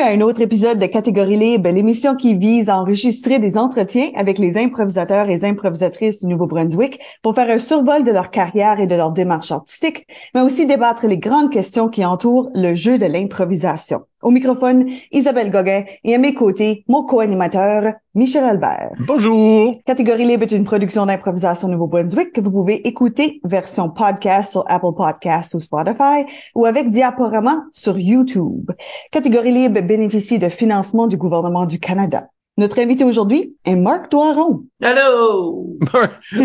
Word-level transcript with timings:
À 0.00 0.10
un 0.10 0.20
autre 0.20 0.42
épisode 0.42 0.78
de 0.78 0.86
Catégorie 0.86 1.36
Libre, 1.36 1.70
l'émission 1.70 2.14
qui 2.14 2.36
vise 2.36 2.68
à 2.68 2.78
enregistrer 2.78 3.40
des 3.40 3.58
entretiens 3.58 4.10
avec 4.14 4.38
les 4.38 4.56
improvisateurs 4.56 5.28
et 5.28 5.44
improvisatrices 5.44 6.20
du 6.20 6.26
Nouveau-Brunswick 6.28 7.00
pour 7.20 7.34
faire 7.34 7.50
un 7.50 7.58
survol 7.58 8.04
de 8.04 8.12
leur 8.12 8.30
carrière 8.30 8.78
et 8.78 8.86
de 8.86 8.94
leur 8.94 9.10
démarche 9.10 9.50
artistique, 9.50 10.06
mais 10.36 10.42
aussi 10.42 10.66
débattre 10.66 11.08
les 11.08 11.18
grandes 11.18 11.50
questions 11.50 11.88
qui 11.88 12.04
entourent 12.04 12.50
le 12.54 12.74
jeu 12.74 12.96
de 12.96 13.06
l'improvisation. 13.06 14.02
Au 14.22 14.30
microphone, 14.30 14.88
Isabelle 15.10 15.50
Gauguin 15.50 15.84
et 16.04 16.14
à 16.14 16.18
mes 16.18 16.34
côtés, 16.34 16.84
mon 16.86 17.04
co-animateur, 17.04 17.94
Michel 18.18 18.42
Albert. 18.42 18.94
Bonjour. 19.06 19.80
Catégorie 19.86 20.26
Libre 20.26 20.42
est 20.42 20.50
une 20.50 20.64
production 20.64 21.06
d'improvisation 21.06 21.68
Nouveau-Brunswick 21.68 22.32
que 22.32 22.40
vous 22.40 22.50
pouvez 22.50 22.74
écouter 22.88 23.40
version 23.44 23.90
podcast 23.90 24.50
sur 24.50 24.64
Apple 24.66 24.92
Podcasts 24.96 25.54
ou 25.54 25.60
Spotify 25.60 26.24
ou 26.56 26.66
avec 26.66 26.90
diaporama 26.90 27.62
sur 27.70 27.96
YouTube. 27.96 28.72
Catégorie 29.12 29.52
Libre 29.52 29.82
bénéficie 29.82 30.40
de 30.40 30.48
financement 30.48 31.06
du 31.06 31.16
gouvernement 31.16 31.64
du 31.64 31.78
Canada. 31.78 32.28
Notre 32.58 32.80
invité 32.80 33.04
aujourd'hui 33.04 33.54
est 33.64 33.76
Marc 33.76 34.10
Doiron. 34.10 34.64
Hello! 34.82 35.78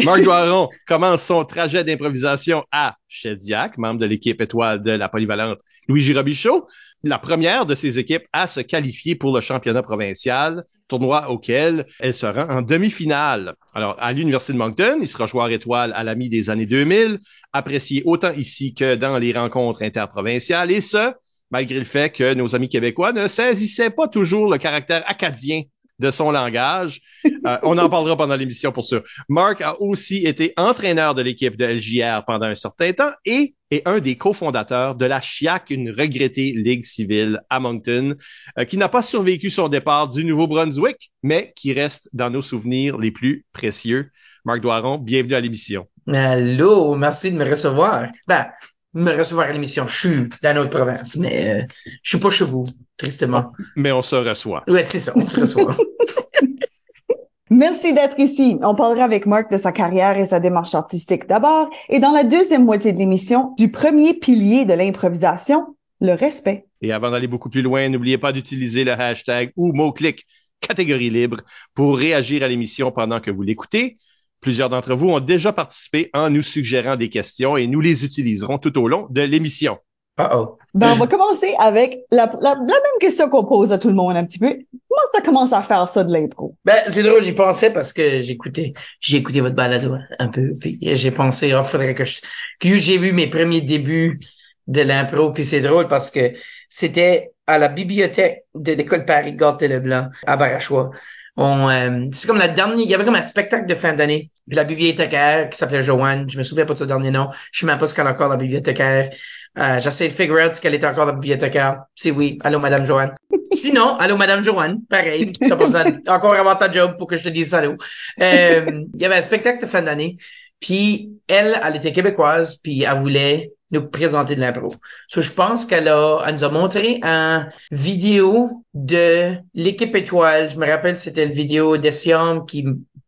Marc 0.05 0.21
Doiron 0.21 0.69
commence 0.85 1.23
son 1.23 1.43
trajet 1.43 1.83
d'improvisation 1.83 2.63
à 2.71 2.97
Chediac, 3.07 3.79
membre 3.79 3.99
de 3.99 4.05
l'équipe 4.05 4.39
étoile 4.39 4.83
de 4.83 4.91
la 4.91 5.09
polyvalente 5.09 5.57
Louis 5.87 6.13
Robichaud, 6.13 6.67
la 7.01 7.17
première 7.17 7.65
de 7.65 7.73
ses 7.73 7.97
équipes 7.97 8.25
à 8.31 8.45
se 8.45 8.59
qualifier 8.59 9.15
pour 9.15 9.33
le 9.33 9.41
championnat 9.41 9.81
provincial, 9.81 10.63
tournoi 10.87 11.31
auquel 11.31 11.87
elle 11.99 12.13
se 12.13 12.27
rend 12.27 12.47
en 12.47 12.61
demi-finale. 12.61 13.55
Alors, 13.73 13.97
à 13.99 14.13
l'Université 14.13 14.53
de 14.53 14.59
Moncton, 14.59 14.99
il 15.01 15.07
sera 15.07 15.25
joueur 15.25 15.49
étoile 15.49 15.93
à 15.95 16.03
la 16.03 16.13
mi 16.13 16.29
des 16.29 16.51
années 16.51 16.67
2000, 16.67 17.17
apprécié 17.53 18.03
autant 18.05 18.33
ici 18.33 18.75
que 18.75 18.93
dans 18.93 19.17
les 19.17 19.33
rencontres 19.33 19.81
interprovinciales, 19.81 20.69
et 20.69 20.81
ce, 20.81 21.11
malgré 21.49 21.79
le 21.79 21.85
fait 21.85 22.11
que 22.11 22.35
nos 22.35 22.53
amis 22.53 22.69
québécois 22.69 23.13
ne 23.13 23.27
saisissaient 23.27 23.89
pas 23.89 24.07
toujours 24.07 24.51
le 24.51 24.59
caractère 24.59 25.03
acadien 25.07 25.63
de 25.99 26.11
son 26.11 26.31
langage. 26.31 27.01
Euh, 27.45 27.57
on 27.63 27.77
en 27.77 27.89
parlera 27.89 28.15
pendant 28.15 28.37
l'émission 28.37 28.71
pour 28.71 28.85
ça. 28.85 29.01
Mark 29.27 29.61
a 29.61 29.79
aussi 29.81 30.25
été 30.25 30.53
entraîneur 30.55 31.13
de 31.13 31.21
l'équipe 31.21 31.57
de 31.57 31.65
LJR 31.65 32.23
pendant 32.25 32.45
un 32.45 32.55
certain 32.55 32.93
temps 32.93 33.11
et 33.25 33.55
est 33.69 33.81
un 33.85 33.99
des 33.99 34.15
cofondateurs 34.15 34.95
de 34.95 35.05
la 35.05 35.19
CHIAC, 35.19 35.69
une 35.69 35.89
regrettée 35.89 36.53
ligue 36.53 36.83
civile 36.83 37.41
à 37.49 37.59
Moncton, 37.59 38.15
euh, 38.57 38.65
qui 38.65 38.77
n'a 38.77 38.87
pas 38.87 39.01
survécu 39.01 39.49
son 39.49 39.67
départ 39.67 40.07
du 40.07 40.23
Nouveau-Brunswick, 40.23 41.11
mais 41.21 41.51
qui 41.55 41.73
reste 41.73 42.09
dans 42.13 42.29
nos 42.29 42.41
souvenirs 42.41 42.97
les 42.97 43.11
plus 43.11 43.45
précieux. 43.51 44.11
Marc 44.45 44.61
Doiron, 44.61 44.97
bienvenue 44.97 45.35
à 45.35 45.41
l'émission. 45.41 45.87
Allô, 46.07 46.95
merci 46.95 47.31
de 47.31 47.37
me 47.37 47.49
recevoir. 47.49 48.09
Ben, 48.27 48.47
me 48.93 49.11
recevoir 49.17 49.47
à 49.47 49.51
l'émission. 49.51 49.87
Je 49.87 49.95
suis 49.97 50.29
dans 50.41 50.55
notre 50.55 50.69
province, 50.69 51.15
mais 51.15 51.61
euh, 51.61 51.65
je 52.03 52.09
suis 52.09 52.19
pas 52.19 52.29
chez 52.29 52.45
vous, 52.45 52.65
tristement. 52.97 53.51
Mais 53.75 53.91
on 53.91 54.01
se 54.01 54.15
reçoit. 54.15 54.63
Ouais, 54.67 54.83
c'est 54.83 54.99
ça, 54.99 55.13
on 55.15 55.27
se 55.27 55.39
reçoit. 55.39 55.75
Merci 57.49 57.93
d'être 57.93 58.19
ici. 58.19 58.57
On 58.63 58.73
parlera 58.73 59.03
avec 59.03 59.27
Marc 59.27 59.51
de 59.51 59.57
sa 59.57 59.71
carrière 59.71 60.17
et 60.17 60.25
sa 60.25 60.39
démarche 60.39 60.73
artistique 60.73 61.27
d'abord, 61.27 61.69
et 61.89 61.99
dans 61.99 62.11
la 62.11 62.23
deuxième 62.23 62.65
moitié 62.65 62.93
de 62.93 62.97
l'émission, 62.97 63.53
du 63.57 63.69
premier 63.69 64.15
pilier 64.15 64.65
de 64.65 64.73
l'improvisation, 64.73 65.75
le 66.01 66.13
respect. 66.13 66.65
Et 66.81 66.91
avant 66.91 67.11
d'aller 67.11 67.27
beaucoup 67.27 67.49
plus 67.49 67.61
loin, 67.61 67.87
n'oubliez 67.89 68.17
pas 68.17 68.31
d'utiliser 68.31 68.83
le 68.83 68.93
hashtag 68.93 69.51
ou 69.55 69.71
mot-clic 69.71 70.25
catégorie 70.61 71.09
libre 71.09 71.37
pour 71.75 71.97
réagir 71.97 72.43
à 72.43 72.47
l'émission 72.47 72.91
pendant 72.91 73.19
que 73.19 73.29
vous 73.29 73.43
l'écoutez. 73.43 73.97
Plusieurs 74.39 74.69
d'entre 74.69 74.95
vous 74.95 75.09
ont 75.09 75.19
déjà 75.19 75.53
participé 75.53 76.09
en 76.13 76.29
nous 76.29 76.41
suggérant 76.41 76.95
des 76.95 77.09
questions 77.09 77.55
et 77.55 77.67
nous 77.67 77.81
les 77.81 78.03
utiliserons 78.03 78.57
tout 78.57 78.77
au 78.77 78.87
long 78.87 79.07
de 79.09 79.21
l'émission. 79.21 79.77
Uh 80.19 80.29
oh. 80.31 80.57
Ben, 80.75 80.93
on 80.93 80.97
va 80.97 81.07
commencer 81.07 81.55
avec 81.59 82.05
la, 82.11 82.31
la, 82.39 82.51
la 82.51 82.55
même 82.55 82.99
question 82.99 83.29
qu'on 83.29 83.45
pose 83.45 83.71
à 83.71 83.79
tout 83.79 83.89
le 83.89 83.95
monde 83.95 84.15
un 84.15 84.25
petit 84.25 84.37
peu. 84.37 84.49
Comment 84.49 85.11
ça 85.11 85.21
commence 85.21 85.53
à 85.53 85.61
faire 85.63 85.87
ça 85.87 86.03
de 86.03 86.13
l'impro? 86.13 86.55
Ben, 86.65 86.83
c'est 86.87 87.01
drôle, 87.01 87.23
j'y 87.23 87.33
pensais 87.33 87.71
parce 87.71 87.93
que 87.93 88.21
j'écoutais, 88.21 88.73
j'ai 88.99 89.17
écouté 89.17 89.41
votre 89.41 89.55
balado 89.55 89.95
un 90.19 90.27
peu, 90.27 90.53
puis 90.59 90.77
j'ai 90.81 91.11
pensé, 91.11 91.53
oh, 91.55 91.63
faudrait 91.63 91.95
que 91.95 92.05
je, 92.05 92.21
que 92.59 92.75
j'ai 92.75 92.97
vu 92.99 93.11
mes 93.11 93.27
premiers 93.27 93.61
débuts 93.61 94.19
de 94.67 94.81
l'impro, 94.81 95.31
puis 95.31 95.45
c'est 95.45 95.61
drôle 95.61 95.87
parce 95.87 96.11
que 96.11 96.33
c'était 96.69 97.31
à 97.47 97.57
la 97.57 97.67
bibliothèque 97.67 98.45
de 98.53 98.73
l'école 98.73 99.05
Paris-Gâté-Leblanc, 99.05 100.09
à 100.27 100.37
Barachois. 100.37 100.91
On, 101.35 101.69
euh, 101.69 102.05
c'est 102.11 102.27
comme 102.27 102.37
la 102.37 102.47
dernière, 102.47 102.85
il 102.85 102.89
y 102.89 102.93
avait 102.93 103.05
comme 103.05 103.15
un 103.15 103.23
spectacle 103.23 103.65
de 103.65 103.73
fin 103.73 103.93
d'année. 103.93 104.31
La 104.47 104.65
bibliothécaire 104.65 105.49
qui 105.49 105.57
s'appelait 105.57 105.81
Joanne, 105.81 106.29
je 106.29 106.37
me 106.37 106.43
souviens 106.43 106.65
pas 106.65 106.73
de 106.73 106.79
son 106.79 106.85
dernier 106.85 107.11
nom. 107.11 107.29
Je 107.51 107.61
sais 107.61 107.65
même 107.65 107.79
pas 107.79 107.87
ce 107.87 107.95
qu'elle 107.95 108.05
a 108.05 108.11
encore 108.11 108.29
la 108.29 108.37
bibliothécaire. 108.37 109.09
Euh, 109.57 109.79
j'essaie 109.79 110.09
de 110.09 110.13
figure 110.13 110.45
out 110.45 110.53
ce 110.53 110.61
qu'elle 110.61 110.75
est 110.75 110.85
encore 110.85 111.05
la 111.05 111.13
bibliothécaire. 111.13 111.83
C'est 111.95 112.11
oui. 112.11 112.37
Allô, 112.43 112.59
Madame 112.59 112.85
Joanne. 112.85 113.15
Sinon, 113.53 113.95
allô, 113.95 114.15
Madame 114.17 114.43
Joanne. 114.43 114.81
Pareil. 114.89 115.31
T'as 115.33 115.55
pas 115.55 115.65
besoin 115.65 115.85
encore 116.07 116.35
avoir 116.35 116.59
ta 116.59 116.71
job 116.71 116.97
pour 116.97 117.07
que 117.07 117.17
je 117.17 117.23
te 117.23 117.29
dise 117.29 117.53
allô. 117.53 117.77
Euh, 118.21 118.83
il 118.93 119.01
y 119.01 119.05
avait 119.05 119.15
un 119.15 119.21
spectacle 119.21 119.61
de 119.61 119.69
fin 119.69 119.81
d'année. 119.81 120.17
Puis 120.59 121.09
elle, 121.27 121.59
elle 121.63 121.75
était 121.75 121.91
québécoise, 121.91 122.55
puis 122.55 122.83
elle 122.83 122.99
voulait 122.99 123.51
nous 123.73 123.87
présenter 123.87 124.35
de 124.35 124.41
l'impro. 124.41 124.73
So, 125.07 125.21
je 125.21 125.31
pense 125.31 125.65
qu'elle 125.65 125.87
a, 125.87 126.23
elle 126.25 126.35
nous 126.35 126.43
a 126.43 126.49
montré 126.49 126.99
un 127.01 127.49
vidéo 127.71 128.63
de 128.73 129.35
l'équipe 129.53 129.95
étoile. 129.95 130.51
Je 130.51 130.57
me 130.57 130.67
rappelle, 130.67 130.97
c'était 130.97 131.25
le 131.25 131.33
vidéo 131.33 131.77
d'Essiam 131.77 132.45
qui 132.45 132.65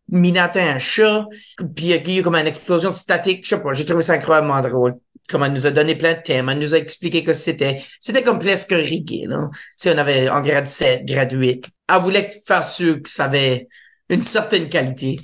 minatait 0.10 0.62
un 0.62 0.78
chat, 0.78 1.28
puis 1.76 1.86
il 1.86 1.90
y 1.90 1.94
a 1.94 2.20
eu 2.20 2.24
comme 2.24 2.36
une 2.36 2.48
explosion 2.48 2.92
de 2.92 2.96
statique. 2.96 3.44
Je 3.44 3.50
sais 3.50 3.62
pas, 3.62 3.74
j'ai 3.74 3.86
trouvé 3.86 4.04
ça 4.04 4.14
incroyablement 4.14 4.62
drôle. 4.62 4.96
Comme 5.28 5.44
elle 5.44 5.54
nous 5.54 5.66
a 5.66 5.72
donné 5.72 5.96
plein 5.96 6.14
de 6.14 6.22
thèmes, 6.22 6.50
elle 6.50 6.60
nous 6.60 6.76
a 6.76 6.78
expliqué 6.78 7.24
que 7.24 7.34
c'était, 7.34 7.84
c'était 8.00 8.22
comme 8.22 8.38
presque 8.38 8.72
rigué, 8.72 9.26
là. 9.28 9.50
Tu 9.52 9.60
sais, 9.78 9.96
on 9.96 9.98
avait 9.98 10.30
en 10.30 10.42
grade 10.42 10.68
7, 10.68 11.06
grade 11.06 11.32
8. 11.32 11.68
Elle 11.90 12.02
voulait 12.02 12.30
faire 12.46 12.64
sûr 12.64 13.02
que 13.02 13.10
ça 13.10 13.26
avait 13.26 13.68
une 14.10 14.22
certaine 14.22 14.70
qualité 14.70 15.20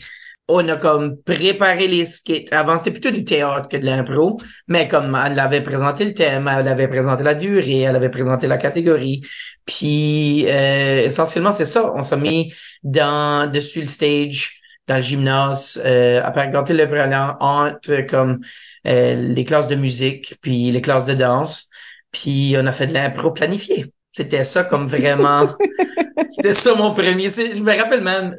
on 0.51 0.67
a 0.67 0.75
comme 0.75 1.17
préparé 1.22 1.88
les 1.88 2.06
skits. 2.06 2.47
Avant, 2.51 2.78
c'était 2.78 2.91
plutôt 2.91 3.12
du 3.12 3.23
théâtre 3.23 3.69
que 3.69 3.78
de 3.78 3.85
l'impro, 3.85 4.38
mais 4.67 4.88
comme 4.88 5.17
elle 5.25 5.39
avait 5.39 5.62
présenté 5.62 6.06
le 6.06 6.13
thème, 6.13 6.47
elle 6.47 6.67
avait 6.67 6.88
présenté 6.88 7.23
la 7.23 7.34
durée, 7.34 7.81
elle 7.81 7.95
avait 7.95 8.09
présenté 8.09 8.47
la 8.47 8.57
catégorie. 8.57 9.22
Puis 9.66 10.45
euh, 10.47 11.06
essentiellement, 11.06 11.53
c'est 11.53 11.66
ça. 11.66 11.94
On 11.95 12.03
s'est 12.03 12.17
mis 12.17 12.53
dans 12.84 13.50
dessus 13.50 13.81
le 13.81 13.88
stage, 13.88 14.62
dans 14.88 14.97
le 14.97 15.01
gymnase, 15.01 15.81
euh, 15.85 16.22
à 16.22 16.31
regarder 16.31 16.73
le 16.73 16.88
préalable 16.88 17.38
entre 17.39 18.01
comme 18.07 18.41
euh, 18.88 19.16
les 19.16 19.45
classes 19.45 19.68
de 19.68 19.75
musique, 19.75 20.35
puis 20.41 20.72
les 20.72 20.81
classes 20.81 21.06
de 21.06 21.13
danse. 21.13 21.69
Puis 22.12 22.56
on 22.57 22.66
a 22.66 22.72
fait 22.73 22.88
de 22.88 22.94
l'impro 22.94 23.31
planifié. 23.31 23.85
C'était 24.12 24.44
ça 24.44 24.66
comme 24.66 24.88
vraiment. 24.88 25.56
c'était 26.31 26.53
ça 26.53 26.75
mon 26.75 26.94
premier. 26.94 27.29
Je 27.29 27.63
me 27.63 27.78
rappelle 27.78 28.01
même, 28.01 28.35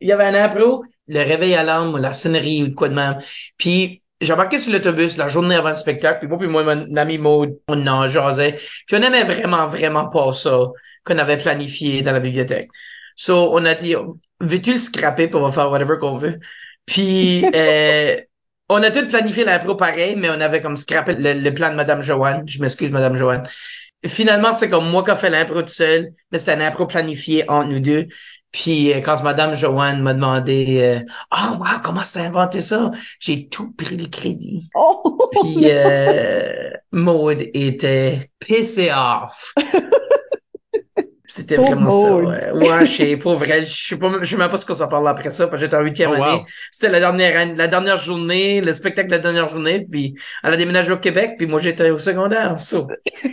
il 0.00 0.08
y 0.08 0.12
avait 0.12 0.24
un 0.24 0.34
impro 0.34 0.84
le 1.10 1.20
réveil 1.20 1.54
alarme, 1.54 1.98
la 1.98 2.12
sonnerie 2.12 2.62
ou 2.62 2.68
de 2.68 2.74
quoi 2.74 2.88
de 2.88 2.94
même. 2.94 3.18
Puis 3.56 4.02
j'ai 4.20 4.32
embarqué 4.32 4.58
sur 4.58 4.72
l'autobus 4.72 5.16
la 5.16 5.28
journée 5.28 5.54
avant 5.54 5.70
le 5.70 5.76
spectacle, 5.76 6.20
puis 6.20 6.28
moi 6.28 6.38
puis 6.38 6.48
moi, 6.48 6.62
mon 6.62 6.96
ami 6.96 7.18
Maud, 7.18 7.58
on 7.68 7.86
en 7.86 8.08
jasait. 8.08 8.58
Puis 8.86 8.96
on 8.96 9.02
aimait 9.02 9.24
vraiment, 9.24 9.68
vraiment 9.68 10.08
pas 10.08 10.32
ça 10.32 10.68
qu'on 11.04 11.18
avait 11.18 11.38
planifié 11.38 12.02
dans 12.02 12.12
la 12.12 12.20
bibliothèque. 12.20 12.68
So, 13.16 13.50
on 13.52 13.64
a 13.64 13.74
dit, 13.74 13.94
veux-tu 14.40 14.74
le 14.74 14.78
scraper 14.78 15.28
pour 15.28 15.42
on 15.42 15.50
faire 15.50 15.70
whatever 15.70 15.96
qu'on 15.98 16.14
veut? 16.14 16.38
Puis, 16.86 17.44
euh, 17.54 18.16
on 18.68 18.82
a 18.82 18.90
tout 18.90 19.06
planifié 19.08 19.44
l'impro 19.44 19.74
pareil, 19.74 20.14
mais 20.16 20.30
on 20.30 20.40
avait 20.40 20.60
comme 20.60 20.76
scrappé 20.76 21.14
le, 21.14 21.50
plan 21.50 21.70
de 21.70 21.74
Madame 21.74 22.02
Joanne. 22.02 22.48
Je 22.48 22.60
m'excuse, 22.60 22.90
Madame 22.90 23.16
Joanne. 23.16 23.42
Finalement, 24.06 24.54
c'est 24.54 24.70
comme 24.70 24.88
moi 24.88 25.02
qui 25.02 25.10
a 25.10 25.16
fait 25.16 25.30
l'impro 25.30 25.62
tout 25.62 25.68
seul, 25.68 26.12
mais 26.30 26.38
c'était 26.38 26.52
un 26.52 26.60
impro 26.60 26.86
planifié 26.86 27.48
entre 27.50 27.68
nous 27.68 27.80
deux. 27.80 28.08
Puis 28.52 28.92
euh, 28.92 29.00
quand 29.00 29.22
Madame 29.22 29.54
Joanne 29.54 30.02
m'a 30.02 30.14
demandé 30.14 30.78
euh, 30.80 31.00
Ah 31.30 31.52
oh, 31.52 31.58
wow, 31.58 31.80
comment 31.82 32.02
t'as 32.02 32.22
inventé 32.22 32.60
ça? 32.60 32.90
J'ai 33.20 33.48
tout 33.48 33.72
pris 33.72 33.96
le 33.96 34.06
crédit. 34.06 34.68
Oh, 34.74 35.30
Puis 35.30 35.64
euh, 35.64 36.70
Maud 36.92 37.38
était 37.54 38.30
pissé 38.40 38.90
off. 38.90 39.54
C'était 41.32 41.56
vraiment 41.56 41.90
ça. 41.90 42.16
Ouais, 42.16 42.50
ouais 42.50 42.86
je 42.86 42.92
sais, 42.92 43.16
pour 43.16 43.36
vrai, 43.36 43.64
je 43.64 43.72
sais 43.72 43.96
pas, 43.96 44.08
je 44.20 44.28
sais 44.28 44.36
même 44.36 44.50
pas 44.50 44.56
ce 44.56 44.66
qu'on 44.66 44.74
s'en 44.74 44.88
parle 44.88 45.06
après 45.06 45.30
ça, 45.30 45.46
parce 45.46 45.60
que 45.60 45.66
j'étais 45.66 45.76
en 45.76 45.82
huitième 45.82 46.10
Oh, 46.10 46.16
wow. 46.16 46.22
année. 46.24 46.44
C'était 46.72 46.90
la 46.90 46.98
dernière 46.98 47.54
la 47.54 47.68
dernière 47.68 47.98
journée, 47.98 48.60
le 48.60 48.74
spectacle 48.74 49.08
de 49.08 49.14
la 49.14 49.20
dernière 49.20 49.48
journée, 49.48 49.86
puis 49.88 50.14
elle 50.42 50.54
a 50.54 50.56
déménagé 50.56 50.90
au 50.90 50.96
Québec, 50.96 51.34
puis 51.38 51.46
moi 51.46 51.60
j'étais 51.60 51.90
au 51.90 52.00
secondaire. 52.00 52.58
So, 52.58 52.88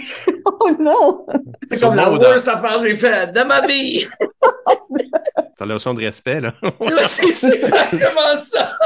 oh 0.45 0.71
non! 0.79 1.25
c'est 1.71 1.79
comme 1.79 1.95
la 1.95 2.11
worst 2.11 2.47
affaire 2.47 2.79
que 2.81 2.87
j'ai 2.87 2.95
faite 2.95 3.33
de 3.33 3.41
ma 3.41 3.65
vie. 3.65 4.07
Ta 5.57 5.65
leçon 5.65 5.95
de 5.95 6.01
respect, 6.01 6.39
là. 6.39 6.53
c'est 7.07 7.55
exactement 7.55 8.37
ça. 8.39 8.77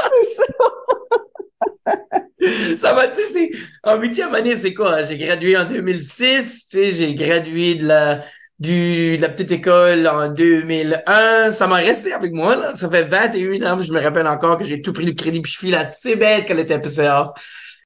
ça 2.78 2.94
va, 2.94 3.08
tu 3.08 3.20
sais, 3.24 3.50
en 3.84 3.98
huitième 4.00 4.34
année, 4.34 4.56
c'est 4.56 4.72
quoi? 4.72 5.04
J'ai 5.04 5.18
gradué 5.18 5.54
en 5.58 5.66
2006, 5.66 6.68
tu 6.68 6.78
sais, 6.78 6.92
j'ai 6.92 7.14
gradué 7.14 7.74
de 7.74 7.86
la, 7.86 8.24
du, 8.62 9.16
de 9.16 9.22
la 9.22 9.28
petite 9.28 9.50
école 9.50 10.06
en 10.06 10.28
2001. 10.28 11.50
Ça 11.50 11.66
m'a 11.66 11.76
resté 11.76 12.12
avec 12.12 12.32
moi, 12.32 12.54
là. 12.54 12.76
Ça 12.76 12.88
fait 12.88 13.02
21 13.02 13.62
ans, 13.62 13.78
je 13.78 13.92
me 13.92 14.00
rappelle 14.00 14.26
encore 14.28 14.56
que 14.56 14.64
j'ai 14.64 14.80
tout 14.80 14.92
pris 14.92 15.04
le 15.04 15.12
crédit 15.12 15.40
puis 15.40 15.50
je 15.50 15.58
file 15.58 15.74
assez 15.74 16.14
bête 16.14 16.46
qu'elle 16.46 16.60
était 16.60 16.78
PCA. 16.78 17.32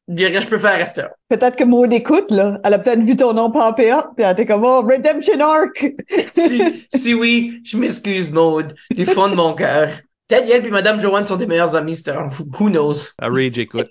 Bien, 0.07 0.39
je 0.39 0.47
peux 0.47 0.59
faire 0.59 0.79
rester. 0.79 1.03
Peut-être 1.29 1.57
que 1.57 1.65
Maud 1.65 1.93
écoute, 1.93 2.31
là. 2.31 2.61
Elle 2.63 2.75
a 2.75 2.79
peut-être 2.79 3.01
vu 3.01 3.17
ton 3.17 3.33
nom 3.33 3.51
popper 3.51 3.91
up, 3.91 4.05
puis 4.17 4.25
elle 4.25 4.33
était 4.33 4.47
comme, 4.47 4.65
oh, 4.65 4.83
Redemption 4.83 5.41
Arc! 5.41 5.95
si, 6.37 6.87
si 6.95 7.15
oui, 7.15 7.61
je 7.65 7.77
m'excuse, 7.77 8.31
Maud, 8.31 8.75
du 8.95 9.05
fond 9.05 9.29
de 9.29 9.35
mon 9.35 9.55
cœur. 9.55 9.89
Peut-être 10.29 10.49
elle 10.51 10.71
Madame 10.71 11.01
Joanne 11.01 11.27
sont 11.27 11.37
des 11.37 11.47
meilleurs 11.47 11.75
amis, 11.75 11.97
c'est 11.97 12.11
un, 12.11 12.29
who 12.61 12.69
knows? 12.69 13.09
À 13.19 13.29
Rage, 13.29 13.59
écoute. 13.59 13.89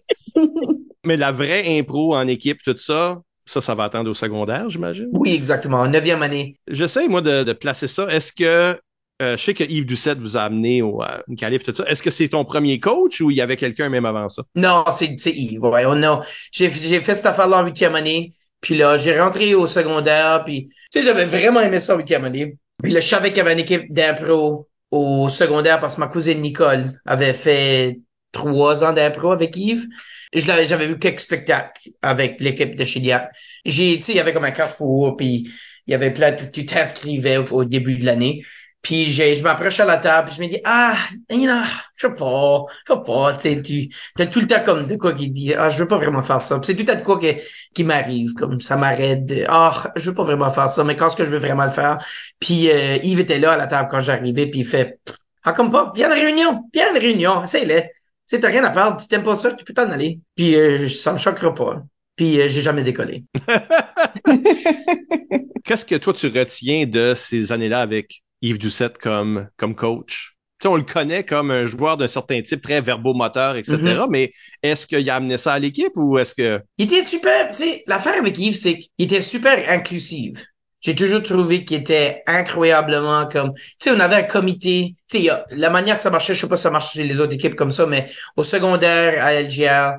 Mais 1.05 1.17
la 1.17 1.31
vraie 1.31 1.79
impro 1.79 2.15
en 2.15 2.27
équipe, 2.27 2.61
tout 2.63 2.77
ça, 2.77 3.21
ça, 3.45 3.61
ça 3.61 3.75
va 3.75 3.85
attendre 3.85 4.09
au 4.09 4.13
secondaire, 4.13 4.69
j'imagine? 4.69 5.09
Oui, 5.13 5.33
exactement, 5.33 5.79
en 5.79 5.87
neuvième 5.87 6.23
année. 6.23 6.57
J'essaie, 6.67 7.07
moi, 7.07 7.21
de, 7.21 7.43
de 7.43 7.53
placer 7.53 7.87
ça. 7.87 8.07
Est-ce 8.07 8.31
que 8.31 8.79
euh, 9.21 9.37
je 9.37 9.41
sais 9.41 9.53
que 9.53 9.63
Yves 9.63 9.85
Doucette 9.85 10.19
vous 10.19 10.35
a 10.35 10.41
amené 10.41 10.81
au 10.81 11.01
euh, 11.01 11.35
calife, 11.37 11.63
tout 11.63 11.73
ça. 11.73 11.85
Est-ce 11.87 12.03
que 12.03 12.11
c'est 12.11 12.27
ton 12.27 12.43
premier 12.43 12.79
coach 12.79 13.21
ou 13.21 13.31
il 13.31 13.37
y 13.37 13.41
avait 13.41 13.55
quelqu'un 13.55 13.87
même 13.87 14.05
avant 14.05 14.27
ça? 14.27 14.43
Non, 14.55 14.83
c'est, 14.91 15.15
Yves. 15.31 15.63
Ouais, 15.63 15.85
oh, 15.85 15.95
non. 15.95 16.21
J'ai, 16.51 16.69
j'ai 16.69 16.99
fait 16.99 17.15
cette 17.15 17.25
affaire-là 17.25 17.61
en 17.61 17.65
huitième 17.65 17.95
année. 17.95 18.33
Puis 18.59 18.75
là, 18.75 18.97
j'ai 18.97 19.17
rentré 19.17 19.55
au 19.55 19.67
secondaire. 19.67 20.43
Puis, 20.43 20.67
tu 20.67 20.99
sais, 20.99 21.03
j'avais 21.03 21.25
vraiment 21.25 21.61
aimé 21.61 21.79
ça 21.79 21.95
en 21.95 21.97
huitième 21.97 22.25
année. 22.25 22.57
Puis 22.83 22.91
là, 22.91 22.99
je 22.99 23.07
savais 23.07 23.29
qu'il 23.29 23.37
y 23.37 23.41
avait 23.41 23.53
une 23.53 23.59
équipe 23.59 23.93
d'impro 23.93 24.67
au 24.91 25.29
secondaire 25.29 25.79
parce 25.79 25.95
que 25.95 26.01
ma 26.01 26.07
cousine 26.07 26.41
Nicole 26.41 26.99
avait 27.05 27.33
fait 27.33 28.01
trois 28.33 28.83
ans 28.83 28.91
d'impro 28.91 29.31
avec 29.31 29.55
Yves. 29.55 29.87
Je 30.35 30.47
l'avais, 30.47 30.65
j'avais 30.65 30.87
vu 30.87 30.99
quelques 30.99 31.21
spectacles 31.21 31.91
avec 32.01 32.39
l'équipe 32.39 32.75
de 32.75 32.85
Chiliac. 32.85 33.31
J'ai, 33.65 33.97
tu 33.97 34.03
sais, 34.03 34.11
il 34.11 34.17
y 34.17 34.19
avait 34.19 34.33
comme 34.33 34.45
un 34.45 34.51
carrefour, 34.51 35.15
puis 35.17 35.49
il 35.87 35.91
y 35.91 35.95
avait 35.95 36.11
plein 36.11 36.31
de, 36.33 36.43
tu 36.45 36.65
t'inscrivais 36.65 37.37
au, 37.37 37.45
au 37.51 37.65
début 37.65 37.97
de 37.97 38.05
l'année. 38.05 38.43
Puis 38.85 39.05
je 39.05 39.41
m'approche 39.41 39.79
à 39.79 39.85
la 39.85 39.97
table, 39.97 40.27
puis 40.27 40.37
je 40.37 40.41
me 40.43 40.47
dis 40.47 40.61
ah, 40.63 40.95
you 41.31 41.45
know, 41.45 41.63
je 41.95 42.05
sais 42.05 42.13
pas, 42.13 42.65
je 42.87 42.93
sais 42.93 42.99
pas, 43.03 43.33
tu 43.33 43.39
sais, 43.49 43.61
tu 43.63 43.89
as 44.19 44.27
tout 44.27 44.39
le 44.39 44.45
temps 44.45 44.63
comme 44.63 44.85
de 44.85 44.95
quoi 44.95 45.13
qui 45.13 45.31
dit 45.31 45.55
ah, 45.55 45.71
je 45.71 45.79
veux 45.79 45.87
pas 45.87 45.97
vraiment 45.97 46.21
faire 46.21 46.39
ça. 46.39 46.59
c'est 46.63 46.75
tout 46.75 46.81
le 46.81 46.85
temps 46.85 46.99
de 46.99 47.03
quoi 47.03 47.19
qui, 47.19 47.33
qui 47.73 47.83
m'arrive, 47.83 48.33
comme 48.33 48.61
ça 48.61 48.77
m'arrête. 48.77 49.23
Ah, 49.47 49.91
je 49.95 50.09
veux 50.09 50.13
pas 50.13 50.23
vraiment 50.23 50.51
faire 50.51 50.69
ça, 50.69 50.83
mais 50.83 50.95
quand 50.95 51.07
est-ce 51.07 51.15
que 51.15 51.25
je 51.25 51.31
veux 51.31 51.39
vraiment 51.39 51.65
le 51.65 51.71
faire? 51.71 51.97
Puis 52.39 52.69
euh, 52.69 52.97
Yves 53.01 53.21
était 53.21 53.39
là 53.39 53.53
à 53.53 53.57
la 53.57 53.65
table 53.65 53.87
quand 53.89 54.01
j'arrivais, 54.01 54.45
puis 54.45 54.59
il 54.59 54.67
fait 54.67 54.99
ah 55.43 55.53
comme 55.53 55.71
pas, 55.71 55.91
viens 55.95 56.05
à 56.05 56.09
la 56.09 56.21
réunion, 56.21 56.69
viens 56.71 56.89
à 56.89 56.93
la 56.93 56.99
réunion, 56.99 57.43
essaye-le. 57.43 57.81
Tu 58.27 58.39
t'as 58.39 58.47
rien 58.47 58.63
à 58.63 58.71
perdre, 58.71 58.99
tu 58.99 59.07
t'aimes 59.07 59.23
pas 59.23 59.35
ça, 59.35 59.51
tu 59.51 59.63
peux 59.63 59.73
t'en 59.73 59.89
aller. 59.89 60.19
Puis 60.35 60.55
euh, 60.55 60.89
ça 60.89 61.13
me 61.13 61.17
choquera 61.17 61.53
pas. 61.53 61.83
Puis 62.15 62.41
euh, 62.41 62.47
j'ai 62.47 62.61
jamais 62.61 62.83
décollé. 62.83 63.23
Qu'est-ce 65.63 65.85
que 65.85 65.95
toi 65.95 66.13
tu 66.13 66.27
retiens 66.27 66.85
de 66.85 67.13
ces 67.15 67.51
années-là 67.51 67.81
avec 67.81 68.23
Yves 68.41 68.59
Doucette 68.59 68.97
comme, 68.97 69.47
comme 69.57 69.75
coach? 69.75 70.35
sais, 70.65 70.67
on 70.67 70.75
le 70.75 70.83
connaît 70.83 71.23
comme 71.23 71.51
un 71.51 71.65
joueur 71.65 71.97
d'un 71.97 72.07
certain 72.07 72.41
type, 72.41 72.61
très 72.61 72.81
verbomoteur, 72.81 73.55
etc. 73.55 73.77
Mm-hmm. 73.77 74.07
Mais 74.09 74.31
est-ce 74.63 74.87
qu'il 74.87 75.09
a 75.09 75.15
amené 75.15 75.37
ça 75.37 75.53
à 75.53 75.59
l'équipe 75.59 75.93
ou 75.95 76.17
est-ce 76.17 76.33
que... 76.33 76.61
Il 76.77 76.85
était 76.85 77.03
super, 77.03 77.49
tu 77.49 77.63
sais, 77.63 77.83
l'affaire 77.87 78.17
avec 78.17 78.37
Yves, 78.37 78.55
c'est 78.55 78.77
qu'il 78.77 79.05
était 79.05 79.21
super 79.21 79.69
inclusif. 79.69 80.45
J'ai 80.85 80.93
toujours 80.93 81.23
trouvé 81.23 81.65
qu'il 81.65 81.77
était 81.77 82.21
incroyablement 82.27 83.25
comme, 83.27 83.53
tu 83.55 83.61
sais, 83.79 83.91
on 83.91 83.99
avait 83.99 84.17
un 84.17 84.23
comité, 84.23 84.95
tu 85.09 85.23
sais, 85.23 85.31
la 85.49 85.71
manière 85.71 85.97
que 85.97 86.03
ça 86.03 86.11
marchait, 86.11 86.35
je 86.35 86.41
sais 86.41 86.47
pas 86.47 86.57
si 86.57 86.63
ça 86.63 86.69
marche 86.69 86.93
chez 86.93 87.03
les 87.03 87.19
autres 87.19 87.33
équipes 87.33 87.55
comme 87.55 87.71
ça, 87.71 87.87
mais 87.87 88.07
au 88.37 88.43
secondaire, 88.43 89.25
à 89.25 89.33
LGR, 89.33 89.97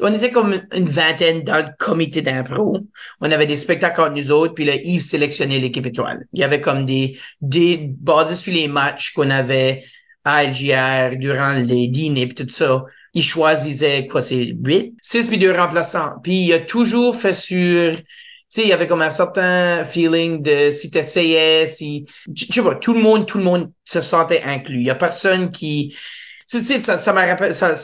on 0.00 0.14
était 0.14 0.30
comme 0.30 0.60
une 0.76 0.88
vingtaine 0.88 1.42
dans 1.42 1.56
le 1.56 1.72
comité 1.76 2.22
d'impro. 2.22 2.78
On 3.20 3.32
avait 3.32 3.46
des 3.46 3.56
spectacles 3.56 4.00
entre 4.00 4.12
nous 4.12 4.30
autres, 4.30 4.54
puis 4.54 4.64
là, 4.64 4.76
Yves 4.76 5.02
sélectionnait 5.02 5.58
l'équipe 5.58 5.84
étoile. 5.84 6.24
Il 6.32 6.40
y 6.40 6.44
avait 6.44 6.60
comme 6.60 6.86
des, 6.86 7.18
des, 7.40 7.90
basés 7.98 8.36
sur 8.36 8.52
les 8.52 8.68
matchs 8.68 9.14
qu'on 9.14 9.30
avait 9.30 9.82
à 10.24 10.44
LGR 10.44 11.16
durant 11.16 11.54
les 11.54 11.88
dîners 11.88 12.28
puis 12.28 12.46
tout 12.46 12.52
ça. 12.52 12.84
Il 13.12 13.24
choisissait, 13.24 14.06
quoi, 14.06 14.22
c'est 14.22 14.54
huit, 14.64 14.94
six 15.02 15.26
puis 15.26 15.38
deux 15.38 15.50
remplaçants. 15.52 16.12
Puis 16.22 16.44
il 16.44 16.52
a 16.52 16.60
toujours 16.60 17.16
fait 17.16 17.34
sur, 17.34 17.96
sais, 18.60 18.66
il 18.66 18.68
y 18.68 18.72
avait 18.72 18.86
comme 18.88 19.02
un 19.02 19.10
certain 19.10 19.84
feeling 19.84 20.42
de 20.42 20.72
si 20.72 20.90
t'essayais, 20.90 21.66
si, 21.68 22.06
tu, 22.36 22.46
tu 22.48 22.60
vois, 22.60 22.76
tout 22.76 22.94
le 22.94 23.00
monde, 23.00 23.26
tout 23.26 23.38
le 23.38 23.44
monde 23.44 23.72
se 23.84 24.00
sentait 24.00 24.42
inclus. 24.44 24.78
Il 24.78 24.84
y 24.84 24.90
a 24.90 24.94
personne 24.94 25.50
qui, 25.50 25.96
c'est, 26.46 26.80
ça, 26.80 26.98
ça 26.98 27.12
m'amène 27.12 27.52
ça, 27.52 27.74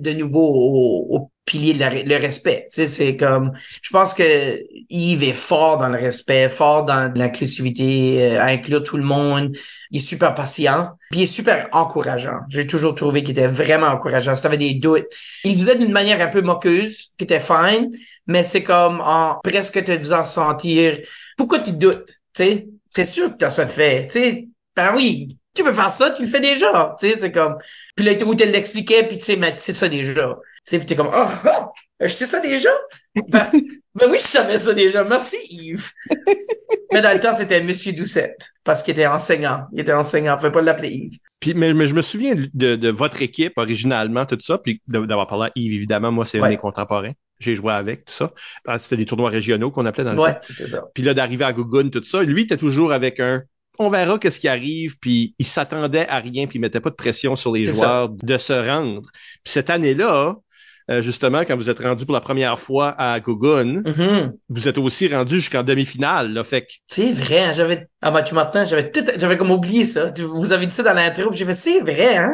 de 0.00 0.12
nouveau 0.12 0.46
au, 0.46 1.16
au 1.16 1.30
pilier 1.44 1.74
de 1.74 2.08
le 2.08 2.16
respect. 2.16 2.68
Tu 2.72 2.82
sais, 2.82 2.88
c'est 2.88 3.16
comme, 3.16 3.52
je 3.82 3.90
pense 3.90 4.14
que 4.14 4.58
Yves 4.88 5.24
est 5.24 5.32
fort 5.32 5.78
dans 5.78 5.88
le 5.88 5.98
respect, 5.98 6.48
fort 6.48 6.84
dans 6.84 7.12
l'inclusivité, 7.14 8.34
euh, 8.36 8.40
à 8.40 8.46
inclure 8.46 8.82
tout 8.82 8.96
le 8.96 9.04
monde. 9.04 9.56
Il 9.94 9.98
est 9.98 10.00
super 10.00 10.34
patient, 10.34 10.90
puis 11.12 11.20
il 11.20 11.22
est 11.22 11.26
super 11.26 11.68
encourageant. 11.70 12.40
J'ai 12.48 12.66
toujours 12.66 12.96
trouvé 12.96 13.22
qu'il 13.22 13.30
était 13.30 13.46
vraiment 13.46 13.86
encourageant. 13.86 14.34
Si 14.34 14.42
t'avais 14.42 14.58
des 14.58 14.74
doutes, 14.74 15.06
il 15.44 15.56
faisait 15.56 15.76
d'une 15.76 15.92
manière 15.92 16.20
un 16.20 16.26
peu 16.26 16.42
moqueuse, 16.42 17.12
qui 17.16 17.22
était 17.22 17.38
fine, 17.38 17.92
mais 18.26 18.42
c'est 18.42 18.64
comme 18.64 19.00
en 19.00 19.38
presque 19.44 19.84
te 19.84 19.96
faisant 19.96 20.24
sentir, 20.24 20.98
pourquoi 21.36 21.60
tu 21.60 21.70
doutes? 21.70 22.08
Tu 22.34 22.42
sais, 22.42 22.66
c'est 22.90 23.04
sûr 23.04 23.30
que 23.30 23.36
t'as 23.36 23.50
ça 23.50 23.66
de 23.66 23.70
fait. 23.70 24.08
Tu 24.08 24.18
sais, 24.18 24.48
ben 24.74 24.96
oui, 24.96 25.38
tu 25.54 25.62
peux 25.62 25.72
faire 25.72 25.92
ça, 25.92 26.10
tu 26.10 26.22
le 26.22 26.28
fais 26.28 26.40
déjà. 26.40 26.96
Tu 26.98 27.10
sais, 27.10 27.16
c'est 27.16 27.32
comme, 27.32 27.56
puis 27.94 28.04
là, 28.04 28.12
où 28.26 28.34
tu 28.34 28.44
l'expliquais, 28.46 29.04
puis 29.04 29.18
tu 29.18 29.22
sais, 29.22 29.36
mais 29.36 29.54
tu 29.54 29.62
sais 29.62 29.74
ça 29.74 29.88
déjà. 29.88 30.38
Tu 30.66 30.70
sais, 30.70 30.78
puis 30.78 30.86
t'es 30.86 30.96
comme, 30.96 31.10
oh, 31.14 31.28
oh, 31.46 31.72
je 32.00 32.08
sais 32.08 32.26
ça 32.26 32.40
déjà? 32.40 32.70
Ben, 33.28 33.46
ben 33.94 34.10
oui, 34.10 34.18
je 34.18 34.26
savais 34.26 34.58
ça 34.58 34.74
déjà. 34.74 35.04
Merci, 35.04 35.36
Yves. 35.48 35.90
mais 36.92 37.00
dans 37.00 37.12
le 37.12 37.20
temps, 37.20 37.32
c'était 37.32 37.62
Monsieur 37.62 37.92
Doucette, 37.92 38.48
parce 38.64 38.82
qu'il 38.82 38.92
était 38.92 39.06
enseignant. 39.06 39.66
Il 39.72 39.80
était 39.80 39.92
enseignant, 39.92 40.34
on 40.34 40.36
pouvait 40.36 40.50
pas 40.50 40.62
l'appeler 40.62 40.90
Yves. 40.90 41.18
Puis, 41.38 41.54
mais, 41.54 41.72
mais, 41.74 41.86
je 41.86 41.94
me 41.94 42.02
souviens 42.02 42.34
de, 42.34 42.74
de, 42.74 42.88
votre 42.90 43.22
équipe 43.22 43.52
originalement, 43.56 44.26
tout 44.26 44.38
ça, 44.40 44.58
puis 44.58 44.82
d'avoir 44.88 45.28
parlé 45.28 45.46
à 45.46 45.52
Yves, 45.54 45.74
évidemment. 45.74 46.10
Moi, 46.10 46.26
c'est 46.26 46.40
un 46.40 46.48
des 46.48 46.56
contemporains. 46.56 47.12
J'ai 47.38 47.54
joué 47.54 47.72
avec, 47.72 48.04
tout 48.06 48.14
ça. 48.14 48.32
Ah, 48.66 48.78
c'était 48.78 48.96
des 48.96 49.06
tournois 49.06 49.30
régionaux 49.30 49.70
qu'on 49.70 49.86
appelait 49.86 50.04
dans 50.04 50.12
le 50.12 50.20
ouais, 50.20 50.38
c'est 50.42 50.68
ça. 50.68 50.84
Puis 50.94 51.02
là, 51.02 51.14
d'arriver 51.14 51.44
à 51.44 51.52
Gugun, 51.52 51.88
tout 51.88 52.02
ça. 52.02 52.22
Lui, 52.22 52.42
il 52.42 52.44
était 52.44 52.56
toujours 52.56 52.92
avec 52.92 53.20
un 53.20 53.42
on 53.78 53.88
verra 53.88 54.18
qu'est-ce 54.18 54.38
qui 54.38 54.46
arrive, 54.48 54.96
puis 55.00 55.34
il 55.38 55.44
s'attendait 55.44 56.06
à 56.08 56.20
rien, 56.20 56.46
puis 56.46 56.58
il 56.58 56.60
mettait 56.60 56.80
pas 56.80 56.90
de 56.90 56.94
pression 56.94 57.34
sur 57.34 57.52
les 57.52 57.64
joueurs 57.64 58.08
de 58.08 58.38
se 58.38 58.52
rendre. 58.52 59.02
Puis 59.42 59.52
cette 59.52 59.68
année-là, 59.68 60.36
euh, 60.90 61.00
justement, 61.00 61.44
quand 61.44 61.56
vous 61.56 61.70
êtes 61.70 61.78
rendu 61.78 62.04
pour 62.04 62.14
la 62.14 62.20
première 62.20 62.58
fois 62.58 62.94
à 62.98 63.18
Gogun, 63.20 63.82
mm-hmm. 63.82 64.32
vous 64.48 64.68
êtes 64.68 64.78
aussi 64.78 65.08
rendu 65.08 65.36
jusqu'en 65.36 65.62
demi-finale, 65.62 66.32
là, 66.32 66.44
fait 66.44 66.62
que... 66.62 66.72
C'est 66.86 67.12
vrai, 67.12 67.40
hein, 67.40 67.52
j'avais... 67.52 67.88
Ah 68.02 68.10
ben, 68.10 68.22
tu 68.22 68.34
m'entends, 68.34 68.64
j'avais 68.64 68.90
tout... 68.90 69.04
J'avais 69.16 69.36
comme 69.36 69.50
oublié 69.50 69.84
ça. 69.84 70.12
Vous 70.16 70.52
avez 70.52 70.66
dit 70.66 70.74
ça 70.74 70.82
dans 70.82 70.92
l'intro, 70.92 71.32
j'ai 71.32 71.46
fait, 71.46 71.54
c'est 71.54 71.80
vrai, 71.80 72.16
hein? 72.16 72.32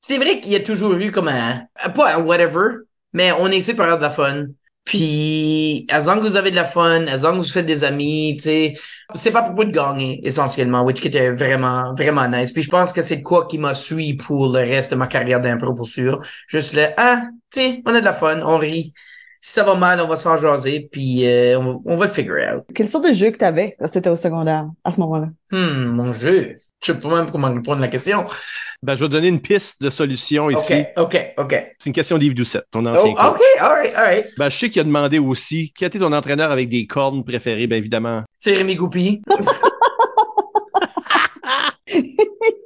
C'est 0.00 0.16
vrai 0.16 0.40
qu'il 0.40 0.52
y 0.52 0.56
a 0.56 0.60
toujours 0.60 0.94
eu 0.94 1.10
comme 1.10 1.28
un... 1.28 1.62
Pas 1.94 2.16
un 2.16 2.22
whatever, 2.22 2.68
mais 3.12 3.32
on 3.32 3.48
essaie 3.48 3.72
de 3.72 3.76
faire 3.76 3.98
de 3.98 4.02
la 4.02 4.10
fun. 4.10 4.46
Puis, 4.84 5.86
as 5.90 6.06
long 6.06 6.16
que 6.16 6.26
vous 6.26 6.36
avez 6.36 6.50
de 6.50 6.56
la 6.56 6.64
fun, 6.64 7.06
as 7.06 7.22
long 7.22 7.32
que 7.32 7.46
vous 7.46 7.52
faites 7.52 7.66
des 7.66 7.84
amis, 7.84 8.36
tu 8.42 8.76
c'est 9.14 9.30
pas 9.30 9.42
pour 9.42 9.64
de 9.64 9.70
gagner, 9.70 10.20
essentiellement, 10.26 10.82
which 10.84 11.04
était 11.04 11.30
vraiment, 11.32 11.94
vraiment 11.94 12.26
nice. 12.28 12.52
Puis 12.52 12.62
je 12.62 12.70
pense 12.70 12.92
que 12.92 13.02
c'est 13.02 13.22
quoi 13.22 13.46
qui 13.46 13.58
m'a 13.58 13.74
suivi 13.74 14.14
pour 14.14 14.48
le 14.48 14.60
reste 14.60 14.90
de 14.92 14.96
ma 14.96 15.06
carrière 15.06 15.40
d'impro, 15.40 15.74
pour 15.74 15.86
sûr. 15.86 16.18
Juste 16.48 16.74
le, 16.74 16.88
ah, 16.96 17.20
tu 17.50 17.60
sais, 17.60 17.82
on 17.86 17.94
a 17.94 18.00
de 18.00 18.04
la 18.04 18.14
fun, 18.14 18.40
on 18.42 18.58
rit. 18.58 18.92
Si 19.42 19.52
ça 19.52 19.64
va 19.64 19.74
mal, 19.74 20.00
on 20.00 20.06
va 20.06 20.16
se 20.16 20.22
faire 20.22 20.38
jaser, 20.38 20.88
puis 20.92 21.26
euh, 21.26 21.58
on, 21.58 21.96
va 21.96 22.06
le 22.06 22.12
figure 22.12 22.36
out. 22.54 22.64
Quelle 22.74 22.88
sorte 22.88 23.08
de 23.08 23.14
jeu 23.14 23.30
que 23.30 23.38
t'avais 23.38 23.74
quand 23.78 23.86
c'était 23.86 24.10
au 24.10 24.16
secondaire, 24.16 24.66
à 24.84 24.92
ce 24.92 25.00
moment-là? 25.00 25.28
Hmm, 25.50 25.92
mon 25.92 26.12
jeu? 26.12 26.56
Je 26.82 26.92
sais 26.92 26.98
pas 26.98 27.08
même 27.16 27.30
comment 27.30 27.52
répondre 27.52 27.78
à 27.78 27.80
la 27.80 27.88
question. 27.88 28.26
Ben, 28.82 28.94
je 28.94 29.04
vais 29.04 29.08
donner 29.08 29.28
une 29.28 29.40
piste 29.40 29.82
de 29.82 29.90
solution 29.90 30.50
ici. 30.50 30.84
OK, 30.96 31.14
OK, 31.14 31.34
OK. 31.38 31.74
C'est 31.78 31.86
une 31.86 31.92
question 31.92 32.18
d'Yves 32.18 32.34
Doucette, 32.34 32.66
ton 32.70 32.84
ancien 32.86 33.14
oh, 33.16 33.30
OK, 33.30 33.40
all 33.60 33.68
right, 33.68 33.94
all 33.94 34.04
right. 34.04 34.26
Ben, 34.38 34.48
je 34.48 34.58
sais 34.58 34.70
qu'il 34.70 34.80
a 34.80 34.84
demandé 34.84 35.18
aussi, 35.18 35.72
qui 35.74 35.84
était 35.84 35.98
ton 35.98 36.12
entraîneur 36.12 36.50
avec 36.50 36.68
des 36.68 36.86
cornes 36.86 37.24
préférées, 37.24 37.66
ben 37.66 37.76
évidemment. 37.76 38.22
C'est 38.38 38.56
Rémi 38.56 38.74
Goupy. 38.74 39.22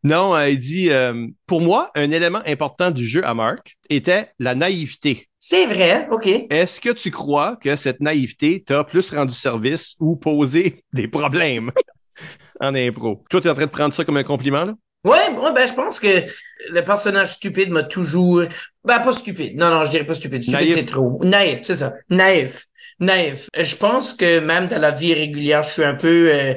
non, 0.04 0.34
euh, 0.34 0.50
il 0.50 0.58
dit, 0.58 0.90
euh, 0.90 1.26
pour 1.46 1.60
moi, 1.60 1.90
un 1.94 2.10
élément 2.10 2.42
important 2.46 2.90
du 2.90 3.06
jeu 3.06 3.24
à 3.26 3.34
Marc 3.34 3.76
était 3.90 4.28
la 4.38 4.54
naïveté. 4.54 5.28
C'est 5.38 5.66
vrai, 5.66 6.08
OK. 6.10 6.28
Est-ce 6.50 6.80
que 6.80 6.90
tu 6.90 7.10
crois 7.10 7.56
que 7.56 7.76
cette 7.76 8.00
naïveté 8.00 8.62
t'a 8.62 8.84
plus 8.84 9.10
rendu 9.10 9.34
service 9.34 9.96
ou 10.00 10.16
posé 10.16 10.84
des 10.92 11.08
problèmes 11.08 11.72
en 12.60 12.74
impro? 12.74 13.22
Toi, 13.30 13.40
tu 13.40 13.48
es 13.48 13.50
en 13.50 13.54
train 13.54 13.66
de 13.66 13.70
prendre 13.70 13.94
ça 13.94 14.04
comme 14.04 14.16
un 14.16 14.24
compliment, 14.24 14.64
là? 14.64 14.74
Ouais, 15.04 15.28
ouais, 15.36 15.52
ben 15.54 15.68
je 15.68 15.74
pense 15.74 16.00
que 16.00 16.24
le 16.70 16.80
personnage 16.80 17.34
stupide 17.34 17.68
m'a 17.68 17.82
toujours. 17.82 18.44
Ben 18.84 19.00
pas 19.00 19.12
stupide. 19.12 19.54
Non, 19.54 19.68
non, 19.68 19.84
je 19.84 19.90
dirais 19.90 20.06
pas 20.06 20.14
stupide. 20.14 20.42
Stupide, 20.42 20.72
c'est 20.72 20.86
trop. 20.86 21.20
Naïf, 21.22 21.60
c'est 21.62 21.74
ça. 21.74 21.92
Naïf. 22.08 22.66
Naïf. 23.00 23.50
Je 23.54 23.76
pense 23.76 24.14
que 24.14 24.40
même 24.40 24.66
dans 24.68 24.80
la 24.80 24.92
vie 24.92 25.12
régulière, 25.12 25.62
je 25.62 25.72
suis 25.72 25.84
un 25.84 25.94
peu. 25.94 26.30
Euh, 26.32 26.54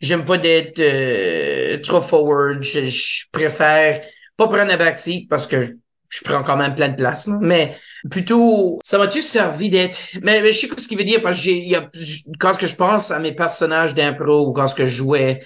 J'aime 0.00 0.24
pas 0.24 0.38
d'être 0.38 0.78
euh, 0.78 1.78
trop 1.82 2.00
forward. 2.00 2.62
Je, 2.62 3.24
préfère 3.32 4.00
pas 4.36 4.46
prendre 4.46 4.72
un 4.72 4.76
backseat 4.76 5.28
parce 5.28 5.46
que 5.46 5.64
je 6.08 6.24
prends 6.24 6.42
quand 6.42 6.56
même 6.56 6.74
plein 6.74 6.88
de 6.88 6.96
place, 6.96 7.26
mais 7.26 7.76
plutôt, 8.10 8.78
ça 8.82 8.98
m'a-tu 8.98 9.20
servi 9.20 9.68
d'être, 9.68 9.98
mais, 10.22 10.52
je 10.52 10.58
sais 10.58 10.68
pas 10.68 10.76
ce 10.78 10.88
qu'il 10.88 10.96
veut 10.96 11.04
dire 11.04 11.20
parce 11.20 11.44
que 11.44 11.50
y 11.50 11.74
a, 11.74 11.90
quand 12.38 12.56
que 12.56 12.66
je 12.66 12.76
pense 12.76 13.10
à 13.10 13.18
mes 13.18 13.32
personnages 13.32 13.94
d'impro 13.94 14.48
ou 14.48 14.52
quand 14.52 14.72
que 14.74 14.86
je 14.86 14.96
jouais, 14.96 15.40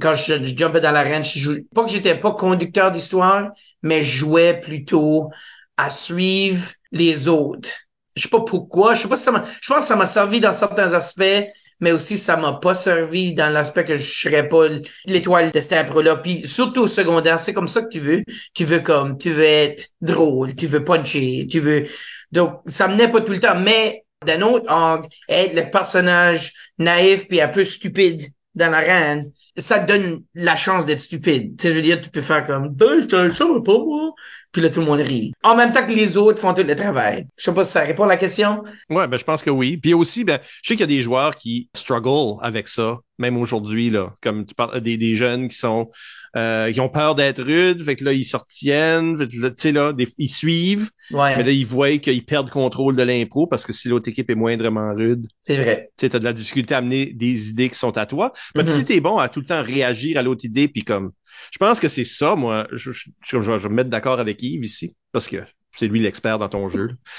quand 0.00 0.14
je, 0.14 0.44
je 0.44 0.56
jumpais 0.56 0.80
dans 0.80 0.90
l'arène, 0.90 1.24
je 1.24 1.38
jouais, 1.38 1.64
pas 1.74 1.84
que 1.84 1.90
j'étais 1.90 2.14
pas 2.16 2.32
conducteur 2.32 2.90
d'histoire, 2.90 3.50
mais 3.82 4.02
je 4.02 4.18
jouais 4.18 4.60
plutôt 4.60 5.30
à 5.76 5.90
suivre 5.90 6.72
les 6.90 7.28
autres. 7.28 7.70
Je 8.16 8.22
sais 8.22 8.28
pas 8.28 8.40
pourquoi, 8.40 8.94
je 8.94 9.02
sais 9.02 9.08
pas 9.08 9.16
si 9.16 9.22
ça 9.22 9.30
m'a, 9.30 9.44
je 9.60 9.68
pense 9.68 9.80
que 9.80 9.84
ça 9.84 9.96
m'a 9.96 10.06
servi 10.06 10.40
dans 10.40 10.52
certains 10.52 10.92
aspects, 10.94 11.46
mais 11.80 11.92
aussi 11.92 12.18
ça 12.18 12.36
m'a 12.36 12.54
pas 12.54 12.74
servi 12.74 13.34
dans 13.34 13.52
l'aspect 13.52 13.84
que 13.84 13.96
je 13.96 14.02
serais 14.02 14.48
pas 14.48 14.66
l'étoile 15.06 15.52
de 15.52 15.60
cet 15.60 15.72
impro-là. 15.72 16.16
Puis 16.16 16.46
surtout 16.46 16.82
au 16.82 16.88
secondaire, 16.88 17.40
c'est 17.40 17.52
comme 17.52 17.68
ça 17.68 17.82
que 17.82 17.88
tu 17.88 18.00
veux. 18.00 18.22
Tu 18.54 18.64
veux 18.64 18.80
comme, 18.80 19.18
tu 19.18 19.30
veux 19.30 19.44
être 19.44 19.88
drôle, 20.00 20.54
tu 20.54 20.66
veux 20.66 20.84
puncher, 20.84 21.46
tu 21.50 21.60
veux. 21.60 21.86
Donc 22.32 22.60
ça 22.66 22.88
menait 22.88 23.08
pas 23.08 23.20
tout 23.20 23.32
le 23.32 23.40
temps, 23.40 23.58
mais 23.58 24.04
d'un 24.26 24.42
autre 24.42 24.70
angle, 24.72 25.08
être 25.28 25.54
le 25.54 25.70
personnage 25.70 26.52
naïf 26.78 27.28
puis 27.28 27.40
un 27.40 27.48
peu 27.48 27.64
stupide 27.64 28.22
dans 28.54 28.70
la 28.70 28.80
reine, 28.80 29.30
ça 29.58 29.80
te 29.80 29.92
donne 29.92 30.22
la 30.34 30.56
chance 30.56 30.86
d'être 30.86 31.00
stupide. 31.00 31.56
Tu 31.58 31.62
sais, 31.62 31.70
je 31.70 31.76
veux 31.76 31.82
dire, 31.82 32.00
tu 32.00 32.10
peux 32.10 32.20
faire 32.20 32.46
comme, 32.46 32.68
ben, 32.68 33.08
ça 33.08 33.44
va 33.46 33.60
pas 33.60 33.78
moi. 33.78 34.12
Puis 34.52 34.62
là, 34.62 34.70
tout 34.70 34.80
le 34.80 34.86
monde 34.86 35.00
rit. 35.00 35.32
En 35.42 35.54
même 35.56 35.72
temps 35.72 35.86
que 35.86 35.92
les 35.92 36.16
autres 36.16 36.38
font 36.38 36.54
tout 36.54 36.62
le 36.62 36.74
travail. 36.74 37.26
Je 37.36 37.44
sais 37.44 37.52
pas 37.52 37.64
si 37.64 37.72
ça 37.72 37.80
répond 37.82 38.04
à 38.04 38.08
la 38.08 38.16
question. 38.16 38.62
Ouais, 38.88 39.06
ben 39.06 39.18
je 39.18 39.24
pense 39.24 39.42
que 39.42 39.50
oui. 39.50 39.76
Puis 39.76 39.92
aussi, 39.92 40.24
ben, 40.24 40.38
je 40.62 40.68
sais 40.68 40.74
qu'il 40.74 40.80
y 40.80 40.84
a 40.84 40.86
des 40.86 41.02
joueurs 41.02 41.36
qui 41.36 41.68
struggle 41.76 42.38
avec 42.40 42.66
ça, 42.66 42.98
même 43.18 43.36
aujourd'hui, 43.36 43.90
là. 43.90 44.14
Comme 44.22 44.46
tu 44.46 44.54
parles 44.54 44.80
des, 44.80 44.96
des 44.96 45.14
jeunes 45.16 45.48
qui 45.48 45.56
sont 45.58 45.90
euh, 46.36 46.70
qui 46.72 46.80
ont 46.80 46.88
peur 46.90 47.14
d'être 47.14 47.42
rudes, 47.42 47.82
fait 47.82 47.96
que 47.96 48.04
là, 48.04 48.12
ils 48.12 48.24
sortiennent, 48.24 49.16
tu 49.28 49.40
sais, 49.56 49.72
là, 49.72 49.92
des, 49.92 50.06
ils 50.18 50.28
suivent, 50.28 50.90
Ouais. 51.10 51.34
mais 51.36 51.42
là, 51.42 51.50
ils 51.50 51.64
voient 51.66 51.96
qu'ils 51.98 52.24
perdent 52.24 52.50
contrôle 52.50 52.94
de 52.96 53.02
l'impro 53.02 53.46
parce 53.46 53.64
que 53.64 53.72
si 53.72 53.88
l'autre 53.88 54.08
équipe 54.08 54.28
est 54.30 54.34
moindrement 54.34 54.92
rude, 54.94 55.26
C'est 55.42 55.56
vrai. 55.56 55.90
tu 55.96 56.04
sais, 56.06 56.10
t'as 56.10 56.18
de 56.18 56.24
la 56.24 56.34
difficulté 56.34 56.74
à 56.74 56.78
amener 56.78 57.06
des 57.14 57.48
idées 57.48 57.68
qui 57.70 57.74
sont 57.76 57.96
à 57.96 58.04
toi. 58.06 58.32
Mais 58.54 58.62
Mhm. 58.62 58.68
si 58.68 58.84
t'es 58.84 59.00
bon 59.00 59.16
à 59.18 59.28
tout 59.30 59.40
le 59.40 59.46
temps 59.48 59.62
réagir 59.62 60.18
à 60.18 60.22
l'autre 60.22 60.44
idée, 60.44 60.68
puis 60.68 60.82
comme, 60.82 61.12
je 61.52 61.58
pense 61.58 61.80
que 61.80 61.88
c'est 61.88 62.04
ça, 62.04 62.36
moi, 62.36 62.66
je, 62.72 62.92
je, 62.92 63.10
je, 63.26 63.40
je 63.40 63.50
vais 63.50 63.68
me 63.68 63.74
mettre 63.74 63.90
d'accord 63.90 64.20
avec 64.20 64.42
Yves 64.42 64.64
ici, 64.64 64.94
parce 65.12 65.28
que 65.28 65.38
c'est 65.72 65.86
lui 65.86 66.00
l'expert 66.00 66.38
dans 66.38 66.48
ton 66.48 66.68
jeu. 66.68 66.90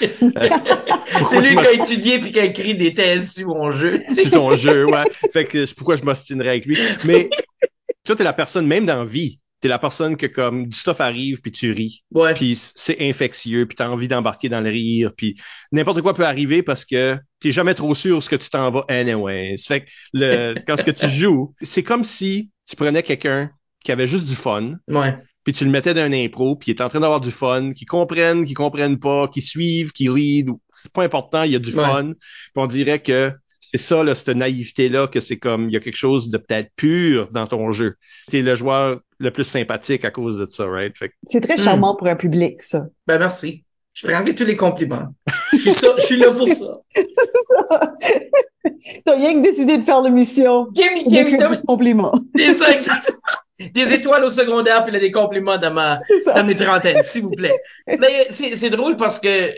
C'est 1.26 1.40
lui 1.40 1.56
qui 1.56 1.66
a 1.66 1.72
étudié 1.72 2.18
puis 2.20 2.30
qui 2.32 2.38
a 2.38 2.44
écrit 2.44 2.76
des 2.76 2.94
thèses 2.94 3.32
sur 3.32 3.48
mon 3.48 3.70
jeu. 3.70 4.02
sur 4.08 4.30
ton 4.30 4.54
jeu, 4.54 4.86
ouais. 4.86 5.04
Fait 5.32 5.44
que 5.44 5.66
c'est 5.66 5.74
pourquoi 5.74 5.96
je 5.96 6.04
m'ostinerais 6.04 6.50
avec 6.50 6.66
lui. 6.66 6.78
Mais 7.04 7.28
toi, 8.04 8.14
t'es 8.14 8.22
la 8.22 8.32
personne, 8.32 8.66
même 8.66 8.86
dans 8.86 9.00
la 9.00 9.04
vie, 9.04 9.40
t'es 9.60 9.68
la 9.68 9.78
personne 9.78 10.16
que 10.16 10.26
comme 10.26 10.66
du 10.68 10.76
stuff 10.76 11.00
arrive 11.00 11.40
puis 11.42 11.52
tu 11.52 11.72
ris. 11.72 12.02
Ouais. 12.12 12.34
Puis 12.34 12.56
c'est 12.74 12.96
infectieux, 13.08 13.66
puis 13.66 13.76
t'as 13.76 13.88
envie 13.88 14.08
d'embarquer 14.08 14.48
dans 14.48 14.60
le 14.60 14.70
rire, 14.70 15.12
puis 15.16 15.36
n'importe 15.72 16.00
quoi 16.02 16.14
peut 16.14 16.24
arriver 16.26 16.62
parce 16.62 16.84
que 16.84 17.18
t'es 17.40 17.52
jamais 17.52 17.74
trop 17.74 17.94
sûr 17.94 18.22
ce 18.22 18.30
que 18.30 18.36
tu 18.36 18.48
t'en 18.50 18.70
vas 18.70 18.84
anyway. 18.88 19.54
Ça 19.56 19.74
fait 19.74 19.80
que 19.84 19.90
le, 20.14 20.54
quand 20.66 20.76
ce 20.76 20.84
que 20.84 20.90
tu 20.90 21.08
joues, 21.08 21.54
c'est 21.60 21.82
comme 21.82 22.04
si 22.04 22.50
tu 22.68 22.76
prenais 22.76 23.02
quelqu'un 23.02 23.50
qui 23.84 23.92
avait 23.92 24.06
juste 24.06 24.24
du 24.26 24.34
fun, 24.34 24.76
Ouais. 24.88 25.16
puis 25.44 25.52
tu 25.52 25.64
le 25.64 25.70
mettais 25.70 25.94
dans 25.94 26.02
un 26.02 26.12
impro, 26.12 26.56
puis 26.56 26.70
il 26.72 26.74
est 26.76 26.82
en 26.82 26.88
train 26.88 27.00
d'avoir 27.00 27.20
du 27.20 27.30
fun, 27.30 27.72
qui 27.72 27.84
comprennent, 27.86 28.44
qui 28.44 28.54
comprennent 28.54 28.98
pas, 28.98 29.26
qui 29.28 29.40
suivent, 29.40 29.92
qui 29.92 30.08
lead, 30.08 30.50
c'est 30.72 30.92
pas 30.92 31.02
important, 31.02 31.42
il 31.44 31.52
y 31.52 31.56
a 31.56 31.58
du 31.58 31.70
Ouais. 31.74 31.82
fun. 31.84 32.12
Puis 32.12 32.52
on 32.56 32.66
dirait 32.66 33.00
que 33.02 33.32
c'est 33.70 33.78
ça, 33.78 34.02
là, 34.02 34.14
cette 34.14 34.28
naïveté-là, 34.36 35.06
que 35.06 35.20
c'est 35.20 35.38
comme, 35.38 35.68
il 35.68 35.72
y 35.72 35.76
a 35.76 35.80
quelque 35.80 35.96
chose 35.96 36.28
de 36.30 36.38
peut-être 36.38 36.70
pur 36.76 37.28
dans 37.30 37.46
ton 37.46 37.70
jeu. 37.72 37.94
T'es 38.30 38.42
le 38.42 38.54
joueur 38.56 39.00
le 39.18 39.30
plus 39.30 39.44
sympathique 39.44 40.04
à 40.04 40.10
cause 40.10 40.38
de 40.38 40.46
ça, 40.46 40.66
right? 40.66 40.96
Fait 40.98 41.10
que 41.10 41.14
C'est 41.24 41.40
très 41.40 41.54
Hmm. 41.56 41.62
charmant 41.64 41.94
pour 41.94 42.06
un 42.08 42.16
public, 42.16 42.62
ça. 42.62 42.86
Ben 43.06 43.18
merci. 43.18 43.64
Je 43.92 44.06
prendrai 44.06 44.34
tous 44.34 44.44
les 44.44 44.56
compliments. 44.56 45.08
Je 45.52 45.58
suis, 45.58 45.74
ça, 45.74 45.88
je 45.98 46.02
suis 46.04 46.16
là 46.16 46.30
pour 46.30 46.48
ça. 46.48 46.78
T'as 49.04 49.14
rien 49.14 49.34
que 49.34 49.42
décidé 49.42 49.78
de 49.78 49.84
faire 49.84 50.02
l'émission. 50.02 50.68
Gimme, 50.72 51.04
Des 51.04 51.10
gimme, 51.10 51.28
gimme. 51.40 51.62
compliments. 51.66 52.12
C'est 52.36 52.54
ça, 52.54 52.72
exactement. 52.74 53.18
Des 53.58 53.92
étoiles 53.92 54.24
au 54.24 54.30
secondaire 54.30 54.84
puis 54.84 54.92
là, 54.92 54.98
des 54.98 55.10
compliments 55.12 55.58
dans 55.58 55.72
ma, 55.72 56.00
dans 56.34 56.44
mes 56.46 56.56
trentaines, 56.56 57.02
s'il 57.02 57.22
vous 57.22 57.30
plaît. 57.30 57.54
Mais 57.86 58.26
c'est, 58.30 58.54
c'est 58.54 58.70
drôle 58.70 58.96
parce 58.96 59.18
que, 59.20 59.50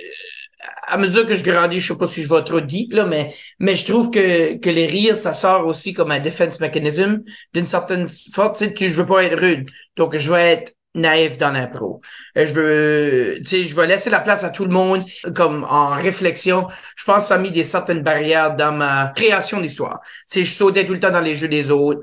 à 0.87 0.97
mesure 0.99 1.27
que 1.27 1.35
je 1.35 1.43
grandis, 1.43 1.81
je 1.81 1.89
sais 1.93 1.99
pas 1.99 2.07
si 2.07 2.23
je 2.23 2.29
vais 2.29 2.43
trop 2.45 2.61
deep, 2.61 2.93
là, 2.93 3.05
mais, 3.07 3.35
mais 3.59 3.77
je 3.77 3.85
trouve 3.91 4.11
que, 4.11 4.59
que 4.59 4.71
les 4.71 4.87
rires, 4.87 5.17
ça 5.17 5.35
sort 5.35 5.67
aussi 5.67 5.93
comme 5.93 6.11
un 6.11 6.21
defense 6.21 6.61
mechanism 6.61 7.23
d'une 7.55 7.67
certaine 7.67 8.09
forme. 8.33 8.53
Tu 8.57 8.67
sais, 8.69 8.75
je 8.91 8.95
veux 8.95 9.07
pas 9.07 9.25
être 9.25 9.39
rude. 9.39 9.71
Donc, 9.97 10.17
je 10.17 10.31
veux 10.31 10.39
être 10.39 10.75
naïf 10.95 11.39
dans 11.39 11.51
l'impro. 11.51 12.01
Euh, 12.37 12.47
Je 12.47 12.53
veux, 12.53 13.39
tu 13.41 13.45
sais, 13.47 13.65
je 13.65 13.75
veux 13.75 13.87
laisser 13.87 14.11
la 14.11 14.21
place 14.21 14.45
à 14.45 14.51
tout 14.51 14.65
le 14.65 14.71
monde, 14.71 15.03
comme 15.35 15.65
en 15.69 15.89
réflexion. 15.91 16.69
Je 16.97 17.05
pense 17.05 17.23
que 17.23 17.29
ça 17.29 17.35
a 17.37 17.39
mis 17.39 17.51
des 17.51 17.65
certaines 17.65 18.03
barrières 18.03 18.55
dans 18.57 18.73
ma 18.73 19.13
création 19.17 19.61
d'histoire. 19.61 20.01
Tu 20.31 20.45
je 20.45 20.53
sautais 20.53 20.85
tout 20.85 20.93
le 20.93 21.01
temps 21.01 21.11
dans 21.11 21.21
les 21.21 21.35
jeux 21.35 21.49
des 21.49 21.71
autres. 21.71 22.01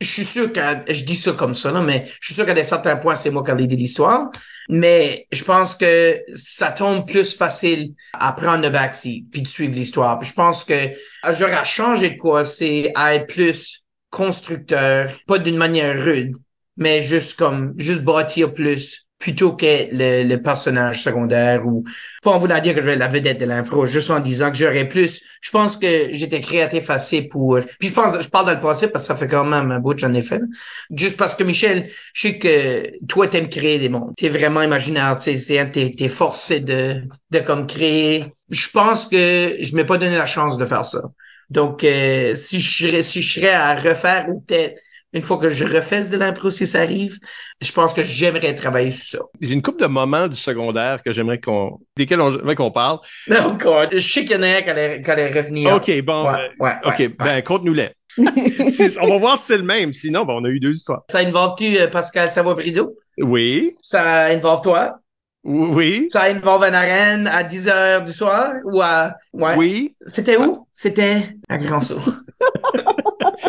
Je 0.00 0.06
suis 0.06 0.24
sûr 0.24 0.52
que, 0.52 0.60
je 0.88 1.04
dis 1.04 1.16
ça 1.16 1.32
comme 1.32 1.54
ça, 1.54 1.72
là, 1.72 1.82
mais 1.82 2.08
je 2.20 2.26
suis 2.26 2.34
sûr 2.34 2.46
qu'à 2.46 2.54
des 2.54 2.64
certains 2.64 2.96
points, 2.96 3.16
c'est 3.16 3.30
moi 3.30 3.44
qui 3.44 3.50
ai 3.50 3.66
de 3.66 3.76
l'histoire. 3.76 4.30
Mais 4.70 5.26
je 5.30 5.44
pense 5.44 5.74
que 5.74 6.22
ça 6.34 6.70
tombe 6.70 7.06
plus 7.06 7.34
facile 7.34 7.94
à 8.14 8.32
prendre 8.32 8.62
le 8.62 8.70
backseat 8.70 9.28
puis 9.30 9.42
de 9.42 9.48
suivre 9.48 9.74
l'histoire. 9.74 10.18
Puis 10.18 10.28
je 10.28 10.34
pense 10.34 10.64
que 10.64 10.74
j'aurais 11.32 11.52
à 11.52 11.64
changer 11.64 12.10
de 12.10 12.16
quoi, 12.16 12.44
c'est 12.44 12.92
à 12.94 13.14
être 13.14 13.26
plus 13.26 13.84
constructeur, 14.10 15.12
pas 15.26 15.38
d'une 15.38 15.56
manière 15.56 16.02
rude, 16.02 16.34
mais 16.76 17.02
juste 17.02 17.38
comme, 17.38 17.74
juste 17.78 18.02
bâtir 18.02 18.54
plus 18.54 19.06
plutôt 19.20 19.52
que 19.52 19.66
le, 19.92 20.24
le 20.26 20.42
personnage 20.42 21.02
secondaire 21.02 21.66
ou 21.66 21.84
pas 22.22 22.30
en 22.30 22.38
voulant 22.38 22.58
dire 22.60 22.74
que 22.74 22.80
je 22.80 22.86
vais 22.86 22.96
la 22.96 23.06
vedette 23.06 23.38
de 23.38 23.44
l'impro, 23.44 23.86
juste 23.86 24.10
en 24.10 24.18
disant 24.18 24.50
que 24.50 24.56
j'aurais 24.56 24.88
plus, 24.88 25.22
je 25.40 25.50
pense 25.50 25.76
que 25.76 26.08
j'étais 26.12 26.40
créatif 26.40 26.90
assez 26.90 27.22
pour, 27.22 27.60
puis 27.78 27.88
je 27.88 27.92
pense, 27.92 28.20
je 28.20 28.28
parle 28.28 28.46
dans 28.46 28.54
le 28.54 28.60
passé 28.60 28.88
parce 28.88 29.04
que 29.04 29.08
ça 29.08 29.16
fait 29.16 29.28
quand 29.28 29.44
même 29.44 29.70
un 29.70 29.78
bout 29.78 29.96
j'en 29.96 30.14
ai 30.14 30.22
fait. 30.22 30.40
Juste 30.96 31.16
parce 31.18 31.34
que 31.34 31.44
Michel, 31.44 31.90
je 32.14 32.28
sais 32.28 32.38
que 32.38 33.06
toi 33.06 33.28
t'aimes 33.28 33.48
créer 33.48 33.78
des 33.78 33.90
mondes, 33.90 34.14
t'es 34.16 34.30
vraiment 34.30 34.62
imaginaire, 34.62 35.18
t'es, 35.18 35.36
t'es 35.70 36.08
forcé 36.08 36.60
de, 36.60 37.02
de 37.30 37.38
comme 37.40 37.66
créer. 37.66 38.24
Je 38.48 38.68
pense 38.70 39.06
que 39.06 39.56
je 39.60 39.76
m'ai 39.76 39.84
pas 39.84 39.98
donné 39.98 40.16
la 40.16 40.26
chance 40.26 40.56
de 40.56 40.64
faire 40.64 40.86
ça. 40.86 41.02
Donc, 41.50 41.84
euh, 41.84 42.36
si 42.36 42.60
je 42.60 42.86
serais, 42.86 43.02
si 43.02 43.20
je 43.22 43.34
serais 43.34 43.52
à 43.52 43.74
refaire 43.74 44.26
ou 44.28 44.40
peut-être 44.40 44.80
une 45.12 45.22
fois 45.22 45.38
que 45.38 45.50
je 45.50 45.64
refasse 45.64 46.10
de 46.10 46.16
l'impro 46.16 46.50
si 46.50 46.66
ça 46.66 46.80
arrive, 46.80 47.18
je 47.60 47.72
pense 47.72 47.94
que 47.94 48.04
j'aimerais 48.04 48.54
travailler 48.54 48.92
sur 48.92 49.18
ça. 49.18 49.24
J'ai 49.40 49.54
une 49.54 49.62
couple 49.62 49.82
de 49.82 49.86
moments 49.86 50.28
du 50.28 50.36
secondaire 50.36 51.02
que 51.02 51.12
j'aimerais 51.12 51.40
qu'on, 51.40 51.78
desquels 51.96 52.20
on, 52.20 52.32
j'aimerais 52.32 52.54
qu'on 52.54 52.70
parle. 52.70 53.00
Non, 53.28 53.56
God, 53.58 53.88
je 53.92 53.98
sais 53.98 54.24
qu'il 54.24 54.32
y 54.32 54.36
en 54.36 54.42
a 54.42 54.46
un 54.46 54.62
allait 54.62 55.32
revenir. 55.32 55.74
OK, 55.74 55.90
bon. 56.02 56.30
Ouais, 56.30 56.38
euh, 56.38 56.64
ouais, 56.64 56.74
OK, 56.84 56.98
ouais, 56.98 57.08
ben, 57.08 57.42
conte-nous-les. 57.42 57.90
On 58.18 59.08
va 59.08 59.18
voir 59.18 59.38
si 59.38 59.46
c'est 59.46 59.56
le 59.56 59.62
même. 59.62 59.92
Sinon, 59.92 60.24
ben, 60.24 60.34
on 60.34 60.44
a 60.44 60.48
eu 60.48 60.58
deux 60.58 60.74
histoires. 60.74 61.02
Ça 61.10 61.18
involve-tu 61.18 61.78
euh, 61.78 61.86
Pascal 61.86 62.30
Savoie-Brideau? 62.30 62.96
Oui, 63.18 63.76
Ça 63.80 64.26
involve 64.26 64.62
toi? 64.62 64.96
oui, 65.42 66.08
Ça 66.12 66.24
involve 66.24 66.64
une 66.64 66.74
arène 66.74 67.26
à 67.26 67.44
10 67.44 67.68
heures 67.68 68.04
du 68.04 68.12
soir? 68.12 68.54
Ou 68.64 68.82
à... 68.82 69.14
Ouais? 69.32 69.54
oui. 69.56 69.94
C'était 70.06 70.36
où? 70.36 70.66
C'était 70.72 71.34
à 71.48 71.56
Grand 71.58 71.80
Saut. 71.80 72.00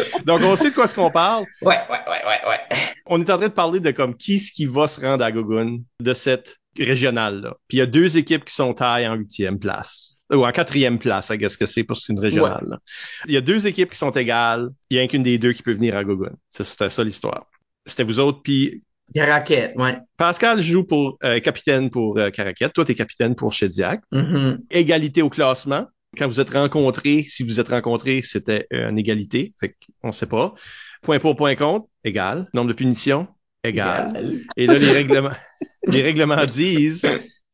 Donc, 0.25 0.41
on 0.43 0.55
sait 0.55 0.69
de 0.69 0.75
quoi 0.75 0.87
ce 0.87 0.95
qu'on 0.95 1.11
parle. 1.11 1.45
Ouais, 1.61 1.79
ouais, 1.89 1.99
ouais, 2.07 2.21
ouais, 2.25 2.49
ouais. 2.49 2.77
On 3.05 3.19
est 3.19 3.29
en 3.29 3.37
train 3.37 3.47
de 3.47 3.53
parler 3.53 3.79
de 3.79 3.91
comme 3.91 4.15
qui 4.15 4.39
ce 4.39 4.51
qui 4.51 4.65
va 4.65 4.87
se 4.87 4.99
rendre 5.01 5.23
à 5.23 5.31
Gogun 5.31 5.79
de 5.99 6.13
cette 6.13 6.57
régionale-là. 6.79 7.55
Puis 7.67 7.77
il 7.77 7.79
y 7.79 7.83
a 7.83 7.85
deux 7.85 8.17
équipes 8.17 8.45
qui 8.45 8.53
sont 8.53 8.73
tailles 8.73 9.07
en 9.07 9.15
huitième 9.15 9.59
place. 9.59 10.19
Ou 10.33 10.45
en 10.45 10.51
quatrième 10.51 10.97
place, 10.97 11.29
I 11.29 11.37
guess 11.37 11.57
que 11.57 11.65
c'est 11.65 11.83
parce 11.83 11.99
que 11.99 12.05
c'est 12.07 12.13
une 12.13 12.19
régionale. 12.19 12.79
Il 13.25 13.33
y 13.33 13.37
a 13.37 13.41
deux 13.41 13.67
équipes 13.67 13.89
qui 13.91 13.97
sont 13.97 14.11
égales. 14.11 14.69
Il 14.89 14.97
y 14.97 14.99
a 15.01 15.07
qu'une 15.07 15.23
des 15.23 15.37
deux 15.37 15.51
qui 15.51 15.61
peut 15.61 15.73
venir 15.73 15.97
à 15.97 16.05
Gogun. 16.05 16.31
C'était 16.49 16.89
ça 16.89 17.03
l'histoire. 17.03 17.47
C'était 17.85 18.03
vous 18.03 18.19
autres. 18.19 18.41
Puis 18.41 18.81
Des 19.13 19.25
raquettes, 19.25 19.73
ouais. 19.75 19.97
Pascal 20.15 20.61
joue 20.61 20.85
pour 20.85 21.17
euh, 21.25 21.41
capitaine 21.41 21.89
pour 21.89 22.17
euh, 22.17 22.29
Caraquette. 22.29 22.71
Toi, 22.71 22.85
t'es 22.85 22.95
capitaine 22.95 23.35
pour 23.35 23.51
Chediac. 23.51 24.01
Mhm. 24.13 24.59
Égalité 24.69 25.21
au 25.21 25.29
classement. 25.29 25.87
Quand 26.17 26.27
vous 26.27 26.41
êtes 26.41 26.49
rencontrés, 26.49 27.25
si 27.27 27.43
vous 27.43 27.59
êtes 27.59 27.69
rencontrés, 27.69 28.21
c'était 28.21 28.67
euh, 28.73 28.89
une 28.89 28.99
égalité. 28.99 29.53
Fait 29.59 29.75
qu'on 30.01 30.11
sait 30.11 30.25
pas. 30.25 30.53
Point 31.01 31.19
pour, 31.19 31.35
point 31.35 31.55
contre, 31.55 31.87
égal. 32.03 32.47
Nombre 32.53 32.69
de 32.69 32.73
punitions, 32.73 33.27
égal. 33.63 34.21
Et 34.57 34.67
là, 34.67 34.77
les 34.77 34.91
règlements, 34.91 35.31
les 35.87 36.01
règlements 36.01 36.45
disent 36.45 37.07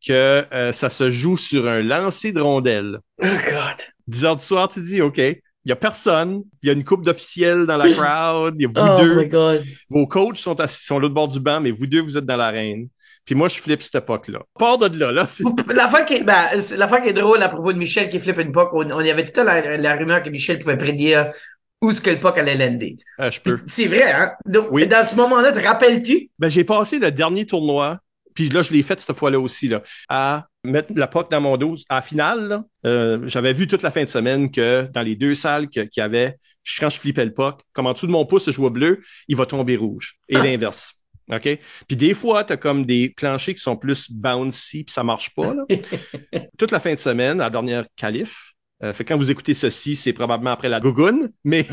que 0.05 0.45
euh, 0.53 0.71
ça 0.71 0.89
se 0.89 1.11
joue 1.11 1.37
sur 1.37 1.67
un 1.67 1.81
lancer 1.81 2.31
de 2.31 2.41
rondelles. 2.41 2.99
Oh, 3.21 3.25
God. 3.25 3.77
10 4.07 4.25
heures 4.25 4.35
du 4.37 4.43
soir, 4.43 4.69
tu 4.69 4.81
dis, 4.81 5.01
OK, 5.01 5.17
il 5.67 5.69
y 5.69 5.71
a 5.71 5.75
personne, 5.75 6.43
il 6.63 6.67
y 6.67 6.69
a 6.69 6.73
une 6.73 6.83
coupe 6.83 7.03
d'officiels 7.03 7.65
dans 7.65 7.77
la 7.77 7.91
crowd, 7.91 8.55
il 8.57 8.63
y 8.63 8.65
a 8.65 8.69
vous 8.69 8.73
Oh, 8.77 9.01
deux, 9.01 9.15
my 9.15 9.27
God. 9.27 9.63
vos 9.89 10.07
coachs 10.07 10.37
sont 10.37 10.59
assis, 10.61 10.85
sont 10.85 10.97
l'autre 10.97 11.13
bord 11.13 11.27
du 11.27 11.39
banc, 11.39 11.59
mais 11.59 11.71
vous 11.71 11.87
deux, 11.87 12.01
vous 12.01 12.17
êtes 12.17 12.25
dans 12.25 12.37
l'arène. 12.37 12.87
Puis 13.27 13.35
moi, 13.35 13.49
je 13.49 13.59
flippe 13.59 13.83
cette 13.83 13.95
époque-là. 13.95 14.39
Part 14.57 14.79
de 14.79 14.97
là, 14.97 15.11
là. 15.11 15.27
L'affaire 15.75 16.05
qui, 16.05 16.15
est- 16.15 16.23
ben, 16.23 16.45
l'affaire 16.77 17.01
qui 17.03 17.09
est 17.09 17.13
drôle 17.13 17.43
à 17.43 17.49
propos 17.49 17.73
de 17.73 17.77
Michel 17.77 18.09
qui 18.09 18.19
flippe 18.19 18.39
une 18.39 18.51
POC, 18.51 18.69
on, 18.73 18.89
on 18.91 19.01
y 19.01 19.11
avait 19.11 19.25
tout 19.25 19.33
temps 19.33 19.43
la, 19.43 19.77
la 19.77 19.95
rumeur 19.95 20.23
que 20.23 20.29
Michel 20.29 20.57
pouvait 20.59 20.77
prédire 20.77 21.31
où 21.81 21.91
ce 21.91 22.01
que 22.01 22.09
le 22.09 22.19
POC 22.19 22.39
allait 22.39 22.55
lander. 22.55 22.97
Ah, 23.19 23.29
je 23.29 23.39
peux. 23.39 23.59
C'est 23.67 23.87
vrai, 23.87 24.11
hein? 24.11 24.31
Donc, 24.45 24.67
Oui. 24.71 24.87
dans 24.87 25.05
ce 25.05 25.15
moment-là, 25.15 25.51
te 25.51 25.59
rappelles-tu? 25.59 26.31
Ben, 26.39 26.49
j'ai 26.49 26.63
passé 26.63 26.97
le 26.99 27.11
dernier 27.11 27.45
tournoi 27.45 27.99
Puis 28.33 28.49
là, 28.49 28.61
je 28.63 28.71
l'ai 28.71 28.81
fait 28.81 28.99
cette 28.99 29.15
fois-là 29.15 29.39
aussi, 29.39 29.67
là, 29.67 29.83
à 30.09 30.47
mettre 30.63 30.93
la 30.95 31.07
POC 31.07 31.29
dans 31.31 31.41
mon 31.41 31.57
dos. 31.57 31.75
À 31.89 31.95
la 31.95 32.01
finale, 32.01 32.63
euh, 32.85 33.19
j'avais 33.25 33.53
vu 33.53 33.67
toute 33.67 33.81
la 33.83 33.91
fin 33.91 34.03
de 34.03 34.09
semaine 34.09 34.49
que 34.51 34.87
dans 34.93 35.01
les 35.01 35.15
deux 35.15 35.35
salles 35.35 35.67
qu'il 35.69 35.89
y 35.97 36.01
avait, 36.01 36.37
quand 36.79 36.89
je 36.89 36.99
flippais 36.99 37.25
le 37.25 37.33
POC, 37.33 37.61
comme 37.73 37.87
en 37.87 37.93
dessous 37.93 38.07
de 38.07 38.11
mon 38.11 38.25
pouce, 38.25 38.49
je 38.49 38.57
vois 38.57 38.69
bleu, 38.69 39.01
il 39.27 39.35
va 39.35 39.45
tomber 39.45 39.75
rouge. 39.75 40.15
Et 40.29 40.35
l'inverse. 40.37 40.93
OK? 41.31 41.59
Puis 41.87 41.97
des 41.97 42.13
fois, 42.13 42.43
tu 42.43 42.53
as 42.53 42.57
comme 42.57 42.85
des 42.85 43.09
planchers 43.09 43.55
qui 43.55 43.61
sont 43.61 43.75
plus 43.75 44.11
bouncy, 44.11 44.83
puis 44.83 44.93
ça 44.93 45.03
marche 45.03 45.33
pas. 45.33 45.53
Là. 45.53 45.65
Toute 46.57 46.71
la 46.71 46.79
fin 46.79 46.93
de 46.93 46.99
semaine, 46.99 47.39
la 47.39 47.49
dernière 47.49 47.85
qualif, 47.95 48.53
euh, 48.83 48.93
fait 48.93 49.03
quand 49.03 49.17
vous 49.17 49.31
écoutez 49.31 49.53
ceci, 49.53 49.95
c'est 49.95 50.13
probablement 50.13 50.51
après 50.51 50.69
la 50.69 50.79
gougoune, 50.79 51.31
mais 51.43 51.65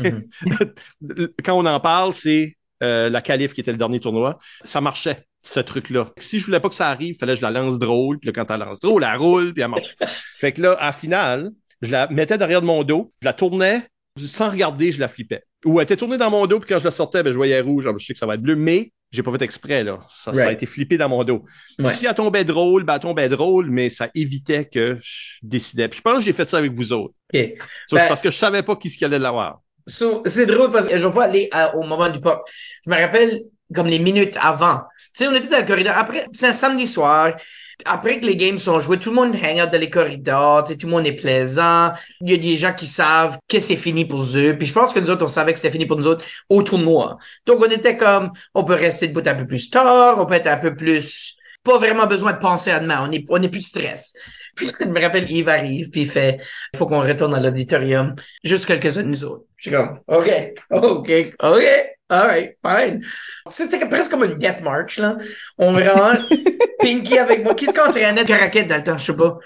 quand 1.43 1.57
on 1.57 1.65
en 1.65 1.79
parle, 1.79 2.13
c'est 2.13 2.57
euh, 2.83 3.09
la 3.09 3.21
qualif 3.21 3.53
qui 3.53 3.61
était 3.61 3.71
le 3.71 3.77
dernier 3.77 3.99
tournoi. 3.99 4.37
Ça 4.63 4.81
marchait, 4.81 5.25
ce 5.43 5.59
truc-là. 5.59 6.11
Si 6.17 6.39
je 6.39 6.45
voulais 6.45 6.59
pas 6.59 6.69
que 6.69 6.75
ça 6.75 6.89
arrive, 6.89 7.17
fallait 7.17 7.33
que 7.33 7.39
je 7.39 7.45
la 7.45 7.51
lance 7.51 7.77
drôle, 7.77 8.19
puis 8.19 8.27
là, 8.27 8.33
quand 8.33 8.53
elle 8.53 8.59
lance 8.59 8.79
drôle, 8.79 9.03
elle 9.03 9.17
roule, 9.17 9.53
puis 9.53 9.61
elle 9.63 9.69
marche. 9.69 9.95
fait 10.39 10.51
que 10.51 10.61
là, 10.61 10.73
à 10.73 10.87
la 10.87 10.91
finale, 10.91 11.51
je 11.81 11.91
la 11.91 12.07
mettais 12.07 12.37
derrière 12.37 12.61
de 12.61 12.65
mon 12.65 12.83
dos, 12.83 13.13
je 13.21 13.27
la 13.27 13.33
tournais, 13.33 13.87
sans 14.17 14.49
regarder, 14.49 14.91
je 14.91 14.99
la 14.99 15.07
flippais. 15.07 15.43
Ou 15.63 15.79
elle 15.79 15.83
était 15.83 15.97
tournée 15.97 16.17
dans 16.17 16.31
mon 16.31 16.47
dos, 16.47 16.59
puis 16.59 16.69
quand 16.69 16.79
je 16.79 16.85
la 16.85 16.91
sortais, 16.91 17.21
ben, 17.21 17.31
je 17.31 17.37
voyais 17.37 17.61
rouge, 17.61 17.87
je 17.99 18.03
sais 18.03 18.13
que 18.13 18.19
ça 18.19 18.25
va 18.25 18.35
être 18.35 18.41
bleu, 18.41 18.55
mais 18.55 18.91
j'ai 19.11 19.23
pas 19.23 19.31
fait 19.31 19.41
exprès, 19.43 19.83
là. 19.83 19.99
Ça, 20.09 20.33
ça 20.33 20.47
a 20.47 20.51
été 20.51 20.65
flippé 20.65 20.97
dans 20.97 21.07
mon 21.09 21.23
dos. 21.23 21.45
Ouais. 21.79 21.89
Si 21.89 22.05
elle 22.05 22.13
tombait 22.15 22.43
drôle, 22.43 22.83
ben, 22.83 22.95
elle 22.95 22.99
tombait 22.99 23.29
drôle, 23.29 23.69
mais 23.69 23.89
ça 23.89 24.09
évitait 24.13 24.65
que 24.65 24.97
je 25.01 25.37
décidais. 25.41 25.87
Puis 25.87 25.97
je 25.99 26.01
pense 26.01 26.17
que 26.17 26.23
j'ai 26.23 26.33
fait 26.33 26.49
ça 26.49 26.57
avec 26.57 26.73
vous 26.73 26.91
autres. 26.91 27.13
OK. 27.33 27.39
Ça, 27.39 27.65
c'est 27.87 27.95
Ben- 27.95 28.07
parce 28.07 28.21
que 28.21 28.29
je 28.31 28.37
savais 28.37 28.61
pas 28.63 28.75
qui 28.75 28.89
ce 28.89 28.97
qu'il 28.97 29.05
allait 29.05 29.19
l'avoir. 29.19 29.61
So, 29.87 30.23
c'est 30.25 30.45
drôle 30.47 30.71
parce 30.71 30.87
que 30.87 30.97
je 30.97 31.05
vais 31.05 31.13
pas 31.13 31.25
aller 31.25 31.47
à- 31.51 31.75
au 31.75 31.83
moment 31.85 32.09
du 32.09 32.19
pop. 32.19 32.43
Je 32.85 32.89
me 32.89 32.95
rappelle 32.99 33.43
comme 33.73 33.87
les 33.87 33.99
minutes 33.99 34.35
avant. 34.39 34.81
Tu 35.15 35.23
sais, 35.23 35.27
on 35.27 35.33
était 35.35 35.47
dans 35.47 35.59
le 35.59 35.65
corridor. 35.65 35.93
Après, 35.95 36.25
c'est 36.33 36.47
un 36.47 36.53
samedi 36.53 36.87
soir. 36.87 37.35
Après 37.83 38.19
que 38.19 38.25
les 38.25 38.37
games 38.37 38.57
sont 38.57 38.79
joués, 38.79 38.97
tout 38.97 39.09
le 39.09 39.15
monde 39.15 39.35
hang 39.35 39.61
out 39.61 39.71
dans 39.71 39.79
les 39.79 39.89
corridors. 39.89 40.63
Tout 40.63 40.75
le 40.83 40.91
monde 40.91 41.05
est 41.05 41.15
plaisant. 41.15 41.91
Il 42.21 42.31
y 42.31 42.33
a 42.33 42.37
des 42.37 42.55
gens 42.55 42.73
qui 42.73 42.87
savent 42.87 43.37
que 43.47 43.59
c'est 43.59 43.75
fini 43.75 44.05
pour 44.05 44.23
eux. 44.35 44.55
Puis 44.57 44.67
je 44.67 44.73
pense 44.73 44.93
que 44.93 44.99
nous 44.99 45.09
autres, 45.09 45.25
on 45.25 45.27
savait 45.27 45.53
que 45.53 45.59
c'était 45.59 45.71
fini 45.71 45.85
pour 45.85 45.97
nous 45.97 46.07
autres 46.07 46.25
au 46.49 46.63
tournoi. 46.63 47.17
Donc 47.45 47.59
on 47.59 47.69
était 47.69 47.97
comme, 47.97 48.31
on 48.53 48.63
peut 48.63 48.73
rester 48.73 49.07
debout 49.07 49.27
un 49.27 49.35
peu 49.35 49.45
plus 49.45 49.69
tard. 49.69 50.19
On 50.19 50.25
peut 50.25 50.35
être 50.35 50.47
un 50.47 50.57
peu 50.57 50.75
plus, 50.75 51.35
pas 51.63 51.77
vraiment 51.77 52.07
besoin 52.07 52.33
de 52.33 52.39
penser 52.39 52.71
à 52.71 52.79
demain. 52.79 53.05
On 53.07 53.11
est, 53.11 53.25
on 53.29 53.41
est 53.41 53.49
plus 53.49 53.61
de 53.61 53.65
stress. 53.65 54.13
Puis 54.55 54.71
je 54.79 54.85
me 54.85 55.01
rappelle, 55.01 55.29
Yves 55.29 55.49
arrive, 55.49 55.89
puis 55.89 56.01
il 56.01 56.09
fait, 56.09 56.39
il 56.73 56.77
faut 56.77 56.87
qu'on 56.87 57.01
retourne 57.01 57.35
à 57.35 57.39
l'auditorium. 57.39 58.15
Juste 58.43 58.65
quelques-uns 58.65 59.03
de 59.03 59.09
nous 59.09 59.23
autres. 59.25 59.45
Je 59.57 59.69
suis 59.69 59.77
comme, 59.77 59.99
OK, 60.07 60.29
OK, 60.71 61.11
OK, 61.41 61.65
alright, 62.09 62.57
fine. 62.65 63.01
C'était 63.49 63.87
presque 63.87 64.11
comme 64.11 64.23
une 64.23 64.37
death 64.37 64.61
march, 64.61 64.97
là. 64.97 65.17
On 65.57 65.73
rentre, 65.73 66.27
Pinky 66.79 67.17
avec 67.17 67.43
moi. 67.43 67.55
Qui 67.55 67.65
est-ce 67.65 67.73
qu'on 67.73 67.89
entraînait 67.89 68.25
Caraquette 68.25 68.67
dans 68.67 68.77
le 68.77 68.83
temps? 68.83 68.97
Je 68.97 69.05
sais 69.05 69.15
pas. 69.15 69.37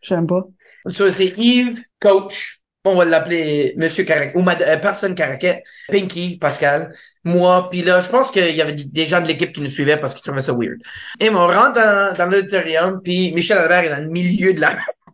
J'aime 0.00 0.26
pas. 0.26 0.44
Ça, 0.88 1.10
c'est 1.12 1.38
Yves, 1.38 1.82
coach. 2.00 2.61
On 2.84 2.96
va 2.96 3.04
l'appeler 3.04 3.74
Monsieur 3.76 4.02
Caraquette, 4.02 4.34
ou 4.34 4.40
euh, 4.40 4.76
personne 4.78 5.14
Caraquette. 5.14 5.62
Pinky, 5.88 6.36
Pascal, 6.38 6.92
moi. 7.22 7.70
Puis 7.70 7.82
là, 7.82 8.00
je 8.00 8.08
pense 8.08 8.32
qu'il 8.32 8.56
y 8.56 8.60
avait 8.60 8.74
des 8.74 9.06
gens 9.06 9.20
de 9.20 9.28
l'équipe 9.28 9.52
qui 9.52 9.60
nous 9.60 9.68
suivaient 9.68 9.96
parce 9.96 10.14
qu'ils 10.14 10.22
trouvaient 10.22 10.42
ça 10.42 10.52
weird. 10.52 10.78
Et 11.20 11.30
on 11.30 11.46
rentre 11.46 11.74
dans, 11.74 12.12
dans 12.16 12.26
l'auditorium, 12.26 13.00
puis 13.02 13.32
Michel 13.32 13.58
Albert 13.58 13.84
est 13.84 13.90
dans 13.90 14.02
le 14.02 14.10
milieu 14.10 14.52
de 14.52 14.60
la... 14.60 14.70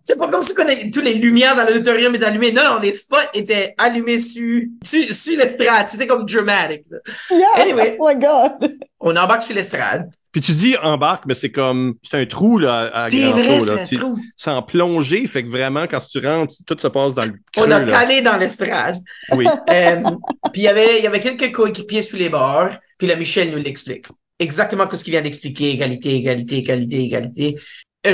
C'est 0.09 0.17
pas 0.17 0.29
comme 0.29 0.41
si 0.41 0.55
tous 0.91 1.01
les 1.03 1.13
lumières 1.13 1.55
dans 1.55 1.67
l'auditorium 1.67 2.15
étaient 2.15 2.25
allumées. 2.25 2.51
Non, 2.51 2.63
non, 2.65 2.79
les 2.79 2.93
spots 2.93 3.17
étaient 3.35 3.75
allumés 3.77 4.19
sur, 4.19 4.63
sur, 4.83 5.05
sur 5.05 5.37
l'estrade. 5.37 5.87
C'était 5.91 6.07
comme 6.07 6.25
dramatic. 6.25 6.85
là. 6.91 6.97
Yeah! 7.31 7.47
Anyway. 7.63 7.97
Oh 8.01 8.09
my 8.09 8.15
God! 8.19 8.73
On 9.01 9.11
embarque 9.17 9.43
sur 9.43 9.55
l'estrade. 9.55 10.09
Puis 10.33 10.41
tu 10.41 10.53
dis 10.53 10.79
embarque, 10.79 11.25
mais 11.27 11.35
c'est 11.35 11.51
comme 11.51 11.97
c'est 12.11 12.17
un 12.17 12.25
trou 12.25 12.57
là 12.57 12.91
à 12.95 13.11
grand 13.11 13.33
vrai, 13.33 13.61
saut, 13.61 13.67
là. 13.67 13.73
c'est 13.75 13.81
un 13.81 13.85
Tu- 13.85 13.97
trou. 13.99 14.19
C'est 14.35 14.51
en 14.51 14.63
plongée, 14.63 15.27
fait 15.27 15.43
que 15.43 15.51
vraiment 15.51 15.87
quand 15.87 15.99
tu 16.01 16.27
rentres, 16.27 16.55
tout 16.67 16.77
se 16.79 16.89
passe 16.89 17.13
dans 17.13 17.27
le 17.27 17.33
creux, 17.53 17.67
On 17.67 17.71
a 17.71 17.79
là. 17.81 17.93
calé 18.01 18.23
dans 18.23 18.39
l'estrade. 18.39 18.97
Oui. 19.37 19.47
Euh, 19.71 20.01
puis 20.55 20.63
il 20.63 20.65
y 20.65 20.69
avait, 20.69 20.97
il 21.01 21.05
y 21.05 21.07
avait 21.07 21.21
quelques 21.21 21.53
coéquipiers 21.53 22.01
sur 22.01 22.17
les 22.17 22.31
bords, 22.31 22.71
puis 22.97 23.07
la 23.07 23.17
Michel 23.17 23.51
nous 23.51 23.59
l'explique. 23.59 24.07
Exactement 24.39 24.89
ce 24.91 25.05
qu'il 25.05 25.11
vient 25.11 25.21
d'expliquer, 25.21 25.73
égalité, 25.73 26.15
égalité, 26.15 26.57
égalité, 26.59 27.03
égalité. 27.03 27.57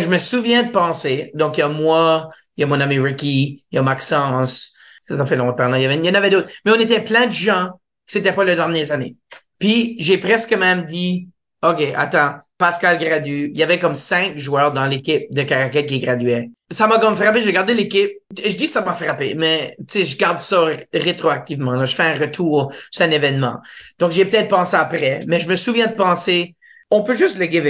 Je 0.01 0.09
me 0.09 0.19
souviens 0.19 0.63
de 0.63 0.71
penser, 0.71 1.31
donc 1.35 1.57
il 1.57 1.61
y 1.61 1.63
a 1.63 1.69
moi, 1.69 2.29
il 2.57 2.63
y 2.63 2.65
a 2.65 2.67
mon 2.67 2.81
ami 2.81 2.99
Ricky, 2.99 3.65
il 3.71 3.77
y 3.77 3.79
a 3.79 3.83
Maxence, 3.83 4.73
ça, 5.01 5.17
ça 5.17 5.27
fait 5.27 5.37
longtemps. 5.37 5.73
Il 5.75 5.83
y, 5.83 6.11
en 6.11 6.15
avait 6.15 6.31
d'autres. 6.31 6.49
Mais 6.65 6.73
on 6.73 6.81
était 6.81 7.01
plein 7.01 7.27
de 7.27 7.33
gens, 7.33 7.71
c'était 8.07 8.33
pas 8.33 8.45
les 8.45 8.57
dernières 8.57 8.91
années. 8.93 9.17
Puis 9.59 9.97
j'ai 9.99 10.19
presque 10.19 10.55
même 10.55 10.87
dit, 10.87 11.29
OK, 11.63 11.83
attends, 11.97 12.37
Pascal 12.59 12.99
gradue. 12.99 13.51
Il 13.53 13.59
y 13.59 13.63
avait 13.63 13.79
comme 13.79 13.95
cinq 13.95 14.37
joueurs 14.37 14.73
dans 14.73 14.85
l'équipe 14.85 15.25
de 15.31 15.43
Caracat 15.43 15.83
qui 15.85 15.99
graduaient. 15.99 16.51
Ça 16.71 16.87
m'a 16.87 16.99
comme 16.99 17.17
frappé, 17.17 17.41
j'ai 17.41 17.53
gardé 17.53 17.75
l'équipe. 17.75 18.11
Je 18.37 18.57
dis 18.57 18.69
ça 18.69 18.83
m'a 18.83 18.95
frappé, 18.95 19.35
mais 19.35 19.77
tu 19.89 20.01
sais, 20.01 20.05
je 20.05 20.19
garde 20.19 20.41
ça 20.41 20.67
rétroactivement. 20.93 21.85
Je 21.87 21.95
fais 21.95 22.03
un 22.03 22.15
retour, 22.15 22.73
c'est 22.91 23.05
un 23.05 23.11
événement. 23.11 23.61
Donc 23.99 24.11
j'ai 24.11 24.25
peut-être 24.25 24.49
pensé 24.49 24.77
après, 24.77 25.21
mais 25.27 25.41
je 25.41 25.49
me 25.49 25.57
souviens 25.57 25.87
de 25.87 25.95
penser, 25.95 26.55
on 26.91 27.03
peut 27.03 27.17
juste 27.17 27.39
le 27.39 27.47
give. 27.47 27.67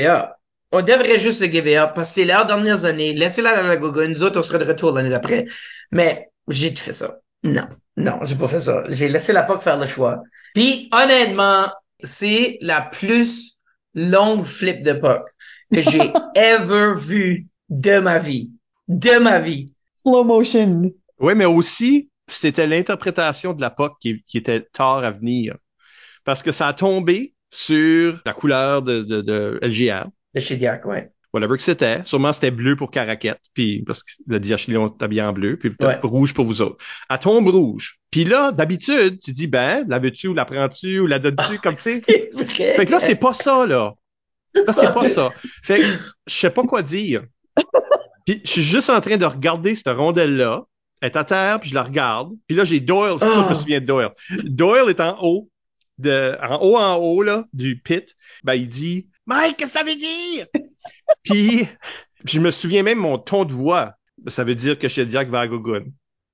On 0.77 0.83
devrait 0.83 1.21
juste 1.21 1.41
le 1.41 1.47
give 1.47 1.69
up 1.79 1.93
parce 1.95 2.09
que 2.09 2.15
c'est 2.17 2.25
leurs 2.25 2.47
dernières 2.47 2.85
années. 2.85 3.13
Laissez-la 3.13 3.63
dans 3.63 3.69
la 3.69 3.77
gogo. 3.77 4.09
Nous 4.09 4.25
autres, 4.25 4.41
on 4.41 4.43
sera 4.43 4.59
de 4.59 4.65
retour 4.65 4.91
l'année 4.91 5.09
d'après. 5.09 5.47
Mais 5.93 6.31
j'ai 6.49 6.75
fait 6.75 6.93
ça. 6.93 7.19
Non, 7.45 7.69
non, 7.97 8.19
j'ai 8.25 8.35
pas 8.35 8.49
fait 8.49 8.59
ça. 8.59 8.83
J'ai 8.89 9.09
laissé 9.09 9.33
la 9.33 9.45
POC 9.45 9.63
faire 9.63 9.79
le 9.79 9.87
choix. 9.87 10.25
Puis 10.53 10.91
honnêtement, 10.91 11.69
c'est 12.03 12.59
la 12.61 12.81
plus 12.81 13.57
longue 13.95 14.43
flip 14.43 14.83
de 14.83 14.95
POC 14.95 15.23
que 15.73 15.81
j'ai 15.81 16.13
ever 16.35 16.95
vue 16.97 17.47
de 17.69 18.01
ma 18.01 18.19
vie. 18.19 18.51
De 18.89 19.21
ma 19.21 19.39
vie. 19.39 19.73
Slow 20.03 20.25
motion. 20.25 20.91
Oui, 21.21 21.37
mais 21.37 21.45
aussi, 21.45 22.11
c'était 22.27 22.67
l'interprétation 22.67 23.53
de 23.53 23.61
la 23.61 23.71
POC 23.71 23.93
qui, 24.01 24.25
qui 24.25 24.39
était 24.39 24.63
tard 24.73 25.05
à 25.05 25.13
venir. 25.13 25.57
Parce 26.25 26.43
que 26.43 26.51
ça 26.51 26.67
a 26.67 26.73
tombé 26.73 27.37
sur 27.53 28.21
la 28.27 28.33
couleur 28.33 28.83
de, 28.83 29.03
de, 29.03 29.21
de 29.21 29.61
LGR, 29.63 30.09
De 30.35 30.41
chez 30.41 30.57
Diac, 30.57 30.85
ouais. 30.87 31.11
whatever 31.33 31.57
que 31.57 31.63
c'était. 31.63 32.01
Sûrement, 32.05 32.33
c'était 32.33 32.51
bleu 32.53 32.77
pour 32.77 32.91
Caraquette, 32.91 33.41
puis 33.55 33.83
parce 33.85 34.03
que 34.05 34.11
le 34.27 34.39
Diachilion 34.39 34.87
est 34.97 35.03
habillé 35.03 35.23
en 35.23 35.33
bleu, 35.33 35.57
puis 35.59 35.73
Ouais. 35.81 35.99
rouge 36.03 36.33
pour 36.35 36.45
vous 36.45 36.63
autres. 36.63 36.77
Elle 37.11 37.19
tombe 37.19 37.49
rouge. 37.49 37.99
Puis 38.11 38.25
là, 38.25 38.53
d'habitude, 38.53 39.19
tu 39.21 39.33
dis, 39.33 39.47
ben, 39.49 39.85
la 39.89 39.99
veux-tu 39.99 40.29
ou 40.29 40.35
la 40.35 40.45
prends-tu 40.45 41.01
ou 41.01 41.07
la 41.07 41.19
donnes-tu, 41.19 41.59
comme 41.59 41.77
ça. 41.77 41.91
C'est 42.07 42.29
vrai. 42.33 42.75
Fait 42.75 42.87
que 42.87 42.91
là, 42.93 43.01
c'est 43.01 43.17
pas 43.17 43.35
ça, 43.35 43.67
là. 43.67 43.95
Là, 44.55 44.73
c'est 44.73 44.95
pas 44.95 45.09
ça. 45.09 45.31
Fait 45.65 45.81
que 45.81 45.87
je 46.29 46.33
sais 46.35 46.51
pas 46.51 46.63
quoi 46.63 46.83
dire. 46.83 47.25
Puis 48.27 48.41
je 48.45 48.51
suis 48.51 48.63
juste 48.63 48.89
en 48.91 49.01
train 49.01 49.17
de 49.17 49.25
regarder 49.27 49.75
cette 49.75 49.89
rondelle-là. 49.95 50.63
Elle 51.03 51.11
est 51.11 51.17
à 51.17 51.25
terre, 51.25 51.61
puis 51.61 51.69
je 51.71 51.75
la 51.75 51.83
regarde. 51.83 52.31
Puis 52.47 52.57
là, 52.57 52.65
j'ai 52.65 52.81
Doyle. 52.81 53.17
C'est 53.19 53.27
pour 53.27 53.35
ça 53.35 53.41
que 53.41 53.45
je 53.45 53.49
me 53.51 53.55
Ah. 53.55 53.61
souviens 53.61 53.81
de 53.81 53.87
Doyle. 53.87 54.11
Doyle 54.45 54.89
est 54.89 55.01
en 55.01 55.19
haut, 55.23 55.51
de, 55.99 56.37
en 56.43 56.57
haut, 56.63 56.77
en 56.79 56.95
haut, 56.97 57.23
là, 57.23 57.45
du 57.53 57.79
pit. 57.81 58.15
Ben, 58.45 58.55
il 58.55 58.69
dit, 58.69 59.09
Mike, 59.27 59.57
qu'est-ce 59.57 59.75
que 59.75 59.79
ça 59.79 59.85
veut 59.85 59.97
dire? 59.97 60.47
puis, 61.23 61.69
puis 62.25 62.35
je 62.35 62.41
me 62.41 62.51
souviens 62.51 62.83
même 62.83 62.99
mon 62.99 63.19
ton 63.19 63.45
de 63.45 63.53
voix. 63.53 63.95
Ça 64.27 64.45
veut 64.45 64.55
dire 64.55 64.79
que 64.79 64.89
chez 64.89 65.05
Diac 65.07 65.29
va 65.29 65.41
à 65.41 65.49
Gogun. 65.49 65.85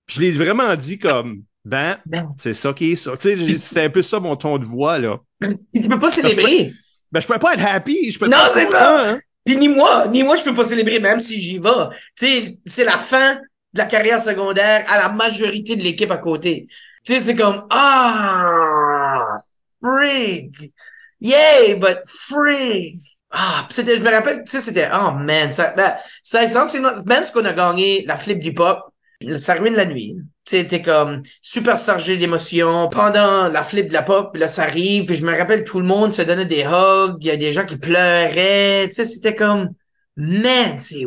Puis 0.07 0.17
je 0.17 0.21
l'ai 0.21 0.31
vraiment 0.33 0.75
dit 0.77 0.99
comme, 0.99 1.43
ben, 1.65 1.99
Ben, 2.07 2.29
c'est 2.39 2.55
ça 2.55 2.73
qui 2.73 2.93
est 2.93 2.97
ça. 2.97 3.17
Tu 3.17 3.37
sais, 3.37 3.57
c'était 3.57 3.85
un 3.85 3.91
peu 3.91 4.03
ça 4.03 4.21
mon 4.21 4.37
ton 4.37 4.59
de 4.59 4.65
voix, 4.65 4.99
là. 4.99 5.19
tu 5.41 5.89
peux 5.89 5.99
pas 5.99 6.11
célébrer. 6.11 6.73
Ben, 7.13 7.21
je 7.21 7.27
pouvais 7.27 7.39
pas 7.39 7.55
être 7.55 7.65
happy. 7.65 8.11
Je 8.11 8.19
peux 8.19 8.27
Non, 8.27 8.33
pas 8.33 8.53
c'est 8.53 8.71
ça. 8.71 9.11
Hein? 9.13 9.21
Puis 9.45 9.57
ni 9.57 9.69
moi, 9.69 10.09
ni 10.09 10.23
moi, 10.23 10.37
je 10.37 10.43
peux 10.43 10.55
pas 10.55 10.65
célébrer, 10.65 11.01
même 11.01 11.21
si 11.21 11.41
j'y 11.41 11.59
vais. 11.59 11.89
Tu 12.17 12.27
sais, 12.27 12.59
c'est 12.67 12.85
la 12.85 12.99
fin 12.99 13.37
de 13.73 13.79
la 13.79 13.87
carrière 13.87 14.21
secondaire 14.21 14.85
à 14.89 14.99
la 14.99 15.09
majorité 15.09 15.77
de 15.77 15.83
l'équipe 15.83 16.11
à 16.11 16.19
côté. 16.19 16.67
Tu 17.05 17.15
sais, 17.15 17.21
c'est 17.21 17.37
comme, 17.37 17.67
ah, 17.71 19.39
frig. 19.83 20.73
Yay, 21.21 21.75
but 21.75 22.01
frig. 22.07 23.01
Ah, 23.31 23.67
c'était, 23.71 23.97
je 23.97 24.03
me 24.03 24.11
rappelle, 24.11 24.43
tu 24.45 24.51
sais, 24.51 24.61
c'était, 24.61 24.89
oh 24.93 25.13
man, 25.13 25.53
ça, 25.53 25.73
ben, 25.77 25.95
ça, 26.25 26.41
même 27.07 27.25
ce 27.25 27.31
qu'on 27.33 27.45
a 27.45 27.53
gagné, 27.53 28.05
la 28.07 28.17
flip 28.17 28.41
du 28.41 28.53
pop, 28.55 28.93
ça 29.39 29.55
ruine 29.55 29.75
la 29.75 29.85
nuit. 29.87 30.17
Tu 30.45 30.57
sais, 30.57 30.67
t'es 30.67 30.83
comme 30.83 31.23
super 31.43 31.77
chargé 31.79 32.17
d'émotions 32.17 32.89
pendant 32.89 33.49
la 33.49 33.63
flip 33.63 33.89
de 33.89 33.93
la 33.93 34.03
pop, 34.03 34.35
là, 34.37 34.49
ça 34.49 34.63
arrive, 34.65 35.05
puis 35.05 35.15
je 35.15 35.25
me 35.25 35.37
rappelle, 35.37 35.63
tout 35.63 35.79
le 35.79 35.87
monde 35.87 36.13
se 36.13 36.23
donnait 36.23 36.47
des 36.47 36.65
hugs, 36.65 37.19
il 37.21 37.27
y 37.27 37.31
a 37.31 37.37
des 37.37 37.53
gens 37.53 37.67
qui 37.67 37.77
pleuraient, 37.77 38.89
tu 38.89 38.95
sais, 38.95 39.05
c'était 39.05 39.37
comme, 39.37 39.75
man, 40.17 40.79
c'est, 40.79 41.05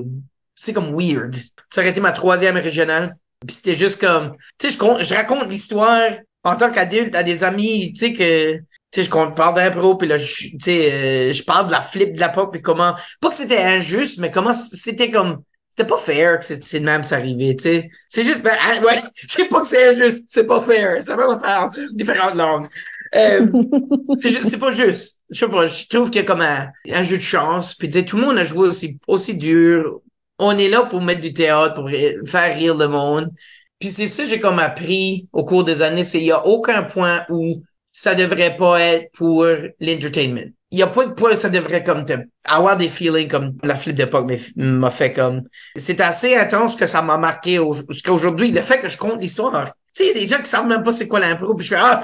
c'est 0.55 0.73
comme 0.73 0.95
weird. 0.97 1.35
Ça 1.71 1.81
aurait 1.81 1.89
été 1.89 1.99
ma 1.99 2.13
troisième 2.13 2.55
régionale, 2.55 3.13
puis 3.45 3.55
c'était 3.55 3.75
juste 3.75 3.99
comme, 3.99 4.37
tu 4.59 4.69
sais, 4.69 4.77
je, 4.77 5.03
je 5.03 5.13
raconte 5.13 5.49
l'histoire 5.49 6.11
en 6.43 6.55
tant 6.55 6.71
qu'adulte 6.71 7.15
à 7.15 7.23
des 7.23 7.43
amis, 7.43 7.91
tu 7.93 7.99
sais, 7.99 8.13
que, 8.13 8.59
sais, 8.95 9.03
je 9.03 9.09
parle 9.09 9.55
d'un 9.55 9.71
pro, 9.71 9.95
puis 9.95 10.07
là, 10.07 10.17
je, 10.17 10.49
tu 10.49 10.57
sais, 10.61 10.91
euh, 10.91 11.33
je 11.33 11.43
parle 11.43 11.67
de 11.67 11.71
la 11.71 11.81
flip 11.81 12.15
de 12.15 12.19
la 12.19 12.29
pop, 12.29 12.51
puis 12.51 12.61
comment, 12.61 12.95
pas 13.21 13.29
que 13.29 13.35
c'était 13.35 13.57
injuste, 13.57 14.19
mais 14.19 14.31
comment 14.31 14.53
c'était 14.53 15.09
comme, 15.11 15.43
c'était 15.69 15.87
pas 15.87 15.97
fair 15.97 16.39
que 16.39 16.45
c'est 16.45 16.63
c'est 16.63 16.79
de 16.79 16.85
même 16.85 17.03
ça 17.03 17.15
arrivait, 17.15 17.55
tu 17.55 17.63
sais. 17.63 17.89
C'est 18.07 18.23
juste, 18.23 18.41
ben, 18.41 18.55
ah, 18.61 18.79
ouais, 18.85 19.01
c'est 19.27 19.49
pas 19.49 19.61
que 19.61 19.67
c'est 19.67 19.89
injuste, 19.89 20.25
c'est 20.27 20.45
pas 20.45 20.61
fair. 20.61 21.01
Ça 21.01 21.15
va 21.15 21.39
faire, 21.39 21.69
c'est 21.71 21.81
juste 21.81 21.95
différentes 21.95 22.35
langues. 22.35 22.67
Euh, 23.15 23.47
c'est 24.19 24.31
c'est 24.43 24.59
pas 24.59 24.71
juste. 24.71 25.19
Je 25.29 25.39
sais 25.39 25.47
pas, 25.47 25.67
je 25.67 25.87
trouve 25.87 26.09
qu'il 26.09 26.21
y 26.21 26.23
a 26.23 26.27
comme 26.27 26.41
un, 26.41 26.69
un 26.91 27.03
jeu 27.03 27.17
de 27.17 27.21
chance. 27.21 27.75
Puis 27.75 27.89
tu 27.89 27.99
sais, 27.99 28.05
tout 28.05 28.17
le 28.17 28.25
monde 28.25 28.37
a 28.37 28.43
joué 28.43 28.67
aussi, 28.67 28.99
aussi 29.07 29.35
dur. 29.35 30.01
On 30.39 30.57
est 30.57 30.69
là 30.69 30.83
pour 30.83 31.01
mettre 31.01 31.21
du 31.21 31.33
théâtre, 31.33 31.75
pour 31.75 31.89
faire 31.89 32.55
rire 32.55 32.75
le 32.75 32.87
monde. 32.87 33.31
Puis 33.79 33.89
c'est 33.91 34.07
ça 34.07 34.23
que 34.23 34.29
j'ai 34.29 34.39
comme 34.39 34.59
appris 34.59 35.27
au 35.33 35.43
cours 35.43 35.63
des 35.63 35.81
années, 35.81 36.03
c'est 36.03 36.19
il 36.19 36.25
y 36.25 36.31
a 36.31 36.45
aucun 36.45 36.83
point 36.83 37.25
où 37.29 37.61
ça 37.95 38.15
devrait 38.15 38.57
pas 38.57 38.81
être 38.81 39.11
pour 39.13 39.45
l'entertainment. 39.79 40.41
Il 40.71 40.79
y 40.79 40.83
a 40.83 40.87
pas 40.87 41.05
de 41.05 41.13
point 41.13 41.33
où 41.33 41.35
ça 41.35 41.49
devrait 41.49 41.83
comme 41.83 42.03
te, 42.05 42.13
avoir 42.45 42.75
des 42.75 42.89
feelings 42.89 43.27
comme 43.27 43.53
la 43.61 43.75
flip 43.75 43.95
d'époque 43.95 44.27
m'a- 44.27 44.63
m'a 44.65 44.89
fait 44.89 45.13
comme. 45.13 45.43
C'est 45.75 46.01
assez 46.01 46.35
intense 46.35 46.75
que 46.75 46.87
ça 46.87 47.03
m'a 47.03 47.19
marqué 47.19 47.59
au- 47.59 47.73
jusqu'à 47.89 48.11
aujourd'hui. 48.11 48.51
Le 48.51 48.61
fait 48.61 48.79
que 48.79 48.89
je 48.89 48.97
compte 48.97 49.21
l'histoire. 49.21 49.73
Tu 49.95 50.03
sais, 50.03 50.05
il 50.05 50.07
y 50.07 50.11
a 50.11 50.21
des 50.21 50.27
gens 50.27 50.39
qui 50.39 50.49
savent 50.49 50.65
même 50.65 50.81
pas 50.81 50.91
c'est 50.91 51.07
quoi 51.07 51.19
l'impro, 51.19 51.53
puis 51.53 51.63
je 51.67 51.75
fais 51.75 51.79
ah, 51.79 52.01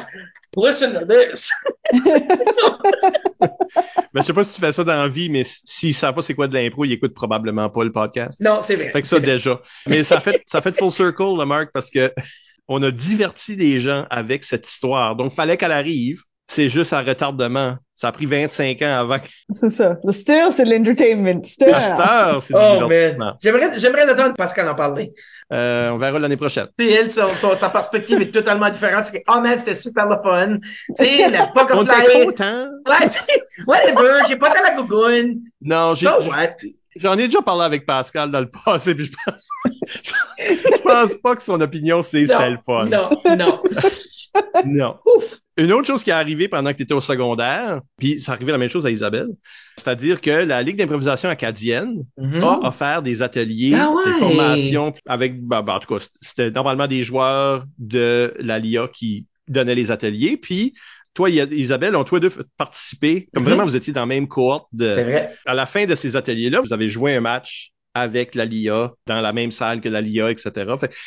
listen 0.55 0.93
to 0.93 1.05
this. 1.07 1.49
Ben, 4.13 4.21
je 4.21 4.21
sais 4.23 4.33
pas 4.33 4.43
si 4.43 4.53
tu 4.53 4.61
fais 4.61 4.71
ça 4.71 4.83
dans 4.83 4.93
la 5.01 5.07
vie, 5.07 5.29
mais 5.29 5.43
s'ils 5.45 5.93
savent 5.93 6.13
pas 6.13 6.21
c'est 6.21 6.33
quoi 6.35 6.47
de 6.47 6.53
l'impro, 6.53 6.85
ils 6.85 6.91
écoutent 6.93 7.13
probablement 7.13 7.69
pas 7.69 7.83
le 7.83 7.91
podcast. 7.91 8.39
Non, 8.41 8.59
c'est 8.61 8.75
vrai. 8.75 8.89
Fait 8.89 9.01
que 9.01 9.07
ça, 9.07 9.19
déjà. 9.19 9.61
Mais 9.87 10.03
ça 10.03 10.19
fait, 10.19 10.43
ça 10.45 10.61
fait 10.61 10.75
full 10.77 10.91
circle, 10.91 11.37
le 11.39 11.45
Marc, 11.45 11.69
parce 11.73 11.89
que 11.89 12.11
on 12.69 12.81
a 12.83 12.91
diverti 12.91 13.55
les 13.57 13.81
gens 13.81 14.05
avec 14.09 14.43
cette 14.45 14.65
histoire. 14.67 15.15
Donc, 15.17 15.33
fallait 15.33 15.57
qu'elle 15.57 15.71
arrive. 15.73 16.21
C'est 16.51 16.67
juste 16.69 16.93
un 16.93 17.01
retardement. 17.03 17.75
Ça 17.93 18.07
a 18.07 18.11
pris 18.11 18.25
25 18.25 18.81
ans 18.81 18.97
avant 19.01 19.19
que 19.19 19.27
C'est 19.53 19.69
ça. 19.69 19.97
Le 20.03 20.11
still, 20.11 20.47
c'est 20.51 20.63
de 20.65 20.71
l'entertainment. 20.71 21.41
La 21.67 21.81
star, 21.81 22.41
c'est 22.41 22.53
du 22.55 22.59
Oh 22.59 22.83
divertissement. 22.87 23.33
j'aimerais 23.43 23.77
j'aimerais 23.77 24.11
entendre 24.11 24.33
Pascal 24.35 24.67
en 24.67 24.73
parler. 24.73 25.13
Euh, 25.53 25.89
on 25.91 25.97
verra 25.97 26.17
l'année 26.17 26.37
prochaine. 26.37 26.67
Tu 26.77 26.87
sais, 26.87 26.91
elle, 26.93 27.11
son, 27.11 27.27
son- 27.35 27.55
sa 27.55 27.69
perspective 27.69 28.19
est 28.21 28.31
totalement 28.31 28.69
différente. 28.69 29.05
C'est 29.05 29.19
que, 29.21 29.31
oh 29.31 29.41
man, 29.41 29.59
c'était 29.59 29.75
super 29.75 30.07
le 30.07 30.15
fun. 30.23 30.57
Tu 30.97 31.05
sais. 31.05 31.27
Ouais, 32.87 33.07
c'est- 33.09 33.65
whatever, 33.67 34.21
j'ai 34.27 34.35
pas 34.37 34.49
dans 34.49 34.63
la 34.63 34.75
gougoune. 34.75 35.41
Non, 35.61 35.93
j'ai, 35.93 36.07
So 36.07 36.21
what? 36.29 36.55
j'en 36.95 37.13
ai 37.17 37.27
déjà 37.27 37.41
parlé 37.41 37.63
avec 37.65 37.85
Pascal 37.85 38.31
dans 38.31 38.39
le 38.39 38.49
passé, 38.49 38.95
puis 38.95 39.05
je 39.05 39.11
pense, 39.25 39.45
je 40.03 40.11
pense 40.83 41.15
pas 41.15 41.35
que 41.35 41.43
son 41.43 41.59
opinion, 41.61 42.01
c'est 42.01 42.25
c'était 42.27 42.49
le 42.49 42.57
fun. 42.65 42.85
Non, 42.85 43.09
non. 43.37 43.61
Non. 44.65 44.95
Ouf. 45.05 45.39
Une 45.57 45.73
autre 45.73 45.87
chose 45.87 46.03
qui 46.03 46.11
est 46.11 46.13
arrivée 46.13 46.47
pendant 46.47 46.71
que 46.71 46.77
tu 46.77 46.83
étais 46.83 46.93
au 46.93 47.01
secondaire, 47.01 47.81
puis 47.97 48.21
ça 48.21 48.33
arrivait 48.33 48.51
la 48.51 48.57
même 48.59 48.69
chose 48.69 48.85
à 48.85 48.91
Isabelle, 48.91 49.27
c'est-à-dire 49.75 50.21
que 50.21 50.29
la 50.29 50.61
Ligue 50.61 50.77
d'improvisation 50.77 51.29
acadienne 51.29 52.03
Mhm. 52.17 52.43
a 52.43 52.59
offert 52.67 53.01
des 53.01 53.21
ateliers, 53.23 53.73
Ah 53.75 53.89
ouais. 53.91 54.05
des 54.05 54.19
formations 54.19 54.93
avec, 55.07 55.41
ben, 55.41 55.63
ben, 55.63 55.73
en 55.73 55.79
tout 55.79 55.97
cas, 55.97 56.05
c'était 56.21 56.51
normalement 56.51 56.85
des 56.87 57.01
joueurs 57.03 57.65
de 57.79 58.33
la 58.39 58.59
LIA 58.59 58.87
qui 58.93 59.25
donnaient 59.47 59.75
les 59.75 59.89
ateliers, 59.89 60.37
puis 60.37 60.73
toi, 61.15 61.29
I- 61.29 61.47
Isabelle, 61.51 61.95
ont 61.95 62.05
les 62.11 62.19
deux 62.19 62.31
participé, 62.55 63.27
comme 63.33 63.43
Mhm. 63.43 63.49
vraiment 63.49 63.65
vous 63.65 63.75
étiez 63.75 63.91
dans 63.91 64.01
la 64.01 64.05
même 64.05 64.27
cohorte 64.27 64.67
de, 64.73 64.93
C'est 64.93 65.03
vrai. 65.03 65.33
à 65.47 65.53
la 65.55 65.65
fin 65.65 65.85
de 65.85 65.95
ces 65.95 66.15
ateliers-là, 66.15 66.61
vous 66.61 66.71
avez 66.71 66.87
joué 66.87 67.15
un 67.15 67.21
match 67.21 67.71
avec 67.99 68.35
la 68.35 68.45
LIA, 68.45 68.91
dans 69.07 69.21
la 69.21 69.33
même 69.33 69.51
salle 69.51 69.81
que 69.81 69.89
la 69.89 70.01
LIA, 70.01 70.31
etc. 70.31 70.51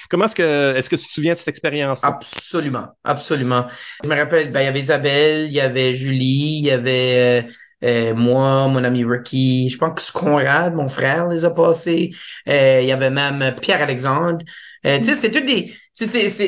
Comment 0.09 0.27
est-ce 0.27 0.35
que, 0.35 0.77
est-ce 0.77 0.89
que 0.89 0.97
tu 0.97 1.07
te 1.07 1.13
souviens 1.13 1.35
de 1.35 1.39
cette 1.39 1.49
expérience? 1.49 2.03
Absolument, 2.03 2.89
absolument. 3.05 3.67
Je 4.03 4.09
me 4.09 4.17
rappelle, 4.17 4.53
ben, 4.53 4.61
il 4.61 4.65
y 4.65 4.69
avait 4.69 4.81
Isabelle, 4.81 5.47
il 5.47 5.53
y 5.53 5.61
avait 5.61 5.95
Julie, 5.95 6.59
il 6.59 6.67
y 6.67 6.71
avait 6.71 7.43
euh, 7.45 7.49
euh, 7.85 8.15
moi, 8.15 8.69
mon 8.69 8.85
ami 8.85 9.05
Ricky, 9.05 9.69
je 9.69 9.79
pense 9.79 10.11
que 10.11 10.19
Conrad, 10.19 10.75
mon 10.75 10.89
frère, 10.89 11.29
les 11.29 11.45
a 11.45 11.51
passés. 11.51 12.11
Euh, 12.49 12.81
il 12.83 12.89
y 12.89 12.93
avait 12.93 13.11
même 13.11 13.55
Pierre-Alexandre. 13.61 14.45
Tu 14.85 15.05
sais, 15.05 15.15
c'était 15.15 15.31
tout 15.31 15.47
des... 15.47 15.75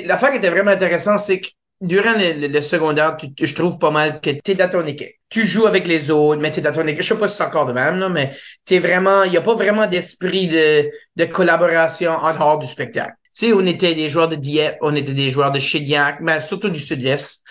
l'affaire 0.07 0.30
qui 0.30 0.38
était 0.38 0.50
vraiment 0.50 0.72
intéressante, 0.72 1.20
c'est 1.20 1.40
que 1.40 1.48
durant 1.86 2.12
le, 2.12 2.40
le- 2.40 2.48
le 2.48 2.62
secondaire, 2.62 3.16
tu- 3.16 3.28
je 3.46 3.54
trouve 3.54 3.78
pas 3.78 3.90
mal 3.90 4.20
que 4.20 4.30
tu 4.30 4.50
es 4.52 4.54
dans 4.54 4.68
ton 4.68 4.84
équipe. 4.86 5.08
Tu 5.28 5.46
joues 5.46 5.66
avec 5.66 5.86
les 5.86 6.10
autres, 6.10 6.40
mais 6.40 6.52
tu 6.52 6.60
es 6.60 6.62
dans 6.62 6.72
ton 6.72 6.86
équipe. 6.86 7.02
Je 7.02 7.08
sais 7.08 7.18
pas 7.18 7.28
si 7.28 7.36
c'est 7.36 7.44
encore 7.44 7.66
de 7.66 7.72
même, 7.72 7.98
là, 7.98 8.08
mais 8.08 8.34
t'es 8.64 8.78
vraiment... 8.78 9.24
Il 9.24 9.32
y 9.32 9.36
a 9.36 9.40
pas 9.40 9.54
vraiment 9.54 9.86
d'esprit 9.86 10.48
de, 10.48 10.90
de 11.16 11.24
collaboration 11.24 12.12
en 12.12 12.32
dehors 12.32 12.58
du 12.58 12.66
spectacle. 12.66 13.14
Tu 13.36 13.46
sais, 13.46 13.52
on 13.52 13.66
était 13.66 13.94
des 13.94 14.08
joueurs 14.08 14.28
de 14.28 14.36
Dieppe, 14.36 14.76
on 14.80 14.94
était 14.94 15.12
des 15.12 15.30
joueurs 15.30 15.50
de 15.50 15.58
Chiliac, 15.58 16.18
mais 16.20 16.40
surtout 16.40 16.70
du 16.70 16.78
Sud-Est, 16.78 17.42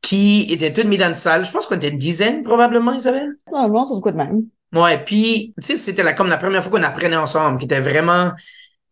qui 0.00 0.46
étaient 0.50 0.72
tous 0.72 0.86
mis 0.86 0.98
dans 0.98 1.08
une 1.08 1.14
salle. 1.14 1.44
Je 1.44 1.50
pense 1.50 1.66
qu'on 1.66 1.76
était 1.76 1.88
une 1.88 1.98
dizaine, 1.98 2.42
probablement, 2.44 2.92
Isabelle. 2.92 3.34
Normalement, 3.50 3.86
c'est 3.86 3.96
de 3.96 4.00
quoi 4.00 4.12
de 4.12 4.16
même. 4.18 4.42
Ouais, 4.72 5.02
puis, 5.04 5.52
tu 5.60 5.66
sais, 5.66 5.76
c'était 5.76 6.14
comme 6.14 6.28
la 6.28 6.38
première 6.38 6.62
fois 6.62 6.78
qu'on 6.78 6.84
apprenait 6.84 7.16
ensemble, 7.16 7.58
qui 7.58 7.64
était 7.66 7.80
vraiment... 7.80 8.32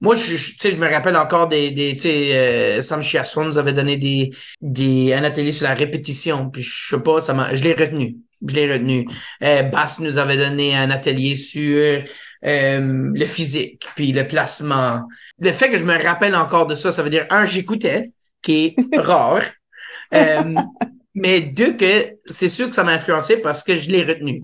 Moi, 0.00 0.14
je, 0.14 0.36
je- 0.36 0.52
tu 0.52 0.58
sais, 0.58 0.70
je 0.70 0.78
me 0.78 0.88
rappelle 0.88 1.16
encore 1.16 1.48
des, 1.48 1.70
des 1.70 1.94
tu 1.94 2.00
sais, 2.00 2.30
euh, 2.78 2.82
Sam 2.82 3.02
Chiasson 3.02 3.44
nous 3.44 3.58
avait 3.58 3.72
donné 3.74 3.96
des, 3.98 4.30
des, 4.62 5.12
un 5.12 5.24
atelier 5.24 5.52
sur 5.52 5.64
la 5.64 5.74
répétition, 5.74 6.48
puis 6.50 6.62
je 6.62 6.96
sais 6.96 7.02
pas, 7.02 7.20
ça 7.20 7.34
m'a, 7.34 7.54
je 7.54 7.62
l'ai 7.62 7.74
retenu, 7.74 8.16
je 8.46 8.54
l'ai 8.54 8.72
retenu. 8.72 9.06
Euh, 9.42 9.62
Bass 9.64 9.98
nous 10.00 10.16
avait 10.16 10.38
donné 10.38 10.74
un 10.74 10.90
atelier 10.90 11.36
sur 11.36 11.76
euh, 12.46 13.10
le 13.14 13.26
physique, 13.26 13.86
puis 13.94 14.12
le 14.12 14.26
placement. 14.26 15.02
Le 15.38 15.52
fait 15.52 15.68
que 15.70 15.76
je 15.76 15.84
me 15.84 16.02
rappelle 16.02 16.34
encore 16.34 16.66
de 16.66 16.76
ça, 16.76 16.92
ça 16.92 17.02
veut 17.02 17.10
dire, 17.10 17.26
un, 17.30 17.44
j'écoutais, 17.44 18.04
qui 18.42 18.74
est 18.78 18.96
rare, 18.98 19.42
euh, 20.14 20.54
mais 21.14 21.40
deux, 21.42 21.76
que 21.76 22.16
c'est 22.26 22.48
sûr 22.48 22.68
que 22.68 22.74
ça 22.74 22.84
m'a 22.84 22.92
influencé 22.92 23.36
parce 23.38 23.62
que 23.62 23.76
je 23.76 23.90
l'ai 23.90 24.02
retenu 24.02 24.42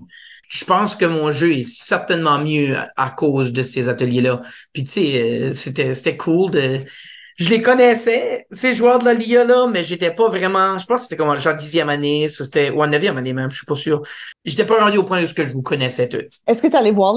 je 0.49 0.65
pense 0.65 0.95
que 0.95 1.05
mon 1.05 1.31
jeu 1.31 1.51
est 1.53 1.63
certainement 1.63 2.39
mieux 2.39 2.75
à, 2.75 2.91
à 2.95 3.09
cause 3.11 3.53
de 3.53 3.63
ces 3.63 3.89
ateliers-là. 3.89 4.41
Puis 4.73 4.83
tu 4.83 4.89
sais, 4.89 5.21
euh, 5.21 5.53
c'était 5.53 5.93
c'était 5.93 6.17
cool 6.17 6.51
de. 6.51 6.81
Je 7.37 7.49
les 7.49 7.61
connaissais, 7.61 8.47
ces 8.51 8.73
joueurs 8.73 8.97
de 8.97 9.05
la 9.05 9.13
LIA 9.13 9.43
là, 9.43 9.67
mais 9.67 9.83
j'étais 9.83 10.11
pas 10.11 10.27
vraiment. 10.27 10.79
Je 10.79 10.85
pense 10.87 11.01
que 11.01 11.03
c'était 11.03 11.17
comme 11.17 11.37
genre 11.39 11.55
dixième 11.55 11.89
année, 11.89 12.29
ça 12.29 12.45
c'était 12.45 12.71
ou 12.71 12.81
en 12.81 12.87
neuvième 12.87 13.17
année 13.17 13.33
même, 13.33 13.51
je 13.51 13.57
suis 13.57 13.65
pas 13.65 13.75
sûr. 13.75 14.01
J'étais 14.43 14.65
pas 14.65 14.79
rendu 14.79 14.97
au 14.97 15.03
point 15.03 15.23
où 15.23 15.27
ce 15.27 15.35
que 15.35 15.43
je 15.43 15.53
vous 15.53 15.61
connaissais 15.61 16.09
tous. 16.09 16.25
Est-ce 16.47 16.61
que 16.63 16.67
tu 16.67 16.75
allé 16.75 16.91
voir? 16.91 17.15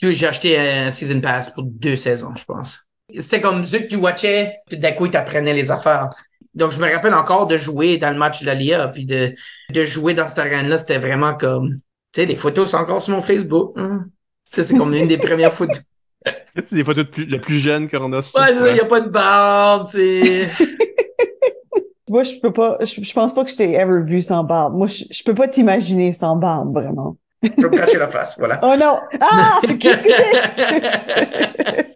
Tu 0.00 0.08
sais, 0.08 0.12
J'ai 0.12 0.26
acheté 0.26 0.58
un 0.58 0.90
season 0.90 1.20
pass 1.20 1.50
pour 1.50 1.62
deux 1.64 1.94
saisons, 1.94 2.34
je 2.34 2.44
pense. 2.44 2.78
C'était 3.16 3.40
comme 3.40 3.64
ceux 3.64 3.80
que 3.80 3.86
tu 3.86 3.96
watchais, 3.96 4.56
d'un 4.72 4.92
coup, 4.92 5.06
ils 5.06 5.10
t'apprenaient 5.12 5.52
les 5.52 5.70
affaires. 5.70 6.10
Donc, 6.54 6.72
je 6.72 6.78
me 6.78 6.92
rappelle 6.92 7.14
encore 7.14 7.46
de 7.46 7.56
jouer 7.56 7.98
dans 7.98 8.10
le 8.10 8.18
match 8.18 8.40
de 8.40 8.46
la 8.46 8.54
LIA, 8.54 8.88
puis 8.88 9.04
de, 9.04 9.34
de 9.70 9.84
jouer 9.84 10.14
dans 10.14 10.26
cette 10.26 10.38
arène-là, 10.38 10.78
c'était 10.78 10.98
vraiment 10.98 11.34
comme, 11.34 11.78
tu 12.14 12.20
sais, 12.20 12.26
les 12.26 12.36
photos 12.36 12.70
sont 12.70 12.76
encore 12.76 13.02
sur 13.02 13.12
mon 13.12 13.20
Facebook. 13.20 13.72
hein. 13.76 14.06
Ça, 14.48 14.62
c'est 14.62 14.76
comme 14.76 14.94
une 14.94 15.08
des 15.08 15.18
premières 15.18 15.52
photos. 15.52 15.82
C'est 16.64 16.76
des 16.76 16.84
photos 16.84 17.04
de 17.04 17.10
plus, 17.10 17.26
le 17.26 17.38
plus 17.40 17.58
jeune 17.58 17.86
qu'on 17.88 18.10
a. 18.12 18.22
ça. 18.22 18.40
Ouais, 18.40 18.70
il 18.70 18.76
y 18.76 18.80
a 18.80 18.84
pas 18.86 19.00
de 19.00 19.08
barbe, 19.10 19.90
tu 19.90 19.96
sais. 19.98 20.48
Moi, 22.08 22.22
je 22.22 22.38
peux 22.40 22.52
pas, 22.52 22.78
je, 22.80 23.02
je 23.02 23.12
pense 23.12 23.34
pas 23.34 23.44
que 23.44 23.50
je 23.50 23.56
t'ai 23.56 23.72
ever 23.74 24.02
vu 24.04 24.22
sans 24.22 24.44
barbe. 24.44 24.74
Moi, 24.74 24.86
je, 24.86 25.04
je 25.10 25.22
peux 25.24 25.34
pas 25.34 25.48
t'imaginer 25.48 26.12
sans 26.12 26.36
barbe, 26.36 26.72
vraiment. 26.72 27.16
Je 27.58 27.62
vais 27.66 27.70
me 27.70 27.76
cacher 27.76 27.98
la 27.98 28.08
face, 28.08 28.36
voilà. 28.38 28.60
Oh 28.62 28.74
non! 28.78 29.00
Ah! 29.20 29.60
Qu'est-ce 29.80 30.02
que 30.02 30.10
c'est? 30.12 30.44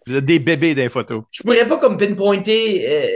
Vous 0.06 0.14
êtes 0.16 0.24
des 0.24 0.38
bébés 0.38 0.74
dans 0.74 0.82
les 0.82 0.88
photos. 0.88 1.24
je 1.30 1.42
pourrais 1.42 1.68
pas 1.68 1.76
comme 1.78 1.98
pinpointer 1.98 2.88
euh, 2.88 3.06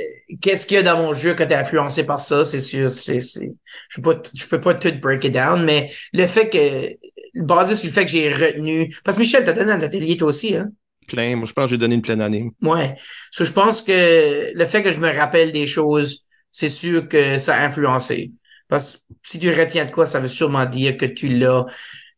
qu'est-ce 0.42 0.66
qu'il 0.66 0.74
y 0.76 0.80
a 0.80 0.82
dans 0.82 0.98
mon 0.98 1.14
jeu 1.14 1.32
que 1.34 1.42
t'es 1.42 1.54
influencé 1.54 2.04
par 2.04 2.20
ça, 2.20 2.44
c'est 2.44 2.60
sûr, 2.60 2.90
c'est 2.90 3.20
c'est 3.20 3.48
je 3.88 4.00
peux 4.00 4.02
pas 4.02 4.14
t- 4.16 4.30
je 4.34 4.46
peux 4.46 4.60
pas 4.60 4.74
tout 4.74 4.92
break 5.00 5.24
it 5.24 5.32
down, 5.32 5.64
mais 5.64 5.90
le 6.12 6.26
fait 6.26 6.50
que 6.50 7.40
basé 7.42 7.76
sur 7.76 7.86
le 7.86 7.92
fait 7.94 8.04
que 8.04 8.10
j'ai 8.10 8.32
retenu 8.32 8.94
parce 9.04 9.16
que 9.16 9.22
Michel 9.22 9.44
t'a 9.44 9.54
donné 9.54 9.72
un 9.72 9.80
atelier 9.80 10.16
toi 10.18 10.28
aussi 10.28 10.54
hein? 10.56 10.68
Plein. 11.08 11.34
Moi, 11.36 11.46
je 11.46 11.52
pense 11.52 11.64
que 11.66 11.70
j'ai 11.70 11.78
donné 11.78 11.94
une 11.96 12.02
pleine 12.02 12.20
année. 12.20 12.50
Ouais. 12.62 12.94
So, 13.32 13.44
je 13.44 13.52
pense 13.52 13.82
que 13.82 14.52
le 14.54 14.64
fait 14.66 14.82
que 14.82 14.92
je 14.92 15.00
me 15.00 15.10
rappelle 15.10 15.50
des 15.52 15.66
choses, 15.66 16.26
c'est 16.50 16.70
sûr 16.70 17.08
que 17.08 17.38
ça 17.38 17.56
a 17.56 17.66
influencé. 17.66 18.32
Parce 18.68 18.96
que 18.98 18.98
si 19.24 19.38
tu 19.38 19.50
retiens 19.52 19.84
de 19.86 19.90
quoi, 19.90 20.06
ça 20.06 20.20
veut 20.20 20.28
sûrement 20.28 20.64
dire 20.64 20.96
que 20.96 21.04
tu 21.06 21.28
l'as 21.28 21.66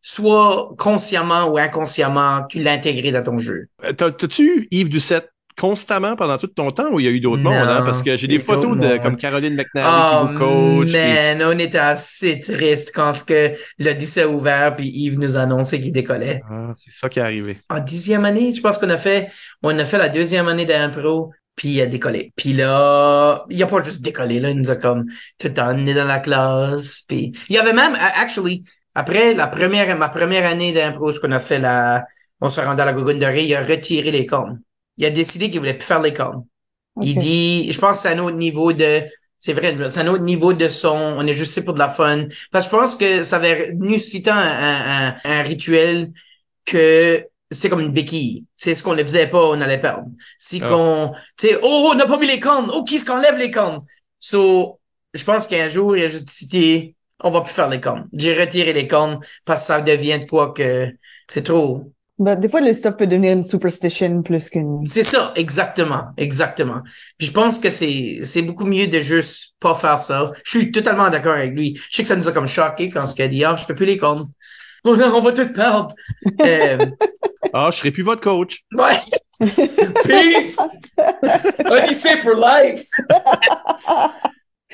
soit 0.07 0.75
consciemment 0.77 1.47
ou 1.47 1.57
inconsciemment, 1.57 2.43
tu 2.49 2.63
l'as 2.63 2.73
intégré 2.73 3.11
dans 3.11 3.23
ton 3.23 3.39
jeu. 3.39 3.69
Euh, 3.85 3.93
t'as- 3.95 4.11
T'as-tu 4.13 4.69
Yves 4.71 4.91
Doucette 4.91 5.31
constamment 5.59 6.15
pendant 6.17 6.37
tout 6.37 6.49
ton 6.49 6.71
temps 6.73 6.91
ou 6.93 7.01
il 7.01 7.07
y 7.07 7.09
a 7.09 7.13
eu 7.13 7.21
d'autres 7.21 7.41
mondes? 7.43 7.55
Hein? 7.79 7.83
Parce 7.87 8.03
que 8.03 8.15
j'ai 8.17 8.27
des 8.27 8.39
photos 8.45 8.77
de 8.77 8.97
comme 9.03 9.17
Caroline 9.17 9.55
McNally 9.55 9.87
qui 10.11 10.33
vous 10.33 10.39
coach. 10.39 10.89
puis- 10.91 10.97
Oh, 10.97 11.39
man, 11.39 11.43
on 11.55 11.59
était 11.59 11.79
assez 11.79 12.41
triste 12.41 12.93
quand 12.95 13.15
ce 13.15 13.25
que 13.25 13.53
l'Odyssée 13.79 14.23
a 14.23 14.29
ouvert 14.29 14.77
puis 14.77 14.89
Yves 14.89 15.19
nous 15.19 15.37
a 15.39 15.41
annoncé 15.41 15.81
qu'il 15.81 15.93
décollait. 15.93 16.43
Ah, 16.51 16.73
c'est 16.75 16.91
ça 16.93 17.09
qui 17.09 17.21
est 17.21 17.23
arrivé. 17.23 17.57
En 17.71 17.81
dixième 17.81 18.27
année, 18.27 18.53
je 18.55 18.61
pense 18.61 18.77
qu'on 18.77 18.91
a 18.91 18.99
fait, 18.99 19.31
on 19.63 19.79
a 19.79 19.85
fait 19.87 19.97
la 19.99 20.11
deuxième 20.11 20.49
année 20.49 20.67
d'impro 20.67 21.33
puis 21.57 21.69
il 21.69 21.81
a 21.81 21.87
décollé. 21.87 22.33
Puis 22.37 22.53
là, 22.53 23.45
il 23.49 23.63
a 23.63 23.67
pas 23.67 23.81
juste 23.83 24.03
décollé, 24.03 24.41
là, 24.41 24.51
il 24.51 24.59
nous 24.59 24.71
a 24.71 24.77
comme 24.77 25.05
tout 25.39 25.59
emmené 25.61 25.95
dans 25.95 26.05
la 26.05 26.19
classe. 26.19 27.05
Puis 27.09 27.31
il 27.49 27.55
y 27.55 27.59
avait 27.59 27.73
même, 27.73 27.97
actually, 28.17 28.65
après 28.95 29.35
la 29.35 29.47
première, 29.49 29.97
ma 29.99 30.09
première 30.09 30.47
année 30.47 30.73
d'impro, 30.73 31.13
ce 31.13 31.21
qu'on 31.21 31.33
a 31.33 31.41
fait 31.41 31.59
la, 31.59 32.05
on 32.41 32.51
s'est 32.51 32.65
rendu 32.65 32.81
à 32.81 32.85
la 32.85 32.93
Gougoune 32.93 33.19
de 33.19 33.27
Ré, 33.27 33.45
il 33.45 33.55
a 33.55 33.63
retiré 33.63 34.11
les 34.11 34.27
cornes. 34.27 34.61
Il 34.97 35.05
a 35.07 35.11
décidé 35.11 35.51
qu'il 35.51 35.59
voulait 35.61 35.75
plus 35.75 35.87
faire 35.87 36.03
les 36.03 36.15
cornes. 36.15 36.45
Il 37.01 37.19
dit, 37.19 37.73
je 37.73 37.79
pense 37.81 37.97
que 37.99 38.03
c'est 38.05 38.11
un 38.15 38.19
autre 38.21 38.37
niveau 38.37 38.73
de, 38.73 39.03
c'est 39.39 39.53
vrai, 39.53 39.77
c'est 39.91 40.01
un 40.01 40.07
autre 40.07 40.23
niveau 40.23 40.53
de 40.53 40.69
son, 40.69 40.97
on 40.97 41.27
est 41.27 41.35
juste 41.35 41.57
là 41.57 41.63
pour 41.65 41.75
de 41.75 41.79
la 41.81 41.89
fun. 41.89 42.27
Parce 42.53 42.67
que 42.69 42.71
je 42.73 42.77
pense 42.81 42.97
que 42.97 43.23
ça 43.25 43.37
avait 43.37 43.73
venu 43.73 43.99
si 43.99 44.23
tant 44.23 44.35
un, 44.35 44.39
un, 44.39 45.09
un, 45.09 45.17
un 45.25 45.43
rituel 45.43 46.13
que 46.65 47.27
c'est 47.51 47.69
comme 47.69 47.81
une 47.81 47.93
béquille. 47.93 48.47
C'est 48.57 48.75
ce 48.75 48.83
qu'on 48.83 48.95
ne 48.95 49.03
faisait 49.03 49.27
pas, 49.27 49.43
on 49.45 49.61
allait 49.61 49.81
perdre. 49.81 50.09
Si 50.39 50.61
Ah. 50.61 50.69
qu'on, 50.69 51.13
tu 51.37 51.49
sais, 51.49 51.59
oh, 51.63 51.91
on 51.93 51.95
n'a 51.95 52.07
pas 52.07 52.19
mis 52.19 52.27
les 52.27 52.41
cornes. 52.41 52.71
Oh, 52.73 52.85
qui 52.85 52.97
est-ce 52.97 53.05
qu'on 53.07 53.19
lève 53.21 53.37
les 53.39 53.51
cornes? 53.51 53.85
So, 54.19 54.81
je 55.13 55.25
pense 55.25 55.47
qu'un 55.47 55.69
jour, 55.69 55.97
il 55.97 56.05
a 56.05 56.09
juste 56.09 56.31
cité, 56.31 56.97
on 57.25 57.31
va 57.31 57.41
plus 57.41 57.53
faire 57.53 57.69
les 57.69 57.81
cornes. 57.81 58.07
J'ai 58.13 58.39
retiré 58.39 58.73
les 58.73 58.87
cornes 58.87 59.19
parce 59.45 59.63
que 59.63 59.67
ça 59.69 59.81
devient 59.81 60.21
de 60.21 60.27
quoi 60.27 60.53
que 60.53 60.89
c'est 61.29 61.43
trop. 61.43 61.91
Ben, 62.19 62.37
des 62.37 62.49
fois, 62.49 62.61
le 62.61 62.73
stuff 62.73 62.97
peut 62.97 63.09
devenir 63.09 63.33
une 63.33 63.43
superstition 63.43 64.23
plus 64.23 64.49
qu'une... 64.49 64.87
C'est 64.87 65.03
ça, 65.03 65.33
exactement, 65.35 66.05
exactement. 66.17 66.83
Puis 67.19 67.27
je 67.27 67.33
pense 67.33 67.59
que 67.59 67.71
c'est 67.71 68.21
c'est 68.23 68.43
beaucoup 68.43 68.67
mieux 68.67 68.87
de 68.87 69.01
juste 69.01 69.55
pas 69.59 69.75
faire 69.75 69.99
ça. 69.99 70.31
Je 70.45 70.59
suis 70.59 70.71
totalement 70.71 71.11
d'accord 71.11 71.35
avec 71.35 71.53
lui. 71.53 71.77
Je 71.91 71.97
sais 71.97 72.03
que 72.03 72.09
ça 72.09 72.15
nous 72.15 72.29
a 72.29 72.33
comme 72.33 72.47
choqué 72.47 72.89
quand 72.89 73.07
ce 73.09 73.17
qu'il 73.17 73.25
a 73.25 73.29
dit, 73.29 73.45
ah, 73.45 73.57
je 73.59 73.65
fais 73.65 73.75
plus 73.75 73.87
les 73.87 73.99
cornes. 73.99 74.29
On, 74.87 75.01
on 75.01 75.21
va 75.23 75.33
tout 75.33 75.51
perdre. 75.51 75.95
euh, 76.43 76.87
Ah, 77.55 77.71
je 77.73 77.79
serai 77.79 77.91
plus 77.91 78.03
votre 78.03 78.21
coach. 78.21 78.65
ouais. 78.75 78.99
Peace. 80.05 80.59
Odyssey 81.65 82.17
for 82.19 82.35
life. 82.35 82.83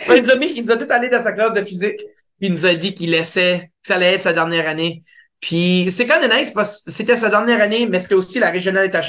Ouais, 0.09 0.19
il, 0.19 0.23
nous 0.25 0.31
a 0.31 0.37
mis, 0.37 0.53
il 0.57 0.65
nous 0.65 0.71
a 0.71 0.77
tout 0.77 0.91
allé 0.91 1.09
dans 1.09 1.21
sa 1.21 1.33
classe 1.33 1.53
de 1.53 1.63
physique. 1.63 2.01
Il 2.41 2.53
nous 2.53 2.67
a 2.67 2.75
dit 2.75 2.95
qu'il 2.95 3.11
laissait, 3.11 3.71
que 3.83 3.89
ça 3.89 3.97
allait 3.97 4.15
être 4.15 4.23
sa 4.23 4.33
dernière 4.33 4.69
année. 4.69 5.05
Puis 5.41 5.87
c'était 5.91 6.07
quand 6.07 6.21
même 6.21 6.39
nice 6.39 6.53
parce 6.53 6.83
que 6.83 6.91
c'était 6.91 7.17
sa 7.17 7.31
dernière 7.31 7.63
année, 7.63 7.87
mais 7.87 8.01
c'était 8.01 8.15
aussi 8.15 8.39
la 8.39 8.51
régionale 8.51 8.87
état 8.87 9.01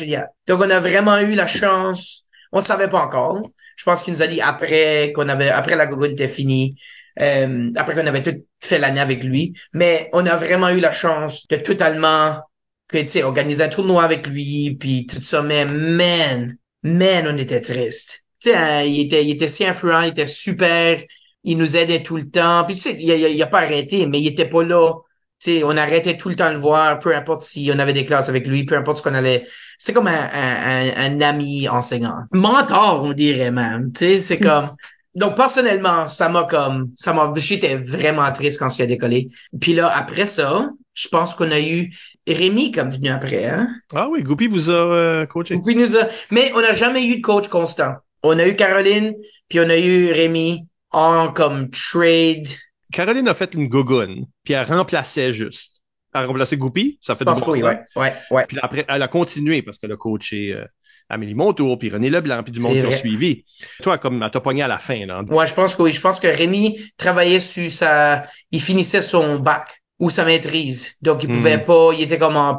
Donc 0.47 0.61
on 0.61 0.69
a 0.69 0.79
vraiment 0.79 1.17
eu 1.19 1.35
la 1.35 1.47
chance. 1.47 2.25
On 2.51 2.59
ne 2.59 2.63
savait 2.63 2.89
pas 2.89 2.99
encore. 2.99 3.41
Je 3.75 3.83
pense 3.83 4.03
qu'il 4.03 4.13
nous 4.13 4.21
a 4.21 4.27
dit 4.27 4.41
après 4.41 5.11
qu'on 5.15 5.27
avait, 5.27 5.49
après 5.49 5.75
la 5.75 5.87
gogoune 5.87 6.11
était 6.11 6.27
finie, 6.27 6.75
euh, 7.19 7.71
après 7.75 7.95
qu'on 7.95 8.07
avait 8.07 8.23
tout 8.23 8.45
fait 8.59 8.77
l'année 8.77 8.99
avec 8.99 9.23
lui. 9.23 9.53
Mais 9.73 10.09
on 10.13 10.25
a 10.25 10.35
vraiment 10.35 10.69
eu 10.69 10.79
la 10.79 10.91
chance 10.91 11.47
de 11.47 11.57
totalement, 11.57 12.39
que, 12.87 13.01
tu 13.03 13.23
organiser 13.23 13.63
un 13.63 13.69
tournoi 13.69 14.03
avec 14.03 14.27
lui, 14.27 14.75
puis 14.79 15.07
tout 15.07 15.21
ça. 15.21 15.41
Mais 15.41 15.65
man, 15.65 16.55
man, 16.83 17.27
on 17.27 17.37
était 17.37 17.61
triste. 17.61 18.23
Tu 18.39 18.51
sais, 18.51 18.55
hein, 18.55 18.81
il 18.83 19.01
était, 19.01 19.25
il 19.25 19.31
était 19.31 19.49
si 19.49 19.65
influent, 19.65 20.01
il 20.01 20.09
était 20.09 20.27
super, 20.27 21.01
il 21.43 21.57
nous 21.57 21.75
aidait 21.75 22.03
tout 22.03 22.17
le 22.17 22.29
temps. 22.29 22.63
Puis 22.65 22.75
tu 22.75 22.81
sais, 22.81 22.97
il, 22.99 23.11
a- 23.11 23.15
il 23.29 23.41
a 23.41 23.47
pas 23.47 23.59
arrêté, 23.61 24.05
mais 24.05 24.19
il 24.19 24.27
était 24.27 24.47
pas 24.49 24.63
là. 24.63 24.93
Tu 25.39 25.57
sais, 25.59 25.63
on 25.63 25.75
arrêtait 25.75 26.17
tout 26.17 26.29
le 26.29 26.35
temps 26.35 26.49
de 26.49 26.53
le 26.53 26.59
voir, 26.59 26.99
peu 26.99 27.15
importe 27.15 27.43
si 27.43 27.71
on 27.73 27.79
avait 27.79 27.93
des 27.93 28.05
classes 28.05 28.29
avec 28.29 28.45
lui, 28.45 28.63
peu 28.63 28.75
importe 28.75 28.97
ce 28.97 29.01
qu'on 29.03 29.15
allait. 29.15 29.47
C'est 29.79 29.91
comme 29.93 30.07
un, 30.07 30.13
un, 30.13 30.91
un, 30.97 31.17
un 31.17 31.21
ami 31.21 31.67
enseignant. 31.67 32.15
Mentor, 32.31 33.01
on 33.03 33.13
dirait 33.13 33.49
même. 33.51 33.91
Tu 33.91 33.99
sais, 33.99 34.19
c'est 34.19 34.39
comme. 34.39 34.69
Donc 35.13 35.35
personnellement, 35.35 36.07
ça 36.07 36.29
m'a 36.29 36.45
comme, 36.45 36.91
ça 36.97 37.11
m'a, 37.11 37.33
j'étais 37.35 37.75
vraiment 37.75 38.31
triste 38.31 38.57
quand 38.59 38.77
il 38.77 38.83
a 38.83 38.85
décollé. 38.85 39.27
Puis 39.59 39.73
là, 39.73 39.89
après 39.93 40.25
ça, 40.25 40.69
je 40.93 41.07
pense 41.09 41.33
qu'on 41.35 41.51
a 41.51 41.59
eu 41.59 41.91
Rémi 42.25 42.71
comme 42.71 42.89
venu 42.89 43.09
après, 43.09 43.45
hein. 43.45 43.67
Ah 43.93 44.07
oui, 44.09 44.23
Goupy 44.23 44.47
vous 44.47 44.69
a 44.69 44.73
euh, 44.73 45.25
coaché. 45.25 45.59
Puis 45.65 45.75
nous 45.75 45.97
a- 45.97 46.07
mais 46.29 46.53
on 46.55 46.61
n'a 46.61 46.71
jamais 46.71 47.05
eu 47.05 47.17
de 47.17 47.21
coach 47.21 47.49
constant. 47.49 47.95
On 48.23 48.39
a 48.39 48.47
eu 48.47 48.55
Caroline, 48.55 49.15
puis 49.49 49.59
on 49.59 49.69
a 49.69 49.77
eu 49.77 50.11
Rémi 50.13 50.65
en 50.91 51.31
comme 51.31 51.69
trade. 51.69 52.47
Caroline 52.91 53.27
a 53.27 53.33
fait 53.33 53.53
une 53.53 53.67
gogoune, 53.67 54.25
puis 54.43 54.53
elle 54.53 54.65
remplaçait 54.65 55.31
juste. 55.31 55.81
Elle 56.13 56.23
a 56.23 56.27
remplacé 56.27 56.57
Goupy, 56.57 56.99
ça 57.01 57.15
fait 57.15 57.23
du 57.25 57.33
bon 57.33 57.47
oui, 57.47 57.63
ouais, 57.63 57.79
ouais, 57.95 58.13
ouais. 58.31 58.47
Puis 58.47 58.57
après, 58.61 58.85
elle 58.87 59.01
a 59.01 59.07
continué 59.07 59.61
parce 59.61 59.77
qu'elle 59.77 59.93
a 59.93 59.97
coaché 59.97 60.53
euh, 60.53 60.65
Amélie 61.09 61.35
Montour, 61.35 61.79
puis 61.79 61.89
René 61.89 62.09
Leblanc, 62.09 62.43
puis 62.43 62.51
du 62.51 62.59
monde 62.59 62.79
qui 62.79 62.85
a 62.85 62.89
vrai. 62.89 62.97
suivi. 62.99 63.45
Toi, 63.81 63.97
comme 63.97 64.21
elle 64.21 64.31
t'a 64.31 64.41
pogné 64.41 64.61
à 64.63 64.67
la 64.67 64.77
fin, 64.77 65.05
là. 65.05 65.23
Ouais, 65.29 65.47
je 65.47 65.53
pense 65.53 65.75
que 65.75 65.81
oui. 65.83 65.93
Je 65.93 66.01
pense 66.01 66.19
que 66.19 66.27
Rémi 66.27 66.79
travaillait 66.97 67.39
sur 67.39 67.71
sa, 67.71 68.25
il 68.51 68.61
finissait 68.61 69.01
son 69.01 69.39
bac 69.39 69.81
ou 69.99 70.09
sa 70.09 70.25
maîtrise. 70.25 70.95
Donc, 71.01 71.23
il 71.23 71.29
Hmm. 71.29 71.33
pouvait 71.33 71.63
pas, 71.63 71.91
il 71.93 72.01
était 72.01 72.17
comme 72.17 72.35
en 72.37 72.55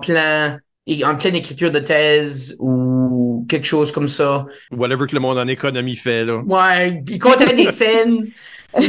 en 1.05 1.17
pleine 1.17 1.37
écriture 1.37 1.71
de 1.71 1.79
thèse 1.79 2.57
ou 2.59 3.47
quelque 3.49 3.67
chose 3.67 3.93
comme 3.93 4.09
ça. 4.09 4.47
Whatever 4.71 5.07
que 5.07 5.15
le 5.15 5.21
monde 5.21 5.39
en 5.39 5.47
économie 5.47 5.97
fait, 5.97 6.25
là. 6.25 6.39
Ouais, 6.39 7.03
il 7.09 7.19
comptait 7.19 7.55
des 7.55 7.71
scènes. 7.71 8.27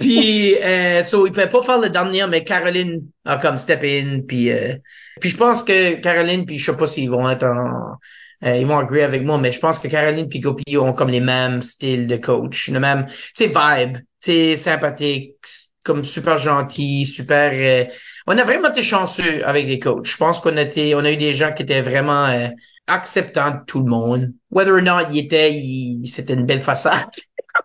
puis, 0.00 0.56
euh, 0.62 1.02
so, 1.02 1.26
il 1.26 1.32
pouvait 1.32 1.48
pas 1.48 1.62
faire 1.62 1.80
le 1.80 1.90
dernier, 1.90 2.26
mais 2.26 2.44
Caroline 2.44 3.02
a 3.24 3.36
comme 3.36 3.58
step 3.58 3.82
in. 3.82 4.20
Puis, 4.26 4.50
euh, 4.50 4.74
puis 5.20 5.30
je 5.30 5.36
pense 5.36 5.62
que 5.62 5.96
Caroline, 5.96 6.46
puis 6.46 6.58
je 6.58 6.70
sais 6.70 6.76
pas 6.76 6.86
s'ils 6.86 7.10
vont 7.10 7.28
être 7.28 7.44
en, 7.44 7.98
euh, 8.44 8.56
ils 8.56 8.66
vont 8.66 8.78
agree 8.78 9.02
avec 9.02 9.24
moi, 9.24 9.38
mais 9.38 9.52
je 9.52 9.58
pense 9.58 9.78
que 9.78 9.88
Caroline 9.88 10.28
puis 10.28 10.40
Gopi 10.40 10.76
ont 10.76 10.92
comme 10.92 11.10
les 11.10 11.20
mêmes 11.20 11.62
styles 11.62 12.06
de 12.06 12.16
coach, 12.16 12.68
le 12.68 12.80
même, 12.80 13.06
tu 13.06 13.14
sais, 13.34 13.46
vibe, 13.46 13.96
tu 13.96 14.04
sais, 14.20 14.56
sympathique, 14.56 15.36
comme 15.82 16.04
super 16.04 16.38
gentil, 16.38 17.06
super. 17.06 17.88
On 18.26 18.38
a 18.38 18.44
vraiment 18.44 18.70
été 18.70 18.82
chanceux 18.82 19.46
avec 19.46 19.66
les 19.66 19.78
coachs. 19.78 20.06
Je 20.06 20.16
pense 20.16 20.40
qu'on 20.40 20.56
a 20.56 20.62
été, 20.62 20.94
on 20.94 21.00
a 21.04 21.10
eu 21.12 21.16
des 21.16 21.34
gens 21.34 21.52
qui 21.52 21.62
étaient 21.62 21.82
vraiment 21.82 22.26
euh, 22.26 22.48
acceptants 22.86 23.50
de 23.50 23.64
tout 23.66 23.80
le 23.80 23.86
monde. 23.90 24.32
Whether 24.50 24.72
or 24.72 24.82
not 24.82 25.08
il 25.10 25.18
était, 25.18 25.52
il- 25.52 26.06
c'était 26.06 26.34
une 26.34 26.46
belle 26.46 26.60
façade. 26.62 27.08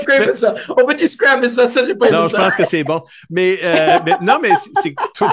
Scraper 0.00 0.32
ça. 0.32 0.54
On 0.70 0.86
peut-tu 0.86 1.08
scraper 1.08 1.48
ça? 1.50 1.66
Ça, 1.66 1.84
j'ai 1.86 1.94
pas 1.94 2.08
aimé 2.08 2.16
Non, 2.16 2.28
je 2.28 2.36
pense 2.36 2.54
que 2.54 2.64
c'est 2.64 2.84
bon. 2.84 3.02
Mais, 3.30 3.58
euh, 3.62 3.98
mais 4.04 4.12
non, 4.22 4.38
mais 4.40 4.50
c'est- 4.82 4.94
tout- 5.14 5.24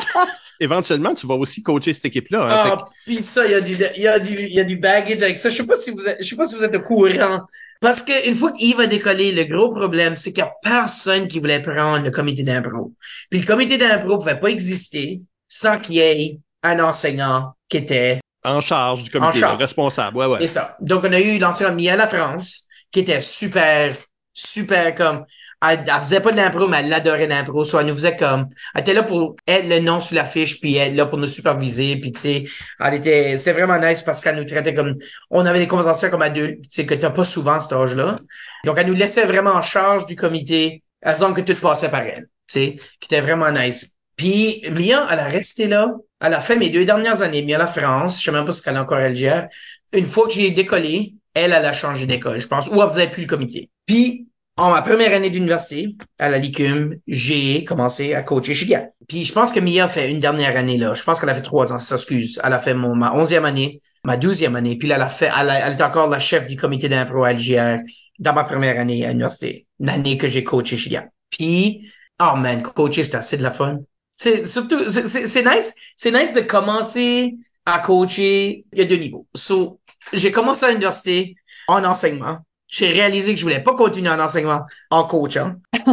éventuellement, 0.60 1.14
tu 1.14 1.28
vas 1.28 1.36
aussi 1.36 1.62
coacher 1.62 1.94
cette 1.94 2.06
équipe-là. 2.06 2.42
hein. 2.44 2.48
Ah, 2.80 2.86
puis 3.06 3.22
ça, 3.22 3.46
il 3.46 3.52
y 3.52 3.56
a 3.56 3.62
du, 3.62 3.78
il 3.96 4.02
y 4.04 4.08
a 4.08 4.20
du, 4.20 4.34
il 4.34 4.54
y 4.54 4.60
a 4.60 4.64
du 4.64 4.78
baggage 4.78 5.22
avec 5.22 5.40
ça. 5.40 5.50
Je 5.50 5.56
sais 5.56 5.66
pas 5.66 5.76
si 5.76 5.92
vous 5.92 6.08
êtes, 6.08 6.18
je 6.22 6.28
sais 6.28 6.36
pas 6.36 6.46
si 6.46 6.56
vous 6.56 6.64
êtes 6.64 6.76
au 6.76 6.82
courant. 6.82 7.42
Parce 7.80 8.02
que 8.02 8.28
une 8.28 8.36
fois 8.36 8.52
qu'Yves 8.52 8.80
a 8.82 8.88
décollé, 8.88 9.32
le 9.32 9.46
gros 9.46 9.74
problème, 9.74 10.16
c'est 10.18 10.34
qu'il 10.34 10.44
y 10.44 10.48
a 10.48 10.54
personne 10.62 11.28
qui 11.28 11.40
voulait 11.40 11.62
prendre 11.62 12.04
le 12.04 12.12
comité 12.12 12.44
d'impro. 12.44 12.94
Puis 13.30 13.40
le 13.40 13.46
comité 13.46 13.78
d'impro 13.78 14.18
pouvait 14.18 14.40
pas 14.40 14.50
exister 14.50 15.22
sans 15.48 15.80
qu'il 15.80 15.96
y 15.96 16.00
ait 16.00 16.40
un 16.64 16.80
enseignant 16.80 17.54
qui 17.70 17.78
était 17.78 18.20
en 18.44 18.62
charge 18.62 19.04
du 19.04 19.10
comité, 19.10 19.38
En 19.38 19.40
charge. 19.40 19.58
le 19.58 19.64
responsable. 19.64 20.18
Ouais, 20.18 20.26
ouais. 20.26 20.44
Et 20.44 20.48
ça. 20.48 20.76
Donc, 20.82 21.04
on 21.04 21.12
a 21.14 21.20
eu 21.20 21.40
l'enseignant 21.40 21.74
Mia 21.74 21.96
La 21.96 22.08
France, 22.08 22.68
qui 22.92 23.02
était 23.02 23.22
super, 23.22 23.96
super 24.34 24.96
comme, 24.96 25.26
elle, 25.62 25.84
elle 25.86 26.00
faisait 26.00 26.22
pas 26.22 26.32
de 26.32 26.38
l'impro, 26.38 26.68
mais 26.68 26.82
elle 26.84 26.94
adorait 26.94 27.28
l'impro. 27.28 27.66
Soit 27.66 27.82
elle 27.82 27.88
nous 27.88 27.96
faisait 27.96 28.16
comme, 28.16 28.48
elle 28.74 28.82
était 28.82 28.94
là 28.94 29.04
pour 29.04 29.36
être 29.48 29.68
le 29.68 29.80
nom 29.80 30.00
sur 30.00 30.16
l'affiche, 30.16 30.60
puis 30.60 30.78
être 30.78 30.96
là 30.96 31.06
pour 31.06 31.18
nous 31.18 31.28
superviser, 31.28 31.98
puis 31.98 32.12
tu 32.12 32.20
sais, 32.20 32.46
elle 32.80 32.94
était, 32.94 33.38
c'était 33.38 33.54
vraiment 33.54 33.80
nice 33.80 34.02
parce 34.02 34.22
qu'elle 34.22 34.36
nous 34.36 34.46
traitait 34.46 34.74
comme, 34.74 34.96
on 35.30 35.46
avait 35.46 35.60
des 35.60 35.68
conversations 35.68 36.10
comme 36.10 36.22
adultes, 36.22 36.62
tu 36.64 36.70
sais, 36.70 36.86
que 36.86 36.94
t'as 36.94 37.10
pas 37.10 37.26
souvent 37.26 37.56
à 37.56 37.60
cet 37.60 37.74
âge-là. 37.74 38.20
Donc, 38.66 38.78
elle 38.80 38.88
nous 38.88 38.94
laissait 38.94 39.26
vraiment 39.26 39.52
en 39.52 39.62
charge 39.62 40.06
du 40.06 40.16
comité, 40.16 40.84
à 41.04 41.18
long 41.18 41.34
que 41.34 41.42
tout 41.42 41.56
passait 41.56 41.90
par 41.90 42.02
elle, 42.02 42.28
tu 42.48 42.60
sais, 42.60 42.78
qui 43.00 43.06
était 43.06 43.22
vraiment 43.22 43.52
nice. 43.52 43.92
Puis, 44.16 44.64
Mia, 44.72 45.08
elle 45.10 45.20
a 45.20 45.28
resté 45.28 45.68
là. 45.68 45.94
Elle 46.20 46.34
a 46.34 46.42
fait 46.42 46.58
mes 46.58 46.70
deux 46.70 46.84
dernières 46.84 47.22
années, 47.22 47.42
Mia 47.42 47.58
la 47.58 47.68
France. 47.68 48.20
Je 48.20 48.26
sais 48.26 48.32
même 48.34 48.44
pas 48.44 48.52
si 48.52 48.62
elle 48.66 48.76
est 48.76 48.80
encore 48.80 48.98
à 48.98 49.08
LGR. 49.08 49.48
Une 49.94 50.04
fois 50.04 50.28
que 50.28 50.34
j'ai 50.34 50.52
décollé, 50.52 51.14
elle, 51.34 51.54
elle 51.54 51.66
a 51.66 51.72
changé 51.72 52.06
d'école, 52.06 52.42
je 52.42 52.48
pense, 52.48 52.68
ou 52.68 52.82
elle 52.82 52.90
faisait 52.90 53.08
plus 53.08 53.22
le 53.22 53.28
comité. 53.28 53.70
Puis, 53.86 54.28
en 54.60 54.72
ma 54.72 54.82
première 54.82 55.14
année 55.14 55.30
d'université, 55.30 55.96
à 56.18 56.30
la 56.30 56.38
LICUM, 56.38 56.96
j'ai 57.08 57.64
commencé 57.64 58.14
à 58.14 58.24
coacher 58.24 58.54
chez. 58.54 58.78
Puis, 59.08 59.24
je 59.26 59.34
pense 59.34 59.52
que 59.52 59.60
Mia 59.60 59.88
fait 59.88 60.12
une 60.12 60.20
dernière 60.20 60.58
année 60.58 60.78
là. 60.78 60.94
Je 60.94 61.04
pense 61.04 61.20
qu'elle 61.20 61.30
a 61.30 61.36
fait 61.36 61.42
trois 61.42 61.72
ans, 61.74 61.80
ça 61.80 61.96
excuse. 61.96 62.40
Elle 62.44 62.54
a 62.54 62.60
fait 62.60 62.74
mon, 62.74 62.96
ma 62.96 63.14
onzième 63.14 63.46
année, 63.46 63.82
ma 64.04 64.18
douzième 64.18 64.56
année. 64.56 64.78
Puis 64.78 64.88
là, 64.88 64.96
elle 64.96 65.02
a 65.02 65.10
fait, 65.10 65.30
elle, 65.40 65.50
a- 65.50 65.68
elle 65.68 65.74
est 65.78 65.82
encore 65.82 66.08
la 66.10 66.20
chef 66.20 66.48
du 66.48 66.58
comité 66.58 66.90
d'impro 66.90 67.24
à 67.24 67.32
LGR 67.34 67.80
dans 68.20 68.34
ma 68.34 68.44
première 68.44 68.80
année 68.80 69.06
à 69.06 69.10
l'université. 69.10 69.66
L'année 69.80 70.18
que 70.18 70.28
j'ai 70.28 70.44
coaché 70.44 70.78
chez. 70.78 71.00
Puis, 71.30 71.90
oh 72.22 72.36
man, 72.36 72.62
coacher, 72.62 73.04
c'est 73.04 73.16
assez 73.16 73.38
de 73.38 73.44
la 73.44 73.52
fun. 73.52 73.80
C'est 74.16 74.46
surtout, 74.48 74.80
c'est 74.92 75.46
nice, 75.46 75.74
c'est 75.96 76.12
nice 76.12 76.34
de 76.34 76.42
commencer 76.42 77.36
à 77.66 77.80
coacher. 77.80 78.66
Il 78.74 78.80
y 78.80 78.82
a 78.82 78.86
deux 78.86 78.98
niveaux. 78.98 79.26
So, 79.36 79.80
j'ai 80.12 80.32
commencé 80.32 80.66
à 80.66 80.70
l'université 80.70 81.36
en 81.68 81.84
enseignement. 81.86 82.40
J'ai 82.70 82.88
réalisé 82.88 83.34
que 83.34 83.40
je 83.40 83.44
voulais 83.44 83.62
pas 83.64 83.74
continuer 83.76 84.10
en 84.12 84.20
enseignement 84.20 84.62
en 84.92 85.04
coachant. 85.06 85.56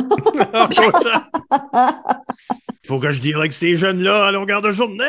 Faut 2.86 3.00
que 3.00 3.10
je 3.10 3.20
deal 3.20 3.36
avec 3.36 3.52
ces 3.52 3.76
jeunes-là 3.76 4.26
à 4.26 4.32
longueur 4.32 4.62
de 4.62 4.70
journée. 4.70 5.04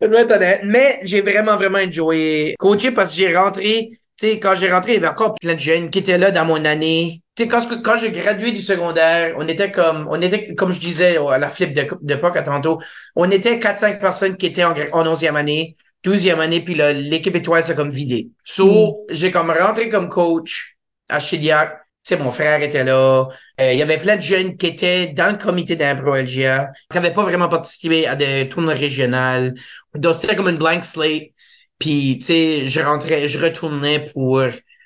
Je 0.00 0.06
dois 0.06 0.20
être 0.22 0.32
honnête. 0.32 0.60
Mais 0.64 1.00
j'ai 1.02 1.20
vraiment, 1.20 1.56
vraiment 1.56 1.78
enjoyé 1.78 2.54
coacher 2.58 2.90
parce 2.92 3.10
que 3.10 3.16
j'ai 3.16 3.36
rentré, 3.36 3.90
tu 4.18 4.26
sais, 4.26 4.38
quand 4.40 4.54
j'ai 4.54 4.72
rentré, 4.72 4.92
il 4.92 4.94
y 4.94 4.98
avait 4.98 5.08
encore 5.08 5.34
plein 5.34 5.54
de 5.54 5.60
jeunes 5.60 5.90
qui 5.90 5.98
étaient 5.98 6.18
là 6.18 6.30
dans 6.30 6.44
mon 6.46 6.64
année. 6.64 7.22
Tu 7.36 7.42
sais, 7.44 7.48
quand, 7.48 7.60
je- 7.60 7.74
quand 7.76 7.96
j'ai 7.98 8.10
gradué 8.10 8.50
du 8.52 8.60
secondaire, 8.62 9.34
on 9.38 9.46
était 9.46 9.70
comme, 9.70 10.08
on 10.10 10.20
était, 10.20 10.54
comme 10.54 10.72
je 10.72 10.80
disais 10.80 11.16
à 11.18 11.38
la 11.38 11.48
flip 11.48 11.74
de, 11.74 11.86
de 12.00 12.14
POC 12.14 12.36
à 12.38 12.42
tantôt, 12.42 12.80
on 13.14 13.30
était 13.30 13.58
4-5 13.58 14.00
personnes 14.00 14.36
qui 14.36 14.46
étaient 14.46 14.64
en, 14.64 14.74
en 14.92 15.04
11e 15.06 15.36
année, 15.36 15.76
12e 16.04 16.40
année, 16.40 16.60
puis 16.60 16.74
là, 16.74 16.92
l'équipe 16.92 17.34
étoile 17.34 17.64
s'est 17.64 17.74
comme 17.74 17.90
vidée. 17.90 18.30
So, 18.42 19.06
j'ai 19.10 19.30
comme 19.30 19.50
rentré 19.50 19.88
comme 19.88 20.08
coach 20.08 20.76
à 21.08 21.20
Chiliac. 21.20 21.76
Tu 22.02 22.14
sais, 22.14 22.22
mon 22.22 22.30
frère 22.30 22.62
était 22.62 22.84
là. 22.84 23.28
Euh, 23.60 23.72
il 23.72 23.78
y 23.78 23.82
avait 23.82 23.98
plein 23.98 24.16
de 24.16 24.22
jeunes 24.22 24.56
qui 24.56 24.66
étaient 24.66 25.08
dans 25.08 25.30
le 25.30 25.36
comité 25.36 25.76
d'impro 25.76 26.14
LGA, 26.14 26.70
qui 26.90 26.96
n'avaient 26.96 27.12
pas 27.12 27.22
vraiment 27.22 27.48
participé 27.48 28.06
à 28.06 28.16
des 28.16 28.48
tournois 28.48 28.72
régionales. 28.72 29.54
Donc, 29.94 30.14
c'était 30.14 30.34
comme 30.34 30.48
une 30.48 30.56
blank 30.56 30.84
slate. 30.84 31.32
Puis, 31.78 32.18
tu 32.18 32.26
sais, 32.26 32.64
je 32.64 32.80
rentrais, 32.80 33.28
je 33.28 33.38
retournais 33.38 34.04
pour, 34.14 34.42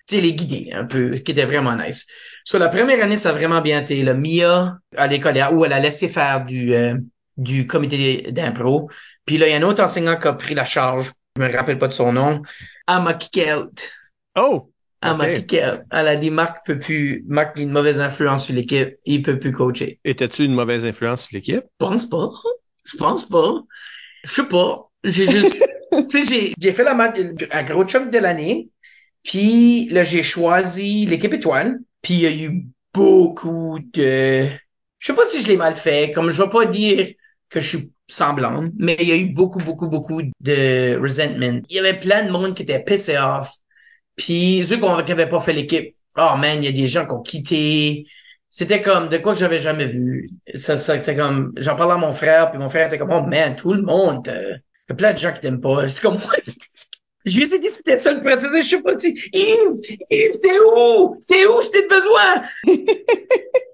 tu 0.09 0.17
sais, 0.17 0.21
les 0.21 0.35
guider 0.35 0.71
un 0.73 0.85
peu, 0.85 1.17
qui 1.19 1.31
était 1.31 1.45
vraiment 1.45 1.77
nice. 1.77 2.07
Sur 2.45 2.59
la 2.59 2.69
première 2.69 3.03
année, 3.03 3.17
ça 3.17 3.31
a 3.31 3.33
vraiment 3.33 3.61
bien 3.61 3.83
été. 3.83 4.03
Le 4.03 4.15
Mia, 4.15 4.79
à 4.97 5.07
l'école, 5.07 5.39
où 5.53 5.65
elle 5.65 5.73
a 5.73 5.79
laissé 5.79 6.09
faire 6.09 6.45
du, 6.45 6.75
euh, 6.75 6.95
du 7.37 7.67
comité 7.67 8.29
d'impro. 8.31 8.91
Puis 9.27 9.39
là, 9.39 9.49
il 9.49 9.51
y 9.51 9.55
a 9.55 9.59
un 9.59 9.63
autre 9.63 9.83
enseignant 9.83 10.17
qui 10.19 10.29
a 10.29 10.33
pris 10.35 10.55
la 10.55 10.65
charge. 10.65 11.13
Je 11.37 11.43
me 11.43 11.53
rappelle 11.53 11.79
pas 11.79 11.89
de 11.89 11.93
son 11.93 12.13
nom. 12.13 12.43
Elle 12.89 13.03
m'a 13.03 13.15
kické 13.15 13.55
out. 13.55 13.91
Oh! 14.37 14.71
Elle 15.03 15.17
m'a 15.17 15.25
Ok. 15.25 15.35
piqué. 15.35 15.75
Elle 15.91 16.09
a 16.09 16.17
dit 16.17 16.31
Marc 16.31 16.65
peut 16.65 16.79
plus, 16.79 17.25
Marc 17.29 17.59
a 17.59 17.61
une 17.63 17.71
mauvaise 17.71 18.01
influence 18.01 18.47
sur 18.47 18.55
l'équipe, 18.55 18.97
il 19.05 19.23
peut 19.23 19.39
plus 19.39 19.53
coacher. 19.53 19.99
Étais-tu 20.05 20.45
une 20.45 20.55
mauvaise 20.55 20.87
influence 20.87 21.23
sur 21.23 21.31
l'équipe? 21.35 21.65
Je 21.81 21.87
pense 21.87 22.07
pas. 22.09 22.31
Je 22.85 22.97
pense 22.97 23.29
pas. 23.29 23.63
Je 24.25 24.33
sais 24.33 24.49
pas. 24.49 24.91
J'ai 25.05 25.27
juste, 25.31 25.63
tu 26.11 26.25
sais, 26.25 26.25
j'ai, 26.25 26.55
j'ai 26.59 26.73
fait 26.73 26.85
la 26.85 26.95
match, 26.95 27.19
un 27.51 27.63
gros 27.65 27.85
chunk 27.87 28.11
de 28.11 28.19
l'année. 28.19 28.71
Puis 29.23 29.89
là, 29.91 30.05
j'ai 30.05 30.23
choisi 30.23 31.07
l'équipe 31.07 31.33
étoile. 31.35 31.79
Puis 32.03 32.15
il 32.15 32.21
y 32.21 32.27
a 32.27 32.33
eu 32.33 32.67
beaucoup 32.93 33.79
de, 33.93 34.47
je 34.99 35.07
sais 35.07 35.15
pas 35.15 35.27
si 35.27 35.43
je 35.43 35.49
l'ai 35.49 35.57
mal 35.57 35.75
fait. 35.75 36.13
Comme 36.13 36.31
je 36.31 36.43
vais 36.43 36.49
pas 36.49 36.65
dire 36.67 37.13
que 37.55 37.61
je 37.61 37.69
suis 37.69 37.93
semblant, 38.09 38.69
mais 38.77 38.97
il 38.99 39.09
y 39.09 39.13
a 39.13 39.17
eu 39.17 39.29
beaucoup, 39.33 39.61
beaucoup, 39.61 39.89
beaucoup 39.89 40.21
de 40.23 40.99
resentment. 41.01 41.63
Il 41.69 41.77
y 41.77 41.79
avait 41.79 41.99
plein 41.99 42.25
de 42.25 42.31
monde 42.33 42.55
qui 42.55 42.65
était 42.65 42.83
pissé 42.83 43.17
off. 43.17 43.53
Puis 44.17 44.67
ceux 44.67 44.77
qui 44.77 45.13
avaient 45.13 45.29
pas 45.29 45.41
fait 45.41 45.53
l'équipe, 45.53 45.97
oh 46.17 46.35
man, 46.37 46.59
il 46.59 46.65
y 46.65 46.69
a 46.69 46.73
des 46.73 46.89
gens 46.89 47.07
qui 47.07 47.13
ont 47.13 47.23
quitté. 47.23 48.07
C'était 48.51 48.83
comme 48.83 49.09
de 49.09 49.19
quoi 49.19 49.35
que 49.35 49.39
j'avais 49.39 49.61
jamais 49.61 49.87
vu. 49.87 50.29
Ça, 50.57 50.79
ça 50.79 50.95
c'était 50.95 51.15
comme, 51.15 51.53
j'en 51.57 51.77
parlais 51.77 51.95
à 51.95 51.97
mon 51.97 52.13
frère, 52.13 52.51
puis 52.51 52.59
mon 52.59 52.69
frère 52.69 52.89
était 52.89 52.99
comme, 52.99 53.13
oh 53.13 53.23
man, 53.23 53.55
tout 53.55 53.73
le 53.73 53.83
monde, 53.83 54.27
euh, 54.29 54.57
il 54.89 54.91
y 54.91 54.93
a 54.93 54.95
plein 54.97 55.13
de 55.13 55.19
gens 55.19 55.33
qui 55.33 55.41
t'aiment 55.41 55.61
pas. 55.61 55.87
C'est 55.87 56.03
comme, 56.03 56.15
moi, 56.25 56.35
je 57.25 57.37
lui 57.37 57.55
ai 57.55 57.59
dit, 57.61 57.69
c'était 57.71 58.01
ça 58.01 58.13
le 58.13 58.21
processus, 58.21 58.65
je 58.65 58.69
sais 58.69 58.83
pas 58.83 58.99
si, 58.99 59.17
Yves, 59.33 59.81
Yves, 60.11 60.41
t'es 60.43 60.59
où? 60.59 61.21
T'es 61.29 61.47
où? 61.47 61.63
Je 61.63 61.71
t'ai 61.71 61.87
besoin. 61.87 62.43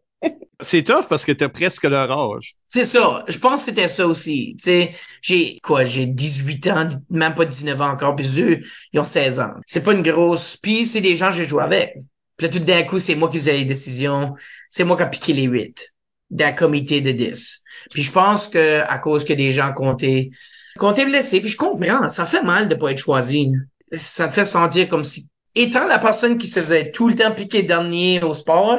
C'est 0.62 0.83
tough 0.83 1.06
parce 1.09 1.24
que 1.24 1.33
t'as 1.33 1.48
presque 1.48 1.85
leur 1.85 2.11
âge. 2.11 2.54
C'est 2.68 2.85
ça. 2.85 3.24
Je 3.28 3.38
pense 3.38 3.61
que 3.61 3.66
c'était 3.66 3.88
ça 3.88 4.06
aussi. 4.06 4.56
Tu 4.59 4.64
sais, 4.64 4.94
j'ai 5.22 5.59
quoi, 5.62 5.85
j'ai 5.85 6.06
18 6.06 6.66
ans, 6.68 6.88
même 7.09 7.35
pas 7.35 7.46
19 7.46 7.80
ans 7.80 7.90
encore, 7.90 8.14
puis 8.14 8.28
eux, 8.40 8.61
ils 8.92 9.00
ont 9.00 9.04
16 9.04 9.40
ans. 9.40 9.52
C'est 9.66 9.83
pas 9.83 9.92
une 9.92 10.02
grosse. 10.02 10.56
Puis 10.56 10.85
c'est 10.85 11.00
des 11.00 11.16
gens 11.16 11.28
que 11.28 11.37
j'ai 11.37 11.46
joué 11.46 11.62
avec. 11.62 11.94
Puis 12.37 12.46
là, 12.46 12.52
tout 12.52 12.59
d'un 12.59 12.83
coup, 12.83 12.98
c'est 12.98 13.14
moi 13.14 13.28
qui 13.28 13.38
faisais 13.38 13.56
les 13.56 13.64
décisions. 13.64 14.35
C'est 14.68 14.85
moi 14.85 14.96
qui 14.96 15.02
a 15.02 15.06
piqué 15.06 15.33
les 15.33 15.44
8 15.44 15.92
d'un 16.30 16.52
comité 16.52 17.00
de 17.00 17.11
10. 17.11 17.62
Puis 17.90 18.02
je 18.02 18.12
pense 18.12 18.48
que 18.48 18.80
à 18.80 18.98
cause 18.98 19.24
que 19.24 19.33
des 19.33 19.52
gens 19.52 19.72
comptaient, 19.72 20.30
comptaient 20.78 21.04
blessés, 21.04 21.40
puis 21.40 21.50
je 21.50 21.56
comprends, 21.56 22.09
ça 22.09 22.26
fait 22.26 22.42
mal 22.42 22.68
de 22.68 22.74
pas 22.74 22.92
être 22.92 22.98
choisi. 22.98 23.52
Ça 23.92 24.28
te 24.28 24.35
fait 24.35 24.44
sentir 24.44 24.88
comme 24.88 25.02
si, 25.02 25.28
étant 25.54 25.87
la 25.87 25.98
personne 25.98 26.38
qui 26.38 26.46
se 26.46 26.61
faisait 26.61 26.92
tout 26.92 27.09
le 27.09 27.16
temps 27.16 27.33
piquer 27.33 27.64
dernier 27.64 28.22
au 28.22 28.35
sport, 28.35 28.78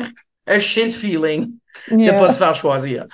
sais 0.59 0.85
le 0.85 0.89
feeling 0.91 1.45
de 1.89 1.95
Yeah. 1.97 2.13
pas 2.13 2.31
se 2.33 2.37
faire 2.37 2.53
choisir. 2.55 3.05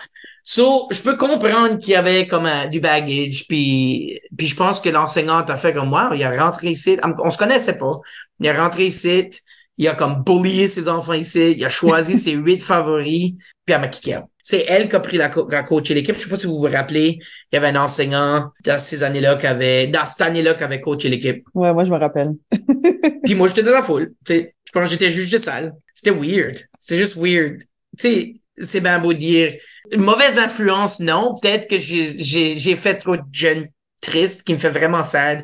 So, 0.44 0.88
je 0.92 1.02
peux 1.02 1.18
comprendre 1.18 1.78
qu'il 1.78 1.92
y 1.92 1.96
avait 1.96 2.26
comme 2.28 2.46
euh, 2.46 2.68
du 2.68 2.80
baggage, 2.80 3.46
puis 3.48 4.20
puis 4.38 4.48
je 4.48 4.56
pense 4.56 4.80
que 4.80 4.90
l'enseignante 4.90 5.50
a 5.50 5.58
fait 5.58 5.74
comme 5.74 5.90
moi, 5.90 6.10
il 6.16 6.24
a 6.24 6.46
rentré 6.46 6.70
ici, 6.72 6.98
on 7.24 7.30
se 7.32 7.38
connaissait 7.38 7.78
pas, 7.78 7.92
il 8.40 8.48
a 8.50 8.64
rentré 8.64 8.86
ici, 8.88 9.30
il 9.78 9.88
a 9.88 9.94
comme 9.96 10.24
bullié 10.24 10.68
ses 10.68 10.88
enfants 10.88 11.14
ici, 11.14 11.52
il 11.58 11.66
a 11.66 11.70
choisi 11.70 12.18
ses 12.24 12.32
huit 12.34 12.60
favoris, 12.60 13.34
puis 13.66 13.74
elle 13.76 13.82
m'a 13.82 13.88
kické. 13.90 14.20
C'est 14.42 14.64
elle 14.70 14.88
qui 14.88 14.96
a 14.96 15.02
pris 15.02 15.18
la, 15.18 15.28
co- 15.28 15.48
la 15.52 15.62
coacher 15.62 15.94
l'équipe. 15.94 16.16
Je 16.16 16.22
sais 16.22 16.30
pas 16.30 16.38
si 16.38 16.48
vous 16.48 16.58
vous 16.58 16.70
rappelez, 16.72 17.20
il 17.52 17.56
y 17.56 17.58
avait 17.58 17.68
un 17.68 17.76
enseignant 17.76 18.52
dans 18.64 18.80
ces 18.80 19.04
années-là 19.04 19.36
qui 19.36 19.46
avait, 19.46 19.88
dans 19.88 20.06
cette 20.06 20.22
année-là 20.22 20.54
qui 20.54 20.64
avait 20.64 20.80
coaché 20.80 21.10
l'équipe. 21.10 21.44
Ouais, 21.54 21.74
moi, 21.74 21.84
je 21.84 21.92
me 21.92 21.98
rappelle. 21.98 22.32
Puis 23.26 23.36
moi, 23.36 23.48
j'étais 23.50 23.64
dans 23.64 23.72
la 23.72 23.82
foule. 23.82 24.14
Tu 24.26 24.34
sais, 24.36 24.56
je 24.66 24.72
pense 24.72 24.86
que 24.86 24.90
j'étais 24.92 25.10
juge 25.12 25.32
de 25.32 25.38
salle. 25.38 25.74
C'était 25.94 26.12
weird. 26.12 26.60
C'était 26.88 27.02
juste 27.02 27.18
weird. 27.18 27.60
Tu 27.98 28.08
sais, 28.08 28.34
c'est 28.64 28.80
bien 28.80 29.00
beau 29.00 29.12
dire. 29.12 29.56
Une 29.92 30.02
mauvaise 30.02 30.40
influence, 30.40 31.02
non. 31.02 31.36
Peut-être 31.42 31.70
que 31.70 31.80
j'ai, 31.80 32.24
j'ai, 32.24 32.58
j'ai 32.58 32.76
fait 32.78 32.96
trop 32.96 33.18
de 33.18 33.24
jeunes 33.34 33.68
tristes 34.00 34.44
qui 34.44 34.54
me 34.54 34.58
fait 34.58 34.70
vraiment 34.70 35.04
sad. 35.04 35.44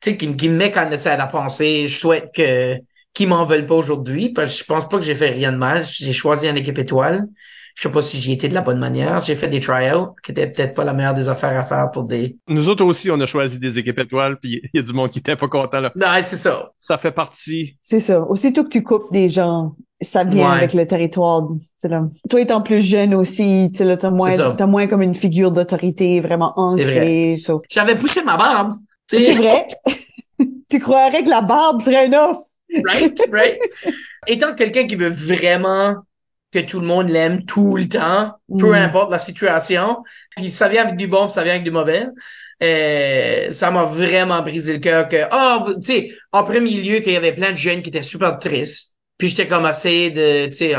Tu 0.00 0.10
sais, 0.10 0.16
qui, 0.16 0.34
qui 0.36 0.48
me 0.48 0.56
met 0.56 0.70
quand 0.70 0.88
même 0.88 0.98
sad 0.98 1.20
à 1.20 1.26
penser. 1.26 1.86
Je 1.86 1.94
souhaite 1.94 2.30
que, 2.34 2.76
qu'ils 3.12 3.28
m'en 3.28 3.44
veulent 3.44 3.66
pas 3.66 3.74
aujourd'hui 3.74 4.30
parce 4.30 4.52
que 4.52 4.58
je 4.58 4.64
pense 4.64 4.88
pas 4.88 4.96
que 4.96 5.04
j'ai 5.04 5.14
fait 5.14 5.30
rien 5.30 5.52
de 5.52 5.58
mal. 5.58 5.84
J'ai 5.84 6.14
choisi 6.14 6.48
une 6.48 6.56
équipe 6.56 6.78
étoile. 6.78 7.26
Je 7.74 7.82
sais 7.82 7.92
pas 7.92 8.02
si 8.02 8.18
j'y 8.18 8.32
étais 8.32 8.48
de 8.48 8.54
la 8.54 8.62
bonne 8.62 8.78
manière. 8.78 9.22
J'ai 9.22 9.36
fait 9.36 9.48
des 9.48 9.60
tryouts 9.60 10.14
qui 10.22 10.32
étaient 10.32 10.50
peut-être 10.50 10.74
pas 10.74 10.84
la 10.84 10.94
meilleure 10.94 11.14
des 11.14 11.28
affaires 11.28 11.58
à 11.58 11.62
faire 11.62 11.90
pour 11.90 12.04
des, 12.04 12.38
Nous 12.48 12.70
autres 12.70 12.84
aussi, 12.84 13.10
on 13.10 13.20
a 13.20 13.26
choisi 13.26 13.58
des 13.58 13.78
équipes 13.78 13.98
étoiles, 13.98 14.38
puis 14.38 14.62
il 14.72 14.76
y 14.76 14.78
a 14.78 14.82
du 14.82 14.92
monde 14.92 15.10
qui 15.10 15.18
était 15.18 15.36
pas 15.36 15.48
content. 15.48 15.80
Là. 15.80 15.92
non, 15.94 16.06
c'est 16.22 16.36
ça. 16.36 16.72
Ça 16.78 16.96
fait 16.96 17.12
partie. 17.12 17.76
C'est 17.82 18.00
ça. 18.00 18.22
Aussitôt 18.22 18.64
que 18.64 18.70
tu 18.70 18.82
coupes 18.82 19.12
des 19.12 19.28
gens, 19.28 19.76
ça 20.00 20.24
vient 20.24 20.50
Ouais. 20.50 20.56
avec 20.56 20.72
le 20.74 20.86
territoire. 20.86 21.48
Là. 21.84 22.04
Toi 22.28 22.40
étant 22.40 22.60
plus 22.62 22.80
jeune 22.80 23.14
aussi, 23.14 23.68
tu 23.72 23.78
sais, 23.78 23.84
là, 23.84 23.96
t'as 23.96 24.08
C'est 24.10 24.14
moins, 24.16 24.54
t'as 24.54 24.66
moins 24.66 24.86
comme 24.86 25.02
une 25.02 25.14
figure 25.14 25.52
d'autorité 25.52 26.20
vraiment 26.20 26.52
ancrée. 26.56 27.36
so. 27.36 27.62
J'avais 27.70 27.96
poussé 27.96 28.22
ma 28.22 28.36
barbe. 28.36 28.74
C'est 29.10 29.32
vrai? 29.32 29.66
tu 30.70 30.78
croirais 30.80 31.22
que 31.24 31.30
la 31.30 31.40
barbe 31.40 31.82
serait 31.82 32.06
un 32.06 32.12
offre? 32.30 32.40
right, 32.86 33.20
right. 33.32 33.58
Étant 34.28 34.54
quelqu'un 34.54 34.86
qui 34.86 34.94
veut 34.96 35.08
vraiment 35.10 35.96
que 36.52 36.58
tout 36.60 36.80
le 36.80 36.86
monde 36.86 37.08
l'aime 37.08 37.44
tout 37.44 37.76
le 37.76 37.88
temps, 37.88 38.32
peu 38.58 38.70
Mm. 38.70 38.74
importe 38.74 39.10
la 39.10 39.18
situation, 39.18 39.98
puis 40.36 40.50
ça 40.50 40.68
vient 40.68 40.82
avec 40.82 40.96
du 40.96 41.06
bon, 41.08 41.24
puis 41.24 41.32
ça 41.32 41.42
vient 41.44 41.52
avec 41.54 41.64
du 41.64 41.70
mauvais. 41.70 42.06
Euh, 42.62 43.52
ça 43.52 43.70
m'a 43.70 43.84
vraiment 43.84 44.42
brisé 44.42 44.72
le 44.74 44.78
cœur 44.80 45.08
que, 45.08 45.16
ah, 45.30 45.64
tu 45.82 45.92
sais, 45.92 46.12
en 46.32 46.44
premier 46.44 46.72
lieu, 46.82 47.00
qu'il 47.00 47.12
y 47.12 47.16
avait 47.16 47.34
plein 47.34 47.52
de 47.52 47.56
jeunes 47.56 47.82
qui 47.82 47.88
étaient 47.88 48.02
super 48.02 48.38
tristes. 48.38 48.94
Puis 49.20 49.28
j'étais 49.28 49.46
comme 49.46 49.66
assez 49.66 50.10
de, 50.10 50.46
tu 50.46 50.54
sais, 50.54 50.74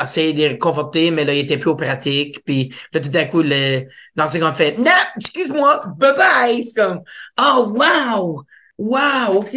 essayer 0.00 0.32
de 0.32 0.38
les 0.38 0.48
réconforter, 0.48 1.10
mais 1.10 1.24
là, 1.24 1.34
il 1.34 1.40
était 1.40 1.58
plus 1.58 1.70
aux 1.70 1.76
pratiques. 1.76 2.40
Puis 2.44 2.72
là, 2.92 3.00
tout 3.00 3.08
d'un 3.08 3.24
coup, 3.24 3.42
le, 3.42 3.82
l'enseignant 4.14 4.54
fait, 4.54 4.78
non, 4.78 4.92
excuse-moi, 5.16 5.82
bye 5.98 6.16
bye. 6.16 6.64
C'est 6.64 6.80
comme, 6.80 7.00
oh, 7.36 7.74
wow, 7.74 8.44
wow, 8.78 9.38
ok. 9.38 9.56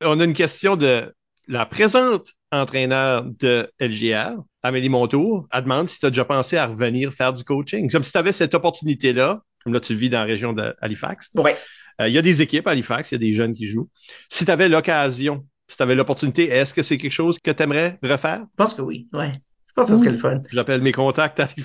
On 0.00 0.20
a 0.20 0.24
une 0.24 0.32
question 0.32 0.76
de 0.76 1.12
la 1.48 1.66
présente 1.66 2.28
entraîneur 2.52 3.24
de 3.24 3.68
LGR, 3.80 4.36
Amélie 4.62 4.88
Montour. 4.88 5.48
Elle 5.52 5.62
demande 5.62 5.88
si 5.88 5.98
tu 5.98 6.06
as 6.06 6.10
déjà 6.10 6.24
pensé 6.24 6.56
à 6.56 6.66
revenir 6.66 7.12
faire 7.12 7.32
du 7.32 7.42
coaching. 7.42 7.90
Comme 7.90 8.04
si 8.04 8.12
tu 8.12 8.18
avais 8.18 8.32
cette 8.32 8.54
opportunité-là, 8.54 9.42
comme 9.64 9.72
là, 9.72 9.80
tu 9.80 9.96
vis 9.96 10.08
dans 10.08 10.20
la 10.20 10.24
région 10.24 10.52
d'Halifax. 10.52 11.30
Ouais. 11.34 11.56
Euh, 12.00 12.08
Il 12.08 12.14
y 12.14 12.18
a 12.18 12.22
des 12.22 12.42
équipes 12.42 12.68
à 12.68 12.70
Halifax, 12.70 13.10
il 13.10 13.14
y 13.14 13.16
a 13.16 13.18
des 13.18 13.32
jeunes 13.32 13.54
qui 13.54 13.66
jouent. 13.66 13.88
Si 14.28 14.44
tu 14.44 14.50
avais 14.50 14.68
l'occasion, 14.68 15.44
si 15.70 15.76
tu 15.76 15.82
avais 15.82 15.94
l'opportunité, 15.94 16.48
est-ce 16.48 16.74
que 16.74 16.82
c'est 16.82 16.98
quelque 16.98 17.12
chose 17.12 17.38
que 17.38 17.50
tu 17.50 17.62
aimerais 17.62 17.98
refaire? 18.02 18.40
Je 18.40 18.56
pense 18.56 18.74
que 18.74 18.82
oui, 18.82 19.08
ouais. 19.12 19.32
Je 19.68 19.72
pense 19.74 19.88
que 19.88 19.94
ça 19.94 19.98
serait 19.98 20.10
le 20.10 20.18
fun. 20.18 20.40
J'appelle 20.52 20.82
mes 20.82 20.92
contacts 20.92 21.40
à. 21.40 21.48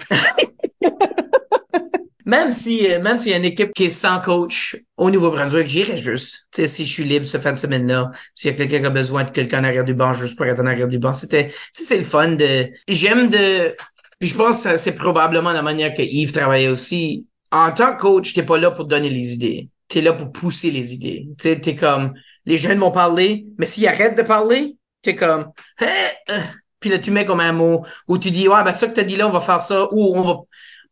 Même 2.28 2.54
si, 2.54 2.92
euh, 2.92 3.00
même 3.00 3.20
s'il 3.20 3.34
y 3.34 3.36
a 3.36 3.38
une 3.38 3.46
équipe 3.46 3.72
qui 3.72 3.84
est 3.84 3.92
sans 3.92 4.20
coach 4.20 4.78
au 4.98 5.12
Nouveau-Brunswick, 5.12 5.68
j'irais 5.68 6.00
juste. 6.00 6.48
Tu 6.52 6.64
sais, 6.64 6.68
si 6.68 6.84
je 6.84 6.92
suis 6.92 7.04
libre 7.04 7.24
cette 7.28 7.44
fin 7.44 7.54
de 7.54 7.60
semaine-là, 7.60 8.10
s'il 8.34 8.50
y 8.50 8.54
a 8.56 8.58
quelqu'un 8.58 8.80
qui 8.80 8.86
a 8.88 8.90
besoin 8.90 9.26
de 9.26 9.30
quelqu'un 9.30 9.60
en 9.60 9.64
arrière 9.64 9.86
du 9.86 9.94
banc, 9.94 10.12
juste 10.12 10.36
pour 10.36 10.48
être 10.48 10.60
en 10.60 10.66
arrière 10.66 10.88
du 10.88 10.98
banc, 10.98 11.14
c'était, 11.14 11.54
c'est 11.72 12.00
le 12.00 12.04
fun 12.04 12.30
de, 12.30 12.68
j'aime 12.88 13.30
de, 13.30 13.76
puis 14.20 14.30
je 14.30 14.36
pense 14.36 14.64
que 14.64 14.78
c'est 14.78 14.96
probablement 14.96 15.52
la 15.52 15.62
manière 15.62 15.94
que 15.94 16.02
Yves 16.02 16.32
travaillait 16.32 16.70
aussi. 16.70 17.28
En 17.52 17.72
tant 17.72 17.96
que 17.96 18.02
coach, 18.02 18.34
t'es 18.34 18.44
pas 18.44 18.58
là 18.58 18.72
pour 18.72 18.86
donner 18.86 19.12
les 19.12 19.34
idées. 19.34 19.70
T'es 19.88 20.02
là 20.02 20.14
pour 20.14 20.32
pousser 20.32 20.72
les 20.72 20.96
idées. 20.96 21.28
Tu 21.38 21.50
sais, 21.50 21.60
t'es 21.60 21.76
comme, 21.76 22.14
les 22.46 22.58
jeunes 22.58 22.80
vont 22.80 22.92
parler, 22.92 23.48
mais 23.58 23.66
s'ils 23.66 23.88
arrêtent 23.88 24.18
de 24.18 24.24
parler, 24.24 24.78
t'es 25.02 25.16
comme, 25.16 25.52
Hein, 25.80 25.88
euh. 26.30 26.42
puis 26.80 26.90
là, 26.90 27.00
tu 27.00 27.12
mets 27.12 27.26
comme 27.26 27.40
un 27.40 27.54
mot, 27.54 27.86
ou 28.08 28.18
tu 28.18 28.32
dis, 28.32 28.48
ouais, 28.48 28.64
ben, 28.64 28.74
ça 28.74 28.88
que 28.88 28.94
t'as 28.94 29.04
dit 29.04 29.16
là, 29.18 29.28
on 29.28 29.32
va 29.32 29.42
faire 29.42 29.62
ça, 29.62 29.88
ou 29.92 30.16
on 30.16 30.22
va, 30.22 30.36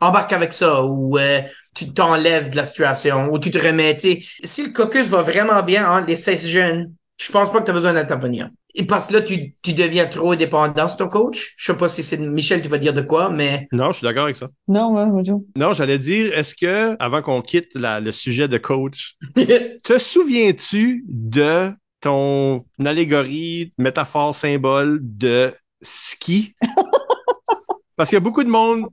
embarque 0.04 0.34
avec 0.34 0.54
ça 0.54 0.84
ou 0.84 1.18
euh, 1.18 1.42
tu 1.76 1.92
t'enlèves 1.94 2.50
de 2.50 2.56
la 2.56 2.66
situation 2.66 3.32
ou 3.32 3.40
tu 3.40 3.52
te 3.52 3.58
remets. 3.58 3.98
tu. 3.98 4.24
Si 4.44 4.64
le 4.64 4.72
caucus 4.72 5.08
va 5.08 5.22
vraiment 5.22 5.64
bien 5.64 5.90
entre 5.90 6.08
les 6.08 6.18
16 6.18 6.48
jeunes, 6.48 6.94
je 7.20 7.32
pense 7.32 7.52
pas 7.52 7.60
que 7.60 7.66
tu 7.66 7.72
as 7.72 7.74
besoin 7.74 7.94
d'intervenir. 7.94 8.50
Et 8.76 8.86
parce 8.86 9.08
que 9.08 9.14
là, 9.14 9.22
tu, 9.22 9.56
tu 9.62 9.74
deviens 9.74 10.08
trop 10.08 10.36
dépendant 10.36 10.88
sur 10.88 10.98
ton 10.98 11.08
coach? 11.08 11.54
Je 11.58 11.72
sais 11.72 11.78
pas 11.78 11.88
si 11.88 12.04
c'est 12.04 12.18
Michel, 12.18 12.62
tu 12.62 12.70
vas 12.70 12.80
dire 12.80 12.94
de 12.94 13.02
quoi, 13.02 13.30
mais 13.30 13.68
Non, 13.72 13.92
je 13.92 13.98
suis 13.98 14.04
d'accord 14.06 14.24
avec 14.24 14.36
ça. 14.36 14.50
Non, 14.68 14.94
ouais, 14.96 15.06
moi, 15.06 15.22
Joe. 15.24 15.42
Non, 15.56 15.74
j'allais 15.74 16.00
dire, 16.00 16.36
est-ce 16.38 16.56
que, 16.56 16.96
avant 17.00 17.22
qu'on 17.22 17.42
quitte 17.44 17.76
la- 17.76 18.00
le 18.00 18.12
sujet 18.12 18.48
de 18.48 18.58
coach, 18.58 19.16
te 19.84 20.00
souviens-tu 20.00 21.04
de 21.08 21.70
ton 22.02 22.66
allégorie, 22.84 23.74
métaphore, 23.78 24.36
symbole 24.36 25.00
de 25.02 25.54
ski? 25.82 26.56
Parce 27.96 28.10
qu'il 28.10 28.16
y 28.16 28.18
a 28.18 28.22
beaucoup 28.22 28.44
de 28.44 28.50
monde 28.50 28.88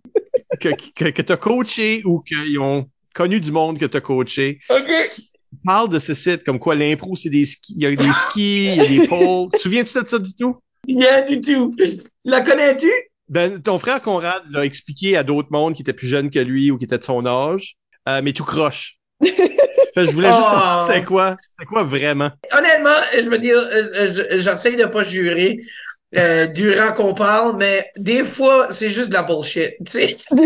que, 0.60 0.68
que, 0.94 1.10
que 1.10 1.22
tu 1.22 1.32
as 1.32 1.36
coaché 1.36 2.02
ou 2.04 2.20
qu'ils 2.20 2.58
ont 2.58 2.86
connu 3.14 3.40
du 3.40 3.50
monde 3.50 3.78
que 3.78 3.86
tu 3.86 3.96
as 3.96 4.00
coaché. 4.00 4.58
OK. 4.68 4.90
Parle 5.64 5.88
de 5.88 5.98
ce 5.98 6.14
site, 6.14 6.44
comme 6.44 6.58
quoi 6.58 6.74
l'impro, 6.74 7.16
c'est 7.16 7.28
des 7.30 7.44
skis. 7.44 7.74
Il 7.76 7.82
y 7.82 7.86
a 7.86 7.94
des 7.94 8.12
skis, 8.12 8.64
il 8.66 8.74
y 8.76 8.80
a 8.80 8.86
des 8.86 9.08
poles. 9.08 9.48
Te 9.52 9.58
Souviens-tu 9.58 10.02
de 10.02 10.08
ça 10.08 10.18
du 10.18 10.34
tout? 10.34 10.56
Rien 10.86 11.24
du 11.26 11.40
tout. 11.40 11.74
La 12.24 12.40
connais-tu? 12.40 12.90
Ben, 13.28 13.60
ton 13.62 13.78
frère 13.78 14.00
Conrad 14.00 14.42
l'a 14.50 14.64
expliqué 14.64 15.16
à 15.16 15.22
d'autres 15.22 15.48
mondes 15.50 15.74
qui 15.74 15.82
étaient 15.82 15.92
plus 15.92 16.08
jeunes 16.08 16.30
que 16.30 16.38
lui 16.38 16.70
ou 16.70 16.78
qui 16.78 16.84
étaient 16.84 16.98
de 16.98 17.04
son 17.04 17.26
âge, 17.26 17.76
euh, 18.08 18.20
mais 18.22 18.32
tout 18.32 18.44
croche. 18.44 18.96
Fait 19.20 20.06
je 20.06 20.12
voulais 20.12 20.28
juste 20.32 20.40
Oh. 20.46 20.50
savoir 20.52 20.86
c'était 20.86 21.02
quoi, 21.04 21.36
c'était 21.48 21.66
quoi 21.66 21.82
vraiment. 21.84 22.30
Honnêtement, 22.56 22.96
je 23.14 23.28
veux 23.28 23.38
dire, 23.38 23.56
euh, 23.58 23.90
euh, 23.94 24.12
je- 24.36 24.40
j'essaie 24.40 24.76
de 24.76 24.84
pas 24.84 25.02
jurer 25.02 25.58
euh, 26.16 26.46
durant 26.46 26.92
qu'on 26.92 27.12
parle, 27.14 27.56
mais 27.56 27.86
des 27.96 28.24
fois, 28.24 28.72
c'est 28.72 28.88
juste 28.90 29.08
de 29.08 29.14
la 29.14 29.22
bullshit. 29.24 29.74
Tu 29.84 29.90
sais, 29.90 30.16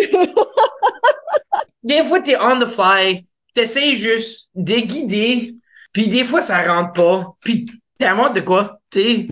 des 1.82 2.02
fois, 2.04 2.20
t'es 2.20 2.36
on 2.40 2.58
the 2.60 2.66
fly, 2.68 3.26
t'essayes 3.54 3.94
juste 3.94 4.50
de 4.54 4.74
guider, 4.74 5.54
puis 5.92 6.08
des 6.08 6.24
fois, 6.24 6.40
ça 6.40 6.62
rentre 6.72 6.92
pas, 6.92 7.34
puis 7.40 7.66
T'es 7.96 8.06
à 8.06 8.14
moi 8.16 8.30
de 8.30 8.40
quoi? 8.40 8.80
Tu 8.90 9.00
sais? 9.00 9.28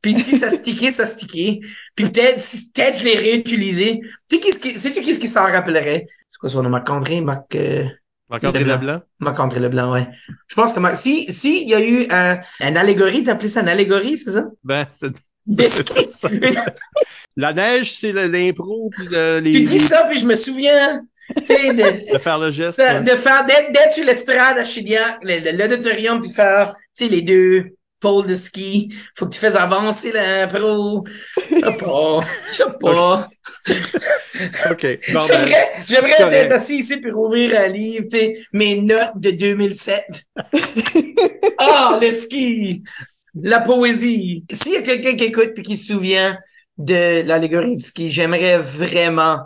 Puis 0.00 0.14
si 0.14 0.38
ça 0.38 0.48
stickait, 0.48 0.92
ça 0.92 1.06
stickait. 1.06 1.58
Puis 1.96 2.04
peut-être, 2.08 2.40
si- 2.40 2.70
peut-être 2.70 3.00
je 3.00 3.04
l'ai 3.04 3.16
réutilisé. 3.16 4.00
Tu 4.28 4.36
sais, 4.36 4.40
qu'est-ce 4.40 4.58
qui, 4.60 4.78
sais-tu 4.78 5.00
qu'est-ce 5.02 5.18
qui 5.18 5.26
s'en 5.26 5.42
rappellerait? 5.42 6.06
C'est 6.30 6.38
quoi 6.38 6.48
son 6.48 6.62
nom? 6.62 6.70
Marc-André? 6.70 7.20
Marc, 7.20 7.56
euh, 7.56 7.84
Marc-André 8.30 8.60
Leblanc. 8.60 8.74
Leblanc? 8.76 9.02
Marc-André 9.18 9.58
Leblanc, 9.58 9.92
ouais. 9.92 10.06
Je 10.46 10.54
pense 10.54 10.72
que 10.72 10.78
Marc- 10.78 10.94
si, 10.96 11.32
si 11.32 11.62
il 11.62 11.68
y 11.68 11.74
a 11.74 11.80
eu 11.80 12.06
un, 12.10 12.38
un 12.60 12.76
allégorie, 12.76 13.24
t'appelais 13.24 13.48
ça 13.48 13.62
une 13.62 13.68
allégorie, 13.68 14.16
c'est 14.16 14.30
ça? 14.30 14.44
Ben, 14.62 14.86
c'est- 14.92 15.10
la 17.36 17.52
neige, 17.52 17.94
c'est 17.96 18.12
l'impro, 18.12 18.90
puis 18.96 19.06
le- 19.10 19.40
les, 19.40 19.52
tu 19.52 19.62
dis 19.64 19.80
ça, 19.80 20.04
puis 20.08 20.20
je 20.20 20.26
me 20.26 20.34
souviens, 20.36 21.02
de, 21.34 22.12
de 22.14 22.18
faire 22.18 22.38
le 22.38 22.50
geste. 22.50 22.78
de, 22.78 23.04
de 23.04 23.16
faire, 23.16 23.44
d'être, 23.46 23.92
sur 23.92 24.04
l'estrade 24.04 24.58
à 24.58 24.64
Chiliac, 24.64 25.18
l'auditorium, 25.22 26.22
puis 26.22 26.32
faire, 26.32 26.74
tu 26.96 27.04
sais, 27.04 27.10
les 27.10 27.22
deux 27.22 27.76
pôles 28.00 28.26
de 28.26 28.34
ski. 28.34 28.94
Faut 29.14 29.26
que 29.26 29.34
tu 29.34 29.40
fasses 29.40 29.56
avancer 29.56 30.12
l'impro. 30.12 31.04
Je 31.50 31.56
sais 31.56 31.76
pas. 31.76 32.20
Je 32.50 32.56
sais 32.56 32.64
pas. 32.80 33.28
OK. 34.70 34.86
Ben, 35.12 35.20
J'aimerais, 35.88 36.36
être 36.36 36.52
assis 36.52 36.76
ici 36.78 36.98
pour 36.98 37.18
ouvrir 37.24 37.58
un 37.58 37.68
livre, 37.68 38.04
tu 38.10 38.18
sais, 38.18 38.38
mes 38.52 38.80
notes 38.80 39.12
de 39.16 39.30
2007. 39.30 40.04
ah, 41.58 41.98
le 42.00 42.12
ski! 42.12 42.82
La 43.34 43.60
poésie. 43.60 44.44
S'il 44.50 44.72
y 44.72 44.76
a 44.76 44.82
quelqu'un 44.82 45.14
qui 45.16 45.24
écoute 45.24 45.52
puis 45.54 45.62
qui 45.62 45.76
se 45.76 45.92
souvient 45.92 46.38
de 46.78 47.22
l'allégorie 47.22 47.76
du 47.76 47.84
ski, 47.84 48.10
j'aimerais 48.10 48.58
vraiment 48.58 49.40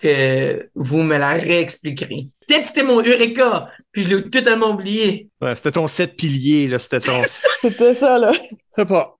que 0.00 0.70
vous 0.74 1.02
me 1.02 1.18
la 1.18 1.32
réexpliquerez. 1.32 2.28
Peut-être 2.46 2.62
que 2.62 2.66
c'était 2.68 2.82
mon 2.82 3.02
Eureka, 3.02 3.68
puis 3.92 4.02
je 4.02 4.14
l'ai 4.14 4.30
totalement 4.30 4.70
oublié. 4.70 5.28
ouais, 5.40 5.54
c'était 5.54 5.72
ton 5.72 5.86
sept 5.86 6.16
piliers, 6.16 6.68
là. 6.68 6.78
C'était 6.78 7.00
ton. 7.00 7.22
C'était 7.62 7.94
ça, 7.94 8.18
là. 8.18 8.32
Je 8.32 8.82
sais 8.82 8.86
pas. 8.86 9.18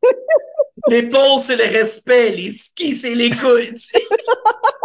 L'épaule, 0.89 1.43
c'est 1.43 1.57
le 1.57 1.64
respect. 1.64 2.31
Les 2.31 2.53
skis, 2.53 2.95
c'est 2.95 3.14
l'écoute. 3.14 3.81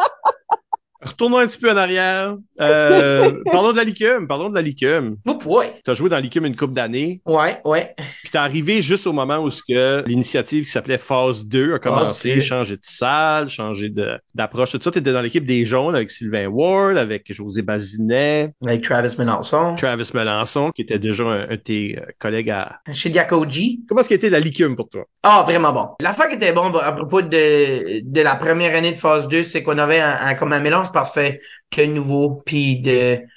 Retournons 1.05 1.37
un 1.37 1.47
petit 1.47 1.59
peu 1.59 1.71
en 1.71 1.77
arrière. 1.77 2.35
Euh, 2.61 3.31
parlons 3.51 3.71
de 3.71 3.77
la 3.77 3.83
licume. 3.83 4.27
Parlons 4.27 4.49
de 4.49 4.55
la 4.55 4.61
licume. 4.61 5.17
Oh 5.27 5.35
boy. 5.35 5.67
T'as 5.83 5.93
joué 5.93 6.09
dans 6.09 6.15
la 6.15 6.21
licume 6.21 6.45
une 6.45 6.55
couple 6.55 6.73
d'années. 6.73 7.21
Ouais, 7.25 7.59
ouais. 7.65 7.95
Puis 8.23 8.31
t'es 8.31 8.37
arrivé 8.37 8.81
juste 8.81 9.05
au 9.07 9.13
moment 9.13 9.39
où 9.39 9.51
ce 9.51 9.61
que 9.67 10.03
l'initiative 10.07 10.65
qui 10.65 10.71
s'appelait 10.71 10.97
Phase 10.97 11.45
2 11.45 11.73
a 11.75 11.79
commencé, 11.79 12.35
2. 12.35 12.41
changer 12.41 12.75
de 12.75 12.81
salle, 12.83 13.49
changer 13.49 13.91
d'approche, 14.33 14.71
tout 14.71 14.79
ça. 14.81 14.91
T'étais 14.91 15.11
dans 15.11 15.21
l'équipe 15.21 15.45
des 15.45 15.65
jaunes 15.65 15.95
avec 15.95 16.11
Sylvain 16.11 16.47
Ward, 16.47 16.97
avec 16.97 17.31
José 17.33 17.61
Bazinet, 17.61 18.53
Avec 18.65 18.83
Travis 18.83 19.15
Melançon. 19.17 19.75
Travis 19.75 20.09
Melançon, 20.13 20.71
qui 20.71 20.81
était 20.83 20.99
déjà 20.99 21.23
un, 21.23 21.43
un 21.49 21.55
de 21.55 21.55
tes 21.57 21.97
euh, 21.99 22.05
collègues 22.19 22.49
à... 22.49 22.79
Chez 22.93 23.09
Diakoji. 23.09 23.81
Comment 23.87 24.01
est-ce 24.01 24.09
qu'était 24.09 24.29
la 24.29 24.39
licume 24.39 24.75
pour 24.75 24.89
toi? 24.89 25.03
Ah, 25.23 25.43
vraiment 25.45 25.73
bon. 25.73 25.87
L'affaire 26.01 26.27
qui 26.29 26.35
était 26.35 26.53
bon 26.53 26.73
à 26.77 26.91
propos 26.93 27.21
de, 27.21 28.01
de 28.03 28.21
la 28.21 28.35
première 28.35 28.75
année 28.75 28.91
de 28.91 28.97
phase 28.97 29.27
2, 29.27 29.43
c'est 29.43 29.63
qu'on 29.63 29.77
avait 29.77 29.99
un, 29.99 30.15
un- 30.21 30.35
comme 30.35 30.53
un 30.53 30.59
mélange 30.59 30.91
parfait 30.93 31.41
de 31.75 31.85
nouveaux 31.85 32.41
puis 32.45 32.81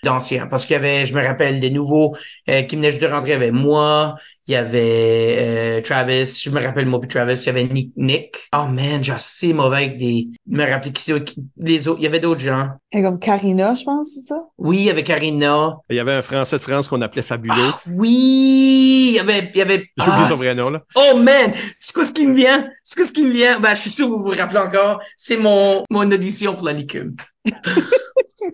d'anciens. 0.05 0.47
Parce 0.47 0.65
qu'il 0.67 0.75
y 0.75 0.77
avait, 0.77 1.07
je 1.07 1.15
me 1.15 1.25
rappelle, 1.25 1.61
des 1.61 1.71
nouveaux 1.71 2.17
euh, 2.49 2.63
qui 2.63 2.77
venaient 2.77 2.91
juste 2.91 3.03
de 3.03 3.09
rentrer. 3.09 3.33
Avait 3.33 3.51
moi, 3.51 4.17
il 4.49 4.53
y 4.53 4.57
avait 4.57 5.37
euh, 5.41 5.81
Travis, 5.81 6.41
je 6.43 6.51
me 6.51 6.63
rappelle 6.63 6.87
moi 6.87 7.01
puis 7.01 7.09
Travis, 7.09 7.35
il 7.35 7.47
y 7.47 7.49
avait 7.49 7.65
Nick 7.65 7.93
Nick. 7.97 8.37
Oh 8.55 8.67
man, 8.69 9.03
j'ai 9.03 9.13
assez 9.13 9.53
mauvais 9.53 9.77
avec 9.77 9.97
des. 9.99 10.29
Je 10.51 10.57
me 10.57 10.65
rappelle 10.65 10.93
qui 10.93 11.13
les 11.57 11.89
autres. 11.89 11.99
Il 12.01 12.05
y 12.05 12.07
avait 12.07 12.21
d'autres 12.21 12.41
gens. 12.41 12.71
Et 12.93 13.03
comme 13.03 13.19
Karina, 13.19 13.75
je 13.75 13.85
pense, 13.85 14.11
c'est 14.15 14.27
ça? 14.27 14.47
Oui, 14.57 14.79
il 14.79 14.85
y 14.85 14.91
avait 14.91 15.03
Karina. 15.03 15.79
Il 15.91 15.97
y 15.97 16.01
avait 16.01 16.13
un 16.13 16.23
Français 16.23 16.59
de 16.59 16.63
France 16.63 16.87
qu'on 16.87 17.03
appelait 17.03 17.23
Fabuleux. 17.23 17.55
Ah, 17.59 17.81
oui! 17.91 19.09
Il 19.11 19.15
y 19.17 19.19
avait. 19.19 19.51
Il 19.53 19.59
y 19.59 19.63
avait 19.63 19.91
J'ai 19.99 20.09
oublié 20.09 20.25
ah, 20.25 20.29
son 20.29 20.37
vrai 20.37 20.55
nom, 20.55 20.71
là. 20.71 20.83
Oh 20.95 21.17
man! 21.17 21.53
C'est 21.81 21.93
quoi 21.93 22.05
ce 22.05 22.13
qui 22.13 22.27
me 22.27 22.35
vient? 22.35 22.69
C'est 22.85 22.97
quoi 22.97 23.05
ce 23.05 23.13
qui 23.13 23.25
me 23.25 23.33
vient? 23.33 23.59
Ben, 23.59 23.75
je 23.75 23.81
suis 23.81 23.91
sûr 23.91 24.07
que 24.07 24.13
vous 24.13 24.23
vous 24.23 24.31
rappelez 24.31 24.61
encore. 24.61 25.03
C'est 25.17 25.37
mon, 25.37 25.83
mon 25.91 26.11
audition 26.13 26.55
pour 26.55 26.67
la 26.67 26.73
licume. 26.73 27.17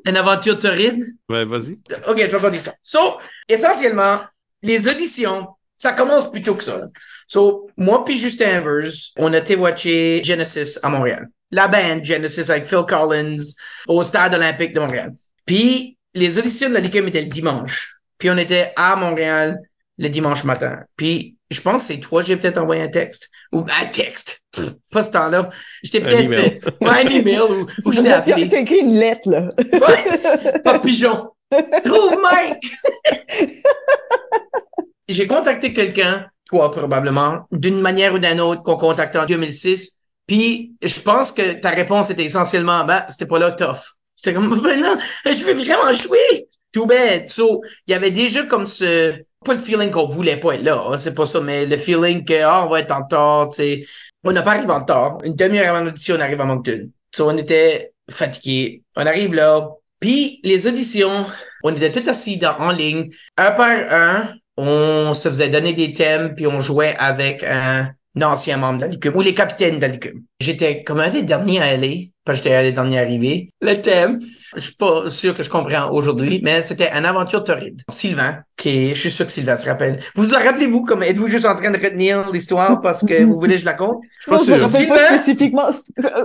Une 0.07 0.16
aventure 0.16 0.59
torride? 0.59 1.05
Ouais, 1.28 1.45
vas-y. 1.45 1.78
OK, 2.09 2.16
je 2.16 2.24
vais 2.24 2.38
pas 2.38 2.51
l'histoire. 2.51 2.76
So, 2.82 3.18
essentiellement, 3.49 4.20
les 4.62 4.88
auditions, 4.88 5.49
ça 5.83 5.93
commence 5.95 6.30
plutôt 6.30 6.55
que 6.55 6.62
ça. 6.62 6.78
là. 6.78 6.87
So, 7.26 7.68
moi 7.76 8.05
puis 8.05 8.16
Justin 8.16 8.61
Evers, 8.61 8.93
on 9.16 9.33
a 9.33 9.39
été 9.39 9.57
watcher 9.57 10.22
Genesis 10.22 10.78
à 10.80 10.89
Montréal. 10.89 11.26
La 11.51 11.66
band 11.66 12.05
Genesis 12.05 12.53
avec 12.53 12.66
Phil 12.66 12.85
Collins 12.89 13.43
au 13.89 14.05
Stade 14.05 14.33
olympique 14.33 14.74
de 14.74 14.78
Montréal. 14.78 15.12
Puis, 15.45 15.99
les 16.14 16.39
auditions 16.39 16.68
de 16.68 16.74
la 16.74 16.80
Ligue 16.80 16.95
étaient 16.95 17.22
le 17.22 17.26
dimanche. 17.26 17.97
Puis, 18.18 18.30
on 18.30 18.37
était 18.37 18.72
à 18.76 18.95
Montréal 18.95 19.59
le 19.99 20.09
dimanche 20.09 20.45
matin. 20.45 20.85
Puis, 20.95 21.37
je 21.51 21.61
pense 21.61 21.83
que 21.83 21.95
c'est 21.95 22.01
toi, 22.01 22.22
j'ai 22.22 22.37
peut-être 22.37 22.59
envoyé 22.59 22.83
un 22.83 22.89
texte. 22.89 23.28
Ou 23.51 23.66
un 23.80 23.87
texte. 23.87 24.41
Pff, 24.53 24.74
pas 24.93 25.03
ce 25.03 25.11
temps-là. 25.11 25.51
J'étais 25.83 26.01
peut-être... 26.01 26.20
email. 26.20 26.61
euh, 26.64 26.70
ouais, 26.87 27.07
un 27.07 27.09
email 27.09 27.41
ou, 27.41 27.66
ou 27.85 27.93
je 27.93 28.03
t'ai 28.03 28.12
appelé. 28.12 28.47
tu 28.47 28.55
as 28.55 28.61
écrit 28.61 28.78
une 28.78 29.01
lettre, 29.01 29.28
là. 29.28 29.51
Ouais, 29.59 30.61
pas 30.61 30.78
pigeon. 30.78 31.28
Trouve 31.83 32.18
Mike. 32.22 32.70
J'ai 35.09 35.26
contacté 35.26 35.72
quelqu'un, 35.72 36.26
toi 36.46 36.70
probablement, 36.70 37.46
d'une 37.50 37.80
manière 37.80 38.14
ou 38.14 38.18
d'une 38.18 38.40
autre 38.40 38.62
qu'on 38.62 38.76
contactait 38.76 39.18
en 39.18 39.26
2006. 39.26 39.98
Puis 40.26 40.74
je 40.82 41.00
pense 41.00 41.32
que 41.32 41.55
ta 41.55 41.70
réponse 41.70 42.11
était 42.11 42.24
essentiellement, 42.24 42.84
bah, 42.84 43.07
c'était 43.09 43.26
pas 43.26 43.38
là 43.38 43.53
tough. 43.53 43.96
J'étais 44.16 44.34
comme, 44.34 44.61
ben 44.62 44.80
non, 44.80 44.96
je 45.24 45.44
veux 45.44 45.55
vraiment 45.55 45.92
jouer. 45.94 46.48
Too 46.72 46.86
bad. 46.86 47.28
So, 47.28 47.62
il 47.86 47.90
y 47.90 47.94
avait 47.94 48.11
déjà 48.11 48.44
comme 48.44 48.64
ce, 48.66 49.14
pas 49.44 49.53
le 49.53 49.59
feeling 49.59 49.90
qu'on 49.90 50.07
voulait 50.07 50.38
pas 50.38 50.55
être 50.55 50.62
là, 50.62 50.86
hein, 50.88 50.96
c'est 50.96 51.14
pas 51.14 51.26
ça, 51.26 51.40
mais 51.40 51.66
le 51.66 51.76
feeling 51.76 52.24
que, 52.24 52.42
ah, 52.42 52.64
on 52.64 52.70
va 52.70 52.80
être 52.80 52.92
en 52.92 53.03
retard, 53.03 53.50
tu 53.50 53.57
sais. 53.57 53.86
On 54.24 54.32
n'a 54.32 54.42
pas 54.42 54.53
arrivé 54.53 54.72
en 54.72 54.80
retard. 54.80 55.18
Une 55.24 55.34
demi-heure 55.34 55.74
avant 55.74 55.84
l'audition, 55.84 56.14
on 56.16 56.20
arrive 56.20 56.40
à 56.40 56.44
Moncton. 56.44 56.88
So, 57.14 57.28
on 57.28 57.36
était 57.36 57.92
fatigués. 58.09 58.82
On 58.96 59.05
arrive 59.05 59.34
là. 59.34 59.68
Puis, 60.00 60.40
les 60.44 60.66
auditions, 60.66 61.26
on 61.64 61.74
était 61.74 61.90
tous 61.90 62.09
assis 62.09 62.38
dans, 62.38 62.57
en 62.59 62.70
ligne. 62.70 63.11
Un 63.36 63.50
par 63.50 63.68
un, 63.68 64.34
on 64.57 65.14
se 65.14 65.28
faisait 65.28 65.48
donner 65.48 65.72
des 65.72 65.92
thèmes, 65.92 66.34
puis 66.34 66.46
on 66.46 66.61
jouait 66.61 66.94
avec 66.98 67.42
un, 67.42 67.92
ancien 68.20 68.59
membre 68.59 68.86
de 68.86 69.07
la 69.07 69.16
ou 69.16 69.20
les 69.22 69.34
capitaines 69.34 69.78
de 69.78 69.86
la. 69.86 69.96
J'étais 70.40 70.84
comme 70.84 71.00
un 71.00 71.11
des 71.11 71.22
derniers 71.22 71.61
à 71.61 71.64
aller, 71.64 72.11
parce 72.25 72.39
que 72.39 72.45
j'étais 72.45 72.57
un 72.57 72.62
des 72.62 72.73
derniers 72.73 73.01
arrivés. 73.01 73.51
Le 73.61 73.75
thème, 73.75 74.20
je 74.55 74.61
suis 74.61 74.75
pas 74.75 75.09
sûr 75.11 75.35
que 75.35 75.43
je 75.43 75.51
comprends 75.51 75.91
aujourd'hui, 75.91 76.41
mais 76.43 76.62
c'était 76.62 76.91
une 76.97 77.05
aventure 77.05 77.43
torride. 77.43 77.81
Sylvain, 77.91 78.39
qui 78.57 78.68
est, 78.91 78.95
je 78.95 79.01
suis 79.01 79.11
sûr 79.11 79.27
que 79.27 79.33
Sylvain 79.33 79.57
se 79.57 79.66
rappelle. 79.68 80.01
Vous 80.14 80.25
vous 80.25 80.35
rappelez-vous 80.35 80.85
comme, 80.85 81.03
êtes-vous 81.03 81.27
juste 81.29 81.47
en 81.47 81.57
train 81.57 81.70
de 81.70 81.79
retenir 81.83 82.31
l'histoire 82.31 82.81
parce 82.81 83.05
que 83.05 83.23
vous 83.25 83.35
voulez 83.39 83.55
que 83.55 83.61
je 83.61 83.64
la 83.64 83.73
compte? 83.75 83.99
suis 84.20 84.31
pas 84.31 84.39
Non, 84.39 84.45
je 84.45 84.51
me 84.51 84.57
sûr. 84.57 84.66
rappelle 84.66 84.89
pas 84.89 84.99
Sylvain? 84.99 85.18
spécifiquement. 85.18 85.68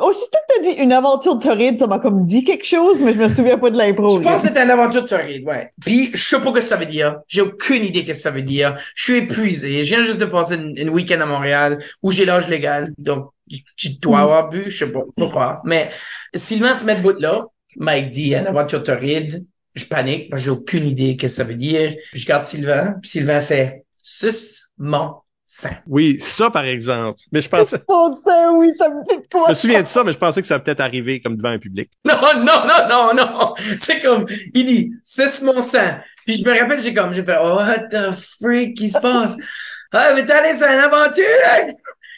Aussitôt 0.02 0.38
que 0.50 0.56
t'as 0.56 0.62
dit 0.64 0.76
une 0.82 0.92
aventure 0.94 1.40
torride, 1.40 1.80
ça 1.80 1.88
m'a 1.88 2.00
comme 2.00 2.26
dit 2.26 2.44
quelque 2.44 2.66
chose, 2.66 3.02
mais 3.02 3.14
je 3.14 3.18
me 3.20 3.28
souviens 3.28 3.58
pas 3.58 3.70
de 3.72 3.78
l'impro. 3.78 4.10
Je 4.18 4.24
pense 4.24 4.42
que 4.42 4.48
c'était 4.50 4.64
une 4.64 4.72
aventure 4.72 5.06
torride, 5.06 5.44
ouais. 5.48 5.72
Puis, 5.82 6.12
je 6.14 6.18
sais 6.24 6.40
pas 6.40 6.48
ce 6.48 6.52
que 6.52 6.62
ça 6.62 6.76
veut 6.76 6.86
dire. 6.86 7.18
J'ai 7.28 7.42
aucune 7.42 7.84
idée 7.84 8.02
ce 8.02 8.06
que 8.08 8.14
ça 8.14 8.32
veut 8.32 8.42
dire. 8.42 8.76
Je 8.96 9.04
suis 9.04 9.18
épuisé. 9.18 9.84
Je 9.84 9.96
viens 9.96 10.04
juste 10.04 10.20
de 10.20 10.26
passer 10.26 10.56
une, 10.56 10.74
une 10.78 10.90
week-end 10.90 11.20
à 11.22 11.26
Montréal 11.26 11.84
où 12.04 12.12
j'ai 12.12 12.26
l'âge 12.26 12.48
légal. 12.48 12.92
Donc, 12.98 13.30
tu- 13.50 13.64
tu 13.76 13.90
dois 14.00 14.20
avoir 14.22 14.50
bu, 14.50 14.70
je 14.70 14.78
sais 14.86 14.92
pas, 14.92 15.02
pas 15.16 15.30
croire. 15.30 15.62
Mais, 15.66 15.90
Sylvain 16.36 16.76
se 16.76 16.86
met 16.86 16.96
de 16.96 17.02
bout 17.02 17.20
là. 17.20 17.46
Mike 17.78 18.12
dit, 18.12 18.34
une 18.34 18.48
aventure 18.48 18.84
torride. 18.84 19.46
Je 19.76 19.86
panique 19.86 20.30
parce 20.32 20.42
que 20.42 20.46
j'ai 20.46 20.52
aucune 20.52 20.88
idée 20.88 21.12
ce 21.14 21.18
que 21.18 21.28
ça 21.28 21.44
veut 21.44 21.56
dire. 21.56 21.96
Puis, 22.12 22.20
je 22.22 22.26
regarde 22.26 22.44
Sylvain. 22.44 22.96
Puis, 23.02 23.10
Sylvain 23.12 23.42
fait, 23.42 23.86
sus 24.02 24.64
mon 24.78 25.16
sang. 25.46 25.70
Oui, 25.86 26.18
ça, 26.20 26.50
par 26.50 26.66
exemple. 26.66 27.20
Mais 27.32 27.42
je 27.42 27.48
pensais, 27.50 27.78
Oh, 27.88 28.16
ça, 28.26 28.52
oui, 28.54 28.72
ça 28.78 28.90
me 28.90 29.08
dit 29.08 29.22
de 29.22 29.28
quoi? 29.32 29.44
je 29.46 29.52
me 29.52 29.56
souviens 29.56 29.82
de 29.84 29.88
ça, 29.88 30.04
mais 30.04 30.12
je 30.14 30.18
pensais 30.18 30.42
que 30.42 30.48
ça 30.48 30.56
va 30.58 30.60
peut-être 30.64 30.82
arriver 30.82 31.22
comme 31.22 31.38
devant 31.38 31.50
un 31.50 31.60
public. 31.60 31.92
Non, 32.06 32.16
non, 32.38 32.66
non, 32.66 32.90
non, 32.90 33.14
non. 33.14 33.54
C'est 33.78 34.02
comme, 34.02 34.26
il 34.54 34.66
dit, 34.66 34.92
suce 35.04 35.42
mon 35.44 35.62
sang. 35.62 36.00
Puis 36.26 36.36
je 36.36 36.44
me 36.44 36.60
rappelle, 36.60 36.82
j'ai 36.82 36.94
comme, 36.94 37.14
j'ai 37.14 37.24
fait, 37.24 37.38
oh, 37.40 37.56
what 37.56 37.88
the 37.92 38.12
freak 38.42 38.76
qui 38.78 38.90
se 38.90 39.00
passe? 39.00 39.36
Ah, 39.94 40.12
mais 40.14 40.26
t'es 40.26 40.34
allé 40.34 40.54
sur 40.54 40.66
une 40.68 40.80
aventure? 40.80 41.24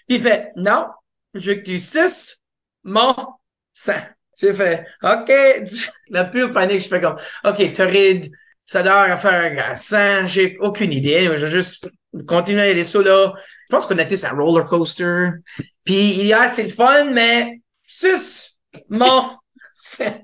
Il 0.08 0.24
fait, 0.24 0.52
non, 0.56 0.88
je 1.34 1.52
veux 1.52 1.58
que 1.58 1.64
tu 1.64 1.80
suces 1.80 2.38
mon 2.84 3.16
sang. 3.74 3.94
J'ai 4.40 4.54
fait, 4.54 4.86
OK. 5.04 5.32
La 6.10 6.26
pure 6.26 6.52
panique, 6.52 6.80
je 6.82 6.88
fais 6.88 7.02
comme, 7.02 7.18
OK, 7.44 7.74
torride, 7.74 8.32
ça 8.66 8.84
doit 8.84 9.02
à 9.02 9.18
faire 9.18 9.72
un 9.72 9.76
sang, 9.76 10.26
j'ai 10.26 10.58
aucune 10.60 10.92
idée. 10.92 11.26
Je 11.26 11.32
vais 11.46 11.52
juste 11.52 11.92
continuer 12.28 12.62
à 12.62 12.66
aller 12.66 12.84
ça 12.84 13.02
là. 13.02 13.34
Je 13.70 13.76
pense 13.76 13.86
qu'on 13.86 13.98
était 13.98 14.16
sur 14.16 14.30
un 14.30 14.38
roller 14.38 14.66
coaster. 14.66 15.30
Puis 15.84 16.12
il 16.12 16.26
y 16.26 16.34
a, 16.34 16.50
c'est 16.50 16.64
le 16.64 16.70
fun, 16.70 17.12
mais 17.12 17.62
suce 17.86 18.58
mon 18.90 19.38
sang. 19.72 20.24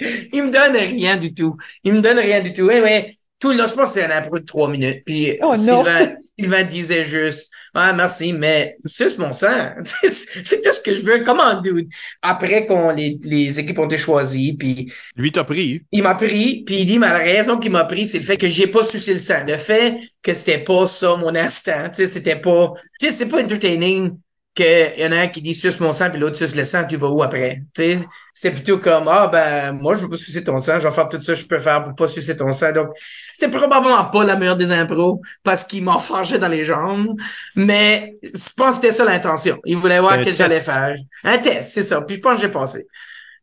il 0.00 0.42
me 0.42 0.50
donne 0.50 0.76
rien 0.76 1.16
du 1.16 1.32
tout. 1.34 1.56
Il 1.82 1.94
me 1.94 2.00
donne 2.00 2.18
rien 2.18 2.40
du 2.40 2.52
tout. 2.52 2.68
Eh 2.70 2.80
ouais, 2.80 3.16
tout 3.38 3.50
le 3.50 3.56
long, 3.56 3.66
je 3.66 3.74
pense 3.74 3.92
que 3.92 4.00
c'était 4.00 4.12
un 4.12 4.18
impro 4.18 4.38
de 4.38 4.44
trois 4.44 4.68
minutes. 4.68 5.04
Puis 5.04 5.38
Oh. 5.42 5.54
Sylvain, 5.54 6.16
Sylvain 6.38 6.64
disait 6.64 7.04
juste, 7.04 7.50
ah, 7.76 7.92
merci, 7.92 8.32
mais 8.32 8.76
suce 8.84 9.18
mon 9.18 9.32
sang. 9.32 9.74
c'est 10.02 10.62
tout 10.62 10.72
ce 10.72 10.80
que 10.80 10.94
je 10.94 11.00
veux. 11.02 11.24
Comment, 11.24 11.60
dude? 11.60 11.88
Après 12.22 12.66
qu'on 12.66 12.90
les, 12.90 13.18
les 13.22 13.58
équipes 13.58 13.80
ont 13.80 13.86
été 13.86 13.98
choisies, 13.98 14.56
puis 14.56 14.92
Lui, 15.16 15.32
t'as 15.32 15.44
pris. 15.44 15.82
il 15.90 16.02
m'a 16.02 16.14
pris, 16.14 16.62
puis 16.64 16.80
il 16.80 16.86
dit, 16.86 16.98
mais 16.98 17.08
la 17.08 17.18
raison 17.18 17.58
qu'il 17.58 17.72
m'a 17.72 17.84
pris, 17.84 18.06
c'est 18.06 18.18
le 18.18 18.24
fait 18.24 18.36
que 18.36 18.48
j'ai 18.48 18.68
pas 18.68 18.84
sucé 18.84 19.14
le 19.14 19.20
sang. 19.20 19.44
Le 19.46 19.56
fait 19.56 19.98
que 20.22 20.34
c'était 20.34 20.62
pas 20.62 20.86
ça 20.86 21.16
mon 21.16 21.34
instant. 21.34 21.88
Tu 21.88 21.94
sais, 21.94 22.06
c'était 22.06 22.36
pas, 22.36 22.72
tu 23.00 23.06
sais, 23.06 23.12
c'est 23.12 23.26
pas 23.26 23.42
entertaining 23.42 24.16
qu'il 24.54 24.94
y 24.98 25.06
en 25.06 25.12
a 25.12 25.16
un 25.16 25.28
qui 25.28 25.42
dit 25.42 25.54
suce 25.54 25.80
mon 25.80 25.92
sang, 25.92 26.10
puis 26.10 26.20
l'autre 26.20 26.36
suce 26.36 26.54
le 26.54 26.64
sang, 26.64 26.84
tu 26.86 26.96
vas 26.96 27.08
où 27.08 27.22
après? 27.22 27.62
Tu 27.74 27.82
sais, 27.82 27.98
c'est 28.34 28.52
plutôt 28.52 28.78
comme, 28.78 29.08
ah, 29.08 29.28
ben, 29.28 29.72
moi, 29.72 29.94
je 29.94 30.02
veux 30.02 30.08
pas 30.08 30.16
sucer 30.16 30.44
ton 30.44 30.58
sang, 30.58 30.80
je 30.80 30.86
vais 30.86 30.94
faire 30.94 31.08
tout 31.08 31.20
ça 31.20 31.34
que 31.34 31.40
je 31.40 31.46
peux 31.46 31.58
faire 31.58 31.82
pour 31.84 31.94
pas 31.94 32.08
sucer 32.08 32.36
ton 32.36 32.52
sang. 32.52 32.72
Donc, 32.72 32.88
c'était 33.32 33.50
probablement 33.50 34.04
pas 34.06 34.24
la 34.24 34.36
meilleure 34.36 34.56
des 34.56 34.70
impros 34.70 35.20
parce 35.42 35.64
qu'il 35.64 35.82
m'a 35.82 35.98
forgé 35.98 36.38
dans 36.38 36.48
les 36.48 36.64
jambes, 36.64 37.16
mais 37.56 38.16
je 38.22 38.52
pense 38.56 38.76
que 38.76 38.82
c'était 38.82 38.92
ça 38.92 39.04
l'intention. 39.04 39.60
Il 39.64 39.76
voulait 39.76 40.00
voir 40.00 40.20
ce 40.20 40.24
que 40.24 40.32
j'allais 40.32 40.60
faire. 40.60 40.96
Un 41.24 41.38
test, 41.38 41.72
c'est 41.72 41.82
ça. 41.82 42.02
Puis 42.02 42.16
je 42.16 42.20
pense 42.20 42.36
que 42.36 42.46
j'ai 42.46 42.52
passé. 42.52 42.86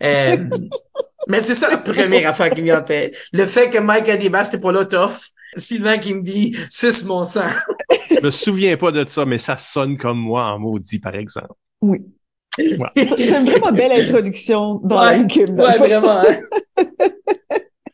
Euh, 0.03 0.37
mais 1.27 1.41
c'est 1.41 1.55
ça 1.55 1.69
la 1.69 1.77
première 1.77 2.29
affaire 2.29 2.49
qui 2.49 2.61
me 2.61 2.67
vient 2.67 2.79
en 2.79 2.83
tête. 2.83 3.15
Le 3.33 3.45
fait 3.45 3.69
que 3.69 3.77
Mike 3.77 4.09
Adibas 4.09 4.45
c'était 4.45 4.59
pas 4.59 4.71
là 4.71 4.85
tough. 4.85 5.31
Sylvain 5.55 5.97
qui 5.97 6.13
me 6.13 6.21
dit 6.23 6.55
suce 6.69 7.03
mon 7.03 7.25
sang. 7.25 7.49
Je 8.09 8.19
me 8.25 8.31
souviens 8.31 8.77
pas 8.77 8.91
de 8.91 9.07
ça, 9.07 9.25
mais 9.25 9.37
ça 9.37 9.57
sonne 9.57 9.97
comme 9.97 10.19
moi 10.19 10.45
en 10.45 10.59
maudit, 10.59 10.99
par 10.99 11.15
exemple. 11.15 11.53
Oui. 11.81 11.99
Ouais. 12.77 12.89
C'est 12.95 13.27
une 13.27 13.45
vraiment 13.45 13.71
belle 13.71 13.91
introduction 13.93 14.79
dans 14.83 15.01
la 15.03 15.17
Ouais, 15.17 15.23
le 15.23 15.53
Ouais, 15.53 15.77
vraiment. 15.77 16.21
hein. 16.21 16.41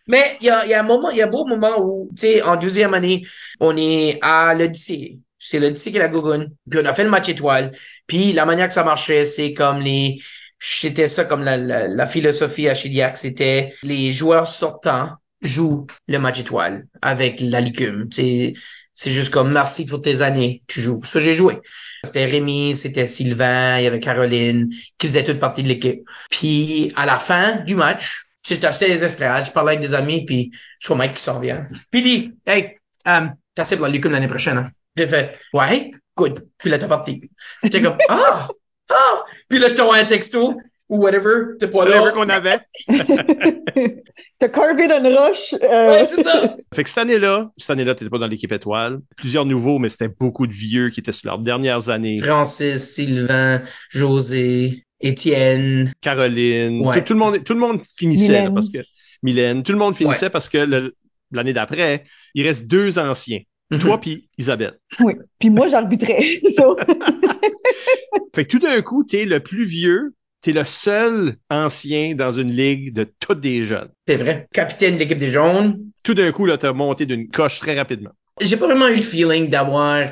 Mais 0.08 0.38
il 0.40 0.48
y 0.48 0.50
a, 0.50 0.66
il 0.66 0.70
y 0.70 0.74
a 0.74 0.80
un 0.80 0.84
moment, 0.84 1.10
il 1.10 1.18
y 1.18 1.22
a 1.22 1.26
un 1.28 1.30
beau 1.30 1.46
moment 1.46 1.82
où, 1.82 2.10
tu 2.16 2.22
sais, 2.22 2.42
en 2.42 2.56
deuxième 2.56 2.94
année, 2.94 3.24
on 3.60 3.76
est 3.76 4.20
à 4.22 4.54
l'Odyssée. 4.56 5.20
C'est 5.40 5.60
l'Odyssée 5.60 5.92
qui 5.92 5.98
est 5.98 6.00
la 6.00 6.08
Gougoune. 6.08 6.54
Puis 6.70 6.80
on 6.82 6.86
a 6.86 6.94
fait 6.94 7.04
le 7.04 7.10
match 7.10 7.28
étoile. 7.30 7.74
Puis 8.08 8.32
la 8.34 8.46
manière 8.46 8.68
que 8.68 8.74
ça 8.74 8.84
marchait, 8.84 9.26
c'est 9.26 9.54
comme 9.54 9.80
les... 9.82 10.20
C'était 10.60 11.08
ça 11.10 11.26
comme 11.26 11.44
la, 11.44 11.58
la, 11.58 11.88
la 11.88 12.08
philosophie 12.08 12.68
à 12.70 12.74
Chidiac. 12.76 13.18
C'était 13.18 13.76
les 13.84 14.14
joueurs 14.14 14.48
sortants 14.48 15.10
jouent 15.42 15.88
le 16.08 16.20
match 16.20 16.40
étoile 16.40 16.88
avec 17.02 17.40
la 17.42 17.62
licume. 17.62 18.10
C'est 18.12 18.54
c'est 18.98 19.12
juste 19.12 19.32
comme 19.32 19.54
merci 19.54 19.86
pour 19.86 20.02
tes 20.02 20.24
années, 20.24 20.64
tu 20.66 20.82
joues. 20.82 21.04
Ça, 21.04 21.20
j'ai 21.20 21.36
joué. 21.36 21.60
C'était 22.04 22.26
Rémi, 22.26 22.76
c'était 22.76 23.06
Sylvain, 23.06 23.78
il 23.78 23.84
y 23.84 23.88
avait 23.88 24.00
Caroline, 24.00 24.74
qui 24.98 25.08
faisaient 25.08 25.24
toute 25.24 25.40
partie 25.40 25.62
de 25.62 25.68
l'équipe. 25.68 26.02
Puis 26.32 26.92
à 26.96 27.06
la 27.06 27.18
fin 27.18 27.58
du 27.58 27.76
match, 27.76 28.24
j'étais 28.44 28.66
assis 28.66 28.86
à 28.86 28.88
les 28.88 28.98
je 28.98 29.52
parlais 29.52 29.74
avec 29.74 29.82
des 29.82 29.94
amis, 29.94 30.26
puis 30.26 30.52
je 30.80 30.88
vois 30.88 30.98
Mike 30.98 31.14
qui 31.14 31.22
s'en 31.22 31.40
vient. 31.40 31.64
Puis 31.92 32.02
il 32.02 32.04
dit, 32.04 32.34
hey, 32.48 32.78
um, 33.06 33.36
t'as 33.54 33.62
assez 33.62 33.76
pour 33.76 33.86
la 33.86 33.92
Lucum 33.92 34.12
l'année 34.12 34.28
prochaine, 34.28 34.58
hein? 34.58 34.72
J'ai 34.96 35.08
fait, 35.08 35.38
ouais, 35.54 35.92
good. 36.16 36.48
Puis 36.58 36.72
là, 36.72 36.80
t'es 36.80 36.88
parti. 36.88 37.30
J'étais 37.62 37.84
comme, 37.84 37.98
ah, 38.10 38.48
ah. 38.90 39.26
Puis 39.48 39.60
là, 39.60 39.70
je 39.70 39.76
t'envoie 39.76 39.98
un 39.98 40.06
texto, 40.06 40.60
ou 40.90 40.98
whatever, 41.04 41.56
t'es 41.60 41.68
pas 41.68 41.86
là. 41.88 42.02
Whatever 42.02 42.14
qu'on 42.14 42.30
avait. 42.30 42.60
T'as 44.40 44.48
carvé 44.50 44.88
dans 44.88 45.00
une 45.04 45.16
roche. 45.16 45.54
euh, 45.62 45.88
Ouais, 45.88 46.08
c'est 46.14 46.24
ça. 46.24 46.56
Fait 46.74 46.84
que 46.84 46.90
cette 46.90 46.98
année-là, 47.00 47.52
cette 47.58 47.70
année-là, 47.72 47.94
t'étais 47.96 48.10
pas 48.10 48.18
dans 48.20 48.28
l'équipe 48.28 48.52
étoile. 48.52 49.00
Plusieurs 49.16 49.46
nouveaux, 49.46 49.80
mais 49.80 49.90
c'était 49.90 50.10
beaucoup 50.10 50.48
de 50.48 50.54
vieux 50.54 50.90
qui 50.90 51.00
étaient 51.00 51.12
sur 51.12 51.28
leurs 51.30 51.40
dernières 51.40 51.90
années. 51.90 52.20
Francis, 52.22 52.94
Sylvain, 52.94 53.62
José, 53.90 54.86
Étienne. 55.02 55.92
Caroline, 56.02 56.86
Ouais. 56.86 56.96
tout, 57.00 57.08
tout 57.08 57.14
le 57.14 57.20
monde, 57.20 57.44
tout 57.44 57.54
le 57.54 57.60
monde 57.60 57.82
finissait 57.98 58.32
là, 58.34 58.40
Mylène. 58.40 58.54
parce 58.56 58.70
que 58.70 58.80
Mylène, 59.24 59.64
tout 59.64 59.72
le 59.72 59.78
monde 59.78 59.96
finissait 59.96 60.26
Ouais. 60.26 60.30
parce 60.32 60.50
que 60.50 60.58
le- 60.58 60.96
l'année 61.32 61.54
d'après, 61.54 62.04
il 62.34 62.48
reste 62.48 62.66
deux 62.66 62.98
anciens, 62.98 63.42
Mhm. 63.72 63.80
toi 63.80 64.00
puis 64.00 64.30
Isabelle. 64.38 64.80
Oui. 65.02 65.14
Puis 65.40 65.50
moi, 65.50 65.68
j'arbitrais. 65.68 66.24
So, 66.56 66.78
Fait 68.36 68.46
que 68.46 68.50
tout 68.50 68.60
d'un 68.60 68.82
coup, 68.82 69.04
t'es 69.04 69.26
le 69.26 69.40
plus 69.40 69.64
vieux, 69.66 70.14
t'es 70.42 70.54
le 70.54 70.66
seul 70.66 71.36
ancien 71.50 72.16
dans 72.16 72.32
une 72.32 72.52
ligue 72.52 72.94
de 72.94 73.04
toutes 73.20 73.42
des 73.42 73.66
jeunes. 73.66 73.90
C'est 74.08 74.18
vrai. 74.18 74.48
Capitaine 74.54 74.96
de 74.96 75.00
l'équipe 75.00 75.18
des 75.18 75.30
jaunes. 75.30 75.92
Tout 76.04 76.14
d'un 76.14 76.32
coup, 76.32 76.46
là, 76.46 76.58
t'as 76.58 76.74
monté 76.74 77.06
d'une 77.06 77.30
coche 77.30 77.60
très 77.60 77.78
rapidement. 77.78 78.12
J'ai 78.42 78.58
pas 78.58 78.68
vraiment 78.68 78.88
eu 78.88 78.96
le 78.96 79.02
feeling 79.02 79.50
d'avoir 79.50 80.12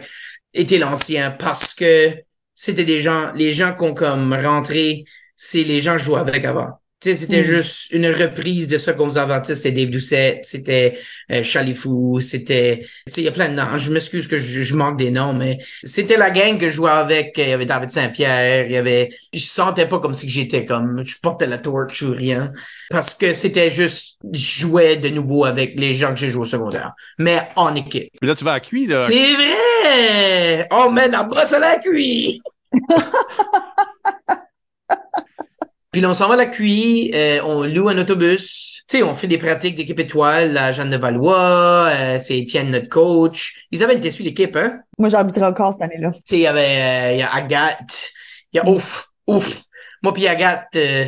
été 0.54 0.78
l'ancien 0.78 1.32
parce 1.32 1.74
que 1.74 2.16
c'était 2.56 2.86
des 2.86 3.00
gens, 3.00 3.32
les 3.34 3.54
gens 3.54 3.76
qui 3.76 3.84
ont 3.84 3.94
comme 3.94 4.34
rentré, 4.34 5.06
c'est 5.36 5.64
les 5.64 5.82
gens 5.82 5.94
que 5.94 6.00
je 6.00 6.06
jouais 6.06 6.20
avec 6.20 6.46
avant. 6.46 6.80
Tu 7.06 7.12
sais, 7.12 7.18
c'était 7.18 7.42
Mm. 7.42 7.44
juste 7.44 7.92
une 7.92 8.08
reprise 8.08 8.68
de 8.68 8.80
ça 8.80 8.94
qu'on 8.94 9.08
faisait 9.10 9.20
avant. 9.20 9.40
C'était 9.44 9.72
Dave 9.72 9.92
Doucette, 9.92 10.44
c'était 10.44 10.98
euh, 11.32 11.44
Chalifou, 11.44 12.20
c'était... 12.20 12.80
Tu 13.06 13.12
sais, 13.14 13.22
il 13.22 13.26
y 13.26 13.28
a 13.28 13.32
plein 13.32 13.48
de 13.48 13.54
noms. 13.54 13.78
Je 13.78 13.92
m'excuse 13.92 14.28
que 14.28 14.40
je, 14.40 14.64
je 14.64 14.76
manque 14.76 14.98
des 14.98 15.12
noms, 15.12 15.34
mais 15.34 15.60
c'était 15.84 16.18
la 16.18 16.32
gang 16.32 16.58
que 16.58 16.68
je 16.68 16.76
jouais 16.78 16.90
avec. 16.90 17.36
Il 17.38 17.48
y 17.48 17.54
avait 17.54 17.68
David 17.68 17.92
Saint-Pierre, 17.92 18.66
il 18.66 18.72
y 18.72 18.78
avait... 18.78 19.12
Je 19.32 19.40
sentais 19.40 19.88
pas 19.88 20.00
comme 20.00 20.16
si 20.16 20.26
que 20.26 20.32
j'étais 20.32 20.66
comme... 20.66 21.04
Je 21.06 21.16
portais 21.22 21.46
la 21.46 21.60
torche 21.60 22.02
ou 22.02 22.12
rien. 22.12 22.54
Parce 22.90 23.14
que 23.14 23.36
c'était 23.36 23.70
juste... 23.70 24.18
Je 24.34 24.62
jouais 24.62 24.96
de 24.98 25.10
nouveau 25.10 25.46
avec 25.46 25.80
les 25.80 25.94
gens 25.94 26.10
que 26.10 26.20
j'ai 26.20 26.32
joué 26.32 26.42
au 26.42 26.46
secondaire. 26.46 26.94
Mais 27.20 27.40
en 27.56 27.76
équipe. 27.76 28.10
Puis 28.20 28.28
là, 28.28 28.34
tu 28.34 28.44
vas 28.44 28.54
à 28.54 28.60
Cuit, 28.60 28.88
là. 28.88 29.06
C'est 29.08 29.34
vrai! 29.36 30.68
On 30.72 30.90
met 30.90 31.08
la 31.08 31.22
brosse 31.22 31.54
à 31.54 31.60
la 31.60 31.78
cuit! 31.78 32.42
Puis 35.96 36.02
là, 36.02 36.10
on 36.10 36.14
s'en 36.14 36.28
va 36.28 36.34
à 36.34 36.38
la 36.38 36.46
cuit, 36.48 37.10
euh, 37.16 37.40
on 37.46 37.64
loue 37.64 37.88
un 37.88 37.98
autobus. 37.98 38.84
Tu 38.90 38.98
sais, 38.98 39.04
on 39.04 39.16
fait 39.16 39.28
des 39.28 39.38
pratiques 39.38 39.76
d'équipe 39.76 39.98
étoile, 39.98 40.52
la 40.52 40.74
Jeanne 40.74 40.90
de 40.90 40.98
Valois, 40.98 41.88
euh, 41.90 42.20
c'est 42.20 42.38
Étienne, 42.38 42.70
notre 42.72 42.90
coach. 42.90 43.66
Isabelle 43.72 44.00
était 44.00 44.12
sur 44.12 44.26
l'équipe, 44.26 44.58
hein? 44.58 44.82
moi, 44.98 45.08
j'arbitrais 45.08 45.46
encore 45.46 45.72
cette 45.72 45.84
année-là. 45.84 46.12
Tu 46.12 46.20
sais, 46.26 46.36
il 46.36 46.42
y 46.42 46.48
avait, 46.48 46.60
euh, 46.82 47.12
il 47.14 47.20
y 47.20 47.22
a 47.22 47.34
Agathe, 47.34 48.10
il 48.52 48.58
y 48.58 48.60
a 48.60 48.68
ouf, 48.68 49.08
ouf. 49.26 49.62
Moi 50.04 50.14
puis 50.14 50.28
Agathe, 50.28 50.68
euh, 50.76 51.06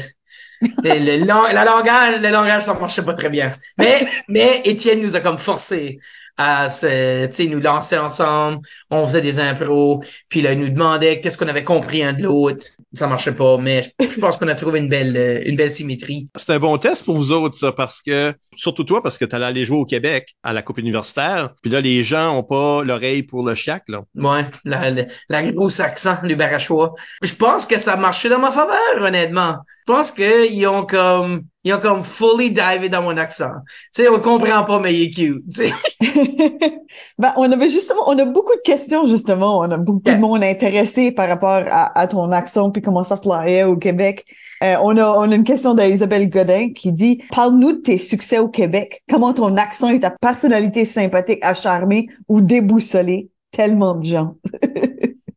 le, 0.62 1.18
le 1.20 1.26
lang- 1.26 1.52
la 1.54 1.66
langage, 1.66 2.22
le 2.22 2.30
langage, 2.30 2.64
ça 2.64 2.74
marchait 2.74 3.04
pas 3.04 3.14
très 3.14 3.30
bien. 3.30 3.52
Mais, 3.78 4.08
mais 4.30 4.62
Étienne 4.64 5.02
nous 5.02 5.18
a 5.18 5.20
comme 5.20 5.38
forcé 5.38 6.00
à 6.38 6.70
se, 6.70 7.26
tu 7.28 7.34
sais, 7.34 7.48
nous 7.48 7.60
lancer 7.60 7.98
ensemble. 7.98 8.60
On 8.90 9.06
faisait 9.06 9.22
des 9.22 9.40
impros. 9.40 10.04
Puis 10.30 10.42
là, 10.42 10.54
il 10.54 10.60
nous 10.60 10.70
demandait 10.70 11.20
qu'est-ce 11.20 11.38
qu'on 11.38 11.48
avait 11.48 11.64
compris 11.64 12.04
un 12.04 12.14
de 12.14 12.24
l'autre. 12.24 12.66
Ça 12.94 13.08
marchait 13.08 13.34
pas, 13.34 13.58
mais 13.58 13.94
je 14.00 14.20
pense 14.20 14.38
qu'on 14.38 14.48
a 14.48 14.56
trouvé 14.56 14.80
une 14.80 14.88
belle, 14.88 15.16
euh, 15.18 15.42
une 15.46 15.56
belle 15.56 15.72
symétrie. 15.72 16.30
C'est 16.36 16.52
un 16.52 16.60
bon 16.60 16.78
test 16.78 17.04
pour 17.04 17.16
vous 17.16 17.32
autres, 17.32 17.58
ça, 17.58 17.72
parce 17.72 18.02
que, 18.02 18.34
surtout 18.56 18.84
toi, 18.84 19.04
parce 19.04 19.18
que 19.18 19.26
t'allais 19.26 19.46
aller 19.46 19.66
jouer 19.66 19.78
au 19.78 19.86
Québec 19.86 20.36
à 20.44 20.54
la 20.54 20.62
Coupe 20.62 20.78
universitaire. 20.78 21.54
Puis 21.62 21.72
là, 21.72 21.82
les 21.82 22.04
gens 22.04 22.38
ont 22.38 22.44
pas 22.44 22.84
l'oreille 22.84 23.24
pour 23.24 23.46
le 23.46 23.56
chiac, 23.56 23.84
là. 23.90 24.04
Ouais, 24.16 24.46
la, 24.64 24.90
la, 24.90 25.06
la 25.30 25.52
grosse 25.52 25.80
accent 25.80 26.18
du 26.24 26.36
Barachois. 26.36 26.94
Je 27.22 27.34
pense 27.36 27.66
que 27.66 27.78
ça 27.78 27.94
a 27.94 27.98
marché 27.98 28.30
dans 28.30 28.40
ma 28.40 28.52
faveur, 28.52 28.78
honnêtement. 29.02 29.58
Je 29.88 29.94
pense 29.94 30.12
qu'ils 30.12 30.68
ont 30.68 30.86
comme, 30.86 31.44
ils 31.68 31.74
ont 31.74 31.80
comme 31.80 32.04
fully 32.04 32.52
divé 32.52 32.90
dans 32.90 33.02
mon 33.02 33.18
accent. 33.18 33.52
Tu 33.96 34.04
sais, 34.04 34.10
on 34.10 34.20
comprend 34.20 34.64
pas, 34.64 34.80
mais 34.80 34.94
il 34.94 35.04
est 35.04 35.10
cute, 35.10 35.44
tu 35.54 35.68
sais. 35.68 35.74
ben, 37.20 37.34
on 37.38 37.52
avait 37.52 37.70
justement, 37.70 38.02
on 38.08 38.18
a 38.18 38.26
beaucoup 38.26 38.56
de 38.56 38.62
questions, 38.62 39.08
justement. 39.08 39.60
On 39.60 39.70
a 39.72 39.78
beaucoup 39.78 40.02
Yeah. 40.06 40.16
de 40.16 40.22
monde 40.22 40.44
intéressé 40.44 41.12
par 41.12 41.28
rapport 41.28 41.64
à, 41.70 41.98
à 42.00 42.08
ton 42.08 42.32
accent 42.32 42.72
puis 42.72 42.82
comment 42.82 43.04
ça 43.04 43.18
flyait 43.18 43.64
au 43.64 43.76
Québec. 43.76 44.26
Euh, 44.64 44.76
on 44.82 44.96
a, 44.98 45.06
on 45.06 45.32
a 45.32 45.36
une 45.36 45.44
question 45.44 45.74
d'Isabelle 45.74 46.30
Godin 46.30 46.70
qui 46.74 46.94
dit, 46.94 47.22
parle-nous 47.32 47.74
de 47.74 47.78
tes 47.82 47.98
succès 47.98 48.40
au 48.40 48.48
Québec. 48.48 49.04
Comment 49.10 49.34
ton 49.34 49.58
accent 49.58 49.90
et 49.90 50.00
ta 50.00 50.12
personnalité 50.12 50.86
sympathique 50.86 51.40
a 51.44 51.54
charmé 51.54 52.08
ou 52.28 52.42
déboussolé 52.42 53.30
tellement 53.52 53.96
de 53.96 54.06
gens. 54.06 54.36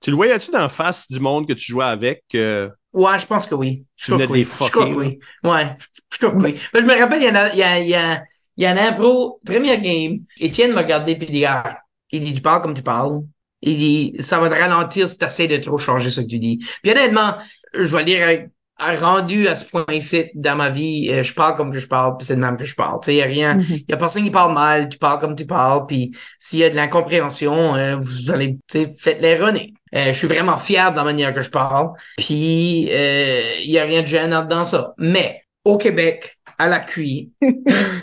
Tu 0.01 0.09
le 0.11 0.17
voyais-tu 0.17 0.51
d'en 0.51 0.71
face 0.71 1.07
du 1.11 1.21
monde 1.21 1.47
que 1.47 1.53
tu 1.53 1.73
jouais 1.73 1.85
avec? 1.85 2.23
euh, 2.35 2.71
Ouais, 2.93 3.19
je 3.19 3.27
pense 3.27 3.47
que 3.47 3.55
oui. 3.55 3.85
Je 3.97 4.13
crois 4.13 4.27
que 4.27 4.33
oui. 4.33 4.45
Je 4.45 4.51
crois 4.55 4.69
que 4.69 4.75
fucker, 4.75 4.95
oui. 4.95 5.19
Ouais, 5.45 5.77
je 6.13 6.19
crois 6.19 6.31
que 6.31 6.43
oui. 6.43 6.61
Mais 6.75 6.81
je 6.81 6.87
me 6.87 6.99
rappelle, 6.99 7.23
il 7.23 7.27
y 7.27 7.31
en 7.31 7.35
a, 7.35 7.53
il 7.53 7.59
y 7.59 7.63
a, 7.63 7.79
il 7.79 7.89
y 7.89 7.95
a, 7.95 8.23
il 8.57 8.65
y 8.65 8.67
a 8.67 8.71
un 8.73 8.77
impro, 8.77 9.41
première 9.45 9.81
game, 9.81 10.21
Étienne 10.39 10.73
m'a 10.73 10.83
regardé 10.83 11.15
puis 11.17 11.27
il 11.29 11.33
dit, 11.33 11.45
ah, 11.45 11.81
il 12.11 12.21
dit, 12.23 12.35
tu 12.35 12.41
parles 12.41 12.63
comme 12.63 12.75
tu 12.75 12.83
parles. 12.83 13.21
Il 13.63 13.79
dit, 13.79 14.17
ça 14.21 14.41
va 14.41 14.49
te 14.49 14.55
ralentir 14.55 15.09
si 15.09 15.19
tu 15.19 15.25
essaies 15.25 15.49
de 15.49 15.57
trop 15.59 15.79
changer 15.79 16.11
ce 16.11 16.21
que 16.21 16.27
tu 16.27 16.39
dis. 16.39 16.59
Puis 16.83 16.93
honnêtement, 16.93 17.37
je 17.75 17.97
vais 17.97 18.05
dire, 18.05 18.27
euh, 18.27 18.47
rendu 18.81 19.49
à 19.49 19.57
ce 19.57 19.65
point-ci 19.65 20.31
dans 20.35 20.57
ma 20.57 20.71
vie, 20.71 21.11
euh, 21.11 21.23
je 21.23 21.35
parle 21.35 21.57
comme 21.57 21.73
que 21.73 21.79
je 21.79 21.87
parle, 21.87 22.17
puis 22.17 22.27
c'est 22.27 22.37
de 22.37 22.41
même 22.41 22.57
que 22.57 22.65
je 22.65 22.75
parle. 22.75 23.01
Tu 23.01 23.07
sais, 23.07 23.15
il 23.15 23.19
y 23.19 23.23
a 23.23 23.27
rien, 23.27 23.61
il 23.69 23.85
y 23.89 23.93
a 23.93 23.97
personne 23.97 24.25
qui 24.25 24.31
parle 24.31 24.55
mal, 24.55 24.89
tu 24.89 24.99
parles 24.99 25.21
comme 25.21 25.37
tu 25.37 25.47
parles, 25.47 25.87
puis 25.87 26.13
s'il 26.39 26.61
y 26.61 26.65
a 26.65 26.71
de 26.71 26.77
l'incompréhension, 26.77 27.75
euh, 27.75 27.97
vous 27.97 28.31
allez, 28.31 28.55
tu 28.69 28.81
sais, 28.81 28.95
faites-les 28.99 29.37
runner. 29.37 29.73
Euh, 29.95 30.13
je 30.13 30.13
suis 30.13 30.29
vraiment 30.29 30.57
fier 30.57 30.93
de 30.93 30.97
la 30.97 31.05
manière 31.05 31.35
que 31.35 31.41
je 31.41 31.51
parle, 31.51 31.91
puis 32.17 32.89
euh, 32.91 33.41
il 33.63 33.71
y 33.71 33.79
a 33.79 33.85
rien 33.85 34.03
de 34.03 34.07
gênant 34.07 34.45
dans 34.45 34.65
ça. 34.65 34.95
Mais 34.99 35.43
au 35.65 35.79
Québec, 35.79 36.37
à 36.59 36.69
la 36.69 36.81
QI, 36.81 37.33
tu 37.43 37.55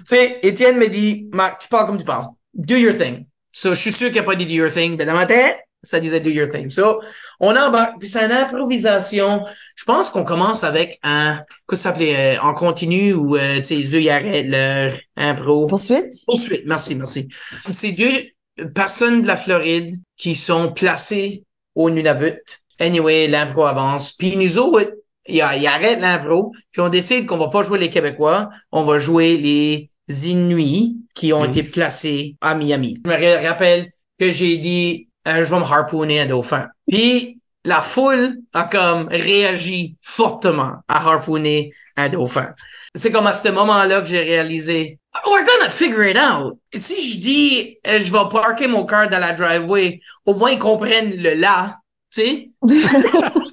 sais, 0.05 0.39
Étienne 0.43 0.77
me 0.77 0.87
dit, 0.87 1.29
Marc, 1.31 1.61
tu 1.61 1.67
parles 1.69 1.87
comme 1.87 1.97
tu 1.97 2.05
parles. 2.05 2.25
Do 2.53 2.75
your 2.75 2.95
thing. 2.95 3.25
So, 3.51 3.69
je 3.73 3.79
suis 3.79 3.93
sûr 3.93 4.07
qu'il 4.07 4.15
n'y 4.15 4.19
a 4.19 4.23
pas 4.23 4.35
dit 4.35 4.45
do 4.45 4.51
your 4.51 4.71
thing, 4.71 4.97
mais 4.97 5.05
dans 5.05 5.15
ma 5.15 5.25
tête, 5.25 5.59
ça 5.83 5.99
disait 5.99 6.19
do 6.19 6.29
your 6.29 6.49
thing. 6.49 6.69
So, 6.69 7.01
on 7.39 7.55
embarque, 7.55 7.99
puis 7.99 8.09
c'est 8.09 8.25
une 8.25 8.31
improvisation. 8.31 9.45
Je 9.75 9.83
pense 9.85 10.09
qu'on 10.09 10.23
commence 10.23 10.63
avec 10.63 10.99
un, 11.03 11.37
qu'est-ce 11.37 11.65
que 11.67 11.75
ça 11.75 11.89
s'appelait, 11.89 12.37
euh, 12.37 12.41
en 12.41 12.53
continu 12.53 13.13
ou, 13.13 13.35
euh, 13.35 13.57
tu 13.57 13.65
sais, 13.65 13.95
eux, 13.95 14.01
ils 14.01 14.09
arrêtent 14.09 14.47
leur 14.47 14.97
impro. 15.15 15.67
Poursuite? 15.67 16.13
Poursuite, 16.25 16.63
merci, 16.65 16.95
merci. 16.95 17.27
C'est 17.71 17.91
deux 17.91 18.25
personnes 18.73 19.21
de 19.21 19.27
la 19.27 19.37
Floride 19.37 19.99
qui 20.17 20.35
sont 20.35 20.71
placées 20.71 21.43
au 21.75 21.89
Nunavut. 21.89 22.41
Anyway, 22.79 23.27
l'impro 23.27 23.65
avance. 23.65 24.13
Puis 24.13 24.35
nous 24.35 24.57
autres, 24.57 24.93
ils, 25.27 25.41
arrêtent 25.41 25.99
l'impro, 25.99 26.53
puis 26.71 26.81
on 26.81 26.89
décide 26.89 27.25
qu'on 27.25 27.37
va 27.37 27.49
pas 27.49 27.61
jouer 27.61 27.79
les 27.79 27.89
Québécois, 27.89 28.49
on 28.71 28.83
va 28.83 28.97
jouer 28.97 29.37
les 29.37 29.89
Inuits 30.25 30.97
qui 31.13 31.33
ont 31.33 31.43
été 31.43 31.63
placés 31.63 32.35
à 32.39 32.55
Miami. 32.55 32.97
Je 33.05 33.09
me 33.09 33.47
rappelle 33.47 33.91
que 34.19 34.31
j'ai 34.31 34.57
dit, 34.57 35.06
euh, 35.27 35.45
je 35.45 35.49
vais 35.49 35.59
me 35.59 35.63
harpooner 35.63 36.21
un 36.21 36.25
dauphin. 36.25 36.67
Puis 36.89 37.39
la 37.65 37.81
foule 37.81 38.37
a 38.53 38.63
comme 38.63 39.07
réagi 39.09 39.95
fortement 40.01 40.77
à 40.87 41.07
harpooner 41.07 41.73
un 41.97 42.09
dauphin. 42.09 42.53
C'est 42.95 43.11
comme 43.11 43.27
à 43.27 43.33
ce 43.33 43.49
moment-là 43.49 44.01
que 44.01 44.07
j'ai 44.07 44.21
réalisé, 44.21 44.99
we're 45.25 45.45
gonna 45.45 45.69
figure 45.69 46.03
it 46.03 46.17
out. 46.17 46.57
Si 46.73 47.01
je 47.01 47.19
dis, 47.19 47.77
euh, 47.87 47.99
je 47.99 48.11
vais 48.11 48.29
parker 48.31 48.67
mon 48.67 48.85
car 48.85 49.09
dans 49.09 49.19
la 49.19 49.33
driveway, 49.33 49.99
au 50.25 50.33
moins 50.33 50.51
ils 50.51 50.59
comprennent 50.59 51.15
le 51.15 51.33
là, 51.33 51.77
tu 52.13 52.21
sais? 52.21 52.49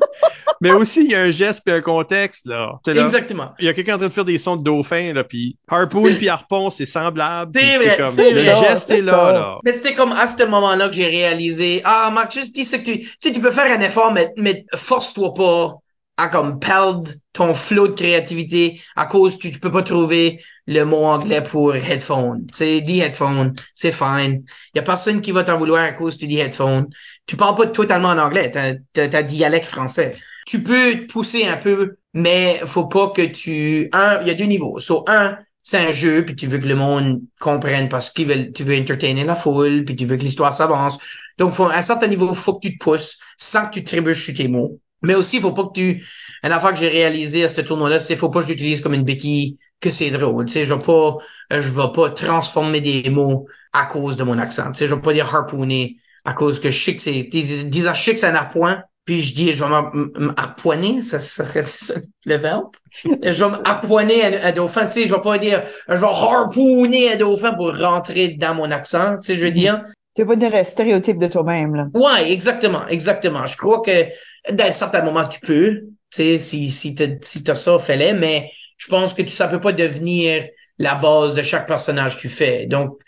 Mais 0.65 0.73
aussi, 0.73 1.05
il 1.05 1.11
y 1.11 1.15
a 1.15 1.23
un 1.23 1.31
geste 1.31 1.63
puis 1.65 1.75
un 1.75 1.81
contexte, 1.81 2.47
là. 2.47 2.81
Exactement. 2.87 3.53
Il 3.59 3.67
y 3.67 3.69
a 3.69 3.75
quelqu'un 3.75 3.95
en 3.95 3.99
train 3.99 4.09
de 4.09 4.13
faire 4.13 4.25
des 4.25 4.39
sons 4.39 4.57
de 4.57 4.63
dauphin, 4.63 5.13
là, 5.13 5.25
puis 5.25 5.57
harpoon 5.69 6.15
puis 6.15 6.29
harpon, 6.29 6.71
c'est 6.71 6.87
semblable. 6.87 7.53
C'est 7.55 7.77
vrai, 7.77 7.97
comme, 7.97 8.09
c'est 8.09 8.31
le 8.31 8.43
vrai. 8.43 8.69
geste 8.69 8.89
C'est 8.89 8.99
est 8.99 9.03
là, 9.03 9.33
là. 9.33 9.59
Mais 9.65 9.73
c'était 9.73 9.95
comme 9.95 10.13
à 10.13 10.27
ce 10.27 10.45
moment-là 10.45 10.89
que 10.89 10.95
j'ai 10.95 11.07
réalisé, 11.07 11.83
ah, 11.85 12.11
Marc, 12.13 12.33
juste 12.35 12.55
dis 12.55 12.65
ce 12.65 12.77
que 12.77 12.85
tu, 12.85 13.01
tu 13.01 13.17
sais, 13.21 13.33
tu 13.33 13.41
peux 13.41 13.51
faire 13.51 13.71
un 13.71 13.81
effort, 13.81 14.13
mais, 14.13 14.33
mais 14.37 14.65
force-toi 14.75 15.35
pas 15.35 15.75
à 16.17 16.29
comme 16.29 16.61
perdre 16.61 17.11
ton 17.33 17.55
flot 17.55 17.89
de 17.89 17.95
créativité 17.95 18.81
à 18.95 19.07
cause 19.07 19.39
tu, 19.39 19.51
tu 19.51 19.59
peux 19.59 19.73
pas 19.73 19.83
trouver 19.83 20.41
le 20.67 20.85
mot 20.85 21.05
anglais 21.05 21.43
pour 21.43 21.75
headphone. 21.75 22.47
Tu 22.53 22.59
sais, 22.59 22.81
dis 22.81 23.01
headphone, 23.01 23.55
c'est 23.75 23.93
fine. 23.93 24.45
Y 24.75 24.79
a 24.79 24.83
personne 24.83 25.21
qui 25.21 25.33
va 25.33 25.43
t'en 25.43 25.59
vouloir 25.59 25.83
à 25.83 25.93
cause 25.93 26.17
tu 26.17 26.27
dis 26.27 26.39
headphone. 26.39 26.87
Tu 27.27 27.37
parles 27.37 27.57
pas 27.57 27.67
totalement 27.67 28.11
en 28.11 28.19
anglais, 28.19 28.51
t'as, 28.51 28.75
t'as, 28.93 29.09
t'as 29.09 29.23
dialecte 29.23 29.67
français. 29.67 30.13
Tu 30.47 30.63
peux 30.63 31.07
te 31.07 31.13
pousser 31.13 31.45
un 31.47 31.57
peu, 31.57 31.97
mais 32.13 32.61
faut 32.67 32.87
pas 32.87 33.11
que 33.11 33.23
tu, 33.23 33.89
un, 33.93 34.21
il 34.21 34.29
y 34.29 34.31
a 34.31 34.35
deux 34.35 34.45
niveaux. 34.45 34.79
So, 34.81 35.05
un, 35.09 35.39
c'est 35.63 35.79
un 35.79 35.93
jeu, 35.93 36.25
puis 36.25 36.37
tu 36.37 36.47
veux 36.47 36.59
que 36.59 36.67
le 36.67 36.75
monde 36.77 37.23
comprenne 37.41 37.89
parce 37.89 38.11
que 38.11 38.51
tu 38.51 38.65
veux 38.65 38.79
entertainer 38.79 39.25
la 39.25 39.35
foule, 39.35 39.85
puis 39.85 39.97
tu 39.97 40.05
veux 40.05 40.17
que 40.17 40.23
l'histoire 40.23 40.53
s'avance. 40.55 40.99
Donc, 41.39 41.55
faut, 41.55 41.65
à 41.65 41.77
un 41.77 41.83
certain 41.83 42.07
niveau, 42.07 42.35
faut 42.35 42.55
que 42.55 42.69
tu 42.69 42.79
te 42.79 42.85
pousses 42.85 43.19
sans 43.39 43.67
que 43.67 43.75
tu 43.75 43.85
trébuches 43.85 44.25
sur 44.27 44.35
tes 44.35 44.49
mots. 44.49 44.81
Mais 45.03 45.15
aussi, 45.15 45.41
faut 45.41 45.53
pas 45.53 45.65
que 45.65 45.73
tu, 45.75 46.05
une 46.43 46.53
affaire 46.53 46.71
que 46.71 46.77
j'ai 46.79 46.89
réalisé 46.89 47.45
à 47.45 47.49
ce 47.49 47.61
tournoi-là, 47.63 48.01
c'est 48.01 48.17
faut 48.17 48.31
pas 48.31 48.41
que 48.41 48.47
je 48.47 48.53
l'utilise 48.53 48.81
comme 48.81 48.95
une 48.95 49.05
béquille, 49.05 49.59
que 49.81 49.91
c'est 49.91 50.11
drôle. 50.11 50.47
Tu 50.47 50.53
sais, 50.53 50.65
je 50.65 50.73
vais 50.75 50.85
pas, 50.85 51.17
euh, 51.53 51.63
je 51.63 51.69
vais 51.69 51.93
pas 51.95 52.11
transformer 52.11 52.81
des 52.81 53.09
mots 53.11 53.47
à 53.73 53.87
cause 53.87 54.17
de 54.17 54.25
mon 54.25 54.39
accent. 54.39 54.73
Tu 54.73 54.79
sais, 54.79 54.87
je 54.87 54.95
vais 54.95 55.01
pas 55.01 55.13
dire 55.13 55.35
harpooner 55.35 55.97
à 56.25 56.33
cause 56.33 56.61
que 56.61 56.71
je 56.71 56.79
sais 56.83 56.97
que 56.97 57.03
c'est, 57.03 57.29
sais 57.33 58.13
que 58.15 58.19
c'est 58.19 58.27
un 58.27 58.35
harpoint, 58.35 58.83
puis 59.05 59.21
je 59.21 59.35
dis, 59.35 59.53
je 59.53 59.63
vais 59.63 59.71
m'harpoiner, 60.17 61.03
ça, 61.03 61.21
ça 61.21 61.45
serait 61.45 61.63
ça, 61.67 61.95
le 62.25 62.37
verbe? 62.37 62.71
je 63.05 63.45
vais 63.45 63.51
m'harpoiner 63.51 64.25
un, 64.25 64.49
un 64.49 64.53
dauphin, 64.53 64.87
tu 64.87 64.93
sais, 64.93 65.09
je 65.09 65.15
vais 65.15 65.21
pas 65.21 65.39
dire, 65.39 65.63
je 65.89 65.95
vais 65.95 66.07
harpooner 66.07 67.13
un 67.13 67.17
dauphin 67.17 67.53
pour 67.55 67.77
rentrer 67.77 68.29
dans 68.31 68.55
mon 68.55 68.71
accent, 68.71 69.19
tu 69.19 69.27
sais, 69.27 69.35
je 69.37 69.45
veux 69.45 69.51
dire. 69.51 69.85
Tu 70.15 70.23
veux 70.23 70.29
pas 70.29 70.37
dire 70.37 70.55
un 70.55 70.65
stéréotype 70.65 71.19
de 71.19 71.27
toi-même, 71.27 71.75
là. 71.75 71.87
Ouais, 71.93 72.33
exactement, 72.33 72.87
exactement. 72.87 73.47
Je 73.47 73.57
crois 73.57 73.83
que 73.83 74.07
d'un 74.51 74.73
certain 74.73 75.03
moment, 75.03 75.27
tu 75.27 75.41
peux, 75.41 75.81
tu 75.81 75.89
sais, 76.11 76.39
si, 76.39 76.71
si 76.71 76.95
t'as, 76.95 77.09
si 77.21 77.43
t'as 77.43 77.57
ça, 77.57 77.79
fais-le, 77.79 78.19
mais 78.19 78.51
je 78.77 78.89
pense 78.89 79.13
que 79.13 79.23
tu, 79.23 79.31
ça 79.31 79.49
peut 79.49 79.61
pas 79.61 79.73
devenir 79.73 80.47
la 80.79 80.95
base 80.95 81.35
de 81.35 81.43
chaque 81.43 81.67
personnage 81.67 82.17
que 82.17 82.23
tu 82.23 82.29
fais. 82.29 82.67
Donc, 82.67 82.99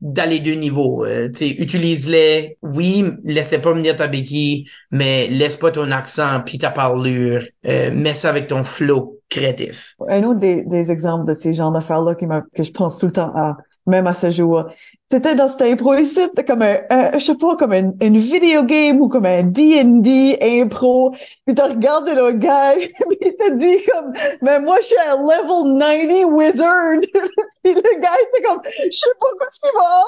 dans 0.00 0.28
les 0.28 0.40
deux 0.40 0.54
niveaux, 0.54 1.04
euh, 1.04 1.30
utilise-les, 1.40 2.58
oui, 2.62 3.04
laisse-les 3.24 3.58
pas 3.58 3.72
venir 3.72 3.96
ta 3.96 4.06
béquille, 4.06 4.68
mais 4.90 5.28
laisse 5.28 5.56
pas 5.56 5.70
ton 5.70 5.90
accent 5.90 6.42
puis 6.44 6.58
ta 6.58 6.70
parlure, 6.70 7.44
euh, 7.66 7.90
mets 7.92 8.14
ça 8.14 8.28
avec 8.28 8.48
ton 8.48 8.64
flow 8.64 9.20
créatif. 9.28 9.94
Un 10.08 10.22
autre 10.24 10.40
des, 10.40 10.64
des 10.64 10.90
exemples 10.90 11.26
de 11.26 11.34
ces 11.34 11.54
genres 11.54 11.72
d'affaires-là 11.72 12.14
que 12.14 12.62
je 12.62 12.70
pense 12.70 12.98
tout 12.98 13.06
le 13.06 13.12
temps 13.12 13.32
à, 13.34 13.56
même 13.86 14.06
à 14.06 14.14
ce 14.14 14.30
jour. 14.30 14.64
C'était 15.10 15.34
dans 15.36 15.48
cette 15.48 15.62
impro 15.62 15.94
ici, 15.94 16.14
c'était 16.14 16.44
comme 16.44 16.62
un, 16.62 16.78
je 17.18 17.18
sais 17.24 17.36
pas, 17.36 17.56
comme 17.56 17.72
une, 17.72 17.94
une 18.00 18.18
video 18.18 18.64
game 18.64 19.00
ou 19.00 19.08
comme 19.08 19.26
un 19.26 19.42
D&D 19.44 20.38
impro. 20.40 21.12
Puis 21.46 21.54
t'as 21.54 21.68
regardé 21.68 22.14
le 22.14 22.32
gars, 22.32 22.74
puis 22.76 23.18
il 23.20 23.36
t'a 23.36 23.50
dit 23.50 23.84
comme, 23.84 24.12
mais 24.42 24.58
moi, 24.58 24.78
je 24.80 24.86
suis 24.86 24.96
un 24.98 25.16
level 25.16 25.78
90 25.78 26.24
wizard. 26.24 26.96
puis 27.62 27.74
le 27.74 28.00
gars 28.00 28.16
était 28.22 28.42
comme, 28.44 28.60
je 28.64 28.96
sais 28.98 29.10
pas 29.20 29.26
qu'est-ce 29.38 29.60
qu'il 29.60 29.70
va, 29.74 30.04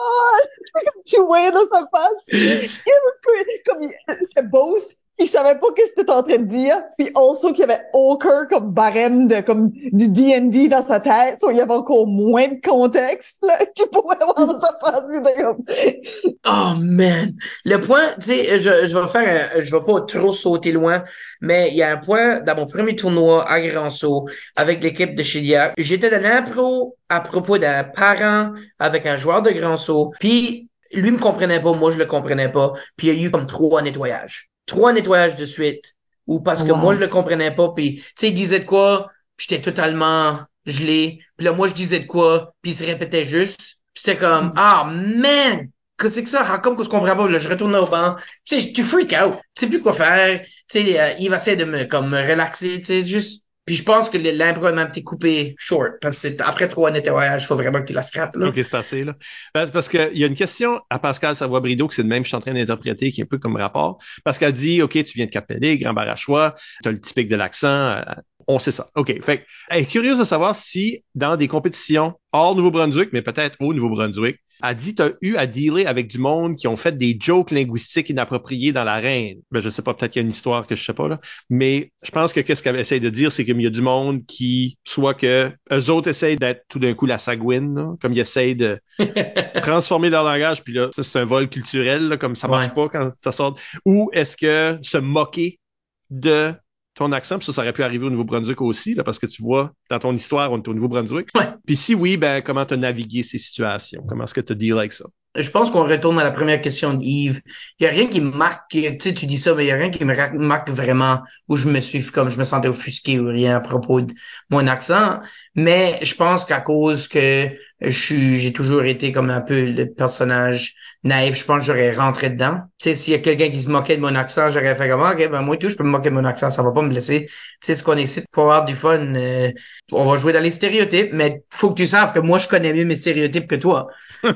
comme, 0.92 1.02
tu 1.04 1.20
voyais 1.22 1.52
dans 1.52 1.68
sa 1.70 1.86
face. 1.94 2.24
Il 2.32 2.48
avait- 2.48 3.62
comme, 3.66 3.88
c'était 4.22 4.42
both. 4.42 4.95
Il 5.18 5.26
savait 5.26 5.58
pas 5.58 5.68
qu'est-ce 5.74 5.92
que 5.92 6.00
t'étais 6.00 6.12
en 6.12 6.22
train 6.22 6.38
de 6.38 6.44
dire, 6.44 6.76
puis 6.98 7.10
also 7.14 7.48
qu'il 7.52 7.60
y 7.60 7.62
avait 7.64 7.82
aucun 7.94 8.44
comme 8.46 8.70
barème 8.72 9.28
de 9.28 9.40
comme 9.40 9.70
du 9.70 10.08
D&D 10.08 10.68
dans 10.68 10.84
sa 10.84 11.00
tête, 11.00 11.40
so 11.40 11.50
il 11.50 11.56
y 11.56 11.60
avait 11.60 11.72
encore 11.72 12.06
moins 12.06 12.48
de 12.48 12.60
contexte 12.62 13.42
là 13.42 13.56
qu'il 13.74 13.86
pouvait 13.86 14.16
avoir 14.20 14.46
dans 14.46 14.60
sa. 14.60 15.06
Il 15.10 15.20
était 15.20 15.42
comme, 15.42 15.64
Oh 16.46 16.74
man, 16.78 17.34
le 17.64 17.80
point, 17.80 18.08
tu 18.20 18.26
sais, 18.26 18.58
je, 18.60 18.86
je 18.86 18.98
vais 18.98 19.08
faire, 19.08 19.50
un- 19.56 19.62
je 19.62 19.70
vais 19.74 19.84
pas 19.84 20.00
trop 20.02 20.32
sauter 20.32 20.72
loin, 20.72 21.02
mais 21.40 21.68
il 21.70 21.76
y 21.76 21.82
a 21.82 21.90
un 21.92 21.96
point 21.96 22.40
dans 22.40 22.54
mon 22.56 22.66
premier 22.66 22.94
tournoi 22.94 23.48
à 23.50 23.60
Grand 23.60 23.90
Saut 23.90 24.26
avec 24.54 24.82
l'équipe 24.82 25.14
de 25.14 25.22
Chilia. 25.22 25.72
J'étais 25.78 26.10
dans 26.10 26.22
l'impro 26.22 26.96
à 27.08 27.20
propos 27.20 27.58
d'un 27.58 27.84
parent 27.84 28.52
avec 28.78 29.06
un 29.06 29.16
joueur 29.16 29.42
de 29.42 29.50
Grand 29.50 29.76
Saut, 29.76 30.12
puis 30.20 30.68
lui 30.92 31.10
me 31.10 31.18
comprenait 31.18 31.60
pas, 31.60 31.72
moi 31.72 31.90
je 31.90 31.98
le 31.98 32.06
comprenais 32.06 32.50
pas, 32.50 32.72
puis 32.96 33.08
il 33.08 33.14
y 33.18 33.24
a 33.24 33.26
eu 33.26 33.30
comme 33.30 33.46
trois 33.46 33.82
nettoyages, 33.82 34.50
trois 34.66 34.92
nettoyages 34.92 35.36
de 35.36 35.46
suite, 35.46 35.94
ou 36.26 36.40
parce 36.40 36.62
que 36.62 36.72
Wow. 36.72 36.76
moi 36.80 36.94
je 36.94 37.00
le 37.00 37.08
comprenais 37.08 37.54
pas, 37.54 37.70
puis 37.74 37.96
tu 37.96 38.12
sais 38.16 38.28
il 38.28 38.34
disait 38.34 38.60
de 38.60 38.64
quoi, 38.64 39.10
puis 39.36 39.46
j'étais 39.48 39.62
totalement 39.62 40.40
gelé, 40.66 41.20
puis 41.36 41.44
là 41.44 41.52
moi 41.52 41.68
je 41.68 41.74
disais 41.74 42.00
de 42.00 42.06
quoi, 42.06 42.54
puis 42.62 42.72
il 42.72 42.74
se 42.76 42.84
répétait 42.84 43.24
juste, 43.26 43.60
puis 43.94 44.02
c'était 44.04 44.16
comme 44.18 44.52
ah 44.56 44.84
man 44.92 45.70
que 45.96 46.08
c'est 46.10 46.22
que 46.22 46.28
ça? 46.28 46.44
Ah, 46.46 46.58
Comme 46.58 46.76
que 46.76 46.84
je 46.84 46.90
comprends 46.90 47.16
pas, 47.16 47.26
là, 47.26 47.38
je 47.38 47.48
retourne 47.48 47.74
au 47.74 47.86
banc. 47.86 48.16
Tu 48.44 48.60
sais, 48.60 48.72
tu 48.72 48.82
freak 48.82 49.12
out. 49.14 49.32
Tu 49.54 49.60
sais 49.64 49.66
plus 49.68 49.80
quoi 49.80 49.94
faire. 49.94 50.42
Tu 50.68 50.82
sais, 50.84 51.00
euh, 51.00 51.14
il 51.18 51.30
va 51.30 51.36
essayer 51.36 51.56
de 51.56 51.64
me, 51.64 51.84
comme, 51.84 52.10
me 52.10 52.18
relaxer, 52.20 52.80
tu 52.80 52.84
sais, 52.84 53.04
juste. 53.04 53.42
Puis 53.66 53.74
je 53.74 53.82
pense 53.82 54.08
que 54.08 54.16
l'impro 54.16 54.72
m'a 54.72 54.84
été 54.84 55.02
coupé 55.02 55.56
short. 55.58 55.94
Parce 56.00 56.22
que 56.22 56.42
après 56.42 56.68
trois 56.68 56.92
nettoyages, 56.92 57.42
il 57.42 57.46
faut 57.46 57.56
vraiment 57.56 57.80
que 57.80 57.86
tu 57.86 57.92
la 57.92 58.02
scrapes, 58.02 58.36
là. 58.36 58.48
OK, 58.48 58.54
c'est 58.54 58.74
assez, 58.74 59.04
là. 59.04 59.14
Ben, 59.54 59.68
parce 59.68 59.88
qu'il 59.88 60.16
y 60.16 60.22
a 60.22 60.28
une 60.28 60.36
question 60.36 60.80
à 60.88 61.00
Pascal 61.00 61.34
Savoie-Brideau, 61.34 61.88
que 61.88 61.94
c'est 61.94 62.02
le 62.02 62.08
même 62.08 62.22
que 62.22 62.26
je 62.26 62.28
suis 62.28 62.36
en 62.36 62.40
train 62.40 62.54
d'interpréter, 62.54 63.10
qui 63.10 63.20
est 63.20 63.24
un 63.24 63.26
peu 63.26 63.38
comme 63.38 63.56
rapport. 63.56 63.98
Qu'elle 64.38 64.52
dit, 64.52 64.82
OK, 64.82 64.92
tu 64.92 65.12
viens 65.14 65.26
de 65.26 65.30
Cap-Pelé, 65.30 65.78
Grand 65.78 65.94
Barachois, 65.94 66.54
tu 66.82 66.88
as 66.88 66.92
le 66.92 67.00
typique 67.00 67.28
de 67.28 67.36
l'accent, 67.36 67.68
euh, 67.68 68.02
on 68.48 68.58
sait 68.58 68.72
ça. 68.72 68.88
OK. 68.94 69.22
Fait 69.22 69.38
que, 69.38 69.42
elle 69.70 69.82
est 69.82 69.86
curieuse 69.86 70.18
de 70.18 70.24
savoir 70.24 70.54
si, 70.54 71.02
dans 71.14 71.36
des 71.36 71.48
compétitions 71.48 72.14
hors 72.32 72.54
Nouveau-Brunswick, 72.54 73.10
mais 73.12 73.22
peut-être 73.22 73.56
au 73.60 73.72
Nouveau-Brunswick, 73.74 74.38
elle 74.62 74.74
dit, 74.74 74.94
tu 74.94 75.02
as 75.02 75.12
eu 75.20 75.36
à 75.36 75.46
dealer 75.46 75.86
avec 75.86 76.08
du 76.08 76.16
monde 76.18 76.56
qui 76.56 76.66
ont 76.66 76.76
fait 76.76 76.96
des 76.96 77.16
jokes 77.20 77.50
linguistiques 77.50 78.08
inappropriés 78.08 78.72
dans 78.72 78.84
l'arène. 78.84 79.36
Ben, 79.50 79.60
je 79.60 79.68
sais 79.68 79.82
pas, 79.82 79.92
peut-être 79.92 80.12
qu'il 80.12 80.20
y 80.20 80.24
a 80.24 80.26
une 80.26 80.30
histoire 80.30 80.66
que 80.66 80.74
je 80.74 80.82
sais 80.82 80.94
pas, 80.94 81.08
là. 81.08 81.20
Mais 81.50 81.92
je 82.02 82.10
pense 82.10 82.32
que 82.32 82.40
qu'est-ce 82.40 82.62
qu'elle 82.62 82.76
essaie 82.76 82.98
de 83.00 83.10
dire, 83.10 83.30
c'est 83.30 83.44
qu'il 83.44 83.60
y 83.60 83.66
a 83.66 83.70
du 83.70 83.82
monde 83.82 84.24
qui, 84.26 84.78
soit 84.84 85.12
que 85.12 85.52
eux 85.72 85.90
autres 85.90 86.08
essayent 86.08 86.36
d'être 86.36 86.62
tout 86.70 86.78
d'un 86.78 86.94
coup 86.94 87.04
la 87.04 87.18
sagouine, 87.18 87.74
là, 87.74 87.94
comme 88.00 88.14
ils 88.14 88.20
essayent 88.20 88.56
de 88.56 88.78
transformer 89.60 90.08
leur 90.08 90.24
langage, 90.24 90.62
puis 90.62 90.72
là, 90.72 90.88
c'est 90.92 91.18
un 91.18 91.24
vol 91.24 91.48
culturel, 91.48 92.08
là, 92.08 92.16
comme 92.16 92.34
ça 92.34 92.48
marche 92.48 92.68
Ouais. 92.68 92.74
pas 92.74 92.88
quand 92.88 93.08
ça 93.10 93.32
sort. 93.32 93.56
Ou 93.84 94.08
est-ce 94.14 94.36
que 94.38 94.78
se 94.82 94.96
moquer 94.98 95.60
de 96.08 96.54
ton 96.96 97.12
accent, 97.12 97.38
puis 97.38 97.46
ça, 97.46 97.52
ça 97.52 97.62
aurait 97.62 97.74
pu 97.74 97.82
arriver 97.82 98.06
au 98.06 98.10
Nouveau-Brunswick 98.10 98.60
aussi, 98.62 98.94
là, 98.94 99.04
parce 99.04 99.18
que 99.18 99.26
tu 99.26 99.42
vois, 99.42 99.72
dans 99.90 99.98
ton 99.98 100.14
histoire, 100.14 100.50
on 100.50 100.56
est 100.56 100.66
au 100.66 100.74
Nouveau-Brunswick. 100.74 101.28
Ouais. 101.34 101.48
Puis 101.66 101.76
si 101.76 101.94
oui, 101.94 102.16
ben, 102.16 102.40
comment 102.40 102.64
tu 102.64 102.74
as 102.74 102.78
navigué 102.78 103.22
ces 103.22 103.38
situations? 103.38 104.02
Comment 104.08 104.24
est-ce 104.24 104.34
que 104.34 104.40
tu 104.40 104.56
deal 104.56 104.78
avec 104.78 104.94
ça? 104.94 105.04
Je 105.36 105.50
pense 105.50 105.70
qu'on 105.70 105.84
retourne 105.84 106.18
à 106.18 106.24
la 106.24 106.30
première 106.30 106.60
question 106.60 106.94
d'Yves. 106.94 107.40
Il 107.78 107.84
y 107.84 107.86
a 107.86 107.90
rien 107.90 108.06
qui 108.06 108.20
me 108.20 108.30
marque, 108.30 108.70
tu 108.70 108.80
sais, 108.80 109.14
tu 109.14 109.26
dis 109.26 109.38
ça, 109.38 109.54
mais 109.54 109.64
il 109.64 109.68
y 109.68 109.70
a 109.70 109.76
rien 109.76 109.90
qui 109.90 110.04
me 110.04 110.14
marque 110.38 110.70
vraiment 110.70 111.20
où 111.48 111.56
je 111.56 111.68
me 111.68 111.80
suis 111.80 112.04
comme 112.04 112.30
je 112.30 112.38
me 112.38 112.44
sentais 112.44 112.68
offusqué 112.68 113.18
ou 113.20 113.28
rien 113.28 113.56
à 113.56 113.60
propos 113.60 114.00
de 114.00 114.12
mon 114.50 114.66
accent. 114.66 115.20
Mais 115.54 115.98
je 116.02 116.14
pense 116.14 116.44
qu'à 116.44 116.60
cause 116.60 117.08
que 117.08 117.50
je 117.80 117.90
suis, 117.90 118.38
j'ai 118.38 118.52
toujours 118.52 118.84
été 118.84 119.12
comme 119.12 119.30
un 119.30 119.40
peu 119.40 119.64
le 119.64 119.86
personnage 119.86 120.74
naïf, 121.04 121.38
je 121.38 121.44
pense 121.44 121.60
que 121.60 121.64
j'aurais 121.66 121.92
rentré 121.92 122.30
dedans. 122.30 122.60
Tu 122.78 122.90
sais, 122.90 122.94
s'il 122.94 123.12
y 123.12 123.16
a 123.16 123.20
quelqu'un 123.20 123.48
qui 123.48 123.60
se 123.60 123.68
moquait 123.68 123.96
de 123.96 124.02
mon 124.02 124.14
accent, 124.14 124.50
j'aurais 124.50 124.74
fait 124.74 124.88
comme, 124.88 125.02
ok, 125.02 125.30
ben, 125.30 125.42
moi, 125.42 125.56
tout, 125.56 125.68
je 125.68 125.76
peux 125.76 125.84
me 125.84 125.90
moquer 125.90 126.10
de 126.10 126.14
mon 126.14 126.24
accent, 126.24 126.50
ça 126.50 126.62
va 126.62 126.72
pas 126.72 126.82
me 126.82 126.88
blesser. 126.88 127.26
Tu 127.26 127.32
sais, 127.60 127.74
ce 127.74 127.82
qu'on 127.82 127.96
ici 127.96 128.22
pour 128.32 128.44
avoir 128.44 128.64
du 128.64 128.74
fun, 128.74 129.14
euh, 129.14 129.50
on 129.92 130.04
va 130.04 130.16
jouer 130.18 130.32
dans 130.32 130.42
les 130.42 130.50
stéréotypes, 130.50 131.10
mais 131.12 131.42
faut 131.50 131.70
que 131.70 131.76
tu 131.76 131.86
saches 131.86 132.12
que 132.12 132.18
moi, 132.18 132.38
je 132.38 132.48
connais 132.48 132.72
mieux 132.72 132.84
mes 132.84 132.96
stéréotypes 132.96 133.46
que 133.46 133.56
toi. 133.56 133.88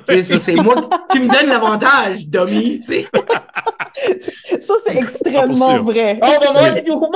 Tu 0.06 0.24
sais, 0.24 0.38
c'est 0.38 0.54
moi, 0.54 0.74
tu 1.10 1.20
me 1.20 1.28
donnes 1.28 1.48
l'avantage, 1.48 2.28
dummy, 2.28 2.80
tu 2.80 2.86
sais. 2.86 3.06
Ça, 4.60 4.74
c'est 4.86 4.96
extrêmement 4.96 5.70
sûr. 5.72 5.84
vrai. 5.84 6.18
Oh, 6.22 6.36
ben 6.40 6.52
moi, 6.52 6.70
j'ai 6.70 6.82
du 6.82 6.90
humour! 6.90 7.10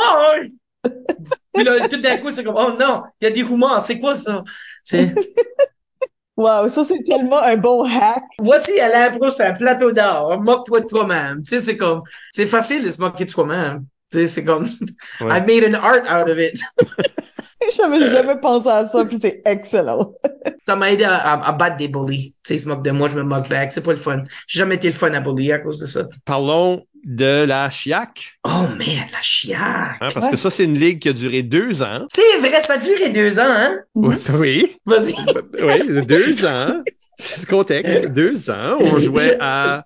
Puis 1.55 1.64
là, 1.64 1.89
tout 1.89 2.01
d'un 2.01 2.16
coup, 2.18 2.33
c'est 2.33 2.45
comme, 2.45 2.57
oh 2.59 2.72
non, 2.79 3.05
il 3.20 3.25
y 3.25 3.27
a 3.29 3.31
du 3.31 3.41
humour, 3.43 3.81
c'est 3.81 3.99
quoi 3.99 4.16
ça? 4.16 4.43
C'est, 4.83 5.14
Wow, 6.37 6.68
ça, 6.68 6.83
c'est 6.85 7.05
tellement 7.05 7.41
un 7.41 7.57
bon 7.57 7.85
hack. 7.85 8.25
voici 8.41 8.81
à 8.81 8.89
l'impro, 8.89 9.31
c'est 9.31 9.45
un 9.47 9.53
plateau 9.55 9.93
d'or, 9.93 10.41
moque-toi 10.41 10.81
de 10.81 10.87
toi-même. 10.87 11.43
Tu 11.45 11.51
sais, 11.51 11.61
c'est 11.61 11.77
comme, 11.77 12.03
c'est 12.33 12.47
facile 12.47 12.83
de 12.83 12.91
se 12.91 13.01
moquer 13.01 13.25
de 13.25 13.31
toi-même. 13.31 13.87
Tu 14.13 14.19
sais, 14.19 14.27
c'est 14.27 14.45
comme, 14.45 14.65
Ouais. 15.21 15.39
I 15.39 15.41
made 15.41 15.65
an 15.65 15.75
art 15.75 16.03
out 16.09 16.31
of 16.31 16.39
it. 16.39 16.59
J'avais 17.77 18.11
jamais 18.11 18.39
pensé 18.41 18.69
à 18.69 18.87
ça, 18.89 19.05
puis 19.07 19.19
c'est 19.21 19.41
excellent. 19.47 20.13
Ça 20.67 20.77
m'a 20.77 20.93
aidé 20.93 21.05
à, 21.05 21.15
à- 21.17 21.49
à 21.49 21.53
battre 21.53 21.79
des 21.79 21.89
bullies. 21.89 22.35
Tu 22.45 22.49
sais, 22.49 22.57
ils 22.57 22.61
se 22.61 22.69
moquent 22.69 22.85
de 22.85 22.91
moi, 22.91 23.09
je 23.09 23.17
me 23.17 23.23
moque 23.23 23.49
back. 23.49 23.73
C'est 23.73 23.81
pas 23.81 23.93
le 23.93 23.99
fun. 23.99 24.23
J'ai 24.47 24.59
jamais 24.59 24.75
été 24.75 24.89
le 24.89 24.93
fun 24.93 25.13
à 25.15 25.21
bully 25.21 25.51
à 25.51 25.59
cause 25.61 25.79
de 25.79 25.87
ça. 25.87 26.07
Parlons 26.27 26.85
de 27.05 27.45
la 27.45 27.71
Chiac, 27.71 28.39
Oh, 28.45 28.51
man, 28.51 28.79
la 29.13 29.21
chiac. 29.23 29.59
hein, 30.01 30.09
parce 30.13 30.27
Ouais. 30.27 30.33
que 30.33 30.37
ça, 30.37 30.51
c'est 30.51 30.65
une 30.65 30.79
ligue 30.79 31.01
qui 31.01 31.09
a 31.09 31.13
duré 31.15 31.43
deux 31.43 31.83
ans. 31.83 32.07
C'est 32.15 32.39
vrai, 32.41 32.61
ça 32.61 32.75
a 32.75 32.79
duré 32.79 33.11
deux 33.11 33.39
ans, 33.39 33.45
hein? 33.49 33.79
Oui, 33.95 34.17
oui, 34.35 34.77
Vas-y. 34.85 35.15
oui, 35.63 36.05
deux 36.07 36.45
ans. 36.47 36.83
Contexte, 37.49 38.07
deux 38.09 38.51
ans. 38.51 38.77
On 38.81 38.99
jouait 38.99 39.37
à, 39.41 39.85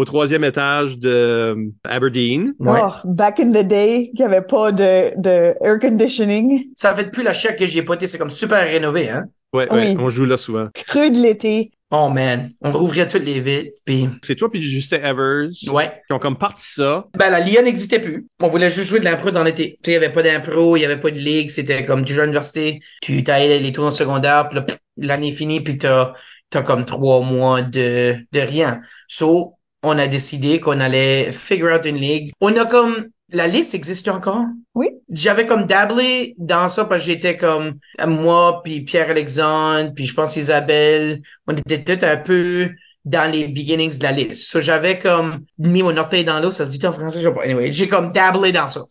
au 0.00 0.04
troisième 0.06 0.44
étage 0.44 0.98
de 0.98 1.10
euh, 1.10 1.66
Aberdeen. 1.84 2.54
Ouais. 2.58 2.80
Oh, 2.82 2.90
back 3.04 3.38
in 3.38 3.52
the 3.52 3.66
day, 3.66 4.10
qu'il 4.16 4.26
n'y 4.26 4.34
avait 4.34 4.46
pas 4.46 4.72
de, 4.72 5.12
de 5.20 5.54
air 5.60 5.78
conditioning. 5.78 6.64
Ça 6.76 6.94
fait 6.94 7.04
depuis 7.04 7.22
la 7.22 7.34
chiac 7.34 7.58
que 7.58 7.66
j'y 7.66 7.78
ai 7.78 7.82
pas 7.82 7.94
été. 7.94 8.06
C'est 8.06 8.16
comme 8.16 8.30
super 8.30 8.66
rénové, 8.66 9.10
hein? 9.10 9.24
Ouais, 9.52 9.70
ouais, 9.70 9.90
Oui. 9.90 9.96
on 9.98 10.08
joue 10.08 10.24
là 10.24 10.38
souvent. 10.38 10.68
Creux 10.72 11.10
de 11.10 11.18
l'été. 11.18 11.70
Oh, 11.90 12.08
man. 12.08 12.50
On 12.62 12.72
rouvrait 12.72 13.08
toutes 13.08 13.24
les 13.24 13.40
vitres, 13.40 13.72
puis 13.84 14.08
C'est 14.22 14.36
toi 14.36 14.48
puis 14.50 14.62
Justin 14.62 14.98
Evers 15.02 15.48
ouais. 15.72 15.90
qui 16.06 16.12
ont 16.12 16.18
comme 16.20 16.38
parti 16.38 16.64
ça. 16.66 17.08
Ben, 17.18 17.30
la 17.30 17.40
Liga 17.40 17.60
n'existait 17.62 17.98
plus. 17.98 18.26
On 18.40 18.48
voulait 18.48 18.70
juste 18.70 18.88
jouer 18.88 19.00
de 19.00 19.04
l'impro 19.04 19.32
dans 19.32 19.42
l'été. 19.42 19.76
Tu 19.82 19.86
sais, 19.86 19.90
il 19.90 19.94
y 19.94 19.96
avait 19.96 20.12
pas 20.12 20.22
d'impro, 20.22 20.76
il 20.76 20.80
y 20.80 20.84
avait 20.84 21.00
pas 21.00 21.10
de 21.10 21.18
ligue, 21.18 21.50
c'était 21.50 21.84
comme 21.84 22.04
tu 22.04 22.14
joues 22.14 22.20
à 22.20 22.24
l'université, 22.24 22.80
tu 23.02 23.22
taillais 23.24 23.58
les 23.58 23.72
tours 23.72 23.92
secondaires, 23.92 24.48
puis 24.48 24.60
l'année 24.96 25.30
est 25.32 25.36
finie, 25.36 25.60
puis 25.60 25.78
t'as, 25.78 26.12
t'as 26.48 26.62
comme 26.62 26.84
trois 26.84 27.20
mois 27.22 27.62
de, 27.62 28.14
de 28.32 28.40
rien. 28.40 28.82
So, 29.08 29.56
on 29.82 29.98
a 29.98 30.06
décidé 30.06 30.60
qu'on 30.60 30.80
allait 30.80 31.32
figure 31.32 31.74
out 31.74 31.84
une 31.84 31.96
ligue. 31.96 32.32
On 32.40 32.54
a 32.56 32.66
comme, 32.66 33.08
la 33.32 33.46
liste 33.46 33.74
existe 33.74 34.08
encore? 34.08 34.44
Oui. 34.74 34.88
J'avais 35.10 35.46
comme 35.46 35.66
dablé 35.66 36.34
dans 36.38 36.68
ça 36.68 36.84
parce 36.84 37.02
que 37.02 37.12
j'étais 37.12 37.36
comme, 37.36 37.78
moi, 38.06 38.60
puis 38.62 38.82
Pierre-Alexandre, 38.82 39.92
puis 39.94 40.06
je 40.06 40.14
pense 40.14 40.36
Isabelle, 40.36 41.20
on 41.46 41.56
était 41.56 41.84
tous 41.84 42.04
un 42.04 42.16
peu 42.16 42.70
dans 43.04 43.30
les 43.30 43.48
beginnings 43.48 43.98
de 43.98 44.02
la 44.02 44.12
liste. 44.12 44.50
So, 44.50 44.60
j'avais 44.60 44.98
comme 44.98 45.44
mis 45.58 45.82
mon 45.82 45.96
orteil 45.96 46.24
dans 46.24 46.38
l'eau, 46.40 46.50
ça 46.50 46.66
se 46.66 46.70
dit 46.70 46.86
en 46.86 46.92
français, 46.92 47.20
je 47.20 47.28
sais 47.28 47.34
pas. 47.34 47.44
Anyway, 47.44 47.72
j'ai 47.72 47.88
comme 47.88 48.12
dablé 48.12 48.52
dans 48.52 48.68
ça. 48.68 48.82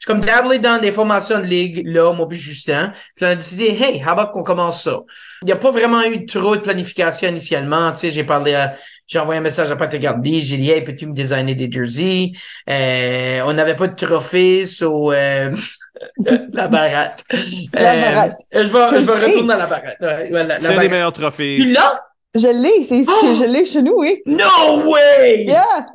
J'ai 0.00 0.06
comme 0.06 0.20
dablé 0.20 0.60
dans 0.60 0.80
des 0.80 0.92
formations 0.92 1.40
de 1.40 1.44
ligue, 1.44 1.82
là, 1.84 2.12
moi 2.12 2.28
puis 2.28 2.38
Justin. 2.38 2.92
Puis 3.16 3.24
on 3.24 3.28
a 3.28 3.34
décidé, 3.34 3.64
hey, 3.64 4.00
how 4.00 4.10
about 4.10 4.32
qu'on 4.32 4.44
commence 4.44 4.84
ça? 4.84 5.00
Il 5.42 5.46
n'y 5.46 5.52
a 5.52 5.56
pas 5.56 5.72
vraiment 5.72 6.02
eu 6.04 6.24
trop 6.24 6.54
de 6.54 6.60
planification 6.60 7.30
initialement. 7.30 7.90
Tu 7.92 7.98
sais, 7.98 8.10
j'ai 8.10 8.22
parlé 8.22 8.54
à, 8.54 8.76
j'ai 9.08 9.18
envoyé 9.18 9.38
un 9.38 9.42
message 9.42 9.70
à 9.72 9.76
Patrick 9.76 10.02
Gardy, 10.02 10.40
j'ai 10.42 10.56
dit, 10.58 10.70
hey, 10.70 10.82
peux-tu 10.84 11.06
me 11.06 11.14
designer 11.14 11.54
des 11.56 11.70
jerseys? 11.72 12.32
Euh, 12.70 13.40
on 13.46 13.52
n'avait 13.54 13.76
pas 13.76 13.88
de 13.88 13.96
trophée, 13.96 14.66
so, 14.66 15.12
euh, 15.12 15.54
la 16.52 16.68
baratte. 16.68 17.24
La 17.72 17.94
Euh, 17.94 18.00
baratte. 18.00 18.36
je 18.52 18.58
vais, 18.60 19.00
je 19.00 19.06
vais 19.06 19.18
retourner 19.26 19.54
à 19.54 19.56
la 19.58 19.66
baratte. 19.66 19.96
Ouais, 20.30 20.44
la, 20.44 20.60
la 20.60 20.60
C'est 20.60 20.74
un 20.74 20.78
des 20.78 20.88
baratte. 20.88 20.90
meilleurs 20.90 21.12
trophées. 21.12 21.56
Tu 21.56 21.72
l'as? 21.72 22.02
Je 22.38 22.48
l'ai, 22.48 22.84
c'est, 22.84 23.04
c'est- 23.20 23.34
je 23.34 23.44
l'ai 23.44 23.64
chez 23.64 23.82
nous, 23.82 23.94
oui. 23.96 24.22
No 24.26 24.90
way! 24.90 25.44
Yeah! 25.44 25.86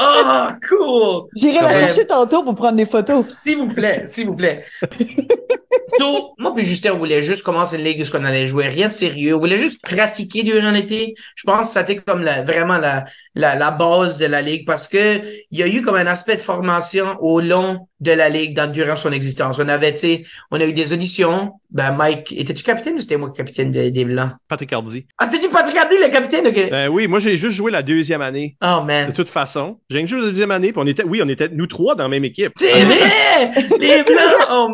Oh, 0.00 0.48
cool! 0.68 1.28
J'irai 1.36 1.60
la 1.60 1.78
chercher 1.80 2.06
tantôt 2.06 2.42
pour 2.42 2.54
prendre 2.54 2.76
des 2.76 2.86
photos. 2.86 3.36
S'il 3.44 3.58
vous 3.58 3.68
plaît, 3.68 4.04
s'il 4.06 4.26
vous 4.26 4.34
plaît. 4.34 4.64
so, 5.98 6.34
moi 6.38 6.54
puis 6.54 6.64
Justin, 6.64 6.94
on 6.94 6.98
voulait 6.98 7.22
juste 7.22 7.42
commencer 7.42 7.76
une 7.76 7.84
ligue 7.84 8.00
où 8.02 8.16
on 8.16 8.24
allait 8.24 8.46
jouer 8.46 8.68
rien 8.68 8.88
de 8.88 8.92
sérieux. 8.92 9.34
On 9.34 9.38
voulait 9.38 9.58
juste 9.58 9.82
pratiquer 9.82 10.42
durant 10.42 10.70
l'été. 10.70 11.14
Je 11.36 11.44
pense 11.44 11.72
que 11.74 11.80
c'était 11.80 11.96
comme 11.96 12.22
la, 12.22 12.42
vraiment 12.42 12.78
la, 12.78 13.04
la, 13.40 13.56
la 13.56 13.70
base 13.70 14.18
de 14.18 14.26
la 14.26 14.42
ligue 14.42 14.66
parce 14.66 14.86
que 14.88 15.20
il 15.50 15.58
y 15.58 15.62
a 15.62 15.66
eu 15.68 15.82
comme 15.82 15.96
un 15.96 16.06
aspect 16.06 16.36
de 16.36 16.40
formation 16.40 17.16
au 17.20 17.40
long 17.40 17.86
de 18.00 18.12
la 18.12 18.28
ligue 18.30 18.54
dans, 18.56 18.70
durant 18.70 18.96
son 18.96 19.12
existence. 19.12 19.58
On 19.58 19.68
avait, 19.68 19.92
tu 19.92 19.98
sais, 19.98 20.24
on 20.50 20.60
a 20.60 20.64
eu 20.64 20.72
des 20.72 20.92
auditions. 20.92 21.52
Ben, 21.70 21.92
Mike, 21.92 22.32
étais-tu 22.36 22.62
capitaine 22.62 22.94
ou 22.96 23.00
c'était 23.00 23.16
moi 23.18 23.30
capitaine 23.36 23.70
de- 23.72 23.90
des 23.90 24.04
Blancs? 24.04 24.30
Patrick 24.48 24.72
Hardy. 24.72 25.06
Ah, 25.18 25.26
c'était-tu 25.26 25.50
Patrick 25.50 25.76
Hardy, 25.76 25.96
le 26.02 26.08
capitaine? 26.10 26.46
Ok? 26.46 26.56
Euh, 26.58 26.86
oui, 26.88 27.06
moi 27.08 27.20
j'ai 27.20 27.36
juste 27.36 27.56
joué 27.56 27.70
la 27.70 27.82
deuxième 27.82 28.22
année. 28.22 28.56
Oh, 28.62 28.78
De 28.80 28.86
man. 28.86 29.12
toute 29.12 29.28
façon, 29.28 29.78
j'ai 29.90 30.06
joué 30.06 30.20
la 30.20 30.26
deuxième 30.30 30.50
année, 30.50 30.72
puis 30.72 30.80
on 30.82 30.86
était, 30.86 31.04
oui, 31.04 31.20
on 31.22 31.28
était 31.28 31.48
nous 31.52 31.66
trois 31.66 31.94
dans 31.94 32.04
la 32.04 32.08
même 32.08 32.24
équipe. 32.24 32.52
C'est 32.58 32.84
vrai! 32.84 33.50
Les 33.78 34.02
Blancs! 34.02 34.46
Oh, 34.50 34.68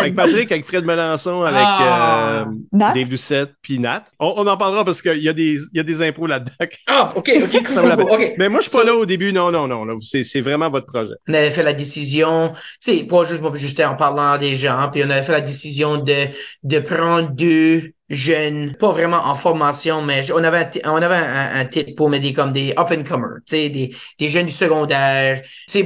Avec 0.00 0.14
man! 0.14 0.26
Patrick, 0.26 0.50
avec 0.52 0.64
Fred 0.64 0.84
Melançon, 0.84 1.42
avec 1.42 1.60
Ah. 1.64 2.40
euh, 2.40 2.44
Nat? 2.72 2.92
Dave 2.94 3.08
Doucette, 3.08 3.52
puis 3.62 3.78
Nat. 3.78 4.04
On, 4.18 4.34
on 4.36 4.46
en 4.46 4.56
parlera 4.56 4.84
parce 4.84 5.00
qu'il 5.00 5.22
y 5.22 5.28
a 5.28 5.32
des, 5.32 5.54
il 5.72 5.76
y 5.76 5.80
a 5.80 5.84
des 5.84 6.02
impôts 6.02 6.26
là-dedans. 6.26 6.52
Ah, 6.88 7.10
ok, 7.14 7.30
ok, 7.44 7.62
cool, 7.64 7.74
Ça 8.04 8.10
vaut 8.10 8.16
la 8.16 8.18
cool, 8.18 8.18
peine. 8.18 8.32
ok. 8.32 8.36
Mais 8.38 8.48
moi, 8.48 8.60
je 8.60 8.64
suis 8.64 8.72
pas 8.72 8.82
So- 8.82 8.86
là 8.86 8.94
au 8.94 9.06
début. 9.06 9.32
Non, 9.32 9.50
non, 9.50 9.66
non. 9.68 9.84
C'est, 10.00 10.40
vraiment 10.40 10.70
votre 10.70 10.86
projet. 10.86 11.14
on 11.28 11.34
avait 11.34 11.50
fait 11.50 11.62
la 11.62 11.72
décision, 11.72 12.52
tu 12.82 12.96
sais, 12.98 13.04
pas 13.04 13.24
juste 13.24 13.40
moi, 13.42 13.52
puis 13.52 13.60
Justin 13.60 13.90
en 13.90 13.96
parlant 13.96 14.38
des 14.38 14.56
gens, 14.56 14.88
puis 14.92 15.02
on 15.04 15.10
avait 15.10 15.22
fait 15.22 15.32
la 15.32 15.40
décision 15.40 15.96
de, 15.98 16.28
de 16.62 16.78
prendre 16.78 17.30
deux 17.30 17.92
jeunes, 18.14 18.74
pas 18.76 18.90
vraiment 18.90 19.26
en 19.26 19.34
formation, 19.34 20.02
mais 20.02 20.30
on 20.32 20.42
avait 20.42 20.58
un, 20.84 20.90
on 20.90 20.96
avait 20.96 21.14
un, 21.14 21.64
titre 21.64 21.94
pour 21.96 22.10
m'aider 22.10 22.32
comme 22.32 22.52
des 22.52 22.72
up 22.78 22.90
and 22.90 23.04
comers, 23.04 23.40
des, 23.50 23.94
des 24.18 24.28
jeunes 24.28 24.46
du 24.46 24.52
secondaire, 24.52 25.42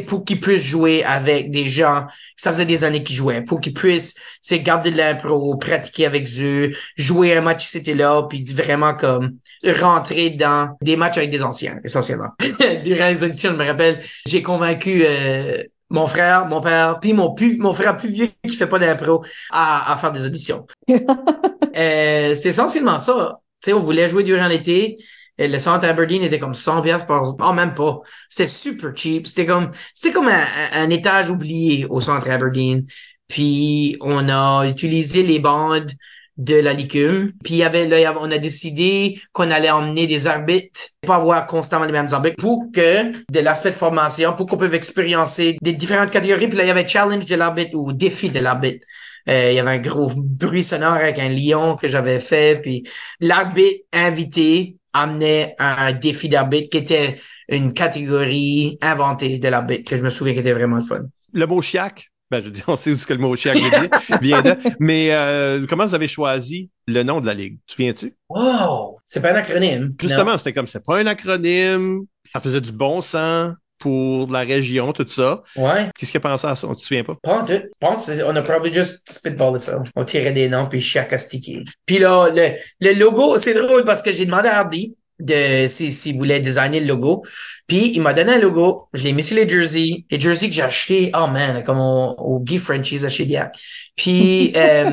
pour 0.06 0.24
qu'ils 0.24 0.40
puissent 0.40 0.64
jouer 0.64 1.04
avec 1.04 1.50
des 1.50 1.68
gens, 1.68 2.06
ça 2.36 2.52
faisait 2.52 2.64
des 2.64 2.84
années 2.84 3.02
qu'ils 3.02 3.16
jouaient, 3.16 3.42
pour 3.42 3.60
qu'ils 3.60 3.74
puissent, 3.74 4.14
garder 4.50 4.90
de 4.90 4.96
l'impro, 4.96 5.56
pratiquer 5.56 6.06
avec 6.06 6.28
eux, 6.40 6.72
jouer 6.96 7.36
un 7.36 7.40
match 7.40 7.66
c'était 7.66 7.94
là, 7.94 8.22
puis 8.28 8.44
vraiment 8.44 8.94
comme 8.94 9.38
rentrer 9.64 10.30
dans 10.30 10.76
des 10.82 10.96
matchs 10.96 11.18
avec 11.18 11.30
des 11.30 11.42
anciens, 11.42 11.78
essentiellement. 11.84 12.30
Durant 12.84 13.08
les 13.08 13.24
auditions, 13.24 13.50
je 13.52 13.56
me 13.56 13.66
rappelle, 13.66 14.02
j'ai 14.26 14.42
convaincu 14.42 15.02
euh, 15.04 15.62
mon 15.90 16.06
frère, 16.06 16.46
mon 16.46 16.60
père, 16.60 16.98
puis 17.00 17.12
mon 17.14 17.34
plus, 17.34 17.56
mon 17.58 17.72
frère 17.72 17.96
plus 17.96 18.10
vieux 18.10 18.28
qui 18.46 18.56
fait 18.56 18.66
pas 18.66 18.78
d'impro 18.78 19.24
à, 19.50 19.92
à 19.92 19.96
faire 19.96 20.12
des 20.12 20.24
auditions. 20.26 20.66
euh, 20.88 22.34
c'est 22.34 22.46
essentiellement 22.48 22.98
ça. 22.98 23.40
Tu 23.62 23.70
sais, 23.70 23.72
on 23.72 23.80
voulait 23.80 24.08
jouer 24.08 24.24
durant 24.24 24.48
l'été. 24.48 24.98
Et 25.40 25.46
le 25.46 25.58
centre 25.60 25.84
Aberdeen 25.86 26.22
était 26.22 26.40
comme 26.40 26.54
100 26.54 26.82
pièces 26.82 27.04
par 27.04 27.22
oh 27.40 27.52
même 27.52 27.72
pas 27.74 28.00
c'était 28.28 28.48
super 28.48 28.90
cheap 28.96 29.24
c'était 29.28 29.46
comme 29.46 29.70
c'était 29.94 30.12
comme 30.12 30.26
un, 30.26 30.40
un- 30.42 30.82
un 30.82 30.90
étage 30.90 31.30
oublié 31.30 31.86
au 31.88 32.00
centre 32.00 32.28
Aberdeen 32.28 32.84
puis 33.28 33.96
on 34.00 34.28
a 34.28 34.66
utilisé 34.66 35.22
les 35.22 35.38
bandes 35.38 35.92
de 36.38 36.54
la 36.54 36.72
licume. 36.72 37.32
Puis 37.44 37.54
il 37.54 37.58
y 37.58 37.64
avait, 37.64 37.86
là, 37.86 38.14
on 38.20 38.30
a 38.30 38.38
décidé 38.38 39.20
qu'on 39.32 39.50
allait 39.50 39.70
emmener 39.70 40.06
des 40.06 40.26
arbitres, 40.26 40.80
pas 41.06 41.16
avoir 41.16 41.46
constamment 41.46 41.84
les 41.84 41.92
mêmes 41.92 42.08
arbitres, 42.12 42.36
pour 42.38 42.66
que, 42.72 43.10
de 43.12 43.40
l'aspect 43.40 43.70
de 43.70 43.74
formation, 43.74 44.34
pour 44.34 44.46
qu'on 44.46 44.56
puisse 44.56 44.72
expériencer 44.72 45.58
des 45.60 45.72
différentes 45.72 46.10
catégories. 46.10 46.48
Puis 46.48 46.56
là, 46.56 46.64
il 46.64 46.68
y 46.68 46.70
avait 46.70 46.86
challenge 46.86 47.26
de 47.26 47.34
l'arbitre 47.34 47.74
ou 47.74 47.92
défi 47.92 48.30
de 48.30 48.38
l'arbitre. 48.38 48.86
Euh, 49.28 49.50
il 49.50 49.56
y 49.56 49.58
avait 49.58 49.72
un 49.72 49.78
gros 49.78 50.10
bruit 50.14 50.62
sonore 50.62 50.94
avec 50.94 51.18
un 51.18 51.28
lion 51.28 51.76
que 51.76 51.88
j'avais 51.88 52.20
fait. 52.20 52.60
Puis 52.62 52.84
l'arbitre 53.20 53.84
invité 53.92 54.76
amenait 54.92 55.54
un 55.58 55.92
défi 55.92 56.28
d'arbitre 56.28 56.70
qui 56.70 56.78
était 56.78 57.20
une 57.48 57.72
catégorie 57.72 58.78
inventée 58.80 59.38
de 59.38 59.48
l'arbitre, 59.48 59.90
que 59.90 59.96
je 59.96 60.02
me 60.02 60.10
souviens 60.10 60.34
qui 60.34 60.40
était 60.40 60.52
vraiment 60.52 60.76
le 60.76 60.82
fun. 60.82 61.00
Le 61.32 61.46
mot 61.46 61.60
chiac, 61.60 62.10
ben, 62.30 62.40
je 62.40 62.44
veux 62.46 62.50
dire, 62.50 62.64
on 62.68 62.76
sait 62.76 62.90
où 62.90 62.96
ce 62.96 63.06
que 63.06 63.14
le 63.14 63.20
mot 63.20 63.34
chiac 63.36 63.56
vient 64.20 64.42
de. 64.42 64.56
Mais 64.80 65.12
euh, 65.12 65.66
comment 65.68 65.86
vous 65.86 65.94
avez 65.94 66.08
choisi 66.08 66.70
le 66.86 67.02
nom 67.02 67.20
de 67.20 67.26
la 67.26 67.34
ligue? 67.34 67.58
Tu 67.66 67.74
souviens-tu? 67.74 68.14
Wow! 68.28 68.98
C'est 69.06 69.22
pas 69.22 69.32
un 69.32 69.36
acronyme. 69.36 69.94
Justement, 70.00 70.36
c'était 70.36 70.52
comme, 70.52 70.66
c'est 70.66 70.84
pas 70.84 70.98
un 70.98 71.06
acronyme, 71.06 72.02
ça 72.30 72.40
faisait 72.40 72.60
du 72.60 72.72
bon 72.72 73.00
sens 73.00 73.54
pour 73.78 74.30
la 74.30 74.40
région, 74.40 74.92
tout 74.92 75.06
ça. 75.06 75.42
Ouais. 75.56 75.88
Qu'est-ce 75.96 76.10
qu'il 76.10 76.18
a 76.18 76.20
pensé 76.20 76.46
à 76.46 76.54
ça? 76.54 76.66
On 76.68 76.74
te 76.74 76.80
souviens 76.80 77.04
pas? 77.04 77.14
Pas 77.22 77.40
en 77.40 77.44
tout. 77.46 77.52
Je 77.52 77.68
pense 77.80 78.06
qu'on 78.06 78.36
a 78.36 78.42
probablement 78.42 78.74
juste 78.74 79.10
spitballé 79.10 79.60
ça. 79.60 79.82
On 79.94 80.04
tirait 80.04 80.32
des 80.32 80.48
noms 80.48 80.66
puis 80.66 80.84
a 80.96 81.18
stické. 81.18 81.62
Puis 81.86 81.98
là, 81.98 82.28
le, 82.28 82.56
le 82.80 82.98
logo, 82.98 83.38
c'est 83.38 83.54
drôle 83.54 83.84
parce 83.84 84.02
que 84.02 84.12
j'ai 84.12 84.26
demandé 84.26 84.48
à 84.48 84.58
Hardy 84.58 84.96
de 85.18 85.66
si 85.68 85.92
s'il 85.92 86.16
voulait 86.16 86.40
designer 86.40 86.80
le 86.80 86.86
logo. 86.86 87.22
Puis 87.66 87.92
il 87.94 88.00
m'a 88.02 88.14
donné 88.14 88.34
un 88.34 88.38
logo. 88.38 88.88
Je 88.94 89.04
l'ai 89.04 89.12
mis 89.12 89.22
sur 89.22 89.36
les 89.36 89.48
jerseys. 89.48 90.04
Les 90.10 90.20
jerseys 90.20 90.48
que 90.48 90.54
j'ai 90.54 90.62
achetés, 90.62 91.10
oh 91.14 91.26
man, 91.26 91.62
comme 91.64 91.78
au, 91.78 92.14
au 92.18 92.40
Guy 92.40 92.58
Frenchies 92.58 93.04
à. 93.04 93.50
Puis 93.96 94.52
euh, 94.56 94.90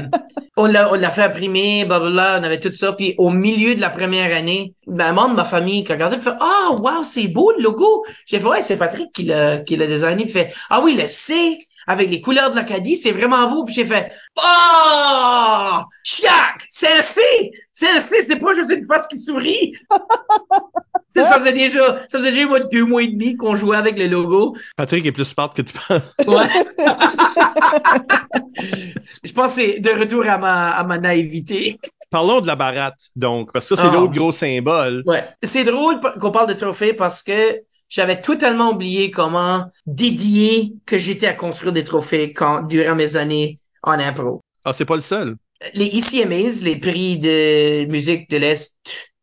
on 0.58 0.66
l'a 0.66 0.92
on 0.92 0.96
l'a 0.96 1.10
fait 1.10 1.24
imprimer, 1.24 1.86
blablabla, 1.86 2.40
on 2.40 2.44
avait 2.44 2.60
tout 2.60 2.72
ça. 2.72 2.94
Puis 2.94 3.16
au 3.18 3.30
milieu 3.30 3.76
de 3.76 3.82
la 3.82 3.90
première 3.90 4.36
année, 4.36 4.74
ben, 4.88 5.08
un 5.08 5.14
membre 5.14 5.32
de 5.32 5.36
ma 5.36 5.46
famille 5.46 5.84
qui 5.84 5.92
a 5.92 5.96
regardé, 5.96 6.18
il 6.18 6.22
fait 6.22 6.36
Ah, 6.40 6.76
wow, 6.78 7.04
c'est 7.04 7.28
beau 7.28 7.52
le 7.56 7.64
logo. 7.64 8.04
J'ai 8.26 8.40
fait 8.40 8.48
Ouais, 8.48 8.62
c'est 8.62 8.78
Patrick 8.78 9.12
qui 9.14 9.24
l'a 9.24 9.60
qui 9.60 9.78
l'a 9.78 9.88
designé. 9.88 10.24
Il 10.26 10.32
fait 10.32 10.54
Ah 10.70 10.82
oui, 10.84 10.96
le 11.00 11.08
C 11.08 11.60
avec 11.88 12.10
les 12.10 12.22
couleurs 12.22 12.52
de 12.52 12.56
l'Acadie, 12.56 12.96
c'est 12.98 13.12
vraiment 13.12 13.50
beau. 13.50 13.64
Puis 13.66 13.76
j'ai 13.76 13.86
fait 13.86 14.12
Oh! 14.38 15.80
Chiac! 16.04 16.66
C'est 16.70 16.92
un 16.92 17.02
C! 17.02 17.52
C'est 17.74 18.40
pas 18.40 18.54
juste 18.54 18.72
une 18.72 18.88
face 18.88 19.08
qui 19.08 19.18
sourit! 19.18 19.74
ça 21.16 21.40
faisait 21.40 21.54
déjà, 21.54 22.02
ça 22.10 22.18
faisait 22.20 22.32
déjà 22.32 22.60
deux 22.72 22.86
mois 22.86 23.02
et 23.04 23.08
demi 23.08 23.36
qu'on 23.38 23.56
jouait 23.56 23.78
avec 23.78 23.98
le 23.98 24.08
logo. 24.08 24.56
Patrick 24.78 25.06
est 25.06 25.12
plus 25.12 25.26
smart 25.26 25.54
que 25.54 25.62
tu 25.62 25.74
penses. 25.74 26.14
Ouais. 26.28 26.48
Je 29.24 29.32
pense 29.34 29.56
que 29.56 29.62
c'est 29.62 29.80
de 29.80 29.90
retour 29.92 30.26
à 30.28 30.38
ma, 30.38 30.70
à 30.72 30.84
ma 30.84 30.98
naïveté. 30.98 31.80
Parlons 32.12 32.42
de 32.42 32.48
la 32.48 32.56
baratte, 32.56 33.10
donc, 33.16 33.52
parce 33.52 33.68
que 33.68 33.76
ça, 33.76 33.82
c'est 33.82 33.88
Ah. 33.90 33.94
l'autre 33.94 34.14
gros 34.14 34.32
symbole. 34.32 35.04
Ouais. 35.06 35.24
C'est 35.44 35.64
drôle 35.64 36.00
qu'on 36.20 36.32
parle 36.32 36.48
de 36.48 36.54
trophées 36.54 36.94
parce 36.94 37.24
que 37.24 37.60
j'avais 37.90 38.20
totalement 38.20 38.72
oublié 38.72 39.12
comment 39.12 39.66
dédié 39.86 40.74
que 40.86 40.98
j'étais 40.98 41.28
à 41.28 41.34
construire 41.34 41.74
des 41.74 41.84
trophées 41.84 42.34
quand, 42.34 42.64
durant 42.64 42.96
mes 42.96 43.16
années 43.16 43.60
en 43.84 43.94
impro. 43.94 44.42
Ah, 44.64 44.74
c'est 44.74 44.86
pas 44.86 44.96
le 44.96 45.02
seul. 45.02 45.36
Les 45.74 45.86
ICMAs, 45.86 46.64
les 46.64 46.78
prix 46.78 47.18
de 47.18 47.86
musique 47.86 48.30
de 48.30 48.38
l'Est, 48.38 48.78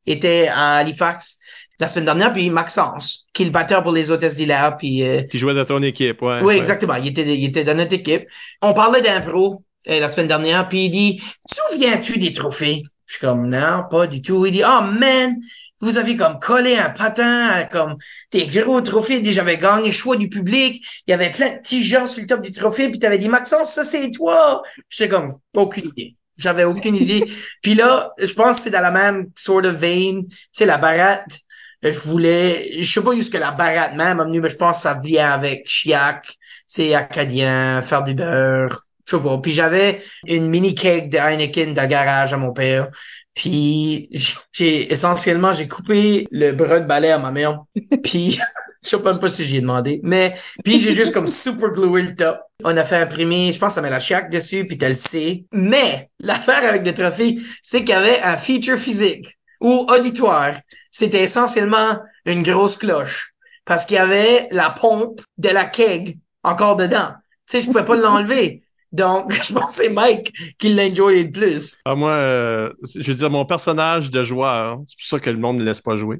étaient 0.07 0.49
à 0.49 0.77
Halifax 0.77 1.39
la 1.83 1.89
semaine 1.89 2.05
dernière, 2.05 2.33
puis 2.33 2.49
Maxence, 2.49 3.27
qui 3.33 3.43
est 3.43 3.47
le 3.47 3.51
batteur 3.51 3.83
pour 3.83 3.91
les 3.91 4.11
hôtesses 4.11 4.37
d'hilaire, 4.37 4.77
puis 4.77 5.03
euh, 5.03 5.23
Qui 5.25 5.39
jouait 5.39 5.55
dans 5.55 5.65
ton 5.65 5.83
équipe, 5.83 6.23
ouais. 6.23 6.39
oui, 6.39 6.45
ouais. 6.45 6.59
exactement. 6.59 6.95
Il 6.95 7.09
était, 7.09 7.25
il 7.25 7.45
était 7.45 7.65
dans 7.65 7.77
notre 7.77 7.95
équipe. 7.95 8.29
On 8.61 8.73
parlait 8.73 9.03
d'impro 9.03 9.65
euh, 9.89 9.99
la 9.99 10.09
semaine 10.09 10.29
dernière, 10.29 10.69
puis 10.69 10.85
il 10.85 10.91
dit, 10.91 11.23
souviens-tu 11.53 12.19
des 12.19 12.33
trophées? 12.33 12.85
Je 13.07 13.15
suis 13.15 13.21
comme, 13.27 13.49
non, 13.49 13.83
pas 13.91 14.07
du 14.07 14.23
tout. 14.23 14.47
Il 14.47 14.53
dit, 14.53 14.63
oh 14.65 14.83
man, 14.83 15.37
vous 15.83 15.99
avez 15.99 16.17
comme 16.17 16.39
collé 16.39 16.77
un 16.77 16.91
patin, 16.91 17.49
à 17.49 17.65
comme 17.65 17.97
des 18.31 18.47
gros 18.47 18.81
trophées. 18.81 19.21
Dit, 19.21 19.33
J'avais 19.33 19.59
gagné 19.59 19.93
choix 19.93 20.17
du 20.17 20.29
public. 20.29 20.87
Il 21.07 21.11
y 21.11 21.15
avait 21.15 21.31
plein 21.31 21.51
de 21.51 21.59
petits 21.59 21.83
gens 21.83 22.07
sur 22.07 22.23
le 22.23 22.29
top 22.29 22.41
du 22.41 22.53
trophée, 22.53 22.89
puis 22.89 23.01
t'avais 23.01 23.19
dit, 23.19 23.29
Maxence, 23.29 23.73
ça 23.73 23.85
c'est 23.85 24.11
toi. 24.13 24.63
J'étais 24.89 25.11
comme, 25.11 25.39
aucune 25.55 25.89
idée. 25.89 26.17
J'avais 26.39 26.65
aucune 26.65 26.95
idée. 26.95 27.25
Puis 27.63 27.75
là, 27.75 28.13
je 28.19 28.33
pense 28.33 28.57
que 28.57 28.63
c'est 28.63 28.71
dans 28.71 28.81
la 28.81 28.91
même 28.91 29.31
sort 29.37 29.65
of 29.65 29.75
vein. 29.75 30.23
Tu 30.23 30.37
sais, 30.53 30.65
la 30.65 30.79
baratte, 30.79 31.39
je 31.83 31.99
voulais, 31.99 32.81
je 32.81 32.91
sais 32.91 33.03
pas 33.03 33.15
jusque 33.15 33.35
la 33.35 33.51
baratte 33.51 33.95
même 33.95 34.17
m'a 34.17 34.25
venu, 34.25 34.41
mais 34.41 34.51
je 34.51 34.57
pense 34.57 34.79
que 34.79 34.83
ça 34.85 35.01
vient 35.03 35.31
avec 35.31 35.69
Chiac, 35.69 36.27
c'est 36.67 36.95
acadien, 36.95 37.83
faire 37.83 38.03
du 38.03 38.15
beurre, 38.15 38.87
je 39.05 39.17
sais 39.17 39.23
pas. 39.23 39.39
Puis 39.39 39.53
j'avais 39.53 40.03
une 40.27 40.49
mini 40.49 40.75
cake 40.75 41.11
de 41.11 41.19
Heineken 41.19 41.75
dans 41.75 41.83
le 41.83 41.89
garage 41.89 42.33
à 42.33 42.37
mon 42.37 42.53
père. 42.53 42.89
Puis 43.35 44.11
j'ai 44.53 44.93
essentiellement 44.93 45.53
j'ai 45.53 45.69
coupé 45.69 46.27
le 46.31 46.53
bras 46.53 46.81
de 46.81 46.87
balai 46.87 47.11
à 47.11 47.19
ma 47.19 47.31
mère. 47.31 47.65
Puis 48.03 48.39
je 48.83 48.89
sais 48.89 48.99
même 48.99 49.21
pas 49.21 49.31
si 49.31 49.45
j'y 49.45 49.59
ai 49.59 49.61
demandé, 49.61 50.01
mais 50.03 50.35
puis 50.65 50.79
j'ai 50.79 50.93
juste 50.93 51.13
comme 51.13 51.29
super 51.29 51.71
glué 51.71 52.03
le 52.03 52.15
top. 52.15 52.41
On 52.65 52.77
a 52.77 52.85
fait 52.85 52.97
imprimer, 52.97 53.53
je 53.53 53.59
pense 53.59 53.75
ça 53.75 53.81
met 53.81 53.91
la 53.91 54.01
chiac 54.01 54.31
dessus, 54.31 54.67
puis 54.67 54.77
t'as 54.79 54.89
le 54.89 54.97
C. 54.97 55.47
Mais 55.53 56.11
l'affaire 56.19 56.69
avec 56.69 56.85
le 56.85 56.93
trophée, 56.93 57.39
c'est 57.63 57.81
qu'il 57.81 57.91
y 57.91 57.93
avait 57.93 58.21
un 58.21 58.37
feature 58.37 58.77
physique 58.77 59.39
ou 59.61 59.87
auditoire. 59.89 60.57
C'était 60.91 61.23
essentiellement 61.23 62.01
une 62.25 62.43
grosse 62.43 62.77
cloche 62.77 63.35
parce 63.65 63.87
qu'il 63.87 63.97
y 63.97 64.01
avait 64.01 64.49
la 64.51 64.71
pompe 64.71 65.21
de 65.39 65.49
la 65.49 65.65
keg 65.65 66.19
encore 66.43 66.77
dedans. 66.77 67.13
Tu 67.49 67.59
sais, 67.59 67.61
je 67.61 67.67
pouvais 67.67 67.85
pas 67.85 67.97
l'enlever. 67.97 68.65
Donc, 68.93 69.33
je 69.43 69.53
pense 69.53 69.77
que 69.77 69.83
c'est 69.83 69.89
Mike 69.89 70.33
qui 70.59 70.75
l'a 70.75 70.85
enjoyé 70.85 71.25
le 71.25 71.31
plus. 71.31 71.79
Ah, 71.85 71.95
moi, 71.95 72.13
euh, 72.13 72.73
je 72.95 73.07
veux 73.11 73.15
dire, 73.15 73.31
mon 73.31 73.45
personnage 73.45 74.11
de 74.11 74.23
joueur, 74.23 74.81
c'est 74.87 74.99
pour 74.99 75.07
ça 75.07 75.19
que 75.19 75.31
le 75.31 75.39
monde 75.39 75.59
ne 75.59 75.65
laisse 75.65 75.81
pas 75.81 75.97
jouer. 75.97 76.19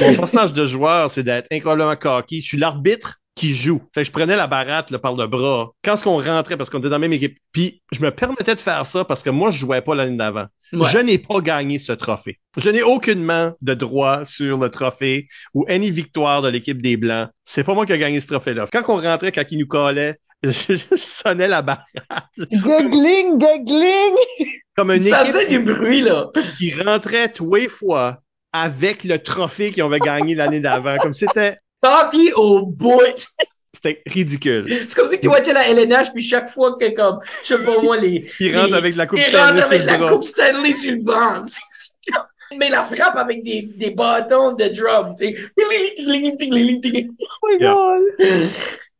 Mon 0.00 0.14
personnage 0.14 0.52
de 0.52 0.66
joueur, 0.66 1.10
c'est 1.10 1.22
d'être 1.22 1.46
incroyablement 1.50 1.96
cocky. 1.96 2.40
Je 2.40 2.46
suis 2.46 2.58
l'arbitre 2.58 3.20
qui 3.36 3.54
joue. 3.54 3.82
Fait 3.94 4.00
que 4.00 4.06
je 4.06 4.12
prenais 4.12 4.34
la 4.34 4.46
baratte 4.46 4.90
là, 4.90 4.98
par 4.98 5.14
le 5.14 5.26
bras 5.26 5.70
quand 5.84 5.94
est-ce 5.94 6.02
qu'on 6.02 6.20
rentrait 6.20 6.56
parce 6.56 6.70
qu'on 6.70 6.78
était 6.78 6.88
dans 6.88 6.94
la 6.94 7.00
même 7.00 7.12
équipe. 7.12 7.38
Puis 7.52 7.82
je 7.92 8.00
me 8.00 8.10
permettais 8.10 8.54
de 8.54 8.60
faire 8.60 8.84
ça 8.86 9.04
parce 9.04 9.22
que 9.22 9.30
moi 9.30 9.50
je 9.50 9.58
jouais 9.58 9.82
pas 9.82 9.94
l'année 9.94 10.16
d'avant. 10.16 10.46
Ouais. 10.72 10.88
Je 10.90 10.98
n'ai 10.98 11.18
pas 11.18 11.40
gagné 11.40 11.78
ce 11.78 11.92
trophée. 11.92 12.40
Je 12.56 12.70
n'ai 12.70 12.82
aucunement 12.82 13.52
de 13.60 13.74
droit 13.74 14.24
sur 14.24 14.56
le 14.56 14.70
trophée 14.70 15.28
ou 15.52 15.66
any 15.68 15.90
victoire 15.90 16.40
de 16.40 16.48
l'équipe 16.48 16.80
des 16.80 16.96
Blancs. 16.96 17.28
C'est 17.44 17.62
pas 17.62 17.74
moi 17.74 17.84
qui 17.84 17.92
ai 17.92 17.98
gagné 17.98 18.20
ce 18.20 18.26
trophée-là. 18.26 18.66
Quand 18.72 18.82
on 18.88 18.96
rentrait, 18.96 19.32
quand 19.32 19.44
ils 19.50 19.58
nous 19.58 19.66
collaient, 19.66 20.16
je, 20.42 20.76
je 20.76 20.96
sonnais 20.96 21.48
la 21.48 21.62
baratte 21.62 21.84
Guggling, 22.52 23.38
guggling! 23.38 24.14
comme 24.76 24.90
une 24.92 25.02
Ça 25.04 25.24
faisait 25.24 25.46
du 25.48 25.60
bruit, 25.60 26.02
là. 26.02 26.30
qui 26.58 26.74
rentrait 26.80 27.32
tous 27.32 27.54
les 27.54 27.68
fois 27.68 28.20
avec 28.52 29.04
le 29.04 29.18
trophée 29.18 29.70
qu'ils 29.70 29.82
avaient 29.82 29.98
gagné 30.00 30.34
l'année 30.34 30.60
d'avant. 30.60 30.96
Comme 30.98 31.12
c'était, 31.12 31.54
Cocky 31.82 32.32
au 32.34 32.66
bout. 32.66 33.00
c'était 33.72 34.02
ridicule. 34.06 34.66
C'est 34.68 34.94
comme 34.94 35.08
si 35.08 35.20
tu 35.20 35.28
watchais 35.28 35.52
la 35.52 35.68
LNH, 35.68 36.12
puis 36.14 36.22
chaque 36.22 36.48
fois 36.48 36.76
que, 36.78 36.94
comme, 36.94 37.20
je 37.42 37.54
sais 37.56 37.62
pas 37.62 37.80
moi, 37.82 37.96
les... 37.96 38.30
Ils 38.40 38.56
rentrent 38.56 38.68
les- 38.72 38.74
avec 38.74 38.96
la 38.96 39.06
coupe 39.06 39.18
ils 39.18 39.24
Stanley 39.24 39.42
rentrent 39.42 39.56
sur 39.58 39.66
avec 39.66 39.80
le 39.80 39.86
la 39.86 39.98
bras. 39.98 40.10
coupe 40.10 40.24
Stanley 40.24 40.76
sur 40.76 40.92
le. 40.92 41.02
Mais 42.58 42.68
la 42.70 42.84
frappe 42.84 43.16
avec 43.16 43.42
des, 43.42 43.62
des 43.74 43.90
bâtons 43.90 44.52
de 44.52 44.68
drum, 44.68 45.14
tu 45.18 45.26
sais. 45.26 45.36
Oh 45.58 45.62
my 45.68 47.58
Yeah. 47.60 47.74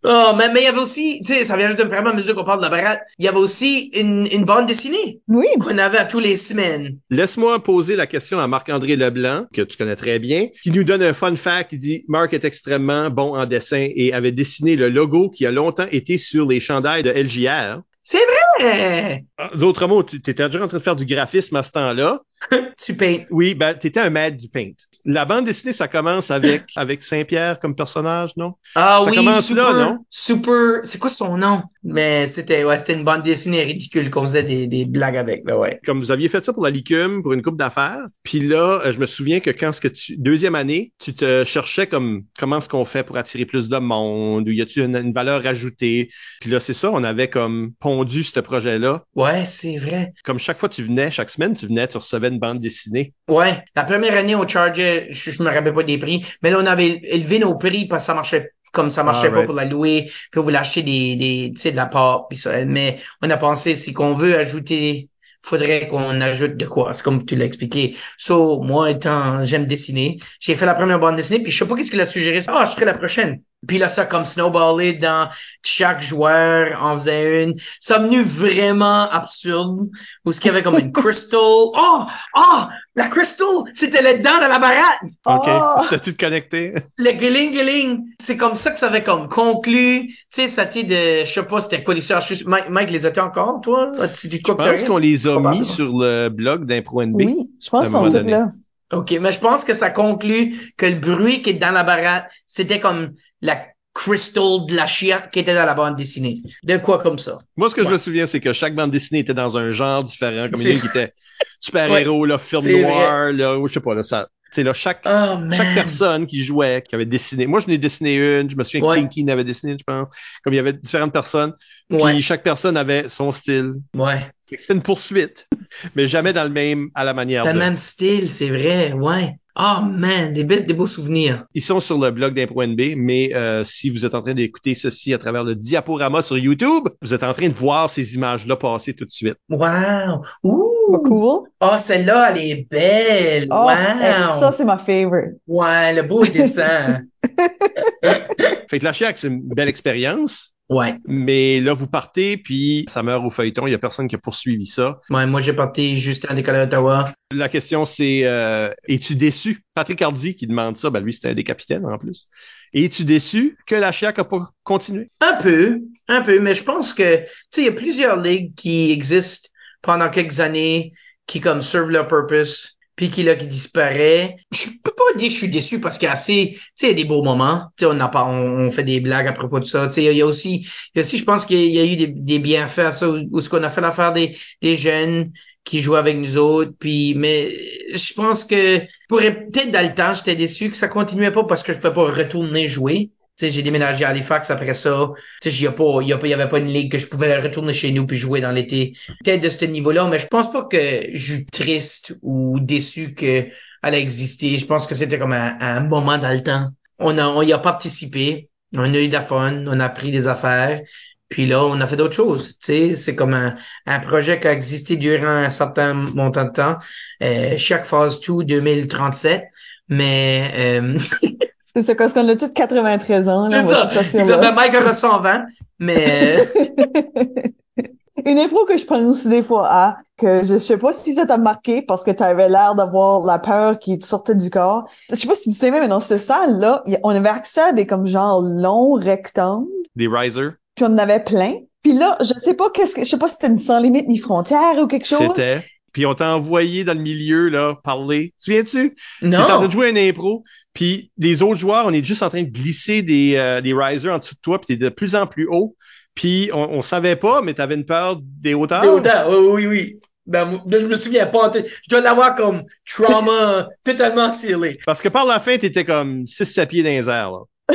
Oh, 0.08 0.32
mais, 0.38 0.52
mais 0.52 0.60
il 0.60 0.64
y 0.64 0.68
avait 0.68 0.78
aussi, 0.78 1.20
tu 1.26 1.34
sais, 1.34 1.44
ça 1.44 1.56
vient 1.56 1.66
juste 1.66 1.80
de 1.80 1.84
me 1.84 1.90
faire 1.90 2.02
ma 2.04 2.12
mesure 2.12 2.36
qu'on 2.36 2.44
parle 2.44 2.60
de 2.60 2.64
la 2.64 2.70
baratte. 2.70 3.00
Il 3.18 3.24
y 3.24 3.28
avait 3.28 3.38
aussi 3.38 3.90
une, 3.94 4.26
une 4.30 4.44
bande 4.44 4.66
dessinée 4.66 5.20
Oui, 5.26 5.46
qu'on 5.60 5.76
avait 5.78 5.98
à 5.98 6.04
tous 6.04 6.20
les 6.20 6.36
semaines. 6.36 6.98
Laisse-moi 7.10 7.62
poser 7.64 7.96
la 7.96 8.06
question 8.06 8.38
à 8.38 8.46
Marc-André 8.46 8.94
Leblanc, 8.94 9.46
que 9.52 9.62
tu 9.62 9.76
connais 9.76 9.96
très 9.96 10.20
bien, 10.20 10.46
qui 10.62 10.70
nous 10.70 10.84
donne 10.84 11.02
un 11.02 11.12
fun 11.12 11.34
fact. 11.34 11.72
Il 11.72 11.78
dit, 11.78 12.04
Marc 12.06 12.32
est 12.34 12.44
extrêmement 12.44 13.10
bon 13.10 13.36
en 13.36 13.46
dessin 13.46 13.88
et 13.94 14.12
avait 14.12 14.30
dessiné 14.32 14.76
le 14.76 14.88
logo 14.90 15.28
qui 15.28 15.44
a 15.44 15.50
longtemps 15.50 15.88
été 15.90 16.18
sur 16.18 16.46
les 16.46 16.60
chandails 16.60 17.02
de 17.02 17.10
LJR. 17.10 17.80
C'est 18.04 18.22
vrai! 18.60 19.24
Ah, 19.36 19.50
D'autres 19.56 19.88
mots, 19.88 20.04
tu 20.04 20.16
étais 20.16 20.34
déjà 20.34 20.62
en 20.64 20.68
train 20.68 20.78
de 20.78 20.82
faire 20.82 20.94
du 20.94 21.04
graphisme 21.06 21.56
à 21.56 21.64
ce 21.64 21.72
temps-là. 21.72 22.20
Tu 22.78 22.94
payes. 22.94 23.26
Oui, 23.30 23.54
ben, 23.54 23.74
tu 23.74 23.86
étais 23.86 24.00
un 24.00 24.10
maître 24.10 24.36
du 24.36 24.48
paint. 24.48 24.70
La 25.04 25.24
bande 25.24 25.44
dessinée, 25.44 25.72
ça 25.72 25.88
commence 25.88 26.30
avec, 26.30 26.64
avec 26.76 27.02
Saint-Pierre 27.02 27.58
comme 27.58 27.74
personnage, 27.74 28.32
non? 28.36 28.54
Ah 28.74 29.00
Ça 29.02 29.10
oui, 29.10 29.16
commence 29.16 29.46
super, 29.46 29.72
là, 29.72 29.84
non? 29.86 29.98
super, 30.10 30.80
c'est 30.84 30.98
quoi 30.98 31.10
son 31.10 31.36
nom? 31.38 31.62
Mais 31.82 32.26
c'était, 32.26 32.64
ouais, 32.64 32.78
c'était 32.78 32.94
une 32.94 33.04
bande 33.04 33.22
dessinée 33.22 33.62
ridicule 33.62 34.10
qu'on 34.10 34.24
faisait 34.24 34.42
des, 34.42 34.66
des 34.66 34.84
blagues 34.84 35.16
avec, 35.16 35.42
là, 35.46 35.56
ouais. 35.56 35.80
Comme 35.86 36.00
vous 36.00 36.10
aviez 36.10 36.28
fait 36.28 36.44
ça 36.44 36.52
pour 36.52 36.64
la 36.64 36.70
licume, 36.70 37.22
pour 37.22 37.32
une 37.32 37.42
coupe 37.42 37.56
d'affaires. 37.56 38.06
Puis 38.22 38.40
là, 38.40 38.82
euh, 38.84 38.92
je 38.92 38.98
me 38.98 39.06
souviens 39.06 39.40
que 39.40 39.50
quand 39.50 39.72
ce 39.72 39.80
que 39.80 39.88
tu, 39.88 40.16
deuxième 40.16 40.54
année, 40.54 40.92
tu 40.98 41.14
te 41.14 41.44
cherchais 41.44 41.86
comme, 41.86 42.24
comment 42.38 42.58
est-ce 42.58 42.68
qu'on 42.68 42.84
fait 42.84 43.04
pour 43.04 43.16
attirer 43.16 43.46
plus 43.46 43.68
de 43.68 43.78
monde, 43.78 44.48
ou 44.48 44.50
y 44.50 44.60
a-tu 44.60 44.82
une, 44.82 44.96
une 44.96 45.12
valeur 45.12 45.46
ajoutée? 45.46 46.10
Puis 46.40 46.50
là, 46.50 46.60
c'est 46.60 46.74
ça, 46.74 46.90
on 46.92 47.04
avait 47.04 47.28
comme 47.28 47.72
pondu 47.80 48.24
ce 48.24 48.40
projet-là. 48.40 49.04
Ouais, 49.14 49.44
c'est 49.44 49.76
vrai. 49.76 50.12
Comme 50.24 50.38
chaque 50.38 50.58
fois 50.58 50.68
que 50.68 50.74
tu 50.74 50.82
venais, 50.82 51.10
chaque 51.10 51.30
semaine, 51.30 51.54
tu 51.54 51.66
venais, 51.66 51.86
tu 51.88 51.96
recevais 51.96 52.25
une 52.28 52.38
bande 52.38 52.60
dessinée. 52.60 53.14
Ouais. 53.28 53.64
La 53.74 53.84
première 53.84 54.16
année, 54.16 54.36
on 54.36 54.46
chargeait, 54.46 55.08
je, 55.10 55.30
je 55.32 55.42
me 55.42 55.50
rappelle 55.50 55.74
pas 55.74 55.82
des 55.82 55.98
prix, 55.98 56.24
mais 56.42 56.50
là, 56.50 56.58
on 56.60 56.66
avait 56.66 57.00
élevé 57.02 57.38
nos 57.40 57.56
prix 57.56 57.86
parce 57.86 58.02
que 58.04 58.06
ça 58.06 58.14
marchait 58.14 58.52
comme 58.72 58.90
ça 58.90 59.02
marchait 59.02 59.28
Ah, 59.28 59.30
pas 59.30 59.36
right. 59.38 59.46
pour 59.46 59.54
la 59.54 59.64
louer, 59.64 60.10
puis 60.30 60.38
on 60.38 60.42
voulait 60.42 60.58
acheter 60.58 60.82
des, 60.82 61.16
des, 61.16 61.52
tu 61.54 61.60
sais, 61.60 61.70
de 61.72 61.76
la 61.76 61.90
puis 62.28 62.38
ça. 62.38 62.64
Mais 62.66 62.98
on 63.22 63.30
a 63.30 63.36
pensé, 63.38 63.74
si 63.74 63.92
qu'on 63.94 64.14
veut 64.14 64.36
ajouter, 64.38 65.08
faudrait 65.42 65.88
qu'on 65.88 66.20
ajoute 66.20 66.56
de 66.56 66.66
quoi. 66.66 66.92
C'est 66.92 67.02
comme 67.02 67.24
tu 67.24 67.36
l'as 67.36 67.46
expliqué. 67.46 67.96
So, 68.18 68.60
moi, 68.62 68.90
étant, 68.90 69.44
j'aime 69.46 69.66
dessiner. 69.66 70.18
J'ai 70.40 70.56
fait 70.56 70.66
la 70.66 70.74
première 70.74 70.98
bande 70.98 71.16
dessinée, 71.16 71.40
puis 71.42 71.50
je 71.52 71.58
sais 71.58 71.66
pas 71.68 71.74
qu'est-ce 71.76 71.90
qu'il 71.90 72.00
a 72.00 72.06
suggéré. 72.06 72.40
Ah, 72.48 72.64
je 72.66 72.72
ferai 72.72 72.84
la 72.84 72.94
prochaine. 72.94 73.40
Puis 73.66 73.78
là, 73.78 73.88
ça 73.88 74.02
a 74.02 74.06
comme 74.06 74.24
snowballé 74.24 74.94
dans 74.94 75.28
chaque 75.64 76.00
joueur 76.00 76.80
en 76.82 76.94
faisait 76.94 77.42
une. 77.42 77.54
Ça 77.80 77.96
a 77.96 77.98
venu 77.98 78.22
vraiment 78.22 79.08
absurde. 79.10 79.78
Où 80.24 80.32
ce 80.32 80.40
qu'il 80.40 80.48
y 80.48 80.50
avait 80.50 80.62
comme 80.62 80.78
une 80.78 80.92
crystal. 80.92 81.40
Oh! 81.40 82.04
Oh! 82.36 82.60
La 82.94 83.08
crystal! 83.08 83.46
C'était 83.74 84.02
le 84.02 84.22
dent 84.22 84.36
de 84.36 84.48
la 84.48 84.58
baratte! 84.58 85.00
OK? 85.24 85.48
Oh! 85.48 85.82
C'était 85.90 86.10
tout 86.10 86.16
connecté. 86.18 86.74
Le 86.98 87.12
guiling 87.12 87.50
guiling, 87.52 88.04
c'est 88.20 88.36
comme 88.36 88.54
ça 88.54 88.70
que 88.70 88.78
ça 88.78 88.86
avait 88.86 89.02
comme 89.02 89.28
conclu. 89.28 90.08
Tu 90.08 90.14
sais, 90.30 90.48
ça 90.48 90.66
t'est 90.66 90.84
de, 90.84 91.24
je 91.24 91.30
sais 91.32 91.42
pas, 91.42 91.60
c'était 91.60 91.82
quoi 91.82 91.94
l'histoire? 91.94 92.22
Mike, 92.46 92.68
Mike, 92.68 92.90
les 92.90 93.06
as 93.06 93.24
encore, 93.24 93.60
toi? 93.62 93.92
As-tu 93.98 94.28
dit 94.28 94.42
Je 94.46 94.52
pense 94.52 94.84
qu'on 94.84 94.98
les 94.98 95.26
a 95.26 95.40
mis 95.40 95.64
sur 95.64 95.86
le 95.98 96.28
blog 96.28 96.66
d'Impro 96.66 97.04
NB. 97.04 97.14
Oui, 97.16 97.50
je 97.62 97.70
pense 97.70 97.90
donné. 97.90 98.30
là. 98.30 98.50
OK, 98.92 99.12
mais 99.20 99.32
je 99.32 99.40
pense 99.40 99.64
que 99.64 99.74
ça 99.74 99.90
conclut 99.90 100.56
que 100.76 100.86
le 100.86 100.96
bruit 100.96 101.42
qui 101.42 101.50
est 101.50 101.54
dans 101.54 101.72
la 101.72 101.82
baratte, 101.82 102.26
c'était 102.46 102.80
comme 102.80 103.14
la 103.40 103.66
crystal 103.94 104.66
de 104.68 104.74
la 104.76 104.86
chiac 104.86 105.30
qui 105.30 105.38
était 105.40 105.54
dans 105.54 105.64
la 105.64 105.74
bande 105.74 105.96
dessinée. 105.96 106.36
De 106.62 106.76
quoi 106.76 106.98
comme 107.02 107.18
ça? 107.18 107.38
Moi, 107.56 107.70
ce 107.70 107.74
que 107.74 107.82
je 107.82 107.86
Ouais. 107.88 107.94
me 107.94 107.98
souviens, 107.98 108.26
c'est 108.26 108.40
que 108.40 108.52
chaque 108.52 108.74
bande 108.74 108.90
dessinée 108.90 109.20
était 109.20 109.34
dans 109.34 109.56
un 109.56 109.70
genre 109.72 110.04
différent, 110.04 110.48
comme 110.50 110.60
C'est- 110.60 110.74
une 110.74 110.80
qui 110.80 110.86
était 110.86 111.12
super-héros, 111.60 112.26
là, 112.26 112.38
film 112.38 112.62
C'est 112.64 112.82
noir, 112.82 113.32
là, 113.32 113.58
ou 113.58 113.66
je 113.68 113.74
sais 113.74 113.80
pas, 113.80 113.94
là, 113.94 114.02
ça, 114.02 114.28
sais, 114.50 114.62
là, 114.62 114.72
chaque, 114.74 115.02
Oh, 115.06 115.38
chaque 115.50 115.74
personne 115.74 116.26
qui 116.26 116.44
jouait, 116.44 116.82
qui 116.86 116.94
avait 116.94 117.06
dessiné. 117.06 117.46
Moi, 117.46 117.60
je 117.60 117.66
n'ai 117.66 117.78
dessiné 117.78 118.16
une. 118.40 118.48
Je 118.50 118.56
me 118.56 118.62
souviens 118.62 118.82
Ouais. 118.86 118.96
que 118.96 119.00
Pinky 119.02 119.24
n'avait 119.24 119.44
dessiné, 119.44 119.76
je 119.78 119.84
pense. 119.84 120.08
Comme 120.44 120.52
il 120.52 120.56
y 120.56 120.60
avait 120.60 120.72
différentes 120.74 121.12
personnes. 121.12 121.52
Puis 121.88 121.98
Ouais, 122.00 122.20
chaque 122.20 122.42
personne 122.42 122.76
avait 122.76 123.08
son 123.08 123.32
style. 123.32 123.74
ouais. 123.94 124.30
C'est 124.46 124.72
une 124.72 124.82
poursuite, 124.82 125.48
mais 125.96 126.06
jamais 126.06 126.32
dans 126.32 126.44
le 126.44 126.50
même, 126.50 126.90
à 126.94 127.04
la 127.04 127.14
manière 127.14 127.44
de. 127.44 127.50
le 127.50 127.58
même 127.58 127.76
style, 127.76 128.30
c'est 128.30 128.48
vrai, 128.48 128.92
ouais. 128.92 129.34
Oh 129.58 129.80
man, 129.90 130.34
des, 130.34 130.44
belles, 130.44 130.66
des 130.66 130.74
beaux 130.74 130.86
souvenirs. 130.86 131.46
Ils 131.54 131.62
sont 131.62 131.80
sur 131.80 131.98
le 131.98 132.10
blog 132.10 132.34
d'Impro 132.34 132.62
NB, 132.62 132.94
mais 132.96 133.34
euh, 133.34 133.64
si 133.64 133.88
vous 133.88 134.04
êtes 134.04 134.14
en 134.14 134.20
train 134.20 134.34
d'écouter 134.34 134.74
ceci 134.74 135.14
à 135.14 135.18
travers 135.18 135.44
le 135.44 135.54
diaporama 135.54 136.20
sur 136.20 136.36
YouTube, 136.36 136.88
vous 137.00 137.14
êtes 137.14 137.22
en 137.22 137.32
train 137.32 137.48
de 137.48 137.54
voir 137.54 137.88
ces 137.88 138.16
images-là 138.16 138.56
passer 138.56 138.92
tout 138.92 139.06
de 139.06 139.10
suite. 139.10 139.36
Wow. 139.48 139.58
C'est 139.62 140.92
pas 140.92 140.98
Ouh. 140.98 141.02
cool. 141.08 141.48
Oh, 141.62 141.78
celle-là, 141.78 142.32
elle 142.32 142.38
est 142.42 142.66
belle. 142.70 143.48
Oh, 143.50 143.64
wow. 143.64 144.38
ça, 144.38 144.52
c'est 144.52 144.66
ma 144.66 144.76
favorite. 144.76 145.38
Ouais, 145.46 145.94
le 145.94 146.02
beau 146.02 146.26
dessin. 146.26 147.00
Fait 148.68 148.78
que 148.78 148.84
la 148.84 148.92
Chiac, 148.92 149.18
c'est 149.18 149.28
une 149.28 149.42
belle 149.42 149.68
expérience, 149.68 150.54
ouais. 150.68 150.96
mais 151.06 151.60
là, 151.60 151.72
vous 151.72 151.86
partez, 151.86 152.36
puis 152.36 152.84
ça 152.88 153.02
meurt 153.02 153.24
au 153.24 153.30
feuilleton. 153.30 153.66
Il 153.66 153.70
y 153.70 153.74
a 153.74 153.78
personne 153.78 154.08
qui 154.08 154.16
a 154.16 154.18
poursuivi 154.18 154.66
ça. 154.66 155.00
Ouais, 155.10 155.26
moi, 155.26 155.40
j'ai 155.40 155.52
parti 155.52 155.96
juste 155.96 156.26
à 156.28 156.34
décoller 156.34 156.58
à 156.58 156.64
Ottawa. 156.64 157.04
La 157.32 157.48
question, 157.48 157.84
c'est 157.84 158.22
euh, 158.24 158.70
es-tu 158.88 159.14
déçu? 159.14 159.62
Patrick 159.74 160.02
Hardy 160.02 160.34
qui 160.34 160.46
demande 160.46 160.76
ça, 160.76 160.90
ben 160.90 161.00
lui, 161.00 161.12
c'était 161.12 161.28
un 161.28 161.34
des 161.34 161.44
capitaines 161.44 161.86
en 161.86 161.98
plus. 161.98 162.28
Es-tu 162.74 163.04
déçu 163.04 163.56
que 163.66 163.74
la 163.74 163.92
Chiac 163.92 164.18
a 164.18 164.24
pas 164.24 164.50
continué? 164.64 165.10
Un 165.20 165.34
peu, 165.34 165.80
un 166.08 166.22
peu, 166.22 166.40
mais 166.40 166.54
je 166.54 166.64
pense 166.64 166.92
que, 166.92 167.18
tu 167.18 167.26
sais, 167.50 167.62
il 167.62 167.66
y 167.66 167.68
a 167.68 167.72
plusieurs 167.72 168.20
ligues 168.20 168.54
qui 168.54 168.90
existent 168.90 169.48
pendant 169.82 170.10
quelques 170.10 170.40
années, 170.40 170.92
qui 171.26 171.40
comme 171.40 171.62
servent 171.62 171.90
leur 171.90 172.08
purpose, 172.08 172.75
puis 172.96 173.10
qui 173.10 173.22
là 173.22 173.36
qui 173.36 173.46
disparaît. 173.46 174.36
Je 174.52 174.70
peux 174.82 174.90
pas 174.90 175.18
dire 175.18 175.28
que 175.28 175.34
je 175.34 175.38
suis 175.38 175.48
déçu 175.48 175.80
parce 175.80 175.98
qu'il 175.98 176.06
y 176.06 176.08
a 176.08 176.12
assez, 176.12 176.52
tu 176.54 176.86
sais, 176.86 176.94
des 176.94 177.04
beaux 177.04 177.22
moments. 177.22 177.68
Tu 177.76 177.84
sais, 177.84 177.90
on 177.92 178.00
a 178.00 178.08
pas, 178.08 178.24
on, 178.24 178.70
fait 178.70 178.84
des 178.84 179.00
blagues 179.00 179.28
à 179.28 179.32
propos 179.32 179.60
de 179.60 179.64
ça. 179.64 179.86
Tu 179.86 179.94
sais, 179.94 180.04
il 180.04 180.16
y 180.16 180.22
a 180.22 180.26
aussi, 180.26 180.66
il 180.94 181.00
aussi, 181.02 181.18
je 181.18 181.24
pense 181.24 181.44
qu'il 181.44 181.70
y 181.70 181.78
a 181.78 181.84
eu 181.84 181.96
des, 181.96 182.38
bienfaits 182.38 182.78
à 182.78 182.92
ça, 182.92 183.08
où 183.08 183.40
ce 183.40 183.48
qu'on 183.48 183.62
a 183.62 183.70
fait 183.70 183.82
l'affaire 183.82 184.12
des, 184.12 184.36
des 184.62 184.76
jeunes 184.76 185.30
qui 185.64 185.80
jouent 185.80 185.96
avec 185.96 186.16
nous 186.16 186.38
autres. 186.38 186.72
Puis, 186.78 187.14
mais 187.14 187.50
je 187.94 188.14
pense 188.14 188.44
que 188.44 188.80
pour 189.08 189.18
peut-être 189.18 189.70
dans 189.70 189.86
le 189.86 189.94
temps, 189.94 190.14
j'étais 190.14 190.36
déçu 190.36 190.70
que 190.70 190.76
ça 190.76 190.88
continuait 190.88 191.32
pas 191.32 191.44
parce 191.44 191.62
que 191.62 191.72
je 191.74 191.78
pouvais 191.78 191.92
pas 191.92 192.10
retourner 192.10 192.66
jouer. 192.68 193.10
Sais, 193.36 193.50
j'ai 193.50 193.62
déménagé 193.62 194.04
à 194.04 194.08
Halifax 194.08 194.50
après 194.50 194.72
ça. 194.74 195.10
Tu 195.42 195.50
sais, 195.50 195.56
il 195.58 195.64
y 195.64 195.66
a 195.66 195.72
pas, 195.72 195.98
il 196.00 196.08
y 196.08 196.12
a 196.12 196.18
pas, 196.18 196.26
y 196.26 196.32
avait 196.34 196.48
pas 196.48 196.58
une 196.58 196.68
ligue 196.68 196.90
que 196.92 196.98
je 196.98 197.06
pouvais 197.06 197.38
retourner 197.38 197.74
chez 197.74 197.92
nous 197.92 198.06
puis 198.06 198.16
jouer 198.16 198.40
dans 198.40 198.50
l'été. 198.50 198.96
Peut-être 199.24 199.42
de 199.42 199.50
ce 199.50 199.64
niveau-là, 199.66 200.06
mais 200.08 200.18
je 200.18 200.26
pense 200.26 200.50
pas 200.50 200.64
que 200.64 200.78
je 201.12 201.32
suis 201.34 201.46
triste 201.46 202.16
ou 202.22 202.58
déçu 202.60 203.14
que 203.14 203.46
elle 203.82 203.94
a 203.94 203.98
existé. 203.98 204.56
Je 204.56 204.66
pense 204.66 204.86
que 204.86 204.94
c'était 204.94 205.18
comme 205.18 205.32
un, 205.34 205.56
un 205.60 205.80
moment 205.80 206.16
dans 206.18 206.32
le 206.32 206.42
temps. 206.42 206.70
On 206.98 207.18
a, 207.18 207.26
on 207.28 207.42
y 207.42 207.52
a 207.52 207.58
participé. 207.58 208.48
On 208.74 208.92
a 208.94 208.98
eu 209.00 209.08
de 209.08 209.12
la 209.12 209.20
fun. 209.20 209.64
On 209.66 209.80
a 209.80 209.84
appris 209.84 210.10
des 210.10 210.28
affaires. 210.28 210.80
Puis 211.28 211.46
là, 211.46 211.64
on 211.64 211.80
a 211.80 211.86
fait 211.86 211.96
d'autres 211.96 212.14
choses. 212.14 212.56
Tu 212.60 212.66
sais, 212.66 212.96
c'est 212.96 213.14
comme 213.16 213.34
un, 213.34 213.56
un 213.86 214.00
projet 214.00 214.38
qui 214.40 214.46
a 214.48 214.52
existé 214.52 214.96
durant 214.96 215.26
un 215.28 215.50
certain 215.50 215.92
montant 215.94 216.44
de 216.44 216.50
temps. 216.52 216.78
Euh, 217.22 217.58
chaque 217.58 217.84
phase 217.86 218.20
2 218.20 218.44
2037. 218.44 219.44
Mais, 219.88 220.52
euh, 220.80 220.98
C'est 221.76 221.82
ça, 221.82 221.94
parce 221.94 222.14
qu'on 222.14 222.26
a 222.26 222.36
tous 222.36 222.48
93 222.54 223.28
ans. 223.28 223.48
Là, 223.48 223.62
c'est 223.66 224.24
ça. 224.24 224.24
ça. 224.24 224.36
Ben, 224.38 224.52
Mike 224.54 224.74
aura 224.80 224.94
120. 224.94 225.44
Mais, 225.78 226.48
Une 228.24 228.38
impro 228.38 228.64
que 228.64 228.76
je 228.78 228.84
pense 228.86 229.26
des 229.26 229.42
fois 229.42 229.68
à, 229.70 229.96
que 230.16 230.42
je 230.42 230.56
sais 230.56 230.78
pas 230.78 230.92
si 230.92 231.12
ça 231.12 231.26
t'a 231.26 231.36
marqué 231.36 231.82
parce 231.82 232.02
que 232.02 232.10
t'avais 232.10 232.48
l'air 232.48 232.74
d'avoir 232.74 233.24
la 233.24 233.38
peur 233.38 233.78
qui 233.78 233.98
te 233.98 234.06
sortait 234.06 234.34
du 234.34 234.48
corps. 234.50 234.88
Je 235.10 235.14
sais 235.16 235.28
pas 235.28 235.34
si 235.34 235.52
tu 235.52 235.56
sais, 235.58 235.70
mais 235.70 235.86
dans 235.86 236.00
cette 236.00 236.20
salle-là, 236.20 236.82
y- 236.86 236.96
on 237.04 237.10
avait 237.10 237.28
accès 237.28 237.60
à 237.60 237.72
des 237.72 237.86
comme 237.86 238.06
genre 238.06 238.40
longs 238.40 238.94
rectangles, 238.94 239.66
Des 239.96 240.08
risers? 240.08 240.52
puis 240.74 240.84
on 240.86 240.94
en 240.94 240.98
avait 240.98 241.20
plein. 241.22 241.52
Puis 241.82 241.92
là, 241.92 242.16
je 242.20 242.32
sais 242.38 242.54
pas 242.54 242.70
qu'est-ce 242.70 242.94
que, 242.96 243.04
je 243.04 243.10
sais 243.10 243.18
pas 243.18 243.28
si 243.28 243.34
c'était 243.34 243.48
une 243.48 243.56
sans 243.58 243.78
limite 243.80 244.08
ni 244.08 244.18
frontière 244.18 244.78
ou 244.82 244.86
quelque 244.86 245.06
chose. 245.06 245.18
C'était. 245.18 245.62
Puis 245.96 246.04
on 246.04 246.14
t'a 246.14 246.36
envoyé 246.36 246.84
dans 246.84 246.92
le 246.92 247.00
milieu, 247.00 247.48
là, 247.48 247.74
parler. 247.82 248.34
Tu 248.38 248.50
viens-tu? 248.50 248.94
T'es 249.22 249.34
en 249.34 249.44
train 249.44 249.60
non. 249.60 249.66
de 249.66 249.72
jouer 249.72 249.88
un 249.88 249.96
impro, 249.96 250.44
puis 250.74 251.10
les 251.16 251.40
autres 251.40 251.58
joueurs, 251.58 251.86
on 251.86 251.92
est 251.94 252.04
juste 252.04 252.22
en 252.22 252.28
train 252.28 252.42
de 252.42 252.50
glisser 252.50 253.00
des, 253.00 253.36
euh, 253.36 253.62
des 253.62 253.72
risers 253.72 254.12
en 254.12 254.18
dessous 254.18 254.34
de 254.34 254.40
toi, 254.42 254.60
puis 254.60 254.66
t'es 254.66 254.76
de 254.76 254.90
plus 254.90 255.16
en 255.16 255.26
plus 255.26 255.48
haut. 255.48 255.74
Puis 256.14 256.50
on, 256.52 256.70
on 256.70 256.82
savait 256.82 257.16
pas, 257.16 257.40
mais 257.40 257.54
t'avais 257.54 257.76
une 257.76 257.86
peur 257.86 258.20
des 258.22 258.52
hauteurs. 258.52 258.82
Des 258.82 258.88
hauteurs, 258.88 259.30
oui, 259.30 259.48
oui, 259.48 259.66
oui. 259.66 260.00
Ben, 260.26 260.60
je 260.70 260.76
me 260.84 260.96
souviens 260.96 261.28
pas. 261.28 261.50
Je 261.54 261.88
dois 261.88 262.02
l'avoir 262.02 262.34
comme 262.34 262.64
trauma 262.86 263.66
totalement 263.82 264.30
scellé. 264.30 264.78
Parce 264.84 265.00
que 265.00 265.08
par 265.08 265.24
la 265.24 265.40
fin, 265.40 265.56
t'étais 265.56 265.86
comme 265.86 266.24
6-7 266.24 266.66
pieds 266.66 266.82
dans 266.82 266.90
les 266.90 267.08
airs, 267.08 267.30
là. 267.30 267.74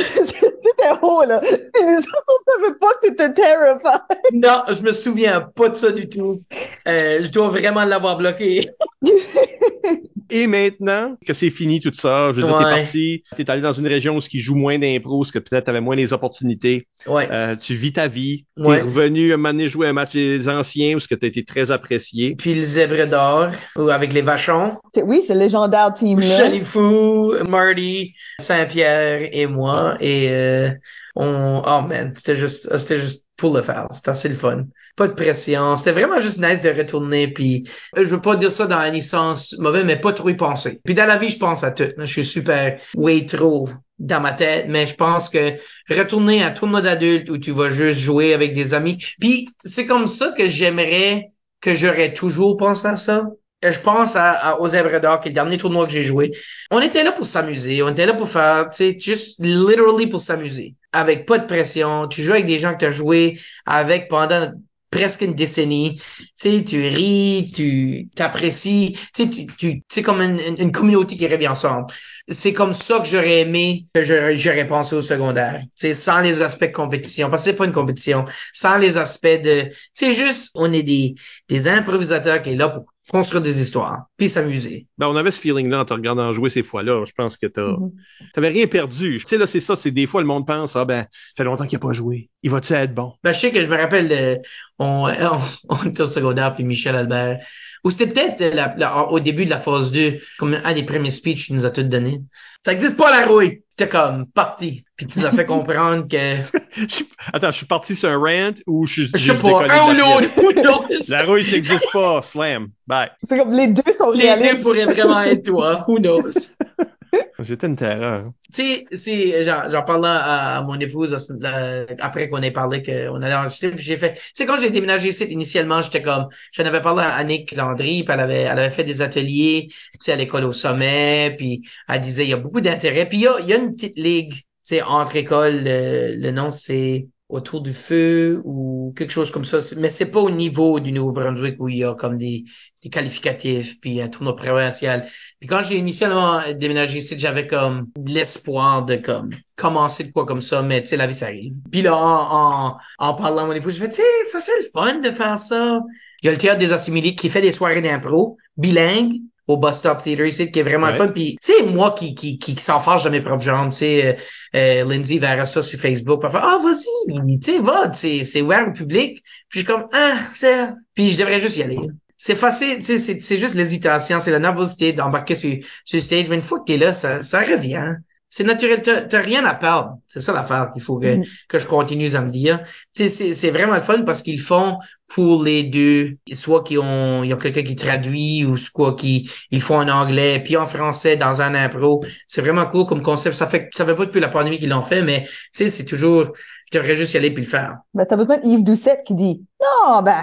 Haut, 1.02 1.24
là. 1.24 1.38
Puis 1.40 1.84
nous 1.84 1.98
autres, 1.98 2.24
on 2.28 2.50
savait 2.52 2.74
pas 2.78 2.92
que 2.94 3.08
t'étais 3.08 3.34
terrified. 3.34 4.00
Non, 4.32 4.62
je 4.68 4.82
me 4.82 4.92
souviens 4.92 5.40
pas 5.40 5.68
de 5.68 5.74
ça 5.74 5.90
du 5.90 6.08
tout. 6.08 6.42
Euh, 6.86 7.20
je 7.22 7.28
dois 7.30 7.48
vraiment 7.48 7.84
l'avoir 7.84 8.16
bloqué. 8.16 8.70
Et 10.34 10.46
maintenant 10.46 11.16
que 11.26 11.34
c'est 11.34 11.50
fini 11.50 11.78
tout 11.78 11.92
ça, 11.94 12.32
je 12.32 12.40
veux 12.40 12.46
dire, 12.46 12.56
t'es 12.56 12.64
Ouais. 12.64 12.76
parti, 12.82 13.22
t'es 13.36 13.50
allé 13.50 13.60
dans 13.60 13.72
une 13.74 13.86
région 13.86 14.16
où 14.16 14.20
ce 14.22 14.30
qui 14.30 14.40
joue 14.40 14.54
moins 14.54 14.78
d'impro, 14.78 15.18
où 15.20 15.24
ce 15.24 15.30
que 15.32 15.38
peut-être 15.38 15.64
t'avais 15.66 15.82
moins 15.82 15.94
les 15.94 16.12
opportunités. 16.14 16.88
Ouais. 17.06 17.28
Euh, 17.30 17.54
tu 17.54 17.74
vis 17.74 17.92
ta 17.92 18.08
vie. 18.08 18.46
T'es 18.56 18.62
Ouais. 18.66 18.80
revenu 18.80 19.32
un 19.32 19.36
moment 19.36 19.50
donné 19.52 19.68
jouer 19.68 19.88
un 19.88 19.92
match 19.92 20.12
des 20.12 20.48
anciens 20.48 20.96
où 20.96 21.00
ce 21.00 21.06
que 21.08 21.14
t'as 21.14 21.26
été 21.26 21.44
très 21.44 21.70
apprécié. 21.70 22.34
Puis 22.36 22.54
le 22.54 22.64
zèbre 22.64 23.06
d'or, 23.06 23.50
ou 23.76 23.90
avec 23.90 24.12
les 24.14 24.22
vachons. 24.22 24.78
Oui, 24.96 25.20
c'est 25.26 25.34
le 25.34 25.40
légendaire 25.40 25.92
team-là. 25.92 26.38
Chalifou, 26.38 27.34
Marty, 27.48 28.14
Saint-Pierre 28.40 29.28
et 29.32 29.46
moi. 29.46 29.96
Et 30.00 30.28
euh, 30.30 30.70
on... 31.14 31.62
Oh 31.66 31.82
man, 31.86 32.14
c'était 32.16 32.36
juste, 32.36 32.74
c'était 32.78 33.00
juste 33.00 33.24
pour 33.36 33.54
le 33.54 33.60
faire. 33.62 33.88
C'était 33.92 34.10
assez 34.10 34.28
le 34.28 34.34
fun. 34.34 34.64
Pas 34.94 35.08
de 35.08 35.14
pression. 35.14 35.74
C'était 35.76 35.92
vraiment 35.92 36.20
juste 36.20 36.38
nice 36.38 36.60
de 36.60 36.68
retourner. 36.68 37.28
Puis 37.28 37.66
euh, 37.96 38.04
je 38.04 38.08
veux 38.10 38.20
pas 38.20 38.36
dire 38.36 38.50
ça 38.50 38.66
dans 38.66 38.76
un 38.76 39.00
sens 39.00 39.56
mauvais, 39.58 39.84
mais 39.84 39.96
pas 39.96 40.12
trop 40.12 40.28
y 40.28 40.34
penser. 40.34 40.80
Puis 40.84 40.94
dans 40.94 41.06
la 41.06 41.16
vie, 41.16 41.30
je 41.30 41.38
pense 41.38 41.64
à 41.64 41.70
tout. 41.70 41.88
Je 41.96 42.04
suis 42.04 42.24
super 42.24 42.78
way 42.94 43.24
trop 43.24 43.70
dans 43.98 44.20
ma 44.20 44.32
tête, 44.32 44.66
mais 44.68 44.86
je 44.86 44.94
pense 44.94 45.30
que 45.30 45.54
retourner 45.88 46.42
à 46.42 46.48
un 46.48 46.50
tournoi 46.50 46.82
d'adultes 46.82 47.30
où 47.30 47.38
tu 47.38 47.52
vas 47.52 47.70
juste 47.70 48.00
jouer 48.00 48.34
avec 48.34 48.52
des 48.52 48.74
amis. 48.74 49.02
Puis 49.18 49.48
c'est 49.64 49.86
comme 49.86 50.08
ça 50.08 50.32
que 50.36 50.46
j'aimerais 50.46 51.32
que 51.62 51.74
j'aurais 51.74 52.12
toujours 52.12 52.56
pensé 52.58 52.86
à 52.88 52.96
ça. 52.96 53.26
Euh, 53.64 53.72
Je 53.72 53.78
pense 53.80 54.14
à, 54.16 54.32
à- 54.32 54.58
aux 54.60 54.68
Zèbres 54.68 55.00
d'Or, 55.00 55.20
qui 55.20 55.28
est 55.28 55.30
le 55.30 55.34
dernier 55.34 55.56
tournoi 55.56 55.86
que 55.86 55.92
j'ai 55.92 56.02
joué. 56.04 56.32
On 56.70 56.80
était 56.80 57.02
là 57.04 57.12
pour 57.12 57.24
s'amuser. 57.24 57.82
On 57.82 57.88
était 57.90 58.04
là 58.06 58.12
pour 58.14 58.28
faire, 58.28 58.68
tu 58.70 58.76
sais, 58.76 58.98
juste 59.00 59.36
literally 59.38 60.06
pour 60.08 60.20
s'amuser. 60.20 60.74
Avec 60.92 61.24
pas 61.24 61.38
de 61.38 61.46
pression. 61.46 62.08
Tu 62.08 62.20
joues 62.22 62.32
avec 62.32 62.44
des 62.46 62.58
gens 62.58 62.74
que 62.74 62.80
tu 62.80 62.84
as 62.86 62.90
joué 62.90 63.40
avec 63.64 64.08
pendant 64.08 64.52
presque 64.92 65.22
une 65.22 65.34
décennie. 65.34 66.00
Tu 66.38 66.50
sais, 66.50 66.64
tu 66.64 66.80
ris, 66.82 67.50
tu 67.52 68.08
t'apprécies. 68.14 68.96
Tu 69.12 69.24
sais, 69.24 69.30
tu, 69.30 69.46
tu, 69.46 69.82
c'est 69.88 70.02
comme 70.02 70.20
une, 70.20 70.70
communauté 70.70 71.16
qui 71.16 71.26
revient 71.26 71.48
ensemble. 71.48 71.86
C'est 72.28 72.52
comme 72.52 72.74
ça 72.74 73.00
que 73.00 73.06
j'aurais 73.06 73.40
aimé 73.40 73.86
que 73.92 74.04
j'aurais, 74.04 74.66
pensé 74.68 74.94
au 74.94 75.02
secondaire. 75.02 75.62
Tu 75.76 75.88
sais, 75.88 75.94
sans 75.96 76.20
les 76.20 76.42
aspects 76.42 76.66
de 76.66 76.72
compétition. 76.72 77.30
Parce 77.30 77.42
que 77.42 77.50
c'est 77.50 77.56
pas 77.56 77.64
une 77.64 77.72
compétition. 77.72 78.26
Sans 78.52 78.78
les 78.78 78.98
aspects 78.98 79.42
de, 79.42 79.70
c'est 79.94 80.12
juste, 80.12 80.50
on 80.54 80.72
est 80.72 80.84
des, 80.84 81.14
des 81.48 81.66
improvisateurs 81.66 82.42
qui 82.42 82.50
est 82.50 82.56
là 82.56 82.68
pour 82.68 82.84
construire 83.10 83.42
des 83.42 83.60
histoires, 83.60 84.04
puis 84.16 84.28
s'amuser. 84.28 84.86
Ben, 84.96 85.08
on 85.08 85.16
avait 85.16 85.32
ce 85.32 85.40
feeling-là 85.40 85.80
en 85.80 85.84
te 85.84 85.92
regardant 85.92 86.32
jouer 86.32 86.50
ces 86.50 86.62
fois-là. 86.62 87.04
Je 87.04 87.12
pense 87.12 87.36
que 87.36 87.46
t'as, 87.46 87.72
Mhm. 87.72 87.90
t'avais 88.32 88.48
rien 88.48 88.66
perdu. 88.68 89.18
Tu 89.18 89.26
sais, 89.26 89.38
là, 89.38 89.46
c'est 89.46 89.60
ça, 89.60 89.74
c'est 89.74 89.90
des 89.90 90.06
fois, 90.06 90.20
le 90.20 90.26
monde 90.28 90.46
pense, 90.46 90.76
ah, 90.76 90.84
ben, 90.84 91.02
ça 91.10 91.32
fait 91.38 91.44
longtemps 91.44 91.66
qu'il 91.66 91.76
a 91.76 91.80
pas 91.80 91.92
joué. 91.92 92.30
Il 92.42 92.50
va-tu 92.50 92.72
être 92.74 92.94
bon? 92.94 93.14
Ben, 93.24 93.32
je 93.32 93.38
sais 93.38 93.50
que 93.50 93.60
je 93.60 93.66
me 93.68 93.76
rappelle, 93.76 94.08
de, 94.08 94.38
on, 94.78 95.08
on, 95.08 95.38
on 95.68 95.88
était 95.88 96.02
au 96.02 96.06
secondaire, 96.06 96.54
puis 96.54 96.64
Michel 96.64 96.94
Albert, 96.94 97.38
ou 97.84 97.90
c'était 97.90 98.06
peut-être 98.06 98.54
la- 98.54 98.74
la- 98.76 99.04
au 99.08 99.18
début 99.20 99.44
de 99.44 99.50
la 99.50 99.58
phase 99.58 99.90
2, 99.92 100.18
comme 100.38 100.56
un 100.64 100.72
des 100.74 100.82
premiers 100.84 101.10
speeches 101.10 101.46
qu'il 101.46 101.56
nous 101.56 101.64
a 101.64 101.70
tout 101.70 101.82
donné. 101.82 102.20
Ça 102.64 102.72
existe 102.72 102.96
pas 102.96 103.10
la 103.10 103.26
rouille! 103.26 103.62
C'était 103.76 103.88
comme, 103.90 104.26
parti. 104.26 104.84
Puis 104.96 105.06
tu 105.06 105.18
nous 105.20 105.26
as 105.26 105.32
fait 105.32 105.46
comprendre 105.46 106.06
que, 106.08 106.16
Attends, 107.32 107.50
je 107.50 107.56
suis 107.56 107.66
parti 107.66 107.96
sur 107.96 108.08
un 108.10 108.18
rant 108.18 108.54
ou 108.66 108.86
je 108.86 109.02
suis. 109.02 109.10
je 109.14 109.32
sais 109.32 109.38
pas, 109.38 109.64
un 109.64 109.88
ou 109.88 109.92
la 109.92 110.64
l'autre. 110.64 110.88
La 111.08 111.22
rouille, 111.24 111.42
ça 111.42 111.52
n'existe 111.52 111.86
pas. 111.92 112.20
Slam. 112.22 112.68
Bye. 112.86 113.10
C'est 113.24 113.38
comme 113.38 113.52
les 113.52 113.68
deux 113.68 113.82
sont 113.96 114.10
Les 114.12 114.18
deux 114.18 114.24
réalistes. 114.26 114.62
pourraient 114.62 114.84
vraiment 114.84 115.20
être 115.22 115.42
toi, 115.44 115.82
who 115.88 115.98
knows? 115.98 116.30
J'étais 117.38 117.66
une 117.66 117.76
terreur. 117.76 118.32
Tu 118.52 118.86
sais, 118.92 119.44
j'en, 119.44 119.82
parlais 119.82 120.08
à, 120.08 120.58
à 120.58 120.62
mon 120.62 120.78
épouse 120.78 121.28
euh, 121.44 121.86
après 122.00 122.28
qu'on 122.28 122.42
ait 122.42 122.50
parlé 122.50 122.82
qu'on 122.82 123.22
allait 123.22 123.34
enregistrer, 123.34 123.72
j'ai 123.76 123.96
fait, 123.96 124.14
tu 124.14 124.20
sais, 124.34 124.46
quand 124.46 124.56
j'ai 124.58 124.70
déménagé 124.70 125.08
ici, 125.08 125.24
initialement, 125.24 125.82
j'étais 125.82 126.02
comme, 126.02 126.28
j'en 126.52 126.64
avais 126.64 126.80
parlé 126.80 127.02
à 127.02 127.14
Annick 127.14 127.52
Landry, 127.52 128.04
puis 128.04 128.14
elle 128.14 128.20
avait, 128.20 128.42
elle 128.42 128.58
avait 128.58 128.70
fait 128.70 128.84
des 128.84 129.02
ateliers, 129.02 129.68
tu 129.68 129.76
sais, 130.00 130.12
à 130.12 130.16
l'école 130.16 130.44
au 130.44 130.52
sommet, 130.52 131.34
puis 131.36 131.62
elle 131.88 132.00
disait, 132.00 132.24
il 132.24 132.30
y 132.30 132.34
a 132.34 132.38
beaucoup 132.38 132.60
d'intérêt, 132.60 133.08
puis 133.08 133.18
il 133.18 133.22
y 133.22 133.26
a, 133.26 133.40
y 133.40 133.52
a 133.52 133.56
une 133.56 133.72
petite 133.72 133.98
ligue, 133.98 134.34
tu 134.34 134.42
sais, 134.64 134.82
entre 134.82 135.16
écoles, 135.16 135.64
le, 135.64 136.16
le 136.16 136.30
nom 136.30 136.50
c'est 136.50 137.08
autour 137.32 137.62
du 137.62 137.72
feu 137.72 138.42
ou 138.44 138.92
quelque 138.96 139.10
chose 139.10 139.30
comme 139.30 139.44
ça, 139.44 139.58
mais 139.78 139.88
c'est 139.88 140.10
pas 140.10 140.20
au 140.20 140.30
niveau 140.30 140.80
du 140.80 140.92
Nouveau-Brunswick 140.92 141.56
où 141.60 141.68
il 141.68 141.78
y 141.78 141.84
a 141.84 141.94
comme 141.94 142.18
des, 142.18 142.44
des 142.82 142.90
qualificatifs, 142.90 143.80
puis 143.80 144.02
un 144.02 144.08
tournoi 144.08 144.36
provincial. 144.36 145.06
Puis 145.42 145.48
quand 145.48 145.60
j'ai 145.60 145.76
initialement 145.76 146.40
déménagé 146.54 146.98
ici, 146.98 147.16
j'avais 147.18 147.48
comme 147.48 147.88
l'espoir 148.06 148.84
de 148.84 148.94
comme 148.94 149.30
commencer 149.56 150.04
de 150.04 150.12
quoi 150.12 150.24
comme 150.24 150.40
ça, 150.40 150.62
mais 150.62 150.80
tu 150.82 150.86
sais, 150.86 150.96
la 150.96 151.08
vie, 151.08 151.14
ça 151.14 151.26
arrive. 151.26 151.54
Puis 151.72 151.82
là, 151.82 151.96
en, 151.96 152.68
en, 152.70 152.76
en 152.98 153.14
parlant 153.14 153.42
à 153.42 153.46
mon 153.46 153.52
épouse, 153.52 153.74
je 153.74 153.80
fais, 153.80 153.88
tu 153.88 153.96
sais, 153.96 154.02
ça 154.26 154.38
c'est 154.38 154.52
le 154.62 154.68
fun 154.72 155.00
de 155.00 155.10
faire 155.10 155.36
ça. 155.38 155.80
Il 156.22 156.26
y 156.26 156.28
a 156.28 156.32
le 156.32 156.38
Théâtre 156.38 156.60
des 156.60 156.72
Assimilés 156.72 157.16
qui 157.16 157.28
fait 157.28 157.40
des 157.40 157.50
soirées 157.50 157.82
d'impro, 157.82 158.36
bilingues, 158.56 159.14
au 159.48 159.56
Bus 159.56 159.72
Stop 159.74 160.00
Theater 160.04 160.26
ici, 160.26 160.52
qui 160.52 160.60
est 160.60 160.62
vraiment 160.62 160.86
Ouais. 160.86 160.96
fun. 160.96 161.08
Puis, 161.08 161.36
tu 161.42 161.52
sais, 161.52 161.64
moi 161.64 161.90
qui, 161.98 162.14
qui, 162.14 162.38
qui, 162.38 162.54
qui 162.54 162.62
s'en 162.62 162.78
fâche 162.78 163.02
de 163.02 163.08
mes 163.10 163.20
propres 163.20 163.42
jambes, 163.42 163.70
tu 163.72 163.78
sais, 163.78 164.06
euh, 164.54 164.82
euh, 164.84 164.84
Lindsay 164.88 165.18
verra 165.18 165.44
ça 165.46 165.64
sur 165.64 165.80
Facebook, 165.80 166.20
puis 166.20 166.30
ah, 166.40 166.60
vas-y, 166.62 167.38
tu 167.40 167.52
sais, 167.52 167.58
va, 167.58 167.92
c'est, 167.92 168.24
c'est 168.24 168.40
ouvert 168.42 168.68
au 168.68 168.72
public. 168.72 169.22
Puis 169.48 169.58
je 169.58 169.58
suis 169.58 169.66
comme, 169.66 169.84
ah, 169.92 170.18
c'est, 170.34 170.68
puis 170.94 171.10
je 171.10 171.18
devrais 171.18 171.40
juste 171.40 171.56
y 171.56 171.62
aller. 171.64 171.78
C'est 172.24 172.36
facile, 172.36 172.76
tu 172.76 172.84
sais, 172.84 172.98
c'est, 172.98 173.20
c'est 173.20 173.36
juste 173.36 173.56
l'hésitation, 173.56 174.20
c'est 174.20 174.30
la 174.30 174.38
nervosité 174.38 174.92
d'embarquer 174.92 175.34
sur, 175.34 175.56
sur 175.84 175.96
le 175.96 176.02
stage, 176.02 176.28
mais 176.28 176.36
une 176.36 176.40
fois 176.40 176.60
que 176.60 176.66
t'es 176.66 176.76
là, 176.76 176.92
ça, 176.92 177.24
ça 177.24 177.40
revient. 177.40 177.96
C'est 178.28 178.44
naturel, 178.44 178.80
t'as, 178.80 179.00
t'as 179.02 179.20
rien 179.20 179.44
à 179.44 179.56
perdre. 179.56 179.98
C'est 180.06 180.20
ça 180.20 180.32
l'affaire 180.32 180.70
qu'il 180.72 180.82
faut 180.82 181.00
que, 181.00 181.16
que 181.48 181.58
je 181.58 181.66
continue 181.66 182.14
à 182.14 182.20
me 182.20 182.30
dire. 182.30 182.62
Tu 182.94 183.02
sais, 183.02 183.08
c'est, 183.08 183.34
c'est 183.34 183.50
vraiment 183.50 183.74
le 183.74 183.80
fun 183.80 184.02
parce 184.02 184.22
qu'ils 184.22 184.38
font 184.38 184.78
pour 185.08 185.42
les 185.42 185.64
deux, 185.64 186.16
soit 186.32 186.62
qu'ils 186.62 186.78
ont, 186.78 187.24
il 187.24 187.30
y 187.30 187.32
a 187.32 187.36
quelqu'un 187.36 187.64
qui 187.64 187.74
traduit 187.74 188.44
ou 188.44 188.56
soit 188.56 188.94
qu'ils 188.94 189.28
ils 189.50 189.60
font 189.60 189.80
en 189.80 189.88
anglais 189.88 190.40
puis 190.44 190.56
en 190.56 190.68
français 190.68 191.16
dans 191.16 191.42
un 191.42 191.56
impro. 191.56 192.04
C'est 192.28 192.40
vraiment 192.40 192.66
cool 192.66 192.86
comme 192.86 193.02
concept. 193.02 193.34
Ça 193.34 193.48
fait, 193.48 193.68
ça 193.74 193.84
fait 193.84 193.96
pas 193.96 194.04
depuis 194.06 194.20
la 194.20 194.28
pandémie 194.28 194.60
qu'ils 194.60 194.70
l'ont 194.70 194.80
fait, 194.80 195.02
mais 195.02 195.24
tu 195.24 195.64
sais, 195.64 195.70
c'est 195.70 195.84
toujours, 195.84 196.32
je 196.72 196.78
devrais 196.78 196.94
juste 196.94 197.14
y 197.14 197.16
aller 197.16 197.32
puis 197.32 197.42
le 197.42 197.50
faire. 197.50 197.78
Ben, 197.94 198.06
t'as 198.06 198.14
besoin 198.14 198.38
de 198.38 198.46
Yves 198.46 198.62
Doucette 198.62 199.00
qui 199.04 199.16
dit, 199.16 199.44
non, 199.60 200.02
ben, 200.02 200.22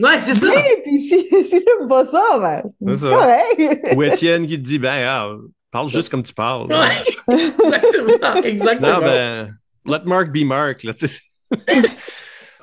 Ouais, 0.00 0.18
c'est 0.20 0.34
ça. 0.34 0.46
oui, 0.48 0.62
puis 0.84 1.00
si, 1.00 1.26
si 1.44 1.64
t'aimes 1.64 1.88
pas 1.88 2.04
ça, 2.06 2.38
ben, 2.38 2.62
C'est 2.94 3.04
ça. 3.04 3.10
correct. 3.10 3.94
Ou 3.96 4.02
Étienne 4.04 4.46
qui 4.46 4.56
te 4.56 4.62
dit, 4.64 4.78
ben, 4.78 5.02
ah, 5.04 5.30
parle 5.72 5.88
juste 5.88 6.08
comme 6.08 6.22
tu 6.22 6.32
parles. 6.32 6.68
Ouais, 6.68 7.36
exactement, 7.36 8.34
exactement. 8.42 8.92
Non, 8.92 8.98
ben, 9.00 9.58
let 9.86 10.02
Mark 10.04 10.30
be 10.30 10.44
Mark, 10.44 10.84
là, 10.84 10.94
tu 10.94 11.08
sais. 11.08 11.20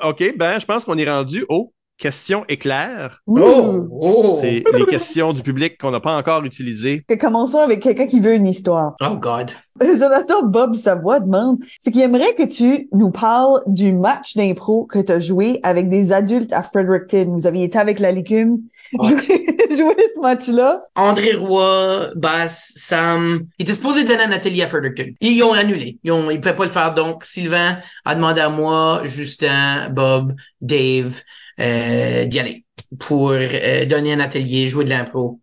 OK, 0.01 0.37
ben, 0.37 0.59
je 0.59 0.65
pense 0.65 0.85
qu'on 0.85 0.97
est 0.97 1.09
rendu 1.09 1.45
aux 1.49 1.73
questions 1.97 2.45
éclairs. 2.49 3.21
Oh, 3.27 3.87
oh. 3.91 4.37
C'est 4.41 4.63
les 4.73 4.85
questions 4.85 5.33
du 5.33 5.41
public 5.41 5.77
qu'on 5.79 5.91
n'a 5.91 5.99
pas 5.99 6.17
encore 6.17 6.43
utilisées. 6.43 7.03
Que 7.07 7.15
Commençons 7.15 7.59
avec 7.59 7.81
quelqu'un 7.81 8.07
qui 8.07 8.19
veut 8.19 8.33
une 8.33 8.47
histoire. 8.47 8.95
Oh 9.01 9.15
God. 9.15 9.51
Jonathan 9.81 10.43
Bob 10.43 10.75
Savoie 10.75 11.19
demande, 11.19 11.57
c'est 11.79 11.91
qu'il 11.91 12.01
aimerait 12.01 12.33
que 12.35 12.43
tu 12.43 12.87
nous 12.93 13.11
parles 13.11 13.61
du 13.67 13.91
match 13.91 14.35
d'impro 14.35 14.85
que 14.85 14.99
tu 14.99 15.11
as 15.11 15.19
joué 15.19 15.59
avec 15.63 15.89
des 15.89 16.13
adultes 16.13 16.53
à 16.53 16.63
Fredericton. 16.63 17.25
Vous 17.27 17.45
aviez 17.45 17.65
été 17.65 17.77
avec 17.77 17.99
la 17.99 18.13
légume, 18.13 18.59
joué, 18.93 19.17
joué 19.71 19.95
ce 20.15 20.21
match-là. 20.21 20.83
André 20.95 21.33
Roy, 21.33 22.11
Bass, 22.15 22.71
Sam, 22.75 23.47
ils 23.59 23.63
étaient 23.63 23.73
supposés 23.73 24.05
donner 24.05 24.23
un 24.23 24.31
atelier 24.31 24.63
à 24.63 24.67
Fredericton. 24.67 25.13
Ils 25.19 25.43
ont 25.43 25.51
annulé. 25.51 25.99
Ils 26.03 26.11
ont, 26.13 26.31
ils 26.31 26.39
pouvaient 26.39 26.55
pas 26.55 26.65
le 26.65 26.69
faire. 26.69 26.93
Donc, 26.93 27.25
Sylvain 27.25 27.79
a 28.05 28.15
demandé 28.15 28.39
à 28.39 28.49
moi, 28.49 29.01
Justin, 29.03 29.89
Bob, 29.89 30.35
Dave, 30.61 31.15
euh, 31.15 31.44
d'y 31.57 32.39
aller 32.39 32.65
pour 32.99 33.31
euh, 33.31 33.85
donner 33.85 34.13
un 34.13 34.19
atelier, 34.19 34.69
jouer 34.69 34.85
de 34.85 34.89
l'impro 34.89 35.39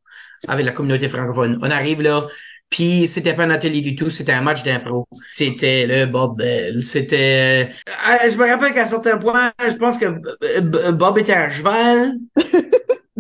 avec 0.49 0.65
la 0.67 0.73
communauté 0.73 1.09
francophone. 1.09 1.59
On 1.63 1.71
arrive 1.71 2.03
là, 2.03 2.25
puis 2.69 3.07
c'était 3.07 3.35
pas 3.35 3.45
un 3.45 3.51
atelier 3.51 3.81
du 3.81 3.95
tout, 3.95 4.11
c'était 4.11 4.33
un 4.33 4.41
match 4.41 4.63
d'impro. 4.65 5.07
C'était 5.33 5.87
le 5.87 6.07
bordel. 6.07 6.85
C'était... 6.85 7.71
euh, 7.89 8.31
je 8.31 8.37
me 8.37 8.49
rappelle 8.49 8.73
qu'à 8.73 8.83
un 8.83 8.87
certain 8.87 9.19
point, 9.19 9.53
je 9.61 9.75
pense 9.75 9.99
que 9.99 10.07
euh, 10.07 10.93
Bob 10.93 11.19
était 11.19 11.35
un 11.35 11.51
cheval 11.51 12.15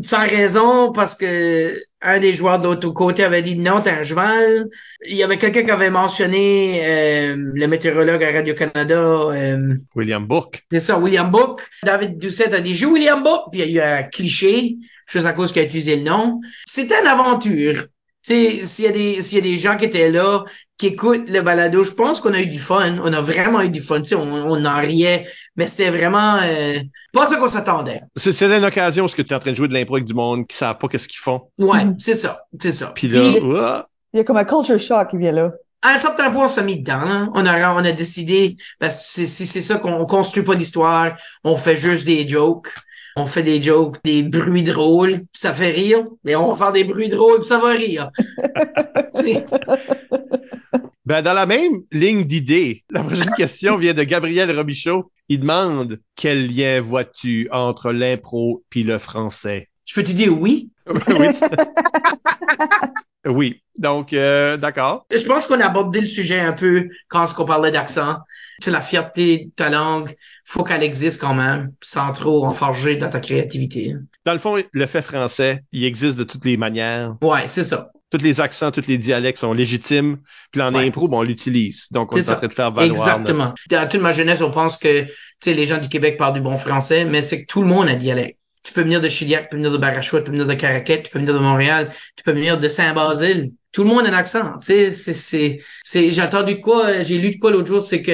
sans 0.04 0.26
raison 0.26 0.92
parce 0.92 1.14
que 1.14 1.74
un 2.00 2.18
des 2.18 2.34
joueurs 2.34 2.58
de 2.58 2.64
l'autre 2.64 2.88
côté 2.90 3.24
avait 3.24 3.42
dit 3.42 3.56
non, 3.56 3.80
t'es 3.80 3.90
un 3.90 4.02
cheval. 4.02 4.68
Il 5.08 5.16
y 5.16 5.22
avait 5.22 5.38
quelqu'un 5.38 5.62
qui 5.62 5.70
avait 5.70 5.90
mentionné 5.90 6.80
euh, 6.84 7.36
le 7.54 7.66
météorologue 7.66 8.22
à 8.22 8.32
Radio-Canada, 8.32 8.96
euh, 8.96 9.74
William 9.94 10.26
Bourque. 10.26 10.64
c'est 10.70 10.80
ça, 10.80 10.98
William 10.98 11.30
Book. 11.30 11.62
David 11.84 12.18
Doucette 12.18 12.54
a 12.54 12.60
dit 12.60 12.74
joue 12.74 12.92
William 12.92 13.22
Book, 13.22 13.44
puis 13.52 13.60
il 13.60 13.70
y 13.70 13.80
a 13.80 13.96
eu 13.96 14.00
un 14.00 14.02
cliché, 14.02 14.76
juste 15.06 15.26
à 15.26 15.32
cause 15.32 15.52
qu'il 15.52 15.62
a 15.62 15.64
utilisé 15.64 15.96
le 15.96 16.02
nom. 16.02 16.40
C'était 16.66 17.00
une 17.00 17.06
aventure. 17.06 17.86
Tu 18.24 18.34
sais, 18.34 18.64
s'il 18.64 18.84
y 18.84 18.88
a 18.88 18.92
des 18.92 19.22
s'il 19.22 19.38
y 19.38 19.40
a 19.40 19.44
des 19.44 19.56
gens 19.56 19.76
qui 19.76 19.84
étaient 19.84 20.10
là, 20.10 20.44
qui 20.78 20.88
écoutent 20.88 21.28
le 21.28 21.42
balado, 21.42 21.82
je 21.82 21.92
pense 21.92 22.20
qu'on 22.20 22.34
a 22.34 22.40
eu 22.40 22.46
du 22.46 22.60
fun. 22.60 22.98
On 23.02 23.12
a 23.12 23.20
vraiment 23.20 23.60
eu 23.62 23.68
du 23.68 23.80
fun. 23.80 24.00
Tu 24.00 24.10
sais, 24.10 24.14
on, 24.14 24.22
on 24.22 24.64
en 24.64 24.80
riait, 24.80 25.26
mais 25.56 25.66
c'était 25.66 25.90
vraiment 25.90 26.38
euh, 26.42 26.74
pas 27.12 27.26
ça 27.26 27.36
qu'on 27.36 27.48
s'attendait. 27.48 28.00
C'est 28.16 28.32
c'est 28.32 28.46
une 28.46 28.64
occasion 28.64 29.04
où 29.04 29.08
tu 29.08 29.20
es 29.20 29.34
en 29.34 29.38
train 29.40 29.52
de 29.52 29.56
jouer 29.56 29.68
de 29.68 29.74
l'impro 29.74 29.96
avec 29.96 30.06
du 30.06 30.14
monde 30.14 30.46
qui 30.46 30.56
savent 30.56 30.78
pas 30.78 30.88
qu'est-ce 30.88 31.08
qu'ils 31.08 31.20
font. 31.20 31.48
Ouais, 31.58 31.80
c'est 31.98 32.14
ça, 32.14 32.42
c'est 32.60 32.72
ça. 32.72 32.92
Puis 32.94 33.08
là, 33.08 33.20
Il 34.14 34.18
y 34.18 34.20
a 34.20 34.24
comme 34.24 34.36
un 34.36 34.44
culture 34.44 34.78
shock 34.80 35.10
qui 35.10 35.16
vient 35.18 35.32
là. 35.32 35.52
à 35.82 35.90
un 35.94 35.98
certain 35.98 36.30
point, 36.30 36.44
on 36.44 36.48
s'est 36.48 36.62
mis 36.62 36.80
dedans. 36.80 37.04
là. 37.04 37.28
On 37.34 37.44
a, 37.46 37.74
on 37.74 37.84
a 37.84 37.92
décidé, 37.92 38.56
parce 38.78 38.98
que 38.98 39.04
c'est- 39.06 39.26
si 39.26 39.46
c'est 39.46 39.62
ça 39.62 39.76
qu'on 39.76 39.92
on 39.94 40.06
construit 40.06 40.44
pas 40.44 40.54
l'histoire, 40.54 41.16
on 41.44 41.56
fait 41.56 41.76
juste 41.76 42.04
des 42.06 42.28
jokes. 42.28 42.68
On 43.16 43.26
fait 43.26 43.42
des 43.42 43.62
jokes, 43.62 43.98
des 44.04 44.22
bruits 44.22 44.62
drôles, 44.62 45.18
puis 45.18 45.40
ça 45.40 45.52
fait 45.52 45.70
rire. 45.70 46.06
Mais 46.24 46.34
on 46.36 46.50
va 46.52 46.56
faire 46.56 46.72
des 46.72 46.84
bruits 46.84 47.08
drôles, 47.08 47.40
puis 47.40 47.48
ça 47.48 47.58
va 47.58 47.70
rire. 47.70 48.08
Ben, 51.04 51.20
dans 51.20 51.32
la 51.32 51.46
même 51.46 51.82
ligne 51.90 52.22
d'idées, 52.22 52.84
la 52.88 53.02
prochaine 53.02 53.32
question 53.36 53.76
vient 53.76 53.92
de 53.92 54.04
Gabriel 54.04 54.56
Robichaud. 54.56 55.10
Il 55.28 55.40
demande 55.40 55.98
quel 56.14 56.46
lien 56.46 56.80
vois-tu 56.80 57.48
entre 57.50 57.90
l'impro 57.90 58.62
puis 58.70 58.84
le 58.84 58.98
français? 58.98 59.68
Je 59.84 59.94
peux 59.94 60.04
te 60.04 60.12
dire 60.12 60.32
oui? 60.38 60.70
oui. 61.08 61.26
oui. 63.26 63.62
Donc, 63.78 64.12
euh, 64.12 64.56
d'accord. 64.56 65.06
Je 65.10 65.24
pense 65.24 65.46
qu'on 65.46 65.60
a 65.60 65.66
abordé 65.66 66.00
le 66.00 66.06
sujet 66.06 66.38
un 66.38 66.52
peu 66.52 66.88
quand 67.08 67.24
on 67.36 67.44
parlait 67.44 67.72
d'accent. 67.72 68.18
Tu 68.62 68.66
sais, 68.66 68.70
la 68.70 68.80
fierté 68.80 69.46
de 69.46 69.50
ta 69.56 69.70
langue, 69.70 70.14
faut 70.44 70.62
qu'elle 70.62 70.84
existe 70.84 71.20
quand 71.20 71.34
même, 71.34 71.72
sans 71.82 72.12
trop 72.12 72.46
enfarger 72.46 72.94
dans 72.94 73.08
ta 73.10 73.18
créativité. 73.18 73.96
Dans 74.24 74.34
le 74.34 74.38
fond, 74.38 74.56
le 74.70 74.86
fait 74.86 75.02
français, 75.02 75.64
il 75.72 75.84
existe 75.84 76.16
de 76.16 76.22
toutes 76.22 76.44
les 76.44 76.56
manières. 76.56 77.16
Ouais, 77.22 77.48
c'est 77.48 77.64
ça. 77.64 77.90
Tous 78.10 78.22
les 78.22 78.40
accents, 78.40 78.70
tous 78.70 78.86
les 78.86 78.98
dialectes 78.98 79.40
sont 79.40 79.52
légitimes. 79.52 80.18
Puis 80.52 80.62
en 80.62 80.72
Ouais. 80.72 80.86
impro, 80.86 81.08
ben, 81.08 81.16
on 81.16 81.22
l'utilise. 81.22 81.88
Donc, 81.90 82.12
on 82.12 82.16
est 82.18 82.30
en 82.30 82.36
train 82.36 82.46
de 82.46 82.52
faire 82.52 82.70
valoir. 82.70 83.18
notre- 83.18 83.30
Exactement. 83.30 83.54
Dans 83.68 83.88
toute 83.88 84.00
ma 84.00 84.12
jeunesse, 84.12 84.40
on 84.42 84.50
pense 84.52 84.76
que, 84.76 85.02
tu 85.06 85.10
sais, 85.42 85.54
les 85.54 85.66
gens 85.66 85.78
du 85.78 85.88
Québec 85.88 86.16
parlent 86.16 86.34
du 86.34 86.40
bon 86.40 86.56
français, 86.56 87.04
mais 87.04 87.24
c'est 87.24 87.40
que 87.42 87.46
tout 87.46 87.62
le 87.62 87.68
monde 87.68 87.88
a 87.88 87.96
dialecte. 87.96 88.38
Tu 88.62 88.72
peux 88.72 88.82
venir 88.82 89.00
de 89.00 89.08
Chiliac, 89.08 89.44
tu 89.44 89.48
peux 89.50 89.56
venir 89.56 89.72
de 89.72 89.78
Barachois, 89.78 90.20
tu 90.20 90.26
peux 90.26 90.30
venir 90.32 90.46
de 90.46 90.54
Caraquette, 90.54 91.04
tu 91.04 91.10
peux 91.10 91.18
venir 91.18 91.34
de 91.34 91.38
Montréal, 91.40 91.92
tu 92.16 92.22
peux 92.22 92.32
venir 92.32 92.58
de 92.58 92.68
Saint-Basile. 92.68 93.52
Tout 93.72 93.82
le 93.84 93.88
monde 93.88 94.06
a 94.06 94.10
un 94.10 94.12
accent. 94.12 94.58
Tu 94.60 94.66
sais, 94.66 94.90
c'est, 94.92 95.14
c'est, 95.14 95.60
c'est, 95.82 96.10
j'ai 96.10 96.22
entendu 96.22 96.54
de 96.56 96.60
quoi, 96.60 96.86
euh, 96.86 97.04
j'ai 97.04 97.18
lu 97.18 97.30
de 97.34 97.38
quoi 97.40 97.50
l'autre 97.50 97.66
jour, 97.66 97.82
c'est 97.82 98.02
que 98.02 98.12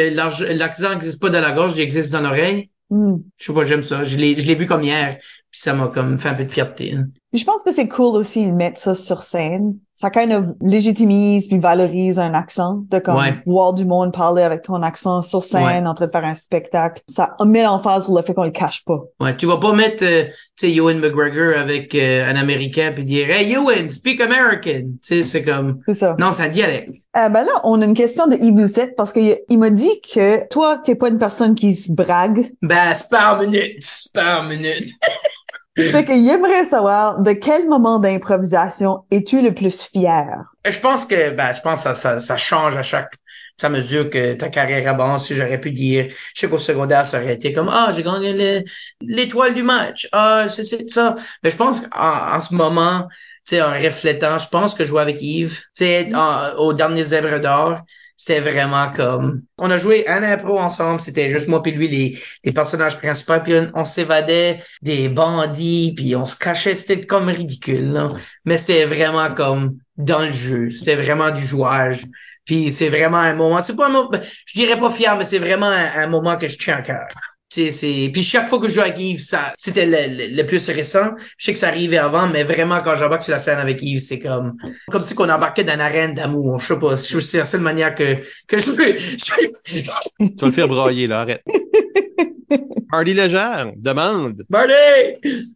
l'accent 0.57 0.91
n'existe 0.91 1.21
pas 1.21 1.31
dans 1.31 1.41
la 1.41 1.53
gorge, 1.53 1.73
il 1.77 1.81
existe 1.81 2.11
dans 2.13 2.21
l'oreille. 2.21 2.71
Hmm. 2.91 3.17
Je 3.37 3.45
sais 3.47 3.53
pas, 3.53 3.65
j'aime 3.65 3.83
ça. 3.83 4.05
Je 4.05 4.17
l'ai, 4.17 4.37
je 4.37 4.47
l'ai 4.47 4.55
vu 4.55 4.67
comme 4.67 4.83
hier, 4.83 5.19
puis 5.51 5.61
ça 5.61 5.75
m'a 5.75 5.89
comme 5.89 6.19
fait 6.19 6.29
un 6.31 6.35
peu 6.35 6.45
de 6.45 6.53
fierté. 6.53 6.95
hein. 6.95 7.09
Puis 7.31 7.41
je 7.41 7.45
pense 7.45 7.63
que 7.63 7.73
c'est 7.75 7.89
cool 7.89 8.17
aussi 8.17 8.47
de 8.47 8.53
mettre 8.53 8.79
ça 8.81 8.95
sur 8.95 9.21
scène. 9.23 9.75
Ça 9.95 10.11
kind 10.11 10.33
of 10.33 10.47
légitimise 10.63 11.49
puis 11.49 11.59
valorise 11.59 12.19
un 12.21 12.33
accent, 12.33 12.85
de 12.89 13.01
comme 13.01 13.17
Ouais. 13.17 13.35
voir 13.47 13.75
du 13.75 13.85
monde 13.85 14.13
parler 14.15 14.43
avec 14.43 14.63
ton 14.63 14.81
accent 14.83 15.23
sur 15.23 15.43
scène, 15.43 15.87
en 15.89 15.95
train 15.95 16.07
de 16.07 16.11
faire 16.13 16.25
un 16.25 16.35
spectacle. 16.37 17.03
Ça 17.09 17.35
met 17.45 17.65
l'emphase 17.65 18.05
sur 18.05 18.15
le 18.15 18.23
fait 18.23 18.33
qu'on 18.33 18.45
le 18.45 18.51
cache 18.53 18.85
pas. 18.85 19.01
Ouais, 19.21 19.37
tu 19.37 19.47
vas 19.47 19.59
pas 19.59 19.73
mettre, 19.73 20.05
euh, 20.05 20.25
tu 20.57 20.69
sais, 20.69 20.75
Ewan 20.75 21.01
McGregor 21.01 21.59
avec 21.59 21.95
euh, 21.97 22.25
un 22.31 22.37
Américain 22.37 22.93
puis 22.95 23.05
dire, 23.05 23.29
hey 23.29 23.53
Ewan, 23.53 23.91
speak 23.91 24.21
American. 24.21 24.93
Tu 25.03 25.17
sais, 25.17 25.25
c'est 25.25 25.43
comme, 25.43 25.81
C'est 25.87 25.95
ça. 25.95 26.15
non, 26.19 26.31
c'est 26.33 26.45
un 26.45 26.49
dialecte. 26.49 26.95
Euh, 27.17 27.29
ben 27.29 27.43
là, 27.43 27.61
on 27.65 27.83
a 27.83 27.85
une 27.85 27.95
question 27.95 28.29
de 28.29 28.37
Yves 28.37 28.55
Doucette 28.55 28.95
parce 28.97 29.13
qu'il 29.13 29.37
il 29.49 29.59
m'a 29.59 29.71
dit 29.71 30.01
que 30.01 30.47
toi, 30.49 30.79
t'es 30.79 30.95
pas 30.95 31.09
une 31.09 31.19
personne 31.19 31.55
qui 31.57 31.75
se 31.75 31.93
brague. 31.93 32.53
Ben, 32.63 32.95
c'est 32.95 33.09
par 33.11 33.39
minute, 33.41 33.77
c'est 33.81 34.13
minute. 34.49 34.95
Fait 35.81 36.05
qu'il 36.05 36.29
aimerait 36.29 36.65
savoir 36.65 37.21
de 37.21 37.33
quel 37.33 37.69
moment 37.69 37.99
d'improvisation 37.99 39.05
es-tu 39.11 39.43
le 39.43 39.53
plus 39.55 39.83
fier? 39.83 40.45
Je 40.65 40.79
pense 40.79 41.05
que, 41.05 41.31
ben, 41.31 41.53
je 41.53 41.61
pense 41.63 41.79
que 41.81 41.83
ça, 41.85 41.95
ça, 41.95 42.21
ça 42.21 42.37
change 42.37 42.77
à 42.77 42.83
chaque, 42.83 43.15
ça 43.59 43.69
mesure 43.69 44.11
que 44.11 44.35
ta 44.35 44.49
carrière 44.49 44.89
avance. 44.93 45.27
Si 45.27 45.35
j'aurais 45.35 45.61
pu 45.61 45.71
dire, 45.71 46.13
je 46.35 46.41
sais 46.41 46.49
qu'au 46.49 46.59
secondaire, 46.59 47.07
ça 47.07 47.21
aurait 47.23 47.35
été 47.35 47.53
comme, 47.53 47.69
ah, 47.69 47.91
j'ai 47.95 48.03
gagné 48.03 48.33
le- 48.33 48.65
l'étoile 49.01 49.55
du 49.55 49.63
match. 49.63 50.09
Ah, 50.13 50.47
c'est 50.51 50.91
ça. 50.91 51.17
Mais 51.43 51.51
je 51.51 51.57
pense 51.57 51.81
qu'en 51.81 52.35
en 52.37 52.41
ce 52.41 52.55
moment, 52.55 53.07
tu 53.47 53.57
sais, 53.57 53.63
en 53.63 53.71
réflétant, 53.71 54.39
je 54.39 54.49
pense 54.49 54.75
que 54.75 54.85
jouer 54.85 55.01
avec 55.03 55.23
Yves, 55.23 55.59
tu 55.77 55.85
sais, 55.85 56.15
en- 56.15 56.55
au 56.57 56.73
dernier 56.75 57.03
Zèbre 57.05 57.41
d'or, 57.41 57.81
c'était 58.19 58.41
vraiment 58.41 58.93
comme, 58.93 59.43
on 59.59 59.71
a 59.71 59.79
joué 59.79 60.09
un 60.09 60.25
impro 60.25 60.59
ensemble, 60.59 61.01
c'était 61.01 61.31
juste 61.31 61.47
moi 61.47 61.63
puis 61.63 61.71
lui, 61.71 61.87
les, 61.87 62.19
les 62.43 62.53
personnages 62.53 62.99
principaux, 62.99 63.41
puis 63.45 63.55
on, 63.75 63.85
s'évadait 63.85 64.61
des 64.83 65.09
bandits, 65.09 65.95
puis 65.97 66.17
on 66.17 66.27
se 66.27 66.37
cachait, 66.37 66.77
c'était 66.77 67.01
comme 67.01 67.29
ridicule, 67.29 67.93
là. 67.93 68.09
Mais 68.45 68.59
c'était 68.59 68.87
vraiment 68.87 69.33
comme 69.33 69.79
dans 69.97 70.19
le 70.19 70.33
jeu, 70.33 70.73
c'était 70.73 70.97
vraiment 70.97 71.31
du 71.31 71.45
jouage. 71.45 72.03
Puis 72.45 72.73
c'est 72.73 72.89
vraiment 72.89 73.19
un 73.19 73.35
moment, 73.35 73.63
c'est 73.63 73.77
pas 73.77 73.87
un 73.87 73.91
moment, 73.91 74.11
je 74.47 74.55
dirais 74.55 74.79
pas 74.79 74.91
fier, 74.91 75.17
mais 75.17 75.25
c'est 75.25 75.39
vraiment 75.39 75.67
un, 75.67 76.03
un 76.03 76.07
moment 76.09 76.37
que 76.37 76.49
je 76.49 76.59
tiens 76.59 76.79
à 76.79 76.83
cœur. 76.83 77.07
C'est, 77.51 78.11
puis 78.13 78.23
chaque 78.23 78.47
fois 78.49 78.59
que 78.61 78.69
je 78.69 78.75
joue 78.75 78.81
avec 78.83 78.99
Yves, 78.99 79.21
ça, 79.21 79.55
c'était 79.59 79.87
le, 79.87 79.97
le, 80.17 80.37
le 80.37 80.43
plus 80.47 80.69
récent. 80.69 81.11
Je 81.39 81.47
sais 81.47 81.53
que 81.55 81.59
ça 81.59 81.69
arrivait 81.69 81.97
avant, 81.99 82.29
mais 82.29 82.45
vraiment 82.45 82.81
quand 82.83 82.95
j'embarque 82.95 83.23
sur 83.25 83.33
la 83.33 83.39
scène 83.39 83.59
avec 83.59 83.83
Yves, 83.83 84.01
c'est 84.01 84.19
comme, 84.19 84.57
comme 84.91 85.03
si 85.03 85.15
qu'on 85.15 85.31
embarquait 85.31 85.65
dans 85.65 85.73
une 85.75 85.81
arène 85.81 86.15
d'amour. 86.15 86.61
Je 86.61 86.67
sais 86.67 86.79
pas, 86.79 86.97
je- 86.97 87.21
c'est 87.21 87.39
la 87.39 87.45
seule 87.47 87.63
manière 87.63 87.95
que, 87.95 88.17
que 88.47 88.61
je 88.61 88.71
peux, 88.73 88.99
je- 88.99 89.79
Tu 90.19 90.41
vas 90.41 90.47
le 90.47 90.53
faire 90.53 90.69
brailler, 90.69 91.07
là, 91.07 91.21
arrête. 91.23 91.43
Marty 92.91 93.13
Légère 93.15 93.73
demande, 93.77 94.43
Marty! 94.49 94.73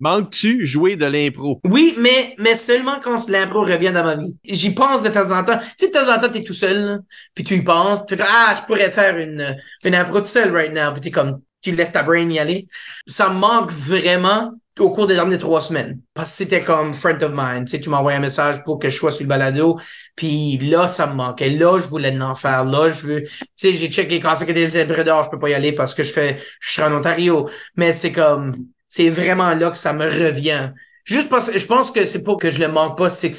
manques-tu 0.01 0.67
jouer 0.67 0.97
de 0.97 1.07
l'impro? 1.07 1.61
Oui, 1.65 1.95
mais, 1.99 2.35
mais 2.39 2.57
seulement 2.57 3.01
quand 3.03 3.29
l'impro 3.29 3.63
revient 3.63 3.91
dans 3.93 4.05
ma 4.05 4.17
vie. 4.17 4.35
J'y 4.45 4.75
pense 4.75 5.03
de 5.03 5.09
temps 5.09 5.31
en 5.31 5.43
temps. 5.43 5.59
Tu 5.79 5.87
sais, 5.87 5.89
de 5.89 5.93
temps 5.93 6.13
en 6.15 6.19
temps, 6.21 6.29
t'es 6.29 6.43
tout 6.43 6.53
seul, 6.55 6.85
là, 6.85 6.99
puis 7.35 7.45
tu 7.45 7.55
y 7.57 7.63
penses, 7.63 8.01
tu 8.07 8.17
ah, 8.21 8.55
je 8.61 8.67
pourrais 8.67 8.91
faire 8.91 9.17
une, 9.17 9.57
une 9.85 9.95
impro 9.95 10.21
tout 10.21 10.27
seul 10.27 10.55
right 10.55 10.73
now, 10.73 10.93
puis 10.93 11.01
t'es 11.01 11.11
comme, 11.11 11.41
tu 11.63 11.73
laisses 11.73 11.93
ta 11.93 12.03
brain 12.03 12.29
y 12.29 12.39
aller. 12.39 12.69
Ça 13.07 13.29
me 13.29 13.39
manque 13.39 13.71
vraiment 13.71 14.53
au 14.79 14.91
cours 14.91 15.07
des 15.07 15.15
dernières 15.15 15.39
trois 15.39 15.61
semaines. 15.61 16.01
Parce 16.15 16.31
que 16.31 16.37
c'était 16.39 16.63
comme 16.63 16.95
friend 16.95 17.23
of 17.23 17.33
mine. 17.35 17.65
Tu 17.65 17.73
sais, 17.73 17.81
tu 17.81 17.91
m'envoies 17.91 18.15
un 18.15 18.21
message 18.21 18.63
pour 18.65 18.79
que 18.79 18.91
je 18.91 18.97
sois 18.97 19.13
sur 19.13 19.23
le 19.23 19.29
balado. 19.29 19.79
Puis 20.17 20.59
là, 20.59 20.89
ça 20.89 21.07
me 21.07 21.15
manquait. 21.15 21.51
Là, 21.51 21.79
je 21.79 21.87
voulais 21.87 22.19
en 22.21 22.35
faire. 22.35 22.65
Là, 22.65 22.89
je 22.91 23.07
veux... 23.07 23.23
Tu 23.23 23.37
sais, 23.57 23.73
j'ai 23.73 23.91
checké 23.91 24.21
c'est 24.37 24.47
que 24.47 24.53
des 24.53 25.05
d'or, 25.05 25.25
je 25.25 25.31
peux 25.31 25.39
pas 25.39 25.51
y 25.51 25.55
aller 25.55 25.73
parce 25.73 25.95
que 25.95 26.03
je 26.03 26.13
fais... 26.13 26.41
Je 26.61 26.73
suis 26.73 26.83
en 26.83 26.93
Ontario. 26.93 27.49
Mais 27.77 27.93
c'est 27.93 28.13
comme... 28.13 28.55
C'est 28.89 29.11
vraiment 29.11 29.55
là 29.55 29.71
que 29.71 29.77
ça 29.77 29.93
me 29.93 30.05
revient. 30.05 30.73
Juste 31.05 31.29
parce 31.29 31.51
que 31.51 31.59
je 31.59 31.67
pense 31.67 31.91
que 31.91 32.05
c'est 32.05 32.23
pas 32.23 32.37
que 32.37 32.51
je 32.51 32.61
le 32.61 32.69
manque 32.69 32.97
pas, 32.97 33.11
c'est 33.11 33.33
que 33.33 33.39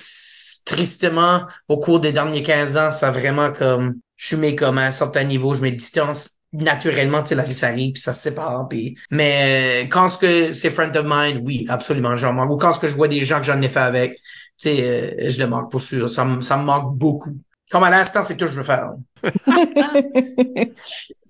tristement, 0.65 1.45
au 1.67 1.77
cours 1.77 1.99
des 1.99 2.11
derniers 2.11 2.43
15 2.43 2.77
ans, 2.77 2.91
ça 2.91 3.11
vraiment 3.11 3.51
comme... 3.51 3.95
Je 4.15 4.35
suis 4.35 4.55
comme 4.55 4.77
à 4.77 4.85
un 4.85 4.91
certain 4.91 5.23
niveau, 5.23 5.53
je 5.53 5.61
mets 5.61 5.71
distance 5.71 6.37
naturellement, 6.53 7.23
tu 7.23 7.35
la 7.35 7.43
vie 7.43 7.53
s'arrive, 7.53 7.93
puis 7.93 8.01
ça 8.01 8.13
se 8.13 8.21
sépare, 8.21 8.67
puis... 8.69 8.95
Mais 9.11 9.83
euh, 9.83 9.87
quand 9.89 10.09
ce 10.09 10.17
que 10.17 10.53
c'est 10.53 10.69
friend 10.69 10.95
of 10.95 11.05
mine, 11.05 11.41
oui, 11.43 11.65
absolument, 11.69 12.15
j'en 12.15 12.33
manque. 12.33 12.51
Ou 12.51 12.57
quand 12.57 12.73
ce 12.73 12.79
que 12.79 12.87
je 12.87 12.95
vois 12.95 13.07
des 13.07 13.23
gens 13.23 13.39
que 13.39 13.45
j'en 13.45 13.61
ai 13.61 13.67
fait 13.67 13.79
avec, 13.79 14.13
tu 14.13 14.69
sais, 14.69 14.77
euh, 14.81 15.29
je 15.29 15.39
le 15.39 15.47
manque 15.47 15.71
pour 15.71 15.81
sûr. 15.81 16.09
Ça, 16.09 16.25
me- 16.25 16.41
ça 16.41 16.57
me 16.57 16.63
manque 16.63 16.95
beaucoup. 16.95 17.31
Comme 17.71 17.83
à 17.83 17.89
l'instant, 17.89 18.21
c'est 18.23 18.37
tout 18.37 18.45
que 18.45 18.51
je 18.51 18.57
veux 18.57 18.63
faire. 18.63 18.91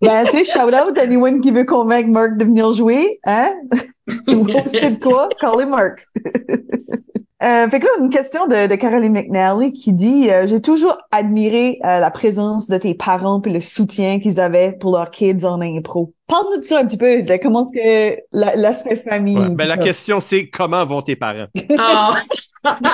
ben, 0.01 0.25
tu 0.25 0.31
sais, 0.31 0.43
shout 0.43 0.73
out 0.73 0.97
à 0.97 1.01
anyone 1.01 1.39
qui 1.41 1.51
veut 1.51 1.65
convaincre 1.65 2.09
Mark 2.09 2.37
de 2.37 2.45
venir 2.45 2.73
jouer, 2.73 3.19
hein? 3.25 3.53
tu 4.27 4.35
me 4.35 4.51
postais 4.51 4.91
de 4.91 4.99
quoi? 4.99 5.29
Callez 5.39 5.65
Mark. 5.65 6.03
Euh, 7.43 7.69
fait 7.69 7.79
que 7.79 7.85
là, 7.85 7.91
une 7.99 8.09
question 8.09 8.47
de, 8.47 8.67
de 8.67 8.75
Caroline 8.75 9.11
McNally 9.11 9.73
qui 9.73 9.91
dit 9.91 10.29
euh, 10.29 10.47
J'ai 10.47 10.61
toujours 10.61 10.97
admiré 11.11 11.77
euh, 11.83 11.99
la 11.99 12.09
présence 12.09 12.67
de 12.69 12.77
tes 12.77 12.93
parents 12.93 13.41
et 13.45 13.49
le 13.49 13.59
soutien 13.59 14.19
qu'ils 14.19 14.39
avaient 14.39 14.71
pour 14.71 14.95
leurs 14.95 15.11
kids 15.11 15.43
en 15.45 15.59
impro. 15.59 16.13
Parle-nous 16.27 16.59
de 16.59 16.63
ça 16.63 16.79
un 16.79 16.85
petit 16.85 16.97
peu, 16.97 17.21
de 17.21 17.35
comment 17.41 17.65
est-ce 17.65 18.15
que 18.15 18.21
la- 18.31 18.55
l'aspect 18.55 18.95
famille. 18.95 19.37
Ouais. 19.37 19.49
Ben, 19.55 19.65
la 19.67 19.77
question, 19.77 20.19
c'est 20.21 20.49
comment 20.49 20.85
vont 20.85 21.01
tes 21.01 21.15
parents? 21.15 21.47
Ah! 21.77 22.15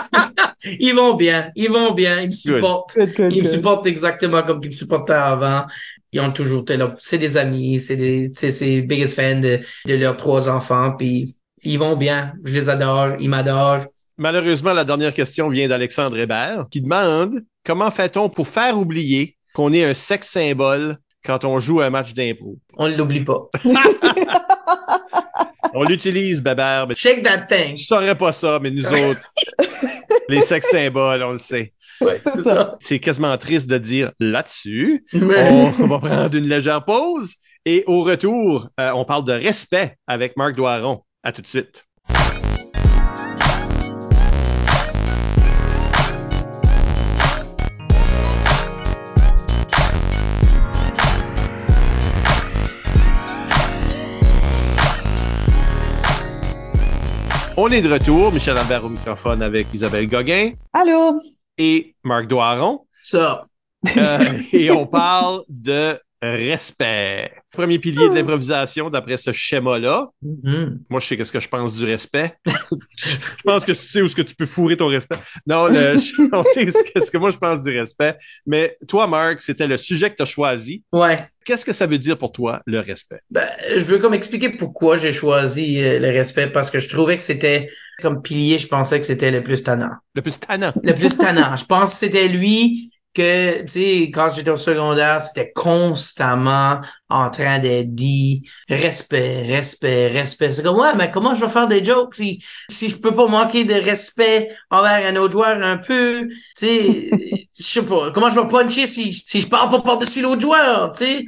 ils 0.80 0.94
vont 0.94 1.14
bien, 1.14 1.52
ils 1.56 1.70
vont 1.70 1.94
bien, 1.94 2.22
ils 2.22 2.28
me 2.30 2.32
supportent. 2.34 2.96
Good, 2.98 3.14
good, 3.16 3.32
Ils 3.32 3.44
me 3.44 3.48
good. 3.48 3.54
supportent 3.56 3.88
exactement 3.88 4.42
comme 4.44 4.60
ils 4.64 4.70
me 4.70 4.74
supportaient 4.74 5.14
avant. 5.14 5.66
Ils 6.12 6.22
ont 6.22 6.32
toujours 6.32 6.62
été 6.62 6.76
là. 6.78 6.96
C'est 7.00 7.20
des 7.20 7.38
amis, 7.38 7.80
c'est 7.80 7.96
des, 7.96 8.32
tu 8.32 8.40
sais, 8.40 8.52
c'est 8.52 8.82
biggest 8.82 9.16
fans 9.16 9.40
de, 9.40 9.60
de 9.86 9.94
leurs 9.94 10.18
trois 10.18 10.50
enfants, 10.50 10.94
puis 10.98 11.36
ils 11.64 11.78
vont 11.78 11.96
bien. 11.96 12.34
Je 12.44 12.54
les 12.54 12.68
adore, 12.70 13.10
ils 13.20 13.30
m'adorent. 13.30 13.86
Malheureusement, 14.20 14.74
la 14.74 14.84
dernière 14.84 15.14
question 15.14 15.48
vient 15.50 15.68
d'Alexandre 15.70 16.18
Hébert 16.18 16.66
qui 16.70 16.82
demande 16.82 17.42
comment 17.66 17.90
fait-on 17.90 18.30
pour 18.30 18.48
faire 18.48 18.78
oublier 18.78 19.38
qu'on 19.56 19.72
est 19.74 19.84
un 19.86 19.94
sexe 19.94 20.30
symbole 20.30 20.98
quand 21.26 21.46
on 21.46 21.60
joue 21.60 21.80
un 21.82 21.90
match 21.90 22.14
d'impro? 22.14 22.58
On 22.78 22.90
ne 22.90 22.96
l'oublie 22.96 23.24
pas. 23.24 23.50
On 25.74 25.84
l'utilise, 25.84 26.42
Bébert, 26.42 26.88
mais 26.88 26.96
Shake 26.96 27.22
that 27.24 27.42
thing. 27.42 27.76
tu 27.76 27.86
saurais 27.86 28.16
pas 28.18 28.34
ça, 28.34 28.60
mais 28.62 28.72
nous 28.72 28.86
autres, 28.88 29.22
les 30.30 30.42
sexes 30.42 30.72
symboles, 30.72 31.22
on 31.22 31.34
le 31.34 31.38
sait. 31.38 31.74
Ouais, 32.02 32.20
C'est 32.24 32.42
ça. 32.42 32.76
Quasiment 33.00 33.38
triste 33.38 33.70
de 33.70 33.78
dire 33.78 34.12
là-dessus. 34.20 35.06
Mais- 35.14 35.72
On 35.80 35.86
va 35.88 36.00
prendre 36.00 36.36
une 36.36 36.48
légère 36.48 36.84
pause 36.86 37.36
et 37.66 37.84
au 37.86 38.02
retour, 38.02 38.70
euh, 38.80 38.92
on 38.96 39.06
parle 39.06 39.26
de 39.26 39.34
respect 39.34 39.96
avec 40.08 40.36
Marc 40.38 40.56
Doiron. 40.56 41.04
À 41.22 41.32
tout 41.34 41.42
de 41.42 41.48
suite. 41.48 41.86
On 57.62 57.68
est 57.72 57.82
de 57.82 57.92
retour, 57.92 58.32
Michel 58.32 58.58
Albert 58.58 58.86
au 58.86 58.90
microphone 58.90 59.42
avec 59.42 59.74
Isabelle 59.74 60.08
Gauguin 60.08 60.54
Allô? 60.72 61.20
et 61.58 61.94
Marc 62.06 62.28
Doiron. 62.28 62.86
Ça. 63.04 63.48
Euh, 63.98 64.20
et 64.54 64.72
on 64.72 64.88
parle 64.88 65.42
de 65.50 66.00
respect. 66.22 67.34
Premier 67.52 67.80
pilier 67.80 68.10
de 68.10 68.14
l'improvisation 68.14 68.90
d'après 68.90 69.18
ce 69.18 69.32
schéma-là. 69.32 70.10
Mhm. 70.22 70.82
Moi, 70.90 71.00
je 71.00 71.08
sais 71.08 71.18
qu'est-ce 71.18 71.32
que 71.32 71.40
je 71.40 71.48
pense 71.48 71.76
du 71.76 71.84
respect. 71.84 72.36
je 72.46 73.44
pense 73.44 73.66
que 73.66 73.72
tu 73.72 73.80
sais 73.80 74.02
où 74.02 74.06
est-ce 74.06 74.16
que 74.16 74.22
tu 74.22 74.36
peux 74.36 74.46
fourrer 74.46 74.78
ton 74.78 74.88
respect. 74.88 75.18
Non, 75.48 75.68
le, 75.68 75.96
on 76.34 76.44
sait 76.44 76.70
ce 76.70 76.84
que, 76.84 77.04
ce 77.04 77.10
que 77.10 77.18
moi 77.18 77.32
je 77.32 77.38
pense 77.38 77.64
du 77.64 77.78
respect. 77.78 78.18
Mais 78.46 78.78
toi, 78.88 79.08
Marc, 79.08 79.42
c'était 79.42 79.68
le 79.68 79.78
sujet 79.78 80.12
que 80.12 80.18
tu 80.18 80.22
as 80.22 80.26
choisi. 80.26 80.84
Ouais. 80.92 81.18
Qu'est-ce 81.44 81.66
que 81.66 81.74
ça 81.74 81.88
veut 81.88 81.98
dire 81.98 82.18
pour 82.20 82.32
toi, 82.32 82.62
le 82.68 82.80
respect? 82.80 83.22
Ben, 83.32 83.48
je 83.68 83.82
veux 83.82 83.98
comme 83.98 84.14
expliquer 84.14 84.50
pourquoi 84.50 84.98
j'ai 84.98 85.14
choisi 85.14 85.82
euh, 85.82 85.98
le 85.98 86.10
respect 86.10 86.48
parce 86.52 86.70
que 86.70 86.78
je 86.78 86.88
trouvais 86.88 87.18
que 87.18 87.24
c'était 87.24 87.70
comme 88.02 88.22
pilier, 88.22 88.60
je 88.60 88.68
pensais 88.68 89.00
que 89.00 89.06
c'était 89.06 89.32
le 89.32 89.42
plus 89.42 89.64
tannant. 89.64 89.94
Le 90.14 90.22
plus 90.22 90.40
tannant. 90.40 90.72
Le 90.84 90.94
plus 90.94 91.18
tannant. 91.18 91.56
je 91.56 91.66
pense 91.66 91.92
que 91.92 91.98
c'était 91.98 92.28
lui 92.28 92.92
que, 93.14 93.62
tu 93.64 93.68
sais, 93.68 94.12
quand 94.12 94.30
j'étais 94.34 94.52
au 94.52 94.58
secondaire, 94.58 95.22
c'était 95.24 95.52
constamment 95.52 96.82
en 97.10 97.30
train 97.30 97.60
d'être 97.60 97.94
dit 97.96 98.48
respect, 98.70 99.44
respect, 99.48 100.08
respect. 100.10 100.54
C'est 100.54 100.64
comme, 100.64 100.78
ouais, 100.80 100.96
mais 100.96 101.10
comment 101.12 101.34
je 101.34 101.44
vais 101.46 101.52
faire 101.52 101.68
des 101.68 101.84
jokes 101.84 102.16
si, 102.16 102.44
si 102.70 102.90
je 102.90 102.98
peux 102.98 103.14
pas 103.14 103.28
manquer 103.28 103.66
de 103.66 103.74
respect 103.74 104.50
envers 104.70 105.06
un 105.08 105.16
autre 105.16 105.32
joueur 105.34 105.62
un 105.64 105.78
peu, 105.78 106.28
tu 106.30 106.66
sais, 106.68 107.10
je 107.60 107.64
sais 107.64 107.84
pas, 107.86 108.12
comment 108.12 108.30
je 108.30 108.40
vais 108.40 108.48
puncher 108.48 108.88
si, 108.88 109.12
si 109.14 109.40
je 109.42 109.48
parle 109.48 109.72
pas 109.72 109.82
par-dessus 109.82 110.22
l'autre 110.22 110.42
joueur, 110.42 110.94
tu 110.94 111.06
sais? 111.06 111.26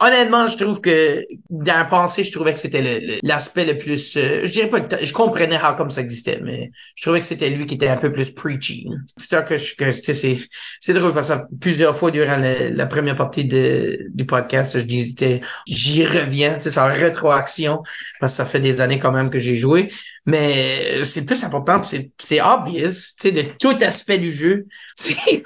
Honnêtement, 0.00 0.48
je 0.48 0.56
trouve 0.56 0.80
que 0.80 1.24
dans 1.50 1.74
la 1.74 1.84
pensée, 1.84 2.24
je 2.24 2.32
trouvais 2.32 2.54
que 2.54 2.58
c'était 2.60 2.82
le- 2.82 3.06
le- 3.06 3.14
l'aspect 3.22 3.64
le, 3.64 3.78
plus, 3.78 4.16
euh, 4.16 4.40
je 4.44 4.50
dirais 4.50 4.68
pas, 4.68 4.80
le 4.80 4.86
je 5.04 5.12
comprenais 5.12 5.56
how 5.56 5.76
comme 5.76 5.90
ça 5.90 6.00
existait, 6.00 6.40
mais 6.42 6.72
je 6.96 7.02
trouvais 7.02 7.20
que 7.20 7.26
c'était 7.26 7.50
lui 7.50 7.64
qui 7.66 7.74
était 7.76 7.86
un 7.88 7.96
peu 7.96 8.10
plus 8.10 8.30
preachy. 8.30 8.88
C'est 9.16 9.28
que, 9.44 9.54
que 9.76 9.92
c'est, 9.92 10.92
drôle 10.94 11.12
parce 11.12 11.28
que 11.28 11.34
plusieurs 11.60 11.94
fois 11.96 12.10
durant 12.10 12.36
le- 12.38 12.70
la 12.74 12.86
première 12.86 13.14
partie 13.14 13.44
du 13.44 14.26
podcast, 14.26 14.78
je 14.78 14.84
disais, 14.84 15.40
j'y 15.66 16.04
reviens, 16.04 16.58
c'est 16.60 16.76
en 16.78 16.86
rétroaction 16.88 17.82
parce 18.20 18.32
que 18.32 18.36
ça 18.38 18.44
fait 18.46 18.60
des 18.60 18.80
années 18.80 18.98
quand 18.98 19.12
même 19.12 19.30
que 19.30 19.38
j'ai 19.38 19.56
joué, 19.56 19.90
mais 20.26 21.04
c'est 21.04 21.20
le 21.20 21.26
plus 21.26 21.44
important, 21.44 21.82
c'est, 21.82 22.10
c'est 22.18 22.40
obvious, 22.40 22.88
tu 22.88 23.14
sais, 23.18 23.32
de 23.32 23.42
tout 23.42 23.76
aspect 23.82 24.18
du 24.18 24.32
jeu. 24.32 24.66
C'est, 24.96 25.42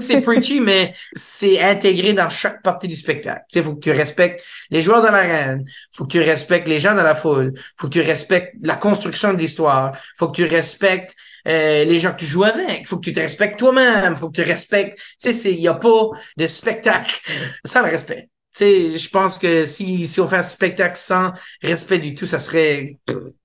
c'est 0.00 0.20
preachy, 0.20 0.60
mais 0.60 0.94
c'est 1.14 1.60
intégré 1.60 2.12
dans 2.12 2.28
chaque 2.28 2.62
partie 2.62 2.88
du 2.88 2.96
spectacle. 2.96 3.42
Tu 3.48 3.58
sais, 3.58 3.64
faut 3.64 3.74
que 3.74 3.80
tu 3.80 3.92
respectes 3.92 4.44
les 4.70 4.82
joueurs 4.82 5.00
dans 5.00 5.12
l'arène, 5.12 5.64
faut 5.92 6.04
que 6.04 6.10
tu 6.10 6.20
respectes 6.20 6.66
les 6.68 6.80
gens 6.80 6.94
dans 6.94 7.02
la 7.04 7.14
foule, 7.14 7.54
faut 7.78 7.86
que 7.86 7.92
tu 7.92 8.00
respectes 8.00 8.54
la 8.62 8.74
construction 8.74 9.32
de 9.32 9.38
l'histoire, 9.38 9.96
faut 10.18 10.28
que 10.28 10.36
tu 10.36 10.44
respectes 10.44 11.14
euh, 11.48 11.84
les 11.84 11.98
gens 12.00 12.12
que 12.12 12.18
tu 12.18 12.26
joues 12.26 12.44
avec, 12.44 12.86
faut 12.86 12.96
que 12.96 13.04
tu 13.04 13.12
te 13.12 13.20
respectes 13.20 13.58
toi-même, 13.58 14.16
faut 14.16 14.30
que 14.30 14.42
tu 14.42 14.48
respectes, 14.48 14.98
tu 14.98 15.02
sais, 15.18 15.32
c'est, 15.32 15.54
y 15.54 15.68
a 15.68 15.74
pas 15.74 16.10
de 16.36 16.46
spectacle 16.46 17.20
sans 17.64 17.82
le 17.82 17.90
respect. 17.90 18.28
Je 18.58 19.08
pense 19.08 19.38
que 19.38 19.66
si, 19.66 20.06
si 20.06 20.20
on 20.20 20.28
fait 20.28 20.36
un 20.36 20.42
spectacle 20.42 20.96
sans 20.96 21.32
respect 21.62 21.98
du 21.98 22.14
tout, 22.14 22.26
ça 22.26 22.38
serait, 22.38 22.98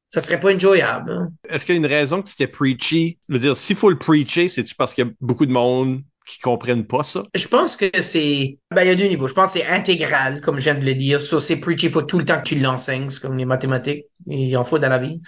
ça 0.10 0.22
serait 0.22 0.40
pas 0.40 0.54
enjoyable. 0.54 1.12
hein. 1.12 1.30
Est-ce 1.50 1.66
qu'il 1.66 1.76
y 1.76 1.78
a 1.78 1.80
une 1.80 1.86
raison 1.86 2.22
que 2.22 2.30
c'était 2.30 2.48
preachy? 2.48 3.18
Je 3.28 3.34
veux 3.34 3.40
dire, 3.40 3.58
s'il 3.58 3.76
faut 3.76 3.90
le 3.90 3.98
preacher, 3.98 4.48
c'est-tu 4.48 4.76
parce 4.76 4.94
qu'il 4.94 5.06
y 5.06 5.10
a 5.10 5.12
beaucoup 5.20 5.46
de 5.46 5.52
monde 5.52 6.02
qui 6.26 6.40
comprennent 6.40 6.88
pas 6.88 7.04
ça? 7.04 7.24
Je 7.36 7.48
pense 7.48 7.76
que 7.76 8.02
c'est, 8.02 8.58
ben, 8.74 8.82
il 8.84 8.88
y 8.88 8.92
a 8.92 8.96
deux 8.96 9.08
niveaux. 9.08 9.28
Je 9.28 9.34
pense 9.34 9.54
que 9.54 9.60
c'est 9.60 9.68
intégral, 9.68 10.42
comme 10.42 10.58
je 10.58 10.64
viens 10.64 10.76
de 10.76 10.84
le 10.86 10.96
dire. 10.96 11.22
Ça, 11.22 11.40
c'est 11.40 11.58
preachy. 11.58 11.86
Il 11.88 11.92
faut 11.92 12.02
tout 12.02 12.18
le 12.18 12.26
temps 12.26 12.40
que 12.40 12.48
tu 12.48 12.56
l'enseignes. 12.56 13.10
C'est 13.10 13.22
comme 13.22 13.38
les 13.38 13.46
mathématiques. 13.46 14.06
Il 14.28 14.56
en 14.58 14.64
faut 14.64 14.80
dans 14.80 14.90
la 14.90 14.98
vie. 14.98 15.22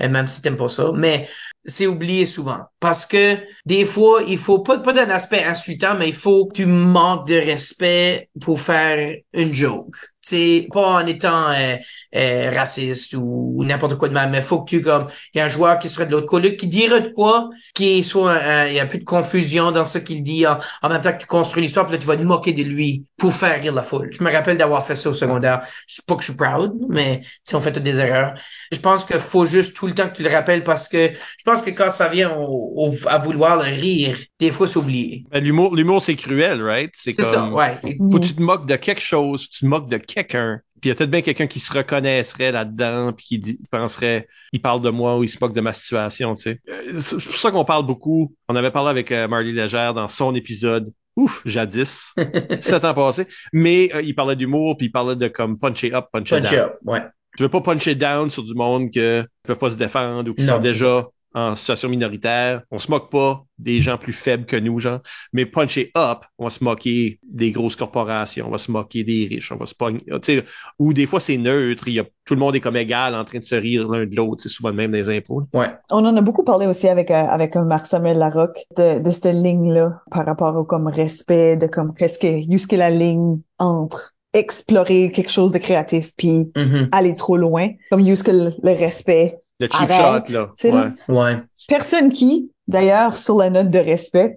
Et 0.00 0.08
même 0.08 0.26
si 0.26 0.42
t'aimes 0.42 0.56
pas 0.58 0.68
ça. 0.68 0.92
Mais 0.94 1.28
c'est 1.64 1.86
oublié 1.86 2.26
souvent. 2.26 2.58
Parce 2.80 3.06
que 3.06 3.38
des 3.64 3.84
fois, 3.86 4.22
il 4.26 4.36
faut 4.36 4.58
pas, 4.58 4.78
pas 4.80 4.92
d'un 4.92 5.08
aspect 5.10 5.42
insultant, 5.44 5.94
mais 5.96 6.08
il 6.08 6.14
faut 6.14 6.46
que 6.46 6.54
tu 6.54 6.66
manques 6.66 7.28
de 7.28 7.36
respect 7.36 8.28
pour 8.40 8.60
faire 8.60 9.16
une 9.32 9.54
joke. 9.54 9.96
C'est 10.22 10.68
pas 10.72 11.02
en 11.02 11.06
étant 11.06 11.48
euh, 11.50 11.76
euh, 12.14 12.50
raciste 12.54 13.14
ou, 13.14 13.62
n'importe 13.64 13.96
quoi 13.96 14.08
de 14.08 14.14
même, 14.14 14.30
mais 14.30 14.40
faut 14.40 14.62
que 14.62 14.70
tu 14.70 14.80
comme 14.82 15.08
il 15.34 15.38
y 15.38 15.40
a 15.40 15.44
un 15.46 15.48
joueur 15.48 15.78
qui 15.78 15.88
serait 15.88 16.06
de 16.06 16.12
l'autre 16.12 16.26
côté 16.26 16.56
qui 16.56 16.68
dirait 16.68 17.00
de 17.00 17.08
quoi, 17.08 17.50
qui 17.74 18.04
soit 18.04 18.38
il 18.68 18.74
y 18.74 18.80
a 18.80 18.86
peu 18.86 18.98
de 18.98 19.04
confusion 19.04 19.72
dans 19.72 19.84
ce 19.84 19.98
qu'il 19.98 20.22
dit 20.22 20.46
en, 20.46 20.88
même 20.88 21.00
temps 21.02 21.12
que 21.12 21.18
tu 21.18 21.26
construis 21.26 21.62
l'histoire, 21.62 21.86
puis 21.86 21.94
là 21.94 21.98
tu 22.00 22.06
vas 22.06 22.16
te 22.16 22.22
moquer 22.22 22.52
de 22.52 22.62
lui 22.62 23.06
pour 23.16 23.32
faire 23.32 23.60
rire 23.60 23.74
la 23.74 23.82
foule. 23.82 24.10
Je 24.12 24.22
me 24.22 24.30
rappelle 24.32 24.56
d'avoir 24.56 24.86
fait 24.86 24.94
ça 24.96 25.10
au 25.10 25.14
secondaire. 25.14 25.66
C'est 25.86 26.04
pas 26.06 26.14
que 26.14 26.22
je 26.22 26.26
suis 26.26 26.36
proud, 26.36 26.72
mais 26.88 27.22
on 27.52 27.60
fait 27.60 27.78
des 27.80 27.98
erreurs. 27.98 28.34
Je 28.70 28.78
pense 28.78 29.04
qu'il 29.04 29.18
faut 29.18 29.44
juste 29.44 29.74
tout 29.76 29.86
le 29.86 29.94
temps 29.94 30.08
que 30.08 30.16
tu 30.16 30.22
le 30.22 30.30
rappelles 30.30 30.64
parce 30.64 30.88
que 30.88 31.08
je 31.12 31.42
pense 31.44 31.62
que 31.62 31.70
quand 31.70 31.90
ça 31.90 32.08
vient 32.08 32.34
au- 32.36 32.72
au- 32.76 33.08
à 33.08 33.18
vouloir 33.18 33.60
rire, 33.60 34.16
des 34.42 34.50
fois 34.50 34.66
s'oublier. 34.66 35.24
Ben, 35.30 35.42
l'humour, 35.42 35.74
l'humour, 35.74 36.02
c'est 36.02 36.16
cruel, 36.16 36.62
right? 36.62 36.90
C'est 36.94 37.18
ça, 37.20 37.48
ouais. 37.48 37.78
Faut 38.10 38.18
que 38.18 38.24
tu 38.26 38.34
te 38.34 38.42
moques 38.42 38.66
de 38.66 38.76
quelque 38.76 39.00
chose, 39.00 39.48
tu 39.48 39.60
te 39.60 39.66
moques 39.66 39.88
de 39.88 39.98
quelqu'un. 39.98 40.60
Puis 40.80 40.88
il 40.88 40.92
y 40.92 40.92
a 40.92 40.96
peut-être 40.96 41.12
bien 41.12 41.22
quelqu'un 41.22 41.46
qui 41.46 41.60
se 41.60 41.72
reconnaîtrait 41.72 42.50
là-dedans, 42.50 43.12
puis 43.12 43.24
qui 43.24 43.38
dit, 43.38 43.58
penserait, 43.70 44.26
il 44.52 44.60
parle 44.60 44.80
de 44.80 44.90
moi 44.90 45.16
ou 45.16 45.22
il 45.22 45.28
se 45.28 45.38
moque 45.40 45.54
de 45.54 45.60
ma 45.60 45.72
situation, 45.72 46.34
tu 46.34 46.42
sais. 46.42 46.60
Euh, 46.68 47.00
C'est 47.00 47.24
pour 47.24 47.36
ça 47.36 47.52
qu'on 47.52 47.64
parle 47.64 47.86
beaucoup. 47.86 48.34
On 48.48 48.56
avait 48.56 48.72
parlé 48.72 48.90
avec 48.90 49.12
euh, 49.12 49.28
Marley 49.28 49.52
Légère 49.52 49.94
dans 49.94 50.08
son 50.08 50.34
épisode. 50.34 50.92
Ouf, 51.14 51.42
jadis, 51.44 52.12
sept 52.60 52.84
ans 52.84 52.94
passés. 52.94 53.26
Mais 53.52 53.90
euh, 53.94 54.02
il 54.02 54.14
parlait 54.16 54.34
d'humour, 54.34 54.76
puis 54.76 54.86
il 54.88 54.90
parlait 54.90 55.14
de 55.14 55.28
comme 55.28 55.56
puncher 55.58 55.94
up, 55.94 56.06
puncher 56.12 56.40
Punch 56.40 56.50
down. 56.50 56.60
up, 56.60 56.78
ouais. 56.84 57.02
Tu 57.36 57.44
veux 57.44 57.48
pas 57.48 57.60
puncher 57.60 57.94
down 57.94 58.28
sur 58.28 58.42
du 58.42 58.54
monde 58.54 58.90
que 58.92 59.24
peuvent 59.44 59.58
pas 59.58 59.70
se 59.70 59.76
défendre 59.76 60.30
ou 60.30 60.34
qui 60.34 60.44
sont 60.44 60.58
déjà 60.58 61.06
en 61.34 61.54
situation 61.54 61.88
minoritaire. 61.88 62.62
On 62.70 62.78
se 62.78 62.90
moque 62.90 63.10
pas 63.10 63.44
des 63.58 63.80
gens 63.80 63.96
plus 63.98 64.12
faibles 64.12 64.44
que 64.44 64.56
nous, 64.56 64.80
genre. 64.80 65.00
Mais 65.32 65.46
puncher 65.46 65.90
up, 65.96 66.24
on 66.38 66.44
va 66.44 66.50
se 66.50 66.62
moquer 66.64 67.20
des 67.22 67.52
grosses 67.52 67.76
corporations, 67.76 68.46
on 68.48 68.50
va 68.50 68.58
se 68.58 68.70
moquer 68.70 69.04
des 69.04 69.26
riches, 69.30 69.52
on 69.52 69.56
va 69.56 69.66
se 69.66 69.74
pogner, 69.74 70.00
tu 70.00 70.18
sais, 70.22 70.44
ou 70.78 70.92
des 70.92 71.06
fois 71.06 71.20
c'est 71.20 71.36
neutre, 71.36 71.88
il 71.88 71.94
y 71.94 72.00
a, 72.00 72.04
tout 72.24 72.34
le 72.34 72.40
monde 72.40 72.56
est 72.56 72.60
comme 72.60 72.76
égal 72.76 73.14
en 73.14 73.24
train 73.24 73.38
de 73.38 73.44
se 73.44 73.54
rire 73.54 73.88
l'un 73.88 74.06
de 74.06 74.14
l'autre, 74.16 74.42
c'est 74.42 74.48
souvent 74.48 74.70
le 74.70 74.76
même 74.76 74.92
des 74.92 75.08
impôts. 75.08 75.44
Ouais. 75.54 75.68
On 75.90 76.04
en 76.04 76.16
a 76.16 76.20
beaucoup 76.20 76.44
parlé 76.44 76.66
aussi 76.66 76.88
avec 76.88 77.10
euh, 77.10 77.14
avec 77.14 77.54
Marc-Samuel 77.56 78.18
Larocque 78.18 78.58
de, 78.76 78.98
de 79.00 79.10
cette 79.10 79.26
ligne-là 79.26 80.02
par 80.10 80.26
rapport 80.26 80.56
au 80.56 80.64
comme 80.64 80.88
respect, 80.88 81.56
de 81.56 81.66
comme 81.66 81.94
qu'est-ce 81.94 82.18
que, 82.18 82.42
jusqu'à 82.50 82.76
la 82.76 82.90
ligne 82.90 83.40
entre 83.58 84.14
explorer 84.34 85.12
quelque 85.12 85.30
chose 85.30 85.52
de 85.52 85.58
créatif 85.58 86.12
puis 86.16 86.50
Mhm. 86.56 86.88
aller 86.92 87.16
trop 87.16 87.36
loin, 87.36 87.68
comme 87.90 88.04
jusqu'à 88.04 88.32
le, 88.32 88.54
le 88.62 88.72
respect. 88.72 89.38
Le 89.62 89.68
cheap 89.68 89.90
Arrête, 89.92 90.28
shot, 90.28 90.34
là. 90.34 90.92
Ouais. 91.08 91.14
Ouais. 91.14 91.36
Personne 91.68 92.12
qui, 92.12 92.50
d'ailleurs, 92.66 93.14
sur 93.14 93.36
la 93.36 93.48
note 93.48 93.70
de 93.70 93.78
respect, 93.78 94.36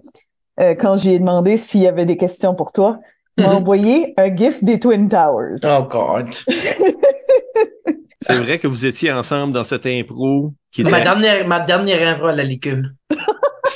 euh, 0.60 0.76
quand 0.76 0.96
j'ai 0.96 1.18
demandé 1.18 1.56
s'il 1.56 1.80
y 1.80 1.88
avait 1.88 2.06
des 2.06 2.16
questions 2.16 2.54
pour 2.54 2.70
toi, 2.70 3.00
m'a 3.36 3.48
envoyé 3.48 4.14
un 4.18 4.32
gif 4.34 4.62
des 4.62 4.78
Twin 4.78 5.08
Towers. 5.08 5.56
Oh 5.64 5.82
God. 5.82 6.28
C'est 8.20 8.36
vrai 8.36 8.60
que 8.60 8.68
vous 8.68 8.86
étiez 8.86 9.10
ensemble 9.10 9.52
dans 9.52 9.64
cette 9.64 9.86
impro 9.86 10.54
qui 10.72 10.82
était... 10.82 10.90
Ma 10.92 11.00
dernière, 11.00 11.46
ma 11.46 11.58
dernière 11.58 12.14
info 12.14 12.26
à 12.26 12.32
la 12.32 12.44
licume. 12.44 12.94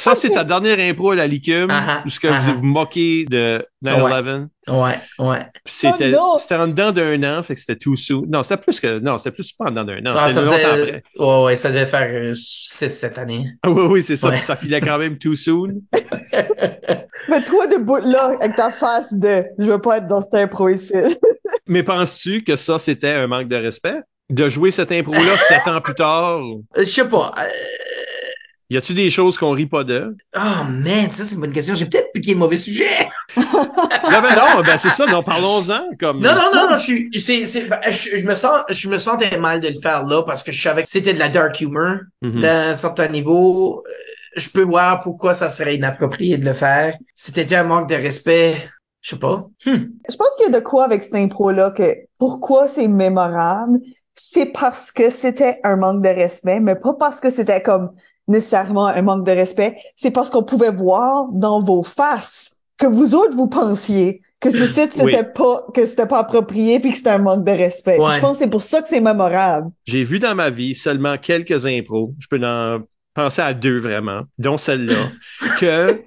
Ça, 0.01 0.15
c'est 0.15 0.31
ta 0.31 0.45
dernière 0.45 0.79
impro 0.79 1.11
à 1.11 1.15
la 1.15 1.27
licume, 1.27 1.71
où 2.07 2.09
ce 2.09 2.19
que 2.21 2.29
vous 2.29 2.35
ah. 2.35 2.53
vous 2.57 2.65
moquez 2.65 3.27
de 3.27 3.67
9-11. 3.85 4.49
Ouais, 4.69 4.99
ouais. 5.19 5.47
Puis 5.65 5.75
C'était, 5.75 6.15
Oh 6.19 6.37
c'était 6.39 6.55
en 6.55 6.69
dedans 6.69 6.93
d'un 6.93 7.23
an, 7.23 7.43
fait 7.43 7.55
que 7.55 7.61
c'était 7.61 7.77
tout 7.77 7.97
sous. 7.97 8.25
Non, 8.27 8.43
c'était 8.43 8.57
plus 8.57 8.81
que, 8.81 8.99
non, 8.99 9.19
c'était 9.19 9.33
plus 9.33 9.53
pas 9.53 9.67
en 9.67 9.71
dedans 9.71 9.85
d'un 9.85 9.99
an. 10.07 10.15
Ah, 10.17 10.29
c'était 10.29 10.35
ça 10.35 10.41
longtemps 10.43 10.57
faisait, 10.57 10.83
après. 10.83 11.03
ouais, 11.19 11.43
ouais, 11.45 11.57
ça 11.57 11.69
devait 11.71 11.87
faire 11.87 12.09
euh, 12.11 12.35
six, 12.35 12.91
sept 12.91 13.19
années. 13.19 13.47
Ah 13.63 13.71
oui, 13.71 13.83
oui, 13.91 14.03
c'est 14.03 14.17
ça. 14.17 14.29
Ouais. 14.29 14.35
Puis 14.35 14.43
ça 14.43 14.57
filait 14.57 14.81
quand 14.81 14.99
même 14.99 15.19
too 15.19 15.37
soon. 15.37 15.83
Mais 17.29 17.43
toi, 17.45 17.67
debout 17.67 17.99
là, 17.99 18.37
avec 18.41 18.57
ta 18.57 18.71
face 18.71 19.13
de 19.13 19.45
«je 19.59 19.67
veux 19.67 19.81
pas 19.81 19.99
être 19.99 20.07
dans 20.09 20.23
cette 20.23 20.35
impro 20.35 20.69
ici». 20.69 20.95
Mais 21.67 21.83
penses-tu 21.83 22.43
que 22.43 22.57
ça, 22.57 22.79
c'était 22.79 23.13
un 23.13 23.27
manque 23.27 23.49
de 23.49 23.57
respect? 23.57 24.01
De 24.31 24.49
jouer 24.49 24.71
cette 24.71 24.93
impro-là 24.93 25.37
sept 25.37 25.67
ans 25.67 25.81
plus 25.81 25.95
tard? 25.95 26.41
Euh, 26.41 26.61
Je 26.79 26.85
sais 26.85 27.09
pas. 27.09 27.35
Y 28.71 28.77
a-tu 28.77 28.95
des 28.95 29.11
choses 29.11 29.37
qu'on 29.37 29.51
rit 29.51 29.67
pas 29.67 29.83
de? 29.85 30.17
Oh 30.37 30.65
man, 30.69 31.11
ça 31.11 31.25
c'est 31.25 31.35
une 31.35 31.41
bonne 31.41 31.53
question. 31.53 31.75
J'ai 31.75 31.87
peut-être 31.87 32.13
piqué 32.13 32.33
le 32.35 32.39
mauvais 32.39 32.57
sujet. 32.57 32.87
Non, 33.37 34.21
ben 34.23 34.35
non, 34.35 34.63
ben 34.65 34.77
c'est 34.77 34.89
ça, 34.89 35.07
non, 35.07 35.23
parlons-en, 35.23 35.89
comme. 35.99 36.21
Non, 36.21 36.35
non, 36.35 36.51
non, 36.53 36.71
non, 36.71 36.77
je 36.79 36.83
suis, 36.83 37.21
c'est, 37.21 37.47
c'est, 37.47 37.67
ben, 37.69 37.79
je, 37.85 38.17
je 38.19 38.27
me 38.27 38.35
sens, 38.35 38.63
je 38.69 38.89
me 38.89 38.99
sentais 38.99 39.39
mal 39.39 39.61
de 39.61 39.69
le 39.69 39.79
faire 39.81 40.05
là 40.05 40.23
parce 40.25 40.43
que 40.43 40.51
je 40.53 40.61
savais 40.61 40.83
que 40.83 40.89
c'était 40.89 41.15
de 41.15 41.19
la 41.19 41.29
dark 41.29 41.61
humor 41.61 41.97
Mhm. 42.23 42.41
d'un 42.41 42.75
certain 42.75 43.09
niveau. 43.09 43.85
Euh, 43.87 43.91
Je 44.37 44.49
peux 44.49 44.63
voir 44.63 45.01
pourquoi 45.01 45.35
ça 45.35 45.51
serait 45.51 45.77
inapproprié 45.77 46.39
de 46.39 46.45
le 46.45 46.53
faire. 46.53 46.97
C'était 47.15 47.53
un 47.55 47.65
manque 47.65 47.89
de 47.89 47.95
respect. 47.97 48.57
Je 49.01 49.11
sais 49.11 49.19
pas. 49.19 49.47
Hmm. 49.67 49.77
Je 50.09 50.17
pense 50.17 50.29
qu'il 50.37 50.47
y 50.47 50.55
a 50.55 50.59
de 50.61 50.65
quoi 50.65 50.85
avec 50.85 51.03
cette 51.05 51.15
impro-là 51.15 51.71
que 51.71 51.95
pourquoi 52.19 52.69
c'est 52.69 52.89
mémorable, 52.89 53.79
c'est 54.15 54.47
parce 54.47 54.93
que 54.93 55.11
c'était 55.11 55.59
un 55.65 55.77
manque 55.77 56.03
de 56.03 56.09
respect, 56.11 56.61
mais 56.61 56.75
pas 56.77 56.95
parce 56.99 57.21
que 57.21 57.31
c'était 57.31 57.63
comme 57.63 57.91
nécessairement 58.31 58.87
un 58.87 59.03
manque 59.03 59.27
de 59.27 59.33
respect, 59.33 59.77
c'est 59.95 60.11
parce 60.11 60.31
qu'on 60.31 60.43
pouvait 60.43 60.73
voir 60.73 61.27
dans 61.33 61.63
vos 61.63 61.83
faces 61.83 62.57
que 62.79 62.87
vous 62.87 63.15
autres 63.15 63.37
vous 63.37 63.49
pensiez 63.49 64.23
que 64.41 64.51
ce 64.51 64.65
site 64.65 64.93
Oui. 64.97 65.13
c'était 65.13 65.25
pas 65.25 65.67
que 65.75 65.85
c'était 65.85 66.07
pas 66.07 66.21
approprié 66.21 66.81
puis 66.81 66.93
que 66.93 66.97
c'était 66.97 67.11
un 67.11 67.19
manque 67.19 67.45
de 67.45 67.53
respect. 67.53 67.99
Ouais. 67.99 68.15
Je 68.15 68.21
pense 68.21 68.39
que 68.39 68.45
c'est 68.45 68.51
pour 68.51 68.63
ça 68.63 68.81
que 68.81 68.89
c'est 68.89 69.01
mémorable. 69.01 69.71
J'ai 69.85 70.03
vu 70.03 70.19
dans 70.19 70.35
ma 70.35 70.49
vie 70.49 70.75
seulement 70.75 71.19
quelques 71.19 71.67
impros. 71.67 72.15
Je 72.19 72.27
peux 72.27 72.43
en 72.43 72.79
penser 73.13 73.43
à 73.43 73.53
deux 73.53 73.79
vraiment, 73.79 74.23
dont 74.39 74.57
celle-là, 74.57 75.11
que, 75.61 76.03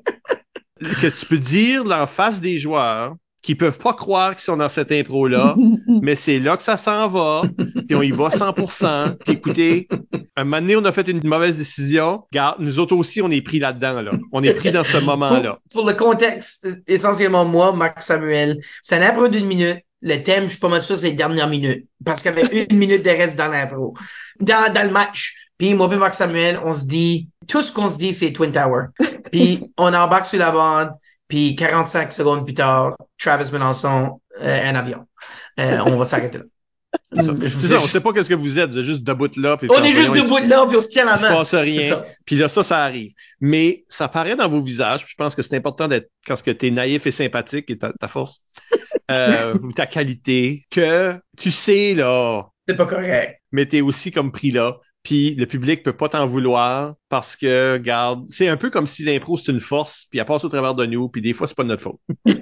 que 0.82 1.08
tu 1.08 1.26
peux 1.28 1.38
dire 1.38 1.86
en 1.86 2.08
face 2.08 2.42
des 2.42 2.58
joueurs 2.58 3.16
qui 3.44 3.56
peuvent 3.56 3.78
pas 3.78 3.94
croire 3.94 4.32
qu'ils 4.32 4.42
sont 4.42 4.58
dans 4.58 4.70
cette 4.70 4.92
impro-là, 4.92 5.56
mais 6.02 6.16
c'est 6.16 6.40
là 6.40 6.56
que 6.58 6.64
ça 6.64 6.78
s'en 6.78 7.10
va, 7.10 7.44
puis 7.88 7.96
on 7.96 8.02
y 8.02 8.12
va 8.12 8.30
100%. 8.30 9.18
Puis 9.18 9.34
écoutez, 9.34 9.88
un 10.38 10.46
moment 10.46 10.62
donné, 10.62 10.76
on 10.78 10.86
a 10.86 10.92
fait 10.92 11.08
une 11.10 11.20
mauvaise 11.26 11.58
décision. 11.58 12.24
Regarde, 12.32 12.56
nous 12.60 12.80
autres 12.80 12.96
aussi, 12.96 13.22
on 13.22 13.30
est 13.30 13.42
pris 13.42 13.60
là-dedans. 13.60 14.02
Là. 14.02 14.12
On 14.32 14.42
est 14.42 14.54
pris 14.54 14.72
dans 14.72 14.86
ce 14.86 14.98
moment-là. 14.98 15.60
Pour, 15.70 15.82
pour 15.82 15.88
le 15.88 15.94
contexte, 15.94 16.68
essentiellement 16.88 17.44
moi, 17.44 17.74
Marc 17.74 18.02
Samuel, 18.02 18.60
c'est 18.82 18.96
un 18.96 19.02
impro 19.02 19.28
d'une 19.28 19.46
minute. 19.46 19.80
Le 20.02 20.18
thème, 20.18 20.46
je 20.46 20.52
suis 20.52 20.60
pas 20.60 20.70
mal 20.70 20.82
sûr, 20.82 20.98
c'est 20.98 21.08
les 21.08 21.14
dernières 21.14 21.50
minutes. 21.50 21.88
Parce 22.04 22.22
qu'il 22.22 22.32
y 22.32 22.40
avait 22.40 22.66
une 22.70 22.78
minute 22.78 23.04
de 23.04 23.10
reste 23.10 23.38
dans 23.38 23.48
l'impro. 23.48 23.94
Dans, 24.40 24.74
dans 24.74 24.86
le 24.86 24.92
match. 24.92 25.36
Puis 25.58 25.74
moi 25.76 25.90
et 25.92 25.98
Marc 25.98 26.16
Samuel, 26.16 26.60
on 26.64 26.74
se 26.74 26.86
dit, 26.86 27.30
tout 27.48 27.62
ce 27.62 27.72
qu'on 27.72 27.90
se 27.90 27.98
dit, 27.98 28.14
c'est 28.14 28.32
Twin 28.34 28.52
Tower. 28.52 28.86
Puis 29.32 29.64
on 29.78 29.94
embarque 29.94 30.26
sur 30.26 30.40
la 30.40 30.52
bande. 30.52 30.92
Puis 31.34 31.56
45 31.56 32.14
secondes 32.14 32.46
plus 32.46 32.54
tard, 32.54 32.96
Travis 33.20 33.52
Melançon, 33.52 34.22
euh, 34.40 34.70
un 34.70 34.76
avion. 34.76 35.08
Euh, 35.60 35.80
on 35.88 35.98
va 35.98 36.06
s'arrêter 36.06 36.38
là. 36.38 36.44
C'est 37.16 37.24
ça. 37.50 37.68
Je 37.70 37.76
on 37.78 37.88
sait 37.88 38.02
pas 38.02 38.14
qu'est-ce 38.14 38.30
que 38.30 38.36
vous 38.36 38.60
êtes. 38.60 38.70
Vous 38.70 38.78
êtes 38.78 38.86
juste 38.86 39.04
debout 39.04 39.32
là. 39.38 39.58
puis 39.58 39.68
On 39.72 39.84
est 39.84 39.94
juste 39.94 40.14
debout 40.14 40.38
là, 40.48 40.68
puis 40.68 40.78
on 40.78 40.82
se 40.82 40.90
tient 40.90 41.06
la 41.06 41.14
Il 41.14 41.18
se 41.18 41.26
main. 41.26 41.32
passe 41.32 41.56
rien. 41.56 42.04
Puis 42.24 42.36
là, 42.36 42.50
ça, 42.50 42.62
ça 42.62 42.84
arrive. 42.84 43.14
Mais 43.42 43.84
ça 43.90 44.08
paraît 44.10 44.36
dans 44.36 44.48
vos 44.48 44.62
visages. 44.62 45.06
Puis 45.06 45.14
je 45.14 45.24
pense 45.24 45.34
que 45.34 45.42
c'est 45.42 45.56
important 45.58 45.88
d'être, 45.88 46.12
quand 46.28 46.40
que 46.40 46.52
t'es 46.52 46.70
naïf 46.70 47.08
et 47.08 47.12
sympathique, 47.12 47.68
et 47.72 47.80
ta, 47.80 47.92
ta 48.00 48.08
force, 48.08 48.42
euh, 49.10 49.56
ou 49.64 49.72
ta 49.74 49.88
qualité, 49.88 50.66
que 50.70 51.16
tu 51.36 51.50
sais, 51.50 51.96
là, 51.96 52.44
C'est 52.68 52.76
pas 52.76 52.86
correct. 52.86 53.40
mais 53.52 53.66
t'es 53.66 53.82
aussi 53.82 54.12
comme 54.12 54.32
pris 54.32 54.52
là. 54.52 54.78
Puis 55.04 55.36
le 55.36 55.46
public 55.46 55.84
peut 55.84 55.96
pas 55.96 56.10
t'en 56.10 56.26
vouloir 56.26 56.96
parce 57.10 57.36
que, 57.36 57.74
regarde, 57.74 58.26
c'est 58.30 58.48
un 58.48 58.58
peu 58.58 58.70
comme 58.70 58.88
si 58.88 59.04
l'impro 59.04 59.38
c'est 59.38 59.52
une 59.52 59.60
force, 59.60 60.06
puis 60.10 60.20
elle 60.20 60.26
passe 60.26 60.46
au 60.46 60.50
travers 60.50 60.76
de 60.76 60.86
nous, 60.86 61.10
puis 61.10 61.22
des 61.22 61.34
fois 61.34 61.48
c'est 61.48 61.58
pas 61.58 61.64
de 61.64 61.70
notre 61.70 61.84
faute. 61.84 62.00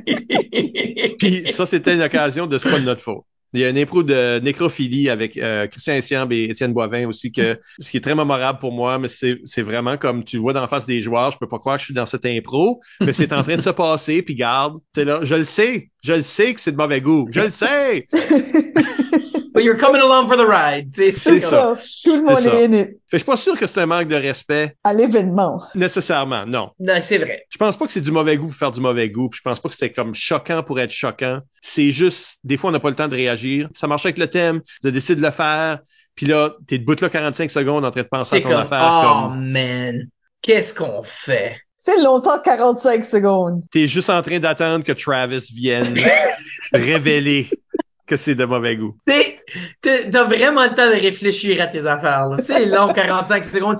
Puis 1.19 1.47
ça, 1.47 1.65
c'était 1.65 1.93
une 1.93 2.01
occasion 2.01 2.47
de 2.47 2.57
c'est 2.57 2.69
pas 2.69 2.79
de 2.79 2.85
notre 2.85 3.01
faute. 3.01 3.25
Il 3.53 3.59
y 3.59 3.65
a 3.65 3.69
une 3.69 3.77
impro 3.77 4.01
de 4.01 4.39
nécrophilie 4.39 5.09
avec 5.09 5.37
euh, 5.37 5.67
Christian 5.67 5.95
Essiambe 5.95 6.31
et 6.31 6.45
Étienne 6.45 6.71
Boivin 6.71 7.05
aussi, 7.07 7.31
que 7.33 7.59
ce 7.79 7.89
qui 7.89 7.97
est 7.97 8.01
très 8.01 8.15
mémorable 8.15 8.59
pour 8.59 8.71
moi, 8.71 8.97
mais 8.97 9.09
c'est 9.09 9.39
c'est 9.43 9.61
vraiment 9.61 9.97
comme 9.97 10.23
tu 10.23 10.37
le 10.37 10.41
vois 10.41 10.53
dans 10.53 10.61
la 10.61 10.67
face 10.67 10.85
des 10.85 11.01
joueurs, 11.01 11.31
je 11.31 11.37
peux 11.37 11.47
pas 11.47 11.59
croire 11.59 11.75
que 11.75 11.81
je 11.81 11.85
suis 11.85 11.93
dans 11.93 12.05
cette 12.05 12.25
impro, 12.25 12.79
mais 13.01 13.11
c'est 13.11 13.33
en 13.33 13.43
train 13.43 13.57
de 13.57 13.61
se 13.61 13.69
passer, 13.69 14.21
puis 14.21 14.35
garde, 14.35 14.79
c'est 14.95 15.03
là, 15.03 15.19
je 15.23 15.35
le 15.35 15.43
sais, 15.43 15.89
je 16.01 16.13
le 16.13 16.21
sais 16.21 16.53
que 16.53 16.61
c'est 16.61 16.71
de 16.71 16.77
mauvais 16.77 17.01
goût, 17.01 17.27
je 17.31 17.41
le 17.41 17.51
sais. 17.51 18.07
But 19.61 19.65
you're 19.65 19.77
coming 19.77 20.01
along 20.01 20.27
for 20.27 20.37
the 20.37 20.47
ride. 20.47 20.87
C'est 20.91 21.11
ça. 21.11 21.39
ça. 21.39 21.77
Tout 22.03 22.15
le 22.15 22.23
monde 22.23 22.39
est 22.39 22.65
in 22.65 22.73
it. 22.73 22.87
Fait 22.87 22.93
que 22.93 22.97
je 23.11 23.17
suis 23.17 23.25
pas 23.25 23.37
sûr 23.37 23.55
que 23.57 23.67
c'est 23.67 23.79
un 23.79 23.85
manque 23.85 24.07
de 24.07 24.15
respect, 24.15 24.75
à 24.83 24.91
l'événement. 24.91 25.61
nécessairement, 25.75 26.47
non. 26.47 26.71
Non, 26.79 26.95
c'est 26.99 27.19
vrai. 27.19 27.45
Je 27.49 27.57
pense 27.57 27.75
pas 27.77 27.85
que 27.85 27.91
c'est 27.91 28.01
du 28.01 28.11
mauvais 28.11 28.37
goût 28.37 28.47
pour 28.47 28.55
faire 28.55 28.71
du 28.71 28.81
mauvais 28.81 29.09
goût. 29.09 29.29
Puis 29.29 29.37
je 29.37 29.43
pense 29.47 29.59
pas 29.59 29.69
que 29.69 29.75
c'était 29.75 29.91
comme 29.91 30.15
choquant 30.15 30.63
pour 30.63 30.79
être 30.79 30.91
choquant. 30.91 31.41
C'est 31.61 31.91
juste, 31.91 32.39
des 32.43 32.57
fois, 32.57 32.71
on 32.71 32.73
n'a 32.73 32.79
pas 32.79 32.89
le 32.89 32.95
temps 32.95 33.07
de 33.07 33.15
réagir. 33.15 33.69
Ça 33.75 33.85
marche 33.85 34.05
avec 34.05 34.17
le 34.17 34.27
thème, 34.27 34.61
tu 34.81 34.91
décides 34.91 35.17
de 35.17 35.21
le 35.21 35.31
faire. 35.31 35.79
Puis 36.15 36.25
là, 36.25 36.55
t'es 36.67 36.79
debout 36.79 36.99
là 36.99 37.09
45 37.09 37.51
secondes 37.51 37.85
en 37.85 37.91
train 37.91 38.01
de 38.01 38.07
penser 38.07 38.37
à 38.37 38.41
ton 38.41 38.49
comme, 38.49 38.59
affaire. 38.59 38.81
oh 38.81 39.27
Comme, 39.29 39.51
man, 39.51 40.07
qu'est-ce 40.41 40.73
qu'on 40.73 41.03
fait? 41.03 41.59
C'est 41.77 42.01
longtemps 42.01 42.39
45 42.39 43.05
secondes. 43.05 43.63
t'es 43.71 43.87
juste 43.87 44.09
en 44.09 44.21
train 44.21 44.39
d'attendre 44.39 44.83
que 44.83 44.91
Travis 44.91 45.51
vienne 45.53 45.95
révéler 46.73 47.49
que 48.11 48.17
c'est 48.17 48.35
de 48.35 48.43
mauvais 48.45 48.75
goût. 48.77 48.97
T'as 49.81 50.23
vraiment 50.25 50.63
le 50.63 50.69
temps 50.73 50.87
de 50.87 50.99
réfléchir 50.99 51.61
à 51.61 51.67
tes 51.67 51.85
affaires. 51.85 52.27
C'est 52.39 52.65
long, 52.65 52.87
45 52.93 53.45
secondes. 53.45 53.77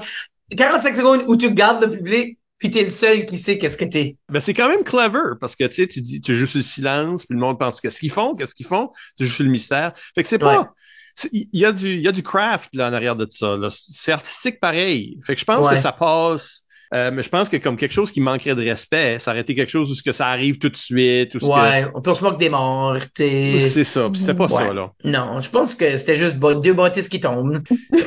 45 0.58 0.96
secondes 0.96 1.24
où 1.28 1.36
tu 1.38 1.54
gardes 1.54 1.84
le 1.84 1.92
public, 1.92 2.38
puis 2.58 2.70
t'es 2.72 2.84
le 2.84 2.90
seul 2.90 3.26
qui 3.26 3.38
sait 3.38 3.58
qu'est-ce 3.58 3.78
que 3.78 3.86
t'es. 3.86 4.18
Ben, 4.30 4.40
c'est 4.40 4.54
quand 4.54 4.68
même 4.70 4.84
clever 4.84 5.36
parce 5.40 5.56
que, 5.56 5.66
tu 5.66 5.76
sais, 5.76 5.88
tu 5.88 6.02
dis, 6.02 6.22
tu 6.22 6.34
joues 6.36 6.48
sur 6.48 6.58
le 6.60 6.64
silence, 6.64 7.26
puis 7.26 7.36
le 7.36 7.42
monde 7.42 7.60
pense 7.60 7.80
qu'est-ce 7.82 8.00
qu'ils 8.00 8.12
font, 8.12 8.36
qu'est-ce 8.36 8.56
qu'ils 8.56 8.66
font. 8.66 8.90
Tu 9.18 9.26
joues 9.26 9.34
sur 9.36 9.44
le 9.46 9.52
mystère. 9.52 9.94
Fait 10.16 10.24
que 10.24 10.28
c'est 10.30 10.40
pas, 10.40 10.60
Ouais. 10.62 11.30
il 11.32 11.48
y 11.54 11.66
a 11.66 11.72
du, 11.72 11.96
il 11.96 12.02
y 12.02 12.08
a 12.08 12.12
du 12.12 12.24
craft, 12.24 12.70
là, 12.74 12.90
en 12.90 12.94
arrière 12.94 13.16
de 13.16 13.28
ça. 13.30 13.58
C'est 13.70 14.12
artistique 14.14 14.60
pareil. 14.60 15.20
Fait 15.26 15.36
que 15.36 15.40
je 15.42 15.46
pense 15.46 15.68
Ouais. 15.68 15.76
que 15.76 15.80
ça 15.80 15.92
passe, 15.92 16.64
euh, 16.94 17.12
mais 17.12 17.24
je 17.24 17.30
pense 17.30 17.50
que 17.50 17.58
comme 17.58 17.78
quelque 17.78 17.94
chose 17.94 18.12
qui 18.12 18.22
manquerait 18.22 18.56
de 18.56 18.62
respect, 18.64 19.20
ça 19.20 19.32
aurait 19.32 19.42
été 19.42 19.56
quelque 19.56 19.70
chose 19.70 19.92
où 19.92 19.96
ce 19.96 20.04
que 20.04 20.12
ça 20.12 20.28
arrive 20.28 20.58
tout 20.58 20.70
de 20.70 20.76
suite, 20.78 21.36
ou 21.36 21.40
ce 21.40 21.46
Ouais, 21.46 21.86
on 21.96 22.02
peut 22.02 22.14
se 22.14 22.24
moquer 22.24 22.38
des 22.38 22.50
morts. 22.50 22.98
c'est 23.16 23.84
ça. 23.84 24.10
Puis 24.10 24.20
c'était 24.22 24.34
pas 24.34 24.48
Ouais. 24.48 24.68
ça, 24.68 24.74
là. 24.74 24.92
Non, 25.04 25.40
je 25.40 25.50
pense 25.50 25.76
que 25.76 25.98
c'était 25.98 26.18
juste 26.18 26.38
deux 26.38 26.74
bâtisses 26.74 27.10
qui 27.10 27.20
tombent. 27.20 27.62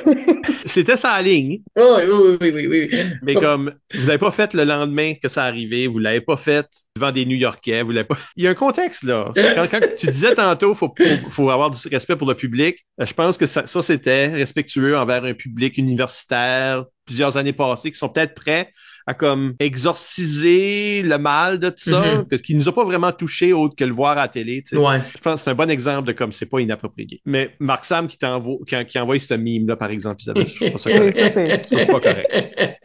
C'était 0.66 0.96
sa 0.96 1.20
ligne. 1.20 1.60
Oh, 1.78 1.96
oui, 1.98 2.36
oui, 2.40 2.50
oui, 2.54 2.66
oui, 2.66 2.88
oui. 2.92 2.98
Mais 3.22 3.34
comme, 3.34 3.74
vous 3.94 4.06
l'avez 4.06 4.18
pas 4.18 4.30
fait 4.30 4.54
le 4.54 4.64
lendemain 4.64 5.14
que 5.14 5.28
ça 5.28 5.44
arrivait, 5.44 5.86
vous 5.86 5.98
l'avez 5.98 6.20
pas 6.22 6.36
fait 6.36 6.66
devant 6.96 7.12
des 7.12 7.26
New-Yorkais, 7.26 7.82
vous 7.82 7.90
l'avez 7.90 8.06
pas. 8.06 8.16
Il 8.36 8.44
y 8.44 8.46
a 8.46 8.50
un 8.50 8.54
contexte, 8.54 9.02
là. 9.02 9.30
Quand, 9.34 9.66
quand 9.70 9.80
tu 9.96 10.06
disais 10.06 10.34
tantôt, 10.34 10.74
faut, 10.74 10.92
faut, 10.96 11.30
faut 11.30 11.50
avoir 11.50 11.70
du 11.70 11.78
respect 11.88 12.16
pour 12.16 12.26
le 12.28 12.34
public, 12.34 12.78
euh, 13.00 13.06
je 13.06 13.12
pense 13.14 13.36
que 13.36 13.46
ça, 13.46 13.66
ça 13.66 13.82
c'était 13.82 14.28
respectueux 14.28 14.96
envers 14.96 15.24
un 15.24 15.34
public 15.34 15.76
universitaire, 15.78 16.84
plusieurs 17.04 17.36
années 17.36 17.52
passées, 17.52 17.90
qui 17.90 17.98
sont 17.98 18.08
peut-être 18.08 18.34
prêts 18.34 18.70
à 19.06 19.12
comme 19.12 19.54
exorciser 19.60 21.02
le 21.02 21.18
mal 21.18 21.58
de 21.58 21.68
tout 21.68 21.90
ça, 21.90 22.00
Mhm. 22.00 22.24
parce 22.28 22.40
qu'il 22.42 22.56
nous 22.56 22.68
a 22.68 22.72
pas 22.74 22.84
vraiment 22.84 23.12
touché 23.12 23.52
autre 23.52 23.74
que 23.76 23.84
le 23.84 23.92
voir 23.92 24.12
à 24.12 24.22
la 24.22 24.28
télé. 24.28 24.62
tu 24.66 24.76
sais. 24.76 24.82
Ouais. 24.82 24.98
Je 25.14 25.18
pense 25.20 25.40
que 25.40 25.44
c'est 25.44 25.50
un 25.50 25.54
bon 25.54 25.68
exemple 25.70 26.06
de 26.08 26.12
comme 26.12 26.32
c'est 26.32 26.46
pas 26.46 26.60
inapproprié. 26.60 27.20
Mais 27.26 27.50
Marc 27.60 27.84
Sam 27.84 28.06
qui 28.08 28.16
t'envoie, 28.16 28.56
qui, 28.66 28.76
qui 28.86 28.98
envoie 28.98 29.18
ce 29.18 29.34
mime 29.34 29.66
là 29.68 29.76
par 29.76 29.90
exemple, 29.90 30.22
Isabelle, 30.22 30.46
je 30.48 30.54
trouve 30.56 30.70
pas 30.72 30.78
ça 30.78 30.90
Oui, 30.90 30.96
correct. 30.98 31.16
ça 31.18 31.28
c'est. 31.28 31.48
Ça, 31.68 31.78
c'est 31.80 31.86
pas 31.86 32.00
correct. 32.00 32.30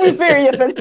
Oui, 0.00 0.12
Pierre, 0.12 0.38
il 0.40 0.48
a 0.48 0.52
fait. 0.52 0.74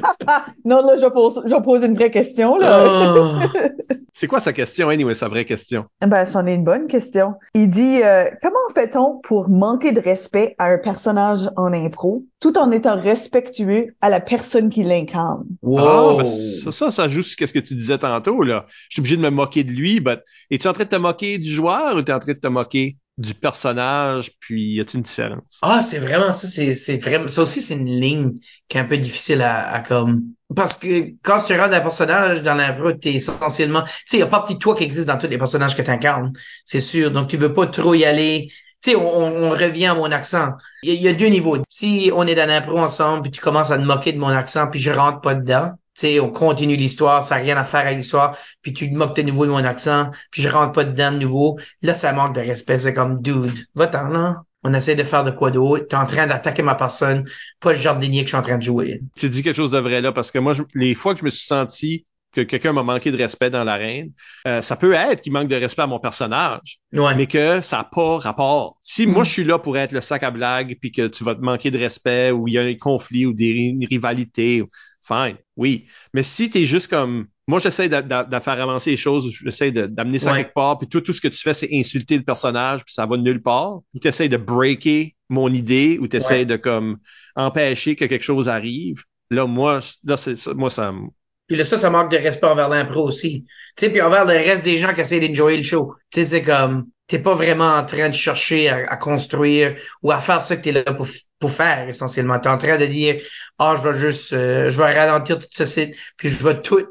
non, 0.66 0.82
là, 0.86 0.96
je 0.98 1.02
vais 1.02 1.12
poser, 1.12 1.42
je 1.46 1.56
vais 1.56 1.62
poser 1.62 1.88
une 1.88 1.96
vraie 1.96 2.12
question, 2.12 2.58
là. 2.58 2.84
Oh. 3.16 3.40
C'est 4.12 4.26
quoi 4.28 4.40
sa 4.40 4.52
question, 4.52 4.90
anyway, 4.90 5.14
sa 5.14 5.28
vraie 5.28 5.46
question? 5.46 5.86
Ben, 6.02 6.26
c'en 6.26 6.46
est 6.48 6.56
une 6.56 6.64
bonne 6.64 6.88
question. 6.88 7.36
Il 7.54 7.70
dit 7.70 8.02
euh, 8.04 8.26
comment 8.42 8.56
fait-on 8.74 9.20
pour 9.24 9.48
manquer 9.48 9.92
de 9.92 10.00
respect 10.00 10.56
à 10.58 10.66
un 10.72 10.80
personnage 10.80 11.42
en 11.56 11.72
impro, 11.72 12.24
tout 12.40 12.58
en 12.58 12.72
étant 12.72 13.00
respectueux 13.00 13.96
à 14.02 14.10
la 14.10 14.20
personne 14.20 14.70
qui 14.70 14.84
l'incarne? 14.84 15.46
Wow. 15.62 15.80
Ah, 15.80 16.16
ben, 16.18 16.24
ça, 16.24 16.72
ça, 16.72 16.92
ça 16.92 17.08
joue 17.08 17.22
sur 17.22 17.48
ce 17.48 17.54
que 17.54 17.60
tu 17.60 17.76
disais 17.76 18.00
tantôt, 18.00 18.42
là. 18.42 18.66
Je 18.90 18.96
suis 18.96 19.00
obligé 19.02 19.18
de 19.18 19.22
me 19.22 19.30
moquer 19.30 19.64
de 19.64 19.72
lui, 19.72 20.00
but 20.00 20.20
es-tu 20.50 20.68
en 20.68 20.74
train 20.74 20.86
de 20.86 20.90
te 20.90 20.96
moquer 20.96 21.38
du 21.38 21.50
joueur 21.52 21.96
ou 21.96 22.02
t'es 22.02 22.14
en 22.14 22.20
train 22.20 22.34
de 22.34 22.40
te 22.40 22.48
moquer 22.48 22.98
du 23.18 23.34
personnage, 23.34 24.32
puis 24.40 24.76
y 24.76 24.80
a-t-il 24.80 24.98
une 24.98 25.04
différence? 25.04 25.60
Ah, 25.62 25.82
c'est 25.82 25.98
vraiment 25.98 26.34
ça, 26.34 26.48
c'est, 26.48 26.76
c'est 26.76 26.98
vraiment, 26.98 27.28
ça 27.28 27.42
aussi, 27.42 27.62
c'est 27.62 27.74
une 27.74 28.00
ligne 28.00 28.34
qui 28.68 28.78
est 28.78 28.82
un 28.82 28.86
peu 28.86 28.98
difficile 28.98 29.42
à, 29.42 29.72
à 29.72 29.80
comme, 29.80 30.24
parce 30.56 30.76
que 30.76 31.14
quand 31.24 31.42
tu 31.42 31.54
rentres 31.60 31.74
un 31.74 31.82
personnage 31.82 32.44
dans 32.44 32.54
l'impro, 32.54 32.92
t'es 32.94 33.14
essentiellement, 33.14 33.84
tu 33.84 33.92
sais, 34.06 34.18
il 34.18 34.20
y 34.20 34.24
a 34.24 34.28
pas 34.28 34.42
petit 34.42 34.60
toi 34.60 34.76
qui 34.76 34.84
existe 34.84 35.08
dans 35.08 35.18
tous 35.18 35.28
les 35.28 35.38
personnages 35.40 35.76
que 35.76 35.82
tu 35.82 35.90
incarnes, 35.90 36.32
c'est 36.64 36.80
sûr. 36.82 37.10
Donc, 37.12 37.28
tu 37.28 37.38
veux 37.38 37.54
pas 37.54 37.66
trop 37.68 37.96
y 37.96 38.06
aller. 38.06 38.50
Tu 38.84 38.92
sais, 38.92 38.96
on, 38.96 39.50
revient 39.50 39.88
à 39.88 39.96
mon 39.96 40.12
accent. 40.12 40.52
Il 40.84 41.02
y, 41.02 41.08
a- 41.08 41.14
deux 41.14 41.28
niveaux. 41.28 41.58
Si 41.68 42.12
on 42.14 42.28
est 42.28 42.36
dans 42.36 42.48
l'impro 42.48 42.78
ensemble, 42.78 43.24
puis 43.24 43.32
tu 43.32 43.42
commences 43.42 43.72
à 43.72 43.78
te 43.78 43.84
moquer 43.84 44.14
de 44.14 44.20
mon 44.20 44.28
accent, 44.28 44.68
puis 44.70 44.80
je 44.80 44.92
rentre 44.92 45.22
pas 45.22 45.36
dedans, 45.36 45.72
tu 45.96 46.02
sais, 46.02 46.20
on 46.20 46.30
continue 46.30 46.76
l'histoire, 46.76 47.24
ça 47.24 47.36
n'a 47.38 47.42
rien 47.42 47.58
à 47.58 47.64
faire 47.64 47.82
avec 47.82 47.98
l'histoire, 47.98 48.38
puis 48.62 48.72
tu 48.74 48.90
te 48.90 48.96
moques 48.96 49.16
de 49.16 49.24
nouveau 49.24 49.48
de 49.48 49.52
mon 49.52 49.64
accent, 49.64 50.12
puis 50.30 50.44
je 50.44 50.50
rentre 50.50 50.74
pas 50.74 50.84
dedans 50.84 51.12
de 51.12 51.18
nouveau. 51.18 51.60
Là, 51.82 51.96
ça 51.96 52.14
manque 52.14 52.36
de 52.36 52.42
respect. 52.42 52.78
C'est 52.78 52.94
comme, 52.94 53.22
dude, 53.22 53.66
va-t'en 53.74 54.10
là. 54.10 54.44
On 54.64 54.74
essaie 54.74 54.96
de 54.96 55.04
faire 55.04 55.24
de 55.24 55.32
quoi 55.32 55.50
d'autre. 55.50 55.88
T'es 55.88 55.96
en 55.96 56.06
train 56.06 56.28
d'attaquer 56.28 56.62
ma 56.62 56.76
personne, 56.76 57.26
pas 57.60 57.72
le 57.72 57.80
jardinier 57.80 58.22
que 58.22 58.26
je 58.26 58.30
suis 58.30 58.38
en 58.38 58.42
train 58.42 58.58
de 58.58 58.64
jouer. 58.64 59.02
Tu 59.16 59.30
dis 59.30 59.42
quelque 59.42 59.56
chose 59.56 59.72
de 59.72 59.80
vrai 59.80 60.02
là, 60.02 60.12
parce 60.12 60.30
que 60.30 60.40
moi, 60.40 60.54
les 60.76 60.94
fois 60.94 61.14
que 61.14 61.22
je 61.22 61.26
me 61.26 61.30
suis 61.30 61.48
senti 61.48 62.06
que 62.44 62.48
quelqu'un 62.50 62.74
m'a 62.74 62.84
manqué 62.84 63.12
de 63.12 63.18
respect 63.18 63.50
dans 63.50 63.64
l'arène, 63.64 64.12
euh, 64.48 64.62
ça 64.62 64.76
peut 64.76 64.94
être 64.94 65.22
qu'il 65.22 65.34
manque 65.34 65.48
de 65.48 65.56
respect 65.56 65.82
à 65.84 65.88
mon 65.88 66.00
personnage, 66.00 66.78
Ouais. 66.94 67.16
mais 67.16 67.26
que 67.28 67.62
ça 67.62 67.78
n'a 67.78 67.84
pas 67.86 68.18
rapport. 68.18 68.78
Si 68.82 69.08
Mm. 69.08 69.12
moi 69.12 69.24
je 69.24 69.32
suis 69.32 69.44
là 69.44 69.58
pour 69.60 69.78
être 69.78 69.92
le 69.92 70.02
sac 70.02 70.24
à 70.24 70.32
blague, 70.32 70.78
puis 70.80 70.92
que 70.92 71.08
tu 71.08 71.24
vas 71.24 71.36
te 71.36 71.42
manquer 71.42 71.72
de 71.72 71.78
respect, 71.78 72.32
ou 72.32 72.48
il 72.48 72.54
y 72.54 72.58
a 72.58 72.64
un 72.64 72.76
conflit 72.76 73.26
ou 73.26 73.34
des 73.34 73.52
ri- 73.52 73.88
rivalités, 73.90 74.64
fine, 75.02 75.38
oui. 75.56 75.86
Mais 76.14 76.24
si 76.24 76.50
tu 76.50 76.60
es 76.60 76.66
juste 76.66 76.90
comme 76.90 77.28
moi, 77.50 77.60
j'essaie 77.60 77.88
de, 77.88 78.02
de- 78.02 78.30
de 78.30 78.40
faire 78.42 78.60
avancer 78.62 78.92
les 78.92 78.98
choses, 78.98 79.34
j'essaie 79.42 79.72
d'amener 79.72 80.20
ça 80.20 80.34
Ouais. 80.34 80.40
quelque 80.44 80.54
part, 80.54 80.78
puis 80.78 80.88
tout, 80.90 81.00
tout 81.00 81.14
ce 81.14 81.22
que 81.22 81.30
tu 81.30 81.38
fais, 81.42 81.54
c'est 81.54 81.70
insulter 81.72 82.18
le 82.18 82.24
personnage, 82.24 82.84
puis 82.84 82.94
ça 82.94 83.06
va 83.06 83.16
nulle 83.16 83.42
part. 83.42 83.76
Ou 83.94 84.00
tu 84.02 84.08
essaies 84.10 84.28
de 84.28 84.36
breaker 84.36 85.16
mon 85.30 85.48
idée, 85.54 85.98
ou 86.02 86.08
tu 86.10 86.18
essaies 86.18 86.40
Ouais. 86.40 86.46
de 86.46 86.58
comme 86.58 86.98
empêcher 87.38 87.96
que 87.96 88.04
quelque 88.06 88.24
chose 88.26 88.50
arrive. 88.50 89.04
Là, 89.30 89.46
moi, 89.46 89.80
là, 90.04 90.18
c'est 90.18 90.46
moi, 90.56 90.70
ça 90.70 90.92
me- 90.92 91.08
Puis 91.48 91.56
là, 91.56 91.66
ça, 91.66 91.78
ça 91.78 91.90
manque 91.90 92.12
de 92.12 92.18
respect 92.18 92.48
envers 92.48 92.70
l'impro 92.70 93.04
aussi. 93.08 93.46
Tu 93.76 93.86
sais, 93.86 93.92
puis 93.92 94.02
envers 94.02 94.26
le 94.26 94.34
reste 94.34 94.66
des 94.66 94.78
gens 94.78 94.94
qui 94.94 95.02
essaient 95.02 95.20
d'enjoyer 95.20 95.58
le 95.58 95.64
show. 95.64 95.96
Tu 96.12 96.22
sais, 96.22 96.26
c'est 96.26 96.44
comme, 96.44 96.88
t'es 97.08 97.20
pas 97.20 97.36
vraiment 97.36 97.76
en 97.76 97.86
train 97.86 98.10
de 98.10 98.14
chercher 98.14 98.70
à, 98.70 98.76
à 98.90 98.98
construire 98.98 99.76
ou 100.04 100.12
à 100.12 100.20
faire 100.20 100.42
ça 100.42 100.58
que 100.58 100.62
t'es 100.62 100.72
là 100.74 100.84
pour, 100.84 101.08
pour 101.40 101.52
faire, 101.52 101.88
essentiellement. 101.88 102.40
T'es 102.40 102.50
en 102.50 102.58
train 102.58 102.78
de 102.78 102.86
dire, 102.86 103.22
ah, 103.60 103.76
je 103.78 103.88
vais 103.88 103.98
juste, 103.98 104.34
euh, 104.34 104.70
je 104.70 104.78
vais 104.78 104.94
ralentir 104.94 105.40
tout 105.40 105.48
ceci, 105.52 105.96
puis 106.18 106.30
je 106.30 106.44
vais 106.44 106.62
tout 106.62 106.88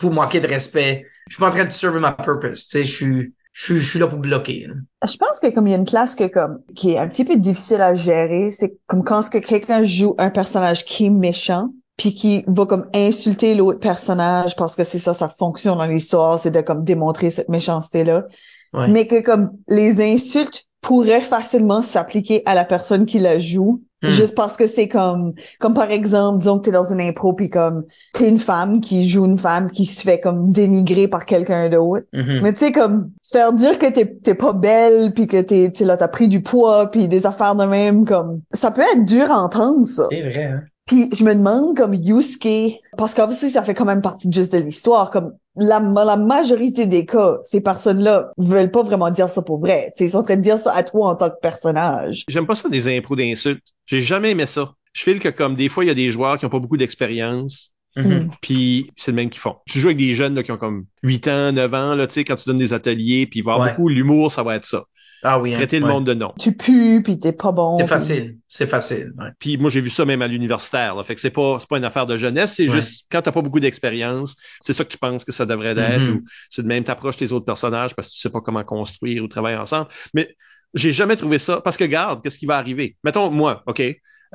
vous 0.00 0.10
manquer 0.10 0.40
de 0.40 0.48
respect. 0.48 1.06
Je 1.28 1.34
suis 1.34 1.40
pas 1.40 1.48
en 1.48 1.52
train 1.52 1.64
de 1.64 1.70
serve 1.70 1.98
ma 1.98 2.12
purpose. 2.12 2.66
Tu 2.66 2.78
sais, 2.78 2.84
je 2.84 2.92
suis, 2.92 3.34
je 3.52 3.74
je 3.74 3.82
suis 3.82 3.98
là 3.98 4.06
pour 4.06 4.18
bloquer. 4.18 4.66
Je 5.06 5.16
pense 5.16 5.38
que 5.40 5.50
comme 5.50 5.66
il 5.66 5.70
y 5.70 5.74
a 5.74 5.78
une 5.78 5.84
classe 5.84 6.14
que 6.14 6.26
comme 6.26 6.60
qui 6.74 6.92
est 6.92 6.98
un 6.98 7.08
petit 7.08 7.24
peu 7.24 7.36
difficile 7.36 7.80
à 7.80 7.94
gérer, 7.94 8.50
c'est 8.50 8.74
comme 8.86 9.04
quand 9.04 9.22
ce 9.22 9.30
que 9.30 9.38
quelqu'un 9.38 9.84
joue 9.84 10.14
un 10.18 10.30
personnage 10.30 10.84
qui 10.84 11.06
est 11.06 11.10
méchant, 11.10 11.70
puis 12.00 12.14
qui 12.14 12.44
va 12.46 12.64
comme 12.64 12.86
insulter 12.94 13.54
l'autre 13.54 13.78
personnage 13.78 14.56
parce 14.56 14.74
que 14.74 14.84
c'est 14.84 14.98
ça, 14.98 15.12
ça 15.12 15.28
fonctionne 15.28 15.76
dans 15.76 15.84
l'histoire, 15.84 16.40
c'est 16.40 16.50
de 16.50 16.62
comme 16.62 16.82
démontrer 16.82 17.28
cette 17.30 17.50
méchanceté 17.50 18.04
là, 18.04 18.24
Ouais. 18.72 18.88
mais 18.88 19.06
que 19.06 19.20
comme 19.20 19.50
les 19.68 20.00
insultes 20.00 20.64
pourraient 20.80 21.20
facilement 21.20 21.82
s'appliquer 21.82 22.42
à 22.46 22.54
la 22.54 22.64
personne 22.64 23.04
qui 23.04 23.18
la 23.18 23.36
joue. 23.36 23.82
Hmm. 24.02 24.08
Juste 24.08 24.34
parce 24.34 24.56
que 24.56 24.66
c'est 24.66 24.88
comme, 24.88 25.34
comme 25.58 25.74
par 25.74 25.90
exemple, 25.90 26.38
disons 26.38 26.58
que 26.58 26.64
t'es 26.64 26.70
dans 26.70 26.90
une 26.90 27.00
impro 27.00 27.34
puis 27.34 27.50
comme, 27.50 27.84
t'es 28.14 28.30
une 28.30 28.38
femme 28.38 28.80
qui 28.80 29.06
joue 29.06 29.26
une 29.26 29.38
femme 29.38 29.70
qui 29.70 29.84
se 29.84 30.00
fait 30.00 30.20
comme 30.20 30.52
dénigrer 30.52 31.06
par 31.06 31.26
quelqu'un 31.26 31.68
d'autre. 31.68 32.06
Mhm. 32.14 32.40
Mais 32.42 32.54
tu 32.54 32.60
sais, 32.60 32.72
comme, 32.72 33.10
se 33.20 33.36
faire 33.36 33.52
dire 33.52 33.78
que 33.78 33.90
t'es, 33.92 34.06
t'es 34.06 34.34
pas 34.34 34.54
belle, 34.54 35.12
puis 35.12 35.26
que 35.26 35.42
t'es, 35.42 35.70
là, 35.84 35.98
t'as 35.98 36.08
pris 36.08 36.28
du 36.28 36.42
poids, 36.42 36.90
puis 36.90 37.08
des 37.08 37.26
affaires 37.26 37.56
de 37.56 37.64
même, 37.64 38.06
comme, 38.06 38.40
ça 38.52 38.70
peut 38.70 38.80
être 38.80 39.04
dur 39.04 39.30
à 39.30 39.42
entendre, 39.42 39.84
ça. 39.86 40.04
C'est 40.10 40.22
vrai, 40.22 40.44
hein? 40.44 40.62
Puis 40.90 41.08
je 41.14 41.22
me 41.22 41.34
demande, 41.36 41.76
comme, 41.76 41.94
Yusuke, 41.94 42.80
parce 42.98 43.14
qu'obviously, 43.14 43.48
ça 43.50 43.62
fait 43.62 43.74
quand 43.74 43.84
même 43.84 44.02
partie 44.02 44.28
juste 44.32 44.52
de 44.52 44.58
l'histoire, 44.58 45.10
comme, 45.12 45.34
la, 45.54 45.78
la 45.78 46.16
majorité 46.16 46.86
des 46.86 47.06
cas, 47.06 47.38
ces 47.44 47.60
personnes-là 47.60 48.32
veulent 48.38 48.72
pas 48.72 48.82
vraiment 48.82 49.08
dire 49.12 49.30
ça 49.30 49.40
pour 49.40 49.60
vrai. 49.60 49.92
Tu 49.94 49.98
sais, 49.98 50.04
ils 50.06 50.10
sont 50.10 50.18
en 50.18 50.22
train 50.24 50.34
de 50.36 50.42
dire 50.42 50.58
ça 50.58 50.74
à 50.74 50.82
toi 50.82 51.10
en 51.10 51.14
tant 51.14 51.30
que 51.30 51.38
personnage. 51.40 52.24
J'aime 52.28 52.44
pas 52.46 52.56
ça 52.56 52.68
des 52.68 52.88
impros 52.96 53.14
d'insultes. 53.14 53.62
J'ai 53.86 54.00
jamais 54.00 54.32
aimé 54.32 54.46
ça. 54.46 54.72
Je 54.92 55.02
file 55.02 55.20
que 55.20 55.28
comme 55.28 55.54
des 55.54 55.68
fois, 55.68 55.84
il 55.84 55.86
y 55.86 55.92
a 55.92 55.94
des 55.94 56.10
joueurs 56.10 56.38
qui 56.38 56.44
ont 56.46 56.50
pas 56.50 56.58
beaucoup 56.58 56.76
d'expérience, 56.76 57.70
Mhm. 57.96 58.30
puis 58.40 58.90
c'est 58.96 59.12
le 59.12 59.16
même 59.16 59.30
qu'ils 59.30 59.40
font. 59.40 59.56
Tu 59.68 59.78
joues 59.78 59.88
avec 59.88 59.98
des 59.98 60.14
jeunes 60.14 60.34
là, 60.34 60.42
qui 60.42 60.50
ont 60.50 60.56
comme 60.56 60.86
8 61.04 61.28
ans, 61.28 61.52
9 61.52 61.72
ans, 61.72 61.94
là, 61.94 62.08
tu 62.08 62.14
sais, 62.14 62.24
quand 62.24 62.34
tu 62.36 62.48
donnes 62.48 62.58
des 62.58 62.72
ateliers, 62.72 63.26
puis 63.28 63.40
il 63.40 63.42
va 63.44 63.52
y 63.52 63.54
avoir 63.54 63.68
Ouais. 63.68 63.74
beaucoup 63.74 63.88
l'humour, 63.88 64.32
ça 64.32 64.42
va 64.42 64.56
être 64.56 64.64
ça. 64.64 64.84
Ah 65.22 65.38
oui, 65.40 65.52
hein? 65.54 65.58
Traiter 65.58 65.78
le 65.80 65.84
Ouais. 65.86 65.92
monde 65.92 66.06
de 66.06 66.14
nom. 66.14 66.32
Tu 66.38 66.52
pues, 66.56 67.00
puis 67.02 67.18
t'es 67.18 67.32
pas 67.32 67.52
bon. 67.52 67.76
C'est 67.76 67.84
puis- 67.84 67.88
facile. 67.90 68.36
C'est 68.48 68.66
facile. 68.66 69.12
Ouais. 69.18 69.28
Puis 69.38 69.56
moi, 69.58 69.68
j'ai 69.70 69.80
vu 69.80 69.90
ça 69.90 70.04
même 70.04 70.22
à 70.22 70.28
l'universitaire. 70.28 70.94
Là. 70.94 71.04
Fait 71.04 71.14
que 71.14 71.20
c'est 71.20 71.30
pas, 71.30 71.58
c'est 71.60 71.68
pas 71.68 71.76
une 71.78 71.84
affaire 71.84 72.06
de 72.06 72.16
jeunesse, 72.16 72.54
c'est 72.56 72.68
Ouais. 72.68 72.76
juste 72.76 73.06
quand 73.12 73.22
t'as 73.22 73.32
pas 73.32 73.42
beaucoup 73.42 73.60
d'expérience, 73.60 74.36
c'est 74.60 74.72
ça 74.72 74.84
que 74.84 74.90
tu 74.90 74.98
penses 74.98 75.24
que 75.24 75.32
ça 75.32 75.44
devrait 75.46 75.76
être, 75.78 76.00
Mhm. 76.02 76.16
ou 76.16 76.22
c'est 76.48 76.62
de 76.62 76.68
même 76.68 76.84
t'approches 76.84 77.16
tes 77.18 77.32
autres 77.32 77.44
personnages 77.46 77.94
parce 77.94 78.08
que 78.08 78.14
tu 78.14 78.20
sais 78.20 78.30
pas 78.30 78.40
comment 78.40 78.64
construire 78.64 79.22
ou 79.22 79.28
travailler 79.28 79.56
ensemble. 79.58 79.88
Mais 80.14 80.34
j'ai 80.74 80.92
jamais 80.92 81.16
trouvé 81.16 81.38
ça 81.38 81.60
parce 81.60 81.76
que 81.76 81.84
garde, 81.84 82.22
qu'est-ce 82.22 82.38
qui 82.38 82.46
va 82.46 82.56
arriver? 82.56 82.96
Mettons, 83.04 83.30
moi, 83.30 83.62
OK. 83.66 83.82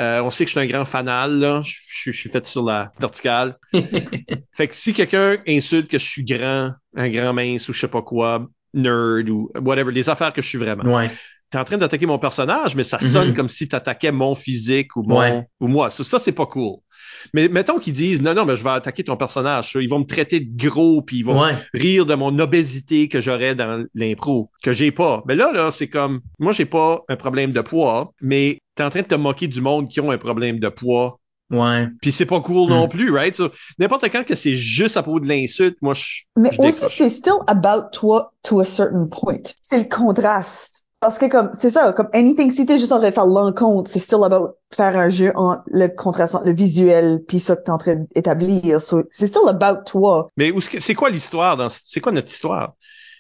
euh, 0.02 0.22
on 0.22 0.30
sait 0.30 0.44
que 0.44 0.50
je 0.52 0.58
suis 0.60 0.60
un 0.60 0.66
grand 0.70 0.84
fanal, 0.86 1.40
là. 1.40 1.62
Je, 1.64 1.72
je- 1.72 2.12
je 2.12 2.20
suis 2.20 2.30
fait 2.30 2.46
sur 2.46 2.64
la 2.64 2.92
verticale. 3.00 3.58
Fait 4.52 4.68
que 4.68 4.76
si 4.76 4.94
quelqu'un 4.94 5.38
insulte 5.48 5.90
que 5.90 5.98
je 5.98 6.06
suis 6.06 6.24
grand, 6.26 6.72
un 6.96 7.10
grand 7.10 7.34
mince 7.34 7.68
ou 7.70 7.74
je 7.74 7.80
sais 7.80 7.88
pas 7.88 8.02
quoi, 8.02 8.48
nerd 8.76 9.30
ou 9.30 9.50
whatever, 9.62 9.92
les 9.92 10.10
affaires 10.10 10.34
que 10.34 10.42
je 10.42 10.48
suis 10.48 10.58
vraiment 10.58 10.84
ouais. 10.96 11.10
t'es 11.52 11.58
en 11.60 11.64
train 11.64 11.78
d'attaquer 11.78 12.06
mon 12.08 12.18
personnage, 12.20 12.76
mais 12.76 12.84
ça 12.84 13.00
sonne 13.00 13.30
Mhm. 13.30 13.34
comme 13.36 13.50
si 13.50 13.68
t'attaquais 13.70 14.12
mon 14.12 14.36
physique 14.36 14.96
ou 14.96 15.04
mon 15.04 15.20
Ouais. 15.20 15.44
ou 15.60 15.68
moi. 15.68 15.90
Ça, 15.90 16.04
ça, 16.04 16.20
c'est 16.20 16.32
pas 16.32 16.48
cool. 16.48 16.78
Mais 17.34 17.48
mettons 17.48 17.78
qu'ils 17.80 17.94
disent 17.94 18.22
non, 18.22 18.34
non, 18.34 18.46
mais 18.46 18.56
je 18.56 18.64
vais 18.64 18.72
attaquer 18.72 19.04
ton 19.04 19.16
personnage. 19.16 19.72
Ils 19.80 19.88
vont 19.88 20.00
me 20.00 20.06
traiter 20.06 20.40
de 20.40 20.68
gros, 20.68 21.02
puis 21.04 21.18
ils 21.18 21.24
vont 21.24 21.40
Ouais. 21.42 21.54
rire 21.74 22.06
de 22.08 22.16
mon 22.16 22.38
obésité 22.40 23.08
que 23.10 23.22
j'aurais 23.22 23.54
dans 23.56 23.86
l'impro, 23.94 24.50
que 24.64 24.74
j'ai 24.74 24.92
pas. 24.92 25.24
Mais 25.28 25.36
là, 25.36 25.52
là, 25.54 25.72
c'est 25.72 25.88
comme 25.88 26.22
moi, 26.40 26.52
j'ai 26.52 26.66
pas 26.66 27.04
un 27.10 27.16
problème 27.16 27.52
de 27.52 27.62
poids, 27.62 28.12
mais 28.22 28.58
t'es 28.76 28.84
en 28.84 28.90
train 28.90 29.02
de 29.02 29.08
te 29.08 29.16
moquer 29.16 29.48
du 29.48 29.62
monde 29.62 29.88
qui 29.88 30.02
ont 30.02 30.12
un 30.12 30.18
problème 30.18 30.60
de 30.60 30.68
poids. 30.70 31.20
Ouais. 31.52 31.88
Puis 32.02 32.12
c'est 32.12 32.26
pas 32.26 32.42
cool 32.42 32.68
Hmm. 32.68 32.70
non 32.70 32.88
plus, 32.88 33.12
right? 33.12 33.36
So, 33.36 33.50
N'importe 33.78 34.10
quand 34.12 34.24
que 34.26 34.36
c'est 34.36 34.56
juste 34.56 34.98
à 34.98 35.04
propos 35.04 35.20
de 35.20 35.28
l'insulte, 35.28 35.78
moi, 35.82 35.94
je, 35.94 36.24
Mais 36.38 36.52
je 36.52 36.60
aussi, 36.60 36.88
c'est 36.90 37.10
still 37.10 37.40
about 37.48 37.90
toi 37.92 38.34
to 38.44 38.60
a 38.60 38.66
certain 38.66 39.08
point. 39.08 39.38
C'est 39.70 39.78
le 39.78 39.90
contraste. 39.90 40.86
Parce 41.02 41.20
que 41.20 41.28
comme, 41.28 41.52
c'est 41.58 41.70
ça, 41.70 41.94
comme 41.94 42.08
anything, 42.14 42.50
si 42.50 42.66
t'es 42.66 42.80
juste 42.80 42.92
en 42.92 42.98
train 42.98 43.10
de 43.10 43.14
faire 43.14 43.28
l'encontre, 43.28 43.92
c'est 43.92 44.00
still 44.00 44.24
about 44.24 44.56
faire 44.76 44.96
un 44.98 45.10
jeu 45.10 45.32
en 45.36 45.58
le 45.68 45.88
contraste 45.88 46.34
entre 46.34 46.46
le 46.46 46.54
visuel 46.54 47.24
puis 47.28 47.40
ça 47.40 47.56
que 47.56 47.64
t'es 47.64 47.70
en 47.72 47.78
train 47.78 48.06
d'établir. 48.16 48.82
So, 48.82 49.04
c'est 49.12 49.28
still 49.28 49.48
about 49.48 49.84
toi. 49.86 50.30
Mais 50.38 50.52
c'est 50.80 50.96
quoi 50.96 51.12
l'histoire 51.12 51.58
dans 51.58 51.70
c'est 51.70 52.02
quoi 52.02 52.12
notre 52.12 52.32
histoire? 52.32 52.74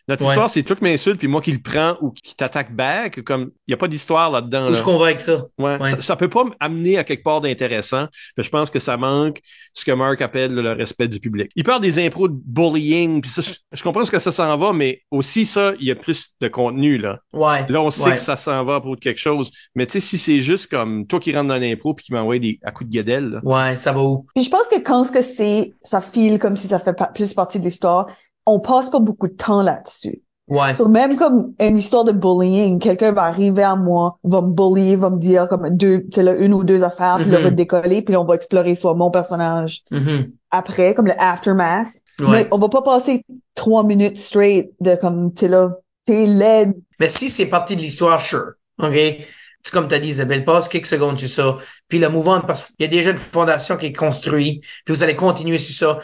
Notre 0.08 0.24
Ouais. 0.24 0.30
histoire, 0.30 0.50
c'est 0.50 0.62
toi 0.64 0.76
qui 0.76 0.84
m'insulte, 0.84 1.18
puis 1.18 1.28
moi 1.28 1.42
qui 1.42 1.52
le 1.52 1.60
prends 1.60 1.98
ou 2.02 2.12
qui 2.12 2.36
t'attaque 2.36 2.76
back. 2.76 3.24
Comme, 3.24 3.52
il 3.68 3.72
y 3.72 3.74
a 3.74 3.78
pas 3.78 3.88
d'histoire 3.88 4.30
là-dedans. 4.32 4.66
Où 4.66 4.70
là. 4.70 4.74
est-ce 4.76 4.84
qu'on 4.84 4.98
va 5.00 5.06
avec 5.06 5.20
ça? 5.22 5.46
Ouais, 5.58 5.78
Ouais. 5.82 5.90
Ça, 5.92 6.02
ça 6.02 6.16
peut 6.16 6.30
pas 6.30 6.46
amener 6.60 6.98
à 6.98 7.04
quelque 7.04 7.24
part 7.24 7.42
d'intéressant. 7.42 8.08
Fait 8.36 8.42
que 8.42 8.44
Je 8.44 8.50
pense 8.50 8.70
que 8.70 8.80
ça 8.80 8.98
manque 8.98 9.40
ce 9.74 9.84
que 9.84 9.92
Mark 9.92 10.22
appelle 10.22 10.54
le 10.54 10.74
respect 10.74 11.08
du 11.08 11.20
public. 11.20 11.52
Il 11.56 11.64
parle 11.64 11.82
des 11.82 11.98
impros 12.06 12.28
de 12.28 12.36
bullying, 12.46 13.22
puis 13.22 13.30
ça, 13.32 13.42
je, 13.42 13.52
je 13.72 13.84
comprends 13.84 14.06
ce 14.06 14.12
que 14.12 14.20
ça 14.20 14.32
s'en 14.32 14.56
va, 14.58 14.74
mais 14.74 15.02
aussi 15.12 15.46
ça, 15.46 15.74
il 15.80 15.88
y 15.88 15.92
a 15.92 15.96
plus 15.96 16.30
de 16.40 16.48
contenu 16.48 16.98
là. 16.98 17.20
Ouais. 17.34 17.66
Là, 17.68 17.82
on 17.82 17.90
sait 17.92 18.10
Ouais. 18.10 18.16
que 18.16 18.22
ça 18.22 18.38
s'en 18.38 18.64
va 18.64 18.82
pour 18.82 18.98
quelque 18.98 19.20
chose. 19.20 19.52
Mais 19.74 19.88
tu 19.88 19.94
sais, 19.94 20.00
si 20.02 20.18
c'est 20.18 20.40
juste 20.42 20.70
comme 20.70 21.08
toi 21.08 21.20
qui 21.20 21.36
rentre 21.36 21.48
dans 21.48 21.58
l'impro 21.58 21.94
puis 21.96 22.06
qui 22.06 22.14
m'envoie 22.14 22.38
des 22.40 22.60
à 22.64 22.72
coups 22.72 22.90
de 22.90 22.94
guédelle, 22.94 23.30
là. 23.30 23.40
Ouais, 23.44 23.78
ça 23.78 23.92
va 23.92 24.02
où? 24.04 24.26
Puis 24.36 24.44
je 24.44 24.50
pense 24.52 24.68
que 24.70 24.80
quand 24.80 25.04
ce 25.04 25.12
que 25.12 25.22
c'est, 25.24 25.74
ça 25.82 26.00
file 26.02 26.38
comme 26.40 26.56
si 26.58 26.68
ça 26.68 26.80
fait 26.80 26.94
pa- 26.94 27.08
plus 27.08 27.34
partie 27.34 27.60
de 27.60 27.66
l'histoire, 27.66 28.08
on 28.46 28.60
passe 28.60 28.90
pas 28.90 29.00
beaucoup 29.00 29.28
de 29.28 29.34
temps 29.34 29.62
là-dessus. 29.62 30.22
Ouais. 30.48 30.76
So, 30.76 30.88
même 30.88 31.16
comme 31.16 31.54
une 31.60 31.76
histoire 31.76 32.04
de 32.04 32.12
bullying, 32.12 32.78
quelqu'un 32.80 33.12
va 33.12 33.24
arriver 33.24 33.64
à 33.64 33.76
moi, 33.76 34.20
va 34.24 34.42
me 34.42 34.54
bullier, 34.54 34.96
va 34.96 35.10
me 35.10 35.18
dire 35.18 35.48
comme 35.48 35.68
deux, 35.76 36.02
tu 36.04 36.08
sais, 36.14 36.24
là, 36.24 36.36
une 36.36 36.54
ou 36.54 36.64
deux 36.64 36.84
affaires, 36.84 37.18
puis 37.20 37.32
là, 37.32 37.40
Mhm. 37.40 37.44
va 37.46 37.50
décoller, 37.50 38.02
puis 38.04 38.14
là, 38.14 38.22
on 38.22 38.26
va 38.26 38.36
explorer 38.36 38.76
soit 38.76 38.94
mon 38.94 39.10
personnage 39.10 39.82
Mhm. 39.90 40.32
après, 40.52 40.94
comme 40.94 41.08
le 41.08 41.20
aftermath. 41.20 41.88
Ouais. 42.20 42.28
Mais 42.30 42.48
on 42.52 42.60
va 42.60 42.70
pas 42.70 42.84
passer 42.84 43.24
trois 43.56 43.84
minutes 43.84 44.18
straight 44.18 44.70
de 44.82 44.94
comme, 44.96 45.34
tu 45.34 45.42
sais, 45.42 45.48
là, 45.48 45.72
t'es 46.06 46.28
laide. 46.28 46.76
Mais 47.00 47.10
si 47.10 47.28
c'est 47.30 47.48
partie 47.48 47.76
de 47.76 47.82
l'histoire, 47.82 48.22
sure. 48.22 48.52
OK? 48.78 48.94
C'est 48.94 49.74
comme 49.74 49.88
t'as 49.88 49.98
dit, 49.98 50.10
Isabelle, 50.10 50.46
passe 50.46 50.68
quelques 50.68 50.86
secondes 50.86 51.18
sur 51.18 51.28
ça. 51.28 51.58
Puis 51.88 51.98
le 51.98 52.08
mouvement, 52.10 52.40
parce 52.42 52.68
qu'il 52.68 52.76
y 52.82 52.84
a 52.84 52.88
déjà 52.88 53.10
une 53.10 53.18
fondation 53.18 53.78
qui 53.78 53.88
est 53.88 53.94
construite, 53.94 54.62
puis 54.86 54.94
vous 54.94 55.02
allez 55.02 55.16
continuer 55.16 55.58
sur 55.58 55.74
ça. 55.76 56.00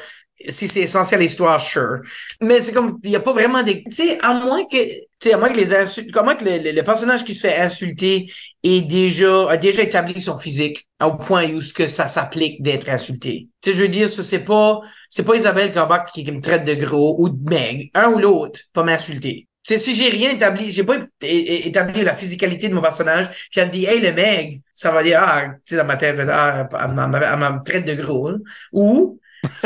Si 0.50 0.68
c'est 0.68 0.82
essentiel 0.82 1.20
à 1.20 1.24
l'histoire, 1.24 1.62
sure. 1.62 2.00
Mais 2.40 2.62
c'est 2.62 2.72
comme, 2.72 3.00
il 3.04 3.12
y 3.12 3.16
a 3.16 3.20
pas 3.20 3.34
vraiment 3.34 3.64
des, 3.64 3.84
tu 3.84 3.92
sais, 3.92 4.20
à 4.22 4.34
moins 4.34 4.64
que, 4.66 4.78
tu 4.78 5.08
sais, 5.22 5.34
à 5.34 5.38
moins 5.38 5.50
que 5.50 5.58
les 5.58 5.74
insultes, 5.74 6.12
comment 6.12 6.36
que 6.36 6.44
le, 6.46 6.82
personnage 6.82 7.26
qui 7.26 7.36
se 7.36 7.42
fait 7.42 7.58
insulter 7.58 8.32
est 8.64 8.82
déjà, 8.82 9.50
a 9.50 9.58
déjà 9.58 9.84
établi 9.84 10.20
son 10.22 10.38
physique 10.38 10.88
au 11.04 11.16
point 11.16 11.50
où 11.50 11.62
ce 11.62 11.74
que 11.74 11.88
ça 11.88 12.08
s'applique 12.08 12.62
d'être 12.62 12.90
insulté. 12.90 13.50
Tu 13.62 13.72
sais, 13.72 13.78
je 13.78 13.82
veux 13.84 13.90
dire, 13.90 14.10
c'est 14.10 14.40
pas, 14.40 14.82
c'est 15.10 15.24
pas 15.24 15.36
Isabelle 15.36 15.72
Kabak 15.72 16.12
qui, 16.12 16.30
me 16.32 16.42
traite 16.42 16.66
de 16.66 16.76
gros 16.76 17.16
ou 17.20 17.30
de 17.30 17.50
meg. 17.50 17.92
Un 17.94 18.10
ou 18.12 18.20
l'autre 18.20 18.62
va 18.76 18.84
m'insulter. 18.84 19.48
Tu 19.64 19.76
sais, 19.76 19.80
si 19.80 19.96
j'ai 19.96 20.10
rien 20.10 20.32
établi, 20.32 20.72
j'ai 20.72 20.84
pas 20.84 20.98
établi 21.22 22.02
la 22.02 22.16
physicalité 22.16 22.68
de 22.68 22.74
mon 22.74 22.82
personnage, 22.82 23.30
puis 23.52 23.60
elle 23.60 23.68
me 23.68 23.72
dit, 23.72 23.86
hey, 23.86 24.02
le 24.02 24.12
meg, 24.12 24.62
ça 24.74 24.92
va 24.92 25.04
dire, 25.04 25.20
ah, 25.22 25.50
tu 25.66 25.76
sais, 25.76 25.76
dans 25.76 25.86
ma 25.86 25.98
tête, 25.98 26.20
ah, 26.32 26.68
elle 26.74 26.90
me 26.90 27.64
traite 27.64 27.86
de 27.86 27.94
gros, 27.94 28.30
hein. 28.30 28.40
Ou, 28.74 29.20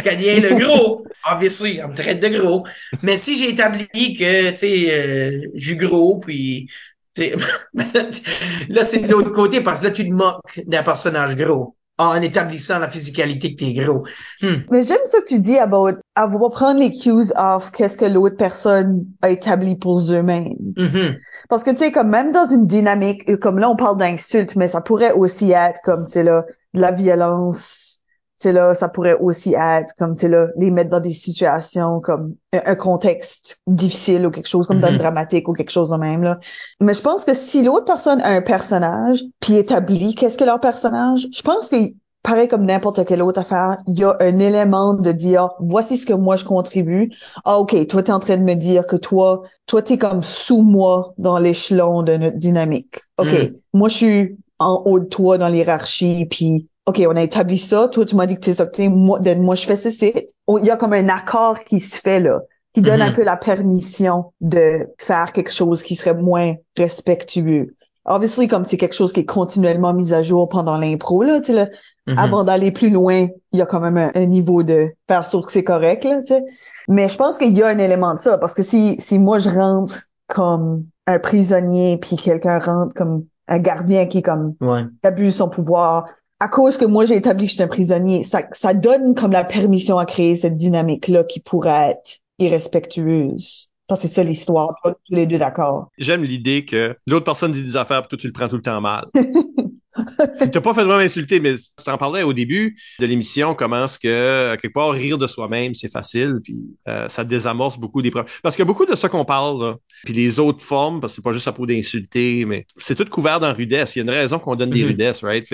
hey, 0.05 0.39
le 0.41 0.55
gros, 0.55 1.05
obviously, 1.29 1.77
elle 1.77 1.87
me 1.87 1.95
traite 1.95 2.21
de 2.21 2.37
gros. 2.37 2.65
Mais 3.01 3.17
si 3.17 3.37
j'ai 3.37 3.49
établi 3.49 3.87
que, 4.17 4.51
tu 4.51 4.57
sais, 4.57 4.87
euh, 4.91 5.49
je 5.53 5.65
suis 5.65 5.75
gros, 5.75 6.19
puis, 6.19 6.69
là, 7.17 8.83
c'est 8.83 8.99
de 8.99 9.11
l'autre 9.11 9.31
côté, 9.31 9.61
parce 9.61 9.79
que 9.79 9.85
là, 9.85 9.91
tu 9.91 10.07
te 10.07 10.13
moques 10.13 10.61
d'un 10.65 10.83
personnage 10.83 11.35
gros, 11.35 11.75
en 11.97 12.21
établissant 12.21 12.79
la 12.79 12.89
physicalité 12.89 13.55
que 13.55 13.63
t'es 13.63 13.73
gros. 13.73 14.05
Hmm. 14.41 14.57
Mais 14.69 14.83
j'aime 14.83 14.97
ça 15.05 15.19
que 15.21 15.25
tu 15.25 15.39
dis 15.39 15.57
about, 15.57 15.97
à 16.15 16.27
va 16.27 16.49
prendre 16.49 16.79
les 16.79 16.91
cues 16.91 17.31
off 17.37 17.71
qu'est-ce 17.71 17.97
que 17.97 18.05
l'autre 18.05 18.35
personne 18.35 19.05
a 19.21 19.29
établi 19.29 19.77
pour 19.77 19.99
eux-mêmes. 20.11 20.55
Mhm. 20.75 21.15
Parce 21.49 21.63
que, 21.63 21.71
tu 21.71 21.77
sais, 21.77 21.91
comme 21.91 22.09
même 22.09 22.31
dans 22.31 22.45
une 22.45 22.67
dynamique, 22.67 23.39
comme 23.39 23.59
là, 23.59 23.69
on 23.69 23.75
parle 23.75 23.97
d'insultes, 23.97 24.55
mais 24.55 24.67
ça 24.67 24.81
pourrait 24.81 25.13
aussi 25.13 25.51
être 25.51 25.79
comme, 25.83 26.05
tu 26.05 26.13
sais, 26.13 26.23
là, 26.23 26.45
de 26.73 26.81
la 26.81 26.91
violence. 26.91 27.94
Tu 28.39 28.49
sais, 28.49 28.53
là, 28.53 28.75
ça 28.75 28.89
pourrait 28.89 29.17
aussi 29.19 29.53
être 29.53 29.93
comme, 29.97 30.13
tu 30.15 30.21
sais, 30.21 30.29
là, 30.29 30.47
les 30.57 30.69
mettre 30.71 30.89
dans 30.89 30.99
des 30.99 31.13
situations 31.13 32.01
comme 32.01 32.35
un, 32.51 32.59
un 32.65 32.75
contexte 32.75 33.61
difficile 33.65 34.25
ou 34.27 34.31
quelque 34.31 34.49
chose 34.49 34.67
comme 34.67 34.81
Mhm. 34.81 34.97
dramatique 34.97 35.47
ou 35.47 35.53
quelque 35.53 35.69
chose 35.71 35.89
de 35.89 35.95
même, 35.97 36.21
là. 36.21 36.39
Mais 36.81 36.93
je 36.93 37.01
pense 37.01 37.23
que 37.23 37.33
si 37.33 37.63
l'autre 37.63 37.85
personne 37.85 38.19
a 38.21 38.29
un 38.29 38.41
personnage, 38.41 39.23
puis 39.39 39.55
établit 39.55 40.15
qu'est-ce 40.15 40.37
que 40.37 40.43
leur 40.43 40.59
personnage, 40.59 41.27
je 41.33 41.41
pense 41.41 41.69
que 41.69 41.77
pareil 42.23 42.47
comme 42.47 42.65
n'importe 42.65 43.05
quelle 43.05 43.21
autre 43.21 43.39
affaire, 43.39 43.77
il 43.87 43.99
y 43.99 44.03
a 44.03 44.17
un 44.19 44.39
élément 44.39 44.95
de 44.95 45.11
dire, 45.11 45.51
voici 45.59 45.95
ce 45.97 46.05
que 46.05 46.13
moi 46.13 46.35
je 46.35 46.43
contribue. 46.43 47.11
Ah, 47.45 47.59
OK, 47.59 47.87
toi, 47.87 48.03
t'es 48.03 48.11
en 48.11 48.19
train 48.19 48.37
de 48.37 48.43
me 48.43 48.55
dire 48.55 48.87
que 48.87 48.95
toi, 48.95 49.43
toi, 49.67 49.81
t'es 49.81 49.97
comme 49.97 50.23
sous 50.23 50.61
moi 50.63 51.13
dans 51.17 51.37
l'échelon 51.37 52.03
de 52.03 52.17
notre 52.17 52.37
dynamique. 52.37 52.95
OK, 53.17 53.31
Mm. 53.33 53.55
moi, 53.73 53.89
je 53.89 53.95
suis 53.95 54.37
en 54.59 54.81
haut 54.85 54.99
de 54.99 55.05
toi 55.05 55.37
dans 55.37 55.47
l'hierarchie, 55.49 56.25
puis 56.29 56.67
OK, 56.87 57.01
on 57.09 57.15
a 57.15 57.23
établi 57.23 57.57
ça. 57.57 57.87
Toi, 57.87 58.05
tu 58.05 58.15
m'as 58.15 58.27
dit 58.27 58.39
que 58.39 58.53
ça, 58.53 58.65
que 58.65 58.71
t'es- 58.71 58.89
moi, 58.89 59.19
de- 59.19 59.33
moi, 59.35 59.55
je 59.55 59.65
fais 59.65 59.75
ceci. 59.77 60.13
Il 60.47 60.65
y 60.65 60.69
a 60.69 60.77
comme 60.77 60.93
un 60.93 61.09
accord 61.09 61.59
qui 61.61 61.79
se 61.79 61.99
fait, 61.99 62.19
là, 62.19 62.41
qui 62.73 62.81
donne 62.81 63.01
un 63.01 63.11
peu 63.11 63.23
la 63.23 63.37
permission 63.37 64.33
de 64.41 64.87
faire 64.99 65.33
quelque 65.33 65.51
chose 65.51 65.81
qui 65.81 65.95
serait 65.95 66.13
moins 66.13 66.53
respectueux. 66.77 67.75
Obviously, 68.07 68.47
comme 68.47 68.65
c'est 68.65 68.77
quelque 68.77 68.93
chose 68.93 69.13
qui 69.13 69.21
est 69.21 69.25
continuellement 69.25 69.93
mis 69.93 70.13
à 70.13 70.21
jour 70.21 70.47
pendant 70.47 70.77
l'impro, 70.77 71.23
là, 71.23 71.39
tu 71.39 71.47
sais, 71.47 71.53
là, 71.53 71.67
Mhm. 72.05 72.19
avant 72.19 72.43
d'aller 72.43 72.71
plus 72.71 72.91
loin, 72.91 73.27
il 73.51 73.57
y 73.57 73.61
a 73.63 73.65
quand 73.65 73.79
même 73.79 73.97
un, 73.97 74.11
un 74.13 74.25
niveau 74.27 74.61
de 74.61 74.89
faire 75.07 75.25
sûr 75.25 75.43
que 75.43 75.51
c'est 75.51 75.63
correct, 75.63 76.03
là, 76.03 76.17
tu 76.21 76.35
sais. 76.35 76.43
Mais 76.87 77.07
je 77.09 77.17
pense 77.17 77.39
qu'il 77.39 77.57
y 77.57 77.63
a 77.63 77.67
un 77.67 77.79
élément 77.79 78.13
de 78.13 78.19
ça, 78.19 78.37
parce 78.37 78.53
que 78.53 78.61
si, 78.61 78.95
si 78.99 79.17
moi 79.17 79.39
je 79.39 79.49
rentre 79.49 80.01
comme 80.27 80.85
un 81.07 81.17
prisonnier, 81.17 81.97
puis 81.97 82.15
quelqu'un 82.15 82.59
rentre 82.59 82.93
comme 82.93 83.25
un 83.47 83.57
gardien 83.57 84.05
qui 84.05 84.21
comme 84.21 84.53
Ouais. 84.61 84.83
abuse 85.03 85.35
son 85.37 85.49
pouvoir, 85.49 86.05
à 86.39 86.47
cause 86.47 86.77
que 86.77 86.85
moi 86.85 87.05
j'ai 87.05 87.15
établi 87.15 87.45
que 87.45 87.49
je 87.49 87.55
suis 87.55 87.63
un 87.63 87.67
prisonnier, 87.67 88.23
ça, 88.23 88.43
ça 88.51 88.73
donne 88.73 89.15
comme 89.15 89.31
la 89.31 89.43
permission 89.43 89.97
à 89.97 90.05
créer 90.05 90.35
cette 90.35 90.57
dynamique-là 90.57 91.23
qui 91.23 91.39
pourrait 91.39 91.91
être 91.91 92.19
irrespectueuse. 92.39 93.69
Parce 93.87 94.01
que 94.01 94.07
c'est 94.07 94.15
ça 94.15 94.23
l'histoire, 94.23 94.73
tous 94.83 94.95
les 95.09 95.27
deux 95.27 95.37
d'accord. 95.37 95.89
J'aime 95.99 96.23
l'idée 96.23 96.65
que 96.65 96.97
l'autre 97.05 97.25
personne 97.25 97.51
dit 97.51 97.61
des 97.61 97.77
affaires, 97.77 98.01
puis 98.01 98.09
toi, 98.09 98.17
tu 98.17 98.27
le 98.27 98.33
prends 98.33 98.47
tout 98.47 98.55
le 98.55 98.63
temps 98.63 98.81
mal. 98.81 99.05
tu 100.41 100.49
t'as 100.51 100.61
pas 100.61 100.73
fait 100.73 100.83
vraiment 100.83 100.99
insulter, 100.99 101.39
mais 101.39 101.55
tu 101.55 101.83
t'en 101.83 101.97
parlais 101.97 102.23
au 102.23 102.33
début 102.33 102.77
de 102.99 103.05
l'émission, 103.05 103.55
comment 103.55 103.85
est-ce 103.85 103.99
que, 103.99 104.55
quelque 104.61 104.73
part, 104.73 104.91
rire 104.91 105.17
de 105.17 105.27
soi-même, 105.27 105.73
c'est 105.75 105.91
facile, 105.91 106.39
puis 106.43 106.75
euh, 106.87 107.07
ça 107.09 107.23
désamorce 107.23 107.77
beaucoup 107.77 108.01
des 108.01 108.11
problèmes. 108.11 108.31
Parce 108.43 108.55
que 108.55 108.63
beaucoup 108.63 108.85
de 108.85 108.95
ça 108.95 109.09
qu'on 109.09 109.25
parle, 109.25 109.61
là, 109.61 109.75
puis 110.03 110.13
les 110.13 110.39
autres 110.39 110.63
formes, 110.63 110.99
parce 110.99 111.13
que 111.13 111.15
c'est 111.17 111.23
pas 111.23 111.31
juste 111.33 111.47
à 111.47 111.51
propos 111.51 111.67
d'insulter, 111.67 112.45
mais 112.45 112.65
c'est 112.77 112.95
tout 112.95 113.05
couvert 113.05 113.39
dans 113.39 113.53
rudesse. 113.53 113.95
Il 113.95 113.99
y 113.99 114.01
a 114.01 114.03
une 114.03 114.09
raison 114.09 114.39
qu'on 114.39 114.55
donne 114.55 114.69
des 114.71 114.81
Mhm. 114.83 114.89
rudesses, 114.89 115.23
right? 115.23 115.47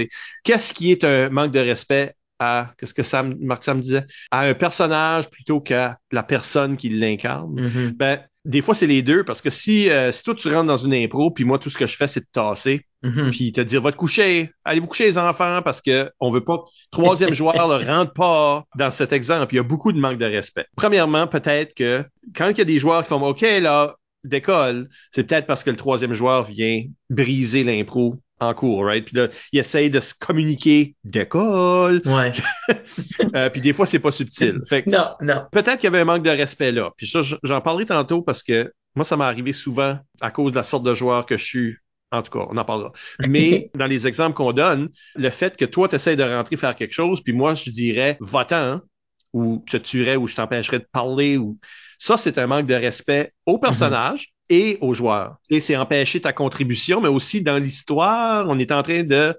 Qu'est-ce 0.43 0.73
qui 0.73 0.91
est 0.91 1.03
un 1.03 1.29
manque 1.29 1.51
de 1.51 1.59
respect 1.59 2.13
à, 2.39 2.73
qu'est-ce 2.77 2.93
que 2.95 3.03
Sam, 3.03 3.35
Marc 3.39 3.63
Sam 3.63 3.79
disait, 3.79 4.05
à 4.31 4.41
un 4.41 4.53
personnage 4.55 5.29
plutôt 5.29 5.61
qu'à 5.61 5.99
la 6.11 6.23
personne 6.23 6.75
qui 6.75 6.89
l'incarne? 6.89 7.53
Mhm. 7.59 7.91
Ben, 7.91 8.19
des 8.43 8.61
fois, 8.61 8.73
c'est 8.73 8.87
les 8.87 9.01
deux, 9.03 9.23
parce 9.23 9.41
que 9.41 9.49
si, 9.51 9.89
euh, 9.89 10.11
si 10.11 10.23
toi, 10.23 10.33
tu 10.33 10.47
rentres 10.47 10.65
dans 10.67 10.77
une 10.77 10.93
impro, 10.93 11.29
puis 11.31 11.43
moi, 11.43 11.59
tout 11.59 11.69
ce 11.69 11.77
que 11.77 11.85
je 11.85 11.95
fais, 11.95 12.07
c'est 12.07 12.21
de 12.21 12.27
tasser, 12.31 12.85
Mhm. 13.03 13.31
puis 13.31 13.51
te 13.51 13.61
dire, 13.61 13.81
va 13.81 13.91
te 13.91 13.97
coucher, 13.97 14.51
allez 14.65 14.79
vous 14.79 14.87
coucher 14.87 15.05
les 15.05 15.17
enfants, 15.17 15.61
parce 15.63 15.81
que 15.81 16.09
on 16.19 16.29
veut 16.29 16.43
pas, 16.43 16.63
troisième 16.91 17.33
joueur 17.33 17.53
ne 17.67 17.85
rentre 17.85 18.13
pas 18.13 18.63
dans 18.75 18.91
cet 18.91 19.11
exemple. 19.13 19.53
Il 19.53 19.57
y 19.57 19.59
a 19.59 19.63
beaucoup 19.63 19.91
de 19.91 19.99
manque 19.99 20.17
de 20.17 20.25
respect. 20.25 20.65
Premièrement, 20.75 21.27
peut-être 21.27 21.73
que 21.73 22.03
quand 22.35 22.49
il 22.49 22.57
y 22.57 22.61
a 22.61 22.65
des 22.65 22.79
joueurs 22.79 23.03
qui 23.03 23.09
font, 23.09 23.21
OK, 23.23 23.41
là, 23.41 23.95
décolle, 24.23 24.87
c'est 25.11 25.23
peut-être 25.23 25.47
parce 25.47 25.63
que 25.63 25.71
le 25.71 25.77
troisième 25.77 26.13
joueur 26.13 26.43
vient 26.43 26.83
briser 27.09 27.63
l'impro 27.63 28.17
en 28.41 28.53
cours, 28.53 28.83
right? 28.85 29.05
Puis 29.05 29.15
là, 29.15 29.29
il 29.53 29.59
essaye 29.59 29.89
de 29.89 29.99
se 29.99 30.13
communiquer, 30.13 30.95
décolle, 31.03 32.01
Ouais. 32.05 32.31
euh, 33.35 33.49
puis 33.49 33.61
des 33.61 33.73
fois, 33.73 33.85
c'est 33.85 33.99
pas 33.99 34.11
subtil. 34.11 34.61
Fait 34.67 34.83
que 34.83 34.89
Non, 34.89 35.11
non. 35.21 35.45
peut-être 35.51 35.77
qu'il 35.77 35.85
y 35.85 35.87
avait 35.87 35.99
un 35.99 36.05
manque 36.05 36.23
de 36.23 36.29
respect 36.29 36.71
là. 36.71 36.89
Puis 36.97 37.07
ça, 37.07 37.21
j'en 37.43 37.61
parlerai 37.61 37.85
tantôt 37.85 38.21
parce 38.21 38.43
que 38.43 38.71
moi, 38.95 39.05
ça 39.05 39.15
m'est 39.15 39.23
arrivé 39.23 39.53
souvent 39.53 39.99
à 40.19 40.31
cause 40.31 40.51
de 40.51 40.57
la 40.57 40.63
sorte 40.63 40.83
de 40.83 40.93
joueur 40.93 41.25
que 41.25 41.37
je 41.37 41.45
suis. 41.45 41.75
En 42.11 42.21
tout 42.23 42.31
cas, 42.31 42.45
on 42.49 42.57
en 42.57 42.65
parlera. 42.65 42.91
Mais 43.27 43.69
dans 43.75 43.85
les 43.85 44.05
exemples 44.05 44.35
qu'on 44.35 44.51
donne, 44.51 44.89
le 45.15 45.29
fait 45.29 45.55
que 45.55 45.63
toi, 45.65 45.87
tu 45.87 45.95
essaies 45.95 46.17
de 46.17 46.23
rentrer 46.23 46.57
faire 46.57 46.75
quelque 46.75 46.93
chose, 46.93 47.21
puis 47.21 47.31
moi, 47.31 47.53
je 47.53 47.69
dirais, 47.69 48.17
va-t'en, 48.19 48.81
ou 49.31 49.63
je 49.65 49.77
te 49.77 49.83
tuerais, 49.83 50.17
ou 50.17 50.27
je 50.27 50.35
t'empêcherais 50.35 50.79
de 50.79 50.87
parler, 50.91 51.37
ou 51.37 51.57
ça, 51.97 52.17
c'est 52.17 52.37
un 52.37 52.47
manque 52.47 52.67
de 52.67 52.73
respect 52.73 53.31
au 53.45 53.59
personnage 53.59 54.33
et 54.51 54.77
aux 54.81 54.93
joueurs. 54.93 55.37
Et 55.49 55.61
c'est 55.61 55.77
empêcher 55.77 56.19
ta 56.19 56.33
contribution, 56.33 56.99
mais 57.01 57.07
aussi 57.07 57.41
dans 57.41 57.57
l'histoire, 57.57 58.45
on 58.49 58.59
est 58.59 58.71
en 58.71 58.83
train 58.83 59.03
de 59.03 59.33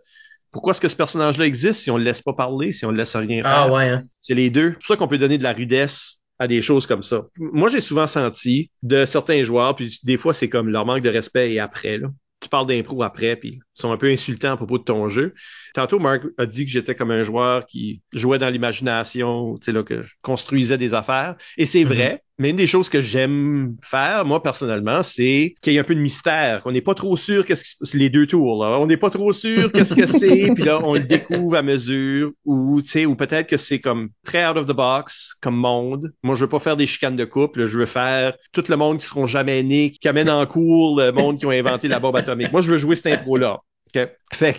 pourquoi 0.51 0.72
est-ce 0.72 0.80
que 0.80 0.89
ce 0.89 0.97
personnage-là 0.97 1.47
existe 1.47 1.82
si 1.82 1.90
on 1.90 1.98
le 1.98 2.05
laisse 2.05 2.22
pas 2.22 2.32
parler, 2.32 2.72
si 2.72 2.84
on 2.86 2.90
le 2.90 2.97
laisse 2.97 3.14
rien 3.14 3.43
faire? 3.43 3.52
Ah 3.52 3.68
ouais, 3.70 3.89
hein. 3.89 4.02
C'est 4.20 4.34
les 4.34 4.51
deux. 4.51 4.70
C'est 4.70 4.78
pour 4.78 4.86
ça 4.86 4.97
qu'on 4.97 5.09
peut 5.09 5.18
donner 5.18 5.39
de 5.39 5.43
la 5.43 5.52
rudesse 5.52 6.20
à 6.39 6.48
des 6.48 6.62
choses 6.62 6.86
comme 6.86 7.02
ça. 7.02 7.26
Moi, 7.39 7.68
j'ai 7.68 7.80
souvent 7.80 8.06
senti 8.06 8.70
de 8.82 9.05
certains 9.05 9.44
joueurs, 9.44 9.76
puis 9.76 9.98
des 10.02 10.16
fois, 10.16 10.34
c'est 10.34 10.48
comme 10.48 10.68
leur 10.68 10.86
manque 10.86 11.02
de 11.02 11.10
respect 11.10 11.52
et 11.52 11.60
après, 11.60 11.98
là. 11.98 12.09
Tu 12.40 12.48
parles 12.48 12.66
d'impro 12.66 13.05
après, 13.05 13.36
puis 13.36 13.60
ils 13.76 13.80
sont 13.80 13.93
un 13.93 13.97
peu 13.97 14.10
insultants 14.10 14.55
à 14.55 14.56
propos 14.56 14.76
de 14.76 14.82
ton 14.82 15.09
jeu. 15.09 15.32
Tantôt, 15.74 16.01
Mark 16.01 16.24
a 16.39 16.44
dit 16.44 16.64
que 16.64 16.72
j'étais 16.72 16.97
comme 16.97 17.12
un 17.12 17.22
joueur 17.22 17.66
qui 17.66 18.02
jouait 18.12 18.39
dans 18.40 18.48
l'imagination, 18.48 19.59
tu 19.59 19.66
sais, 19.66 19.72
là, 19.72 19.84
que 19.84 20.02
je 20.02 20.14
construisais 20.22 20.76
des 20.76 20.93
affaires. 20.93 21.36
Et 21.56 21.66
c'est 21.66 21.84
Mhm. 21.84 21.93
vrai, 21.93 22.22
Mais 22.43 22.51
une 22.51 22.56
des 22.56 22.66
choses 22.66 22.89
que 22.89 23.01
j'aime 23.01 23.77
faire, 23.85 24.24
moi, 24.24 24.43
personnellement, 24.43 25.05
c'est 25.05 25.55
qu'il 25.62 25.74
y 25.74 25.77
ait 25.77 25.78
un 25.78 25.85
peu 25.85 25.94
de 25.94 26.01
mystère. 26.01 26.62
On 26.64 26.73
n'est 26.73 26.81
pas 26.81 26.97
trop 26.97 27.16
sûr 27.16 27.47
qu'est-ce 27.47 27.62
que 27.62 27.86
c'est 27.86 27.98
les 27.98 28.10
deux 28.10 28.27
tours, 28.27 28.64
là. 28.64 28.81
On 28.81 28.86
n'est 28.86 28.97
pas 28.97 29.10
trop 29.10 29.32
sûr 29.32 29.70
qu'est-ce 29.70 29.94
que 29.94 30.06
c'est, 30.06 30.51
puis 30.56 30.64
là, 30.64 30.81
on 30.82 30.94
le 30.94 31.05
découvre 31.05 31.55
à 31.55 31.62
mesure, 31.62 32.32
ou, 32.44 32.82
tu 32.82 32.89
sais, 32.89 33.06
ou 33.06 33.14
peut-être 33.14 33.47
que 33.47 33.56
c'est 33.56 33.78
comme 33.78 34.09
très 34.24 34.44
out 34.44 34.56
of 34.56 34.66
the 34.66 34.73
box, 34.73 35.36
comme 35.40 35.55
monde. 35.55 36.12
Moi, 36.24 36.35
je 36.35 36.40
veux 36.40 36.48
pas 36.48 36.59
faire 36.59 36.77
des 36.77 36.89
chicanes 36.89 37.14
de 37.14 37.24
couple. 37.24 37.66
Je 37.66 37.78
veux 37.78 37.86
faire 37.86 38.32
tout 38.52 38.64
le 38.69 38.77
monde 38.77 38.98
qui 38.98 39.06
seront 39.06 39.28
jamais 39.28 39.62
nés, 39.62 39.93
qui 39.93 40.09
amène 40.09 40.28
en 40.28 40.44
cours 40.44 40.98
le 40.98 41.12
monde 41.12 41.39
qui 41.39 41.47
ont 41.47 41.51
inventé 41.51 41.86
la 41.86 42.01
bombe 42.01 42.16
atomique. 42.16 42.51
Moi, 42.51 42.62
je 42.62 42.73
veux 42.73 42.78
jouer 42.78 42.97
cette 42.97 43.20
impro-là. 43.20 43.60
Okay. 43.94 44.12
Fait 44.32 44.56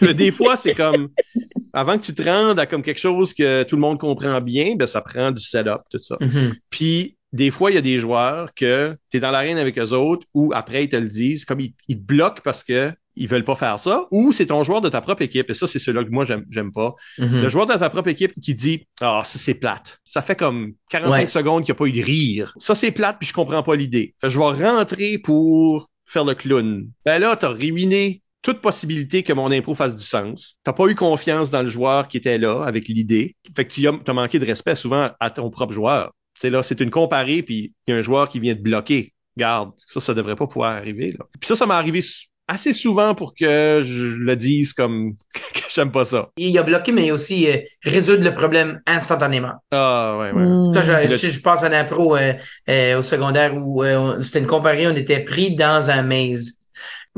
que, 0.00 0.06
des 0.12 0.30
fois, 0.30 0.56
c'est 0.56 0.74
comme, 0.74 1.08
avant 1.72 1.98
que 1.98 2.04
tu 2.04 2.14
te 2.14 2.22
rendes 2.22 2.58
à 2.58 2.66
comme 2.66 2.82
quelque 2.82 3.00
chose 3.00 3.34
que 3.34 3.62
tout 3.64 3.76
le 3.76 3.82
monde 3.82 3.98
comprend 3.98 4.40
bien, 4.40 4.74
ben, 4.76 4.86
ça 4.86 5.00
prend 5.02 5.30
du 5.30 5.42
setup, 5.42 5.82
tout 5.90 6.00
ça. 6.00 6.16
Mhm. 6.20 6.54
Puis, 6.70 7.16
des 7.32 7.50
fois, 7.50 7.70
il 7.70 7.74
y 7.74 7.78
a 7.78 7.82
des 7.82 7.98
joueurs 7.98 8.52
que 8.54 8.96
tu 9.10 9.16
es 9.16 9.20
dans 9.20 9.30
l'arène 9.30 9.58
avec 9.58 9.78
eux 9.78 9.92
autres 9.92 10.26
ou 10.34 10.52
après, 10.54 10.84
ils 10.84 10.88
te 10.88 10.96
le 10.96 11.08
disent, 11.08 11.44
comme 11.44 11.60
ils, 11.60 11.74
ils 11.88 11.98
te 11.98 12.02
bloquent 12.02 12.40
parce 12.42 12.62
que 12.64 12.92
ils 13.14 13.28
veulent 13.28 13.44
pas 13.44 13.56
faire 13.56 13.78
ça, 13.78 14.06
ou 14.10 14.32
c'est 14.32 14.46
ton 14.46 14.64
joueur 14.64 14.80
de 14.80 14.88
ta 14.88 15.02
propre 15.02 15.20
équipe, 15.20 15.50
et 15.50 15.54
ça, 15.54 15.66
c'est 15.66 15.78
celui-là 15.78 16.04
que 16.04 16.10
moi, 16.10 16.24
j'aime, 16.24 16.72
pas. 16.72 16.94
Mhm. 17.18 17.42
Le 17.42 17.48
joueur 17.50 17.66
de 17.66 17.74
ta 17.74 17.90
propre 17.90 18.08
équipe 18.08 18.32
qui 18.40 18.54
dit, 18.54 18.86
ah, 19.02 19.20
ça, 19.26 19.38
c'est 19.38 19.52
plate. 19.52 20.00
Ça 20.04 20.22
fait 20.22 20.34
comme 20.36 20.72
45 20.88 21.20
Ouais. 21.20 21.26
secondes 21.26 21.64
qu'il 21.64 21.72
n'y 21.74 21.76
a 21.76 21.78
pas 21.78 21.86
eu 21.86 21.92
de 21.92 22.02
rire. 22.02 22.54
Ça, 22.58 22.74
c'est 22.74 22.90
plate, 22.90 23.18
puis 23.20 23.28
je 23.28 23.34
comprends 23.34 23.62
pas 23.62 23.76
l'idée. 23.76 24.14
Fait 24.18 24.30
je 24.30 24.38
vais 24.38 24.66
rentrer 24.66 25.18
pour 25.18 25.90
faire 26.06 26.24
le 26.24 26.34
clown. 26.34 26.88
Ben 27.04 27.18
là, 27.18 27.36
t'as 27.36 27.48
ruiné 27.48 28.21
toute 28.42 28.60
possibilité 28.60 29.22
que 29.22 29.32
mon 29.32 29.50
impro 29.52 29.74
fasse 29.74 29.94
du 29.96 30.04
sens. 30.04 30.56
T'as 30.64 30.72
pas 30.72 30.86
eu 30.88 30.94
confiance 30.94 31.50
dans 31.50 31.62
le 31.62 31.68
joueur 31.68 32.08
qui 32.08 32.16
était 32.16 32.38
là 32.38 32.62
avec 32.64 32.88
l'idée. 32.88 33.36
Fait 33.54 33.64
que 33.64 33.72
tu 33.72 33.86
as, 33.88 33.92
t'as 34.04 34.12
manqué 34.12 34.38
de 34.38 34.44
respect 34.46 34.74
souvent 34.74 35.10
à 35.20 35.30
ton 35.30 35.48
propre 35.50 35.72
joueur. 35.72 36.12
C'est 36.38 36.50
là, 36.50 36.62
c'est 36.62 36.80
une 36.80 36.90
comparée, 36.90 37.42
puis 37.42 37.72
il 37.86 37.90
y 37.92 37.94
a 37.94 37.98
un 37.98 38.02
joueur 38.02 38.28
qui 38.28 38.40
vient 38.40 38.54
te 38.54 38.60
bloquer. 38.60 39.12
Garde, 39.36 39.72
ça, 39.76 40.00
ça 40.00 40.12
devrait 40.12 40.36
pas 40.36 40.46
pouvoir 40.46 40.72
arriver. 40.76 41.12
Là. 41.12 41.24
Puis 41.40 41.46
ça, 41.46 41.56
ça 41.56 41.66
m'est 41.66 41.74
arrivé 41.74 42.00
assez 42.48 42.72
souvent 42.72 43.14
pour 43.14 43.34
que 43.34 43.80
je 43.82 44.16
le 44.16 44.36
dise 44.36 44.72
comme 44.72 45.14
que 45.54 45.60
j'aime 45.72 45.92
pas 45.92 46.04
ça. 46.04 46.30
Il 46.36 46.58
a 46.58 46.62
bloqué, 46.64 46.90
mais 46.92 47.06
il 47.06 47.10
a 47.10 47.14
aussi 47.14 47.48
euh, 47.48 47.56
résoudre 47.84 48.24
le 48.24 48.34
problème 48.34 48.80
instantanément. 48.86 49.52
Ah 49.70 50.18
ouais, 50.18 50.32
ouais. 50.32 50.44
Mm. 50.44 50.74
Ça, 50.74 50.82
je, 50.82 50.92
Puis 50.92 51.08
le- 51.08 51.14
je, 51.14 51.26
je 51.28 51.40
pense 51.40 51.62
à 51.62 51.66
un 51.68 51.72
impro 51.72 52.16
euh, 52.16 52.32
euh, 52.68 52.98
au 52.98 53.02
secondaire 53.02 53.54
où 53.56 53.84
euh, 53.84 54.20
c'était 54.22 54.40
une 54.40 54.46
comparée, 54.46 54.86
on 54.88 54.96
était 54.96 55.20
pris 55.20 55.54
dans 55.54 55.90
un 55.90 56.02
maze. 56.02 56.54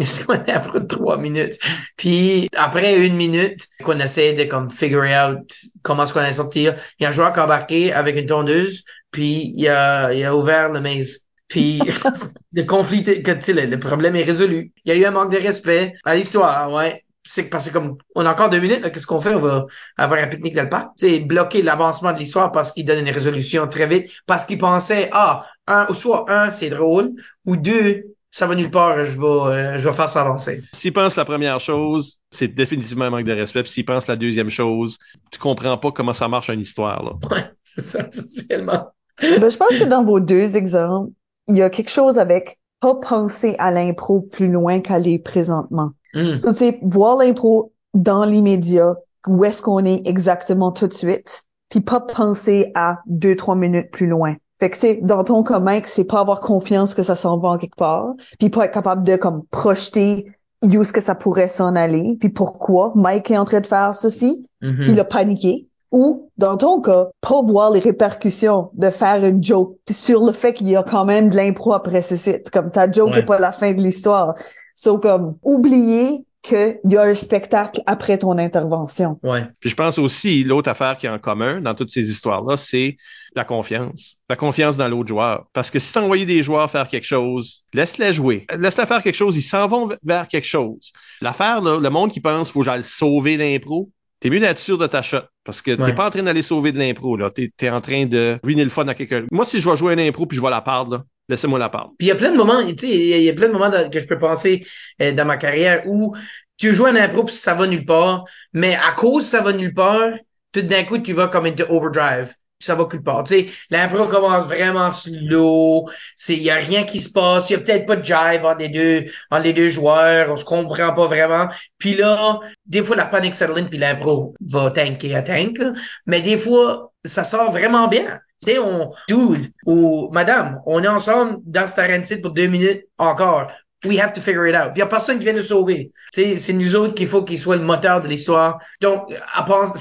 C'est 0.05 0.29
un 0.29 0.45
impro 0.49 0.81
de 0.81 0.87
trois 0.87 1.17
minutes. 1.19 1.59
Puis 1.97 2.49
après 2.57 3.07
une 3.07 3.15
minute 3.15 3.67
qu'on 3.85 4.01
essayait 4.01 4.35
de 4.35 4.45
comme 4.45 4.71
figure 4.71 5.05
out 5.05 5.53
comment 5.83 6.05
est-ce 6.05 6.13
qu'on 6.13 6.21
allait 6.21 6.33
sortir, 6.33 6.75
il 6.99 7.05
y 7.05 7.07
a 7.07 7.11
un 7.11 7.13
joueur 7.13 7.33
qui 7.33 7.41
a 7.41 7.45
embarqué 7.45 7.93
avec 7.93 8.17
une 8.17 8.27
tondeuse, 8.27 8.85
puis 9.11 9.55
il 9.57 9.69
a, 9.69 10.13
il 10.13 10.25
a 10.25 10.37
ouvert 10.37 10.71
le 10.71 10.81
maze. 10.81 11.27
Puis 11.49 11.81
le 12.53 12.63
conflit, 12.65 13.05
que, 13.05 13.53
le, 13.53 13.67
le 13.67 13.79
problème 13.79 14.17
est 14.17 14.25
résolu. 14.25 14.73
Il 14.85 14.93
y 14.93 14.97
a 14.97 15.01
eu 15.01 15.05
un 15.05 15.13
manque 15.13 15.33
de 15.33 15.39
respect 15.39 15.95
à 16.05 16.15
l'histoire, 16.17 16.73
ouais. 16.73 17.05
C'est 17.27 17.45
parce 17.45 17.69
que 17.69 17.73
comme 17.73 17.97
on 18.15 18.27
a 18.27 18.31
encore 18.33 18.51
deux 18.51 18.61
minutes, 18.61 18.83
qu'est-ce 18.93 19.07
qu'on 19.07 19.21
fait? 19.21 19.35
On 19.35 19.41
va 19.41 19.65
avoir 19.97 20.21
un 20.21 20.27
pique-nique 20.27 20.55
dans 20.55 20.65
le 20.65 20.69
parc. 20.69 20.89
C'est 20.97 21.21
bloquer 21.21 21.63
l'avancement 21.63 22.13
de 22.13 22.19
l'histoire 22.19 22.53
parce 22.53 22.73
qu'il 22.73 22.85
donne 22.85 23.07
une 23.07 23.15
résolution 23.15 23.67
très 23.67 23.87
vite, 23.87 24.11
parce 24.27 24.45
qu'il 24.45 24.59
pensait, 24.59 25.09
ah, 25.13 25.47
un, 25.67 25.87
soit 25.95 26.31
un, 26.31 26.51
c'est 26.51 26.69
drôle, 26.69 27.13
ou 27.47 27.57
deux, 27.57 28.14
ça 28.35 28.49
va 28.49 28.57
nulle 28.57 28.71
part, 28.73 29.05
je 29.05 29.17
vais, 29.17 29.27
euh, 29.27 29.79
je 29.79 29.89
vais 29.89 29.95
faire 29.95 30.09
ça 30.09 30.23
avancer. 30.23 30.61
S'il 30.73 30.93
pense 30.93 31.15
la 31.15 31.25
première 31.25 31.61
chose, 31.61 32.19
c'est 32.33 32.49
définitivement 32.49 33.05
un 33.05 33.11
manque 33.11 33.27
de 33.27 33.33
respect. 33.33 33.63
Puis 33.63 33.71
s'il 33.71 33.85
pense 33.85 34.09
la 34.09 34.17
deuxième 34.17 34.51
chose, 34.51 34.99
tu 35.31 35.39
comprends 35.39 35.79
pas 35.79 35.93
comment 35.93 36.15
ça 36.15 36.27
marche 36.27 36.51
une 36.51 36.59
histoire. 36.59 37.05
Là. 37.05 37.13
Ouais, 37.31 37.45
c'est 37.63 37.85
ça, 37.85 38.09
essentiellement. 38.13 38.89
Ben, 39.23 39.49
je 39.49 39.57
pense 39.57 39.79
que 39.79 39.85
dans 39.85 40.03
vos 40.03 40.19
deux 40.19 40.57
exemples, 40.57 41.13
il 41.47 41.59
y 41.59 41.63
a 41.63 41.71
quelque 41.71 41.93
chose 41.93 42.19
avec 42.19 42.59
pas 42.81 42.97
penser 42.97 43.55
à 43.61 43.71
l'impro 43.71 44.23
plus 44.23 44.51
loin 44.51 44.81
qu'elle 44.81 45.07
est 45.07 45.21
présentement. 45.21 45.93
Mm. 46.15 46.37
So, 46.37 46.51
tu 46.51 46.59
sais, 46.59 46.81
voir 46.83 47.17
l'impro 47.17 47.73
dans 47.95 48.25
l'immédiat, 48.25 48.97
où 49.29 49.45
est-ce 49.45 49.63
qu'on 49.63 49.85
est 49.85 50.09
exactement 50.09 50.73
tout 50.73 50.89
de 50.89 50.93
suite, 50.93 51.45
puis 51.69 51.83
pas 51.83 52.01
penser 52.01 52.73
à 52.75 52.99
deux, 53.07 53.37
trois 53.37 53.55
minutes 53.55 53.93
plus 53.93 54.09
loin. 54.09 54.35
Fait 54.61 54.71
que, 54.71 54.75
tu 54.75 54.81
sais, 54.81 55.01
dans 55.03 55.25
ton 55.25 55.43
cas, 55.43 55.59
Mike, 55.59 55.89
c'est 55.89 56.05
pas 56.05 56.21
avoir 56.21 56.41
confiance 56.41 56.95
que 56.95 57.03
ça 57.03 57.17
s'en 57.17 57.39
va 57.39 57.49
en 57.51 57.59
quelque 57.59 57.77
part, 57.77 58.13
puis 58.39 58.51
pas 58.51 58.67
être 58.67 58.73
capable 58.73 59.05
de, 59.05 59.17
comme, 59.17 59.43
projeter 59.51 60.27
où 60.63 60.81
est-ce 60.83 60.93
que 60.93 61.01
ça 61.01 61.15
pourrait 61.15 61.49
s'en 61.49 61.75
aller, 61.77 62.17
puis 62.19 62.29
pourquoi 62.31 62.93
Mike 62.95 63.31
est 63.31 63.37
en 63.39 63.45
train 63.45 63.61
de 63.61 63.67
faire 63.67 63.95
ceci, 63.95 64.49
Mhm. 64.63 64.85
il 64.89 65.01
a 65.01 65.05
paniqué. 65.05 65.67
Ou, 65.93 66.31
dans 66.39 66.57
ton 66.57 66.81
cas, 66.81 67.09
pas 67.21 67.41
voir 67.43 67.71
les 67.71 67.79
répercussions 67.81 68.71
de 68.75 68.91
faire 68.91 69.23
une 69.25 69.43
joke 69.45 69.77
sur 69.89 70.25
le 70.25 70.33
fait 70.33 70.53
qu'il 70.53 70.69
y 70.69 70.75
a 70.75 70.83
quand 70.83 71.05
même 71.05 71.31
de 71.31 71.37
l'impro 71.37 71.73
après 71.73 72.03
ce 72.03 72.17
site. 72.17 72.51
Comme 72.51 72.71
ta 72.71 72.91
joke 72.91 73.11
Ouais. 73.11 73.17
n'est 73.17 73.25
pas 73.25 73.39
la 73.39 73.53
fin 73.53 73.73
de 73.75 73.81
l'histoire. 73.81 74.35
So, 74.75 74.99
comme, 74.99 75.37
oublier 75.45 76.25
qu'il 76.43 76.79
y 76.85 76.97
a 76.97 77.03
un 77.03 77.15
spectacle 77.15 77.81
après 77.87 78.19
ton 78.19 78.37
intervention. 78.39 79.19
Ouais. 79.23 79.45
Puis 79.61 79.71
je 79.71 79.77
pense 79.77 79.99
aussi, 79.99 80.43
l'autre 80.45 80.69
affaire 80.69 80.99
qui 80.99 81.07
est 81.07 81.11
en 81.11 81.19
commun 81.19 81.61
dans 81.61 81.75
toutes 81.75 81.91
ces 81.91 82.11
histoires-là, 82.11 82.57
c'est 82.57 82.97
la 83.35 83.45
confiance. 83.45 84.17
La 84.29 84.37
confiance 84.37 84.77
dans 84.77 84.89
l'autre 84.89 85.09
joueur. 85.09 85.47
Parce 85.53 85.71
que 85.71 85.79
si 85.79 85.93
tu 85.93 85.99
envoyé 85.99 86.25
des 86.27 86.43
joueurs 86.43 86.71
faire 86.71 86.89
quelque 86.89 87.07
chose, 87.07 87.65
laisse-les 87.73 88.13
jouer. 88.13 88.47
Laisse-les 88.59 88.87
faire 88.87 89.03
quelque 89.03 89.17
chose, 89.17 89.37
ils 89.37 89.43
s'en 89.43 89.67
vont 89.67 89.91
vers 90.03 90.29
quelque 90.29 90.47
chose. 90.47 90.93
L'affaire, 91.21 91.61
là, 91.61 91.79
le 91.79 91.91
monde 91.91 92.13
qui 92.13 92.21
pense 92.21 92.51
faut 92.51 92.61
que 92.61 92.67
j'aille 92.67 92.83
sauver 92.83 93.37
l'impro, 93.37 93.91
t'es 94.21 94.31
mieux 94.31 94.41
d'être 94.41 94.59
sûr 94.59 94.79
de 94.79 94.87
ta 94.87 95.03
shot. 95.03 95.23
Parce 95.45 95.61
que 95.63 95.73
t'es 95.73 95.83
Ouais. 95.83 95.95
pas 95.95 96.07
en 96.07 96.11
train 96.11 96.23
d'aller 96.23 96.43
sauver 96.43 96.73
de 96.73 96.79
l'impro, 96.79 97.17
là. 97.17 97.31
T'es, 97.31 97.51
t'es 97.57 97.69
en 97.71 97.81
train 97.81 98.07
de 98.07 98.39
ruiner 98.43 98.65
le 98.65 98.71
fun 98.71 98.87
à 98.89 98.95
quelqu'un. 98.95 99.25
Moi, 99.31 99.45
si 99.45 99.61
je 99.61 99.69
vais 99.69 99.77
jouer 99.77 99.93
un 99.95 99.99
impro 99.99 100.27
puis 100.27 100.37
je 100.37 100.43
vais 100.43 100.51
la 100.51 100.63
perdre, 100.63 100.93
là, 100.99 101.05
laissez-moi 101.29 101.59
la 101.59 101.69
perdre. 101.69 101.91
Puis 101.99 102.07
il 102.07 102.09
y 102.09 102.13
a 102.13 102.15
plein 102.15 102.31
de 102.33 102.37
moments, 102.37 102.65
tu 102.67 102.75
sais, 102.87 102.89
il 102.89 103.23
y 103.23 103.29
a- 103.29 103.35
plein 103.35 103.49
de 103.49 103.53
moments 103.53 103.69
dans- 103.71 103.91
que 103.91 104.01
je 104.01 104.07
peux 104.07 104.19
penser 104.19 104.67
euh, 105.03 105.13
dans 105.13 105.27
ma 105.27 105.37
carrière 105.37 105.83
où 105.87 106.15
tu 106.57 106.73
joues 106.73 106.87
un 106.87 106.97
impro 106.97 107.25
puis 107.25 107.35
ça 107.35 107.53
va 107.55 107.67
nulle 107.67 107.85
part, 107.85 108.25
mais 108.53 108.75
à 108.77 108.93
cause 108.93 109.27
ça 109.27 109.43
va 109.43 109.53
nulle 109.53 109.75
part, 109.75 110.11
tout 110.53 110.63
d'un 110.63 110.85
coup 110.85 110.99
tu 110.99 111.13
vas 111.13 111.27
comme 111.29 111.47
into 111.47 111.65
overdrive. 111.69 112.33
Ça 112.65 112.75
va 112.75 112.87
nulle 112.91 113.03
part. 113.03 113.25
Tu 113.25 113.35
sais, 113.35 113.47
l'impro 113.71 114.07
commence 114.07 114.47
vraiment 114.47 114.91
slow. 114.91 115.89
C'est, 116.17 116.37
y 116.37 116.51
a 116.51 116.57
rien 116.57 116.85
qui 116.85 117.01
se 117.01 117.11
passe. 117.11 117.51
Y 117.51 117.55
a 117.55 117.59
peut-être 117.59 117.87
pas 117.87 117.97
de 117.97 118.05
jive 118.05 118.45
entre 118.45 118.59
les 118.59 118.69
deux, 118.69 119.05
entre 119.31 119.43
les 119.43 119.53
deux 119.53 119.69
joueurs. 119.69 120.31
On 120.31 120.37
se 120.37 120.45
comprend 120.45 120.93
pas 120.93 121.07
vraiment. 121.07 121.49
Puis 121.79 121.95
là, 121.95 122.41
des 122.67 122.83
fois 122.83 122.97
la 122.97 123.07
panique 123.07 123.35
settle 123.35 123.59
in 123.59 123.65
puis 123.65 123.79
l'impro 123.79 124.35
va 124.41 124.71
tanker 124.71 125.15
à 125.15 125.23
tank. 125.23 125.59
Mais 126.07 126.21
des 126.21 126.39
fois, 126.39 126.93
ça 127.05 127.25
sort 127.25 127.53
vraiment 127.53 127.89
bien. 127.89 128.21
Tu 128.43 128.53
sais, 128.53 128.59
on, 128.59 128.93
dude, 129.09 129.53
ou 129.67 130.11
madame, 130.13 130.61
on 130.67 130.83
est 130.83 130.89
ensemble 130.89 131.39
dans 131.45 131.67
cette 131.67 131.79
arène 131.79 132.05
pour 132.21 132.33
deux 132.33 132.47
minutes 132.47 132.85
encore. 132.99 133.51
We 133.85 133.99
have 134.01 134.13
to 134.15 134.21
figure 134.21 134.47
it 134.47 134.55
out. 134.55 134.73
Il 134.75 134.79
y 134.79 134.83
a 134.83 134.87
personne 134.87 135.19
qui 135.19 135.25
vient 135.25 135.35
nous 135.35 135.43
sauver. 135.43 135.93
C'est 136.13 136.53
nous 136.53 136.75
autres 136.75 136.95
qu'il 136.95 137.09
faut 137.09 137.23
qu'il 137.23 137.39
soit 137.39 137.57
le 137.57 137.63
moteur 137.63 138.01
de 138.01 138.09
l'histoire. 138.09 138.59
Donc, 138.81 139.13
à 139.35 139.43
part, 139.43 139.75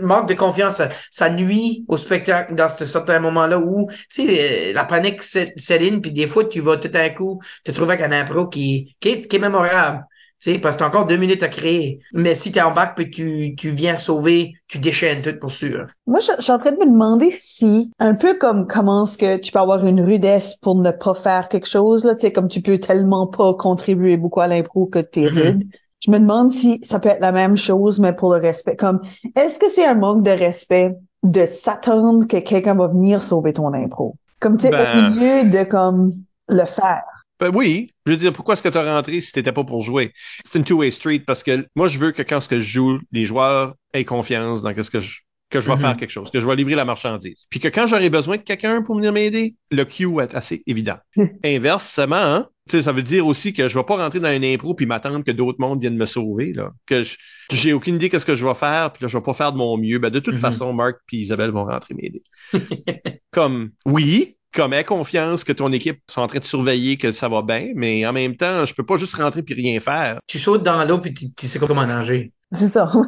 manque 0.00 0.28
de 0.28 0.34
confiance, 0.34 0.80
ça, 1.10 1.30
nuit 1.30 1.84
au 1.88 1.96
spectacle 1.96 2.54
dans 2.54 2.68
ce 2.68 2.86
certain 2.86 3.18
moment-là 3.20 3.58
où, 3.58 3.88
tu 4.10 4.26
euh, 4.28 4.72
la 4.72 4.84
panique 4.84 5.22
in, 5.36 6.00
puis 6.00 6.12
des 6.12 6.26
fois, 6.26 6.44
tu 6.44 6.60
vas 6.60 6.76
tout 6.76 6.90
à 6.94 7.08
coup 7.10 7.40
te 7.64 7.70
trouver 7.70 7.94
avec 7.94 8.06
un 8.06 8.12
impro 8.12 8.46
qui 8.46 8.96
est 9.02 9.38
mémorable. 9.38 10.06
Sais, 10.40 10.58
parce 10.58 10.74
que 10.76 10.80
t'as 10.80 10.88
encore 10.88 11.06
deux 11.06 11.18
minutes 11.18 11.42
à 11.42 11.48
créer. 11.48 12.00
Mais 12.14 12.34
si 12.34 12.50
t'es 12.50 12.62
en 12.62 12.72
bac 12.72 12.94
puis 12.96 13.10
tu, 13.10 13.54
tu 13.56 13.70
viens 13.70 13.94
sauver, 13.96 14.54
tu 14.68 14.78
déchaînes 14.78 15.20
tout 15.20 15.38
pour 15.38 15.52
sûr. 15.52 15.84
Moi, 16.06 16.18
je, 16.20 16.32
je 16.38 16.42
suis 16.42 16.52
en 16.52 16.58
train 16.58 16.72
de 16.72 16.78
me 16.78 16.86
demander 16.90 17.30
si, 17.30 17.92
un 17.98 18.14
peu 18.14 18.38
comme 18.38 18.66
comment 18.66 19.04
est-ce 19.04 19.18
que 19.18 19.36
tu 19.36 19.52
peux 19.52 19.58
avoir 19.58 19.84
une 19.86 20.00
rudesse 20.00 20.56
pour 20.56 20.80
ne 20.80 20.90
pas 20.90 21.12
faire 21.14 21.48
quelque 21.50 21.68
chose, 21.68 22.04
là, 22.04 22.14
tu 22.14 22.22
sais, 22.22 22.32
comme 22.32 22.48
tu 22.48 22.62
peux 22.62 22.78
tellement 22.78 23.26
pas 23.26 23.52
contribuer 23.54 24.16
beaucoup 24.16 24.40
à 24.40 24.48
l'impro 24.48 24.86
que 24.86 24.98
t'es 24.98 25.28
Mhm. 25.30 25.38
rude. 25.42 25.62
Je 26.02 26.10
me 26.10 26.18
demande 26.18 26.50
si 26.50 26.80
ça 26.82 26.98
peut 26.98 27.10
être 27.10 27.20
la 27.20 27.32
même 27.32 27.58
chose, 27.58 28.00
mais 28.00 28.14
pour 28.14 28.32
le 28.32 28.40
respect. 28.40 28.76
Comme, 28.76 29.00
est-ce 29.36 29.58
que 29.58 29.68
c'est 29.68 29.84
un 29.84 29.94
manque 29.94 30.22
de 30.22 30.30
respect 30.30 30.96
de 31.22 31.44
s'attendre 31.44 32.26
que 32.26 32.38
quelqu'un 32.38 32.74
va 32.74 32.88
venir 32.88 33.22
sauver 33.22 33.52
ton 33.52 33.74
impro? 33.74 34.16
Comme, 34.40 34.56
tu 34.56 34.62
sais, 34.62 34.70
Ben- 34.70 34.88
au 34.90 35.02
milieu 35.02 35.50
de, 35.50 35.64
comme, 35.64 36.12
le 36.48 36.64
faire. 36.64 37.19
Ben 37.40 37.50
oui, 37.54 37.90
je 38.06 38.12
veux 38.12 38.18
dire, 38.18 38.32
pourquoi 38.32 38.52
est-ce 38.54 38.62
que 38.62 38.68
tu 38.68 38.78
as 38.78 38.94
rentré 38.96 39.20
si 39.20 39.32
t'étais 39.32 39.52
pas 39.52 39.64
pour 39.64 39.80
jouer? 39.80 40.12
C'est 40.44 40.58
une 40.58 40.64
two-way 40.64 40.90
street 40.90 41.20
parce 41.20 41.42
que 41.42 41.66
moi, 41.74 41.88
je 41.88 41.98
veux 41.98 42.12
que 42.12 42.22
quand 42.22 42.40
ce 42.40 42.48
que 42.48 42.60
je 42.60 42.68
joue, 42.68 42.98
les 43.12 43.24
joueurs 43.24 43.74
aient 43.94 44.04
confiance 44.04 44.62
dans 44.62 44.74
ce 44.82 44.90
que 44.90 45.00
je 45.00 45.20
que 45.48 45.60
je 45.60 45.66
vais 45.66 45.74
Mhm. 45.74 45.80
faire 45.80 45.96
quelque 45.96 46.10
chose, 46.10 46.30
que 46.30 46.38
je 46.38 46.46
vais 46.46 46.54
livrer 46.54 46.76
la 46.76 46.84
marchandise. 46.84 47.46
Puis 47.50 47.58
que 47.58 47.66
quand 47.66 47.88
j'aurai 47.88 48.08
besoin 48.08 48.36
de 48.36 48.42
quelqu'un 48.42 48.82
pour 48.82 48.94
venir 48.94 49.12
m'aider, 49.12 49.56
le 49.72 49.84
cue 49.84 50.20
est 50.20 50.32
assez 50.36 50.62
évident. 50.68 50.94
Inversement, 51.44 52.14
hein, 52.14 52.48
tu 52.68 52.76
sais, 52.76 52.82
ça 52.84 52.92
veut 52.92 53.02
dire 53.02 53.26
aussi 53.26 53.52
que 53.52 53.66
je 53.66 53.76
vais 53.76 53.82
pas 53.84 53.96
rentrer 53.96 54.20
dans 54.20 54.28
un 54.28 54.42
impro 54.44 54.74
puis 54.74 54.86
m'attendre 54.86 55.24
que 55.24 55.32
d'autres 55.32 55.58
mondes 55.58 55.80
viennent 55.80 55.96
me 55.96 56.06
sauver, 56.06 56.52
là. 56.52 56.70
Que 56.86 57.02
je- 57.02 57.16
j'ai 57.50 57.72
aucune 57.72 57.96
idée 57.96 58.08
qu'est-ce 58.10 58.26
que 58.26 58.36
je 58.36 58.46
vais 58.46 58.54
faire, 58.54 58.92
puis 58.92 59.02
là, 59.02 59.08
je 59.08 59.18
vais 59.18 59.24
pas 59.24 59.32
faire 59.32 59.50
de 59.50 59.56
mon 59.58 59.76
mieux. 59.76 59.98
Ben, 59.98 60.10
de 60.10 60.20
toute 60.20 60.34
Mhm. 60.34 60.40
façon, 60.40 60.72
Marc 60.72 60.98
puis 61.08 61.16
Isabelle 61.16 61.50
vont 61.50 61.64
rentrer 61.64 61.94
m'aider. 61.94 62.22
comme, 63.32 63.70
oui, 63.86 64.36
comme 64.54 64.72
aie 64.72 64.84
confiance 64.84 65.44
que 65.44 65.52
ton 65.52 65.72
équipe 65.72 66.00
sont 66.10 66.22
en 66.22 66.26
train 66.26 66.38
de 66.38 66.44
surveiller 66.44 66.96
que 66.96 67.12
ça 67.12 67.28
va 67.28 67.42
bien, 67.42 67.68
mais 67.74 68.04
en 68.06 68.12
même 68.12 68.36
temps, 68.36 68.64
je 68.64 68.74
peux 68.74 68.84
pas 68.84 68.96
juste 68.96 69.14
rentrer 69.14 69.42
puis 69.42 69.54
rien 69.54 69.78
faire. 69.80 70.18
Tu 70.26 70.38
sautes 70.38 70.62
dans 70.62 70.84
l'eau 70.84 70.98
puis 70.98 71.14
tu, 71.14 71.32
tu 71.32 71.46
sais 71.46 71.58
comment 71.58 71.86
nager. 71.86 72.32
C'est 72.52 72.66
ça. 72.66 72.88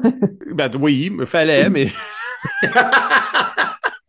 Ben 0.54 0.70
oui, 0.78 1.10
me 1.10 1.24
fallait, 1.24 1.70
mais 1.70 1.86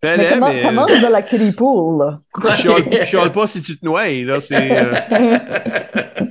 Fais-le, 0.01 0.17
Mais 0.17 0.29
comment, 0.33 0.49
mais, 0.49 0.61
comment 0.61 0.89
euh, 0.89 1.01
dans 1.01 1.09
la 1.09 1.21
kiddie 1.21 1.53
pool, 1.53 1.99
là? 1.99 2.19
chiale, 2.57 3.05
chiale 3.05 3.31
pas 3.31 3.47
si 3.47 3.61
tu 3.61 3.77
te 3.77 3.85
noies, 3.85 4.25
là, 4.25 4.41
c'est... 4.41 4.69
euh, 4.69 4.95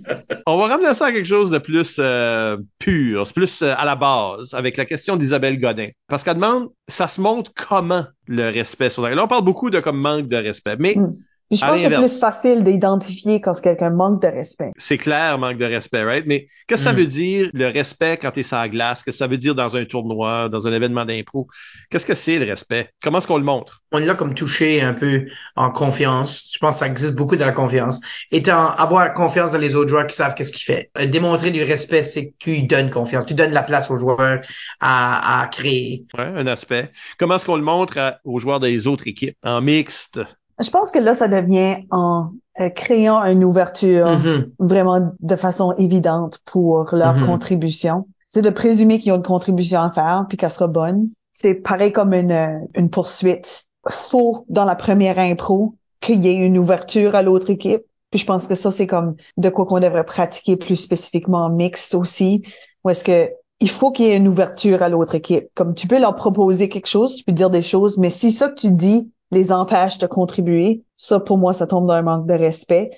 On 0.46 0.56
va 0.56 0.68
ramener 0.68 0.94
ça 0.94 1.06
à 1.06 1.12
quelque 1.12 1.26
chose 1.26 1.50
de 1.50 1.58
plus 1.58 1.96
euh, 1.98 2.56
pur, 2.78 3.30
plus 3.32 3.62
euh, 3.62 3.74
à 3.76 3.84
la 3.84 3.96
base, 3.96 4.54
avec 4.54 4.76
la 4.76 4.84
question 4.84 5.16
d'Isabelle 5.16 5.58
Godin. 5.58 5.88
Parce 6.08 6.22
qu'elle 6.24 6.34
demande, 6.34 6.68
ça 6.88 7.08
se 7.08 7.20
montre 7.20 7.52
comment 7.54 8.06
le 8.26 8.48
respect 8.48 8.90
sur. 8.90 9.02
Là, 9.08 9.24
on 9.24 9.28
parle 9.28 9.44
beaucoup 9.44 9.70
de 9.70 9.80
comme 9.80 9.98
manque 9.98 10.28
de 10.28 10.36
respect, 10.36 10.76
mais 10.78 10.96
Mm. 10.96 11.14
Puis 11.52 11.58
je 11.58 11.66
À 11.66 11.68
pense 11.68 11.82
que 11.82 11.90
c'est 11.90 11.96
plus 11.98 12.18
facile 12.18 12.62
d'identifier 12.64 13.42
quand 13.42 13.52
quelqu'un 13.60 13.90
manque 13.90 14.22
de 14.22 14.28
respect. 14.28 14.70
c'est 14.78 14.96
clair, 14.96 15.38
manque 15.38 15.58
de 15.58 15.66
respect, 15.66 16.02
right? 16.02 16.24
Mais 16.26 16.46
qu'est-ce 16.66 16.82
que 16.82 16.88
ça 16.88 16.92
Mm. 16.94 16.96
veut 16.96 17.06
dire, 17.06 17.50
le 17.52 17.68
respect 17.68 18.16
quand 18.16 18.30
t'es 18.30 18.42
sur 18.42 18.56
la 18.56 18.70
glace? 18.70 19.02
Qu'est-ce 19.02 19.16
que 19.18 19.18
ça 19.18 19.26
veut 19.26 19.36
dire 19.36 19.54
dans 19.54 19.76
un 19.76 19.84
tournoi, 19.84 20.48
dans 20.48 20.66
un 20.66 20.72
événement 20.72 21.04
d'impro? 21.04 21.48
Qu'est-ce 21.90 22.06
que 22.06 22.14
c'est 22.14 22.38
le 22.38 22.46
respect? 22.46 22.88
Comment 23.02 23.18
est-ce 23.18 23.26
qu'on 23.26 23.36
le 23.36 23.44
montre? 23.44 23.82
On 23.92 23.98
l'a 23.98 24.14
comme 24.14 24.32
touché 24.32 24.80
un 24.80 24.94
peu 24.94 25.26
en 25.54 25.70
confiance. 25.70 26.50
Je 26.54 26.58
pense 26.58 26.76
que 26.76 26.78
ça 26.78 26.86
existe 26.86 27.16
beaucoup 27.16 27.36
dans 27.36 27.44
la 27.44 27.52
confiance. 27.52 28.00
Étant, 28.30 28.70
avoir 28.70 29.12
confiance 29.12 29.52
dans 29.52 29.58
les 29.58 29.74
autres 29.74 29.90
joueurs 29.90 30.06
qui 30.06 30.16
savent 30.16 30.34
qu'est-ce 30.34 30.52
qu'ils 30.52 30.74
font. 30.74 30.82
Euh, 30.98 31.06
démontrer 31.06 31.50
du 31.50 31.62
respect, 31.64 32.02
c'est 32.02 32.28
que 32.30 32.34
tu 32.38 32.62
donnes 32.62 32.88
confiance. 32.88 33.26
Tu 33.26 33.34
donnes 33.34 33.52
la 33.52 33.62
place 33.62 33.90
aux 33.90 33.98
joueurs 33.98 34.40
à, 34.80 35.42
à 35.42 35.46
créer. 35.48 36.06
Ouais, 36.16 36.24
un 36.34 36.46
aspect. 36.46 36.90
Comment 37.18 37.34
est-ce 37.36 37.44
qu'on 37.44 37.56
le 37.56 37.62
montre 37.62 37.98
à- 37.98 38.20
aux 38.24 38.38
joueurs 38.38 38.58
des 38.60 38.86
autres 38.86 39.06
équipes? 39.06 39.36
En 39.42 39.60
mixte? 39.60 40.20
Je 40.60 40.70
pense 40.70 40.90
que 40.90 40.98
là, 40.98 41.14
ça 41.14 41.28
devient 41.28 41.84
en 41.90 42.30
euh, 42.60 42.68
créant 42.68 43.24
une 43.24 43.44
ouverture 43.44 44.06
Mhm. 44.10 44.50
vraiment 44.58 45.10
de 45.18 45.36
façon 45.36 45.72
évidente 45.78 46.38
pour 46.44 46.90
leur 46.92 47.14
Mhm. 47.16 47.26
contribution. 47.26 48.06
C'est 48.28 48.42
de 48.42 48.50
présumer 48.50 48.98
qu'ils 48.98 49.12
ont 49.12 49.16
une 49.16 49.22
contribution 49.22 49.80
à 49.80 49.90
faire 49.90 50.26
puis 50.28 50.36
qu'elle 50.36 50.50
sera 50.50 50.66
bonne. 50.66 51.08
C'est 51.32 51.54
pareil 51.54 51.92
comme 51.92 52.12
une, 52.12 52.30
euh, 52.30 52.58
une 52.74 52.90
poursuite. 52.90 53.64
Faut, 53.88 54.44
dans 54.50 54.66
la 54.66 54.76
première 54.76 55.18
impro, 55.18 55.76
qu'il 56.00 56.22
y 56.24 56.28
ait 56.28 56.34
une 56.34 56.58
ouverture 56.58 57.14
à 57.14 57.22
l'autre 57.22 57.48
équipe. 57.48 57.82
Puis 58.10 58.20
je 58.20 58.26
pense 58.26 58.46
que 58.46 58.54
ça, 58.54 58.70
c'est 58.70 58.86
comme 58.86 59.14
de 59.38 59.48
quoi 59.48 59.64
qu'on 59.64 59.80
devrait 59.80 60.04
pratiquer 60.04 60.56
plus 60.56 60.76
spécifiquement 60.76 61.44
en 61.44 61.50
mixte 61.50 61.94
aussi. 61.94 62.42
Ou 62.84 62.90
est-ce 62.90 63.02
que 63.04 63.30
il 63.60 63.70
faut 63.70 63.92
qu'il 63.92 64.06
y 64.06 64.08
ait 64.08 64.16
une 64.16 64.28
ouverture 64.28 64.82
à 64.82 64.88
l'autre 64.90 65.14
équipe. 65.14 65.46
Comme 65.54 65.72
tu 65.74 65.86
peux 65.86 65.98
leur 66.00 66.16
proposer 66.16 66.68
quelque 66.68 66.88
chose, 66.88 67.14
tu 67.16 67.24
peux 67.24 67.32
dire 67.32 67.48
des 67.48 67.62
choses, 67.62 67.96
mais 67.96 68.10
si 68.10 68.32
ça 68.32 68.48
que 68.48 68.60
tu 68.60 68.72
dis 68.72 69.10
les 69.32 69.50
empêche 69.50 69.98
de 69.98 70.06
contribuer, 70.06 70.84
ça, 70.94 71.18
pour 71.18 71.38
moi, 71.38 71.52
ça 71.52 71.66
tombe 71.66 71.88
dans 71.88 71.94
un 71.94 72.02
manque 72.02 72.26
de 72.28 72.34
respect. 72.34 72.90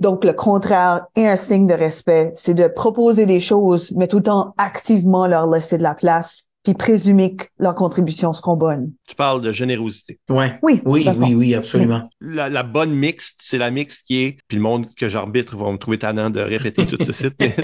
Donc, 0.00 0.24
le 0.24 0.32
contraire 0.32 1.06
et 1.16 1.28
un 1.28 1.36
signe 1.36 1.66
de 1.66 1.74
respect, 1.74 2.30
c'est 2.34 2.54
de 2.54 2.66
proposer 2.66 3.26
des 3.26 3.40
choses, 3.40 3.92
mais 3.94 4.08
tout 4.08 4.16
le 4.16 4.22
temps 4.24 4.54
activement 4.56 5.26
leur 5.26 5.48
laisser 5.48 5.78
de 5.78 5.82
la 5.82 5.94
place, 5.94 6.46
puis 6.64 6.74
présumer 6.74 7.34
que 7.36 7.44
leurs 7.58 7.74
contributions 7.74 8.32
seront 8.32 8.56
bonnes. 8.56 8.92
Tu 9.08 9.14
parles 9.16 9.42
de 9.42 9.50
générosité. 9.52 10.20
Ouais. 10.28 10.58
Oui, 10.62 10.80
Oui, 10.84 11.06
oui, 11.16 11.34
oui, 11.34 11.54
absolument. 11.54 12.08
La, 12.20 12.48
la 12.48 12.62
bonne 12.62 12.92
mixte, 12.92 13.40
c'est 13.42 13.58
la 13.58 13.70
mixte 13.70 14.06
qui 14.06 14.22
est, 14.22 14.36
puis 14.48 14.56
le 14.58 14.62
monde 14.62 14.86
que 14.94 15.08
j'arbitre 15.08 15.56
va 15.56 15.70
me 15.72 15.76
trouver 15.78 15.98
tannant 15.98 16.30
de 16.30 16.40
répéter 16.40 16.86
tout 16.86 17.02
ce 17.02 17.12
site, 17.12 17.34
mais 17.40 17.54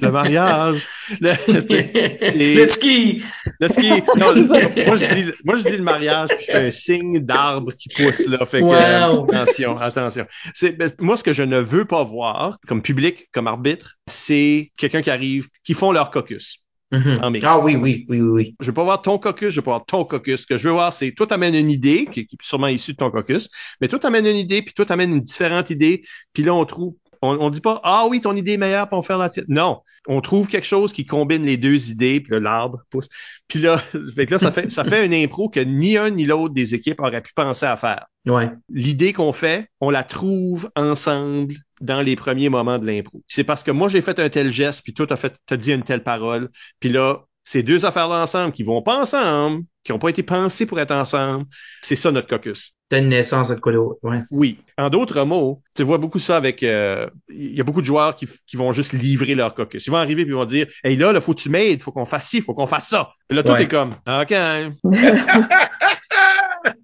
le 0.00 0.10
mariage, 0.10 0.86
le, 1.20 1.32
tu 1.62 1.66
sais, 1.66 2.18
c'est- 2.20 2.54
Le 2.54 2.66
ski! 2.66 3.22
Le 3.60 3.68
ski, 3.68 3.90
non, 4.18 4.32
le- 4.32 4.86
moi 4.86 4.96
je 4.96 5.14
dis, 5.14 5.32
moi 5.44 5.56
je 5.56 5.64
dis 5.68 5.76
le 5.76 5.82
mariage, 5.82 6.28
puis 6.28 6.44
je 6.46 6.52
fais 6.52 6.66
un 6.66 6.70
signe 6.70 7.20
d'arbre 7.20 7.72
qui 7.72 7.88
pousse 7.88 8.26
là. 8.26 8.44
Fait 8.46 8.60
que, 8.60 8.64
Wow. 8.66 8.74
euh, 8.74 9.38
attention, 9.40 9.76
attention. 9.78 10.26
C'est, 10.52 10.72
ben, 10.72 10.90
moi 11.00 11.16
ce 11.16 11.24
que 11.24 11.32
je 11.32 11.42
ne 11.42 11.58
veux 11.58 11.84
pas 11.86 12.02
voir, 12.04 12.58
comme 12.68 12.82
public, 12.82 13.28
comme 13.32 13.46
arbitre, 13.46 13.94
c'est 14.08 14.70
quelqu'un 14.76 15.00
qui 15.02 15.10
arrive, 15.10 15.48
qui 15.64 15.72
font 15.74 15.90
leur 15.92 16.10
caucus 16.10 16.62
Mhm. 16.92 17.18
en 17.20 17.30
mixte. 17.30 17.48
Ah 17.50 17.58
oui, 17.60 17.74
oui, 17.74 18.06
oui, 18.08 18.20
oui, 18.20 18.28
oui. 18.28 18.56
Je 18.60 18.66
veux 18.66 18.74
pas 18.74 18.84
voir 18.84 19.02
ton 19.02 19.18
caucus, 19.18 19.50
je 19.50 19.56
veux 19.56 19.64
pas 19.64 19.72
voir 19.72 19.86
ton 19.86 20.04
caucus. 20.04 20.42
Ce 20.42 20.46
que 20.46 20.56
je 20.56 20.68
veux 20.68 20.74
voir, 20.74 20.92
c'est 20.92 21.12
toi 21.12 21.26
t'amènes 21.26 21.56
une 21.56 21.70
idée 21.70 22.06
qui, 22.06 22.26
qui 22.26 22.36
est 22.36 22.46
sûrement 22.46 22.68
issue 22.68 22.92
de 22.92 22.96
ton 22.96 23.10
caucus, 23.10 23.50
mais 23.80 23.88
toi 23.88 23.98
t'amènes 23.98 24.26
une 24.26 24.36
idée, 24.36 24.62
puis 24.62 24.72
toi 24.72 24.86
t'amènes 24.86 25.12
une 25.12 25.20
différente 25.20 25.70
idée, 25.70 26.02
puis 26.32 26.42
là 26.44 26.54
on 26.54 26.64
trouve. 26.64 26.94
On, 27.22 27.38
on 27.40 27.50
dit 27.50 27.60
pas 27.60 27.80
ah 27.84 28.06
oui 28.08 28.20
ton 28.20 28.34
idée 28.34 28.52
est 28.52 28.58
meilleure 28.58 28.88
pour 28.88 29.06
faire 29.06 29.18
la 29.18 29.28
tienne. 29.28 29.46
Non, 29.48 29.80
on 30.06 30.20
trouve 30.20 30.48
quelque 30.48 30.66
chose 30.66 30.92
qui 30.92 31.04
combine 31.04 31.44
les 31.44 31.56
deux 31.56 31.90
idées, 31.90 32.20
puis 32.20 32.32
là, 32.32 32.40
l'arbre 32.40 32.80
pousse. 32.90 33.08
Puis 33.48 33.60
là, 33.60 33.78
fait 34.14 34.26
que 34.26 34.32
là 34.32 34.38
ça 34.38 34.50
fait 34.50 34.70
ça 34.70 34.84
fait 34.84 35.04
une 35.04 35.14
impro 35.14 35.48
que 35.48 35.60
ni 35.60 35.96
un 35.96 36.10
ni 36.10 36.24
l'autre 36.24 36.54
des 36.54 36.74
équipes 36.74 37.00
aurait 37.00 37.22
pu 37.22 37.32
penser 37.34 37.66
à 37.66 37.76
faire. 37.76 38.06
Ouais. 38.26 38.50
L'idée 38.70 39.12
qu'on 39.12 39.32
fait, 39.32 39.68
on 39.80 39.90
la 39.90 40.02
trouve 40.02 40.70
ensemble 40.74 41.54
dans 41.80 42.00
les 42.00 42.16
premiers 42.16 42.48
moments 42.48 42.78
de 42.78 42.86
l'impro. 42.86 43.22
C'est 43.28 43.44
parce 43.44 43.62
que 43.62 43.70
moi 43.70 43.88
j'ai 43.88 44.00
fait 44.00 44.18
un 44.18 44.30
tel 44.30 44.50
geste, 44.50 44.82
puis 44.82 44.94
toi 44.94 45.06
t'as 45.06 45.16
fait 45.16 45.36
t'as 45.46 45.56
dit 45.56 45.72
une 45.72 45.82
telle 45.82 46.02
parole, 46.02 46.50
puis 46.80 46.88
là 46.88 47.25
ces 47.48 47.62
deux 47.62 47.86
affaires-là 47.86 48.22
ensemble 48.22 48.52
qui 48.52 48.64
vont 48.64 48.82
pas 48.82 49.00
ensemble, 49.00 49.62
qui 49.84 49.92
ont 49.92 50.00
pas 50.00 50.08
été 50.08 50.24
pensées 50.24 50.66
pour 50.66 50.80
être 50.80 50.90
ensemble, 50.90 51.44
c'est 51.80 51.94
ça 51.94 52.10
notre 52.10 52.26
caucus. 52.26 52.74
Donne 52.90 53.08
naissance 53.08 53.52
à 53.52 53.54
de 53.54 53.60
quoi 53.60 53.70
d'autre. 53.72 54.00
Ouais. 54.02 54.18
Oui. 54.32 54.58
En 54.76 54.90
d'autres 54.90 55.22
mots, 55.24 55.62
tu 55.76 55.84
vois 55.84 55.98
beaucoup 55.98 56.18
ça 56.18 56.36
avec, 56.36 56.64
euh, 56.64 57.08
il 57.28 57.54
y 57.56 57.60
a 57.60 57.64
beaucoup 57.64 57.82
de 57.82 57.86
joueurs 57.86 58.16
qui, 58.16 58.26
qui 58.48 58.56
vont 58.56 58.72
juste 58.72 58.92
livrer 58.92 59.36
leur 59.36 59.54
caucus. 59.54 59.86
Ils 59.86 59.90
vont 59.90 59.96
arriver 59.96 60.24
puis 60.24 60.32
ils 60.32 60.36
vont 60.36 60.44
dire, 60.44 60.66
hey 60.82 60.96
là, 60.96 61.12
là, 61.12 61.20
faut 61.20 61.34
que 61.34 61.40
tu 61.40 61.48
m'aides, 61.48 61.82
faut 61.82 61.92
qu'on 61.92 62.04
fasse 62.04 62.26
ci, 62.28 62.40
faut 62.42 62.52
qu'on 62.52 62.66
fasse 62.66 62.88
ça. 62.88 63.12
Puis 63.28 63.36
là, 63.36 63.44
tout 63.44 63.52
Ouais. 63.52 63.62
est 63.62 63.68
comme, 63.68 63.94
ok. 64.08 64.34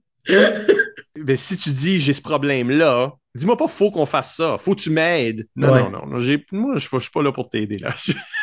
Mais 1.16 1.36
si 1.36 1.56
tu 1.56 1.70
dis, 1.70 1.98
j'ai 2.00 2.12
ce 2.12 2.22
problème-là, 2.22 3.14
dis-moi 3.34 3.56
pas, 3.56 3.66
faut 3.66 3.90
qu'on 3.90 4.06
fasse 4.06 4.36
ça, 4.36 4.56
faut 4.58 4.74
que 4.76 4.80
tu 4.80 4.90
m'aides. 4.90 5.48
Non, 5.56 5.72
Ouais. 5.72 5.82
non, 5.82 5.90
non, 5.90 6.06
non, 6.06 6.18
moi, 6.52 6.76
je, 6.76 6.78
je 6.78 6.98
suis 7.00 7.10
pas 7.10 7.22
là 7.22 7.32
pour 7.32 7.50
t'aider, 7.50 7.78
là. 7.78 7.94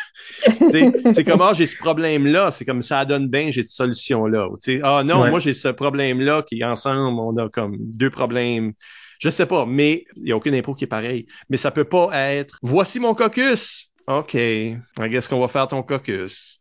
C'est 1.12 1.24
comme, 1.26 1.41
ah, 1.41 1.52
j'ai 1.54 1.66
ce 1.68 1.78
problème-là, 1.78 2.52
c'est 2.52 2.66
comme 2.66 2.82
ça 2.82 3.04
donne 3.06 3.28
bien, 3.28 3.52
j'ai 3.52 3.62
cette 3.62 3.70
solution-là. 3.70 4.48
Ah 4.84 5.04
non, 5.04 5.22
Ouais. 5.22 5.30
moi, 5.30 5.40
j'ai 5.40 5.54
ce 5.54 5.68
problème-là 5.68 6.44
qui, 6.44 6.64
ensemble, 6.64 7.20
on 7.20 7.36
a 7.38 7.50
comme 7.50 7.76
deux 7.80 8.10
problèmes. 8.10 8.74
Je 9.20 9.30
sais 9.30 9.46
pas, 9.46 9.66
mais 9.66 10.06
il 10.16 10.24
n'y 10.24 10.32
a 10.32 10.38
aucune 10.38 10.56
impôt 10.56 10.74
qui 10.74 10.86
est 10.86 10.88
pareil. 10.88 11.28
Mais 11.50 11.58
ça 11.58 11.72
peut 11.72 11.84
pas 11.84 12.10
être, 12.14 12.58
voici 12.62 13.00
mon 13.00 13.14
caucus. 13.14 13.91
OK, 14.08 14.36
guess 14.36 15.28
qu'on 15.28 15.40
va 15.40 15.48
faire 15.48 15.68
ton 15.68 15.84
caucus. 15.84 16.60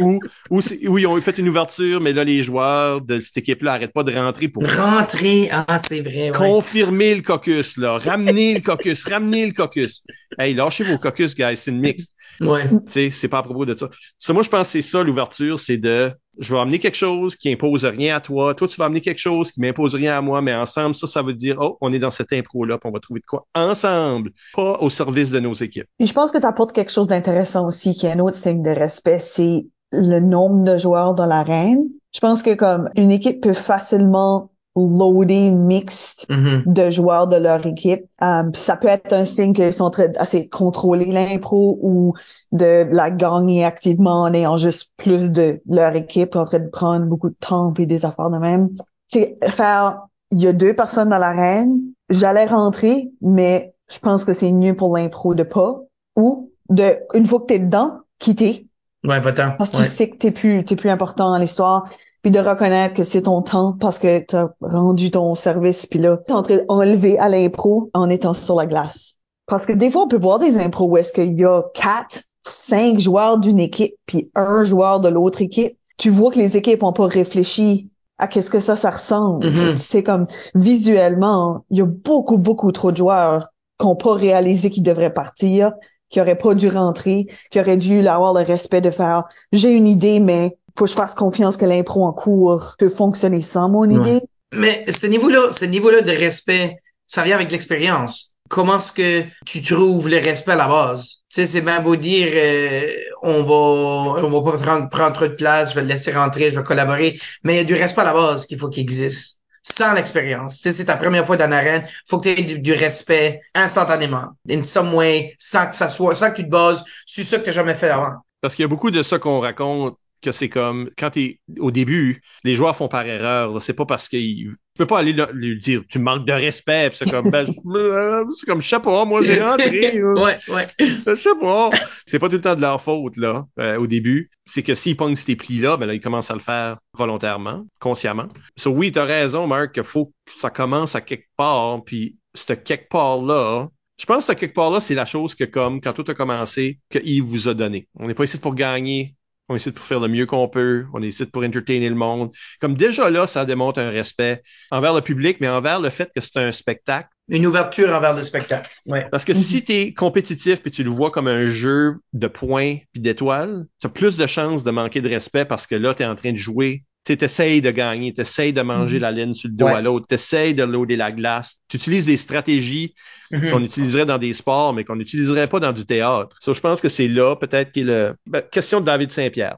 Ou, 0.00 0.20
ou, 0.50 0.60
c'est- 0.60 0.86
ou 0.86 0.98
ils 0.98 1.06
ont 1.06 1.20
fait 1.20 1.38
une 1.38 1.48
ouverture, 1.48 2.00
mais 2.00 2.12
là, 2.12 2.24
les 2.24 2.42
joueurs 2.42 3.00
de 3.00 3.20
cette 3.20 3.38
équipe-là 3.38 3.72
arrêtent 3.74 3.92
pas 3.92 4.02
de 4.04 4.12
rentrer 4.14 4.48
pour 4.48 4.62
Rentrer. 4.68 5.48
Ah, 5.52 5.80
c'est 5.86 6.00
vrai. 6.00 6.30
Ouais. 6.30 6.36
confirmer 6.36 7.14
le 7.14 7.22
caucus, 7.22 7.76
là. 7.76 7.98
Ramener 7.98 8.54
le 8.54 8.60
caucus, 8.60 9.04
ramener 9.08 9.46
le 9.46 9.52
caucus. 9.52 10.02
Hey, 10.38 10.54
lâchez 10.54 10.84
vos 10.84 10.98
caucus, 10.98 11.34
guys, 11.34 11.56
c'est 11.56 11.70
une 11.70 11.80
mixte. 11.80 12.14
Ouais. 12.40 12.68
Tu 12.68 12.76
sais, 12.88 13.10
c'est 13.10 13.28
pas 13.28 13.38
à 13.38 13.42
propos 13.42 13.64
de 13.64 13.74
ça. 13.76 13.88
Ça, 14.18 14.32
moi, 14.32 14.42
je 14.42 14.48
pense 14.48 14.66
que 14.68 14.72
c'est 14.72 14.82
ça, 14.82 15.02
l'ouverture, 15.02 15.58
c'est 15.60 15.78
de, 15.78 16.12
je 16.38 16.54
vais 16.54 16.60
amener 16.60 16.78
quelque 16.78 16.96
chose 16.96 17.36
qui 17.36 17.52
impose 17.52 17.84
rien 17.84 18.16
à 18.16 18.20
toi. 18.20 18.54
Toi, 18.54 18.68
tu 18.68 18.76
vas 18.76 18.86
amener 18.86 19.00
quelque 19.00 19.18
chose 19.18 19.50
qui 19.50 19.60
m'impose 19.60 19.94
rien 19.94 20.16
à 20.16 20.20
moi, 20.20 20.42
mais 20.42 20.54
ensemble, 20.54 20.94
ça, 20.94 21.06
ça 21.06 21.22
veut 21.22 21.34
dire, 21.34 21.56
oh, 21.60 21.78
on 21.80 21.92
est 21.92 21.98
dans 21.98 22.10
cette 22.10 22.32
impro-là, 22.32 22.78
puis 22.78 22.88
on 22.88 22.92
va 22.92 23.00
trouver 23.00 23.20
de 23.20 23.26
quoi 23.26 23.46
ensemble, 23.54 24.30
pas 24.54 24.78
au 24.80 24.90
service 24.90 25.30
de 25.30 25.40
nos 25.40 25.54
équipes. 25.54 25.86
Puis 25.98 26.08
je 26.08 26.12
pense 26.12 26.30
que 26.30 26.38
tu 26.38 26.46
apportes 26.46 26.72
quelque 26.72 26.92
chose 26.92 27.06
d'intéressant 27.06 27.66
aussi, 27.66 27.94
qui 27.94 28.06
est 28.06 28.12
un 28.12 28.18
autre 28.18 28.36
signe 28.36 28.62
de 28.62 28.70
respect, 28.70 29.18
c'est 29.18 29.66
le 29.92 30.20
nombre 30.20 30.64
de 30.64 30.78
joueurs 30.78 31.14
dans 31.14 31.26
l'arène. 31.26 31.84
Je 32.14 32.20
pense 32.20 32.42
que 32.42 32.54
comme 32.54 32.90
une 32.96 33.10
équipe 33.10 33.42
peut 33.42 33.52
facilement 33.52 34.50
loader 34.76 35.50
mixte 35.50 36.26
Mhm. 36.30 36.62
de 36.66 36.90
joueurs 36.90 37.26
de 37.28 37.36
leur 37.36 37.64
équipe. 37.66 38.04
Um, 38.20 38.52
ça 38.54 38.76
peut 38.76 38.88
être 38.88 39.12
un 39.12 39.24
signe 39.24 39.52
qu'ils 39.54 39.72
sont 39.72 39.90
très 39.90 40.16
assez 40.18 40.48
contrôler 40.48 41.06
l'impro 41.06 41.78
ou 41.82 42.14
de 42.52 42.86
la 42.90 43.10
gagner 43.10 43.64
activement 43.64 44.22
en 44.22 44.34
ayant 44.34 44.56
juste 44.58 44.92
plus 44.96 45.30
de 45.30 45.60
leur 45.68 45.94
équipe 45.96 46.36
en 46.36 46.44
train 46.44 46.58
de 46.60 46.68
prendre 46.68 47.06
beaucoup 47.06 47.30
de 47.30 47.36
temps 47.40 47.72
et 47.78 47.86
des 47.86 48.04
affaires 48.04 48.30
de 48.30 48.38
même. 48.38 48.70
C'est 49.06 49.38
faire 49.50 50.02
il 50.32 50.42
y 50.42 50.48
a 50.48 50.52
deux 50.52 50.74
personnes 50.74 51.10
dans 51.10 51.18
l'arène, 51.18 51.80
j'allais 52.10 52.46
rentrer, 52.46 53.10
mais 53.22 53.74
je 53.88 53.98
pense 54.00 54.24
que 54.24 54.32
c'est 54.32 54.50
mieux 54.52 54.74
pour 54.74 54.96
l'impro 54.96 55.34
de 55.34 55.44
pas 55.44 55.80
ou 56.16 56.50
de 56.68 56.98
une 57.14 57.24
fois 57.26 57.40
que 57.40 57.46
t'es 57.46 57.58
dedans, 57.60 58.00
quitter 58.18 58.66
Ouais, 59.04 59.20
va-t'en. 59.20 59.52
parce 59.56 59.70
que 59.70 59.76
Ouais. 59.76 59.84
tu 59.84 59.88
sais 59.88 60.10
que 60.10 60.16
t'es 60.16 60.32
plus 60.32 60.64
t'es 60.64 60.74
plus 60.74 60.90
important 60.90 61.30
dans 61.30 61.38
l'histoire 61.38 61.88
puis 62.26 62.32
de 62.32 62.40
reconnaître 62.40 62.92
que 62.92 63.04
c'est 63.04 63.22
ton 63.22 63.40
temps 63.40 63.76
parce 63.78 64.00
que 64.00 64.18
t'as 64.18 64.48
rendu 64.60 65.12
ton 65.12 65.36
service 65.36 65.86
puis 65.86 66.00
là 66.00 66.16
t'es 66.16 66.32
en 66.32 66.42
train 66.42 66.58
d'enlever 66.68 67.20
à 67.20 67.28
l'impro 67.28 67.88
en 67.94 68.10
étant 68.10 68.34
sur 68.34 68.56
la 68.56 68.66
glace. 68.66 69.14
Parce 69.46 69.64
que 69.64 69.72
des 69.72 69.92
fois 69.92 70.02
on 70.02 70.08
peut 70.08 70.18
voir 70.18 70.40
des 70.40 70.58
impros 70.58 70.88
où 70.88 70.96
est-ce 70.96 71.12
qu'il 71.12 71.38
y 71.38 71.44
a 71.44 71.62
quatre 71.72 72.24
cinq 72.42 72.98
joueurs 72.98 73.38
d'une 73.38 73.60
équipe 73.60 73.94
puis 74.06 74.28
un 74.34 74.64
joueur 74.64 74.98
de 74.98 75.08
l'autre 75.08 75.40
équipe. 75.40 75.78
Tu 75.98 76.10
vois 76.10 76.32
que 76.32 76.38
les 76.40 76.56
équipes 76.56 76.82
ont 76.82 76.92
pas 76.92 77.06
réfléchi 77.06 77.90
à 78.18 78.26
qu'est-ce 78.26 78.50
que 78.50 78.58
ça 78.58 78.74
ça 78.74 78.90
ressemble. 78.90 79.46
Mhm. 79.46 79.76
c'est 79.76 80.02
comme 80.02 80.26
visuellement 80.56 81.64
il 81.70 81.78
y 81.78 81.82
a 81.82 81.86
beaucoup 81.86 82.38
beaucoup 82.38 82.72
trop 82.72 82.90
de 82.90 82.96
joueurs 82.96 83.50
qui 83.78 83.86
ont 83.86 83.94
pas 83.94 84.14
réalisé 84.14 84.70
qu'ils 84.70 84.82
devraient 84.82 85.14
partir 85.14 85.74
qui 86.08 86.20
auraient 86.20 86.34
pas 86.34 86.54
dû 86.54 86.68
rentrer 86.68 87.28
qui 87.52 87.60
auraient 87.60 87.76
dû 87.76 88.04
avoir 88.08 88.34
le 88.34 88.42
respect 88.42 88.80
de 88.80 88.90
faire 88.90 89.26
j'ai 89.52 89.70
une 89.70 89.86
idée 89.86 90.18
mais 90.18 90.58
faut 90.76 90.84
que 90.84 90.90
je 90.90 90.96
fasse 90.96 91.14
confiance 91.14 91.56
que 91.56 91.64
l'impro 91.64 92.04
en 92.04 92.12
cours 92.12 92.74
peut 92.78 92.88
fonctionner 92.88 93.40
sans 93.40 93.68
mon 93.68 93.88
idée 93.88 94.20
Mais 94.52 94.84
ce 94.90 95.06
niveau-là, 95.06 95.52
ce 95.52 95.64
niveau-là 95.64 96.02
de 96.02 96.10
respect, 96.10 96.76
ça 97.06 97.22
vient 97.22 97.36
avec 97.36 97.50
l'expérience. 97.50 98.36
comment 98.48 98.76
est-ce 98.76 98.92
que 98.92 99.24
tu 99.44 99.62
trouves 99.62 100.08
le 100.08 100.18
respect 100.18 100.52
à 100.52 100.56
la 100.56 100.68
base? 100.68 101.22
Tu 101.28 101.40
sais, 101.40 101.46
c'est 101.46 101.60
bien 101.62 101.80
beau 101.80 101.96
dire, 101.96 102.28
euh, 102.32 102.88
on 103.22 103.42
va, 103.42 104.22
on 104.22 104.28
va 104.28 104.52
pas 104.52 104.58
prendre, 104.58 104.88
prendre 104.88 105.12
trop 105.14 105.26
de 105.26 105.32
place, 105.32 105.70
je 105.70 105.74
vais 105.74 105.82
le 105.82 105.88
laisser 105.88 106.12
rentrer, 106.12 106.50
je 106.50 106.56
vais 106.56 106.64
collaborer, 106.64 107.18
mais 107.42 107.54
il 107.54 107.56
y 107.56 107.60
a 107.60 107.64
du 107.64 107.74
respect 107.74 108.02
à 108.02 108.04
la 108.04 108.12
base 108.12 108.46
qu'il 108.46 108.58
faut 108.58 108.68
qu'il 108.68 108.82
existe. 108.82 109.40
Sans 109.62 109.94
l'expérience. 109.94 110.58
Tu 110.58 110.62
sais, 110.62 110.72
c'est 110.72 110.84
ta 110.84 110.96
première 110.96 111.26
fois 111.26 111.36
dans 111.36 111.50
l'arène, 111.50 111.84
faut 112.06 112.20
que 112.20 112.28
tu 112.28 112.40
aies 112.40 112.44
du, 112.44 112.60
du, 112.60 112.72
respect 112.72 113.40
instantanément. 113.52 114.28
In 114.48 114.62
some 114.62 114.94
way, 114.94 115.34
sans 115.40 115.66
que 115.66 115.74
ça 115.74 115.88
soit, 115.88 116.14
sans 116.14 116.30
que 116.30 116.36
tu 116.36 116.44
te 116.44 116.48
bases 116.48 116.84
sur 117.04 117.24
ce 117.24 117.34
que 117.34 117.46
tu 117.46 117.52
jamais 117.52 117.74
fait 117.74 117.90
avant. 117.90 118.12
Parce 118.40 118.54
qu'il 118.54 118.62
y 118.62 118.66
a 118.66 118.68
beaucoup 118.68 118.92
de 118.92 119.02
ça 119.02 119.18
qu'on 119.18 119.40
raconte 119.40 119.96
que 120.26 120.32
c'est 120.32 120.48
comme 120.48 120.90
quand 120.98 121.10
t'es 121.10 121.38
au 121.60 121.70
début, 121.70 122.20
les 122.42 122.56
joueurs 122.56 122.76
font 122.76 122.88
par 122.88 123.06
erreur. 123.06 123.62
C'est 123.62 123.74
pas 123.74 123.86
parce 123.86 124.08
qu'ils 124.08 124.48
tu 124.48 124.78
peux 124.78 124.86
pas 124.86 124.98
aller 124.98 125.14
lui 125.32 125.58
dire 125.58 125.82
tu 125.88 126.00
manques 126.00 126.26
de 126.26 126.32
respect. 126.32 126.90
C'est 126.92 127.08
comme 127.08 127.30
ben, 127.30 127.46
c'est 128.36 128.46
comme 128.46 128.60
je 128.60 128.68
sais 128.68 128.80
pas, 128.80 129.04
moi 129.04 129.22
j'ai 129.22 129.40
rentré. 129.40 130.02
ouais, 130.02 130.38
ouais. 130.48 130.66
Je 130.80 131.14
sais 131.14 131.34
pas. 131.40 131.70
C'est 132.06 132.18
pas 132.18 132.28
tout 132.28 132.34
le 132.34 132.40
temps 132.40 132.56
de 132.56 132.60
leur 132.60 132.82
faute 132.82 133.16
là 133.16 133.46
euh, 133.60 133.78
au 133.78 133.86
début. 133.86 134.30
C'est 134.46 134.64
que 134.64 134.74
s'ils 134.74 134.96
pognent 134.96 135.14
ces 135.14 135.36
plis 135.36 135.60
là, 135.60 135.76
ben 135.76 135.86
là 135.86 135.94
ils 135.94 136.00
commencent 136.00 136.30
à 136.30 136.34
le 136.34 136.40
faire 136.40 136.78
volontairement, 136.94 137.64
consciemment. 137.78 138.26
So 138.56 138.70
oui, 138.70 138.90
t'as 138.90 139.04
raison, 139.04 139.46
Marc, 139.46 139.72
qu'il 139.74 139.84
faut 139.84 140.06
que 140.06 140.32
ça 140.32 140.50
commence 140.50 140.96
à 140.96 141.00
quelque 141.00 141.28
part. 141.36 141.84
Puis 141.84 142.18
ce 142.34 142.52
quelque 142.52 142.88
part 142.88 143.18
là, 143.18 143.68
je 143.98 144.04
pense 144.04 144.26
que 144.26 144.32
quelque 144.32 144.54
part 144.54 144.70
là, 144.70 144.80
c'est 144.80 144.94
la 144.94 145.06
chose 145.06 145.34
que 145.36 145.44
comme 145.44 145.80
quand 145.80 145.92
tout 145.92 146.04
a 146.08 146.14
commencé, 146.14 146.80
qu'il 146.90 147.22
vous 147.22 147.48
a 147.48 147.54
donné. 147.54 147.88
On 147.94 148.08
n'est 148.08 148.14
pas 148.14 148.24
ici 148.24 148.38
pour 148.38 148.56
gagner 148.56 149.15
on 149.48 149.54
essaie 149.54 149.72
pour 149.72 149.84
faire 149.84 150.00
le 150.00 150.08
mieux 150.08 150.26
qu'on 150.26 150.48
peut, 150.48 150.86
on 150.92 151.02
essaie 151.02 151.26
pour 151.26 151.44
entertainer 151.44 151.88
le 151.88 151.94
monde. 151.94 152.30
Comme 152.60 152.74
déjà 152.74 153.10
là, 153.10 153.26
ça 153.26 153.44
démontre 153.44 153.80
un 153.80 153.90
respect 153.90 154.42
envers 154.70 154.94
le 154.94 155.00
public, 155.00 155.38
mais 155.40 155.48
envers 155.48 155.80
le 155.80 155.90
fait 155.90 156.10
que 156.14 156.20
c'est 156.20 156.36
un 156.38 156.52
spectacle. 156.52 157.08
Une 157.28 157.46
ouverture 157.46 157.94
envers 157.94 158.14
le 158.14 158.22
spectacle. 158.22 158.70
Ouais. 158.86 159.06
Parce 159.10 159.24
que 159.24 159.34
si 159.34 159.64
tu 159.64 159.72
es 159.72 159.94
compétitif 159.94 160.62
puis 160.62 160.70
tu 160.70 160.84
le 160.84 160.90
vois 160.90 161.10
comme 161.10 161.28
un 161.28 161.48
jeu 161.48 161.96
de 162.12 162.26
points 162.28 162.76
puis 162.92 163.02
d'étoiles, 163.02 163.66
tu 163.80 163.86
as 163.86 163.90
plus 163.90 164.16
de 164.16 164.26
chances 164.26 164.64
de 164.64 164.70
manquer 164.70 165.00
de 165.00 165.08
respect 165.08 165.44
parce 165.44 165.66
que 165.66 165.74
là, 165.74 165.94
tu 165.94 166.02
es 166.02 166.06
en 166.06 166.14
train 166.14 166.32
de 166.32 166.36
jouer 166.36 166.84
tu 167.14 167.24
essayes 167.24 167.60
de 167.60 167.70
gagner, 167.70 168.12
tu 168.12 168.22
essayes 168.22 168.52
de 168.52 168.62
manger 168.62 168.98
la 168.98 169.12
laine 169.12 169.34
sur 169.34 169.48
le 169.48 169.54
dos 169.54 169.66
à 169.66 169.80
l'autre, 169.80 170.06
tu 170.08 170.14
essayes 170.14 170.54
de 170.54 170.64
loader 170.64 170.96
la 170.96 171.12
glace, 171.12 171.60
tu 171.68 171.76
utilises 171.76 172.06
des 172.06 172.16
stratégies 172.16 172.94
qu'on 173.30 173.62
utiliserait 173.62 174.06
dans 174.06 174.18
des 174.18 174.32
sports, 174.32 174.72
mais 174.72 174.84
qu'on 174.84 174.96
n'utiliserait 174.96 175.48
pas 175.48 175.60
dans 175.60 175.72
du 175.72 175.84
théâtre. 175.84 176.36
So, 176.40 176.54
je 176.54 176.60
pense 176.60 176.80
que 176.80 176.88
c'est 176.88 177.08
là, 177.08 177.36
peut-être, 177.36 177.72
qui 177.72 177.80
est 177.80 177.84
le... 177.84 178.14
Ben, 178.26 178.42
question 178.42 178.80
de 178.80 178.86
David 178.86 179.12
Saint-Pierre. 179.12 179.56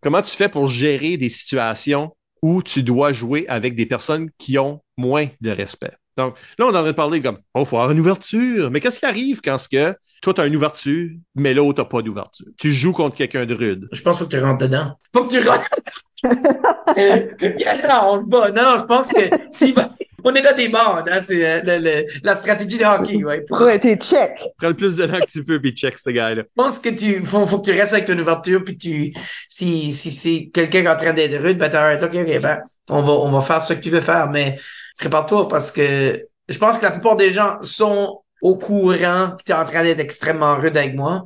Comment 0.00 0.22
tu 0.22 0.34
fais 0.36 0.48
pour 0.48 0.66
gérer 0.66 1.16
des 1.16 1.30
situations 1.30 2.14
où 2.42 2.62
tu 2.62 2.82
dois 2.82 3.12
jouer 3.12 3.46
avec 3.48 3.74
des 3.74 3.86
personnes 3.86 4.30
qui 4.38 4.58
ont 4.58 4.80
moins 4.96 5.26
de 5.40 5.50
respect? 5.50 5.92
Donc, 6.16 6.36
là, 6.58 6.66
on 6.66 6.72
est 6.72 6.76
en 6.76 6.82
train 6.82 6.86
de 6.86 6.92
parler 6.92 7.20
comme, 7.20 7.38
oh, 7.54 7.64
faut 7.64 7.76
avoir 7.76 7.90
une 7.90 7.98
ouverture. 7.98 8.70
Mais 8.70 8.80
qu'est-ce 8.80 9.00
qui 9.00 9.06
arrive 9.06 9.40
quand 9.42 9.58
ce 9.58 9.68
que 9.68 9.96
toi, 10.22 10.32
t'as 10.32 10.46
une 10.46 10.54
ouverture, 10.54 11.10
mais 11.34 11.54
l'autre 11.54 11.82
t'as 11.82 11.88
pas 11.88 12.02
d'ouverture? 12.02 12.46
Tu 12.56 12.72
joues 12.72 12.92
contre 12.92 13.16
quelqu'un 13.16 13.46
de 13.46 13.54
rude. 13.54 13.88
Je 13.90 14.00
pense 14.02 14.18
qu'il 14.18 14.24
faut 14.24 14.30
que 14.30 14.36
tu 14.36 14.42
rentres 14.42 14.64
dedans. 14.64 14.92
Faut 15.12 15.24
que 15.24 15.30
tu 15.30 15.48
rentres. 15.48 15.68
Attends, 16.24 18.12
on 18.12 18.16
le 18.16 18.24
bat. 18.26 18.50
Non, 18.50 18.62
non, 18.62 18.78
je 18.78 18.84
pense 18.84 19.12
que 19.12 19.20
si, 19.50 19.74
on 20.24 20.34
est 20.34 20.42
là 20.42 20.54
des 20.54 20.68
bandes, 20.68 21.08
hein, 21.10 21.20
c'est 21.22 21.46
euh, 21.46 21.60
le, 21.64 21.84
le, 21.84 22.06
la 22.22 22.34
stratégie 22.34 22.78
de 22.78 22.84
hockey, 22.84 23.22
ouais. 23.22 23.42
Pour... 23.42 23.60
Ouais, 23.64 23.78
t'es 23.78 23.96
check. 23.96 24.38
Prends 24.58 24.68
le 24.68 24.74
plus 24.74 24.96
de 24.96 25.06
temps 25.06 25.20
que 25.20 25.30
tu 25.30 25.44
peux, 25.44 25.60
puis 25.60 25.72
check 25.72 25.98
ce 25.98 26.10
gars-là. 26.10 26.42
Je 26.42 26.62
pense 26.62 26.78
que 26.78 26.88
tu, 26.88 27.24
faut, 27.24 27.46
faut 27.46 27.58
que 27.58 27.70
tu 27.70 27.78
restes 27.78 27.92
avec 27.92 28.06
ton 28.06 28.18
ouverture, 28.18 28.64
puis 28.64 28.78
tu, 28.78 29.12
si, 29.48 29.92
si 29.92 30.10
c'est 30.10 30.50
quelqu'un 30.52 30.80
qui 30.80 30.86
est 30.86 30.90
en 30.90 30.96
train 30.96 31.12
d'être 31.12 31.40
rude, 31.42 31.58
ben 31.58 31.68
t'as 31.68 31.96
ok, 31.96 32.14
ok, 32.14 32.40
ben, 32.40 32.60
on 32.88 33.02
va, 33.02 33.12
on 33.12 33.30
va 33.30 33.40
faire 33.42 33.60
ce 33.60 33.74
que 33.74 33.80
tu 33.80 33.90
veux 33.90 34.00
faire, 34.00 34.30
mais 34.30 34.58
prépare-toi 34.98 35.48
parce 35.48 35.70
que 35.70 36.26
je 36.48 36.58
pense 36.58 36.78
que 36.78 36.84
la 36.84 36.90
plupart 36.90 37.16
des 37.16 37.30
gens 37.30 37.58
sont 37.62 38.22
au 38.40 38.56
courant 38.56 39.36
que 39.36 39.42
tu 39.44 39.52
es 39.52 39.54
en 39.54 39.64
train 39.64 39.82
d'être 39.82 40.00
extrêmement 40.00 40.56
rude 40.56 40.76
avec 40.76 40.94
moi. 40.94 41.22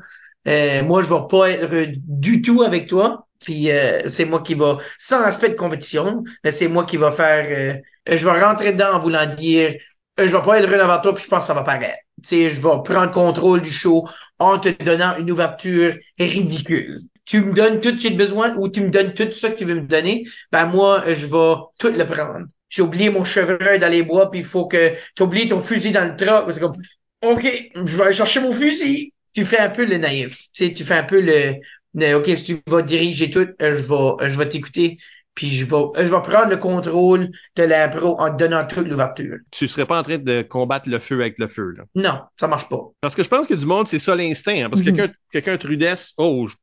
Euh, 0.49 0.83
moi, 0.85 1.03
je 1.03 1.09
vais 1.09 1.27
pas 1.29 1.51
être 1.51 1.69
rude 1.69 2.01
du 2.07 2.43
tout 2.43 2.63
avec 2.63 2.89
toi. 2.89 3.28
Puis 3.41 3.71
euh, 3.71 4.09
c'est 4.09 4.25
moi 4.25 4.43
qui 4.43 4.55
va, 4.55 4.79
sans 4.99 5.23
aspect 5.23 5.51
de 5.51 5.55
compétition, 5.55 6.25
mais 6.45 6.53
c'est 6.53 6.69
moi 6.69 6.85
qui 6.85 6.97
va 6.97 7.13
faire. 7.13 7.47
Euh, 7.49 8.17
je 8.17 8.25
vais 8.25 8.43
rentrer 8.43 8.73
dedans 8.73 8.95
en 8.95 8.99
voulant 8.99 9.27
dire, 9.27 9.75
euh, 10.19 10.27
je 10.27 10.37
vais 10.37 10.43
pas 10.43 10.59
être 10.59 10.73
avec 10.73 11.03
toi, 11.03 11.15
puis 11.15 11.25
je 11.25 11.29
pense 11.29 11.41
que 11.41 11.47
ça 11.47 11.55
va 11.55 11.63
paraître. 11.63 11.99
Sais, 12.23 12.51
je 12.51 12.61
vais 12.61 12.83
prendre 12.85 13.11
contrôle 13.13 13.63
du 13.63 13.71
show 13.71 14.09
en 14.39 14.59
te 14.59 14.69
donnant 14.83 15.17
une 15.19 15.31
ouverture 15.31 15.95
ridicule. 16.19 16.97
Tu 17.25 17.43
me 17.43 17.53
donnes 17.53 17.81
tout 17.81 17.91
ce 17.91 17.95
que 17.95 18.01
j'ai 18.01 18.11
besoin 18.11 18.55
ou 18.57 18.69
tu 18.69 18.81
me 18.81 18.89
donnes 18.89 19.13
tout 19.15 19.31
ce 19.31 19.47
que 19.47 19.57
tu 19.57 19.65
veux 19.65 19.75
me 19.75 19.87
donner, 19.87 20.25
ben 20.51 20.67
moi, 20.67 21.03
je 21.07 21.27
vais 21.27 21.55
tout 21.79 21.93
le 21.97 22.05
prendre 22.07 22.47
j'ai 22.69 22.83
oublié 22.83 23.11
mon 23.11 23.25
chevreuil 23.25 23.79
dans 23.79 23.91
les 23.91 24.03
bois, 24.03 24.31
puis 24.31 24.41
il 24.41 24.47
faut 24.47 24.67
que 24.67 24.95
tu 25.15 25.23
oublies 25.23 25.49
ton 25.49 25.61
fusil 25.61 25.93
dans 25.93 26.05
le 26.05 26.17
truck. 26.17 26.53
C'est 26.53 26.61
comme, 26.61 26.77
OK, 27.23 27.71
je 27.75 27.97
vais 27.97 28.05
aller 28.05 28.15
chercher 28.15 28.41
mon 28.41 28.53
fusil. 28.53 29.13
Tu 29.35 29.45
fais 29.45 29.59
un 29.59 29.71
peu 29.71 29.85
le 29.85 29.99
naïf. 29.99 30.47
Tu 30.53 30.75
fais 30.75 30.95
un 30.95 31.05
peu 31.05 31.21
le, 31.21 31.55
le 31.95 32.15
OK, 32.15 32.27
si 32.27 32.45
tu 32.45 32.61
vas 32.67 32.83
diriger 32.83 33.31
tout, 33.31 33.49
euh, 33.61 33.77
je 33.77 33.83
vais, 33.83 34.25
euh, 34.25 34.29
je 34.29 34.39
vais 34.39 34.49
t'écouter. 34.49 34.99
Puis 35.35 35.51
je 35.51 35.65
vais, 35.65 35.77
euh, 35.77 35.91
je 35.99 36.03
vais 36.09 36.21
prendre 36.23 36.49
le 36.49 36.57
contrôle 36.57 37.31
de 37.55 37.63
l'impro 37.63 38.21
en 38.21 38.31
te 38.31 38.43
donnant 38.43 38.67
toute 38.67 38.89
l'ouverture. 38.89 39.37
Tu 39.53 39.69
serais 39.69 39.87
pas 39.87 40.01
en 40.01 40.03
train 40.03 40.19
de 40.19 40.43
combattre 40.43 40.89
le 40.89 40.99
feu 40.99 41.21
avec 41.21 41.39
le 41.39 41.47
feu, 41.47 41.75
là? 41.77 41.85
Non, 41.95 42.21
ça 42.39 42.49
marche 42.49 42.69
pas. 42.69 42.81
Parce 43.01 43.15
que 43.15 43.23
je 43.23 43.29
pense 43.29 43.47
que 43.47 43.55
du 43.55 43.65
monde, 43.65 43.87
c'est 43.87 44.01
ça 44.01 44.17
l'instinct. 44.17 44.65
Hein, 44.65 44.69
parce 44.69 44.83
que 44.83 44.91
mm 44.91 44.95
-hmm. 44.95 44.97
quelqu'un, 44.97 45.15
quelqu'un 45.31 45.57
de 45.57 45.67
rudesse, 45.67 46.13
oh, 46.17 46.49
je, 46.49 46.57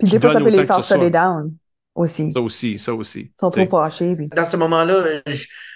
des 0.00 0.20
fois, 0.20 0.32
ça 0.32 0.40
peut 0.40 0.50
les 0.50 0.66
faire 0.66 0.84
shut 0.84 1.10
down 1.10 1.56
aussi. 1.94 2.32
Ça 2.32 2.40
aussi, 2.40 2.78
ça 2.78 2.94
aussi. 2.94 3.20
Ils 3.20 3.40
sont 3.40 3.50
trop 3.50 3.66
fâchés. 3.66 4.14
Puis... 4.14 4.28
Dans 4.28 4.44
ce 4.44 4.56
moment-là, 4.58 5.22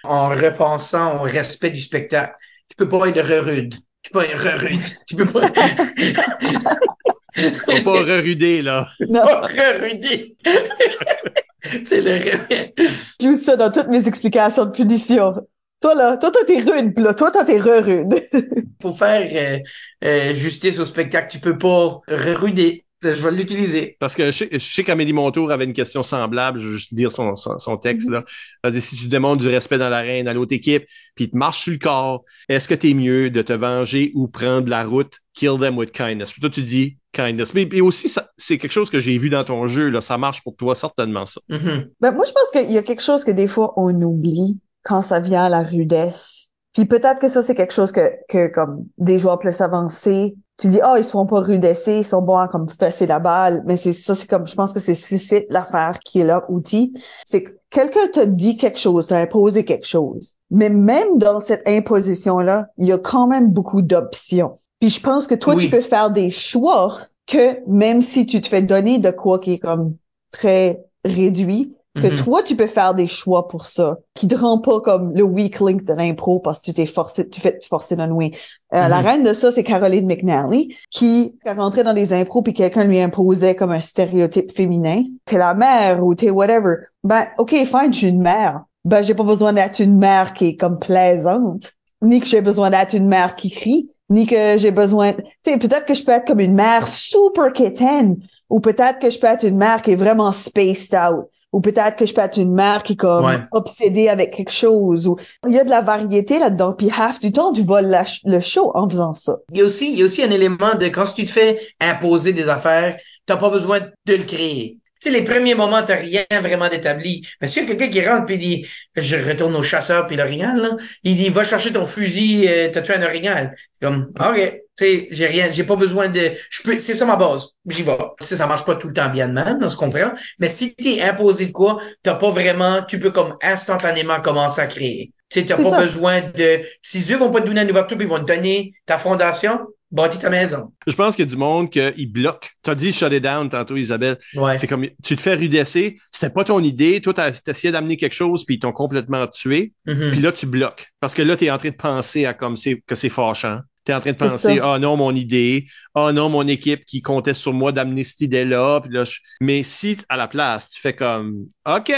en 0.04 0.28
repensant 0.28 1.20
au 1.20 1.22
respect 1.22 1.70
du 1.70 1.80
spectacle, 1.80 2.34
tu 2.68 2.76
peux 2.76 2.88
pas 2.88 3.08
être 3.08 3.22
rude. 3.44 3.74
Tu 4.02 4.10
peux 4.10 4.20
pas 4.20 4.26
être 4.26 4.60
rude. 4.60 4.82
Tu 5.06 5.16
peux 5.16 5.26
pas. 5.26 5.48
Faut 7.34 7.82
pas 7.84 8.02
reruder, 8.02 8.62
là. 8.62 8.88
Non, 9.08 9.24
reruder. 9.24 10.36
C'est 11.84 12.02
le 12.02 12.84
J'use 13.20 13.42
ça 13.42 13.56
dans 13.56 13.72
toutes 13.72 13.88
mes 13.88 14.06
explications 14.06 14.66
de 14.66 14.70
punition. 14.70 15.34
Toi, 15.80 15.94
là, 15.94 16.16
toi, 16.16 16.30
t'es 16.46 16.60
rude, 16.60 16.94
pis 16.94 17.02
là, 17.02 17.14
toi, 17.14 17.30
t'es 17.30 17.58
re-rude. 17.58 18.14
Pour 18.78 18.98
faire 18.98 19.28
euh, 19.32 19.58
euh, 20.06 20.34
justice 20.34 20.78
au 20.78 20.86
spectacle, 20.86 21.28
tu 21.30 21.38
peux 21.38 21.58
pas 21.58 22.00
reruder 22.08 22.84
je 23.12 23.22
vais 23.22 23.30
l'utiliser. 23.30 23.96
Parce 24.00 24.14
que 24.14 24.26
je 24.26 24.30
sais, 24.30 24.48
je 24.52 24.58
sais 24.58 24.84
qu'Amélie 24.84 25.12
Montour 25.12 25.50
avait 25.50 25.64
une 25.64 25.72
question 25.72 26.02
semblable, 26.02 26.58
je 26.58 26.68
vais 26.68 26.72
juste 26.72 26.92
lire 26.92 27.12
son, 27.12 27.34
son, 27.36 27.58
son 27.58 27.76
texte, 27.76 28.08
là. 28.08 28.24
Elle 28.62 28.72
dit, 28.72 28.80
si 28.80 28.96
tu 28.96 29.08
demandes 29.08 29.40
du 29.40 29.48
respect 29.48 29.78
dans 29.78 29.88
l'arène 29.88 30.28
à 30.28 30.34
l'autre 30.34 30.54
équipe, 30.54 30.86
puis 31.14 31.26
il 31.26 31.30
te 31.30 31.36
marche 31.36 31.62
sur 31.64 31.72
le 31.72 31.78
corps, 31.78 32.24
est-ce 32.48 32.68
que 32.68 32.74
t'es 32.74 32.94
mieux 32.94 33.30
de 33.30 33.42
te 33.42 33.52
venger 33.52 34.12
ou 34.14 34.28
prendre 34.28 34.68
la 34.68 34.84
route, 34.84 35.20
kill 35.34 35.58
them 35.58 35.76
with 35.76 35.92
kindness? 35.92 36.32
Puis 36.32 36.40
toi, 36.40 36.50
tu 36.50 36.62
dis 36.62 36.96
kindness. 37.14 37.54
Mais, 37.54 37.66
mais 37.70 37.80
aussi, 37.80 38.12
c'est 38.36 38.58
quelque 38.58 38.72
chose 38.72 38.90
que 38.90 39.00
j'ai 39.00 39.16
vu 39.16 39.30
dans 39.30 39.44
ton 39.44 39.66
jeu, 39.66 39.88
là. 39.88 40.00
Ça 40.00 40.18
marche 40.18 40.42
pour 40.42 40.54
toi, 40.56 40.74
certainement, 40.74 41.26
ça. 41.26 41.40
Mm 41.48 41.56
-hmm. 41.56 41.88
ben, 42.00 42.12
moi, 42.12 42.24
je 42.28 42.32
pense 42.32 42.50
qu'il 42.52 42.72
y 42.72 42.78
a 42.78 42.82
quelque 42.82 43.02
chose 43.02 43.24
que 43.24 43.32
des 43.32 43.48
fois, 43.48 43.72
on 43.76 43.94
oublie 44.02 44.60
quand 44.82 45.02
ça 45.02 45.20
vient 45.20 45.44
à 45.44 45.48
la 45.48 45.62
rudesse. 45.62 46.50
Puis 46.74 46.84
peut-être 46.86 47.20
que 47.20 47.28
ça, 47.28 47.40
c'est 47.42 47.54
quelque 47.54 47.76
chose 47.80 47.92
que, 47.92 48.06
que 48.28 48.52
comme 48.56 48.74
des 48.98 49.18
joueurs 49.20 49.38
plus 49.38 49.60
avancés 49.60 50.34
tu 50.58 50.68
dis, 50.68 50.80
oh, 50.84 50.94
ils 50.96 51.04
seront 51.04 51.26
pas 51.26 51.40
rudessés, 51.40 51.98
ils 51.98 52.04
sont 52.04 52.22
bons 52.22 52.36
à 52.36 52.48
comme 52.48 52.68
passer 52.78 53.06
la 53.06 53.18
balle. 53.18 53.62
Mais 53.66 53.76
c'est 53.76 53.92
ça, 53.92 54.14
c'est 54.14 54.28
comme, 54.28 54.46
je 54.46 54.54
pense 54.54 54.72
que 54.72 54.80
c'est 54.80 54.94
c'est 54.94 55.46
l'affaire 55.50 55.98
qui 56.04 56.20
est 56.20 56.24
leur 56.24 56.48
outil. 56.48 56.94
C'est 57.24 57.42
que 57.42 57.50
quelqu'un 57.70 58.06
te 58.12 58.24
dit 58.24 58.56
quelque 58.56 58.78
chose, 58.78 59.08
t'a 59.08 59.18
imposé 59.18 59.64
quelque 59.64 59.86
chose. 59.86 60.36
Mais 60.50 60.68
même 60.68 61.18
dans 61.18 61.40
cette 61.40 61.68
imposition-là, 61.68 62.68
il 62.78 62.86
y 62.86 62.92
a 62.92 62.98
quand 62.98 63.26
même 63.26 63.50
beaucoup 63.50 63.82
d'options. 63.82 64.56
Puis 64.84 64.90
je 64.90 65.00
pense 65.00 65.26
que 65.26 65.34
toi, 65.34 65.54
Oui. 65.54 65.64
tu 65.64 65.70
peux 65.70 65.80
faire 65.80 66.10
des 66.10 66.28
choix 66.30 66.98
que 67.26 67.66
même 67.66 68.02
si 68.02 68.26
tu 68.26 68.42
te 68.42 68.48
fais 68.48 68.60
donner 68.60 68.98
de 68.98 69.10
quoi 69.10 69.38
qui 69.38 69.52
est 69.54 69.58
comme 69.58 69.96
très 70.30 70.84
réduit, 71.06 71.74
que 71.94 72.08
Mhm. 72.08 72.16
toi, 72.16 72.42
tu 72.42 72.54
peux 72.54 72.66
faire 72.66 72.92
des 72.92 73.06
choix 73.06 73.48
pour 73.48 73.64
ça, 73.64 73.96
qui 74.12 74.28
te 74.28 74.34
rend 74.34 74.58
pas 74.58 74.82
comme 74.82 75.14
le 75.14 75.22
weak 75.22 75.58
link 75.60 75.84
de 75.84 75.94
l'impro 75.94 76.38
parce 76.38 76.58
que 76.58 76.66
tu 76.66 76.74
t'es 76.74 76.84
forcé, 76.84 77.26
tu 77.30 77.40
fais 77.40 77.58
forcer 77.66 77.96
de 77.96 78.04
nouer. 78.04 78.32
Euh, 78.74 78.88
La 78.88 78.98
Mhm. 78.98 79.06
reine 79.06 79.22
de 79.22 79.32
ça, 79.32 79.50
c'est 79.50 79.64
Caroline 79.64 80.06
McNally, 80.06 80.76
qui 80.90 81.34
rentrée 81.46 81.82
dans 81.82 81.94
des 81.94 82.12
impros 82.12 82.42
puis 82.42 82.52
quelqu'un 82.52 82.84
lui 82.84 83.00
imposait 83.00 83.54
comme 83.54 83.72
un 83.72 83.80
stéréotype 83.80 84.52
féminin. 84.52 85.04
T'es 85.24 85.38
la 85.38 85.54
mère 85.54 86.04
ou 86.04 86.14
t'es 86.14 86.28
whatever. 86.28 86.74
Ben, 87.04 87.28
ok, 87.38 87.52
fine, 87.52 87.90
je 87.90 87.96
suis 88.00 88.08
une 88.08 88.20
mère. 88.20 88.64
Ben, 88.84 89.00
j'ai 89.00 89.14
pas 89.14 89.24
besoin 89.24 89.54
d'être 89.54 89.80
une 89.80 89.96
mère 89.96 90.34
qui 90.34 90.48
est 90.48 90.56
comme 90.56 90.78
plaisante, 90.78 91.72
ni 92.02 92.20
que 92.20 92.26
j'ai 92.26 92.42
besoin 92.42 92.68
d'être 92.68 92.92
une 92.92 93.08
mère 93.08 93.34
qui 93.34 93.48
crie, 93.48 93.88
ni 94.10 94.26
que 94.26 94.56
j'ai 94.56 94.70
besoin, 94.70 95.12
tu 95.12 95.22
sais, 95.44 95.58
peut-être 95.58 95.86
que 95.86 95.94
je 95.94 96.04
peux 96.04 96.12
être 96.12 96.26
comme 96.26 96.40
une 96.40 96.54
mère 96.54 96.86
super 96.88 97.52
quétaine, 97.52 98.16
ou 98.50 98.60
peut-être 98.60 98.98
que 98.98 99.10
je 99.10 99.18
peux 99.18 99.26
être 99.26 99.44
une 99.44 99.56
mère 99.56 99.82
qui 99.82 99.92
est 99.92 99.96
vraiment 99.96 100.32
spaced 100.32 100.94
out. 100.94 101.26
Ou 101.52 101.60
peut-être 101.60 101.94
que 101.94 102.04
je 102.04 102.12
peux 102.12 102.20
être 102.20 102.36
une 102.36 102.52
mère 102.52 102.82
qui 102.82 102.94
est 102.94 102.96
comme 102.96 103.24
Ouais. 103.24 103.38
obsédée 103.52 104.08
avec 104.08 104.34
quelque 104.34 104.50
chose. 104.50 105.06
Ou 105.06 105.16
il 105.46 105.52
y 105.52 105.58
a 105.60 105.62
de 105.62 105.70
la 105.70 105.82
variété 105.82 106.40
là-dedans. 106.40 106.72
Puis 106.72 106.90
half 106.90 107.20
du 107.20 107.30
temps, 107.30 107.52
tu 107.52 107.62
voles 107.62 107.86
la 107.86 108.02
le 108.24 108.40
show 108.40 108.72
en 108.74 108.88
faisant 108.88 109.14
ça. 109.14 109.36
Il 109.52 109.58
y 109.58 109.62
a 109.62 109.64
aussi, 109.64 109.92
il 109.92 109.98
y 110.00 110.02
a 110.02 110.06
aussi 110.06 110.24
un 110.24 110.32
élément 110.32 110.74
de 110.74 110.86
quand 110.86 111.04
tu 111.14 111.24
te 111.24 111.30
fais 111.30 111.60
imposer 111.80 112.32
des 112.32 112.48
affaires, 112.48 112.96
t'as 113.26 113.36
pas 113.36 113.50
besoin 113.50 113.78
de 113.80 114.14
le 114.14 114.24
créer. 114.24 114.78
Sais, 115.04 115.10
les 115.10 115.22
premiers 115.22 115.54
moments, 115.54 115.82
t'as 115.82 115.96
rien 115.96 116.24
vraiment 116.40 116.68
d'établi. 116.68 117.26
Mais 117.40 117.48
si 117.48 117.60
y 117.60 117.62
a 117.62 117.66
quelqu'un 117.66 117.88
qui 117.88 118.06
rentre 118.06 118.26
puis 118.26 118.38
dit, 118.38 118.66
je 118.96 119.16
retourne 119.16 119.54
au 119.56 119.62
chasseur 119.62 120.06
puis 120.06 120.16
l'orignal, 120.16 120.60
là, 120.60 120.70
il 121.02 121.16
dit, 121.16 121.28
va 121.28 121.44
chercher 121.44 121.72
ton 121.72 121.86
fusil, 121.86 122.46
euh, 122.48 122.70
t'as 122.72 122.82
tué 122.82 122.94
un 122.94 123.02
orignal. 123.02 123.54
Comme, 123.80 124.12
OK, 124.18 124.36
tu 124.76 124.84
sais, 124.84 125.08
j'ai 125.10 125.26
rien, 125.26 125.52
j'ai 125.52 125.64
pas 125.64 125.76
besoin 125.76 126.08
de, 126.08 126.32
je 126.50 126.62
peux, 126.62 126.78
c'est 126.78 126.94
ça 126.94 127.04
ma 127.04 127.16
base. 127.16 127.50
J'y 127.66 127.82
vais. 127.82 127.96
Si 128.20 128.36
ça 128.36 128.46
marche 128.46 128.64
pas 128.64 128.74
tout 128.74 128.88
le 128.88 128.94
temps 128.94 129.08
bien 129.08 129.28
de 129.28 129.34
même, 129.34 129.58
on 129.62 129.68
se 129.68 129.76
comprend. 129.76 130.12
Mais 130.38 130.48
si 130.48 130.74
t'es 130.74 131.00
imposé 131.02 131.46
de 131.46 131.52
quoi, 131.52 131.80
t'as 132.02 132.14
pas 132.14 132.30
vraiment, 132.30 132.82
tu 132.82 132.98
peux 132.98 133.10
comme 133.10 133.36
instantanément 133.42 134.20
commencer 134.20 134.60
à 134.60 134.66
créer. 134.66 135.12
Tu 135.28 135.40
sais, 135.40 135.46
t'as 135.46 135.56
pas 135.56 135.70
ça. 135.70 135.80
besoin 135.80 136.22
de, 136.22 136.60
si 136.82 137.04
eux 137.12 137.16
vont 137.16 137.30
pas 137.30 137.40
te 137.40 137.46
donner 137.46 137.62
une 137.62 137.70
ouverture 137.70 137.96
puis 137.96 138.06
ils 138.06 138.10
vont 138.10 138.18
te 138.18 138.32
donner 138.32 138.74
ta 138.86 138.98
fondation, 138.98 139.60
bâtis 139.94 140.18
ta 140.18 140.28
maison. 140.28 140.72
Je 140.86 140.94
pense 140.94 141.16
qu'il 141.16 141.24
y 141.24 141.28
a 141.28 141.30
du 141.30 141.36
monde 141.36 141.70
qui 141.70 142.06
bloque. 142.06 142.50
Tu 142.62 142.70
as 142.70 142.74
dit 142.74 142.92
shut 142.92 143.12
it 143.12 143.22
down 143.22 143.48
tantôt, 143.48 143.76
Isabelle. 143.76 144.18
Ouais. 144.34 144.58
C'est 144.58 144.66
comme, 144.66 144.86
tu 145.02 145.16
te 145.16 145.20
fais 145.22 145.34
rudesser, 145.34 145.98
c'était 146.10 146.30
pas 146.30 146.44
ton 146.44 146.60
idée, 146.62 147.00
toi, 147.00 147.14
as 147.20 147.40
essayé 147.46 147.72
d'amener 147.72 147.96
quelque 147.96 148.14
chose, 148.14 148.44
puis 148.44 148.56
ils 148.56 148.58
t'ont 148.58 148.72
complètement 148.72 149.26
tué, 149.28 149.72
Mhm. 149.86 150.10
puis 150.12 150.20
là, 150.20 150.32
tu 150.32 150.46
bloques. 150.46 150.88
Parce 151.00 151.14
que 151.14 151.22
là, 151.22 151.36
t'es 151.36 151.50
en 151.50 151.58
train 151.58 151.70
de 151.70 151.76
penser 151.76 152.26
à 152.26 152.34
comme 152.34 152.56
c'est, 152.56 152.82
que 152.86 152.94
c'est 152.94 153.08
fâchant. 153.08 153.60
T'es 153.84 153.94
en 153.94 154.00
train 154.00 154.12
de 154.12 154.16
penser, 154.16 154.60
ah 154.62 154.78
non, 154.78 154.96
mon 154.96 155.14
idée, 155.14 155.66
ah 155.94 156.10
non, 156.12 156.28
mon 156.30 156.48
équipe 156.48 156.84
qui 156.86 157.02
comptait 157.02 157.34
sur 157.34 157.52
moi 157.52 157.70
d'amener 157.70 158.02
cette 158.04 158.22
idée-là, 158.22 158.80
là, 158.90 159.04
je- 159.04 159.18
mais 159.40 159.62
si, 159.62 159.98
à 160.08 160.16
la 160.16 160.26
place, 160.26 160.70
tu 160.70 160.80
fais 160.80 160.94
comme, 160.94 161.46
OK, 161.68 161.92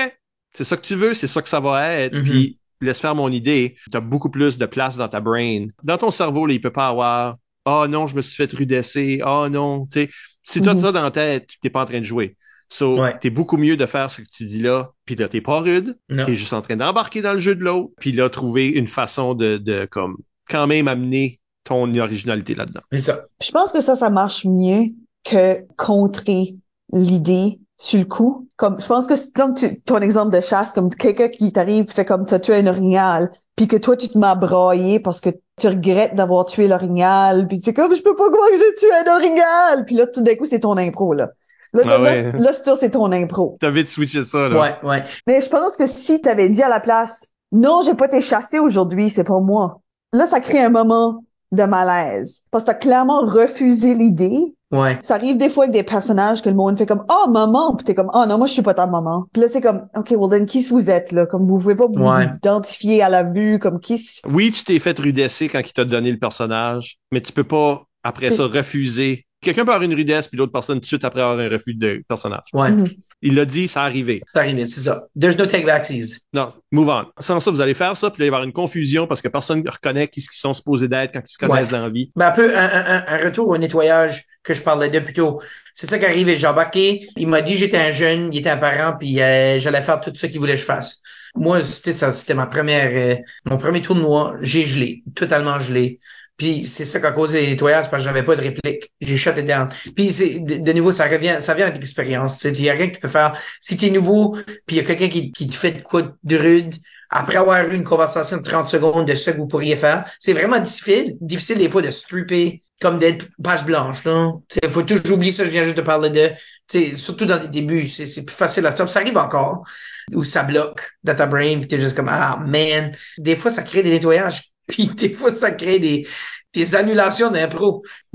c'est 0.53 0.65
ça 0.65 0.77
que 0.77 0.85
tu 0.85 0.97
veux, 0.97 1.15
c'est 1.15 1.29
ça 1.29 1.41
que 1.43 1.49
ça 1.49 1.61
va 1.61 1.93
être, 1.93 2.15
Mhm. 2.17 2.23
puis 2.25 2.59
laisse 2.81 3.01
faire 3.01 3.15
mon 3.15 3.31
idée, 3.31 3.77
t'as 3.91 4.01
beaucoup 4.01 4.31
plus 4.31 4.59
de 4.59 4.67
place 4.67 4.97
dans 4.97 5.09
ta 5.09 5.21
brain. 5.21 5.67
Dans 5.85 5.97
ton 5.97 6.11
cerveau, 6.11 6.47
là, 6.47 6.55
il 6.55 6.61
peut 6.61 6.73
pas 6.73 6.89
avoir, 6.89 7.37
ah 7.67 7.87
non, 7.89 8.07
je 8.07 8.17
me 8.17 8.23
suis 8.23 8.37
fait 8.37 8.51
rudesser, 8.53 9.21
ah 9.25 9.49
non, 9.51 9.87
tu 9.87 10.05
sais, 10.05 10.11
si 10.43 10.63
t'as 10.63 10.73
Mhm. 10.75 10.81
ça 10.81 10.93
dans 10.93 11.03
la 11.03 11.11
tête, 11.11 11.49
t'es 11.61 11.69
pas 11.71 11.83
en 11.83 11.87
train 11.87 12.01
de 12.01 12.05
jouer. 12.05 12.37
So, 12.69 12.99
Ouais. 13.01 13.17
t'es 13.21 13.31
beaucoup 13.31 13.59
mieux 13.59 13.77
de 13.77 13.87
faire 13.87 14.11
ce 14.11 14.23
que 14.23 14.27
tu 14.33 14.45
dis 14.45 14.63
là, 14.63 14.91
puis 15.05 15.15
là, 15.15 15.29
t'es 15.29 15.41
pas 15.41 15.61
rude, 15.61 15.99
t'es 16.09 16.35
juste 16.35 16.53
en 16.53 16.63
train 16.63 16.77
d'embarquer 16.77 17.23
dans 17.23 17.33
le 17.35 17.39
jeu 17.39 17.55
de 17.55 17.63
l'autre, 17.63 17.93
puis 18.01 18.13
là, 18.13 18.29
trouver 18.29 18.69
une 18.69 18.89
façon 18.89 19.35
de, 19.35 19.57
de, 19.59 19.85
comme, 19.91 20.17
quand 20.49 20.67
même 20.67 20.89
amener 20.89 21.41
ton 21.65 21.93
originalité 21.99 22.55
là-dedans. 22.55 22.81
C'est 22.93 23.01
ça. 23.01 23.25
Je 23.43 23.51
pense 23.53 23.73
que 23.73 23.81
ça, 23.81 23.95
ça 23.97 24.11
marche 24.11 24.45
mieux 24.45 24.87
que 25.25 25.65
contrer 25.77 26.57
l'idée 26.93 27.59
sur 27.79 27.99
le 27.99 28.05
coup. 28.05 28.49
Comme, 28.57 28.81
je 28.81 28.87
pense 28.87 29.07
que 29.07 29.17
c'est 29.17 29.33
comme 29.35 29.55
tu, 29.55 29.81
ton 29.83 29.99
exemple 29.99 30.35
de 30.35 30.41
chasse, 30.41 30.73
comme 30.73 30.91
quelqu'un 30.91 31.29
qui 31.29 31.53
t'arrive 31.53 31.87
et 31.89 31.93
fait 31.93 32.05
comme 32.05 32.27
t'as 32.27 32.39
tué 32.39 32.55
un 32.57 32.67
orignal, 32.67 33.31
puis 33.57 33.67
que 33.69 33.77
toi, 33.77 33.97
tu 33.97 34.09
te 34.09 34.19
m'as 34.19 34.35
braillé 34.35 35.01
parce 35.01 35.21
que 35.21 35.31
tu 35.61 35.69
regrettes 35.69 36.15
d'avoir 36.15 36.45
tué 36.45 36.69
l'orignal, 36.69 37.49
puis 37.49 37.61
c'est 37.65 37.73
comme, 37.73 37.95
je 37.95 38.03
peux 38.03 38.15
pas 38.15 38.29
croire 38.31 38.49
que 38.51 38.59
j'ai 38.59 38.75
tué 38.75 38.93
un 38.93 39.17
orignal! 39.17 39.85
Puis 39.87 39.95
là, 39.95 40.07
tout 40.07 40.23
d'un 40.23 40.35
coup, 40.35 40.47
c'est 40.47 40.61
ton 40.61 40.77
impro, 40.77 41.15
là. 41.15 41.31
Là, 41.73 41.83
Ah 41.87 42.01
ouais. 42.01 42.33
là, 42.33 42.53
là, 42.65 42.77
c'est 42.77 42.91
ton 42.91 43.11
impro. 43.13 43.57
T'as 43.61 43.71
vite 43.71 43.89
switché 43.89 44.25
ça, 44.25 44.49
là. 44.49 44.61
Ouais, 44.61 44.89
ouais. 44.89 45.05
Mais 45.27 45.41
je 45.41 45.49
pense 45.49 45.77
que 45.77 45.87
si 45.87 46.21
t'avais 46.21 46.49
dit 46.49 46.63
à 46.63 46.69
la 46.69 46.81
place, 46.81 47.33
non, 47.53 47.83
j'ai 47.83 47.95
pas 47.95 48.07
été 48.07 48.21
chassé 48.21 48.59
aujourd'hui, 48.59 49.11
c'est 49.11 49.25
pas 49.25 49.41
moi. 49.41 49.81
Là, 50.13 50.27
ça 50.27 50.41
crée 50.41 50.61
un 50.61 50.71
moment 50.71 51.25
de 51.53 51.63
malaise. 51.65 52.45
Parce 52.51 52.65
que 52.65 52.71
t'as 52.71 52.75
clairement 52.75 53.21
refusé 53.21 53.95
l'idée. 53.95 54.56
Ouais. 54.73 54.99
Ça 55.03 55.15
arrive 55.15 55.37
des 55.37 55.49
fois 55.49 55.65
avec 55.65 55.75
des 55.75 55.85
personnages 55.85 56.43
que 56.43 56.49
le 56.49 56.57
monde 56.57 56.77
fait 56.77 56.87
comme, 56.87 57.05
oh, 57.09 57.31
maman, 57.31 57.77
puis 57.77 57.85
t'es 57.85 57.95
comme, 57.95 58.11
oh 58.13 58.25
non, 58.27 58.39
moi, 58.39 58.47
je 58.47 58.53
suis 58.53 58.63
pas 58.63 58.75
ta 58.75 58.87
maman. 58.87 59.27
Puis 59.33 59.43
là, 59.43 59.49
c'est 59.49 59.61
comme, 59.61 59.89
OK, 59.97 60.11
well, 60.11 60.31
then, 60.31 60.47
qui 60.47 60.67
vous 60.69 60.91
êtes, 60.91 61.13
là? 61.13 61.27
Comme, 61.27 61.43
vous 61.47 61.59
pouvez 61.59 61.77
pas 61.77 61.87
vous 61.87 62.03
Ouais. 62.03 62.29
identifier 62.35 63.03
à 63.03 63.09
la 63.09 63.23
vue, 63.23 63.59
comme, 63.59 63.79
qui 63.79 63.97
Oui, 64.29 64.51
tu 64.51 64.65
t'es 64.65 64.79
fait 64.79 64.99
rudesser 64.99 65.49
quand 65.49 65.61
il 65.61 65.73
t'a 65.73 65.85
donné 65.85 66.11
le 66.11 66.19
personnage, 66.19 66.99
mais 67.13 67.21
tu 67.21 67.33
peux 67.33 67.45
pas, 67.45 67.85
après 68.03 68.31
ça, 68.31 68.45
refuser. 68.45 69.26
Quelqu'un 69.47 69.65
peut 69.65 69.71
avoir 69.73 69.83
une 69.83 69.95
rudesse, 69.95 70.29
puis 70.29 70.37
l'autre 70.37 70.53
personne, 70.53 70.77
tout 70.79 70.83
de 70.83 70.87
suite 70.87 71.05
après 71.05 71.21
avoir 71.23 71.39
un 71.39 71.49
refus 71.49 71.75
de 71.75 72.03
personnage. 72.09 72.43
Ouais. 72.53 72.71
Mhm. 72.71 72.89
Il 73.23 73.35
l'a 73.35 73.45
dit, 73.45 73.69
ça 73.69 73.83
arrivé. 73.83 74.23
C'est 74.35 74.41
arrivé, 74.41 74.67
c'est 74.67 74.81
ça. 74.81 75.07
There's 75.19 75.39
no 75.39 75.47
take 75.47 75.65
backsies. 75.65 76.17
Non, 76.33 76.53
move 76.73 76.89
on. 76.89 77.05
Sans 77.21 77.41
ça, 77.41 77.51
vous 77.51 77.61
allez 77.61 77.75
faire 77.75 77.97
ça, 77.97 78.11
puis 78.11 78.21
là, 78.23 78.27
il 78.27 78.31
va 78.31 78.35
y 78.35 78.39
avoir 78.39 78.45
une 78.45 78.53
confusion 78.53 79.07
parce 79.07 79.23
que 79.23 79.29
personne 79.29 79.63
ne 79.65 79.71
reconnaît 79.71 80.09
qui 80.09 80.21
ce 80.21 80.29
qu'ils 80.29 80.39
sont 80.39 80.53
supposés 80.55 80.89
d'être 80.89 81.13
quand 81.15 81.23
ils 81.25 81.33
se 81.33 81.39
connaissent 81.39 81.67
Ouais. 81.67 81.73
dans 81.73 81.83
la 81.83 81.89
vie. 81.91 82.11
Ben, 82.17 82.27
un 82.27 82.31
peu 82.33 82.57
un, 82.57 82.65
un, 82.65 83.05
un- 83.07 83.25
retour 83.25 83.49
au 83.49 83.57
nettoyage 83.59 84.25
que 84.43 84.53
je 84.55 84.63
parlais 84.63 84.89
de 84.91 84.99
plus 85.01 85.15
tôt. 85.15 85.41
C'est 85.75 85.87
ça 85.89 85.99
qui 85.99 86.05
est 86.05 86.09
arrivé. 86.09 86.37
J'ai 86.37 86.47
embarqué. 86.47 87.09
Il 87.17 87.29
m'a 87.29 87.43
dit 87.43 87.57
j'étais 87.57 87.77
un 87.79 87.91
jeune, 87.91 88.33
il 88.33 88.41
était 88.41 88.51
un 88.51 88.57
parent, 88.57 88.97
puis 88.99 89.21
euh, 89.21 89.59
j'allais 89.61 89.83
faire 89.83 90.01
tout 90.01 90.11
ce 90.15 90.27
qu'il 90.27 90.39
voulait 90.39 90.55
que 90.55 90.61
je 90.61 90.65
fasse. 90.65 91.03
Moi, 91.35 91.63
c'était 91.63 91.93
ça, 91.93 92.13
c'était 92.13 92.35
ma 92.35 92.47
première, 92.47 92.91
euh, 92.95 93.21
mon 93.45 93.59
premier 93.59 93.83
tournoi. 93.83 94.35
J'ai 94.41 94.65
gelé, 94.65 95.03
totalement 95.15 95.59
gelé. 95.59 96.01
Puis 96.37 96.65
c'est 96.65 96.85
ça 96.85 97.01
qui 97.01 97.07
a 97.07 97.13
causé 97.13 97.41
les 97.41 97.49
nettoyages 97.49 97.91
parce 97.91 98.03
que 98.03 98.09
j'avais 98.09 98.23
pas 98.23 98.37
de 98.37 98.43
réplique. 98.43 98.93
J'ai 99.01 99.17
shut 99.17 99.39
it 99.39 99.47
down. 99.47 99.69
Puis 99.95 100.09
de, 100.41 100.73
nouveau, 100.73 100.93
ça 100.93 101.07
revient, 101.07 101.39
ça 101.41 101.55
vient 101.55 101.67
avec 101.67 101.81
l'expérience. 101.81 102.45
Il 102.45 102.63
y 102.63 102.71
a 102.71 102.75
rien 102.75 102.89
que 102.89 102.95
tu 102.95 103.01
peux 103.01 103.09
faire. 103.09 103.39
Si 103.61 103.77
t'es 103.77 103.91
nouveau, 103.91 104.37
puis 104.67 104.77
il 104.77 104.77
y 104.77 104.81
a 104.81 104.85
quelqu'un 104.85 105.09
qui, 105.09 105.33
qui 105.33 105.49
te 105.49 105.55
fait 105.55 105.73
de 105.73 105.83
quoi 105.83 106.03
de 106.23 106.37
rude, 106.37 106.75
après 107.11 107.37
avoir 107.37 107.65
eu 107.65 107.75
une 107.75 107.85
conversation 107.85 108.39
de 108.39 108.43
30 108.43 108.69
secondes 108.69 109.07
de 109.07 109.15
ce 109.15 109.31
que 109.31 109.37
vous 109.37 109.47
pourriez 109.47 109.77
faire, 109.77 110.11
c'est 110.21 110.33
vraiment 110.33 110.59
difficile, 110.59 111.17
difficile 111.21 111.59
des 111.59 111.69
fois 111.69 111.83
de 111.83 111.91
stripper 111.91 112.63
comme 112.81 112.99
d'être 112.99 113.27
page 113.43 113.65
blanche, 113.65 114.05
là. 114.05 114.33
Il 114.63 114.69
faut 114.69 114.83
toujours 114.83 115.17
oublier 115.17 115.33
ça, 115.33 115.45
je 115.45 115.51
viens 115.51 115.65
juste 115.65 115.77
de 115.77 115.83
parler 115.83 116.11
de, 116.11 116.29
tu 116.69 116.91
sais, 116.91 116.97
surtout 116.97 117.25
dans 117.25 117.41
les 117.41 117.49
débuts, 117.49 117.89
c'est 117.89 118.25
plus 118.25 118.35
facile 118.35 118.67
à 118.67 118.73
stop. 118.73 118.89
Ça 118.89 119.01
arrive 119.01 119.17
encore, 119.17 119.65
où 120.13 120.25
ça 120.25 120.43
bloque 120.43 120.91
dans 121.03 121.15
ta 121.15 121.27
brain, 121.27 121.59
puis 121.59 121.69
t'es 121.69 121.81
juste 121.81 121.97
comme, 121.97 122.11
ah, 122.11 122.39
man. 122.45 122.93
Des 123.19 123.37
fois, 123.37 123.51
ça 123.51 123.63
crée 123.63 123.83
des 123.83 123.91
nettoyages, 123.91 124.43
puis 124.69 124.89
des 124.89 125.11
fois, 125.15 125.33
ça 125.33 125.51
crée 125.53 125.79
des, 125.79 126.07
des 126.55 126.75
annulations 126.75 127.31
d'impro. 127.31 127.83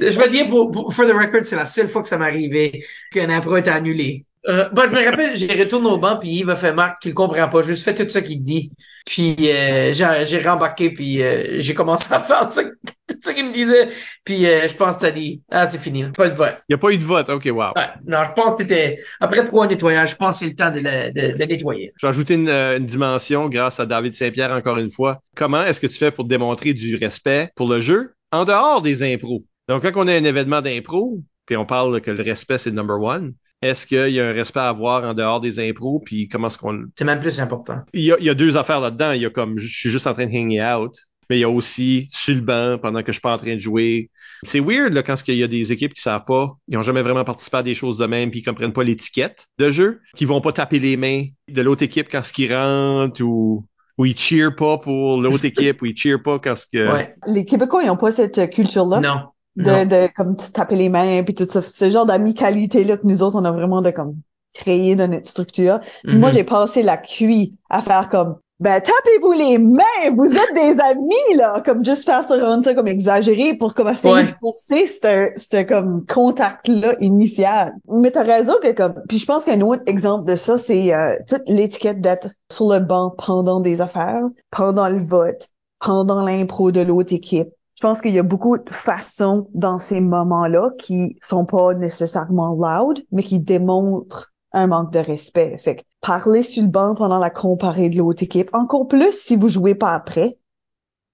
Je 0.00 0.18
veux 0.18 0.28
dire, 0.30 0.48
pour, 0.48 0.70
pour- 0.70 0.92
for 0.94 1.06
the 1.06 1.12
record, 1.12 1.44
c'est 1.44 1.56
la 1.56 1.66
seule 1.66 1.88
fois 1.88 2.02
que 2.02 2.08
ça 2.08 2.18
m'est 2.18 2.26
arrivé 2.26 2.84
qu'un 3.10 3.30
impro 3.30 3.56
est 3.56 3.68
annulé. 3.68 4.26
Euh, 4.46 4.68
bon, 4.70 4.82
je 4.82 4.90
me 4.90 5.04
rappelle, 5.04 5.36
j'ai 5.36 5.46
retourné 5.62 5.88
au 5.88 5.98
banc, 5.98 6.18
puis 6.18 6.28
Yves 6.28 6.50
a 6.50 6.56
fait 6.56 6.74
Marc, 6.74 7.00
tu 7.00 7.08
le 7.08 7.14
comprends 7.14 7.48
pas, 7.48 7.62
juste 7.62 7.82
fais 7.82 7.94
tout 7.94 8.08
ça 8.08 8.20
qu'il 8.20 8.40
te 8.40 8.44
dit. 8.44 8.72
Puis 9.06 9.36
euh, 9.40 9.92
j'ai 9.92 10.42
rembarqué, 10.42 10.90
puis 10.90 11.22
euh, 11.22 11.60
j'ai 11.60 11.74
commencé 11.74 12.12
à 12.12 12.20
faire 12.20 12.44
ça, 12.48 12.62
tout 12.64 13.16
ça 13.22 13.34
qu'il 13.34 13.48
me 13.48 13.52
disait. 13.52 13.88
Puis 14.24 14.46
euh, 14.46 14.66
je 14.68 14.74
pense 14.74 14.96
que 14.96 15.02
t'as 15.02 15.10
dit, 15.10 15.42
ah, 15.50 15.66
c'est 15.66 15.78
fini, 15.78 16.04
pas 16.14 16.28
de 16.28 16.34
vote. 16.34 16.54
Il 16.68 16.72
n'y 16.72 16.74
a 16.74 16.78
pas 16.78 16.90
eu 16.90 16.98
de 16.98 17.04
vote. 17.04 17.28
OK, 17.28 17.44
wow. 17.46 17.72
Ouais, 17.76 17.88
non, 18.06 18.18
je 18.28 18.32
pense 18.34 18.54
que 18.54 18.62
t'étais, 18.62 18.98
après 19.20 19.44
trois 19.44 19.66
nettoyages, 19.66 20.10
je 20.10 20.16
pense 20.16 20.38
que 20.40 20.44
c'est 20.44 20.50
le 20.50 20.56
temps 20.56 20.70
de 20.70 20.80
le, 20.80 21.12
de, 21.12 21.38
de 21.38 21.44
nettoyer. 21.44 21.92
J'ai 21.98 22.06
ajouté 22.06 22.34
une, 22.34 22.48
euh, 22.48 22.78
une 22.78 22.86
dimension 22.86 23.48
grâce 23.48 23.80
à 23.80 23.86
David 23.86 24.14
Saint-Pierre 24.14 24.52
encore 24.52 24.78
une 24.78 24.90
fois. 24.90 25.20
Comment 25.34 25.64
est-ce 25.64 25.80
que 25.80 25.86
tu 25.86 25.96
fais 25.96 26.10
pour 26.10 26.24
démontrer 26.24 26.72
du 26.72 26.96
respect 26.96 27.50
pour 27.56 27.68
le 27.68 27.80
jeu 27.80 28.14
en 28.30 28.44
dehors 28.44 28.80
des 28.80 29.02
impros? 29.02 29.44
Donc, 29.68 29.82
quand 29.82 30.02
on 30.02 30.08
a 30.08 30.14
un 30.14 30.24
événement 30.24 30.60
d'impro, 30.60 31.20
puis 31.46 31.56
on 31.56 31.66
parle 31.66 32.00
que 32.00 32.10
le 32.10 32.22
respect, 32.22 32.58
c'est 32.58 32.70
le 32.70 32.76
number 32.76 33.00
one, 33.00 33.34
est-ce 33.64 33.86
qu'il 33.86 34.10
y 34.10 34.20
a 34.20 34.28
un 34.28 34.32
respect 34.32 34.60
à 34.60 34.68
avoir 34.68 35.04
en 35.04 35.14
dehors 35.14 35.40
des 35.40 35.58
impros? 35.58 36.00
Puis 36.04 36.28
comment 36.28 36.48
est-ce 36.48 36.58
qu'on... 36.58 36.84
C'est 36.96 37.04
même 37.04 37.20
plus 37.20 37.40
important. 37.40 37.80
Il 37.92 38.02
y 38.02 38.12
a, 38.12 38.16
il 38.18 38.24
y 38.24 38.30
a 38.30 38.34
deux 38.34 38.56
affaires 38.56 38.80
là-dedans. 38.80 39.12
Il 39.12 39.22
y 39.22 39.26
a 39.26 39.30
comme, 39.30 39.58
je 39.58 39.66
suis 39.66 39.90
juste 39.90 40.06
en 40.06 40.12
train 40.12 40.26
de 40.26 40.32
hang 40.32 40.80
out. 40.80 40.94
Mais 41.30 41.38
il 41.38 41.40
y 41.40 41.44
a 41.44 41.48
aussi 41.48 42.08
sur 42.12 42.34
le 42.34 42.42
banc 42.42 42.76
pendant 42.80 43.00
que 43.00 43.06
je 43.06 43.12
suis 43.12 43.20
pas 43.22 43.32
en 43.32 43.38
train 43.38 43.54
de 43.54 43.58
jouer. 43.58 44.10
C'est 44.42 44.60
weird 44.60 44.92
là, 44.92 45.02
quand 45.02 45.16
il 45.26 45.36
y 45.36 45.42
a 45.42 45.48
des 45.48 45.72
équipes 45.72 45.94
qui 45.94 46.02
savent 46.02 46.26
pas, 46.26 46.56
ils 46.68 46.76
ont 46.76 46.82
jamais 46.82 47.00
vraiment 47.00 47.24
participé 47.24 47.56
à 47.56 47.62
des 47.62 47.72
choses 47.72 47.96
de 47.96 48.04
même, 48.04 48.30
puis 48.30 48.40
ils 48.40 48.44
comprennent 48.44 48.74
pas 48.74 48.84
l'étiquette 48.84 49.46
de 49.58 49.70
jeu, 49.70 50.00
qui 50.16 50.26
vont 50.26 50.42
pas 50.42 50.52
taper 50.52 50.78
les 50.80 50.98
mains 50.98 51.24
de 51.48 51.62
l'autre 51.62 51.82
équipe 51.82 52.08
quand 52.10 52.22
ce 52.22 52.32
qui 52.34 52.52
rentre 52.52 53.22
ou 53.22 53.64
ou 53.96 54.06
ils 54.06 54.18
cheer 54.18 54.54
pas 54.54 54.76
pour 54.78 55.20
l'autre 55.20 55.44
équipe 55.44 55.80
ou 55.80 55.86
ils 55.86 55.96
cheer 55.96 56.20
pas 56.22 56.38
quand 56.38 56.56
ce 56.56 56.66
que 56.66 56.92
Ouais. 56.92 57.14
Les 57.26 57.46
Québécois, 57.46 57.84
ils 57.84 57.90
ont 57.90 57.96
pas 57.96 58.10
cette 58.10 58.50
culture-là? 58.50 59.00
Non. 59.00 59.28
De, 59.56 59.84
de 59.84 60.08
comme 60.14 60.36
taper 60.36 60.76
les 60.76 60.88
mains 60.88 61.22
puis 61.22 61.34
tout 61.34 61.46
ça. 61.50 61.62
Ce 61.62 61.90
genre 61.90 62.06
d'amicalité 62.06 62.84
là 62.84 62.96
que 62.96 63.06
nous 63.06 63.22
autres 63.22 63.36
on 63.40 63.44
a 63.44 63.50
vraiment 63.52 63.82
de 63.82 63.90
comme 63.90 64.16
créer 64.52 64.96
dans 64.96 65.08
notre 65.10 65.26
structure. 65.28 65.80
Puis 66.06 66.16
moi 66.16 66.30
Mhm. 66.30 66.34
j'ai 66.34 66.44
passé 66.44 66.82
la 66.82 66.96
cuit 66.96 67.56
à 67.70 67.80
faire 67.80 68.08
comme 68.08 68.36
ben 68.60 68.80
tapez-vous 68.80 69.32
les 69.32 69.58
mains 69.58 70.14
vous 70.16 70.32
êtes 70.32 70.54
des 70.54 70.80
amis 70.80 71.36
là! 71.36 71.60
Comme 71.64 71.84
juste 71.84 72.04
faire 72.04 72.24
ça 72.24 72.36
rendre 72.38 72.62
ça 72.62 72.72
comme 72.74 72.86
exagéré 72.86 73.54
pour 73.58 73.74
comme 73.74 73.88
essayer 73.88 74.14
Ouais. 74.14 74.24
de 74.24 74.30
forcer 74.40 74.86
c'était 74.86 75.66
comme 75.66 76.06
contact 76.06 76.68
là 76.68 76.94
initial. 77.00 77.74
Mais 77.88 78.12
t'as 78.12 78.22
raison 78.22 78.54
que 78.62 78.72
comme 78.72 78.94
puis 79.08 79.18
je 79.18 79.26
pense 79.26 79.44
qu'un 79.44 79.60
autre 79.60 79.82
exemple 79.86 80.30
de 80.30 80.36
ça 80.36 80.56
c'est 80.56 80.94
euh, 80.94 81.16
toute 81.28 81.42
l'étiquette 81.48 82.00
d'être 82.00 82.28
sur 82.50 82.72
le 82.72 82.78
banc 82.78 83.10
pendant 83.10 83.58
des 83.60 83.80
affaires 83.80 84.22
pendant 84.52 84.88
le 84.88 85.02
vote 85.02 85.48
pendant 85.80 86.24
l'impro 86.24 86.70
de 86.70 86.80
l'autre 86.80 87.12
équipe 87.12 87.48
je 87.76 87.80
pense 87.82 88.00
qu'il 88.00 88.12
y 88.12 88.18
a 88.18 88.22
beaucoup 88.22 88.56
de 88.56 88.70
façons 88.70 89.48
dans 89.52 89.78
ces 89.78 90.00
moments-là 90.00 90.70
qui 90.78 91.18
sont 91.22 91.44
pas 91.44 91.74
nécessairement 91.74 92.54
loud, 92.54 93.04
mais 93.10 93.22
qui 93.22 93.40
démontrent 93.40 94.32
un 94.52 94.68
manque 94.68 94.92
de 94.92 95.00
respect. 95.00 95.58
Fait 95.58 95.76
que 95.76 95.82
parler 96.00 96.42
sur 96.42 96.62
le 96.62 96.68
banc 96.68 96.94
pendant 96.94 97.18
la 97.18 97.30
comparée 97.30 97.88
de 97.88 97.98
l'autre 97.98 98.22
équipe, 98.22 98.48
encore 98.52 98.86
plus 98.86 99.12
si 99.12 99.36
vous 99.36 99.48
jouez 99.48 99.74
pas 99.74 99.92
après, 99.92 100.38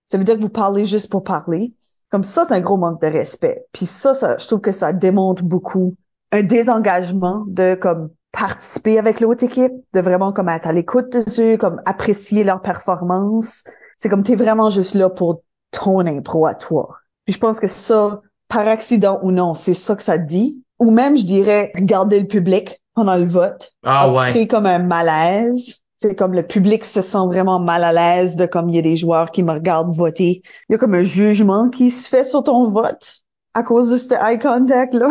ça 0.05 0.19
veut 0.19 0.25
dire 0.25 0.37
que 0.37 0.43
vous 0.43 0.51
parlez 0.51 0.85
juste 0.85 1.11
pour 1.11 1.25
parler. 1.25 1.75
Comme 2.11 2.25
ça, 2.25 2.45
c'est 2.47 2.55
un 2.55 2.61
gros 2.61 2.77
manque 2.77 3.01
de 3.01 3.07
respect. 3.07 3.65
Puis 3.73 3.87
ça, 3.87 4.13
ça, 4.13 4.37
je 4.37 4.47
trouve 4.47 4.61
que 4.61 4.73
ça 4.73 4.93
démontre 4.93 5.43
beaucoup 5.43 5.97
un 6.33 6.43
désengagement 6.43 7.45
de 7.47 7.75
comme 7.75 8.11
participer 8.33 8.99
avec 8.99 9.21
l'autre 9.21 9.45
équipe, 9.45 9.73
de 9.93 10.01
vraiment 10.01 10.33
comme 10.33 10.49
être 10.49 10.67
à 10.67 10.73
l'écoute 10.73 11.13
de 11.13 11.55
eux, 11.55 11.57
comme 11.57 11.81
apprécier 11.87 12.45
leur 12.45 12.61
performance. 12.61 13.65
C'est 13.97 14.09
comme 14.09 14.23
t'es 14.23 14.37
vraiment 14.37 14.71
juste 14.71 14.95
là 14.95 15.09
pour 15.09 15.43
ton 15.71 16.01
impro 16.07 16.47
à 16.47 16.55
toi. 16.55 16.97
Puis 17.25 17.35
je 17.35 17.39
pense 17.39 17.61
que 17.61 17.69
ça, 17.69 18.21
par 18.49 18.67
accident 18.69 19.19
ou 19.23 19.31
non, 19.33 19.55
c'est 19.55 19.75
ça 19.75 19.95
que 19.97 20.03
ça 20.03 20.19
dit. 20.19 20.63
ou 20.79 20.91
même, 20.91 21.17
je 21.17 21.25
dirais, 21.25 21.73
regarder 21.75 22.21
le 22.21 22.27
public 22.27 22.83
pendant 22.95 23.17
le 23.17 23.27
vote. 23.27 23.73
Ah 23.85 24.11
ouais. 24.13 24.47
comme 24.47 24.67
un 24.67 24.79
malaise. 24.79 25.81
C'est 25.99 26.15
comme 26.15 26.33
le 26.33 26.47
public 26.47 26.87
se 26.87 27.03
sent 27.03 27.27
vraiment 27.27 27.59
mal 27.59 27.85
à 27.85 27.93
l'aise 27.93 28.35
de 28.37 28.47
comme 28.47 28.71
il 28.71 28.77
y 28.77 28.79
a 28.79 28.83
des 28.83 28.97
joueurs 28.97 29.31
qui 29.31 29.43
me 29.43 29.53
regardent 29.53 29.95
voter. 29.95 30.41
Il 30.69 30.73
y 30.73 30.75
a 30.75 30.79
comme 30.79 30.95
un 30.95 31.03
jugement 31.03 31.69
qui 31.69 31.91
se 31.91 32.09
fait 32.09 32.25
sur 32.25 32.43
ton 32.43 32.69
vote 32.71 33.21
à 33.53 33.63
cause 33.63 33.91
de 33.91 33.99
ce 33.99 34.15
eye 34.15 34.39
contact 34.39 34.95
là. 34.95 35.09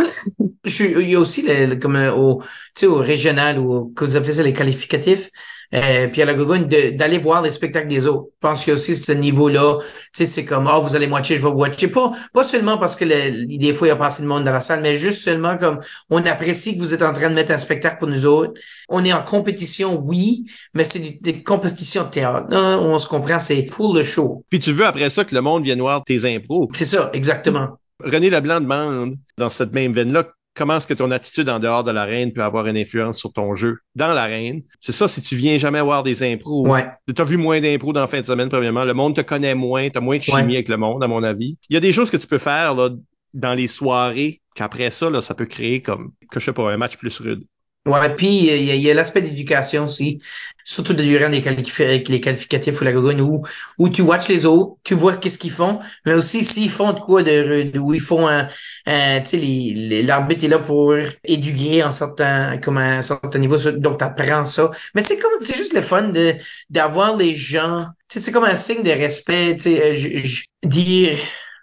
Je 0.63 0.83
il 0.85 1.09
y 1.09 1.15
a 1.15 1.19
aussi 1.19 1.41
le, 1.41 1.65
le- 1.67 1.75
comme 1.75 1.95
au, 1.95 2.41
tu 2.41 2.81
sais, 2.81 2.85
au 2.87 2.95
régional 2.97 3.59
ou 3.59 3.93
que 3.95 4.05
vous 4.05 4.15
appelez 4.15 4.33
ça 4.33 4.43
les 4.43 4.53
qualificatifs. 4.53 5.29
Euh, 5.75 6.07
puis 6.07 6.21
à 6.21 6.25
la 6.25 6.33
Gogoune, 6.33 6.65
d'aller 6.65 7.19
voir 7.19 7.43
les 7.43 7.51
spectacles 7.51 7.87
des 7.87 8.07
autres. 8.07 8.29
Je 8.33 8.47
pense 8.47 8.63
qu'il 8.63 8.71
y 8.71 8.73
a 8.73 8.75
aussi 8.75 8.95
ce 8.95 9.11
niveau-là. 9.11 9.77
Tu 9.79 9.85
sais, 10.13 10.25
c'est 10.25 10.45
comme, 10.45 10.67
ah, 10.67 10.79
vous 10.79 10.95
allez 10.95 11.07
watcher, 11.07 11.35
je 11.37 11.41
vais 11.43 11.49
watcher. 11.53 11.87
Pas, 11.89 12.11
pas 12.33 12.43
seulement 12.43 12.77
parce 12.79 12.95
que 12.95 13.05
le- 13.05 13.45
des 13.45 13.73
fois, 13.73 13.87
il 13.87 13.91
y 13.91 13.93
a 13.93 13.95
pas 13.95 14.07
assez 14.07 14.23
de 14.23 14.27
monde 14.27 14.43
dans 14.45 14.51
la 14.51 14.61
salle, 14.61 14.81
mais 14.81 14.97
juste 14.97 15.21
seulement 15.21 15.57
comme, 15.57 15.79
on 16.09 16.25
apprécie 16.25 16.75
que 16.75 16.79
vous 16.81 16.93
êtes 16.95 17.03
en 17.03 17.13
train 17.13 17.29
de 17.29 17.35
mettre 17.35 17.51
un 17.51 17.59
spectacle 17.59 17.97
pour 17.99 18.07
nous 18.07 18.25
autres. 18.25 18.53
On 18.89 19.05
est 19.05 19.13
en 19.13 19.21
compétition, 19.21 20.01
oui, 20.03 20.45
mais 20.73 20.83
c'est 20.85 20.99
des, 20.99 21.19
des 21.21 21.43
compétitions 21.43 22.03
de 22.05 22.09
théâtre. 22.09 22.47
Non, 22.49 22.79
on 22.81 22.97
se 22.97 23.07
comprend, 23.07 23.37
c'est 23.39 23.63
pour 23.63 23.93
le 23.93 24.03
show. 24.03 24.43
Puis 24.49 24.59
tu 24.59 24.71
veux 24.71 24.85
après 24.85 25.09
ça 25.11 25.23
que 25.23 25.35
le 25.35 25.41
monde 25.41 25.63
vienne 25.63 25.81
voir 25.81 26.03
tes 26.03 26.25
impros. 26.25 26.67
C'est 26.73 26.85
ça, 26.85 27.11
exactement. 27.13 27.79
René 28.03 28.29
Leblanc 28.29 28.61
demande, 28.61 29.15
dans 29.37 29.49
cette 29.49 29.73
même 29.73 29.93
veine-là, 29.93 30.25
comment 30.55 30.77
est-ce 30.77 30.87
que 30.87 30.93
ton 30.93 31.11
attitude 31.11 31.47
en 31.49 31.59
dehors 31.59 31.83
de 31.83 31.91
l'arène 31.91 32.33
peut 32.33 32.43
avoir 32.43 32.67
une 32.67 32.77
influence 32.77 33.17
sur 33.17 33.31
ton 33.31 33.55
jeu 33.55 33.77
dans 33.95 34.13
l'arène? 34.13 34.61
C'est 34.81 34.91
ça, 34.91 35.07
si 35.07 35.21
tu 35.21 35.35
viens 35.35 35.57
jamais 35.57 35.81
voir 35.81 36.03
des 36.03 36.23
impros. 36.23 36.67
Ouais. 36.67 36.87
Tu 37.07 37.21
as 37.21 37.25
vu 37.25 37.37
moins 37.37 37.61
d'impros 37.61 37.93
dans 37.93 38.01
la 38.01 38.07
fin 38.07 38.21
de 38.21 38.25
semaine, 38.25 38.49
premièrement. 38.49 38.83
Le 38.85 38.93
monde 38.93 39.15
te 39.15 39.21
connaît 39.21 39.55
moins, 39.55 39.89
tu 39.89 39.97
as 39.97 40.01
moins 40.01 40.17
de 40.17 40.23
chimie 40.23 40.37
Ouais. 40.37 40.55
avec 40.55 40.69
le 40.69 40.77
monde, 40.77 41.03
à 41.03 41.07
mon 41.07 41.23
avis. 41.23 41.57
Il 41.69 41.73
y 41.73 41.77
a 41.77 41.79
des 41.79 41.91
choses 41.91 42.09
que 42.09 42.17
tu 42.17 42.27
peux 42.27 42.37
faire 42.39 42.75
là, 42.75 42.89
dans 43.33 43.53
les 43.53 43.67
soirées 43.67 44.41
qu'après 44.55 44.91
ça, 44.91 45.09
là, 45.09 45.21
ça 45.21 45.33
peut 45.35 45.45
créer 45.45 45.81
comme, 45.81 46.11
que 46.31 46.39
je 46.39 46.45
sais 46.45 46.53
pas, 46.53 46.71
un 46.71 46.77
match 46.77 46.97
plus 46.97 47.17
rude. 47.19 47.43
Ouais, 47.85 48.13
puis 48.15 48.27
il 48.45 48.63
y 48.81 48.87
a, 48.89 48.91
a 48.91 48.93
l'aspect 48.93 49.21
d'éducation 49.21 49.85
aussi, 49.85 50.21
surtout 50.63 50.93
durant 50.93 51.29
les, 51.29 51.41
qualifi- 51.41 52.07
les 52.07 52.21
qualificatifs 52.21 52.79
ou 52.81 52.83
la 52.83 52.91
gogoune 52.91 53.21
où, 53.21 53.43
où 53.79 53.89
tu 53.89 54.01
watches 54.03 54.27
les 54.27 54.45
autres, 54.45 54.75
tu 54.83 54.93
vois 54.93 55.17
qu'est-ce 55.17 55.39
qu'ils 55.39 55.49
font, 55.51 55.79
mais 56.05 56.13
aussi 56.13 56.43
s'ils 56.45 56.69
font 56.69 56.91
de 56.93 56.99
quoi 56.99 57.23
de 57.23 57.79
où 57.79 57.93
ils 57.93 58.01
font 58.01 58.27
un, 58.27 58.47
un 58.85 59.21
tu 59.21 59.39
sais, 59.39 60.01
l'arbitre 60.03 60.43
est 60.43 60.49
là 60.49 60.59
pour 60.59 60.93
éduquer 61.23 61.83
en 61.83 61.89
certain, 61.91 62.57
comme 62.59 62.77
un 62.77 63.01
certain 63.01 63.39
niveau, 63.39 63.57
donc 63.71 63.97
t'apprends 63.99 64.45
ça. 64.45 64.69
Mais 64.93 65.01
c'est 65.01 65.17
comme, 65.17 65.31
c'est 65.41 65.55
juste 65.57 65.73
le 65.73 65.81
fun 65.81 66.09
de, 66.09 66.33
d'avoir 66.69 67.15
les 67.15 67.35
gens, 67.35 67.87
tu 68.09 68.19
sais, 68.19 68.25
c'est 68.25 68.31
comme 68.31 68.43
un 68.43 68.55
signe 68.57 68.83
de 68.83 68.91
respect, 68.91 69.55
tu 69.55 69.61
sais, 69.63 70.17
euh, 70.17 70.29
dire, 70.63 71.17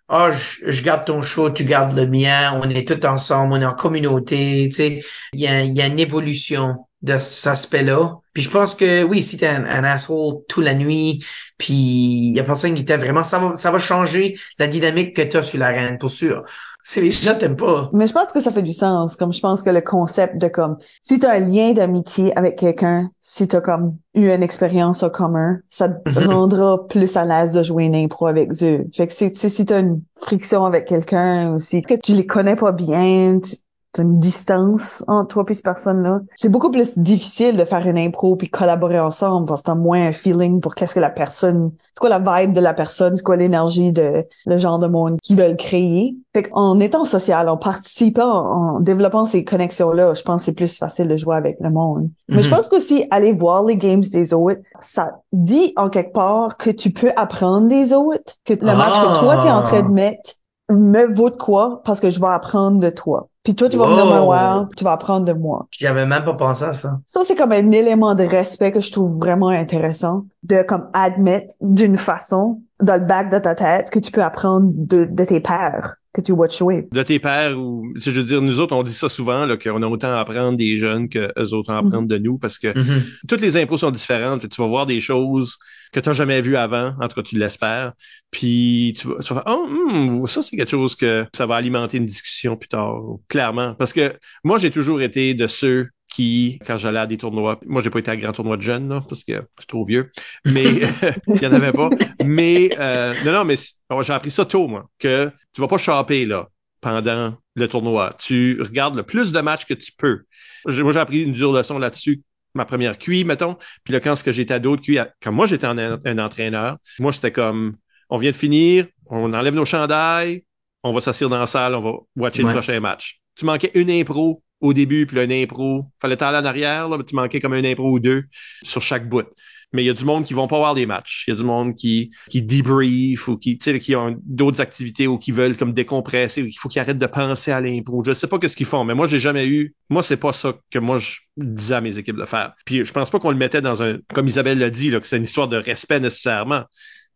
ah, 0.09 0.31
je, 0.31 0.83
garde 0.83 1.05
ton 1.05 1.21
show, 1.23 1.51
tu 1.51 1.65
gardes 1.65 1.93
le 1.97 2.07
mien, 2.07 2.59
on 2.63 2.69
est 2.71 2.87
tous 2.87 3.07
ensemble, 3.07 3.55
on 3.55 3.61
est 3.61 3.67
en 3.67 3.75
communauté, 3.75 4.69
tu 4.69 4.75
sais, 4.75 5.05
il 5.33 5.41
y 5.41 5.49
a, 5.49 5.63
y 5.65 5.81
a 5.81 5.87
une 5.87 5.99
évolution 5.99 6.87
de 7.03 7.19
cet 7.19 7.47
aspect-là. 7.49 8.21
Puis 8.33 8.43
je 8.43 8.51
pense 8.51 8.75
que 8.75 9.03
oui, 9.03 9.23
si 9.23 9.37
t'es 9.37 9.47
un, 9.49 9.65
un 9.65 9.85
asshole 9.85 10.45
toute 10.49 10.65
la 10.65 10.75
nuit, 10.75 11.25
puis 11.59 11.75
il 11.75 12.37
y 12.37 12.41
a 12.41 12.45
personne 12.45 12.75
qui 12.75 12.85
t'aime 12.85 13.01
vraiment, 13.01 13.25
ça 13.25 13.39
va, 13.39 13.57
ça 13.57 13.71
va 13.71 13.79
changer 13.79 14.39
la 14.59 14.69
dynamique 14.69 15.17
que 15.17 15.23
t'as 15.23 15.43
sur 15.43 15.59
l'arène, 15.59 15.99
pour 15.99 16.11
sûr. 16.11 16.45
Si 16.89 17.01
les 17.01 17.11
gens 17.11 17.35
t'aiment 17.37 17.57
pas. 17.57 17.91
Mais 17.93 18.07
je 18.07 18.13
pense 18.13 18.31
que 18.33 18.39
ça 18.41 18.53
fait 18.53 18.63
du 18.63 18.73
sens. 18.73 19.17
Comme 19.17 19.33
je 19.33 19.41
pense 19.41 19.63
que 19.63 19.71
le 19.71 19.81
concept 19.81 20.39
de 20.39 20.47
comme 20.47 20.79
si 21.01 21.19
tu 21.19 21.27
as 21.27 21.33
un 21.33 21.41
lien 21.41 21.73
d'amitié 21.73 22.37
avec 22.39 22.57
quelqu'un, 22.57 23.11
si 23.19 23.49
tu 23.49 23.57
as 23.57 23.61
comme 23.61 23.97
eu 24.15 24.31
une 24.31 24.43
expérience 24.45 25.03
en 25.03 25.11
commun, 25.11 25.59
ça 25.69 25.89
te 25.89 26.09
Mhm. 26.09 26.29
rendra 26.29 26.87
plus 26.87 27.17
à 27.17 27.25
l'aise 27.25 27.51
de 27.51 27.65
jouer 27.65 27.87
une 27.87 27.97
impro 27.97 28.29
avec 28.29 28.51
eux. 28.63 28.85
Fait 28.95 29.09
que 29.09 29.13
si 29.13 29.33
tu 29.67 29.73
as 29.73 29.79
une 29.81 30.01
friction 30.23 30.65
avec 30.65 30.85
quelqu'un 30.87 31.55
ou 31.55 31.59
si 31.59 31.83
que 31.83 31.95
tu 31.95 32.15
les 32.15 32.25
connais 32.27 32.55
pas 32.57 32.71
bien, 32.71 33.41
tu 33.41 33.57
une 33.99 34.19
distance 34.19 35.05
entre 35.09 35.29
toi 35.29 35.45
et 35.49 35.55
cette 35.55 35.65
personne-là, 35.65 36.21
c'est 36.35 36.49
beaucoup 36.49 36.71
plus 36.71 36.99
difficile 36.99 37.57
de 37.57 37.65
faire 37.65 37.87
une 37.87 37.99
impro 37.99 38.37
puis 38.37 38.49
collaborer 38.51 38.99
ensemble 39.01 39.47
parce 39.47 39.61
que 39.63 39.67
t'as 39.67 39.75
moins 39.75 40.07
un 40.09 40.13
feeling 40.13 40.61
pour 40.61 40.75
qu'est-ce 40.75 40.95
que 40.95 41.01
la 41.01 41.11
personne, 41.11 41.73
c'est 41.93 42.01
quoi 42.01 42.09
la 42.09 42.19
vibe 42.19 42.53
de 42.53 42.61
la 42.61 42.75
personne, 42.75 43.17
c'est 43.17 43.23
quoi 43.23 43.37
l'énergie 43.37 43.93
de 43.93 44.25
le 44.47 44.59
genre 44.59 44.79
de 44.79 44.87
monde 44.87 45.19
qu'ils 45.23 45.37
veulent 45.37 45.57
créer. 45.57 46.17
Fait 46.35 46.45
qu'en 46.45 46.79
étant 46.81 47.05
social, 47.05 47.49
en 47.49 47.57
participant, 47.57 48.77
en 48.77 48.81
développant 48.81 49.27
ces 49.27 49.45
connexions-là, 49.45 50.15
je 50.15 50.23
pense 50.23 50.43
que 50.43 50.47
c'est 50.47 50.53
plus 50.53 50.77
facile 50.77 51.09
de 51.09 51.17
jouer 51.17 51.37
avec 51.37 51.57
le 51.61 51.71
monde. 51.71 52.11
Mais 52.29 52.43
je 52.43 52.49
Mhm. 52.49 52.57
pense 52.57 52.69
qu'aussi 52.69 53.07
aller 53.11 53.33
voir 53.33 53.65
les 53.65 53.77
games 53.77 54.01
des 54.03 54.33
autres, 54.35 54.61
ça 54.81 55.21
dit 55.33 55.73
en 55.77 55.89
quelque 55.91 56.13
part 56.13 56.57
que 56.57 56.71
tu 56.71 56.91
peux 56.93 57.11
apprendre 57.17 57.69
des 57.69 57.93
autres, 57.93 58.35
que 58.45 58.55
le 58.55 58.75
match 58.75 59.01
que 59.01 59.07
toi 59.07 59.39
t'es 59.39 59.51
en 59.51 59.63
train 59.63 59.83
de 59.83 59.91
mettre 59.93 60.35
me 60.71 61.07
vaut 61.15 61.31
de 61.31 61.37
quoi? 61.37 61.83
Parce 61.85 62.01
que 62.01 62.11
je 62.11 62.21
vais 62.21 62.27
apprendre 62.27 62.81
de 62.81 62.91
toi. 62.91 63.29
Puis 63.43 63.55
toi 63.55 63.69
tu 63.69 63.77
vas 63.77 63.89
me 63.89 64.03
Wow. 64.03 64.23
voir, 64.23 64.69
tu 64.77 64.85
vas 64.85 64.93
apprendre 64.93 65.25
de 65.25 65.33
moi. 65.33 65.69
J'avais 65.71 66.07
même 66.07 66.25
pas 66.25 66.35
pensé 66.35 66.65
à 66.65 66.75
ça. 66.75 67.01
Ça, 67.07 67.21
c'est 67.25 67.37
comme 67.37 67.53
un 67.53 67.71
élément 67.71 68.15
de 68.15 68.25
respect 68.25 68.73
que 68.73 68.81
je 68.81 68.91
trouve 68.91 69.19
vraiment 69.19 69.49
intéressant 69.49 70.25
de 70.43 70.63
comme 70.63 70.89
admettre 70.93 71.55
d'une 71.61 71.97
façon 71.97 72.63
dans 72.83 73.01
le 73.01 73.07
bac 73.07 73.31
de 73.31 73.39
ta 73.39 73.55
tête 73.55 73.91
que 73.91 73.99
tu 74.01 74.11
peux 74.11 74.23
apprendre 74.23 74.71
de, 74.75 75.05
de 75.05 75.25
tes 75.25 75.41
pairs 75.41 75.97
que 76.17 76.23
tu 76.23 76.33
watch 76.33 76.59
jouer. 76.59 76.89
De 76.93 77.03
tes 77.03 77.19
pères 77.19 77.59
ou, 77.59 77.93
je 77.95 78.11
veux 78.11 78.23
dire, 78.25 78.41
nous 78.43 78.59
autres, 78.61 78.75
on 78.75 78.83
dit 78.83 78.93
ça 78.93 79.09
souvent, 79.09 79.45
là, 79.45 79.57
qu'on 79.57 79.83
a 79.83 79.87
autant 79.87 80.13
à 80.13 80.21
apprendre 80.21 80.57
des 80.57 80.77
jeunes 80.77 81.09
que 81.09 81.31
eux 81.39 81.53
autres 81.53 81.71
à 81.71 81.79
apprendre 81.79 82.09
de 82.09 82.19
nous 82.19 82.39
parce 82.39 82.59
que 82.59 82.69
Mhm. 82.77 83.03
toutes 83.29 83.41
les 83.43 83.57
impôts 83.57 83.79
sont 83.79 83.91
différentes. 83.91 84.49
Tu 84.49 84.61
vas 84.61 84.67
voir 84.67 84.87
des 84.87 85.01
choses 85.01 85.57
que 85.93 86.01
tu 86.01 86.09
n'as 86.09 86.15
jamais 86.15 86.41
vues 86.41 86.57
avant, 86.57 86.95
en 87.01 87.09
tout 87.09 87.15
cas 87.17 87.23
tu 87.23 87.39
l'espères. 87.39 87.93
Puis 88.31 88.95
tu 88.99 89.09
vas, 89.09 89.21
tu 89.23 89.35
vas 89.35 89.43
faire 89.43 89.55
Oh, 89.55 89.67
hmm, 89.69 90.27
ça 90.27 90.43
c'est 90.43 90.57
quelque 90.57 90.71
chose 90.71 90.97
que 90.97 91.27
ça 91.35 91.47
va 91.47 91.57
alimenter 91.57 91.99
une 91.99 92.07
discussion 92.07 92.57
plus 92.57 92.69
tard, 92.69 92.97
clairement. 93.29 93.75
Parce 93.75 93.93
que 93.93 94.15
moi, 94.43 94.59
j'ai 94.59 94.71
toujours 94.71 95.01
été 95.03 95.35
de 95.35 95.47
ceux 95.47 95.89
qui, 96.17 96.59
quand 96.67 96.77
j'allais 96.77 96.99
à 97.01 97.07
des 97.07 97.19
tournois, 97.19 97.61
moi 97.67 97.83
j'ai 97.83 97.91
pas 97.91 97.99
été 97.99 98.11
à 98.11 98.17
grand 98.17 98.33
tournoi 98.33 98.57
de 98.57 98.63
jeunes, 98.63 98.89
là, 98.89 99.03
parce 99.09 99.25
que 99.25 99.33
je 99.35 99.39
suis 99.61 99.67
trop 99.67 99.85
vieux, 99.85 100.11
mais 100.45 100.65
il 101.35 101.43
y 101.43 101.47
en 101.47 101.53
avait 101.53 101.73
pas. 101.73 101.91
Mais 102.25 102.71
euh, 102.79 103.15
non, 103.25 103.33
non, 103.33 103.45
mais 103.45 103.57
j'ai 103.57 104.13
appris 104.13 104.31
ça 104.31 104.45
tôt, 104.45 104.67
moi, 104.69 104.89
que 104.99 105.31
tu 105.53 105.61
vas 105.61 105.69
pas 105.69 105.79
choper 105.79 106.25
là 106.27 106.49
pendant 106.81 107.37
le 107.55 107.69
tournoi. 107.69 108.15
Tu 108.19 108.61
regardes 108.63 108.97
le 108.97 109.03
plus 109.03 109.33
de 109.33 109.41
matchs 109.41 109.65
que 109.67 109.75
tu 109.75 109.93
peux. 109.93 110.23
Moi, 110.67 110.93
j'ai 110.93 110.99
appris 110.99 111.23
une 111.23 111.33
dure 111.33 111.53
leçon 111.53 111.79
là-dessus 111.79 112.23
ma 112.55 112.65
première 112.65 112.97
QI, 112.97 113.25
mettons. 113.25 113.57
Puis 113.85 113.93
là, 113.93 114.01
quand 114.01 114.17
ce 114.17 114.25
que 114.25 114.33
j'étais 114.33 114.55
à 114.55 114.59
d'autres 114.59 114.81
QI, 114.83 114.99
quand 115.23 115.31
moi 115.31 115.45
j'étais 115.45 115.67
un, 115.67 115.77
un 115.79 116.19
entraîneur, 116.19 116.79
moi 116.99 117.13
c'était 117.13 117.31
comme, 117.31 117.77
on 118.09 118.17
vient 118.17 118.31
de 118.31 118.37
finir, 118.37 118.87
on 119.11 119.35
enlève 119.35 119.55
nos 119.55 119.67
chandails, 119.67 120.45
on 120.83 120.93
va 120.93 121.03
s'asseoir 121.03 121.29
dans 121.29 121.39
la 121.39 121.47
salle, 121.47 121.75
on 121.75 121.83
va 121.83 121.93
watcher 122.17 122.43
Ouais. 122.43 122.53
le 122.53 122.59
prochain 122.61 122.81
match. 122.81 123.21
Tu 123.35 123.45
manquais 123.45 123.71
une 123.75 123.91
impro 123.91 124.43
au 124.61 124.73
début, 124.73 125.07
puis 125.07 125.17
là, 125.17 125.25
une 125.25 125.33
impro, 125.33 125.87
fallait 126.01 126.17
t'aller 126.17 126.39
en 126.39 126.45
arrière, 126.45 126.89
là, 126.89 126.99
tu 127.07 127.15
manquais 127.15 127.41
comme 127.41 127.55
une 127.55 127.67
impro 127.67 127.91
ou 127.91 127.99
deux 127.99 128.25
sur 128.63 128.83
chaque 128.83 129.09
bout. 129.09 129.27
Mais 129.73 129.83
il 129.83 129.87
y 129.87 129.91
a 129.91 129.95
du 129.95 130.05
monde 130.05 130.25
qui 130.25 130.33
vont 130.33 130.47
pas 130.47 130.59
voir 130.59 130.75
des 130.75 130.87
matchs. 130.87 131.25
Il 131.27 131.33
y 131.33 131.35
a 131.35 131.37
du 131.37 131.45
monde 131.45 131.75
qui, 131.75 132.11
qui 132.31 132.43
debrief 132.43 133.29
ou 133.29 133.37
qui, 133.37 133.59
qui 133.59 133.97
ont 133.97 134.17
d'autres 134.25 134.61
activités 134.61 135.07
ou 135.07 135.19
qui 135.19 135.33
veulent 135.33 135.57
comme 135.57 135.73
décompresser 135.73 136.43
ou 136.43 136.47
qu'il 136.47 136.59
faut 136.59 136.69
qu'ils 136.69 136.81
arrêtent 136.81 136.99
de 136.99 137.07
penser 137.07 137.51
à 137.51 137.61
l'impro. 137.61 138.03
Je 138.05 138.15
sais 138.15 138.29
pas 138.29 138.39
qu'est-ce 138.39 138.57
qu'ils 138.57 138.67
font, 138.67 138.85
mais 138.85 138.95
moi, 138.95 139.07
j'ai 139.07 139.19
jamais 139.19 139.47
eu, 139.47 139.75
moi, 139.91 140.03
c'est 140.03 140.17
pas 140.17 140.33
ça 140.33 140.55
que 140.71 140.79
moi, 140.79 140.99
je 140.99 141.19
disais 141.37 141.75
à 141.75 141.81
mes 141.81 141.99
équipes 141.99 142.17
de 142.17 142.25
faire. 142.25 142.55
Puis 142.65 142.85
je 142.85 142.93
pense 142.93 143.11
pas 143.11 143.19
qu'on 143.19 143.31
le 143.31 143.37
mettait 143.37 143.61
dans 143.61 143.83
un, 143.83 143.99
comme 144.15 144.29
Isabelle 144.29 144.59
l'a 144.59 144.71
dit, 144.71 144.91
là, 144.91 145.01
que 145.01 145.07
c'est 145.07 145.17
une 145.17 145.25
histoire 145.25 145.49
de 145.49 145.57
respect 145.57 146.01
nécessairement. 146.01 146.65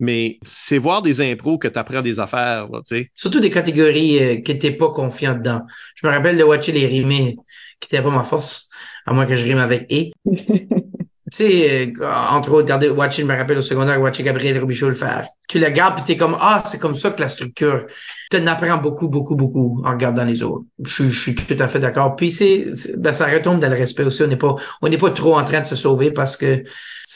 Mais 0.01 0.39
c'est 0.45 0.79
voir 0.79 1.03
des 1.03 1.21
impros 1.21 1.59
que 1.59 1.69
tu 1.69 1.79
apprends 1.79 2.03
des 2.03 2.19
affaires, 2.21 2.69
là, 2.69 2.81
tu 2.87 2.97
sais. 2.97 3.11
Surtout 3.15 3.41
des 3.41 3.51
catégories 3.51 4.19
euh, 4.19 4.41
que 4.43 4.53
t'es 4.53 4.73
pas 4.73 4.91
confiant 4.91 5.35
dedans. 5.35 5.63
Je 5.95 6.07
me 6.07 6.13
rappelle 6.13 6.39
de 6.39 6.43
watcher 6.45 6.73
les 6.73 6.87
rimés, 6.87 7.37
qui 7.81 7.87
était 7.95 8.03
pas 8.03 8.11
ma 8.11 8.25
force, 8.25 8.69
à 9.07 9.13
moins 9.13 9.27
que 9.27 9.37
je 9.37 9.45
rime 9.45 9.59
avec 9.59 9.87
et. 9.91 10.13
Tu 11.31 11.37
sais, 11.37 11.93
euh, 12.01 12.07
entre 12.31 12.51
autres, 12.51 12.63
regardez, 12.63 12.89
watcher, 12.89 13.23
je 13.23 13.27
me 13.27 13.37
rappelle 13.37 13.59
au 13.59 13.63
secondaire, 13.63 14.01
watcher 14.01 14.23
Gabriel 14.25 14.59
Robichaud 14.59 14.89
le 14.89 14.95
faire. 14.95 15.29
Tu 15.49 15.59
le 15.59 15.67
regardes 15.67 15.97
pis 15.97 16.03
t'es 16.05 16.17
comme, 16.17 16.37
ah, 16.41 16.63
c'est 16.65 16.79
comme 16.79 16.95
ça 16.95 17.11
que 17.11 17.21
la 17.21 17.29
structure. 17.29 17.87
Tu 18.31 18.37
en 18.39 18.47
apprends 18.47 18.79
beaucoup, 18.79 19.09
beaucoup, 19.09 19.37
beaucoup 19.37 19.83
en 19.85 19.91
regardant 19.91 20.25
les 20.25 20.43
autres. 20.43 20.65
Je, 20.85 20.91
suis- 20.93 21.11
je 21.11 21.21
suis 21.21 21.35
tout 21.35 21.57
à 21.59 21.69
fait 21.69 21.81
d'accord. 21.81 22.17
Puis 22.17 22.31
c'est, 22.33 22.67
ben, 22.97 23.13
ça 23.13 23.27
retombe 23.27 23.61
dans 23.61 23.69
le 23.69 23.77
respect 23.77 24.05
aussi. 24.05 24.23
On 24.23 24.27
n'est 24.29 24.37
pas, 24.37 24.57
on 24.83 24.89
n'est 24.89 24.99
pas 24.99 25.11
trop 25.11 25.37
en 25.37 25.45
train 25.45 25.61
de 25.61 25.67
se 25.67 25.77
sauver 25.77 26.11
parce 26.11 26.37
que 26.37 26.65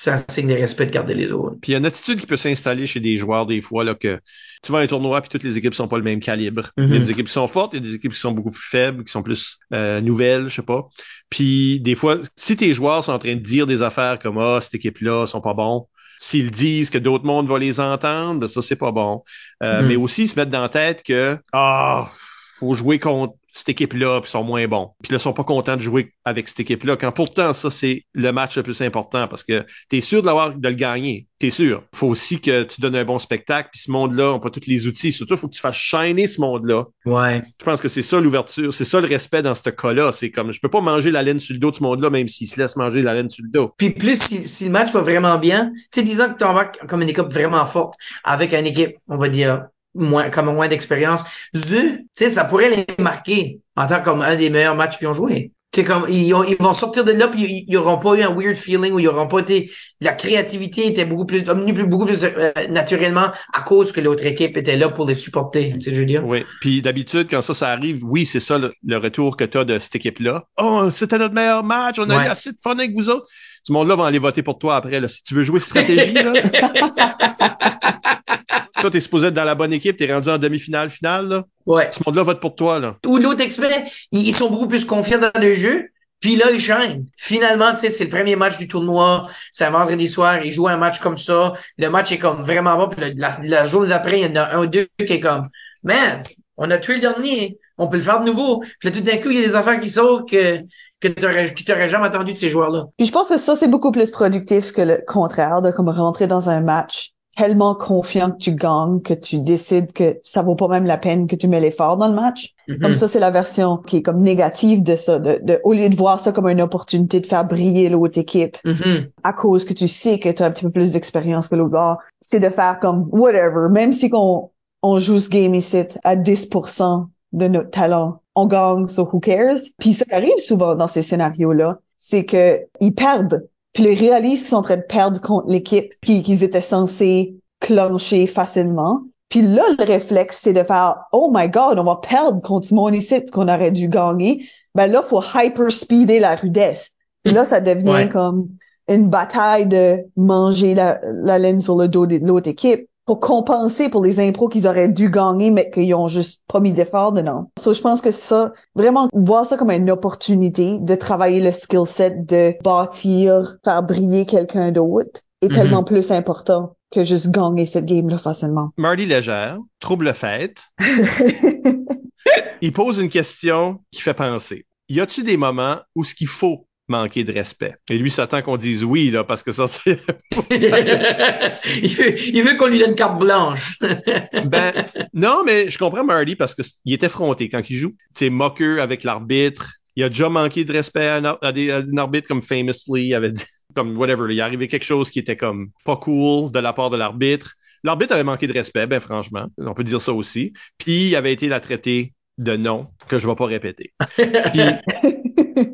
un 0.07 0.17
signe 0.29 0.49
de 0.49 0.55
respect 0.55 0.87
de 0.87 0.91
garder 0.91 1.15
les 1.15 1.31
autres. 1.31 1.57
Puis 1.63 1.71
il 1.71 1.73
y 1.73 1.75
a 1.77 1.79
une 1.79 1.87
attitude 1.87 2.21
qui 2.21 2.27
peut 2.27 2.37
s'installer 2.37 2.87
chez 2.87 3.01
des 3.01 3.17
joueurs 3.17 3.47
des 3.47 3.61
fois, 3.63 3.85
là, 3.85 3.95
que 3.95 4.21
tu 4.65 4.73
vas 4.73 4.79
à 4.79 4.83
un 4.83 4.87
tournoi 4.87 5.21
puis 5.21 5.29
toutes 5.31 5.43
les 5.45 5.57
équipes 5.59 5.75
sont 5.75 5.89
pas 5.89 5.97
le 5.99 6.03
même 6.03 6.21
calibre. 6.21 6.71
Il 6.77 6.95
y 6.95 6.97
a 6.97 6.99
Mhm. 6.99 7.05
des 7.05 7.11
équipes 7.11 7.27
qui 7.27 7.33
sont 7.33 7.47
fortes, 7.49 7.75
il 7.75 7.77
y 7.77 7.81
a 7.81 7.83
des 7.83 7.95
équipes 7.95 8.13
qui 8.13 8.19
sont 8.21 8.33
beaucoup 8.33 8.51
plus 8.51 8.69
faibles, 8.69 9.05
qui 9.05 9.13
sont 9.13 9.23
plus 9.23 9.59
euh, 9.73 10.01
nouvelles, 10.01 10.49
je 10.49 10.55
sais 10.57 10.63
pas. 10.63 10.89
Puis 11.31 11.81
des 11.81 11.95
fois, 11.95 12.19
si 12.37 12.57
tes 12.57 12.75
joueurs 12.75 13.05
sont 13.05 13.13
en 13.13 13.19
train 13.19 13.35
de 13.35 13.41
dire 13.41 13.67
des 13.67 13.83
affaires 13.83 14.19
comme 14.19 14.39
Ah, 14.39 14.59
cette 14.61 14.75
équipe-là 14.75 15.27
sont 15.27 15.41
pas 15.41 15.55
bons, 15.55 15.87
s'ils 16.21 16.51
disent 16.51 16.91
que 16.91 16.99
d'autres 16.99 17.25
mondes 17.27 17.47
vont 17.49 17.57
les 17.57 17.81
entendre, 17.81 18.41
ben 18.41 18.47
ça, 18.49 18.63
c'est 18.63 18.77
pas 18.77 18.93
bon. 18.93 19.23
Euh, 19.63 19.83
Mhm. 19.83 19.89
Mais 19.89 19.97
aussi 19.97 20.27
se 20.29 20.39
mettre 20.39 20.51
dans 20.51 20.63
la 20.63 20.69
tête 20.69 21.03
que 21.03 21.39
Ah, 21.53 22.11
faut 22.59 22.75
jouer 22.75 22.99
contre 22.99 23.35
cette 23.55 23.69
équipe-là, 23.69 24.21
puis 24.21 24.31
sont 24.31 24.43
moins 24.43 24.67
bons. 24.67 24.91
Puis 25.03 25.13
là, 25.13 25.19
ils 25.19 25.21
sont 25.21 25.33
pas 25.33 25.45
contents 25.45 25.77
de 25.77 25.81
jouer 25.81 26.13
avec 26.25 26.49
cette 26.49 26.59
équipe-là. 26.59 26.97
Quand 26.97 27.13
pourtant, 27.13 27.53
ça, 27.53 27.71
c'est 27.71 28.03
le 28.13 28.33
match 28.33 28.57
le 28.57 28.65
plus 28.65 28.83
important 28.83 29.29
parce 29.29 29.45
que 29.45 29.65
tu 29.89 29.97
es 29.97 30.01
sûr 30.01 30.23
de 30.23 30.27
l'avoir, 30.27 30.55
de 30.55 30.69
le 30.69 30.75
gagner. 30.75 31.29
T'es 31.39 31.51
sûr. 31.51 31.85
Faut 31.95 32.09
aussi 32.09 32.41
que 32.41 32.65
tu 32.65 32.81
donnes 32.81 32.97
un 32.97 33.05
bon 33.05 33.21
spectacle. 33.21 33.69
Puis 33.73 33.83
ce 33.83 33.91
monde-là, 33.93 34.33
on 34.33 34.41
pas 34.41 34.51
tous 34.51 34.67
les 34.67 34.89
outils. 34.89 35.13
Surtout, 35.13 35.37
faut 35.37 35.47
que 35.47 35.55
tu 35.55 35.61
fasses 35.61 35.77
shiner 35.77 36.27
ce 36.27 36.41
monde-là. 36.41 36.87
Ouais. 37.07 37.43
Je 37.61 37.65
pense 37.65 37.81
que 37.81 37.89
c'est 37.89 38.03
ça 38.03 38.19
l'ouverture. 38.19 38.75
C'est 38.75 38.85
ça 38.85 39.01
le 39.01 39.07
respect 39.07 39.43
dans 39.43 39.55
ce 39.55 39.71
cas-là. 39.71 40.11
C'est 40.11 40.33
comme, 40.33 40.53
je 40.53 40.61
peux 40.61 40.71
pas 40.71 40.81
manger 40.81 41.13
la 41.13 41.23
laine 41.23 41.39
sur 41.39 41.55
le 41.55 41.61
dos 41.61 41.71
de 41.71 41.77
ce 41.77 41.83
monde-là, 41.85 42.11
même 42.11 42.27
s'il 42.27 42.49
se 42.49 42.59
laisse 42.61 42.75
manger 42.75 43.03
la 43.03 43.15
laine 43.15 43.31
sur 43.31 43.45
le 43.45 43.51
dos. 43.51 43.73
Puis 43.77 43.91
plus, 43.91 44.21
si, 44.21 44.47
si 44.47 44.65
le 44.65 44.71
match 44.71 44.91
va 44.93 45.01
vraiment 45.01 45.39
bien, 45.39 45.71
tu 45.93 46.01
sais, 46.01 46.03
disons 46.03 46.33
que 46.33 46.39
tu 46.39 46.45
embarques 46.45 46.85
comme 46.89 47.03
une 47.03 47.09
équipe 47.09 47.31
vraiment 47.31 47.65
forte 47.67 47.95
avec 48.25 48.53
une 48.53 48.67
équipe, 48.67 48.97
on 49.07 49.17
va 49.17 49.29
dire, 49.29 49.67
moins, 49.95 50.31
comme 50.31 50.53
moins 50.53 50.69
d'expérience. 50.69 51.23
Zu, 51.55 51.99
tu 51.99 52.07
sais, 52.15 52.29
ça 52.29 52.45
pourrait 52.45 52.71
les 52.71 52.87
marquer 53.03 53.61
en 53.77 53.87
tant 53.87 54.03
comme 54.03 54.23
un 54.23 54.37
des 54.37 54.51
meilleurs 54.51 54.77
matchs 54.77 54.99
qu'ils 54.99 55.09
ont 55.09 55.13
joué. 55.13 55.53
C'est 55.75 55.83
comme 55.83 56.07
ils, 56.09 56.33
ont- 56.35 56.45
ils 56.45 56.57
vont 56.61 56.73
sortir 56.73 57.05
de 57.05 57.11
là 57.11 57.27
puis 57.27 57.43
ils, 57.43 57.65
ils 57.67 57.77
auront 57.77 57.99
pas 57.99 58.15
eu 58.15 58.23
un 58.23 58.33
weird 58.33 58.55
feeling 58.57 58.93
ou 58.93 59.01
ils 59.01 59.09
auront 59.09 59.27
pas 59.27 59.41
été 59.41 59.73
la 60.01 60.13
créativité 60.13 60.87
était 60.87 61.05
beaucoup 61.05 61.27
plus 61.27 61.43
plus- 61.43 61.85
beaucoup 61.85 62.07
plus 62.07 62.23
euh, 62.25 62.53
naturellement 62.71 63.33
à 63.53 63.61
cause 63.63 63.91
que 63.91 64.01
l'autre 64.01 64.25
équipe 64.25 64.57
était 64.57 64.77
là 64.77 64.89
pour 64.89 65.05
les 65.05 65.17
supporter. 65.17 65.73
Tu 65.75 65.81
sais, 65.81 65.91
je 65.93 65.97
veux 65.99 66.05
dire. 66.07 66.25
Oui. 66.25 66.45
Puis 66.61 66.81
d'habitude, 66.81 67.27
quand 67.29 67.43
ça, 67.43 67.55
ça 67.55 67.71
arrive, 67.71 68.05
oui, 68.05 68.25
c'est 68.25 68.39
ça 68.39 68.57
le, 68.59 68.73
le 68.87 68.97
retour 68.99 69.37
que 69.37 69.43
tu 69.43 69.59
as 69.59 69.65
de 69.65 69.81
cette 69.81 69.97
équipe-là. 69.97 70.45
Oh, 70.59 70.91
c'était 70.93 71.19
notre 71.19 71.35
meilleur 71.35 71.65
match, 71.65 71.97
on 71.99 72.09
a 72.09 72.19
Ouais. 72.19 72.27
eu 72.27 72.29
assez 72.29 72.53
de 72.53 72.59
fun 72.63 72.79
avec 72.79 72.93
vous 72.95 73.11
autres. 73.11 73.27
Ce 73.65 73.73
monde-là 73.73 73.97
va 73.97 74.07
aller 74.07 74.21
voter 74.21 74.45
pour 74.45 74.59
toi 74.59 74.77
après. 74.77 75.01
Là. 75.01 75.09
Si 75.09 75.25
tu 75.25 75.35
veux 75.35 75.43
jouer 75.43 75.59
stratégie, 75.59 76.13
là. 76.13 76.33
toi, 78.85 78.91
t'es 78.91 79.01
supposé 79.01 79.29
être 79.29 79.35
dans 79.35 79.45
la 79.45 79.55
bonne 79.55 79.73
équipe, 79.73 79.97
t'es 79.97 80.13
rendu 80.13 80.29
en 80.29 80.37
demi-finale, 80.37 80.91
finale, 80.91 81.27
là. 81.27 81.45
Ouais. 81.65 81.89
Ce 81.91 82.01
monde-là 82.05 82.23
vote 82.23 82.41
pour 82.41 82.55
toi, 82.55 82.79
là. 82.79 82.99
Ou 83.07 83.17
l'autre 83.17 83.41
expert, 83.41 83.83
ils, 84.13 84.35
sont 84.35 84.51
beaucoup 84.51 84.69
plus 84.69 84.85
confiants 84.85 85.19
dans 85.19 85.41
le 85.41 85.55
jeu. 85.55 85.89
Puis 86.21 86.37
là, 86.37 86.51
ils 86.53 86.61
chaînent. 86.61 87.07
Finalement, 87.17 87.73
tu 87.73 87.79
sais, 87.79 87.91
c'est 87.91 88.05
le 88.05 88.11
premier 88.11 88.37
match 88.37 88.59
du 88.59 88.69
tournoi. 88.69 89.27
C'est 89.53 89.65
un 89.65 89.71
vendredi 89.71 90.07
soir. 90.07 90.45
Ils 90.45 90.53
jouent 90.53 90.69
un 90.69 90.77
match 90.77 90.99
comme 90.99 91.17
ça. 91.17 91.55
Le 91.79 91.89
match 91.89 92.13
est 92.13 92.19
comme 92.19 92.43
vraiment 92.43 92.77
bon. 92.77 92.89
Puis 92.89 93.01
le- 93.01 93.19
la, 93.19 93.39
la 93.43 93.67
journée 93.67 93.89
d'après, 93.89 94.21
il 94.21 94.27
y 94.27 94.31
en 94.31 94.37
a 94.37 94.55
un 94.55 94.61
ou 94.61 94.67
deux 94.67 94.87
qui 94.99 95.13
est 95.15 95.21
comme, 95.21 95.49
man, 95.83 96.23
on 96.59 96.71
a 96.71 96.77
tué 96.77 96.97
le 96.97 97.01
dernier. 97.01 97.59
On 97.79 97.89
peut 97.89 97.97
le 97.97 98.03
faire 98.03 98.21
de 98.21 98.27
nouveau. 98.27 98.61
Puis 98.81 98.91
là, 98.91 98.91
tout 98.91 99.01
d'un 99.01 99.17
coup, 99.17 99.31
il 99.31 99.41
y 99.41 99.45
a 99.45 99.47
des 99.47 99.57
affaires 99.57 99.81
qui 99.81 99.89
sortent 99.89 100.29
que, 100.29 100.61
que 101.01 101.09
t'aurais, 101.09 101.53
que 101.53 101.65
t'aurais 101.65 101.89
jamais 101.89 102.07
attendu 102.07 102.35
de 102.35 102.39
ces 102.39 102.51
joueurs-là. 102.51 102.85
Puis 102.99 103.07
je 103.07 103.13
pense 103.13 103.31
que 103.31 103.39
ça, 103.39 103.57
c'est 103.57 103.69
beaucoup 103.69 103.93
plus 103.93 104.11
productif 104.11 104.73
que 104.73 104.83
le 104.83 105.03
contraire 105.07 105.63
de 105.63 105.71
comme 105.71 105.89
rentrer 105.89 106.27
dans 106.27 106.51
un 106.51 106.61
match 106.61 107.14
tellement 107.37 107.75
confiant 107.75 108.31
que 108.31 108.39
tu 108.39 108.55
gagnes, 108.55 109.01
que 109.01 109.15
tu 109.15 109.39
décides 109.39 109.93
que 109.93 110.21
ça 110.25 110.43
vaut 110.43 110.55
pas 110.57 110.69
même 110.69 110.85
la 110.85 110.97
peine 110.99 111.27
que 111.27 111.37
tu 111.37 111.49
mets 111.49 111.61
l'effort 111.61 111.97
dans 111.97 112.09
le 112.09 112.15
match. 112.15 112.55
Comme 112.81 112.95
ça, 112.95 113.09
c'est 113.09 113.19
la 113.21 113.31
version 113.31 113.77
qui 113.79 113.99
est 113.99 114.03
comme 114.03 114.21
négative 114.23 114.83
de 114.83 114.97
ça, 114.97 115.19
de, 115.19 115.39
de, 115.43 115.61
au 115.65 115.73
lieu 115.73 115.89
de 115.89 115.97
voir 115.97 116.21
ça 116.21 116.33
comme 116.33 116.49
une 116.49 116.63
opportunité 116.63 117.21
de 117.21 117.27
faire 117.27 117.45
briller 117.45 117.89
l'autre 117.89 118.19
équipe 118.19 118.57
Mhm. 118.65 119.09
à 119.23 119.33
cause 119.33 119.65
que 119.65 119.73
tu 119.75 119.89
sais 119.89 120.19
que 120.19 120.29
tu 120.31 120.43
as 120.43 120.47
un 120.47 120.51
petit 120.51 120.65
peu 120.65 120.71
plus 120.71 120.93
d'expérience 120.93 121.49
que 121.49 121.55
l'autre 121.57 121.73
gars, 121.75 121.99
c'est 122.21 122.41
de 122.41 122.49
faire 122.51 122.79
comme 122.81 123.09
whatever, 123.11 123.69
même 123.71 123.93
si 123.93 124.09
qu'on 124.11 124.51
on 124.83 124.99
joue 124.99 125.19
ce 125.19 125.29
game 125.29 125.55
ici 125.55 125.83
à 126.05 126.15
10% 126.17 127.09
de 127.33 127.49
notre 127.49 127.71
talent, 127.71 128.21
on 128.37 128.47
gagne, 128.47 128.87
so 128.89 129.09
who 129.13 129.19
cares? 129.21 129.59
Puis 129.79 129.93
ça 129.93 130.05
qui 130.05 130.15
arrive 130.15 130.39
souvent 130.39 130.75
dans 130.77 130.89
ces 130.89 131.03
scénarios-là, 131.03 131.79
c'est 131.97 132.25
que 132.25 132.61
ils 132.81 132.95
perdent, 132.95 133.49
puis 133.75 133.85
ils 133.85 133.99
réalisent 133.99 134.41
qu'ils 134.41 134.49
sont 134.49 134.57
en 134.57 134.63
train 134.63 134.79
de 134.79 134.83
perdre 134.83 135.21
contre 135.21 135.49
l'équipe 135.49 135.93
qui- 136.03 136.23
qu'ils 136.23 136.43
étaient 136.43 136.63
censés 136.63 137.37
clencher 137.61 138.27
facilement. 138.27 139.03
Puis 139.29 139.43
là, 139.43 139.63
le 139.79 139.85
réflexe, 139.85 140.41
c'est 140.43 140.53
de 140.53 140.63
faire 140.63 140.97
«Oh 141.13 141.31
my 141.35 141.49
God, 141.49 141.79
on 141.79 141.85
va 141.85 141.97
perdre 141.97 142.41
contre 142.41 142.73
monde 142.73 142.95
ici 142.95 143.25
qu'on 143.27 143.49
aurait 143.49 143.73
dû 143.73 143.89
gagner.» 143.89 144.45
Ben 144.75 144.87
là, 144.91 145.03
faut 145.03 145.23
hyper-speeder 145.23 146.21
la 146.21 146.37
rudesse. 146.37 146.93
Puis 147.23 147.33
là, 147.35 147.45
ça 147.45 147.61
devient 147.61 147.91
Ouais. 147.91 148.09
comme 148.09 148.49
une 148.89 149.09
bataille 149.09 149.67
de 149.67 149.99
manger 150.17 150.75
la, 150.75 151.01
la 151.25 151.39
laine 151.39 151.61
sur 151.61 151.77
le 151.77 151.89
dos 151.89 152.07
de 152.07 152.19
l'autre 152.19 152.49
équipe 152.49 152.89
pour 153.07 153.21
compenser 153.21 153.89
pour 153.89 154.03
les 154.05 154.21
impros 154.21 154.49
qu'ils 154.49 154.67
auraient 154.67 154.89
dû 154.89 155.11
gagner, 155.11 155.51
mais 155.51 155.71
qu'ils 155.71 155.95
ont 155.95 156.09
juste 156.09 156.43
pas 156.49 156.61
mis 156.61 156.73
d'effort 156.73 157.13
dedans. 157.13 157.51
So, 157.59 157.73
je 157.75 157.81
pense 157.83 158.01
que 158.01 158.11
ça, 158.11 158.53
vraiment, 158.75 159.09
voir 159.13 159.45
ça 159.47 159.57
comme 159.57 159.71
une 159.71 159.91
opportunité 159.91 160.79
de 160.81 160.95
travailler 160.95 161.41
le 161.41 161.53
skill 161.53 161.87
set, 161.87 162.27
de 162.27 162.55
bâtir, 162.63 163.57
faire 163.65 163.83
briller 163.83 164.27
quelqu'un 164.27 164.73
d'autre 164.73 165.21
est 165.43 165.49
Mhm. 165.49 165.55
tellement 165.55 165.85
plus 165.85 166.11
important 166.11 166.77
que 166.91 167.05
juste 167.05 167.31
gagner 167.31 167.67
cette 167.67 167.85
game-là 167.85 168.17
facilement. 168.19 168.71
Marty 168.79 169.05
Légère, 169.05 169.59
trouble 169.81 170.15
fête. 170.15 170.63
Il 172.63 172.73
pose 172.73 172.99
une 172.99 173.09
question 173.11 173.81
qui 173.91 174.01
fait 174.01 174.15
penser. 174.15 174.65
Y 174.89 175.01
a-tu 175.01 175.23
des 175.23 175.37
moments 175.37 175.77
où 175.95 176.05
ce 176.05 176.15
qu'il 176.15 176.27
faut 176.29 176.67
manquer 176.89 177.25
de 177.25 177.33
respect? 177.33 177.75
Et 177.89 177.99
lui 177.99 178.11
s'attend 178.11 178.43
qu'on 178.43 178.57
dise 178.57 178.85
oui, 178.85 179.11
là, 179.11 179.25
parce 179.25 179.43
que 179.43 179.53
ça, 179.53 179.67
c'est... 179.69 180.01
il 180.51 181.95
veut, 181.97 182.21
il 182.29 182.43
veut 182.43 182.57
qu'on 182.57 182.67
lui 182.67 182.79
donne 182.79 182.95
carte 182.95 183.19
blanche. 183.19 183.79
Ben, 184.45 184.73
non, 185.15 185.43
mais 185.45 185.71
je 185.71 185.79
comprends 185.79 186.05
Marty 186.05 186.37
parce 186.37 186.55
que 186.55 186.63
c- 186.63 186.73
il 186.85 186.93
est 186.93 187.03
effronté 187.03 187.49
quand 187.49 187.69
il 187.71 187.77
joue. 187.77 187.95
C'est 188.15 188.31
moqueux 188.31 188.81
avec 188.83 189.05
l'arbitre. 189.05 189.73
Il 189.97 190.03
a 190.03 190.09
déjà 190.09 190.29
manqué 190.29 190.65
de 190.65 190.73
respect 190.73 191.07
à 191.07 191.17
un, 191.17 191.39
à 191.41 191.53
des, 191.53 191.71
à 191.71 191.79
un 191.79 191.97
arbitre 191.97 192.27
comme 192.29 192.43
Famously, 192.43 193.07
il 193.07 193.15
avait 193.15 193.31
dit, 193.33 193.45
comme 193.75 193.97
whatever, 193.97 194.27
là, 194.27 194.33
il 194.33 194.39
est 194.39 194.43
arrivé 194.43 194.67
quelque 194.69 194.85
chose 194.85 195.11
qui 195.11 195.19
était 195.21 195.37
comme 195.37 195.69
pas 195.85 195.97
cool 195.97 196.51
de 196.51 196.59
la 196.59 196.73
part 196.73 196.91
de 196.91 196.97
l'arbitre. 196.97 197.55
L'arbitre 197.85 198.13
avait 198.15 198.25
manqué 198.25 198.47
de 198.47 198.53
respect, 198.53 198.87
ben 198.87 198.99
franchement, 198.99 199.47
on 199.59 199.75
peut 199.75 199.85
dire 199.85 200.01
ça 200.01 200.13
aussi. 200.13 200.53
Puis 200.79 201.09
il 201.09 201.17
avait 201.17 201.33
été 201.33 201.49
la 201.49 201.61
traité 201.61 202.14
de 202.39 202.57
nom 202.57 202.89
que 203.09 203.19
je 203.19 203.27
vais 203.29 203.35
pas 203.35 203.47
répéter. 203.47 203.93
Puis 204.17 204.61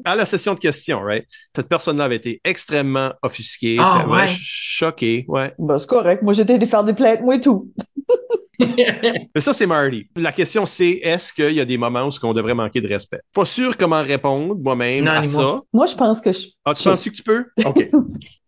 à 0.05 0.17
la 0.17 0.27
session 0.27 0.55
de 0.55 0.59
questions, 0.59 1.01
right, 1.01 1.27
cette 1.57 1.69
personne-là 1.69 2.05
avait 2.05 2.17
été 2.17 2.41
extrêmement 2.45 3.13
offusquée, 3.23 3.77
Ah, 3.81 4.07
ouais. 4.09 4.27
choquée, 4.39 5.25
ouais. 5.29 5.55
Ben, 5.59 5.79
c'est 5.79 5.87
correct. 5.89 6.23
Moi, 6.23 6.33
j'étais 6.33 6.59
de 6.59 6.67
faire 6.67 6.85
des 6.85 6.93
plaintes, 6.93 7.21
moi 7.23 7.37
et 7.37 7.41
tout. 7.41 7.71
Mais 8.61 9.41
ça, 9.41 9.55
c'est 9.55 9.67
Marty. 9.67 10.11
La 10.17 10.33
question, 10.33 10.67
c'est 10.67 10.91
est-ce 11.03 11.33
qu'il 11.33 11.53
y 11.53 11.61
a 11.61 11.65
des 11.65 11.79
moments 11.79 12.07
où 12.07 12.11
on 12.25 12.35
devrait 12.35 12.55
manquer 12.55 12.83
de 12.83 12.89
respect? 12.89 13.21
Pas 13.33 13.47
sûr 13.47 13.77
comment 13.79 14.03
répondre 14.03 14.55
moi-même 14.61 15.05
Non, 15.05 15.13
à 15.13 15.25
ça. 15.25 15.41
moi. 15.41 15.63
Moi, 15.73 15.87
je 15.87 15.95
pense 15.95 16.21
que 16.21 16.33
je, 16.33 16.49
Ah, 16.67 16.75
tu 16.75 16.85
penses 16.85 17.03
que 17.05 17.11
tu 17.11 17.23
peux? 17.23 17.47
OK. 17.65 17.89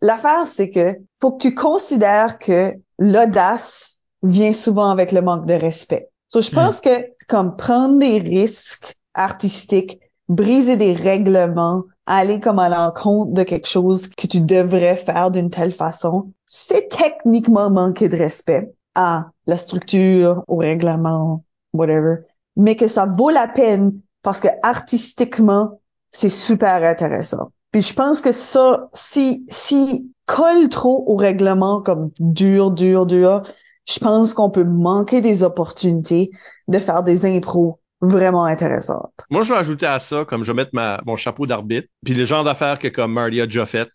L'affaire, 0.01 0.45
c'est 0.45 0.69
que 0.69 0.95
faut 1.19 1.31
que 1.31 1.41
tu 1.47 1.55
considères 1.55 2.37
que 2.37 2.73
l'audace 2.99 3.99
vient 4.21 4.53
souvent 4.53 4.89
avec 4.91 5.11
le 5.11 5.21
manque 5.21 5.47
de 5.47 5.53
respect. 5.53 6.09
So, 6.33 6.41
je 6.41 6.49
pense 6.49 6.79
que 6.79 7.11
comme 7.27 7.55
prendre 7.57 7.99
des 7.99 8.17
risques 8.17 8.97
artistiques, 9.13 9.99
briser 10.29 10.77
des 10.77 10.93
règlements, 10.93 11.83
aller 12.07 12.39
comme 12.39 12.57
à 12.57 12.69
l'encontre 12.69 13.33
de 13.33 13.43
quelque 13.43 13.67
chose 13.67 14.07
que 14.07 14.25
tu 14.25 14.41
devrais 14.41 14.95
faire 14.95 15.29
d'une 15.29 15.51
telle 15.51 15.73
façon, 15.73 16.31
c'est 16.47 16.89
techniquement 16.89 17.69
manquer 17.69 18.09
de 18.09 18.17
respect 18.17 18.73
à 18.95 19.27
la 19.45 19.59
structure, 19.59 20.43
au 20.47 20.57
règlement, 20.57 21.43
whatever, 21.71 22.21
mais 22.55 22.75
que 22.75 22.87
ça 22.87 23.05
vaut 23.05 23.29
la 23.29 23.47
peine 23.47 24.01
parce 24.23 24.39
que 24.39 24.47
artistiquement, 24.63 25.81
c'est 26.09 26.31
super 26.31 26.83
intéressant. 26.83 27.51
Puis 27.71 27.83
je 27.83 27.93
pense 27.93 28.21
que 28.21 28.31
ça, 28.31 28.89
si, 28.91 29.45
si 29.49 30.11
colle 30.25 30.69
trop 30.69 31.03
au 31.05 31.15
règlement 31.15 31.83
comme 31.83 32.09
dur, 32.17 32.71
dur, 32.71 33.05
dur, 33.05 33.43
je 33.87 33.99
pense 33.99 34.33
qu'on 34.33 34.49
peut 34.49 34.63
manquer 34.63 35.21
des 35.21 35.43
opportunités 35.43 36.31
de 36.67 36.79
faire 36.79 37.03
des 37.03 37.25
impros 37.25 37.79
vraiment 38.01 38.43
intéressantes. 38.43 39.13
Moi, 39.29 39.43
je 39.43 39.53
vais 39.53 39.59
ajouter 39.59 39.85
à 39.85 39.97
ça, 39.99 40.25
comme 40.25 40.43
je 40.43 40.51
vais 40.51 40.55
mettre 40.55 40.71
mon 41.05 41.15
chapeau 41.15 41.45
d'arbitre, 41.45 41.87
puis 42.03 42.13
le 42.13 42.25
genre 42.25 42.43
d'affaires 42.43 42.77
que 42.77 42.89
comme 42.89 43.13
Marty 43.13 43.39
a 43.39 43.45
déjà 43.45 43.65
fait, 43.65 43.89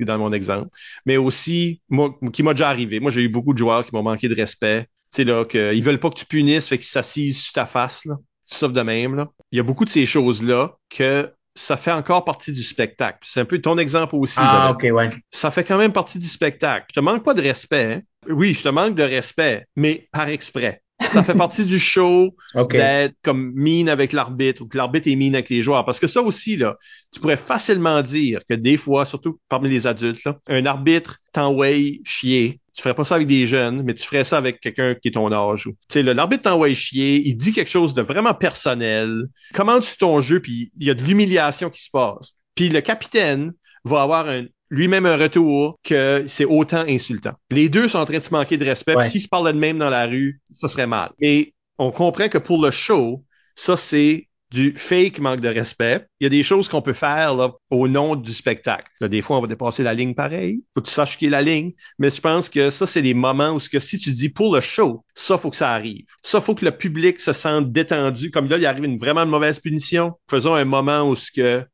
dans 0.00 0.18
mon 0.18 0.32
exemple, 0.32 0.68
mais 1.06 1.16
aussi, 1.16 1.82
moi, 1.88 2.14
qui 2.32 2.42
m'a 2.42 2.54
déjà 2.54 2.68
arrivé. 2.68 3.00
Moi, 3.00 3.10
j'ai 3.10 3.22
eu 3.22 3.28
beaucoup 3.28 3.52
de 3.52 3.58
joueurs 3.58 3.84
qui 3.84 3.94
m'ont 3.94 4.02
manqué 4.02 4.28
de 4.28 4.34
respect. 4.34 4.82
Tu 5.12 5.16
sais, 5.16 5.24
là, 5.24 5.44
qu'ils 5.44 5.82
veulent 5.82 5.98
pas 5.98 6.10
que 6.10 6.18
tu 6.18 6.26
punisses, 6.26 6.68
fait 6.68 6.78
qu'ils 6.78 6.86
s'assisent 6.86 7.42
sur 7.42 7.52
ta 7.52 7.66
face, 7.66 8.04
là. 8.04 8.16
Sauf 8.50 8.72
de 8.72 8.80
même. 8.80 9.26
Il 9.52 9.58
y 9.58 9.60
a 9.60 9.62
beaucoup 9.62 9.84
de 9.84 9.90
ces 9.90 10.06
choses-là 10.06 10.76
que 10.88 11.30
ça 11.58 11.76
fait 11.76 11.92
encore 11.92 12.24
partie 12.24 12.52
du 12.52 12.62
spectacle. 12.62 13.18
C'est 13.22 13.40
un 13.40 13.44
peu 13.44 13.60
ton 13.60 13.76
exemple 13.78 14.14
aussi. 14.14 14.36
ah, 14.38 14.70
ok, 14.72 14.86
ouais. 14.92 15.10
ça 15.30 15.50
fait 15.50 15.64
quand 15.64 15.76
même 15.76 15.92
partie 15.92 16.18
du 16.18 16.26
spectacle. 16.28 16.86
Je 16.90 17.00
te 17.00 17.04
manque 17.04 17.24
pas 17.24 17.34
de 17.34 17.42
respect. 17.42 17.94
hein? 17.94 18.00
Oui, 18.28 18.54
je 18.54 18.62
te 18.62 18.68
manque 18.68 18.94
de 18.94 19.02
respect, 19.02 19.66
mais 19.76 20.08
par 20.12 20.28
exprès. 20.28 20.82
Ça 21.10 21.22
fait 21.22 21.34
partie 21.34 21.64
du 21.64 21.78
show 21.78 22.34
d'être 22.78 23.14
comme 23.22 23.52
mean 23.54 23.88
avec 23.88 24.12
l'arbitre 24.12 24.62
ou 24.62 24.66
que 24.68 24.76
l'arbitre 24.76 25.08
est 25.08 25.16
mean 25.16 25.34
avec 25.34 25.48
les 25.48 25.62
joueurs. 25.62 25.84
Parce 25.84 26.00
que 26.00 26.06
ça 26.08 26.20
aussi, 26.22 26.56
là, 26.56 26.76
tu 27.12 27.20
pourrais 27.20 27.36
facilement 27.36 28.02
dire 28.02 28.40
que 28.48 28.54
des 28.54 28.76
fois, 28.76 29.06
surtout 29.06 29.38
parmi 29.48 29.70
les 29.70 29.86
adultes, 29.86 30.24
là, 30.24 30.38
un 30.48 30.66
arbitre 30.66 31.18
t'envoie 31.32 31.68
chier. 32.04 32.60
Tu 32.74 32.82
ferais 32.82 32.94
pas 32.94 33.04
ça 33.04 33.14
avec 33.16 33.26
des 33.28 33.46
jeunes, 33.46 33.82
mais 33.84 33.94
tu 33.94 34.04
ferais 34.04 34.24
ça 34.24 34.36
avec 34.38 34.60
quelqu'un 34.60 34.94
qui 34.94 35.08
est 35.08 35.12
ton 35.12 35.32
âge. 35.32 35.66
ou- 35.66 35.72
Tu 35.88 35.94
sais, 35.94 36.02
l'arbitre 36.02 36.42
t'envoie 36.42 36.72
chier, 36.74 37.22
il 37.26 37.36
dit 37.36 37.52
quelque 37.52 37.70
chose 37.70 37.94
de 37.94 38.02
vraiment 38.02 38.34
personnel, 38.34 39.22
commente 39.54 39.96
ton 39.98 40.20
jeu, 40.20 40.40
puis 40.40 40.72
il 40.78 40.86
y 40.86 40.90
a 40.90 40.94
de 40.94 41.02
l'humiliation 41.02 41.70
qui 41.70 41.82
se 41.82 41.90
passe. 41.90 42.34
Puis 42.54 42.68
le 42.68 42.80
capitaine 42.80 43.52
va 43.84 44.02
avoir 44.02 44.28
un, 44.28 44.44
lui-même 44.70 45.06
un 45.06 45.16
retour 45.16 45.78
que 45.82 46.24
c'est 46.28 46.44
autant 46.44 46.84
insultant. 46.88 47.32
Les 47.50 47.68
deux 47.68 47.88
sont 47.88 47.98
en 47.98 48.04
train 48.04 48.18
de 48.18 48.24
se 48.24 48.32
manquer 48.32 48.56
de 48.56 48.64
respect. 48.64 48.96
Ouais. 48.96 49.06
S'ils 49.06 49.20
se 49.20 49.28
parlaient 49.28 49.52
de 49.52 49.58
même 49.58 49.78
dans 49.78 49.90
la 49.90 50.06
rue, 50.06 50.40
ça 50.50 50.68
serait 50.68 50.86
mal. 50.86 51.10
Mais 51.20 51.54
on 51.78 51.90
comprend 51.90 52.28
que 52.28 52.38
pour 52.38 52.62
le 52.62 52.70
show, 52.70 53.24
ça 53.54 53.76
c'est 53.76 54.28
du 54.50 54.72
fake 54.74 55.18
manque 55.18 55.40
de 55.40 55.48
respect. 55.48 56.06
Il 56.20 56.24
y 56.24 56.26
a 56.26 56.30
des 56.30 56.42
choses 56.42 56.68
qu'on 56.68 56.80
peut 56.80 56.94
faire 56.94 57.34
là, 57.34 57.52
au 57.70 57.86
nom 57.86 58.16
du 58.16 58.32
spectacle. 58.32 58.90
Là, 59.00 59.08
des 59.08 59.20
fois, 59.20 59.36
on 59.36 59.40
va 59.42 59.46
dépasser 59.46 59.82
la 59.82 59.94
ligne 59.94 60.14
pareil. 60.14 60.62
Faut 60.74 60.80
que 60.80 60.86
tu 60.86 60.92
saches 60.92 61.18
qui 61.18 61.26
est 61.26 61.30
la 61.30 61.42
ligne. 61.42 61.72
Mais 61.98 62.10
je 62.10 62.20
pense 62.20 62.48
que 62.48 62.70
ça, 62.70 62.86
c'est 62.86 63.02
des 63.02 63.14
moments 63.14 63.52
où 63.52 63.60
ce 63.60 63.68
que 63.68 63.78
si 63.78 63.98
tu 63.98 64.10
dis 64.10 64.30
pour 64.30 64.54
le 64.54 64.60
show, 64.60 65.04
ça, 65.14 65.36
faut 65.36 65.50
que 65.50 65.56
ça 65.56 65.72
arrive. 65.72 66.06
Ça, 66.22 66.40
faut 66.40 66.54
que 66.54 66.64
le 66.64 66.70
public 66.70 67.20
se 67.20 67.32
sente 67.32 67.72
détendu. 67.72 68.30
Comme 68.30 68.48
là, 68.48 68.56
il 68.56 68.66
arrive 68.66 68.84
une 68.84 68.98
vraiment 68.98 69.26
mauvaise 69.26 69.58
punition. 69.60 70.14
Faisons 70.30 70.54
un 70.54 70.64
moment 70.64 71.08
où 71.08 71.14
ce 71.14 71.30
que 71.30 71.66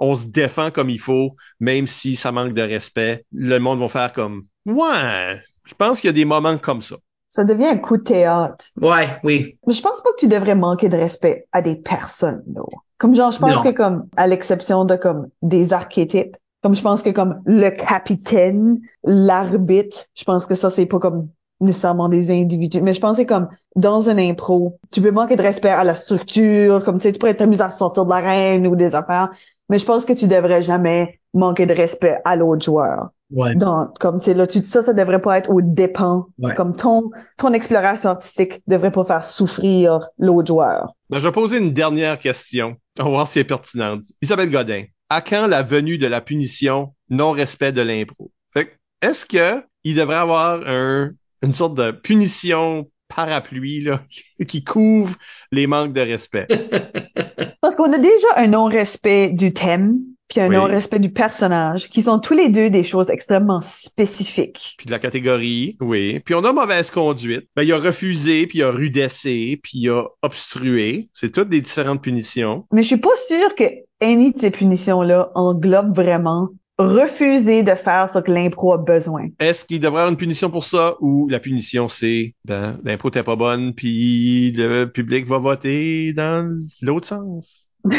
on 0.00 0.14
se 0.14 0.26
défend 0.26 0.70
comme 0.70 0.90
il 0.90 0.98
faut, 0.98 1.36
même 1.60 1.86
si 1.86 2.16
ça 2.16 2.32
manque 2.32 2.54
de 2.54 2.62
respect. 2.62 3.24
Le 3.32 3.58
monde 3.58 3.80
va 3.80 3.88
faire 3.88 4.12
comme, 4.12 4.46
ouais, 4.66 5.40
je 5.64 5.74
pense 5.74 6.00
qu'il 6.00 6.08
y 6.08 6.10
a 6.10 6.14
des 6.14 6.24
moments 6.24 6.58
comme 6.58 6.82
ça. 6.82 6.96
Ça 7.28 7.44
devient 7.44 7.66
un 7.66 7.78
coup 7.78 7.96
de 7.96 8.02
théâtre. 8.02 8.64
Ouais, 8.80 9.08
oui. 9.22 9.58
Mais 9.66 9.72
je 9.72 9.80
pense 9.82 10.02
pas 10.02 10.10
que 10.10 10.16
tu 10.18 10.26
devrais 10.26 10.56
manquer 10.56 10.88
de 10.88 10.96
respect 10.96 11.46
à 11.52 11.62
des 11.62 11.76
personnes, 11.76 12.42
là. 12.54 12.62
Comme 12.98 13.14
genre, 13.14 13.30
je 13.30 13.38
pense 13.38 13.52
Non. 13.56 13.62
que 13.62 13.70
comme, 13.70 14.08
à 14.16 14.26
l'exception 14.26 14.84
de 14.84 14.96
comme 14.96 15.28
des 15.40 15.72
archétypes, 15.72 16.36
comme 16.62 16.74
je 16.74 16.82
pense 16.82 17.02
que 17.02 17.08
comme 17.10 17.40
le 17.46 17.70
capitaine, 17.70 18.80
l'arbitre, 19.04 20.06
je 20.14 20.24
pense 20.24 20.44
que 20.44 20.54
ça, 20.54 20.68
c'est 20.70 20.86
pas 20.86 20.98
comme 20.98 21.28
nécessairement 21.60 22.08
des 22.08 22.30
individus. 22.30 22.80
Mais 22.82 22.92
je 22.94 23.00
pensais 23.00 23.26
comme 23.26 23.48
dans 23.76 24.10
un 24.10 24.18
impro, 24.18 24.78
tu 24.92 25.00
peux 25.00 25.10
manquer 25.10 25.36
de 25.36 25.42
respect 25.42 25.68
à 25.70 25.84
la 25.84 25.94
structure, 25.94 26.84
comme 26.84 26.96
tu 26.98 27.02
sais, 27.04 27.12
tu 27.12 27.18
pourrais 27.18 27.34
t'amuser 27.34 27.62
à 27.62 27.70
sortir 27.70 28.04
de 28.04 28.10
l'arène 28.10 28.66
ou 28.66 28.76
des 28.76 28.94
affaires. 28.94 29.30
Mais 29.70 29.78
je 29.78 29.86
pense 29.86 30.04
que 30.04 30.12
tu 30.12 30.26
devrais 30.28 30.60
jamais 30.60 31.18
manquer 31.32 31.64
de 31.64 31.72
respect 31.72 32.18
à 32.26 32.36
l'autre 32.36 32.64
joueur. 32.64 33.10
Ouais. 33.32 33.54
dans 33.54 33.86
comme 34.00 34.20
c'est 34.20 34.34
là 34.34 34.48
tu 34.48 34.60
ça 34.64 34.82
ça 34.82 34.92
devrait 34.92 35.20
pas 35.20 35.38
être 35.38 35.50
au 35.50 35.60
dépens 35.62 36.26
Ouais. 36.40 36.52
comme 36.56 36.74
ton 36.74 37.12
ton 37.38 37.52
exploration 37.52 38.10
artistique 38.10 38.60
devrait 38.66 38.90
pas 38.90 39.04
faire 39.04 39.24
souffrir 39.24 40.08
l'autre 40.18 40.48
joueur 40.48 40.94
Ben, 41.10 41.20
je 41.20 41.28
vais 41.28 41.32
poser 41.32 41.58
une 41.58 41.72
dernière 41.72 42.18
question. 42.18 42.74
On 42.98 43.04
va 43.04 43.10
voir 43.10 43.28
si 43.28 43.38
elle 43.38 43.44
est 43.44 43.48
pertinente. 43.48 44.02
Isabelle 44.20 44.50
Godin, 44.50 44.82
à 45.10 45.20
quand 45.20 45.46
la 45.46 45.62
venue 45.62 45.96
de 45.96 46.08
la 46.08 46.20
punition 46.20 46.92
non-respect 47.08 47.70
de 47.70 47.82
l'impro? 47.82 48.32
Fait 48.52 48.66
que, 48.66 48.70
est-ce 49.00 49.24
que 49.24 49.62
il 49.84 49.94
devrait 49.94 50.16
avoir 50.16 50.62
un, 50.66 51.12
une 51.42 51.52
sorte 51.52 51.76
de 51.76 51.92
punition 51.92 52.90
parapluie, 53.06 53.80
là, 53.84 54.00
qui 54.48 54.64
couvre 54.64 55.14
les 55.52 55.68
manques 55.68 55.92
de 55.92 56.00
respect? 56.00 56.48
parce 57.60 57.76
qu'on 57.76 57.92
a 57.92 57.98
déjà 57.98 58.26
un 58.36 58.48
non-respect 58.48 59.30
du 59.30 59.52
thème 59.52 59.98
puis 60.28 60.40
un 60.40 60.48
Oui. 60.48 60.54
non-respect 60.56 61.00
du 61.00 61.10
personnage 61.10 61.88
qui 61.90 62.02
sont 62.04 62.20
tous 62.20 62.34
les 62.34 62.48
deux 62.50 62.70
des 62.70 62.84
choses 62.84 63.10
extrêmement 63.10 63.60
spécifiques 63.62 64.74
Puis 64.78 64.86
de 64.86 64.92
la 64.92 65.00
catégorie, 65.00 65.76
oui. 65.80 66.20
Puis 66.20 66.34
on 66.36 66.44
a 66.44 66.52
mauvaise 66.52 66.90
conduite. 66.92 67.48
Ben, 67.56 67.62
il 67.64 67.72
a 67.72 67.78
refusé, 67.78 68.46
puis 68.46 68.58
il 68.58 68.62
a 68.62 68.70
rudessé, 68.70 69.58
puis 69.62 69.72
il 69.80 69.90
a 69.90 70.04
obstrué. 70.22 71.08
C'est 71.14 71.32
toutes 71.32 71.48
des 71.48 71.60
différentes 71.60 72.00
punitions. 72.02 72.64
mais 72.72 72.82
je 72.82 72.86
suis 72.88 72.96
pas 73.00 73.16
sûre 73.28 73.54
que 73.56 73.64
any 74.00 74.32
de 74.32 74.38
ces 74.38 74.50
punitions 74.52 75.02
là 75.02 75.30
englobe 75.34 75.94
vraiment 75.94 76.48
refuser 76.80 77.62
de 77.62 77.74
faire 77.74 78.08
ce 78.10 78.18
que 78.18 78.30
l'impro 78.32 78.72
a 78.74 78.78
besoin 78.78 79.26
Est-ce 79.38 79.64
qu'il 79.64 79.80
devrait 79.80 79.98
y 79.98 80.00
avoir 80.00 80.10
une 80.10 80.16
punition 80.16 80.50
pour 80.50 80.64
ça 80.64 80.94
ou 81.00 81.28
la 81.28 81.40
punition 81.40 81.88
c'est 81.88 82.34
ben 82.44 82.78
l'impro 82.84 83.10
t'es 83.10 83.22
pas 83.22 83.36
bonne 83.36 83.74
puis 83.74 84.52
le 84.56 84.86
public 84.86 85.26
va 85.26 85.38
voter 85.38 86.12
dans 86.12 86.64
l'autre 86.82 87.06
sens? 87.08 87.66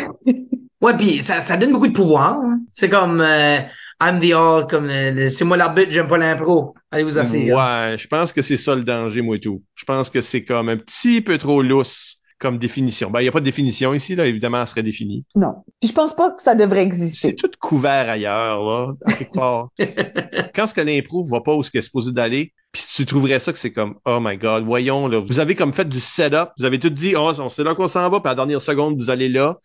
Ouais, 0.82 0.98
puis 0.98 1.22
ça, 1.22 1.42
ça 1.42 1.58
donne 1.58 1.74
beaucoup 1.74 1.88
de 1.88 1.94
pouvoir. 1.94 2.40
hein. 2.42 2.60
C'est 2.74 2.90
comme 2.90 3.22
euh, 3.22 3.58
I'm 4.02 4.20
the 4.20 4.32
all, 4.34 4.66
comme 4.68 4.90
euh, 4.90 5.12
le- 5.12 5.30
c'est 5.30 5.46
moi 5.46 5.56
l'arbitre, 5.56 5.92
j'aime 5.92 6.08
pas 6.08 6.18
l'impro. 6.18 6.74
Allez 6.90 7.04
vous 7.04 7.20
asseoir. 7.20 7.92
Ouais, 7.92 7.98
je 8.00 8.08
pense 8.08 8.34
que 8.34 8.42
c'est 8.42 8.58
ça 8.58 8.76
le 8.76 8.82
danger 8.84 9.22
moi 9.22 9.36
et 9.36 9.40
tout. 9.40 9.62
Je 9.76 9.86
pense 9.86 10.10
que 10.10 10.22
c'est 10.22 10.44
comme 10.44 10.70
un 10.70 10.78
petit 10.78 11.22
peu 11.22 11.38
trop 11.38 11.62
lousse 11.62 12.18
comme 12.42 12.58
définition. 12.58 13.12
Ben 13.12 13.22
il 13.22 13.26
y 13.26 13.28
a 13.28 13.32
pas 13.32 13.40
de 13.40 13.46
définition 13.46 13.94
ici 13.94 14.16
là, 14.16 14.26
évidemment 14.26 14.60
elle 14.62 14.68
serait 14.68 14.84
définie. 14.84 15.24
non 15.36 15.64
puis 15.80 15.90
je 15.90 15.94
pense 15.94 16.16
pas 16.16 16.32
que 16.32 16.42
ça 16.42 16.56
devrait 16.56 16.82
C'est 16.82 16.88
exister 16.88 17.36
tout 17.36 17.52
couvert 17.60 18.10
ailleurs 18.10 18.64
là, 18.64 18.94
à 19.06 19.14
quelque 19.14 19.34
part. 19.34 19.70
Quand 20.56 20.68
ce 20.68 20.74
que 20.74 20.82
l'impro 20.82 21.24
va 21.24 21.42
pas 21.42 21.54
où 21.54 21.64
ce 21.64 21.70
qu'elle 21.72 21.80
est 21.80 21.84
supposé 21.84 22.12
d'aller, 22.12 22.54
puis 22.72 22.84
tu 22.96 23.06
trouverais 23.06 23.40
ça 23.40 23.54
que 23.54 23.60
c'est 23.60 23.72
comme 23.72 23.96
oh 24.06 24.20
my 24.20 24.38
god, 24.38 24.66
voyons 24.66 25.08
là, 25.08 25.20
vous 25.20 25.40
avez 25.40 25.56
comme 25.56 25.74
fait 25.74 25.88
du 25.88 26.00
setup, 26.00 26.50
vous 26.58 26.66
avez 26.66 26.80
tout 26.80 26.90
dit 26.90 27.16
oh 27.16 27.32
c'est 27.50 27.64
là 27.64 27.76
qu'on 27.76 27.88
s'en 27.88 28.10
va, 28.10 28.20
puis 28.20 28.28
à 28.28 28.32
la 28.32 28.36
dernière 28.36 28.62
seconde 28.62 28.98
vous 28.98 29.10
allez 29.12 29.30
là. 29.30 29.60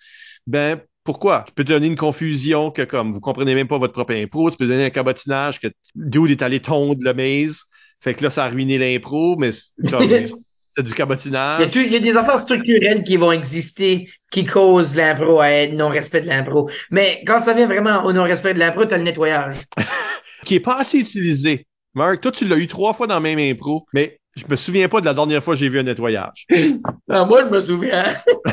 Ben 0.47 0.81
pourquoi? 1.03 1.45
Tu 1.47 1.55
peux 1.55 1.65
te 1.65 1.73
donner 1.73 1.87
une 1.87 1.97
confusion 1.97 2.71
que 2.71 2.83
comme 2.83 3.13
vous 3.13 3.21
comprenez 3.21 3.55
même 3.55 3.69
pas 3.69 3.79
votre 3.79 3.93
propre 3.95 4.13
impro, 4.13 4.51
tu 4.51 4.57
peux 4.57 4.67
donner 4.67 4.85
un 4.85 4.91
cabotinage 4.91 5.61
que 5.61 5.69
Dude 5.95 6.33
est 6.33 6.43
allé 6.43 6.61
tondre 6.61 7.01
le 7.01 7.15
maze. 7.15 7.63
Fait 8.01 8.13
que 8.13 8.25
là, 8.25 8.31
ça 8.31 8.45
a 8.45 8.49
ruiné 8.49 8.77
l'impro, 8.77 9.37
mais 9.39 9.53
c'est 9.53 9.73
comme 9.91 10.11
c'est 10.77 10.83
du 10.83 10.89
Il 10.89 10.91
y, 10.91 10.95
a 10.95 10.97
cabotinage. 10.97 11.71
il 11.75 11.93
y 11.93 11.97
a 11.97 12.01
des 12.01 12.17
affaires 12.17 12.39
structurelles 12.39 13.03
qui 13.03 13.17
vont 13.17 13.33
exister 13.33 14.09
qui 14.31 14.45
causent 14.45 14.95
l'impro 14.95 15.41
à 15.41 15.51
être 15.51 15.73
non-respect 15.73 16.21
de 16.21 16.27
l'impro. 16.27 16.69
Mais 16.91 17.23
quand 17.27 17.41
ça 17.41 17.55
vient 17.55 17.67
vraiment 17.67 18.05
au 18.05 18.13
non-respect 18.13 18.55
de 18.55 18.59
l'impro, 18.59 18.85
t'as 18.85 18.99
le 18.99 19.05
nettoyage. 19.05 19.57
qui 20.45 20.57
est 20.57 20.61
pas 20.61 20.79
assez 20.79 20.99
utilisé. 20.99 21.67
Marc, 21.95 22.21
toi, 22.21 22.31
tu 22.31 22.47
l'as 22.47 22.57
eu 22.59 22.67
trois 22.67 22.93
fois 22.93 23.07
dans 23.07 23.15
la 23.15 23.21
même 23.21 23.39
impro, 23.39 23.87
mais 23.95 24.21
je 24.37 24.45
me 24.49 24.57
souviens 24.57 24.89
pas 24.89 25.01
de 25.01 25.07
la 25.07 25.15
dernière 25.15 25.43
fois 25.43 25.55
que 25.55 25.61
j'ai 25.61 25.69
vu 25.69 25.79
un 25.79 25.85
nettoyage. 25.85 26.47
Ah, 27.09 27.25
moi, 27.25 27.45
je 27.45 27.51
me 27.51 27.61
souviens. 27.61 28.03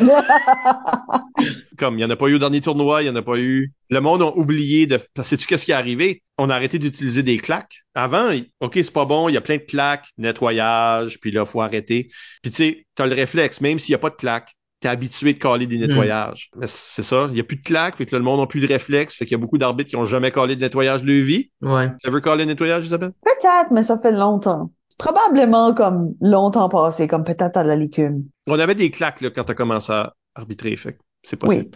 Comme, 1.80 1.97
il 1.97 2.01
y 2.03 2.05
en 2.05 2.10
a 2.11 2.15
pas 2.15 2.27
eu 2.27 2.35
au 2.35 2.38
dernier 2.38 2.61
tournoi, 2.61 3.01
il 3.01 3.07
y 3.07 3.10
en 3.10 3.15
a 3.15 3.23
pas 3.23 3.39
eu. 3.39 3.73
Le 3.89 3.99
monde 3.99 4.22
a 4.22 4.27
oublié 4.27 4.85
de, 4.85 4.99
sais-tu 5.23 5.47
qu'est-ce 5.47 5.65
qui 5.65 5.72
est 5.72 5.76
arrivé? 5.76 6.22
On 6.38 6.51
a 6.51 6.55
arrêté 6.55 6.77
d'utiliser 6.77 7.23
des 7.23 7.39
claques. 7.39 7.77
Avant, 7.95 8.31
OK, 8.60 8.73
c'est 8.76 8.93
pas 8.93 9.05
bon, 9.05 9.27
il 9.27 9.34
y 9.34 9.38
a 9.38 9.41
plein 9.41 9.57
de 9.57 9.64
claques, 9.64 10.05
nettoyage, 10.19 11.19
puis 11.19 11.31
là, 11.31 11.45
faut 11.45 11.61
arrêter. 11.61 12.10
Puis 12.43 12.51
tu 12.51 12.57
sais, 12.57 12.85
t'as 12.93 13.07
le 13.07 13.15
réflexe, 13.15 13.60
même 13.60 13.80
s'il 13.80 13.93
y 13.93 13.95
a 13.95 13.99
pas 13.99 14.11
de 14.11 14.15
claques, 14.15 14.53
t'es 14.81 14.88
habitué 14.88 15.34
de 15.34 15.39
caler 15.39 15.65
des 15.65 15.80
nettoyages. 15.80 16.51
Mais 16.55 16.68
c'est 16.68 17.03
ça, 17.03 17.27
il 17.31 17.38
y 17.38 17.41
a 17.41 17.43
plus 17.43 17.57
de 17.57 17.64
claques, 17.64 17.97
fait 17.97 18.05
que 18.05 18.11
là, 18.11 18.19
le 18.19 18.26
monde 18.26 18.39
n'a 18.39 18.45
plus 18.45 18.61
de 18.61 18.68
réflexe, 18.68 19.15
fait 19.15 19.26
qu'il 19.26 19.31
y 19.31 19.35
a 19.35 19.39
beaucoup 19.39 19.57
d'arbitres 19.57 19.89
qui 19.89 19.95
ont 19.95 20.05
jamais 20.05 20.31
calé 20.31 20.55
de 20.55 20.61
nettoyage 20.61 21.01
de 21.01 21.11
leur 21.11 21.26
vie. 21.26 21.49
Ouais. 21.61 21.88
Tu 22.03 22.11
veux 22.11 22.22
caler 22.22 22.45
le 22.45 22.51
nettoyage, 22.51 22.85
Isabelle? 22.85 23.14
peut-être 23.23 23.72
mais 23.72 23.84
ça 23.84 23.97
fait 23.99 24.11
longtemps 24.11 24.72
probablement 24.98 25.74
comme 25.74 26.14
longtemps 26.22 26.70
passé 26.70 27.07
comme 27.07 27.24
peut-être 27.24 27.57
à 27.57 27.64
la 27.64 27.76
licume 27.76 28.26
On 28.48 28.60
avait 28.60 28.76
des 28.76 28.91
claques, 28.91 29.22
là, 29.22 29.30
quand 29.30 29.44
t'as 29.44 29.53
commencé 29.53 29.91
à 29.91 30.14
arbitrer, 30.36 30.76
fait 30.76 30.94
que 30.94 30.99
c'est 31.24 31.36
possible. 31.38 31.70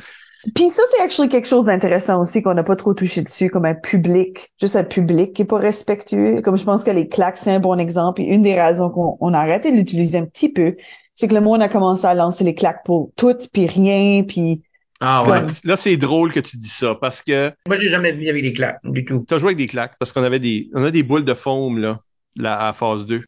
Puis 0.54 0.70
ça, 0.70 0.84
c'est 0.92 1.02
actually 1.02 1.30
quelque 1.30 1.48
chose 1.48 1.66
d'intéressant 1.66 2.22
aussi 2.22 2.44
qu'on 2.44 2.54
n'a 2.54 2.64
pas 2.64 2.76
trop 2.76 2.94
touché 2.94 3.22
dessus, 3.22 3.50
comme 3.50 3.66
un 3.66 3.74
public, 3.74 4.52
juste 4.60 4.76
un 4.76 4.84
public 4.84 5.34
qui 5.34 5.42
est 5.42 5.46
pas 5.46 5.58
respectueux. 5.58 6.42
Comme 6.44 6.58
je 6.58 6.64
pense 6.64 6.84
que 6.84 6.92
les 6.92 7.08
claques, 7.08 7.38
c'est 7.38 7.52
un 7.52 7.60
bon 7.60 7.78
exemple. 7.80 8.22
Et 8.22 8.26
une 8.26 8.44
des 8.44 8.54
raisons 8.60 8.90
qu'on 8.92 9.18
on 9.20 9.34
a 9.34 9.40
arrêté 9.40 9.72
de 9.72 9.78
l'utiliser 9.78 10.20
un 10.20 10.26
petit 10.26 10.52
peu, 10.52 10.76
c'est 11.16 11.28
que 11.28 11.34
le 11.34 11.42
monde 11.42 11.62
a 11.64 11.70
commencé 11.70 12.06
à 12.06 12.14
lancer 12.14 12.44
les 12.44 12.54
claques 12.54 12.86
pour 12.86 13.10
tout, 13.16 13.36
puis 13.52 13.66
rien, 13.66 14.24
puis 14.24 14.62
Ah 15.00 15.24
ouais. 15.28 15.40
Comme- 15.40 15.50
Là, 15.64 15.76
c'est 15.76 15.98
drôle 15.98 16.32
que 16.32 16.40
tu 16.40 16.58
dis 16.58 16.70
ça, 16.70 16.94
parce 16.94 17.24
que 17.24 17.52
Moi, 17.68 17.76
j'ai 17.80 17.90
jamais 17.90 18.12
vu 18.12 18.30
avec 18.30 18.44
des 18.44 18.54
claques, 18.54 18.80
du 18.84 19.06
tout. 19.06 19.24
t'as 19.28 19.40
joué 19.40 19.48
avec 19.50 19.58
des 19.58 19.68
claques, 19.68 19.96
parce 20.00 20.14
qu'on 20.14 20.24
avait 20.24 20.40
des, 20.40 20.70
on 20.76 20.84
a 20.84 20.92
des 20.92 21.02
boules 21.04 21.26
de 21.26 21.34
foam, 21.34 21.80
là, 21.80 22.00
là, 22.38 22.68
à 22.68 22.74
phase 22.74 23.06
2. 23.06 23.24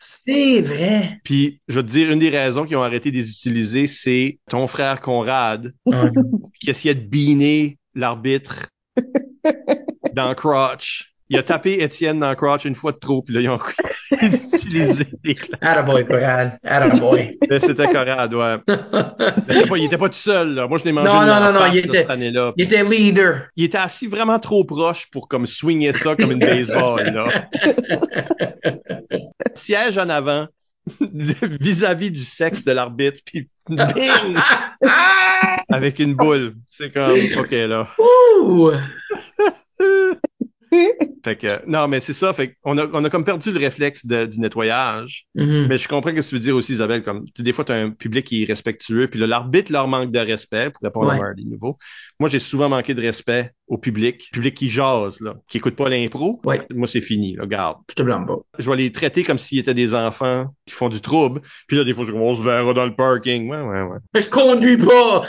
C'est 0.00 0.60
vrai. 0.60 1.20
Puis, 1.24 1.60
je 1.68 1.76
vais 1.76 1.86
te 1.86 1.90
dire, 1.90 2.10
une 2.10 2.18
des 2.18 2.30
raisons 2.30 2.64
qu'ils 2.64 2.76
ont 2.76 2.82
arrêté 2.82 3.10
de 3.10 3.16
les 3.16 3.30
utiliser, 3.30 3.86
c'est 3.86 4.38
ton 4.50 4.66
frère 4.66 5.00
Conrad, 5.00 5.72
qui 6.60 6.70
essayait 6.70 6.94
de 6.94 7.06
beaner 7.06 7.78
l'arbitre 7.94 8.68
dans 10.14 10.34
Crotch. 10.34 11.13
Il 11.30 11.38
a 11.38 11.42
tapé 11.42 11.82
Étienne 11.82 12.20
dans 12.20 12.34
Crotch 12.34 12.66
une 12.66 12.74
fois 12.74 12.92
de 12.92 12.98
trop, 12.98 13.22
puis 13.22 13.34
là, 13.34 13.40
ils 13.40 13.48
ont 13.48 13.58
utilisé 14.22 15.06
claques. 15.22 15.48
Attaboy, 15.62 16.04
Corral. 16.04 16.58
Attaboy. 16.62 17.38
C'était 17.60 17.86
Conrad, 17.86 18.34
ouais. 18.34 18.56
Mais 19.48 19.66
pas, 19.66 19.76
il 19.78 19.84
était 19.84 19.96
pas 19.96 20.08
tout 20.10 20.14
seul, 20.16 20.54
là. 20.54 20.68
Moi, 20.68 20.76
je 20.78 20.84
l'ai 20.84 20.92
mangé 20.92 21.08
Non, 21.08 21.20
non, 21.24 21.40
non, 21.40 21.52
non, 21.52 21.60
face, 21.60 21.74
il 21.76 21.80
là, 21.80 21.86
était- 21.86 21.98
cette 22.00 22.10
année-là. 22.10 22.52
Il 22.56 22.64
était 22.64 22.84
leader. 22.84 23.46
Il 23.56 23.64
était 23.64 23.78
assis 23.78 24.06
vraiment 24.06 24.38
trop 24.38 24.64
proche 24.64 25.06
pour 25.10 25.26
comme 25.28 25.46
swinger 25.46 25.94
ça 25.94 26.14
comme 26.14 26.32
une 26.32 26.38
baseball, 26.40 27.02
là. 27.04 27.26
Siège 29.54 29.96
en 29.98 30.08
avant, 30.10 30.46
vis-à-vis 31.00 32.10
du 32.10 32.22
sexe 32.24 32.64
de 32.64 32.72
l'arbitre, 32.72 33.20
puis 33.24 33.48
bing! 33.68 34.36
Avec 35.70 35.98
une 36.00 36.14
boule. 36.14 36.54
C'est 36.66 36.92
comme, 36.92 37.18
OK, 37.38 37.50
là. 37.50 37.88
Ouh. 38.42 38.70
Fait 41.24 41.36
que, 41.36 41.66
non, 41.66 41.88
mais 41.88 42.00
c'est 42.00 42.12
ça. 42.12 42.32
Fait 42.34 42.54
qu'on 42.62 42.76
a, 42.76 42.86
on 42.92 43.02
a 43.04 43.08
comme 43.10 43.24
perdu 43.24 43.50
le 43.50 43.58
réflexe 43.58 44.04
de- 44.06 44.26
du 44.26 44.40
nettoyage. 44.40 45.24
Mhm. 45.34 45.66
Mais 45.68 45.78
je 45.78 45.88
comprends 45.88 46.10
ce 46.10 46.14
que 46.16 46.20
tu 46.28 46.34
veux 46.34 46.40
dire 46.40 46.54
aussi, 46.56 46.72
Isabelle. 46.74 47.02
Comme, 47.02 47.24
des 47.38 47.52
fois, 47.54 47.64
tu 47.64 47.72
as 47.72 47.76
un 47.76 47.90
public 47.90 48.26
qui 48.26 48.42
est 48.42 48.46
respectueux, 48.46 49.08
puis 49.08 49.18
là, 49.18 49.26
l'arbitre 49.26 49.72
leur 49.72 49.88
manque 49.88 50.10
de 50.10 50.18
respect 50.18 50.70
pour 50.70 50.82
répondre 50.82 51.08
Ouais. 51.08 51.18
à 51.18 51.22
Marty 51.22 51.46
Nouveau. 51.46 51.78
Moi, 52.20 52.28
j'ai 52.28 52.40
souvent 52.40 52.68
manqué 52.68 52.92
de 52.94 53.00
respect 53.00 53.52
au 53.68 53.78
public. 53.78 54.28
Public 54.32 54.54
qui 54.54 54.68
jase, 54.68 55.20
là, 55.22 55.34
qui 55.48 55.56
écoute 55.56 55.76
pas 55.76 55.88
l'impro. 55.88 56.40
Ouais. 56.44 56.60
Moi, 56.74 56.86
c'est 56.86 57.00
fini, 57.00 57.36
là, 57.36 57.46
garde. 57.46 57.78
Je 57.88 57.94
te 57.94 58.02
blâme 58.02 58.26
pas. 58.26 58.36
Je 58.58 58.68
vais 58.68 58.76
les 58.76 58.92
traiter 58.92 59.22
comme 59.22 59.38
s'ils 59.38 59.58
étaient 59.58 59.72
des 59.74 59.94
enfants 59.94 60.54
qui 60.66 60.74
font 60.74 60.90
du 60.90 61.00
trouble. 61.00 61.40
Puis 61.68 61.76
là, 61.78 61.84
des 61.84 61.94
fois, 61.94 62.04
je 62.04 62.12
on 62.12 62.34
se 62.34 62.42
verra 62.42 62.74
dans 62.74 62.84
le 62.86 62.94
parking. 62.94 63.48
Ouais, 63.50 63.60
ouais, 63.60 63.82
ouais. 63.82 63.98
Mais 64.12 64.20
je 64.20 64.28
conduis 64.30 64.76
pas. 64.76 65.24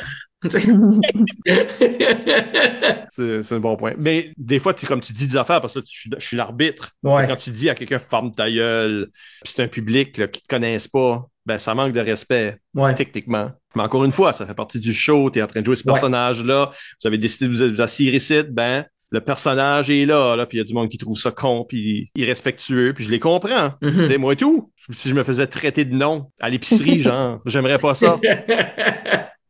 C'est, 3.09 3.43
c'est 3.43 3.55
un 3.55 3.59
bon 3.59 3.75
point. 3.77 3.93
Mais 3.97 4.33
des 4.37 4.59
fois, 4.59 4.73
tu, 4.73 4.85
comme 4.85 5.01
tu 5.01 5.13
dis 5.13 5.27
des 5.27 5.37
affaires, 5.37 5.61
parce 5.61 5.73
que 5.73 5.79
là, 5.79 5.85
je 5.89 5.97
suis, 5.99 6.09
je 6.17 6.25
suis 6.25 6.37
l'arbitre. 6.37 6.91
ouais. 7.03 7.25
Quand 7.27 7.35
tu 7.37 7.51
dis 7.51 7.69
à 7.69 7.75
quelqu'un, 7.75 7.99
ferme 7.99 8.33
ta 8.33 8.51
gueule, 8.51 9.09
puis 9.43 9.53
c'est 9.55 9.63
un 9.63 9.67
public 9.67 10.17
là, 10.17 10.27
qui 10.27 10.41
te 10.41 10.47
connaissent 10.47 10.87
pas, 10.89 11.25
ben 11.45 11.57
ça 11.57 11.73
manque 11.75 11.93
de 11.93 11.99
respect 12.01 12.57
Ouais. 12.73 12.93
techniquement. 12.95 13.51
Mais 13.75 13.83
encore 13.83 14.03
une 14.03 14.11
fois, 14.11 14.33
ça 14.33 14.45
fait 14.45 14.53
partie 14.53 14.79
du 14.79 14.93
show, 14.93 15.29
tu 15.31 15.39
es 15.39 15.41
en 15.41 15.47
train 15.47 15.61
de 15.61 15.65
jouer 15.65 15.75
ce 15.75 15.83
Ouais. 15.85 15.93
personnage-là, 15.93 16.71
vous 17.01 17.07
avez 17.07 17.17
décidé 17.17 17.47
de 17.47 17.53
vous, 17.53 17.75
vous 17.75 18.01
ici, 18.15 18.41
ben 18.49 18.85
le 19.11 19.21
personnage 19.21 19.89
est 19.89 20.05
là, 20.05 20.35
là 20.35 20.45
puis 20.45 20.57
il 20.57 20.59
y 20.59 20.61
a 20.61 20.65
du 20.65 20.73
monde 20.73 20.89
qui 20.89 20.97
trouve 20.97 21.17
ça 21.17 21.31
con, 21.31 21.63
puis 21.67 22.09
irrespectueux, 22.15 22.93
puis 22.93 23.05
je 23.05 23.11
les 23.11 23.19
comprends. 23.19 23.71
Tu 23.81 24.07
sais, 24.07 24.17
moi 24.17 24.33
et 24.33 24.35
tout, 24.35 24.71
si 24.91 25.09
je 25.09 25.15
me 25.15 25.23
faisais 25.23 25.47
traiter 25.47 25.85
de 25.85 25.95
nom 25.95 26.31
à 26.39 26.49
l'épicerie, 26.49 27.01
genre, 27.01 27.39
j'aimerais 27.45 27.77
pas 27.77 27.93
ça. 27.93 28.19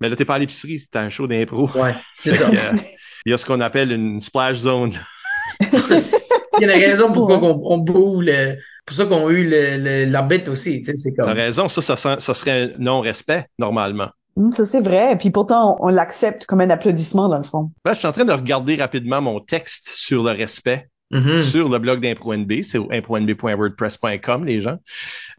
Mais 0.02 0.10
là, 0.10 0.16
t'es 0.16 0.26
pas 0.26 0.36
à 0.36 0.40
l'épicerie, 0.40 0.84
t'es 0.92 1.00
un 1.00 1.10
show 1.10 1.28
d'impro. 1.28 1.70
ouais, 1.76 1.96
c'est 2.24 2.34
ça. 2.36 2.50
Euh, 2.50 2.78
Il 3.26 3.32
y 3.32 3.34
a 3.34 3.38
ce 3.38 3.46
qu'on 3.46 3.62
appelle 3.62 3.92
une 3.92 4.20
splash 4.20 4.58
zone. 4.58 4.94
Il 5.62 6.62
y 6.62 6.66
a 6.66 6.76
une 6.76 6.82
raison 6.84 7.12
pourquoi 7.12 7.42
on, 7.44 7.60
on 7.64 7.78
boue 7.78 8.22
le, 8.22 8.56
pour 8.86 8.96
ça 8.96 9.06
qu'on 9.06 9.28
a 9.28 9.32
eu 9.32 9.44
le, 9.44 9.78
le, 9.78 10.12
l'arbitre 10.12 10.52
aussi, 10.52 10.82
tu 10.82 10.92
sais, 10.92 10.96
c'est 10.96 11.14
T'as 11.16 11.24
comme. 11.24 11.34
raison, 11.34 11.68
ça, 11.70 11.82
ça, 11.96 12.20
serait 12.34 12.64
un 12.64 12.70
non-respect, 12.78 13.48
normalement. 13.60 14.10
Hum, 14.38 14.52
ça, 14.52 14.66
c'est 14.66 14.82
vrai. 14.82 15.14
Et 15.14 15.16
puis 15.16 15.32
pourtant, 15.32 15.78
on, 15.80 15.88
on 15.88 15.90
l'accepte 15.90 16.46
comme 16.46 16.62
un 16.62 16.70
applaudissement, 16.70 17.30
dans 17.30 17.38
le 17.38 17.44
fond. 17.44 17.72
Là, 17.86 17.94
je 17.94 18.00
suis 18.00 18.08
en 18.08 18.12
train 18.12 18.26
de 18.26 18.34
regarder 18.34 18.76
rapidement 18.76 19.22
mon 19.22 19.40
texte 19.40 19.88
sur 19.90 20.24
le 20.24 20.32
respect 20.32 20.88
Mhm. 21.12 21.40
sur 21.42 21.70
le 21.70 21.78
blog 21.78 22.02
d'ImproNB, 22.02 22.62
c'est 22.64 22.80
impronb.wordpress.com, 22.92 24.46
les 24.46 24.62
gens. 24.62 24.78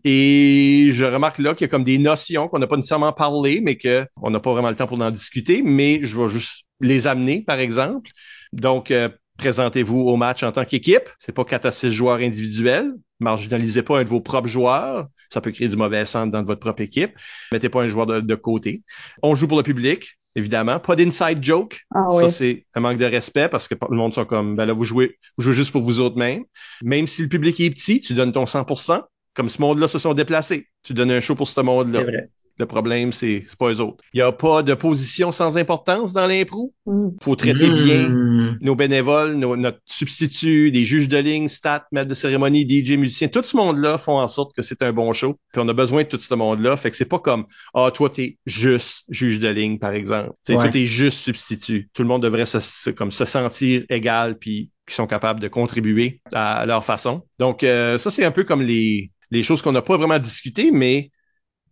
Et 0.05 0.91
je 0.93 1.05
remarque 1.05 1.39
là 1.39 1.55
qu'il 1.55 1.65
y 1.65 1.69
a 1.69 1.69
comme 1.69 1.85
des 1.85 1.99
notions 1.99 2.49
qu'on 2.49 2.59
n'a 2.59 2.67
pas 2.67 2.77
nécessairement 2.77 3.13
parlé, 3.13 3.61
mais 3.61 3.77
que 3.77 4.07
on 4.23 4.31
n'a 4.31 4.41
pas 4.41 4.53
vraiment 4.53 4.71
le 4.71 4.77
temps 4.77 4.87
pour 4.87 5.01
en 5.01 5.11
discuter, 5.11 5.63
mais 5.63 6.01
je 6.03 6.21
vais 6.21 6.29
juste 6.29 6.65
les 6.81 7.07
amener, 7.07 7.43
par 7.43 7.59
exemple. 7.59 8.11
Donc, 8.53 8.91
euh, 8.91 9.09
présentez-vous 9.39 10.01
au 10.01 10.17
match 10.17 10.43
en 10.45 10.53
tant 10.53 10.65
qu'équipe. 10.65 11.09
C'est 11.19 11.33
pas 11.35 11.45
quatre 11.45 11.67
à 11.67 11.73
six 11.73 11.93
joueurs 11.93 12.19
individuels. 12.19 12.93
Marginalisez 13.19 13.83
pas 13.83 13.99
un 13.99 14.05
de 14.05 14.09
vos 14.09 14.21
propres 14.21 14.49
joueurs. 14.49 15.07
Ça 15.31 15.41
peut 15.41 15.51
créer 15.51 15.69
du 15.69 15.77
mauvais 15.77 16.07
sens 16.07 16.31
dans 16.31 16.45
votre 16.45 16.61
propre 16.61 16.83
équipe. 16.83 17.13
Mettez 17.53 17.69
pas 17.69 17.83
un 17.83 17.89
joueur 17.89 18.07
de 18.07 18.35
côté. 18.37 18.83
On 19.23 19.35
joue 19.35 19.49
pour 19.49 19.57
le 19.57 19.65
public, 19.65 20.15
évidemment. 20.37 20.79
Pas 20.79 20.95
d'inside 20.95 21.43
joke. 21.43 21.81
Ah 21.93 22.07
Ça, 22.13 22.27
oui. 22.27 22.31
c'est 22.31 22.67
un 22.75 22.81
manque 22.81 22.99
de 22.99 23.05
respect 23.05 23.49
parce 23.49 23.67
que 23.67 23.75
le 23.91 23.97
monde 23.97 24.15
sont 24.15 24.25
comme, 24.25 24.55
ben 24.55 24.67
là, 24.67 24.73
vous 24.73 24.85
jouez, 24.85 25.19
vous 25.37 25.43
jouez 25.43 25.55
juste 25.55 25.73
pour 25.73 25.83
vous 25.83 25.99
autres 25.99 26.17
mêmes. 26.19 26.45
Même 26.83 27.09
si 27.09 27.23
le 27.23 27.29
public 27.29 27.59
est 27.59 27.71
petit, 27.71 28.01
tu 28.01 28.15
donnes 28.15 28.33
ton 28.33 28.45
100%. 28.45 29.03
Comme 29.35 29.49
ce 29.49 29.61
monde-là 29.61 29.89
se 29.89 29.99
sont 29.99 30.15
déplacés. 30.15 30.69
Tu 30.83 30.95
donnes 30.95 31.11
un 31.11 31.21
show 31.21 31.35
pour 31.35 31.49
ce 31.49 31.55
C'est 31.55 31.63
monde-là. 31.63 32.05
Le 32.59 32.67
problème, 32.67 33.13
c'est, 33.13 33.43
c'est 33.47 33.59
pas 33.59 33.71
eux 33.71 33.81
autres. 33.81 34.03
Il 34.15 34.19
y 34.19 34.23
a 34.23 34.33
pas 34.33 34.63
de 34.63 34.73
position 34.75 35.31
sans 35.33 35.59
importance 35.59 36.13
dans 36.15 36.27
l'impro. 36.27 36.73
Hum. 36.87 37.15
Faut 37.23 37.37
traiter 37.37 37.69
bien 37.69 38.09
Mhm. 38.09 38.59
nos 38.63 38.75
bénévoles, 38.75 39.35
nos, 39.35 39.57
notre 39.57 39.79
substitut, 39.85 40.71
les 40.71 40.85
juges 40.85 41.09
de 41.09 41.19
ligne, 41.19 41.49
stats, 41.49 41.87
maîtres 41.93 42.09
de 42.09 42.15
cérémonie, 42.15 42.65
DJ, 42.69 42.93
musiciens, 42.97 43.29
tout 43.29 43.43
ce 43.43 43.57
monde-là 43.57 43.99
font 43.99 44.19
en 44.19 44.29
sorte 44.29 44.55
que 44.55 44.63
c'est 44.63 44.83
un 44.83 44.93
bon 44.93 45.13
show. 45.13 45.39
Puis 45.53 45.61
on 45.63 45.69
a 45.69 45.73
besoin 45.73 46.05
de 46.05 46.09
tout 46.09 46.19
ce 46.19 46.35
monde-là. 46.35 46.77
Fait 46.77 46.91
que 46.91 46.97
c'est 46.97 47.05
pas 47.05 47.19
comme, 47.19 47.47
ah, 47.75 47.91
toi, 47.93 48.09
t'es 48.11 48.39
juste 48.47 49.05
juge 49.09 49.39
de 49.41 49.49
ligne, 49.49 49.79
par 49.79 49.93
exemple. 49.93 50.31
Tu 50.45 50.53
sais, 50.53 50.57
Ouais. 50.57 50.63
toi, 50.65 50.71
t'es 50.73 50.87
juste 50.87 51.19
substitut. 51.19 51.89
Tout 51.93 52.03
le 52.03 52.09
monde 52.09 52.23
devrait 52.23 52.47
se, 52.47 52.61
se- 52.61 52.91
comme 52.91 53.11
se 53.11 53.25
sentir 53.25 53.83
égal 53.91 54.39
puis 54.39 54.71
qui 54.89 54.95
sont 54.95 55.07
capables 55.07 55.41
de 55.41 55.49
contribuer 55.49 56.21
à 56.33 56.65
leur 56.67 56.85
façon. 56.85 57.23
Donc, 57.39 57.65
euh, 57.65 57.99
ça, 57.99 58.09
c'est 58.11 58.25
un 58.25 58.31
peu 58.31 58.45
comme 58.45 58.63
les, 58.63 59.11
les 59.33 59.43
choses 59.43 59.61
qu'on 59.61 59.73
n'a 59.73 59.83
pas 59.83 59.97
vraiment 59.97 60.19
discutées, 60.21 60.71
mais 60.71 61.11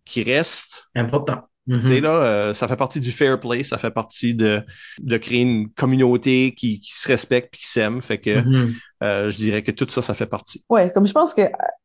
qui 0.05 0.23
restent 0.23 0.87
Important. 0.95 1.43
Tu 1.67 1.81
sais, 1.89 2.01
là, 2.01 2.11
euh, 2.23 2.55
ça 2.55 2.69
fait 2.69 2.77
partie 2.77 3.01
du 3.01 3.11
fair 3.11 3.41
play, 3.41 3.65
ça 3.65 3.79
fait 3.79 3.91
partie 3.91 4.35
de, 4.35 4.63
de 5.01 5.17
créer 5.17 5.41
une 5.41 5.71
communauté 5.71 6.55
qui, 6.55 6.79
qui 6.81 6.93
se 6.95 7.09
respecte 7.09 7.53
puis 7.53 7.63
qui 7.63 7.69
s'aime. 7.69 8.03
Fait 8.03 8.19
que 8.21 8.43
Mhm. 8.43 8.75
euh, 9.03 9.31
je 9.31 9.37
dirais 9.37 9.63
que 9.63 9.71
tout 9.71 9.89
ça, 9.89 10.03
ça 10.03 10.15
fait 10.15 10.27
partie. 10.27 10.63
Ouais, 10.69 10.93
comme 10.93 11.07
je 11.07 11.13
pense 11.13 11.35
que 11.35 11.43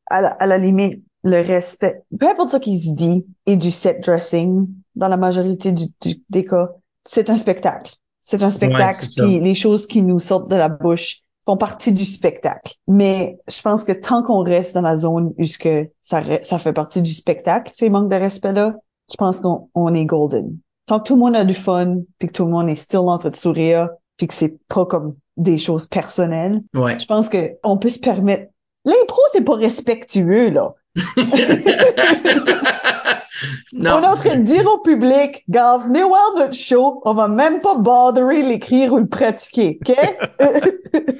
à 0.08 0.22
la, 0.22 0.30
à 0.30 0.46
la 0.48 0.58
limite, 0.58 1.04
le 1.24 1.42
respect, 1.42 2.02
peu 2.20 2.30
importe 2.30 2.52
ce 2.52 2.58
qui 2.58 2.80
se 2.80 2.94
dit, 2.94 3.26
et 3.46 3.58
du 3.58 3.72
set 3.72 4.04
dressing, 4.04 4.68
dans 4.96 5.08
la 5.08 5.18
majorité 5.18 5.72
du, 5.72 5.86
du- 6.02 6.22
des 6.30 6.46
cas, 6.46 6.70
c'est 7.06 7.30
un 7.30 7.38
spectacle. 7.38 7.94
C'est 8.22 8.44
un 8.44 8.52
spectacle, 8.52 9.08
puis 9.16 9.40
les 9.40 9.56
choses 9.56 9.88
qui 9.88 10.02
nous 10.02 10.20
sortent 10.20 10.50
de 10.52 10.56
la 10.56 10.70
bouche 10.70 11.22
font 11.50 11.58
partie 11.58 11.92
du 11.94 12.06
spectacle. 12.06 12.76
Mais 12.88 13.40
je 13.48 13.60
pense 13.64 13.84
que 13.84 13.92
tant 13.92 14.22
qu'on 14.22 14.44
reste 14.44 14.76
dans 14.76 14.82
la 14.82 14.98
zone 14.98 15.34
où 15.36 15.44
que 15.60 15.90
ça, 16.00 16.22
ça 16.44 16.60
fait 16.60 16.74
partie 16.74 17.02
du 17.02 17.12
spectacle, 17.12 17.72
ces 17.74 17.90
manques 17.90 18.12
de 18.12 18.16
respect-là, 18.16 18.76
je 19.10 19.16
pense 19.18 19.40
qu'on 19.40 19.68
on 19.74 19.92
est 19.96 20.06
golden. 20.06 20.58
Tant 20.86 21.00
que 21.00 21.06
tout 21.06 21.14
le 21.16 21.20
monde 21.20 21.36
a 21.36 21.46
du 21.46 21.56
fun, 21.56 22.02
puis 22.20 22.28
que 22.28 22.34
tout 22.34 22.46
le 22.46 22.52
monde 22.52 22.70
est 22.70 22.76
still 22.76 23.00
en 23.00 23.18
train 23.18 23.32
de 23.32 23.36
sourire, 23.36 23.90
puis 24.18 24.28
que 24.28 24.34
c'est 24.36 24.60
pas 24.68 24.86
comme 24.86 25.16
des 25.38 25.58
choses 25.58 25.88
personnelles, 25.88 26.62
Ouais. 26.76 27.00
je 27.00 27.06
pense 27.08 27.30
que 27.30 27.54
on 27.64 27.78
peut 27.78 27.90
se 27.90 28.00
permettre. 28.00 28.52
L'impro, 28.86 29.20
c'est 29.32 29.44
pas 29.44 29.56
respectueux, 29.56 30.50
là. 30.50 30.76
Non. 33.74 33.92
On 33.96 34.02
est 34.02 34.06
en 34.08 34.16
train 34.18 34.36
de 34.38 34.44
dire 34.44 34.66
au 34.68 34.80
public, 34.80 35.44
gars, 35.48 35.78
venez 35.78 36.04
voir 36.04 36.34
notre 36.38 36.54
show, 36.56 37.02
on 37.06 37.14
va 37.14 37.28
même 37.28 37.62
pas 37.62 37.76
botherer 37.76 38.42
l'écrire 38.44 38.94
ou 38.94 38.98
le 38.98 39.08
pratiquer, 39.08 39.80
OK? 39.88 39.96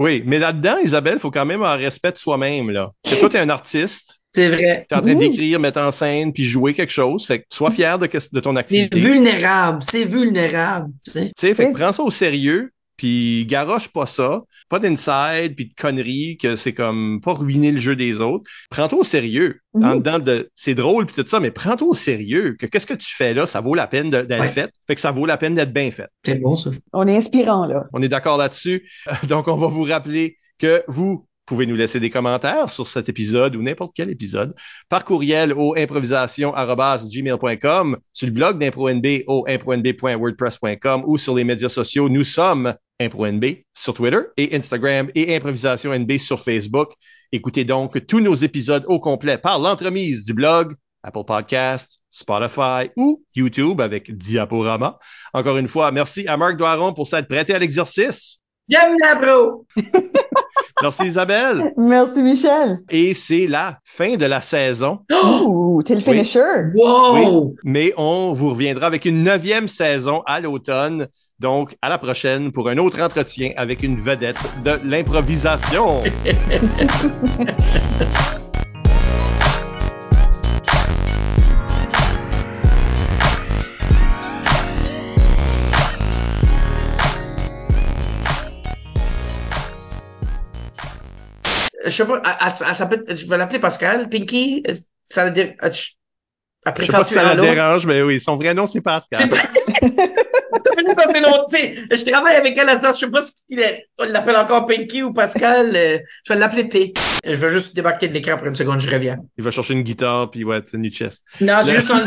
Oui, 0.00 0.22
mais 0.24 0.38
là-dedans, 0.38 0.76
Isabelle, 0.78 1.18
faut 1.18 1.32
quand 1.32 1.44
même 1.44 1.60
avoir 1.60 1.76
respect 1.76 2.12
de 2.12 2.18
soi-même. 2.18 2.70
là. 2.70 2.92
Parce 3.02 3.16
que 3.16 3.20
toi, 3.20 3.30
t'es 3.30 3.38
un 3.40 3.48
artiste, 3.48 4.20
C'est 4.32 4.48
vrai. 4.48 4.86
t'es 4.88 4.94
en 4.94 5.00
train 5.00 5.16
Oui. 5.16 5.30
d'écrire, 5.30 5.58
mettre 5.58 5.80
en 5.80 5.90
scène, 5.90 6.32
puis 6.32 6.44
jouer 6.44 6.72
quelque 6.72 6.92
chose. 6.92 7.26
Fait 7.26 7.40
que 7.40 7.46
sois 7.50 7.72
fier 7.72 7.98
de, 7.98 8.06
de 8.06 8.38
ton 8.40 8.52
C'est 8.52 8.58
activité. 8.60 8.96
vulnérable. 8.96 9.82
C'est 9.82 10.04
vulnérable. 10.04 10.92
Tu 11.04 11.10
sais. 11.10 11.32
Fait 11.36 11.52
C'est- 11.52 11.72
que 11.72 11.76
prends 11.76 11.90
ça 11.90 12.04
au 12.04 12.12
sérieux, 12.12 12.70
puis 12.98 13.46
garoche 13.46 13.88
pas 13.88 14.04
ça, 14.04 14.42
pas 14.68 14.78
d'inside, 14.78 15.54
puis 15.56 15.66
de 15.68 15.74
conneries, 15.80 16.36
que 16.36 16.56
c'est 16.56 16.74
comme 16.74 17.20
pas 17.22 17.32
ruiner 17.32 17.72
le 17.72 17.80
jeu 17.80 17.96
des 17.96 18.20
autres. 18.20 18.50
Prends-toi 18.70 18.98
au 18.98 19.04
sérieux. 19.04 19.60
En 19.74 19.94
dedans 19.96 20.18
de, 20.18 20.50
c'est 20.56 20.74
drôle 20.74 21.06
puis 21.06 21.14
tout 21.14 21.26
ça, 21.26 21.38
mais 21.40 21.52
prends-toi 21.52 21.88
au 21.88 21.94
sérieux. 21.94 22.56
Que 22.58 22.66
qu'est-ce 22.66 22.86
que 22.86 22.94
tu 22.94 23.14
fais 23.14 23.32
là, 23.32 23.46
ça 23.46 23.60
vaut 23.60 23.74
la 23.74 23.86
peine 23.86 24.10
d'être 24.10 24.28
Ouais. 24.40 24.48
fait. 24.48 24.70
Fait 24.88 24.96
que 24.96 25.00
ça 25.00 25.12
vaut 25.12 25.24
la 25.24 25.36
peine 25.36 25.54
d'être 25.54 25.72
bien 25.72 25.90
fait. 25.92 26.08
C'est 26.24 26.34
bon, 26.34 26.56
ça. 26.56 26.70
on 26.92 27.06
est 27.06 27.16
inspirant, 27.16 27.66
là. 27.66 27.84
On 27.92 28.02
est 28.02 28.08
d'accord 28.08 28.36
là-dessus. 28.38 28.88
Donc, 29.28 29.46
on 29.46 29.54
va 29.54 29.68
vous 29.68 29.84
rappeler 29.84 30.36
que 30.58 30.82
vous 30.88 31.27
pouvez 31.48 31.66
nous 31.66 31.76
laisser 31.76 31.98
des 31.98 32.10
commentaires 32.10 32.70
sur 32.70 32.86
cet 32.86 33.08
épisode 33.08 33.56
ou 33.56 33.62
n'importe 33.62 33.92
quel 33.94 34.10
épisode 34.10 34.54
par 34.88 35.04
courriel 35.04 35.52
au 35.54 35.74
improvisation@gmail.com, 35.76 37.96
sur 38.12 38.26
le 38.26 38.32
blog 38.32 38.58
d'ImproNB 38.58 39.22
au 39.26 39.46
impronb.wordpress.com 39.48 41.04
ou 41.06 41.16
sur 41.16 41.34
les 41.34 41.44
médias 41.44 41.70
sociaux. 41.70 42.08
Nous 42.08 42.24
sommes 42.24 42.74
ImproNB 43.00 43.44
sur 43.72 43.94
Twitter 43.94 44.20
et 44.36 44.54
Instagram 44.54 45.08
et 45.14 45.34
Improvisation 45.34 45.98
NB 45.98 46.18
sur 46.18 46.40
Facebook. 46.40 46.92
Écoutez 47.32 47.64
donc 47.64 48.06
tous 48.06 48.20
nos 48.20 48.34
épisodes 48.34 48.84
au 48.86 49.00
complet 49.00 49.38
par 49.38 49.58
l'entremise 49.58 50.24
du 50.24 50.34
blog, 50.34 50.74
Apple 51.02 51.24
Podcasts, 51.26 52.00
Spotify 52.10 52.90
ou 52.96 53.24
YouTube 53.34 53.80
avec 53.80 54.14
Diaporama. 54.14 54.98
Encore 55.32 55.56
une 55.56 55.68
fois, 55.68 55.90
merci 55.92 56.28
à 56.28 56.36
Marc 56.36 56.56
Doiron 56.56 56.92
pour 56.92 57.06
s'être 57.06 57.28
prêté 57.28 57.54
à 57.54 57.58
l'exercice. 57.58 58.42
J'aime 58.68 58.96
la 59.00 59.14
bro. 59.14 59.64
Merci 60.82 61.06
Isabelle. 61.06 61.72
Merci, 61.76 62.22
Michel. 62.22 62.78
Et 62.88 63.12
c'est 63.12 63.48
la 63.48 63.78
fin 63.84 64.16
de 64.16 64.26
la 64.26 64.40
saison. 64.40 65.00
Ouh, 65.44 65.82
t'es 65.82 65.94
le 65.94 65.98
Oui. 66.00 66.04
finisher. 66.04 66.70
Wow. 66.74 67.56
Mais 67.64 67.92
on 67.96 68.32
vous 68.32 68.50
reviendra 68.50 68.86
avec 68.86 69.04
une 69.04 69.24
neuvième 69.24 69.66
saison 69.66 70.22
à 70.26 70.38
l'automne. 70.38 71.08
Donc, 71.40 71.76
à 71.82 71.88
la 71.88 71.98
prochaine 71.98 72.52
pour 72.52 72.68
un 72.68 72.78
autre 72.78 73.00
entretien 73.00 73.50
avec 73.56 73.82
une 73.82 73.96
vedette 73.96 74.36
de 74.64 74.74
l'improvisation. 74.84 76.02
Je 91.88 91.94
sais 91.94 92.06
pas, 92.06 92.22
elle, 92.24 92.52
elle- 92.68 92.74
s'appelle, 92.74 93.04
je 93.08 93.26
vais 93.26 93.38
l'appeler 93.38 93.58
Pascal. 93.58 94.08
Pinky, 94.08 94.62
ça 95.08 95.28
dire, 95.30 95.54
euh, 95.62 95.70
je- 95.70 95.90
sais 96.84 96.92
pas 96.92 97.04
si 97.04 97.14
ça 97.14 97.22
la 97.22 97.36
dérange, 97.36 97.86
mais 97.86 98.02
oui, 98.02 98.20
son 98.20 98.36
vrai 98.36 98.54
nom, 98.54 98.66
c'est 98.66 98.80
Pascal. 98.80 99.28
C'est 99.30 99.78
je 101.90 102.10
travaille 102.10 102.36
avec 102.36 102.56
elle 102.56 102.68
à 102.68 102.78
ça, 102.78 102.92
je 102.92 102.98
sais 102.98 103.10
pas 103.10 103.22
si 103.22 103.34
on 103.98 104.04
l'appelle 104.04 104.36
encore 104.36 104.66
Pinky 104.66 105.02
ou 105.02 105.12
Pascal, 105.12 105.74
euh, 105.74 105.98
je 106.24 106.32
vais 106.32 106.38
l'appeler 106.38 106.64
P. 106.64 106.92
Je 107.24 107.34
vais 107.34 107.50
juste 107.50 107.74
débarquer 107.74 108.08
de 108.08 108.14
l'écran 108.14 108.36
pour 108.36 108.46
une 108.46 108.54
seconde, 108.54 108.80
je 108.80 108.90
reviens. 108.90 109.18
Il 109.36 109.44
va 109.44 109.50
chercher 109.50 109.74
une 109.74 109.82
guitare, 109.82 110.30
puis 110.30 110.44
ouais, 110.44 110.60
de 110.60 110.90
chest. 110.90 111.24
Non, 111.40 111.62
juste 111.64 111.90
un... 111.90 112.06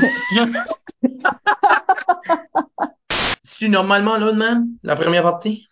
C'est-tu 3.44 3.70
normalement 3.70 4.18
là 4.18 4.32
de 4.32 4.38
même, 4.38 4.68
la 4.84 4.96
première 4.96 5.24
partie? 5.24 5.68